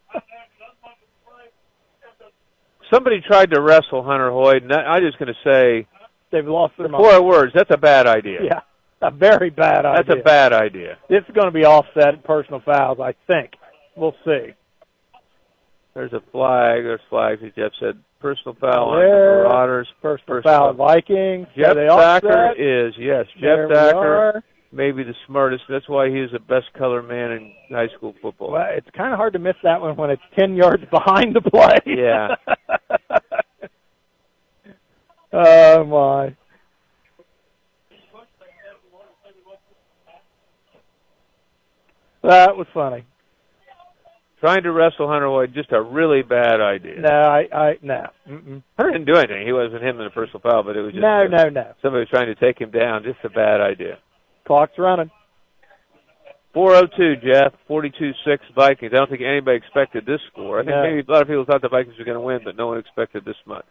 Somebody 2.92 3.20
tried 3.20 3.50
to 3.52 3.60
wrestle 3.60 4.02
Hunter 4.02 4.30
Hoyd, 4.30 4.62
and 4.62 4.72
I'm 4.72 5.02
just 5.02 5.18
going 5.18 5.32
to 5.32 5.38
say 5.44 5.86
they've 6.32 6.46
lost 6.46 6.74
their 6.78 6.88
mind. 6.88 7.04
four 7.04 7.22
words. 7.22 7.52
That's 7.54 7.70
a 7.70 7.76
bad 7.76 8.06
idea. 8.06 8.40
Yeah, 8.42 8.60
a 9.02 9.10
very 9.10 9.50
bad 9.50 9.84
idea. 9.84 10.04
That's 10.06 10.20
a 10.20 10.22
bad 10.24 10.52
idea. 10.52 10.96
This 11.08 11.22
is 11.28 11.34
going 11.34 11.46
to 11.46 11.52
be 11.52 11.64
offset 11.64 12.24
personal 12.24 12.60
fouls, 12.64 12.98
I 12.98 13.14
think. 13.26 13.52
We'll 13.94 14.16
see. 14.24 14.54
There's 15.94 16.12
a 16.12 16.22
flag. 16.32 16.84
There's 16.84 17.00
flags, 17.10 17.42
as 17.44 17.52
Jeff 17.54 17.72
said. 17.78 18.02
Personal 18.20 18.56
foul 18.60 18.88
on 18.90 18.98
There. 19.00 19.42
the 19.42 19.48
Marauders. 19.48 19.88
Personal 20.02 20.42
foul, 20.42 20.72
Vikings. 20.74 21.46
Jeff 21.56 21.68
Are 21.68 21.74
they 21.74 21.86
offset? 21.88 22.22
Thacker 22.22 22.86
is, 22.88 22.94
yes. 22.98 23.26
Jeff 23.40 23.70
Thacker, 23.72 24.42
maybe 24.72 25.04
the 25.04 25.14
smartest. 25.26 25.62
That's 25.68 25.88
why 25.88 26.08
he 26.10 26.16
is 26.18 26.30
the 26.32 26.40
best 26.40 26.66
color 26.76 27.00
man 27.00 27.30
in 27.32 27.52
high 27.70 27.86
school 27.96 28.14
football. 28.20 28.52
Well, 28.52 28.66
it's 28.72 28.88
kind 28.96 29.12
of 29.12 29.18
hard 29.18 29.34
to 29.34 29.38
miss 29.38 29.54
that 29.62 29.80
one 29.80 29.96
when 29.96 30.10
it's 30.10 30.22
10 30.36 30.56
yards 30.56 30.82
behind 30.90 31.36
the 31.36 31.42
play. 31.42 31.78
Yeah. 31.86 32.34
oh, 35.32 35.84
my. 35.84 36.36
That 42.22 42.56
was 42.56 42.66
funny. 42.74 43.04
Trying 44.40 44.62
to 44.62 44.72
wrestle 44.72 45.08
Hunter 45.08 45.26
Hoyd, 45.26 45.52
just 45.52 45.72
a 45.72 45.82
really 45.82 46.22
bad 46.22 46.60
idea. 46.60 47.00
No, 47.00 47.08
I, 47.10 47.48
I, 47.52 47.78
no. 47.82 48.06
Mm-mm. 48.28 48.62
Hunter 48.78 48.92
didn't 48.92 49.06
do 49.06 49.16
anything. 49.16 49.44
He 49.44 49.52
wasn't 49.52 49.82
him 49.82 49.98
in 49.98 50.04
the 50.04 50.10
personal 50.10 50.38
foul, 50.40 50.62
but 50.62 50.76
it 50.76 50.80
was 50.82 50.92
just 50.92 51.02
No, 51.02 51.26
no, 51.26 51.48
no. 51.48 51.72
somebody 51.82 52.02
was 52.02 52.08
trying 52.08 52.26
to 52.26 52.36
take 52.36 52.60
him 52.60 52.70
down. 52.70 53.02
Just 53.02 53.18
a 53.24 53.30
bad 53.30 53.60
idea. 53.60 53.98
Clock's 54.46 54.78
running. 54.78 55.10
402, 56.54 57.16
Jeff. 57.26 57.52
42-6 57.68 58.38
Vikings. 58.54 58.92
I 58.92 58.96
don't 58.98 59.10
think 59.10 59.22
anybody 59.22 59.56
expected 59.56 60.06
this 60.06 60.20
score. 60.32 60.60
I 60.60 60.62
think 60.62 60.70
No. 60.70 60.82
maybe 60.82 61.04
a 61.06 61.12
lot 61.12 61.22
of 61.22 61.28
people 61.28 61.44
thought 61.44 61.60
the 61.60 61.68
Vikings 61.68 61.98
were 61.98 62.04
going 62.04 62.14
to 62.16 62.20
win, 62.20 62.40
but 62.44 62.56
no 62.56 62.68
one 62.68 62.78
expected 62.78 63.24
this 63.24 63.36
much. 63.44 63.66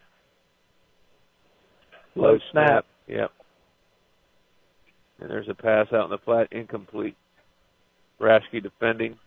Low 2.14 2.38
snap. 2.52 2.84
Yep. 3.06 3.30
And 5.20 5.30
there's 5.30 5.48
a 5.48 5.54
pass 5.54 5.86
out 5.94 6.04
in 6.04 6.10
the 6.10 6.18
flat, 6.18 6.48
incomplete. 6.52 7.16
Rashke 8.20 8.62
defending. 8.62 9.18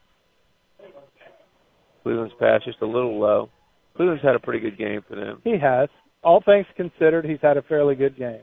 Cleveland's 2.04 2.34
pass 2.40 2.62
just 2.66 2.82
a 2.82 2.86
little 2.86 3.20
low. 3.20 3.50
Cleveland's 3.96 4.24
had 4.24 4.36
a 4.36 4.40
pretty 4.40 4.60
good 4.60 4.78
game 4.78 5.02
for 5.08 5.16
them. 5.16 5.42
He 5.44 5.58
has. 5.62 5.90
All 6.24 6.42
things 6.46 6.66
considered, 6.76 7.26
he's 7.26 7.40
had 7.42 7.58
a 7.58 7.62
fairly 7.64 7.96
good 7.96 8.18
game. 8.18 8.42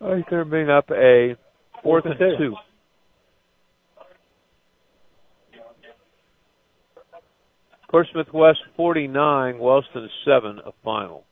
He's 0.00 0.24
going 0.30 0.44
to 0.44 0.44
bring 0.44 0.70
up 0.70 0.90
a 0.90 1.36
fourth 1.82 2.04
and 2.04 2.14
two. 2.18 2.36
two. 2.38 2.54
Portsmouth 7.90 8.32
West 8.34 8.58
49, 8.76 9.58
Wellston 9.58 10.08
7, 10.24 10.60
a 10.64 10.70
final. 10.84 11.24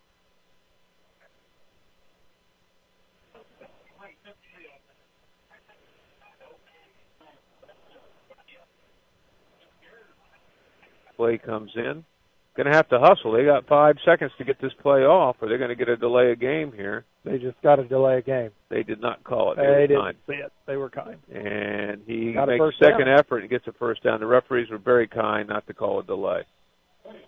Play 11.17 11.39
comes 11.39 11.71
in. 11.75 12.05
Going 12.57 12.71
to 12.71 12.75
have 12.77 12.89
to 12.89 12.99
hustle. 12.99 13.33
They 13.33 13.45
got 13.45 13.67
five 13.67 13.97
seconds 14.05 14.33
to 14.39 14.45
get 14.45 14.59
this 14.63 14.73
play 14.81 15.01
off, 15.01 15.37
or 15.43 15.49
they're 15.49 15.59
going 15.59 15.69
to 15.69 15.77
get 15.77 15.91
a 15.91 15.97
delay 15.97 16.33
of 16.33 16.41
game 16.41 16.73
here. 16.73 17.05
They 17.23 17.37
just 17.39 17.61
got 17.63 17.77
to 17.77 17.85
delay 17.85 18.17
a 18.19 18.23
game. 18.23 18.51
They 18.71 18.83
did 18.83 18.99
not 19.01 19.23
call 19.25 19.53
it. 19.53 19.57
They, 19.57 19.63
They 19.67 19.87
didn't 19.89 20.03
kind. 20.03 20.17
see 20.27 20.33
it. 20.37 20.53
They 20.67 20.77
were 20.77 20.89
kind. 20.89 21.19
And 21.31 22.01
he 22.07 22.33
Got 22.33 22.45
a 22.45 22.53
makes 22.53 22.59
first 22.61 22.79
a 22.81 22.85
second 22.87 23.07
down. 23.09 23.19
effort 23.19 23.39
and 23.41 23.51
gets 23.51 23.67
a 23.67 23.73
first 23.73 24.03
down. 24.05 24.21
The 24.21 24.27
referees 24.27 24.71
were 24.71 24.79
very 24.79 25.07
kind 25.07 25.49
not 25.51 25.67
to 25.67 25.75
call 25.75 26.01
a 26.01 26.03
delay. 26.03 26.45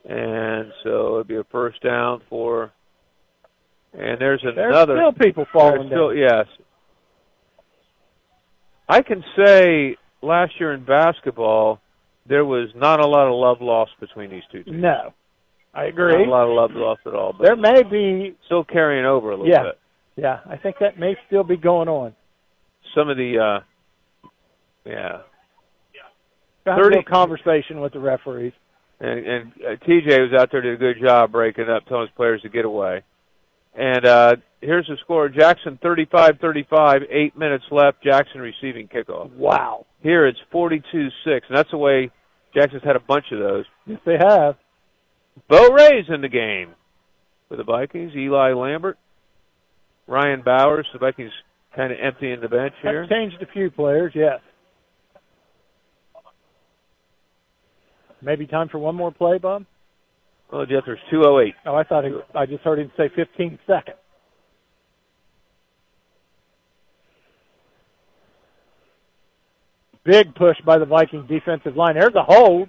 And 0.09 0.73
so 0.83 1.17
it'd 1.17 1.29
be 1.29 1.37
a 1.37 1.45
first 1.53 1.83
down 1.83 2.23
for. 2.31 2.73
And 3.93 4.19
there's 4.19 4.41
There's 4.43 4.57
another. 4.57 4.97
still 4.97 5.13
people 5.13 5.47
falling 5.53 5.89
still, 5.89 6.09
down. 6.09 6.17
Yes. 6.19 6.47
I 8.89 9.03
can 9.03 9.23
say 9.37 9.97
last 10.23 10.53
year 10.59 10.73
in 10.73 10.85
basketball, 10.85 11.81
there 12.29 12.45
was 12.45 12.69
not 12.75 13.01
a 13.01 13.07
lot 13.07 13.27
of 13.27 13.35
love 13.35 13.59
lost 13.61 13.93
between 14.01 14.31
these 14.31 14.43
two 14.53 14.63
teams. 14.63 14.77
No, 14.81 15.13
I 15.75 15.85
agree. 15.85 16.13
Not 16.13 16.27
a 16.27 16.31
lot 16.31 16.45
of 16.51 16.57
love 16.57 16.71
lost 16.75 17.01
at 17.07 17.15
all. 17.15 17.35
But 17.37 17.45
There 17.45 17.57
may 17.57 17.83
be, 17.83 18.37
still 18.47 18.65
carrying 18.65 19.05
over 19.05 19.31
a 19.31 19.37
little 19.37 19.49
yeah, 19.49 19.63
bit. 19.63 19.79
yeah. 20.17 20.41
I 20.49 20.57
think 20.57 20.77
that 20.81 20.99
may 20.99 21.17
still 21.27 21.45
be 21.45 21.57
going 21.57 21.89
on. 21.89 22.15
Some 22.95 23.09
of 23.09 23.17
the, 23.17 23.39
uh 23.39 23.65
yeah, 24.85 25.19
30 26.65 27.03
conversation 27.03 27.81
with 27.81 27.93
the 27.93 28.01
referees. 28.01 28.53
and, 29.01 29.27
and 29.27 29.53
uh, 29.67 29.85
TJ 29.85 30.31
was 30.31 30.41
out 30.41 30.51
there 30.51 30.63
did 30.63 30.75
a 30.75 30.77
good 30.77 30.97
job 31.03 31.33
breaking 31.33 31.69
up, 31.69 31.85
telling 31.87 32.07
his 32.07 32.15
players 32.17 32.43
to 32.43 32.49
get 32.49 32.65
away. 32.65 33.03
And 33.75 34.05
uh, 34.05 34.37
here's 34.61 34.87
the 34.87 34.97
score: 35.03 35.29
Jackson 35.29 35.79
35-35, 35.83 37.03
eight 37.11 37.37
minutes 37.37 37.65
left. 37.71 38.03
Jackson 38.03 38.41
receiving 38.41 38.89
kickoff. 38.89 39.33
Wow. 39.33 39.87
Here 40.03 40.27
it's 40.27 40.39
42-6, 40.53 41.11
and 41.27 41.41
that's 41.51 41.71
the 41.71 41.79
way 41.79 42.11
Jackson's 42.55 42.85
had 42.85 42.97
a 42.97 43.01
bunch 43.01 43.27
of 43.33 43.39
those. 43.39 43.65
Yes, 43.87 44.01
they 44.05 44.17
have. 44.19 44.57
Bo 45.49 45.71
Ray's 45.73 46.07
in 46.09 46.21
the 46.21 46.29
game 46.29 46.75
for 47.49 47.57
the 47.57 47.65
Vikings. 47.65 48.13
Eli 48.17 48.53
Lambert, 48.53 48.99
Ryan 50.07 50.43
Bowers. 50.43 50.87
The 50.93 50.99
Vikings 50.99 51.33
kind 51.77 51.93
of 51.93 51.99
emptying 52.01 52.41
the 52.41 52.49
bench 52.49 52.75
here. 52.83 53.07
Changed 53.09 53.41
a 53.43 53.47
few 53.47 53.71
players, 53.71 54.13
yes. 54.15 54.41
Maybe 58.21 58.47
time 58.47 58.69
for 58.69 58.79
one 58.79 58.97
more 58.97 59.13
play, 59.13 59.39
Bob. 59.39 59.65
Well, 60.51 60.65
Jeff, 60.67 60.85
there's 60.87 60.99
208. 61.11 61.55
Oh, 61.67 61.75
I 61.75 61.85
thought 61.85 62.05
he, 62.05 62.11
I 62.35 62.47
just 62.47 62.63
heard 62.65 62.79
him 62.79 62.91
say 62.97 63.11
15 63.15 63.59
seconds. 63.67 63.97
Big 70.05 70.35
push 70.35 70.57
by 70.65 70.79
the 70.79 70.87
Viking 70.87 71.27
defensive 71.27 71.77
line. 71.77 71.95
There's 71.95 72.15
a 72.15 72.23
hold. 72.23 72.69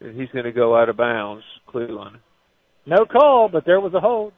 And 0.00 0.18
he's 0.20 0.28
going 0.30 0.44
to 0.44 0.52
go 0.52 0.76
out 0.76 0.88
of 0.88 0.96
bounds. 0.96 1.44
Cleveland. 1.66 2.18
No 2.84 3.06
call, 3.06 3.48
but 3.48 3.64
there 3.64 3.80
was 3.80 3.94
a 3.94 4.00
hold. 4.00 4.32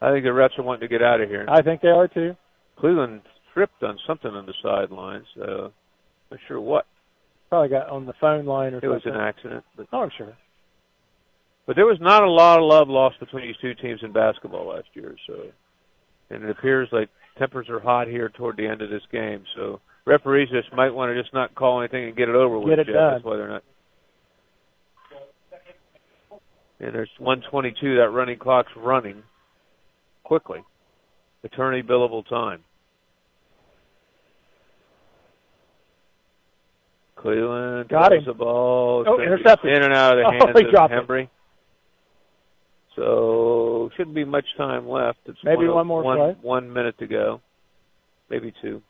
I 0.00 0.12
think 0.12 0.24
the 0.24 0.30
refs 0.30 0.58
are 0.58 0.62
wanting 0.62 0.82
to 0.82 0.88
get 0.88 1.02
out 1.02 1.20
of 1.20 1.28
here. 1.28 1.46
I 1.48 1.62
think 1.62 1.80
they 1.80 1.88
are 1.88 2.06
too. 2.06 2.36
Cleveland 2.78 3.22
tripped 3.54 3.82
on 3.82 3.98
something 4.06 4.30
on 4.30 4.46
the 4.46 4.52
sidelines. 4.62 5.26
Uh, 5.40 5.68
not 6.30 6.40
sure 6.46 6.60
what. 6.60 6.86
Probably 7.48 7.70
got 7.70 7.88
on 7.88 8.04
the 8.04 8.12
phone 8.20 8.44
line 8.44 8.74
or 8.74 8.80
something. 8.80 8.90
It 8.90 8.92
was 8.92 9.02
an 9.06 9.16
accident, 9.20 9.64
but 9.76 9.86
Oh, 9.92 10.02
I'm 10.02 10.10
sure. 10.16 10.36
But 11.66 11.76
there 11.76 11.86
was 11.86 11.98
not 12.00 12.22
a 12.22 12.30
lot 12.30 12.58
of 12.58 12.64
love 12.64 12.88
lost 12.88 13.18
between 13.20 13.46
these 13.46 13.56
two 13.60 13.74
teams 13.74 14.00
in 14.02 14.12
basketball 14.12 14.68
last 14.68 14.88
year. 14.94 15.16
So, 15.26 15.34
and 16.30 16.44
it 16.44 16.50
appears 16.50 16.88
like 16.92 17.08
tempers 17.38 17.68
are 17.68 17.80
hot 17.80 18.06
here 18.08 18.28
toward 18.28 18.56
the 18.56 18.66
end 18.66 18.82
of 18.82 18.90
this 18.90 19.02
game. 19.10 19.44
So 19.56 19.80
referees 20.04 20.48
just 20.50 20.72
might 20.74 20.90
want 20.94 21.14
to 21.14 21.20
just 21.20 21.32
not 21.34 21.54
call 21.54 21.80
anything 21.80 22.04
and 22.04 22.16
get 22.16 22.28
it 22.28 22.34
over 22.34 22.58
with. 22.58 22.68
Get 22.70 22.78
it 22.80 22.86
Jeff. 22.86 22.94
done. 22.94 23.12
That's 23.14 23.24
why 23.24 23.36
they're 23.36 23.48
not. 23.48 23.64
And 26.80 26.94
there's 26.94 27.10
122. 27.18 27.96
That 27.96 28.10
running 28.10 28.38
clock's 28.38 28.72
running 28.76 29.22
quickly. 30.24 30.60
Attorney 31.44 31.82
billable 31.82 32.26
time. 32.28 32.62
Cleveland 37.16 37.88
Got 37.88 38.12
him. 38.12 38.24
the 38.26 38.34
ball. 38.34 39.04
Oh, 39.06 39.20
intercepted. 39.20 39.74
In 39.74 39.82
and 39.82 39.94
out 39.94 40.18
of 40.18 40.24
the 40.24 40.26
Oh, 40.42 40.46
hands 40.46 40.58
he 40.58 40.64
of 40.66 40.70
dropped 40.72 40.92
it. 40.92 40.96
So 42.96 43.90
shouldn't 43.96 44.14
be 44.14 44.24
much 44.24 44.44
time 44.56 44.88
left. 44.88 45.18
It's 45.26 45.38
Maybe 45.44 45.66
one, 45.66 45.74
one 45.74 45.86
more 45.86 46.02
one, 46.04 46.16
play. 46.18 46.36
one 46.42 46.72
minute 46.72 46.96
to 46.98 47.06
go, 47.06 47.40
maybe 48.30 48.52
two. 48.62 48.82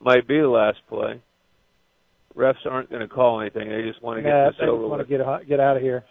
Might 0.00 0.26
be 0.26 0.40
the 0.40 0.48
last 0.48 0.78
play. 0.88 1.20
refs 2.36 2.54
aren't 2.68 2.90
going 2.90 3.02
to 3.02 3.08
call 3.08 3.40
anything. 3.40 3.68
They 3.68 3.82
just 3.88 4.02
want 4.02 4.18
to 4.18 4.22
get 4.22 4.28
Yeah, 4.30 4.46
this 4.48 4.56
they 4.60 4.66
over 4.66 4.88
want 4.88 5.06
to 5.06 5.12
with. 5.16 5.26
get 5.40 5.48
get 5.48 5.60
out 5.60 5.76
of 5.76 5.82
here. 5.82 6.04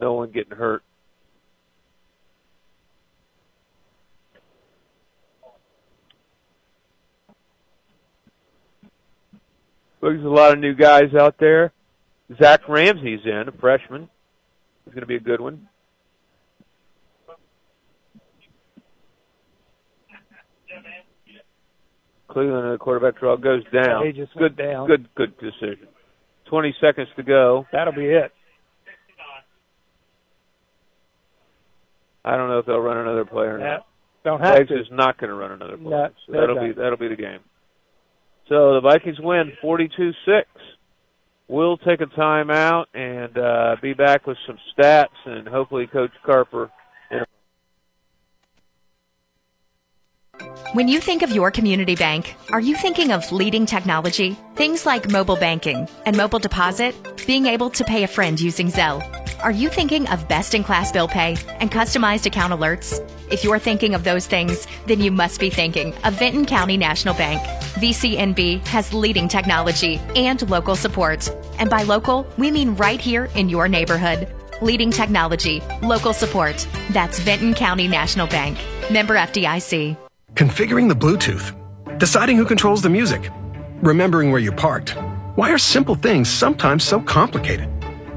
No 0.00 0.14
one 0.14 0.32
getting 0.32 0.56
hurt. 0.56 0.82
Looks 10.02 10.24
a 10.24 10.28
lot 10.28 10.52
of 10.52 10.58
new 10.58 10.74
guys 10.74 11.14
out 11.18 11.36
there. 11.38 11.72
Zach 12.40 12.68
Ramsey's 12.68 13.20
in, 13.24 13.44
a 13.48 13.52
freshman. 13.52 14.08
He's 14.84 14.94
going 14.94 15.02
to 15.02 15.06
be 15.06 15.16
a 15.16 15.20
good 15.20 15.40
one. 15.40 15.68
Cleveland, 22.28 22.72
the 22.72 22.78
quarterback 22.78 23.20
draw 23.20 23.36
goes 23.36 23.62
down. 23.72 24.06
He 24.06 24.12
just 24.12 24.34
good, 24.36 24.56
down. 24.56 24.86
good, 24.86 25.06
good 25.14 25.38
decision. 25.38 25.86
Twenty 26.46 26.74
seconds 26.80 27.08
to 27.16 27.22
go. 27.22 27.66
That'll 27.72 27.92
be 27.92 28.06
it. 28.06 28.32
I 32.24 32.36
don't 32.36 32.48
know 32.48 32.58
if 32.58 32.66
they'll 32.66 32.80
run 32.80 32.96
another 32.96 33.24
play 33.24 33.46
or 33.46 33.58
not. 33.58 33.86
don't 34.24 34.40
have 34.40 34.66
to. 34.66 34.80
is 34.80 34.86
not 34.90 35.18
going 35.18 35.28
to 35.28 35.34
run 35.34 35.52
another 35.52 35.76
play. 35.76 35.90
No, 35.90 36.08
so 36.26 36.32
that'll 36.32 36.60
be 36.60 36.72
that'll 36.72 36.96
be 36.96 37.08
the 37.08 37.16
game. 37.16 37.40
So 38.52 38.74
the 38.74 38.80
Vikings 38.82 39.18
win 39.18 39.50
42-6. 39.64 40.12
We'll 41.48 41.78
take 41.78 42.02
a 42.02 42.06
timeout 42.06 42.84
and 42.92 43.38
uh, 43.38 43.76
be 43.80 43.94
back 43.94 44.26
with 44.26 44.36
some 44.46 44.58
stats 44.76 45.06
and 45.24 45.48
hopefully 45.48 45.86
Coach 45.86 46.10
Carper. 46.22 46.70
In 47.10 47.20
a- 47.20 47.26
When 50.74 50.88
you 50.88 51.00
think 51.00 51.22
of 51.22 51.30
your 51.30 51.50
community 51.50 51.94
bank, 51.94 52.34
are 52.50 52.60
you 52.60 52.74
thinking 52.74 53.12
of 53.12 53.30
leading 53.30 53.66
technology? 53.66 54.38
Things 54.54 54.86
like 54.86 55.10
mobile 55.10 55.36
banking 55.36 55.86
and 56.06 56.16
mobile 56.16 56.38
deposit, 56.38 56.94
being 57.26 57.46
able 57.46 57.68
to 57.70 57.84
pay 57.84 58.04
a 58.04 58.08
friend 58.08 58.40
using 58.40 58.68
Zelle. 58.68 59.02
Are 59.42 59.50
you 59.50 59.68
thinking 59.68 60.08
of 60.08 60.28
best 60.28 60.54
in 60.54 60.62
class 60.62 60.92
bill 60.92 61.08
pay 61.08 61.36
and 61.60 61.70
customized 61.70 62.26
account 62.26 62.52
alerts? 62.52 63.00
If 63.30 63.44
you're 63.44 63.58
thinking 63.58 63.94
of 63.94 64.04
those 64.04 64.26
things, 64.26 64.66
then 64.86 65.00
you 65.00 65.10
must 65.10 65.40
be 65.40 65.50
thinking 65.50 65.94
of 66.04 66.14
Vinton 66.14 66.46
County 66.46 66.76
National 66.76 67.14
Bank. 67.14 67.42
VCNB 67.74 68.64
has 68.68 68.94
leading 68.94 69.28
technology 69.28 70.00
and 70.14 70.48
local 70.48 70.76
support. 70.76 71.28
And 71.58 71.68
by 71.68 71.82
local, 71.82 72.26
we 72.38 72.50
mean 72.50 72.76
right 72.76 73.00
here 73.00 73.28
in 73.34 73.48
your 73.48 73.68
neighborhood. 73.68 74.32
Leading 74.62 74.90
technology, 74.90 75.60
local 75.82 76.12
support. 76.12 76.66
That's 76.90 77.18
Vinton 77.18 77.52
County 77.52 77.88
National 77.88 78.28
Bank. 78.28 78.58
Member 78.90 79.16
FDIC. 79.16 79.96
Configuring 80.34 80.88
the 80.88 80.94
Bluetooth, 80.94 81.52
deciding 81.98 82.38
who 82.38 82.46
controls 82.46 82.80
the 82.80 82.88
music, 82.88 83.30
remembering 83.82 84.30
where 84.30 84.40
you 84.40 84.50
parked. 84.50 84.96
Why 85.34 85.52
are 85.52 85.58
simple 85.58 85.94
things 85.94 86.30
sometimes 86.30 86.84
so 86.84 87.00
complicated? 87.00 87.68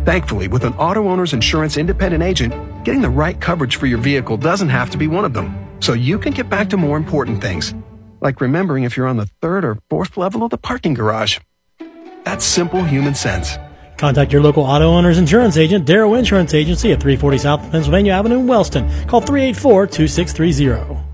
Thankfully, 0.05 0.47
with 0.47 0.63
an 0.63 0.73
auto 0.75 1.09
owner's 1.09 1.33
insurance 1.33 1.75
independent 1.75 2.23
agent, 2.23 2.53
getting 2.85 3.01
the 3.01 3.09
right 3.09 3.39
coverage 3.41 3.75
for 3.75 3.85
your 3.85 3.97
vehicle 3.97 4.37
doesn't 4.37 4.69
have 4.69 4.89
to 4.91 4.97
be 4.97 5.07
one 5.07 5.25
of 5.25 5.33
them. 5.33 5.53
So 5.81 5.91
you 5.91 6.17
can 6.17 6.31
get 6.31 6.49
back 6.49 6.69
to 6.69 6.77
more 6.77 6.95
important 6.95 7.41
things, 7.41 7.73
like 8.21 8.39
remembering 8.39 8.85
if 8.85 8.95
you're 8.95 9.07
on 9.07 9.17
the 9.17 9.29
third 9.41 9.65
or 9.65 9.77
fourth 9.89 10.15
level 10.15 10.43
of 10.43 10.51
the 10.51 10.57
parking 10.57 10.93
garage. 10.93 11.39
That's 12.23 12.45
simple 12.45 12.85
human 12.85 13.13
sense. 13.13 13.57
Contact 13.97 14.31
your 14.31 14.41
local 14.41 14.63
auto 14.63 14.85
owner's 14.85 15.17
insurance 15.17 15.57
agent, 15.57 15.85
Darrow 15.85 16.13
Insurance 16.13 16.53
Agency 16.53 16.93
at 16.93 17.01
340 17.01 17.37
South 17.39 17.71
Pennsylvania 17.71 18.13
Avenue 18.13 18.39
in 18.39 18.47
Wellston. 18.47 18.87
Call 19.07 19.19
384 19.19 19.87
2630. 19.87 21.04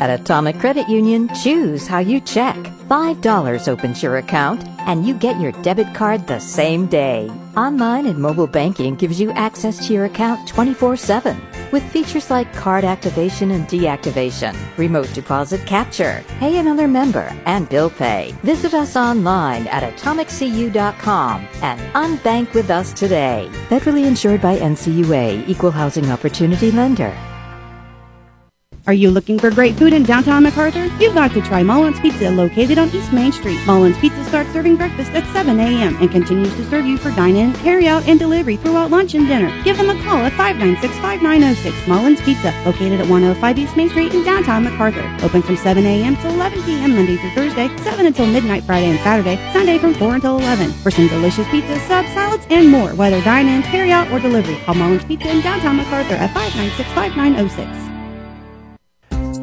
At 0.00 0.20
Atomic 0.20 0.58
Credit 0.58 0.88
Union, 0.88 1.28
choose 1.42 1.86
how 1.86 1.98
you 1.98 2.20
check. 2.20 2.56
$5 2.88 3.68
opens 3.68 4.02
your 4.02 4.18
account, 4.18 4.64
and 4.80 5.06
you 5.06 5.14
get 5.14 5.40
your 5.40 5.52
debit 5.62 5.92
card 5.94 6.26
the 6.26 6.38
same 6.38 6.86
day. 6.86 7.30
Online 7.56 8.06
and 8.06 8.18
mobile 8.18 8.46
banking 8.46 8.94
gives 8.94 9.18
you 9.18 9.30
access 9.32 9.86
to 9.86 9.92
your 9.92 10.04
account 10.04 10.46
24 10.46 10.96
7 10.96 11.36
with 11.72 11.82
features 11.90 12.30
like 12.30 12.52
card 12.54 12.84
activation 12.84 13.50
and 13.50 13.66
deactivation, 13.66 14.54
remote 14.76 15.12
deposit 15.12 15.66
capture, 15.66 16.22
pay 16.38 16.58
another 16.58 16.86
member, 16.86 17.34
and 17.46 17.68
bill 17.68 17.90
pay. 17.90 18.32
Visit 18.42 18.74
us 18.74 18.96
online 18.96 19.66
at 19.68 19.82
atomiccu.com 19.82 21.48
and 21.62 21.80
unbank 21.94 22.54
with 22.54 22.70
us 22.70 22.92
today. 22.92 23.48
Federally 23.68 24.06
insured 24.06 24.40
by 24.40 24.56
NCUA, 24.58 25.48
Equal 25.48 25.72
Housing 25.72 26.10
Opportunity 26.10 26.70
Lender. 26.70 27.16
Are 28.86 28.94
you 28.94 29.10
looking 29.10 29.36
for 29.36 29.50
great 29.50 29.74
food 29.74 29.92
in 29.92 30.04
downtown 30.04 30.44
McArthur? 30.44 30.88
You've 31.00 31.14
got 31.14 31.32
to 31.32 31.42
try 31.42 31.64
Mullins 31.64 31.98
Pizza 31.98 32.30
located 32.30 32.78
on 32.78 32.88
East 32.90 33.12
Main 33.12 33.32
Street. 33.32 33.58
Mullins 33.66 33.98
Pizza 33.98 34.22
starts 34.26 34.52
serving 34.52 34.76
breakfast 34.76 35.10
at 35.10 35.26
7 35.32 35.58
a.m. 35.58 35.96
and 35.96 36.08
continues 36.08 36.54
to 36.54 36.64
serve 36.70 36.86
you 36.86 36.96
for 36.96 37.10
dine-in, 37.10 37.52
carry-out, 37.54 38.06
and 38.06 38.20
delivery 38.20 38.56
throughout 38.56 38.92
lunch 38.92 39.14
and 39.14 39.26
dinner. 39.26 39.50
Give 39.64 39.76
them 39.76 39.90
a 39.90 40.00
call 40.04 40.18
at 40.18 40.30
596-5906 40.34 41.88
Mullins 41.88 42.20
Pizza, 42.22 42.54
located 42.64 43.00
at 43.00 43.08
105 43.08 43.58
East 43.58 43.76
Main 43.76 43.88
Street 43.88 44.14
in 44.14 44.22
downtown 44.22 44.64
McArthur. 44.64 45.20
Open 45.24 45.42
from 45.42 45.56
7 45.56 45.84
a.m. 45.84 46.16
to 46.18 46.28
11 46.28 46.62
p.m. 46.62 46.94
Monday 46.94 47.16
through 47.16 47.30
Thursday, 47.30 47.76
7 47.78 48.06
until 48.06 48.26
midnight 48.26 48.62
Friday 48.62 48.86
and 48.86 49.00
Saturday, 49.00 49.34
Sunday 49.52 49.78
from 49.78 49.94
4 49.94 50.14
until 50.14 50.38
11. 50.38 50.70
For 50.70 50.92
some 50.92 51.08
delicious 51.08 51.48
pizza, 51.48 51.76
subs, 51.88 52.12
salads, 52.12 52.46
and 52.50 52.70
more, 52.70 52.90
whether 52.94 53.20
dine-in, 53.22 53.64
carry-out, 53.64 54.12
or 54.12 54.20
delivery, 54.20 54.54
call 54.64 54.76
Mullins 54.76 55.04
Pizza 55.04 55.28
in 55.28 55.40
downtown 55.40 55.76
McArthur 55.76 56.12
at 56.12 56.30
596-5906. 56.30 57.85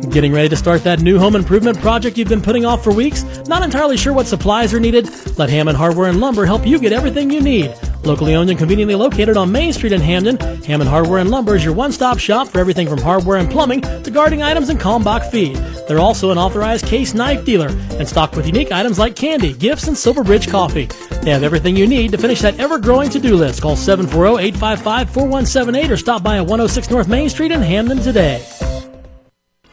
Getting 0.10 0.34
ready 0.34 0.50
to 0.50 0.56
start 0.56 0.84
that 0.84 1.02
new 1.02 1.18
home 1.18 1.36
improvement 1.36 1.80
project 1.80 2.18
you've 2.18 2.28
been 2.28 2.42
putting 2.42 2.66
off 2.66 2.84
for 2.84 2.94
weeks? 2.94 3.24
Not 3.48 3.64
entirely 3.64 3.96
sure 3.96 4.12
what 4.12 4.28
supplies 4.28 4.74
are 4.74 4.80
needed? 4.80 5.10
Let 5.38 5.50
Hammond 5.50 5.78
Hardware 5.78 6.10
and 6.10 6.20
Lumber 6.20 6.46
help 6.46 6.68
you 6.68 6.78
get 6.78 6.92
everything 6.92 7.32
you 7.32 7.42
need. 7.42 7.74
Locally 8.04 8.36
owned 8.36 8.50
and 8.50 8.60
conveniently 8.60 8.96
located 8.96 9.38
on 9.38 9.50
Main 9.52 9.72
Street 9.72 9.94
in 9.94 10.02
Hamden, 10.02 10.38
Hammond 10.64 10.90
Hardware 10.90 11.20
and 11.20 11.32
Lumber 11.32 11.56
is 11.56 11.64
your 11.64 11.74
one-stop 11.74 12.20
shop 12.20 12.50
for 12.50 12.60
everything 12.60 12.90
from 12.90 13.00
hardware 13.00 13.38
and 13.38 13.50
plumbing 13.50 13.80
to 13.82 14.12
gardening 14.12 14.44
items 14.44 14.68
and 14.68 14.80
Kalmbach 14.80 15.32
feed. 15.32 15.56
They're 15.88 16.00
also 16.00 16.32
an 16.32 16.38
authorized 16.38 16.86
case 16.86 17.14
knife 17.14 17.46
dealer 17.46 17.70
and 17.70 18.08
stocked 18.08 18.36
with 18.36 18.46
unique 18.46 18.74
items 18.74 19.00
like 19.00 19.16
candy, 19.16 19.54
gifts, 19.54 19.88
and 19.88 19.98
Silverbridge 19.98 20.50
coffee. 20.50 20.90
They 21.22 21.32
have 21.32 21.44
everything 21.44 21.78
you 21.78 21.88
need 21.88 22.12
to 22.12 22.18
finish 22.18 22.42
that 22.42 22.60
ever-growing 22.60 23.10
to-do 23.12 23.38
list. 23.38 23.62
Call 23.62 23.78
740-855-4178 23.78 25.90
or 25.90 25.98
stop 25.98 26.24
by 26.24 26.36
at 26.38 26.42
106 26.42 26.90
North 26.90 27.08
Main 27.08 27.30
Street 27.30 27.54
in 27.54 27.62
Hamden 27.62 28.00
today. 28.00 28.46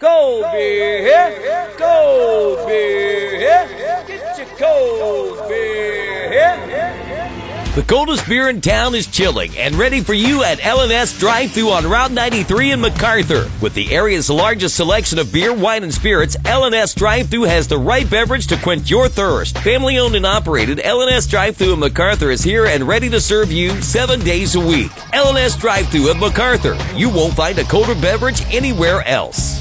Cold 0.00 0.46
beer 0.52 1.02
here, 1.02 1.70
cold 1.76 2.66
beer 2.66 3.38
here. 3.38 4.04
Get 4.06 4.38
your 4.38 4.46
cold 4.56 5.46
beer 5.46 6.30
here. 6.32 7.72
The 7.74 7.82
coldest 7.82 8.26
beer 8.26 8.48
in 8.48 8.62
town 8.62 8.94
is 8.94 9.06
chilling 9.06 9.54
and 9.58 9.74
ready 9.74 10.00
for 10.00 10.14
you 10.14 10.42
at 10.42 10.58
LNS 10.58 11.20
Drive 11.20 11.50
Thru 11.50 11.68
on 11.68 11.86
Route 11.86 12.12
93 12.12 12.72
in 12.72 12.80
McArthur. 12.80 13.50
With 13.60 13.74
the 13.74 13.94
area's 13.94 14.30
largest 14.30 14.74
selection 14.74 15.18
of 15.18 15.34
beer, 15.34 15.52
wine, 15.52 15.82
and 15.82 15.92
spirits, 15.92 16.34
LNS 16.38 16.96
Drive 16.96 17.28
Thru 17.28 17.42
has 17.42 17.68
the 17.68 17.76
right 17.76 18.08
beverage 18.08 18.46
to 18.46 18.56
quench 18.56 18.88
your 18.88 19.06
thirst. 19.06 19.58
Family 19.58 19.98
owned 19.98 20.14
and 20.14 20.24
operated, 20.24 20.78
LNS 20.78 21.28
Drive 21.28 21.58
Thru 21.58 21.74
in 21.74 21.78
McArthur 21.78 22.32
is 22.32 22.42
here 22.42 22.64
and 22.64 22.88
ready 22.88 23.10
to 23.10 23.20
serve 23.20 23.52
you 23.52 23.78
seven 23.82 24.20
days 24.20 24.54
a 24.54 24.60
week. 24.60 24.92
LNS 25.12 25.60
Drive 25.60 25.88
Thru 25.88 26.08
at 26.08 26.16
McArthur. 26.16 26.98
You 26.98 27.10
won't 27.10 27.34
find 27.34 27.58
a 27.58 27.64
colder 27.64 27.94
beverage 27.94 28.42
anywhere 28.46 29.06
else. 29.06 29.59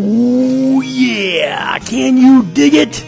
Ooh, 0.00 0.80
yeah! 0.80 1.76
Can 1.80 2.16
you 2.16 2.44
dig 2.52 2.74
it? 2.74 3.04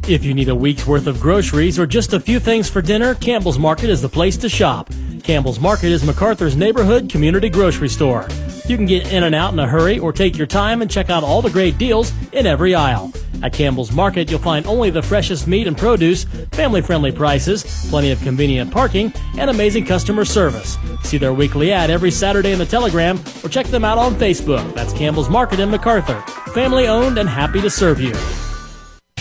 If 0.06 0.22
you 0.22 0.34
need 0.34 0.50
a 0.50 0.54
week's 0.54 0.86
worth 0.86 1.06
of 1.06 1.18
groceries 1.18 1.78
or 1.78 1.86
just 1.86 2.12
a 2.12 2.20
few 2.20 2.38
things 2.38 2.68
for 2.68 2.82
dinner, 2.82 3.14
Campbell's 3.14 3.58
Market 3.58 3.88
is 3.88 4.02
the 4.02 4.08
place 4.08 4.36
to 4.36 4.50
shop. 4.50 4.90
Campbell's 5.22 5.58
Market 5.58 5.86
is 5.86 6.02
McArthur's 6.02 6.56
neighborhood 6.56 7.08
community 7.08 7.48
grocery 7.48 7.88
store. 7.88 8.28
You 8.66 8.76
can 8.76 8.84
get 8.84 9.10
in 9.10 9.24
and 9.24 9.34
out 9.34 9.54
in 9.54 9.58
a 9.58 9.66
hurry 9.66 9.98
or 9.98 10.12
take 10.12 10.36
your 10.36 10.46
time 10.46 10.82
and 10.82 10.90
check 10.90 11.08
out 11.08 11.24
all 11.24 11.40
the 11.40 11.48
great 11.48 11.78
deals 11.78 12.12
in 12.32 12.44
every 12.44 12.74
aisle. 12.74 13.14
At 13.42 13.54
Campbell's 13.54 13.92
Market, 13.92 14.30
you'll 14.30 14.40
find 14.40 14.66
only 14.66 14.90
the 14.90 15.02
freshest 15.02 15.46
meat 15.46 15.66
and 15.66 15.76
produce, 15.76 16.24
family 16.52 16.82
friendly 16.82 17.10
prices, 17.10 17.64
plenty 17.88 18.10
of 18.10 18.20
convenient 18.20 18.70
parking, 18.70 19.10
and 19.38 19.48
amazing 19.48 19.86
customer 19.86 20.26
service. 20.26 20.76
See 21.02 21.16
their 21.16 21.32
weekly 21.32 21.72
ad 21.72 21.88
every 21.88 22.10
Saturday 22.10 22.52
in 22.52 22.58
the 22.58 22.66
Telegram 22.66 23.18
or 23.42 23.48
check 23.48 23.68
them 23.68 23.86
out 23.86 23.96
on 23.96 24.16
Facebook. 24.16 24.74
That's 24.74 24.92
Campbell's 24.92 25.30
Market 25.30 25.60
in 25.60 25.70
McArthur. 25.70 26.22
Family 26.52 26.88
owned 26.88 27.16
and 27.16 27.26
happy 27.26 27.62
to 27.62 27.70
serve 27.70 28.02
you. 28.02 28.12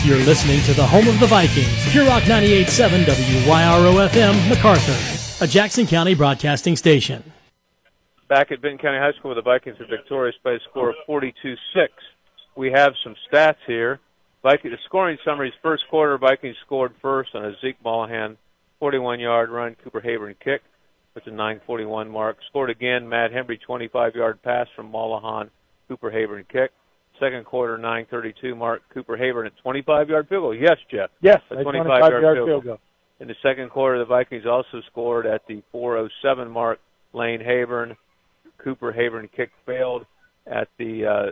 You're 0.04 0.18
listening 0.18 0.60
to 0.64 0.74
the 0.74 0.86
home 0.86 1.08
of 1.08 1.18
the 1.18 1.26
Vikings, 1.26 1.90
Pure 1.90 2.04
Rock 2.04 2.24
98.7 2.24 3.06
WYRO 3.46 4.06
FM, 4.06 4.34
McArthur. 4.50 5.40
a 5.40 5.46
Jackson 5.46 5.86
County 5.86 6.14
broadcasting 6.14 6.76
station. 6.76 7.32
Back 8.28 8.52
at 8.52 8.60
Vinton 8.60 8.76
County 8.76 8.98
High 8.98 9.18
School, 9.18 9.34
the 9.34 9.40
Vikings 9.40 9.80
are 9.80 9.86
victorious 9.86 10.36
by 10.44 10.52
a 10.52 10.58
score 10.68 10.90
of 10.90 10.96
42-6. 11.08 11.56
We 12.54 12.70
have 12.72 12.92
some 13.02 13.14
stats 13.32 13.56
here. 13.66 13.98
Viking, 14.42 14.72
the 14.72 14.78
scoring 14.84 15.16
summaries: 15.24 15.54
first 15.62 15.84
quarter, 15.88 16.18
Vikings 16.18 16.56
scored 16.66 16.92
first 17.00 17.34
on 17.34 17.46
a 17.46 17.52
Zeke 17.62 17.82
Mollahan 17.82 18.36
41-yard 18.82 19.48
run, 19.48 19.74
Cooper 19.82 20.02
Haburn 20.02 20.34
kick 20.38 20.60
with 21.14 21.26
a 21.28 21.30
9:41 21.30 22.10
mark. 22.10 22.36
Scored 22.50 22.68
again, 22.68 23.08
Matt 23.08 23.32
Henry 23.32 23.58
25-yard 23.66 24.42
pass 24.42 24.66
from 24.76 24.90
Mollahan, 24.90 25.48
Cooper 25.88 26.10
Haburn 26.10 26.44
kick. 26.46 26.72
Second 27.24 27.46
quarter, 27.46 27.78
9:32 27.78 28.54
mark, 28.54 28.82
Cooper 28.92 29.16
Haburn 29.16 29.46
a 29.46 29.68
25-yard 29.68 30.28
field 30.28 30.42
goal. 30.42 30.54
Yes, 30.54 30.76
Jeff. 30.90 31.08
Yes, 31.22 31.40
a 31.50 31.54
25-yard 31.54 32.36
field, 32.36 32.48
field 32.48 32.64
goal. 32.64 32.78
In 33.20 33.28
the 33.28 33.34
second 33.42 33.70
quarter, 33.70 33.98
the 33.98 34.04
Vikings 34.04 34.44
also 34.44 34.82
scored 34.90 35.24
at 35.24 35.46
the 35.46 35.62
4:07 35.72 36.50
mark. 36.50 36.80
Lane 37.14 37.40
Haburn, 37.40 37.96
Cooper 38.58 38.92
Haburn 38.92 39.30
kick 39.34 39.50
failed. 39.64 40.04
At 40.46 40.68
the 40.78 41.06
uh, 41.06 41.30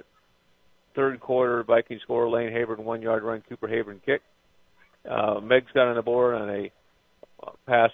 third 0.95 1.21
quarter, 1.21 1.63
Vikings 1.65 2.01
score 2.03 2.31
Lane 2.31 2.53
Haburn 2.53 2.85
one 2.85 3.03
yard 3.03 3.23
run, 3.23 3.43
Cooper 3.47 3.69
Haburn 3.69 4.01
kick. 4.07 4.23
Uh, 5.09 5.41
Meigs 5.41 5.71
got 5.75 5.89
on 5.89 5.97
the 5.97 6.03
board 6.03 6.37
on 6.37 6.49
a 6.49 6.73
pass 7.67 7.91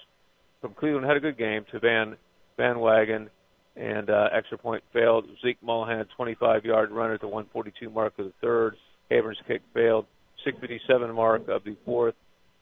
from 0.61 0.73
Cleveland, 0.73 1.05
had 1.05 1.17
a 1.17 1.19
good 1.19 1.37
game 1.37 1.65
to 1.71 1.79
Van 1.79 2.15
Van 2.55 2.79
Wagen, 2.79 3.29
and 3.75 4.09
uh, 4.09 4.29
extra 4.35 4.57
point 4.57 4.83
failed. 4.93 5.25
Zeke 5.41 5.61
Mollahan, 5.61 6.05
25 6.15 6.65
yard 6.65 6.91
run 6.91 7.11
at 7.11 7.21
the 7.21 7.27
142 7.27 7.89
mark 7.89 8.13
of 8.19 8.25
the 8.25 8.33
third. 8.41 8.75
Haburn's 9.09 9.37
kick 9.47 9.61
failed. 9.73 10.05
657 10.45 11.15
mark 11.15 11.47
of 11.47 11.63
the 11.63 11.75
fourth. 11.85 12.15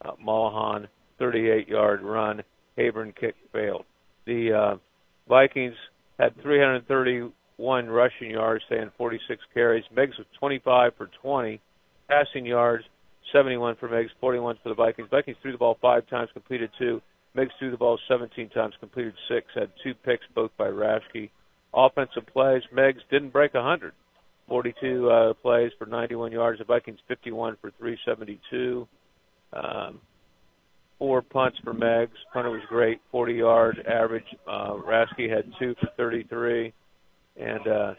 Uh, 0.04 0.12
Mollahan, 0.22 0.88
38 1.18 1.68
yard 1.68 2.02
run. 2.02 2.42
Haburn 2.78 3.12
kick 3.18 3.34
failed. 3.52 3.84
The 4.26 4.52
uh, 4.52 4.76
Vikings 5.28 5.74
had 6.18 6.34
331 6.42 7.86
rushing 7.88 8.30
yards, 8.30 8.62
staying 8.66 8.90
46 8.96 9.42
carries. 9.52 9.84
Meigs 9.94 10.16
was 10.16 10.26
25 10.38 10.92
for 10.96 11.10
20. 11.20 11.60
Passing 12.08 12.46
yards, 12.46 12.84
71 13.32 13.76
for 13.78 13.88
Meigs, 13.88 14.10
41 14.20 14.58
for 14.62 14.70
the 14.70 14.74
Vikings. 14.74 15.08
Vikings 15.10 15.36
threw 15.42 15.52
the 15.52 15.58
ball 15.58 15.76
five 15.82 16.06
times, 16.08 16.30
completed 16.32 16.70
two. 16.78 17.02
Meigs 17.38 17.52
threw 17.58 17.70
the 17.70 17.76
ball 17.76 17.98
17 18.08 18.48
times, 18.48 18.74
completed 18.80 19.14
six, 19.28 19.46
had 19.54 19.70
two 19.84 19.94
picks, 19.94 20.24
both 20.34 20.50
by 20.56 20.66
Rashke. 20.66 21.30
Offensive 21.72 22.26
plays, 22.32 22.62
Meigs 22.72 23.00
didn't 23.10 23.30
break 23.30 23.54
100. 23.54 23.92
42 24.48 25.10
uh, 25.10 25.34
plays 25.34 25.70
for 25.78 25.86
91 25.86 26.32
yards. 26.32 26.58
The 26.58 26.64
Vikings 26.64 26.98
51 27.06 27.56
for 27.60 27.70
372. 27.78 28.88
Um, 29.52 30.00
four 30.98 31.22
punts 31.22 31.58
for 31.62 31.72
Meigs. 31.72 32.16
Punter 32.32 32.50
was 32.50 32.62
great, 32.68 33.00
40 33.12 33.34
yard 33.34 33.86
average. 33.86 34.24
Uh, 34.46 34.72
Rashke 34.72 35.30
had 35.30 35.44
two 35.60 35.76
for 35.80 35.88
33, 35.96 36.72
and 37.36 37.68
uh, 37.68 37.94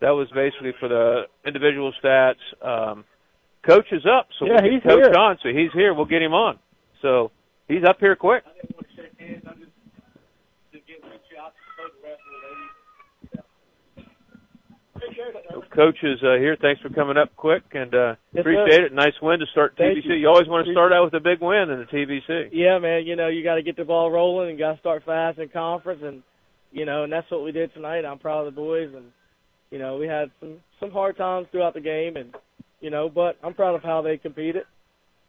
that 0.00 0.10
was 0.10 0.28
basically 0.34 0.72
for 0.78 0.88
the 0.88 1.22
individual 1.44 1.92
stats. 2.02 2.34
Um, 2.62 3.04
coach 3.66 3.86
is 3.90 4.04
up, 4.06 4.28
so 4.38 4.46
yeah, 4.46 4.62
we 4.62 4.74
he's 4.74 4.82
coach 4.82 5.04
here. 5.04 5.18
on. 5.18 5.38
So 5.42 5.48
he's 5.48 5.72
here. 5.72 5.94
We'll 5.94 6.04
get 6.04 6.22
him 6.22 6.34
on. 6.34 6.58
So 7.00 7.32
he's 7.68 7.84
up 7.84 7.98
here 8.00 8.16
quick. 8.16 8.44
Coach 15.74 15.96
is 16.02 16.22
uh, 16.22 16.34
here. 16.38 16.56
Thanks 16.60 16.80
for 16.82 16.90
coming 16.90 17.16
up 17.16 17.34
quick, 17.36 17.62
and 17.72 17.94
uh, 17.94 18.14
Yes, 18.32 18.40
appreciate 18.40 18.72
sir. 18.76 18.86
it. 18.86 18.92
Nice 18.94 19.14
win 19.22 19.40
to 19.40 19.46
start 19.46 19.74
Thank 19.76 19.98
TVC. 19.98 20.04
you. 20.04 20.14
You. 20.14 20.28
always 20.28 20.46
want 20.48 20.66
to 20.66 20.72
start 20.72 20.92
out 20.92 21.04
with 21.04 21.14
a 21.14 21.20
big 21.20 21.40
win 21.40 21.70
in 21.70 21.78
the 21.80 21.86
TVC. 21.86 22.50
Yeah, 22.52 22.78
man. 22.78 23.06
You 23.06 23.16
know, 23.16 23.28
you 23.28 23.42
got 23.42 23.54
to 23.56 23.62
get 23.62 23.76
the 23.76 23.84
ball 23.84 24.10
rolling 24.10 24.50
and 24.50 24.58
got 24.58 24.74
to 24.74 24.78
start 24.80 25.02
fast 25.04 25.38
in 25.38 25.48
conference, 25.48 26.02
and 26.04 26.22
you 26.72 26.84
know, 26.84 27.04
and 27.04 27.12
that's 27.12 27.30
what 27.30 27.42
we 27.42 27.52
did 27.52 27.72
tonight. 27.72 28.04
I'm 28.04 28.18
proud 28.18 28.46
of 28.46 28.54
the 28.54 28.60
boys, 28.60 28.90
and 28.94 29.06
you 29.70 29.78
know, 29.78 29.96
we 29.96 30.06
had 30.06 30.30
some 30.40 30.58
some 30.78 30.90
hard 30.90 31.16
times 31.16 31.46
throughout 31.50 31.74
the 31.74 31.80
game, 31.80 32.16
and 32.16 32.34
you 32.80 32.90
know, 32.90 33.08
but 33.08 33.38
I'm 33.42 33.54
proud 33.54 33.74
of 33.74 33.82
how 33.82 34.02
they 34.02 34.18
competed. 34.18 34.64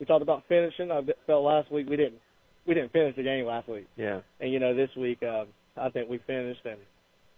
We 0.04 0.08
talked 0.08 0.22
about 0.22 0.44
finishing. 0.50 0.92
I 0.92 1.00
felt 1.26 1.46
last 1.46 1.72
week 1.72 1.88
we 1.90 1.96
didn't 1.96 2.20
we 2.68 2.74
didn't 2.74 2.92
finish 2.92 3.16
the 3.16 3.24
game 3.24 3.46
last 3.46 3.70
week, 3.70 3.88
Yeah, 3.96 4.20
and 4.42 4.52
you 4.52 4.60
know, 4.60 4.76
this 4.76 4.90
week 4.98 5.24
uh, 5.24 5.46
I 5.78 5.88
think 5.92 6.10
we 6.10 6.18
finished 6.28 6.60
and. 6.66 6.76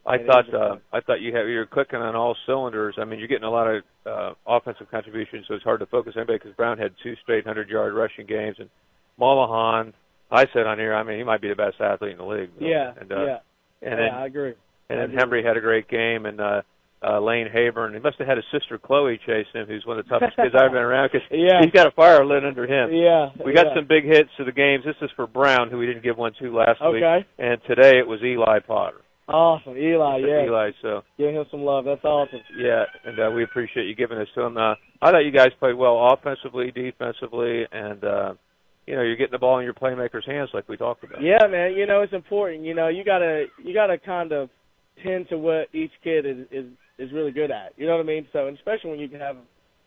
I 0.03 0.15
and 0.15 0.25
thought 0.25 0.51
uh, 0.51 0.75
I 0.91 0.99
thought 1.01 1.21
you 1.21 1.35
have 1.35 1.47
you're 1.47 1.67
clicking 1.67 1.99
on 1.99 2.15
all 2.15 2.35
cylinders. 2.47 2.95
I 2.97 3.05
mean, 3.05 3.19
you're 3.19 3.27
getting 3.27 3.43
a 3.43 3.51
lot 3.51 3.67
of 3.67 3.83
uh, 4.07 4.33
offensive 4.47 4.89
contributions, 4.89 5.45
so 5.47 5.53
it's 5.53 5.63
hard 5.63 5.79
to 5.81 5.85
focus 5.85 6.13
anybody 6.17 6.39
because 6.39 6.55
Brown 6.55 6.79
had 6.79 6.91
two 7.03 7.13
straight 7.21 7.45
hundred 7.45 7.69
yard 7.69 7.93
rushing 7.93 8.25
games, 8.25 8.55
and 8.57 8.67
Mollahan. 9.19 9.93
I 10.31 10.47
said 10.51 10.65
on 10.65 10.79
here, 10.79 10.95
I 10.95 11.03
mean, 11.03 11.19
he 11.19 11.23
might 11.23 11.41
be 11.41 11.49
the 11.49 11.55
best 11.55 11.79
athlete 11.79 12.13
in 12.13 12.17
the 12.17 12.25
league. 12.25 12.49
Yeah, 12.59 12.93
and, 12.99 13.11
uh, 13.11 13.25
yeah, 13.25 13.37
and 13.83 13.91
yeah, 13.91 13.95
then 13.95 14.09
I 14.11 14.25
agree. 14.25 14.53
and 14.89 14.99
I 14.99 15.05
then 15.05 15.19
agree. 15.19 15.41
Hembry 15.43 15.45
had 15.45 15.55
a 15.55 15.61
great 15.61 15.87
game, 15.87 16.25
and 16.25 16.41
uh, 16.41 16.61
uh, 17.03 17.19
Lane 17.19 17.47
Haburn, 17.53 17.93
he 17.93 17.99
must 17.99 18.17
have 18.17 18.27
had 18.27 18.37
his 18.37 18.45
sister 18.51 18.77
Chloe 18.77 19.19
chasing 19.25 19.61
him, 19.61 19.67
who's 19.67 19.85
one 19.85 19.99
of 19.99 20.05
the 20.05 20.09
toughest 20.09 20.35
kids 20.35 20.55
I've 20.55 20.71
been 20.71 20.81
around 20.81 21.09
because 21.11 21.27
Yeah. 21.31 21.61
he's 21.61 21.71
got 21.71 21.87
a 21.87 21.91
fire 21.91 22.25
lit 22.25 22.45
under 22.45 22.65
him. 22.65 22.93
Yeah, 22.93 23.29
we 23.45 23.53
got 23.53 23.67
yeah. 23.67 23.75
some 23.75 23.87
big 23.87 24.05
hits 24.05 24.29
to 24.37 24.43
the 24.45 24.51
games. 24.51 24.83
This 24.85 24.95
is 25.01 25.09
for 25.15 25.27
Brown, 25.27 25.69
who 25.69 25.77
we 25.77 25.85
didn't 25.85 26.03
give 26.03 26.17
one 26.17 26.33
to 26.39 26.53
last 26.55 26.81
week, 26.81 27.03
Okay. 27.03 27.25
and 27.37 27.59
today 27.67 27.99
it 27.99 28.07
was 28.07 28.21
Eli 28.23 28.59
Potter. 28.65 28.97
Awesome, 29.27 29.75
Eli. 29.75 30.17
Yeah, 30.19 30.45
Eli, 30.45 30.69
so 30.83 31.01
give 31.17 31.33
him 31.33 31.45
some 31.49 31.61
love. 31.61 31.85
That's 31.85 32.03
awesome. 32.03 32.41
yeah, 32.59 32.83
and 33.05 33.19
uh, 33.19 33.31
we 33.35 33.43
appreciate 33.43 33.85
you 33.87 33.95
giving 33.95 34.19
this 34.19 34.27
to 34.35 34.41
him. 34.43 34.55
Uh, 34.55 34.75
I 35.01 35.09
thought 35.11 35.25
you 35.25 35.31
guys 35.31 35.49
played 35.59 35.73
well 35.73 36.13
offensively, 36.13 36.71
defensively, 36.71 37.63
and 37.71 38.03
uh, 38.03 38.33
you 38.85 38.95
know 38.95 39.01
you're 39.01 39.15
getting 39.15 39.31
the 39.31 39.39
ball 39.39 39.57
in 39.57 39.65
your 39.65 39.73
playmakers' 39.73 40.27
hands 40.27 40.49
like 40.53 40.69
we 40.69 40.77
talked 40.77 41.03
about. 41.03 41.23
Yeah, 41.23 41.45
man. 41.49 41.73
You 41.73 41.87
know 41.87 42.01
it's 42.01 42.13
important. 42.13 42.63
You 42.65 42.75
know 42.75 42.87
you 42.87 43.03
gotta 43.03 43.45
you 43.63 43.73
gotta 43.73 43.97
kind 43.97 44.31
of 44.31 44.49
tend 45.03 45.27
to 45.29 45.37
what 45.39 45.67
each 45.73 45.91
kid 46.03 46.25
is 46.27 46.37
is 46.51 46.65
is 46.97 47.11
really 47.11 47.31
good 47.31 47.51
at. 47.51 47.73
You 47.77 47.85
know 47.87 47.93
what 47.97 48.03
I 48.03 48.07
mean? 48.07 48.27
So 48.33 48.47
and 48.47 48.57
especially 48.57 48.91
when 48.91 48.99
you 48.99 49.09
can 49.09 49.19
have, 49.19 49.37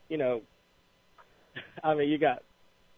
you 0.08 0.18
know, 0.18 0.42
I 1.84 1.94
mean 1.94 2.08
you 2.08 2.18
got 2.18 2.42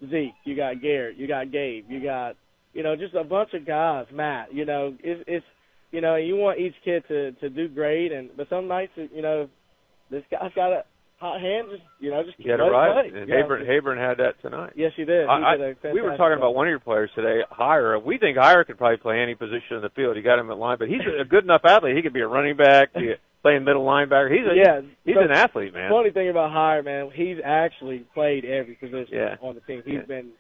Zeke, 0.08 0.34
you 0.44 0.56
got 0.56 0.80
Garrett, 0.82 1.16
you 1.16 1.26
got 1.28 1.50
Gabe, 1.52 1.84
you 1.89 2.02
got 2.02 2.36
you 2.72 2.82
know 2.82 2.97
just 2.97 3.14
a 3.14 3.24
bunch 3.24 3.50
of 3.55 3.66
guys. 3.66 4.06
Matt, 4.12 4.55
you 4.55 4.64
know 4.64 4.94
it's 5.02 5.22
it's 5.26 5.47
you 5.92 6.00
know 6.00 6.16
you 6.16 6.36
want 6.36 6.58
each 6.58 6.74
kid 6.84 7.05
to 7.08 7.32
to 7.32 7.50
do 7.50 7.68
great 7.68 8.12
and 8.12 8.30
but 8.36 8.48
some 8.48 8.68
nights 8.68 8.92
you 8.97 9.22
know 9.22 9.48
this 10.10 10.22
guy's 10.30 10.52
got 10.55 10.72
a 10.72 10.84
hot 11.18 11.40
hand. 11.40 11.68
Just 11.70 11.82
you 12.00 12.10
know 12.10 12.22
just 12.24 12.39
You 12.39 12.56
got 12.56 12.66
it 12.66 12.70
right. 12.70 13.10
play. 13.10 13.20
And 13.20 13.28
Yeah. 13.28 13.42
Haburn, 13.42 13.66
Haburn 13.66 13.98
had 13.98 14.18
that 14.18 14.40
tonight. 14.42 14.72
Yes, 14.74 14.92
he 14.97 15.05
did. 15.05 15.24
He 15.26 15.28
I, 15.30 15.56
did 15.56 15.76
we 15.92 16.00
were 16.00 16.16
talking 16.16 16.32
job. 16.32 16.39
about 16.39 16.55
one 16.55 16.66
of 16.66 16.70
your 16.70 16.80
players 16.80 17.10
today, 17.14 17.42
Hire. 17.50 17.98
We 17.98 18.18
think 18.18 18.39
Hire 18.39 18.64
could 18.64 18.78
probably 18.78 18.97
play 18.97 19.20
any 19.20 19.34
position 19.34 19.76
in 19.76 19.82
the 19.82 19.90
field. 19.90 20.16
You 20.16 20.22
got 20.22 20.39
him 20.39 20.50
at 20.50 20.56
line, 20.58 20.78
but 20.78 20.89
he's 20.89 21.02
a 21.20 21.24
good 21.24 21.44
enough 21.44 21.60
athlete. 21.64 21.94
He 21.97 22.02
could 22.02 22.14
be 22.14 22.20
a 22.22 22.26
running 22.26 22.56
back, 22.56 22.94
be 22.94 23.12
a, 23.12 23.16
playing 23.42 23.64
middle 23.64 23.84
linebacker. 23.84 24.30
He's 24.30 24.46
a 24.50 24.54
yeah, 24.56 24.80
he's 25.04 25.16
an 25.18 25.30
athlete, 25.30 25.72
man. 25.74 25.90
Funny 25.90 26.10
thing 26.10 26.28
about 26.28 26.52
Hire, 26.52 26.82
man, 26.82 27.10
he's 27.14 27.38
actually 27.44 28.04
played 28.14 28.44
every 28.44 28.74
position 28.74 29.14
Yeah. 29.14 29.36
on 29.40 29.54
the 29.54 29.60
team. 29.62 29.82
He's 29.84 29.94
Yeah. 29.94 30.00
been 30.02 30.30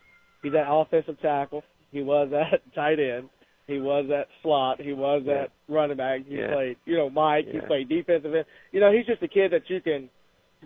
he's 0.42 0.54
at 0.54 0.66
offensive 0.68 1.20
tackle. 1.20 1.62
He 1.92 2.02
was 2.02 2.30
at 2.52 2.60
tight 2.74 2.98
end. 3.00 3.28
He 3.66 3.78
was 3.78 4.10
at 4.10 4.26
slot. 4.42 4.80
He 4.80 4.92
was 4.92 5.22
Yeah. 5.24 5.42
at 5.42 5.50
running 5.68 5.96
back. 5.96 6.22
He 6.26 6.36
Yeah. 6.36 6.52
played, 6.52 6.76
you 6.86 6.96
know, 6.96 7.08
Mike. 7.10 7.46
He 7.46 7.60
played 7.60 7.88
defensive 7.88 8.34
end. 8.34 8.44
You 8.72 8.80
know, 8.80 8.90
he's 8.92 9.06
just 9.06 9.22
a 9.22 9.28
kid 9.28 9.52
that 9.52 9.68
you 9.70 9.80
can 9.80 10.10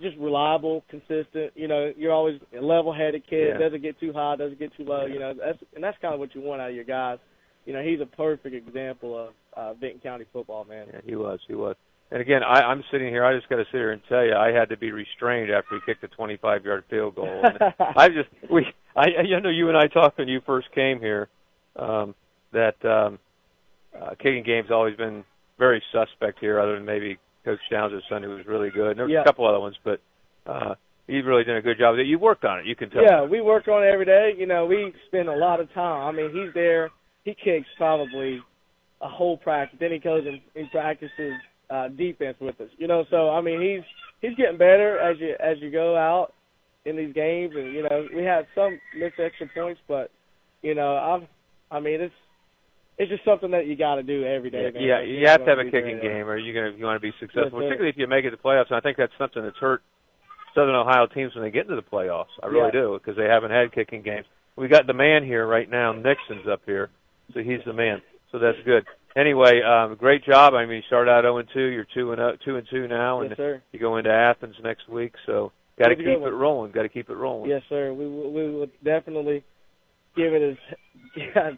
just 0.01 0.17
reliable, 0.17 0.83
consistent. 0.89 1.53
You 1.55 1.69
know, 1.69 1.93
you're 1.97 2.13
always 2.13 2.41
a 2.57 2.61
level-headed 2.61 3.27
kid. 3.29 3.49
Yeah. 3.51 3.59
Doesn't 3.59 3.83
get 3.83 4.01
too 4.01 4.13
high, 4.13 4.37
doesn't 4.37 4.59
get 4.59 4.75
too 4.77 4.85
low. 4.85 5.07
You 5.07 5.19
know, 5.21 5.35
that's 5.35 5.59
and 5.75 5.85
that's 5.85 5.99
kind 5.99 6.15
of 6.15 6.21
what 6.21 6.35
you 6.35 6.41
want 6.41 6.61
out 6.63 6.71
of 6.71 6.75
your 6.75 6.85
guys. 6.85 7.19
You 7.67 7.73
know, 7.75 7.83
he's 7.83 8.01
a 8.01 8.07
perfect 8.07 8.55
example 8.55 9.17
of 9.19 9.35
uh, 9.57 9.75
Vinton 9.75 10.01
County 10.01 10.25
football, 10.33 10.65
man. 10.65 10.87
Yeah, 10.93 11.01
he 11.05 11.15
was. 11.17 11.41
He 11.47 11.55
was. 11.55 11.77
And 12.11 12.21
again, 12.21 12.43
I, 12.43 12.61
I'm 12.61 12.85
sitting 12.93 13.09
here. 13.09 13.25
I 13.25 13.35
just 13.37 13.49
got 13.49 13.57
to 13.57 13.65
sit 13.65 13.75
here 13.79 13.93
and 13.93 14.01
tell 14.09 14.25
you, 14.25 14.35
I 14.35 14.53
had 14.53 14.69
to 14.69 14.77
be 14.77 14.93
restrained 14.93 15.51
after 15.51 15.75
he 15.75 15.81
kicked 15.87 16.05
a 16.05 16.09
25-yard 16.09 16.85
field 16.89 17.17
goal. 17.17 17.43
And 17.45 17.59
I 17.97 18.09
just 18.09 18.29
we. 18.51 18.67
I, 18.97 19.07
I 19.37 19.41
know 19.41 19.49
you 19.49 19.69
and 19.69 19.77
I 19.77 19.89
talked 19.89 20.19
when 20.19 20.29
you 20.29 20.41
first 20.47 20.71
came 20.73 21.01
here 21.01 21.29
um, 21.77 22.15
that 22.53 22.77
um, 22.85 23.19
uh, 24.01 24.11
kicking 24.11 24.45
game's 24.45 24.71
always 24.71 24.97
been 24.97 25.25
very 25.59 25.83
suspect 25.93 26.39
here, 26.41 26.61
other 26.61 26.77
than 26.77 26.85
maybe 26.85 27.19
Coach 27.45 27.59
Downs' 27.71 28.03
son, 28.09 28.23
who 28.23 28.31
was 28.31 28.47
really 28.47 28.71
good. 28.71 28.91
And 28.91 28.99
there 28.99 29.07
was 29.07 29.13
Yeah. 29.13 29.23
a 29.23 29.25
couple 29.25 29.47
other 29.49 29.61
ones, 29.61 29.77
but 29.83 30.01
uh, 30.47 30.75
he 31.07 31.21
really 31.23 31.43
did 31.45 31.57
a 31.57 31.63
good 31.63 31.79
job. 31.79 31.97
You 31.99 32.19
worked 32.19 32.45
on 32.45 32.61
it. 32.61 32.67
You 32.67 32.77
can 32.77 32.91
tell. 32.91 33.03
Yeah, 33.03 33.25
we 33.25 33.41
work 33.41 33.67
on 33.67 33.83
it 33.83 33.87
every 33.87 34.07
day. 34.07 34.33
You 34.37 34.47
know, 34.47 34.67
we 34.67 34.93
spend 35.09 35.29
a 35.29 35.37
lot 35.37 35.59
of 35.61 35.73
time. 35.73 36.07
I 36.07 36.13
mean, 36.17 36.31
he's 36.33 36.55
there. 36.55 36.91
He 37.25 37.35
kicks 37.35 37.67
probably 37.77 38.41
a 39.01 39.09
whole 39.09 39.37
practice. 39.37 39.79
Then 39.81 39.91
he 39.93 39.99
goes 39.99 40.25
and 40.27 40.41
he 40.55 40.69
practices 40.71 41.35
uh, 41.71 41.89
defense 41.89 42.37
with 42.41 42.61
us. 42.61 42.69
You 42.79 42.87
know, 42.89 43.05
so 43.11 43.31
I 43.31 43.41
mean, 43.41 43.61
he's 43.61 43.85
he's 44.21 44.37
getting 44.37 44.59
better 44.59 44.99
as 44.99 45.19
you 45.21 45.35
as 45.41 45.57
you 45.61 45.71
go 45.71 45.97
out 45.97 46.33
in 46.85 46.97
these 46.97 47.15
games. 47.15 47.55
And 47.57 47.73
you 47.73 47.83
know, 47.83 48.07
we 48.15 48.25
had 48.25 48.47
some 48.55 48.79
missed 48.97 49.19
extra 49.19 49.49
points, 49.55 49.81
but 49.89 50.11
you 50.63 50.75
know, 50.75 50.97
I'm. 50.97 51.29
I 51.71 51.81
mean, 51.81 52.01
it's 52.01 52.15
it's 52.99 53.11
just 53.11 53.25
something 53.25 53.51
that 53.51 53.67
you 53.67 53.77
got 53.77 53.97
to 53.97 54.03
do 54.03 54.25
every 54.25 54.51
day. 54.51 54.71
man. 54.73 54.83
Yeah, 54.83 55.01
you 55.03 55.19
you're 55.19 55.31
have 55.31 55.45
to 55.45 55.51
have 55.51 55.59
a 55.59 55.65
kicking 55.65 55.99
game, 56.01 56.27
or 56.29 56.37
you're 56.39 56.55
gonna 56.55 56.77
you 56.79 56.85
want 56.85 56.97
to 57.01 57.07
be 57.07 57.13
successful, 57.19 57.61
Yes, 57.61 57.69
particularly 57.69 57.91
if 57.91 57.97
you 57.97 58.07
make 58.07 58.25
it 58.25 58.31
to 58.31 58.37
the 58.37 58.43
playoffs. 58.43 58.69
And 58.71 58.77
I 58.77 58.81
think 58.81 58.97
that's 58.97 59.13
something 59.19 59.43
that's 59.43 59.59
hurt 59.59 59.83
Southern 60.55 60.75
Ohio 60.77 61.07
teams 61.07 61.35
when 61.35 61.43
they 61.43 61.51
get 61.51 61.63
into 61.63 61.75
the 61.75 61.83
playoffs. 61.83 62.31
I 62.43 62.47
really 62.47 62.67
Yeah. 62.73 62.81
do 62.83 63.01
because 63.03 63.17
they 63.17 63.25
haven't 63.27 63.51
had 63.51 63.73
kicking 63.73 64.03
games. 64.03 64.27
We 64.57 64.69
got 64.69 64.87
the 64.87 64.95
man 64.95 65.25
here 65.25 65.45
right 65.47 65.69
now. 65.69 65.91
Nixon's 65.93 66.47
up 66.47 66.63
here. 66.65 66.91
so 67.33 67.41
he's 67.41 67.59
the 67.67 67.73
man. 67.73 68.01
So 68.31 68.39
that's 68.39 68.59
good. 68.65 68.85
Anyway, 69.17 69.61
um, 69.63 69.95
great 69.97 70.25
job. 70.25 70.55
I 70.55 70.67
mean, 70.67 70.77
you 70.79 70.83
started 70.87 71.11
out 71.11 71.23
0 71.23 71.39
and 71.39 71.49
2. 71.55 71.61
You're 71.61 71.87
2 71.95 72.11
and 72.13 72.19
0, 72.19 72.37
2 72.45 72.57
and 72.57 72.67
2 72.71 72.89
now, 72.89 73.21
and 73.21 73.31
Yes, 73.31 73.37
sir. 73.37 73.63
you 73.73 73.79
go 73.79 73.97
into 73.97 74.11
Athens 74.11 74.57
next 74.63 74.89
week. 74.89 75.13
So 75.27 75.53
got 75.79 75.87
to 75.89 75.93
a 75.93 75.97
keep 75.97 76.07
it 76.07 76.31
rolling. 76.31 76.73
Got 76.73 76.83
to 76.83 76.89
keep 76.89 77.09
it 77.11 77.15
rolling. 77.17 77.49
Yes, 77.51 77.63
sir. 77.69 77.93
We 77.93 78.07
will, 78.09 78.33
we 78.33 78.51
will 78.51 78.67
definitely 78.83 79.45
give 80.17 80.33
it 80.35 80.43
as. 80.43 80.57
Yeah. 81.17 81.51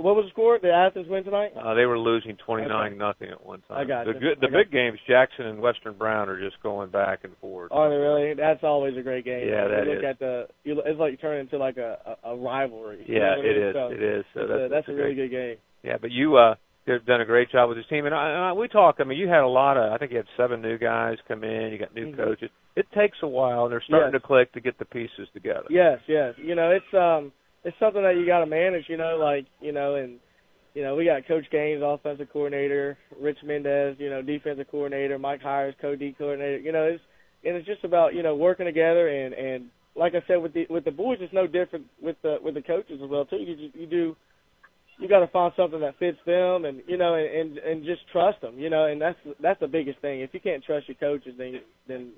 What 0.00 0.16
was 0.16 0.24
the 0.24 0.30
score? 0.30 0.58
Did 0.58 0.70
Athens 0.72 1.06
win 1.08 1.22
tonight? 1.22 1.52
Uh, 1.54 1.74
they 1.74 1.84
were 1.84 1.98
losing 1.98 2.36
29 2.44 2.96
nothing 2.98 3.28
at 3.30 3.44
one 3.44 3.60
time. 3.68 3.78
I 3.78 3.84
got 3.84 4.06
the 4.06 4.14
you. 4.14 4.18
good, 4.20 4.38
the 4.40 4.48
got 4.48 4.56
big 4.56 4.72
games, 4.72 4.98
Jackson 5.06 5.46
and 5.46 5.60
Western 5.60 5.92
Brown 5.94 6.28
are 6.30 6.40
just 6.40 6.60
going 6.62 6.90
back 6.90 7.20
and 7.24 7.36
forth. 7.40 7.70
Are 7.72 7.88
they 7.90 7.96
really? 7.96 8.34
That's 8.34 8.64
always 8.64 8.96
a 8.96 9.02
great 9.02 9.24
game. 9.26 9.46
Yeah, 9.48 9.64
you 9.64 9.68
that 9.68 9.86
look 9.86 9.98
is. 9.98 10.04
at 10.08 10.18
the. 10.18 10.46
You, 10.64 10.82
it's 10.84 10.98
like 10.98 11.20
turning 11.20 11.40
into 11.42 11.58
like 11.58 11.76
a, 11.76 12.16
a, 12.24 12.30
a 12.30 12.36
rivalry. 12.36 13.04
You 13.06 13.14
Yeah, 13.16 13.20
know 13.20 13.36
what 13.36 13.46
I 13.46 13.48
it 13.48 13.56
is. 13.58 13.74
So 13.74 13.88
It 13.92 14.02
is. 14.02 14.24
So 14.34 14.40
it's 14.40 14.48
that's- 14.48 14.50
a, 14.50 14.58
that's 14.58 14.72
that's 14.72 14.88
a 14.88 14.92
really 14.92 15.14
great. 15.14 15.30
good 15.30 15.36
game. 15.36 15.56
Yeah, 15.84 15.96
but 16.00 16.10
you 16.10 16.36
uh 16.36 16.54
you've 16.86 17.04
done 17.06 17.20
a 17.20 17.24
great 17.24 17.50
job 17.50 17.68
with 17.68 17.76
his 17.78 17.86
team, 17.86 18.06
and, 18.06 18.14
I, 18.14 18.28
and 18.28 18.38
I, 18.38 18.52
we 18.52 18.68
talk. 18.68 18.96
I 18.98 19.04
mean, 19.04 19.18
you 19.18 19.28
had 19.28 19.42
a 19.42 19.46
lot 19.48 19.76
of. 19.76 19.92
I 19.92 19.98
think 19.98 20.10
you 20.12 20.18
had 20.18 20.26
seven 20.36 20.62
new 20.62 20.78
guys 20.78 21.16
come 21.28 21.44
in. 21.44 21.72
You 21.72 21.78
got 21.78 21.94
new 21.94 22.12
Mhm. 22.12 22.16
coaches. 22.16 22.50
It 22.76 22.86
takes 22.92 23.18
a 23.22 23.28
while, 23.28 23.64
and 23.64 23.72
they're 23.72 23.80
starting 23.82 24.12
Yes. 24.12 24.20
to 24.20 24.26
click 24.26 24.52
to 24.52 24.60
get 24.60 24.78
the 24.78 24.84
pieces 24.84 25.28
together. 25.32 25.66
Yes, 25.70 26.00
yes. 26.06 26.34
You 26.38 26.54
know, 26.54 26.70
it's 26.70 26.94
um, 26.94 27.32
it's 27.64 27.78
something 27.78 28.02
that 28.02 28.16
you 28.16 28.26
got 28.26 28.40
to 28.40 28.46
manage. 28.46 28.88
You 28.88 28.96
know, 28.96 29.16
like 29.16 29.46
you 29.60 29.72
know, 29.72 29.94
and 29.96 30.18
you 30.74 30.82
know, 30.82 30.94
we 30.94 31.04
got 31.06 31.26
Coach 31.26 31.48
Gaines, 31.50 31.82
offensive 31.82 32.28
coordinator, 32.32 32.98
Rich 33.18 33.42
Mendez, 33.42 33.96
you 33.98 34.10
know, 34.10 34.20
defensive 34.22 34.68
coordinator, 34.70 35.18
Mike 35.18 35.40
Hires, 35.40 35.74
co-D 35.80 36.14
coordinator. 36.18 36.58
You 36.58 36.72
know, 36.72 36.84
it's 36.84 37.02
and 37.44 37.56
it's 37.56 37.66
just 37.66 37.82
about 37.84 38.14
you 38.14 38.22
know 38.22 38.36
working 38.36 38.66
together 38.66 39.08
and 39.08 39.34
and 39.34 39.70
like 39.94 40.14
I 40.14 40.22
said 40.26 40.36
with 40.36 40.52
the 40.52 40.66
with 40.68 40.84
the 40.84 40.90
boys, 40.90 41.18
it's 41.20 41.32
no 41.32 41.46
different 41.46 41.86
with 42.02 42.16
the 42.22 42.36
with 42.42 42.54
the 42.54 42.62
coaches 42.62 43.00
as 43.02 43.08
well 43.08 43.24
too. 43.24 43.36
You 43.36 43.70
you 43.74 43.86
do 43.86 44.16
you 44.98 45.08
got 45.08 45.20
to 45.20 45.26
find 45.28 45.52
something 45.56 45.80
that 45.80 45.98
fits 45.98 46.18
them 46.26 46.64
and 46.64 46.82
you 46.86 46.96
know 46.96 47.14
and, 47.14 47.26
and 47.26 47.58
and 47.58 47.84
just 47.84 48.00
trust 48.12 48.40
them. 48.40 48.58
You 48.58 48.70
know, 48.70 48.86
and 48.86 49.00
that's 49.00 49.18
that's 49.40 49.60
the 49.60 49.68
biggest 49.68 50.00
thing. 50.00 50.20
If 50.20 50.30
you 50.32 50.40
can't 50.40 50.64
trust 50.64 50.88
your 50.88 50.96
coaches, 50.96 51.34
then 51.38 51.60
then 51.86 52.12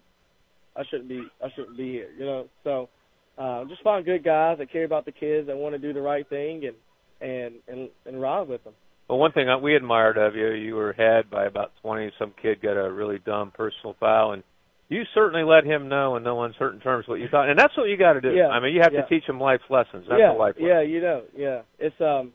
I 0.77 0.83
shouldn't 0.91 1.09
be 1.09 1.23
I 1.43 1.49
shouldn't 1.55 1.77
be 1.77 1.93
here. 1.93 2.11
You 2.19 2.27
know, 2.27 2.49
so 2.65 2.89
uh, 3.37 3.65
just 3.65 3.83
find 3.83 4.05
good 4.05 4.25
guys 4.25 4.59
that 4.59 4.73
care 4.73 4.85
about 4.85 5.05
the 5.05 5.13
kids 5.13 5.47
that 5.47 5.57
want 5.57 5.75
to 5.75 5.79
do 5.79 5.93
the 5.93 6.01
right 6.01 6.29
thing 6.29 6.65
and 6.67 6.77
and 7.21 7.55
and 7.67 7.89
and 8.07 8.21
ride 8.21 8.49
with 8.49 8.65
them. 8.65 8.75
Well, 9.09 9.19
one 9.19 9.33
thing 9.33 9.47
we 9.63 9.75
admired 9.75 10.19
of 10.19 10.37
you, 10.37 10.51
you 10.51 10.75
were 10.75 10.93
had 10.93 11.31
by 11.31 11.47
about 11.47 11.73
20. 11.81 12.13
Some 12.19 12.35
kid 12.41 12.61
got 12.61 12.77
a 12.77 12.93
really 12.93 13.19
dumb 13.19 13.53
personal 13.57 13.97
foul, 13.99 14.33
and 14.33 14.43
you 14.91 15.03
certainly 15.15 15.45
let 15.45 15.65
him 15.65 15.89
know 15.89 16.17
in 16.17 16.23
no 16.23 16.43
uncertain 16.43 16.81
terms 16.81 17.09
what 17.09 17.19
you 17.19 17.29
thought. 17.31 17.49
And 17.49 17.59
that's 17.59 17.75
what 17.77 17.85
you 17.85 17.97
got 17.97 18.15
to 18.15 18.21
do. 18.21 18.35
Yeah, 18.35 18.49
I 18.49 18.61
mean, 18.61 18.75
you 18.75 18.83
have 18.83 18.93
yeah. 18.93 19.03
to 19.03 19.09
teach 19.09 19.27
them 19.27 19.41
life 19.41 19.63
lessons. 19.71 20.05
That's 20.09 20.21
yeah, 20.21 20.33
a 20.33 20.37
life 20.37 20.57
lesson. 20.57 20.69
yeah, 20.69 20.83
you 20.83 21.01
know, 21.01 21.23
yeah. 21.35 21.63
It's 21.79 21.99
um, 22.03 22.33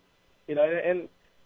you 0.47 0.55
know, 0.55 0.63
and, 0.63 0.79
and 0.79 0.99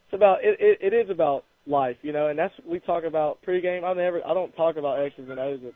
it's 0.06 0.14
about 0.14 0.40
it, 0.44 0.58
it. 0.60 0.94
It 0.94 0.96
is 0.96 1.10
about 1.10 1.44
life, 1.66 1.98
you 2.02 2.14
know, 2.14 2.28
and 2.28 2.38
that's 2.40 2.54
we 2.66 2.80
talk 2.80 3.04
about 3.04 3.40
pregame. 3.46 3.84
I 3.84 3.94
never, 3.94 4.26
I 4.26 4.34
don't 4.34 4.56
talk 4.56 4.78
about 4.78 5.00
X's 5.04 5.30
and 5.30 5.40
O's 5.40 5.60
them. 5.62 5.74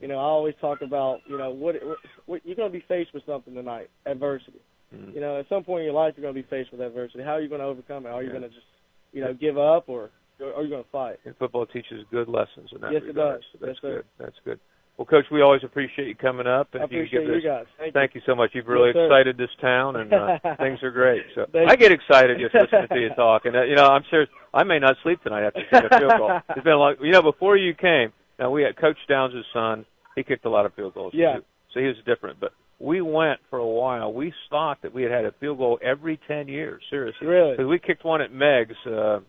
You 0.00 0.08
know, 0.08 0.16
I 0.16 0.22
always 0.22 0.54
talk 0.60 0.80
about, 0.82 1.20
you 1.28 1.38
know, 1.38 1.50
what, 1.50 1.76
what, 1.84 1.98
what 2.26 2.40
you're 2.44 2.56
going 2.56 2.70
to 2.72 2.78
be 2.78 2.84
faced 2.88 3.12
with 3.14 3.24
something 3.26 3.54
tonight, 3.54 3.90
adversity. 4.06 4.60
Mhm. 4.94 5.14
You 5.14 5.20
know, 5.20 5.38
at 5.38 5.48
some 5.48 5.62
point 5.62 5.80
in 5.80 5.84
your 5.84 5.94
life, 5.94 6.14
you're 6.16 6.22
going 6.22 6.34
to 6.34 6.42
be 6.42 6.48
faced 6.48 6.72
with 6.72 6.80
adversity. 6.80 7.22
How 7.22 7.32
are 7.32 7.40
you 7.40 7.48
going 7.48 7.60
to 7.60 7.66
overcome 7.66 8.06
it? 8.06 8.08
Are 8.08 8.22
you 8.22 8.28
Yeah. 8.28 8.38
going 8.38 8.48
to 8.50 8.54
just, 8.54 8.66
you 9.12 9.22
know, 9.22 9.32
give 9.34 9.56
up 9.56 9.88
or, 9.88 10.10
or 10.40 10.54
are 10.54 10.62
you 10.62 10.70
going 10.70 10.82
to 10.82 10.90
fight? 10.90 11.20
And 11.26 11.36
football 11.36 11.66
teaches 11.66 12.04
good 12.10 12.28
lessons 12.28 12.70
in 12.74 12.80
that 12.80 12.92
Yes, 12.92 13.02
it 13.06 13.14
does. 13.14 13.40
So 13.52 13.58
that's 13.60 13.68
Yes, 13.68 13.76
sir. 13.82 13.94
good. 13.96 14.04
That's 14.18 14.38
good. 14.44 14.60
Well, 15.00 15.06
Coach, 15.06 15.24
we 15.32 15.40
always 15.40 15.64
appreciate 15.64 16.08
you 16.08 16.14
coming 16.14 16.46
up. 16.46 16.74
And 16.74 16.82
I 16.82 16.86
you 16.90 16.98
appreciate 17.00 17.24
give 17.26 17.34
you 17.36 17.40
guys. 17.40 17.64
Thank 17.94 18.14
you. 18.14 18.20
you 18.20 18.22
so 18.26 18.34
much. 18.34 18.50
You've 18.52 18.66
really 18.66 18.92
Yes, 18.94 19.06
excited 19.06 19.38
this 19.38 19.48
town, 19.58 19.96
and 19.96 20.12
uh, 20.12 20.38
things 20.58 20.78
are 20.82 20.90
great. 20.90 21.22
So 21.34 21.46
I 21.54 21.74
get 21.74 21.90
excited 21.90 22.36
just 22.38 22.54
listening 22.54 22.86
to 22.86 23.00
you 23.00 23.08
talk. 23.16 23.46
And 23.46 23.56
uh, 23.56 23.62
you 23.62 23.76
know, 23.76 23.86
I'm 23.86 24.02
serious. 24.10 24.28
I 24.52 24.62
may 24.62 24.78
not 24.78 24.96
sleep 25.02 25.22
tonight 25.22 25.46
after 25.46 25.62
seeing 25.72 25.84
a 25.90 25.98
field 25.98 26.12
goal. 26.18 26.38
It's 26.50 26.62
been 26.62 26.74
a 26.74 26.76
long. 26.76 26.96
You 27.00 27.12
know, 27.12 27.22
before 27.22 27.56
you 27.56 27.72
came, 27.72 28.12
now 28.38 28.50
we 28.50 28.62
had 28.62 28.76
Coach 28.76 28.98
Downs' 29.08 29.32
son. 29.54 29.86
He 30.16 30.22
kicked 30.22 30.44
a 30.44 30.50
lot 30.50 30.66
of 30.66 30.74
field 30.74 30.92
goals. 30.92 31.14
Yeah. 31.16 31.36
too. 31.36 31.44
So 31.72 31.80
he 31.80 31.86
was 31.86 31.96
different, 32.04 32.38
but. 32.38 32.52
We 32.82 33.02
went 33.02 33.40
for 33.50 33.58
a 33.58 33.66
while. 33.66 34.10
We 34.10 34.32
thought 34.48 34.80
that 34.80 34.94
we 34.94 35.02
had 35.02 35.12
had 35.12 35.26
a 35.26 35.32
field 35.38 35.58
goal 35.58 35.78
every 35.82 36.18
ten 36.26 36.48
years. 36.48 36.82
Seriously, 36.88 37.26
Really? 37.26 37.52
Because 37.52 37.68
we 37.68 37.78
kicked 37.78 38.06
one 38.06 38.22
at 38.22 38.32
Meigs'. 38.32 38.74
Uh, 38.86 39.20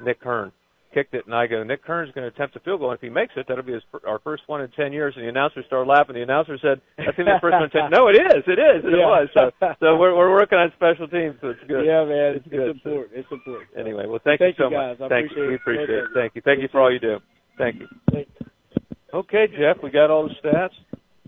Nick 0.00 0.22
Hearn 0.22 0.50
kicked 0.94 1.14
it, 1.14 1.26
and 1.26 1.34
I 1.34 1.46
go, 1.46 1.62
Nick 1.62 1.80
Hearn's 1.86 2.12
going 2.14 2.28
to 2.28 2.34
attempt 2.34 2.56
a 2.56 2.60
field 2.60 2.80
goal. 2.80 2.90
And 2.90 2.96
if 2.96 3.02
he 3.02 3.08
makes 3.10 3.32
it, 3.36 3.46
that'll 3.48 3.64
be 3.64 3.72
his, 3.74 3.82
our 4.06 4.18
first 4.20 4.42
one 4.46 4.60
in 4.62 4.70
10 4.72 4.92
years. 4.92 5.14
And 5.16 5.24
the 5.24 5.28
announcer 5.28 5.62
started 5.66 5.88
laughing. 5.88 6.14
The 6.14 6.22
announcer 6.22 6.58
said, 6.62 6.80
that's 6.96 7.16
going 7.16 7.26
to 7.26 7.34
be 7.34 7.36
the 7.36 7.40
first 7.40 7.54
one 7.54 7.64
in 7.64 7.70
10 7.70 7.90
No, 7.90 8.08
it 8.08 8.16
is. 8.16 8.42
It 8.46 8.58
is. 8.58 8.84
It 8.84 8.96
Yeah. 8.96 9.06
was. 9.06 9.28
So, 9.34 9.50
so 9.80 9.96
we're, 9.96 10.16
we're 10.16 10.32
working 10.32 10.58
on 10.58 10.72
special 10.76 11.08
teams, 11.08 11.36
so 11.40 11.50
it's 11.50 11.60
good. 11.68 11.84
Yeah, 11.84 12.04
man, 12.04 12.36
it's, 12.36 12.46
It's 12.46 12.48
good. 12.54 12.70
it's 12.70 12.76
important. 12.84 13.12
It's 13.18 13.32
important. 13.32 13.68
Anyway, 13.78 14.06
well, 14.06 14.20
thank, 14.24 14.40
Thank 14.40 14.58
you 14.58 14.64
so 14.64 14.70
you, 14.70 14.76
guys. 14.76 14.96
much. 14.98 15.10
I 15.12 15.14
thank 15.14 15.30
you. 15.36 15.46
We 15.48 15.54
appreciate 15.56 15.90
it. 15.90 16.08
you. 16.08 16.08
Thank 16.14 16.34
you. 16.36 16.42
Thank 16.42 16.60
you 16.62 16.68
for 16.72 16.80
all 16.80 16.92
you 16.92 17.00
do. 17.00 17.18
Thank 17.58 17.76
you. 17.80 17.88
Thank 18.12 18.28
Okay, 19.14 19.46
Jeff, 19.48 19.82
we 19.82 19.90
got 19.90 20.10
all 20.10 20.28
the 20.28 20.34
stats. 20.42 20.74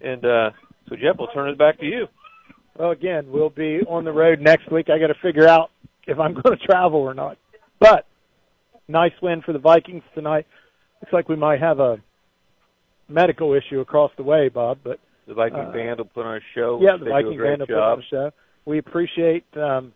And 0.01 0.25
uh, 0.25 0.51
so, 0.89 0.97
Jeff, 0.97 1.17
we'll 1.19 1.28
turn 1.28 1.49
it 1.49 1.59
back 1.59 1.78
to 1.81 1.87
you. 1.87 2.07
Well, 2.78 2.91
again, 2.91 3.27
we'll 3.31 3.51
be 3.51 3.81
on 3.89 4.05
the 4.05 4.12
road 4.12 4.41
next 4.41 4.70
week. 4.70 4.89
I 4.91 4.99
got 4.99 5.09
to 5.09 5.15
figure 5.23 5.49
out 5.49 5.70
if 6.07 6.19
I'm 6.19 6.35
going 6.35 6.57
to 6.59 6.67
travel 6.67 7.01
or 7.01 7.15
not. 7.15 7.39
But 7.81 8.07
nice 8.89 9.12
win 9.23 9.42
for 9.42 9.52
the 9.52 9.58
Vikings 9.58 10.02
tonight. 10.15 10.47
Looks 11.02 11.12
like 11.12 11.28
we 11.28 11.36
might 11.36 11.60
have 11.60 11.78
a 11.78 11.99
medical 13.08 13.55
issue 13.55 13.81
across 13.81 14.10
the 14.17 14.23
way, 14.23 14.49
Bob. 14.49 14.78
But 14.83 14.99
The 15.26 15.34
Viking 15.34 15.58
Uh, 15.60 15.73
band 15.73 15.99
will 15.99 16.07
put 16.07 16.25
on 16.26 16.36
a 16.36 16.41
show. 16.55 16.78
yeah, 16.81 16.97
the 16.97 17.05
They 17.05 17.10
Viking 17.10 17.39
band 17.39 17.60
will 17.60 17.67
put 17.67 17.76
on 17.78 17.99
the 17.99 18.05
show. 18.05 18.31
We 18.65 18.78
appreciate 18.78 19.44
um, 19.57 19.92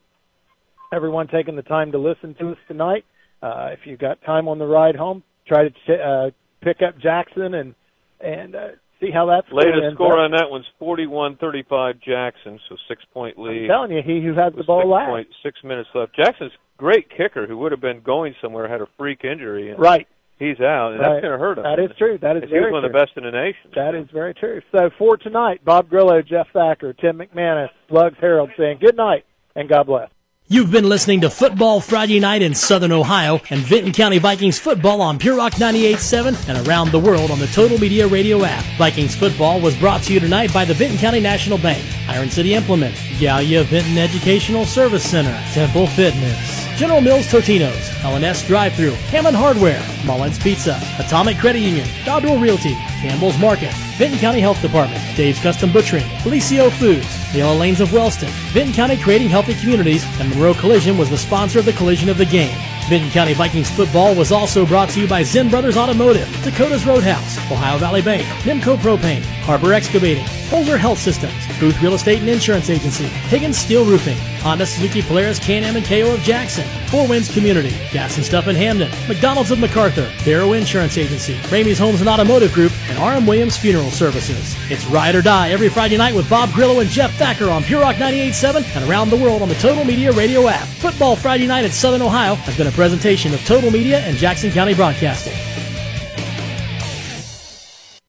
everyone 0.92 1.28
taking 1.28 1.56
the 1.56 1.62
time 1.62 1.92
to 1.92 1.98
listen 1.98 2.34
to 2.34 2.50
us 2.52 2.58
tonight. 2.68 3.04
Uh, 3.42 3.70
if 3.72 3.80
you've 3.86 3.98
got 3.98 4.20
time 4.22 4.46
on 4.48 4.58
the 4.58 4.66
ride 4.66 4.94
home, 4.96 5.22
try 5.46 5.64
to 5.64 5.70
ch- 5.70 6.00
uh, 6.00 6.30
pick 6.60 6.80
up 6.86 6.98
Jackson 6.98 7.54
and 7.54 7.74
and 8.20 8.54
uh, 8.54 8.68
see 9.00 9.10
how 9.10 9.26
that's 9.26 9.50
Latest 9.50 9.94
score 9.94 10.16
on 10.20 10.30
that 10.30 10.48
one's 10.48 10.64
41-35 10.80 12.00
Jackson, 12.00 12.60
so 12.68 12.76
six-point 12.86 13.34
I'm 13.36 13.42
lead. 13.44 13.66
telling 13.66 13.90
you, 13.90 14.00
he 14.00 14.22
who 14.22 14.32
has 14.34 14.52
the 14.54 14.62
ball 14.62 14.82
six 14.82 14.88
last. 14.90 15.08
point 15.08 15.28
six 15.42 15.64
minutes 15.64 15.88
left. 15.92 16.14
Jackson's 16.14 16.52
great 16.82 17.08
kicker, 17.16 17.46
who 17.46 17.56
would 17.58 17.70
have 17.70 17.80
been 17.80 18.00
going 18.00 18.34
somewhere, 18.42 18.66
had 18.66 18.80
a 18.80 18.88
freak 18.98 19.24
injury. 19.24 19.70
And 19.70 19.78
Right. 19.78 20.08
He's 20.40 20.58
out, 20.60 20.90
and 20.92 21.00
Right. 21.00 21.10
that's 21.10 21.22
going 21.22 21.32
to 21.32 21.38
hurt 21.38 21.58
him. 21.58 21.62
That 21.62 21.78
is 21.78 21.96
true. 21.96 22.18
That 22.18 22.36
is 22.36 22.42
He 22.42 22.46
was 22.46 22.50
very 22.50 22.72
one 22.72 22.84
of 22.84 22.90
true. 22.90 22.98
the 22.98 23.04
best 23.06 23.16
in 23.16 23.22
the 23.22 23.30
nation. 23.30 23.70
That 23.76 23.94
is 23.94 24.08
very 24.10 24.34
true. 24.34 24.60
So 24.72 24.90
for 24.98 25.16
tonight, 25.16 25.60
Bob 25.64 25.88
Grillo, 25.88 26.20
Jeff 26.20 26.48
Thacker, 26.52 26.92
Tim 26.94 27.18
McManus, 27.18 27.70
Slugs 27.88 28.16
Harold 28.20 28.50
saying 28.56 28.78
good 28.80 28.96
night 28.96 29.24
and 29.54 29.68
God 29.68 29.86
bless. 29.86 30.10
You've 30.52 30.70
been 30.70 30.86
listening 30.86 31.22
to 31.22 31.30
Football 31.30 31.80
Friday 31.80 32.20
Night 32.20 32.42
in 32.42 32.54
Southern 32.54 32.92
Ohio 32.92 33.40
and 33.48 33.60
Vinton 33.60 33.90
County 33.90 34.18
Vikings 34.18 34.58
football 34.58 35.00
on 35.00 35.18
Pure 35.18 35.36
Rock 35.36 35.54
98.7 35.54 36.46
and 36.46 36.68
around 36.68 36.90
the 36.92 36.98
world 36.98 37.30
on 37.30 37.38
the 37.38 37.46
Total 37.46 37.78
Media 37.78 38.06
Radio 38.06 38.44
app. 38.44 38.62
Vikings 38.76 39.16
football 39.16 39.62
was 39.62 39.74
brought 39.78 40.02
to 40.02 40.12
you 40.12 40.20
tonight 40.20 40.52
by 40.52 40.66
the 40.66 40.74
Vinton 40.74 40.98
County 40.98 41.20
National 41.20 41.56
Bank, 41.56 41.82
Iron 42.06 42.28
City 42.28 42.52
Implement, 42.52 42.94
Gallia 43.18 43.64
Vinton 43.64 43.96
Educational 43.96 44.66
Service 44.66 45.08
Center, 45.08 45.34
Temple 45.54 45.86
Fitness, 45.86 46.66
General 46.76 47.00
Mills 47.00 47.28
Totinos, 47.28 47.88
LNS 48.02 48.46
Drive 48.46 48.74
Thru, 48.74 48.90
Hammond 49.08 49.36
Hardware, 49.36 49.82
Mullins 50.04 50.38
Pizza, 50.38 50.78
Atomic 50.98 51.38
Credit 51.38 51.60
Union, 51.60 51.86
Dodrell 52.04 52.38
Realty, 52.38 52.74
Campbell's 53.00 53.38
Market, 53.38 53.72
Vinton 54.02 54.18
County 54.18 54.40
Health 54.40 54.60
Department, 54.60 55.00
Dave's 55.16 55.38
Custom 55.38 55.70
Butchering, 55.70 56.02
Bellisio 56.24 56.72
Foods, 56.72 57.06
the 57.30 57.38
Yellow 57.38 57.56
Lanes 57.56 57.80
of 57.80 57.92
Wellston, 57.92 58.28
Vinton 58.50 58.74
County 58.74 58.96
Creating 58.96 59.28
Healthy 59.28 59.54
Communities, 59.54 60.04
and 60.18 60.28
Monroe 60.28 60.54
Collision 60.54 60.98
was 60.98 61.08
the 61.08 61.16
sponsor 61.16 61.60
of 61.60 61.66
the 61.66 61.72
collision 61.74 62.08
of 62.08 62.18
the 62.18 62.26
game. 62.26 62.58
Vinton 62.92 63.10
County 63.10 63.32
Vikings 63.32 63.70
football 63.70 64.14
was 64.14 64.32
also 64.32 64.66
brought 64.66 64.90
to 64.90 65.00
you 65.00 65.08
by 65.08 65.22
Zen 65.22 65.48
Brothers 65.48 65.78
Automotive, 65.78 66.28
Dakota's 66.44 66.84
Roadhouse, 66.84 67.38
Ohio 67.50 67.78
Valley 67.78 68.02
Bank, 68.02 68.22
Nimco 68.44 68.76
Propane, 68.76 69.22
Harper 69.44 69.72
Excavating, 69.72 70.26
Holzer 70.52 70.76
Health 70.76 70.98
Systems, 70.98 71.32
Booth 71.58 71.80
Real 71.80 71.94
Estate 71.94 72.20
and 72.20 72.28
Insurance 72.28 72.68
Agency, 72.68 73.06
Higgins 73.06 73.56
Steel 73.56 73.86
Roofing, 73.86 74.18
Honda 74.42 74.66
Suzuki 74.66 75.00
Polaris 75.00 75.38
Can-Am 75.38 75.76
and 75.76 75.86
KO 75.86 76.12
of 76.12 76.20
Jackson, 76.20 76.66
Four 76.88 77.08
Winds 77.08 77.32
Community, 77.32 77.70
Gas 77.90 78.16
and 78.18 78.26
Stuff 78.26 78.48
in 78.48 78.56
Hamden, 78.56 78.90
McDonald's 79.08 79.50
of 79.50 79.58
McArthur, 79.58 80.10
Barrow 80.26 80.52
Insurance 80.52 80.98
Agency, 80.98 81.36
Ramey's 81.48 81.78
Homes 81.78 82.00
and 82.00 82.08
Automotive 82.10 82.52
Group, 82.52 82.72
and 82.90 82.98
RM 82.98 83.26
Williams 83.26 83.56
Funeral 83.56 83.90
Services. 83.90 84.54
It's 84.70 84.84
Ride 84.86 85.14
or 85.14 85.22
Die 85.22 85.50
every 85.50 85.70
Friday 85.70 85.96
night 85.96 86.14
with 86.14 86.28
Bob 86.28 86.52
Grillo 86.52 86.80
and 86.80 86.90
Jeff 86.90 87.14
Thacker 87.14 87.48
on 87.48 87.62
Pure 87.62 87.80
Rock 87.80 87.96
98.7 87.96 88.76
and 88.76 88.90
around 88.90 89.08
the 89.08 89.16
world 89.16 89.40
on 89.40 89.48
the 89.48 89.54
Total 89.54 89.84
Media 89.84 90.12
Radio 90.12 90.48
app. 90.48 90.66
Football 90.66 91.16
Friday 91.16 91.46
night 91.46 91.64
at 91.64 91.70
Southern 91.70 92.02
Ohio 92.02 92.34
has 92.34 92.56
been 92.58 92.66
a 92.66 92.72
presentation 92.82 93.32
of 93.32 93.38
Total 93.46 93.70
Media 93.70 94.00
and 94.00 94.16
Jackson 94.16 94.50
County 94.50 94.74
Broadcasting. 94.74 95.61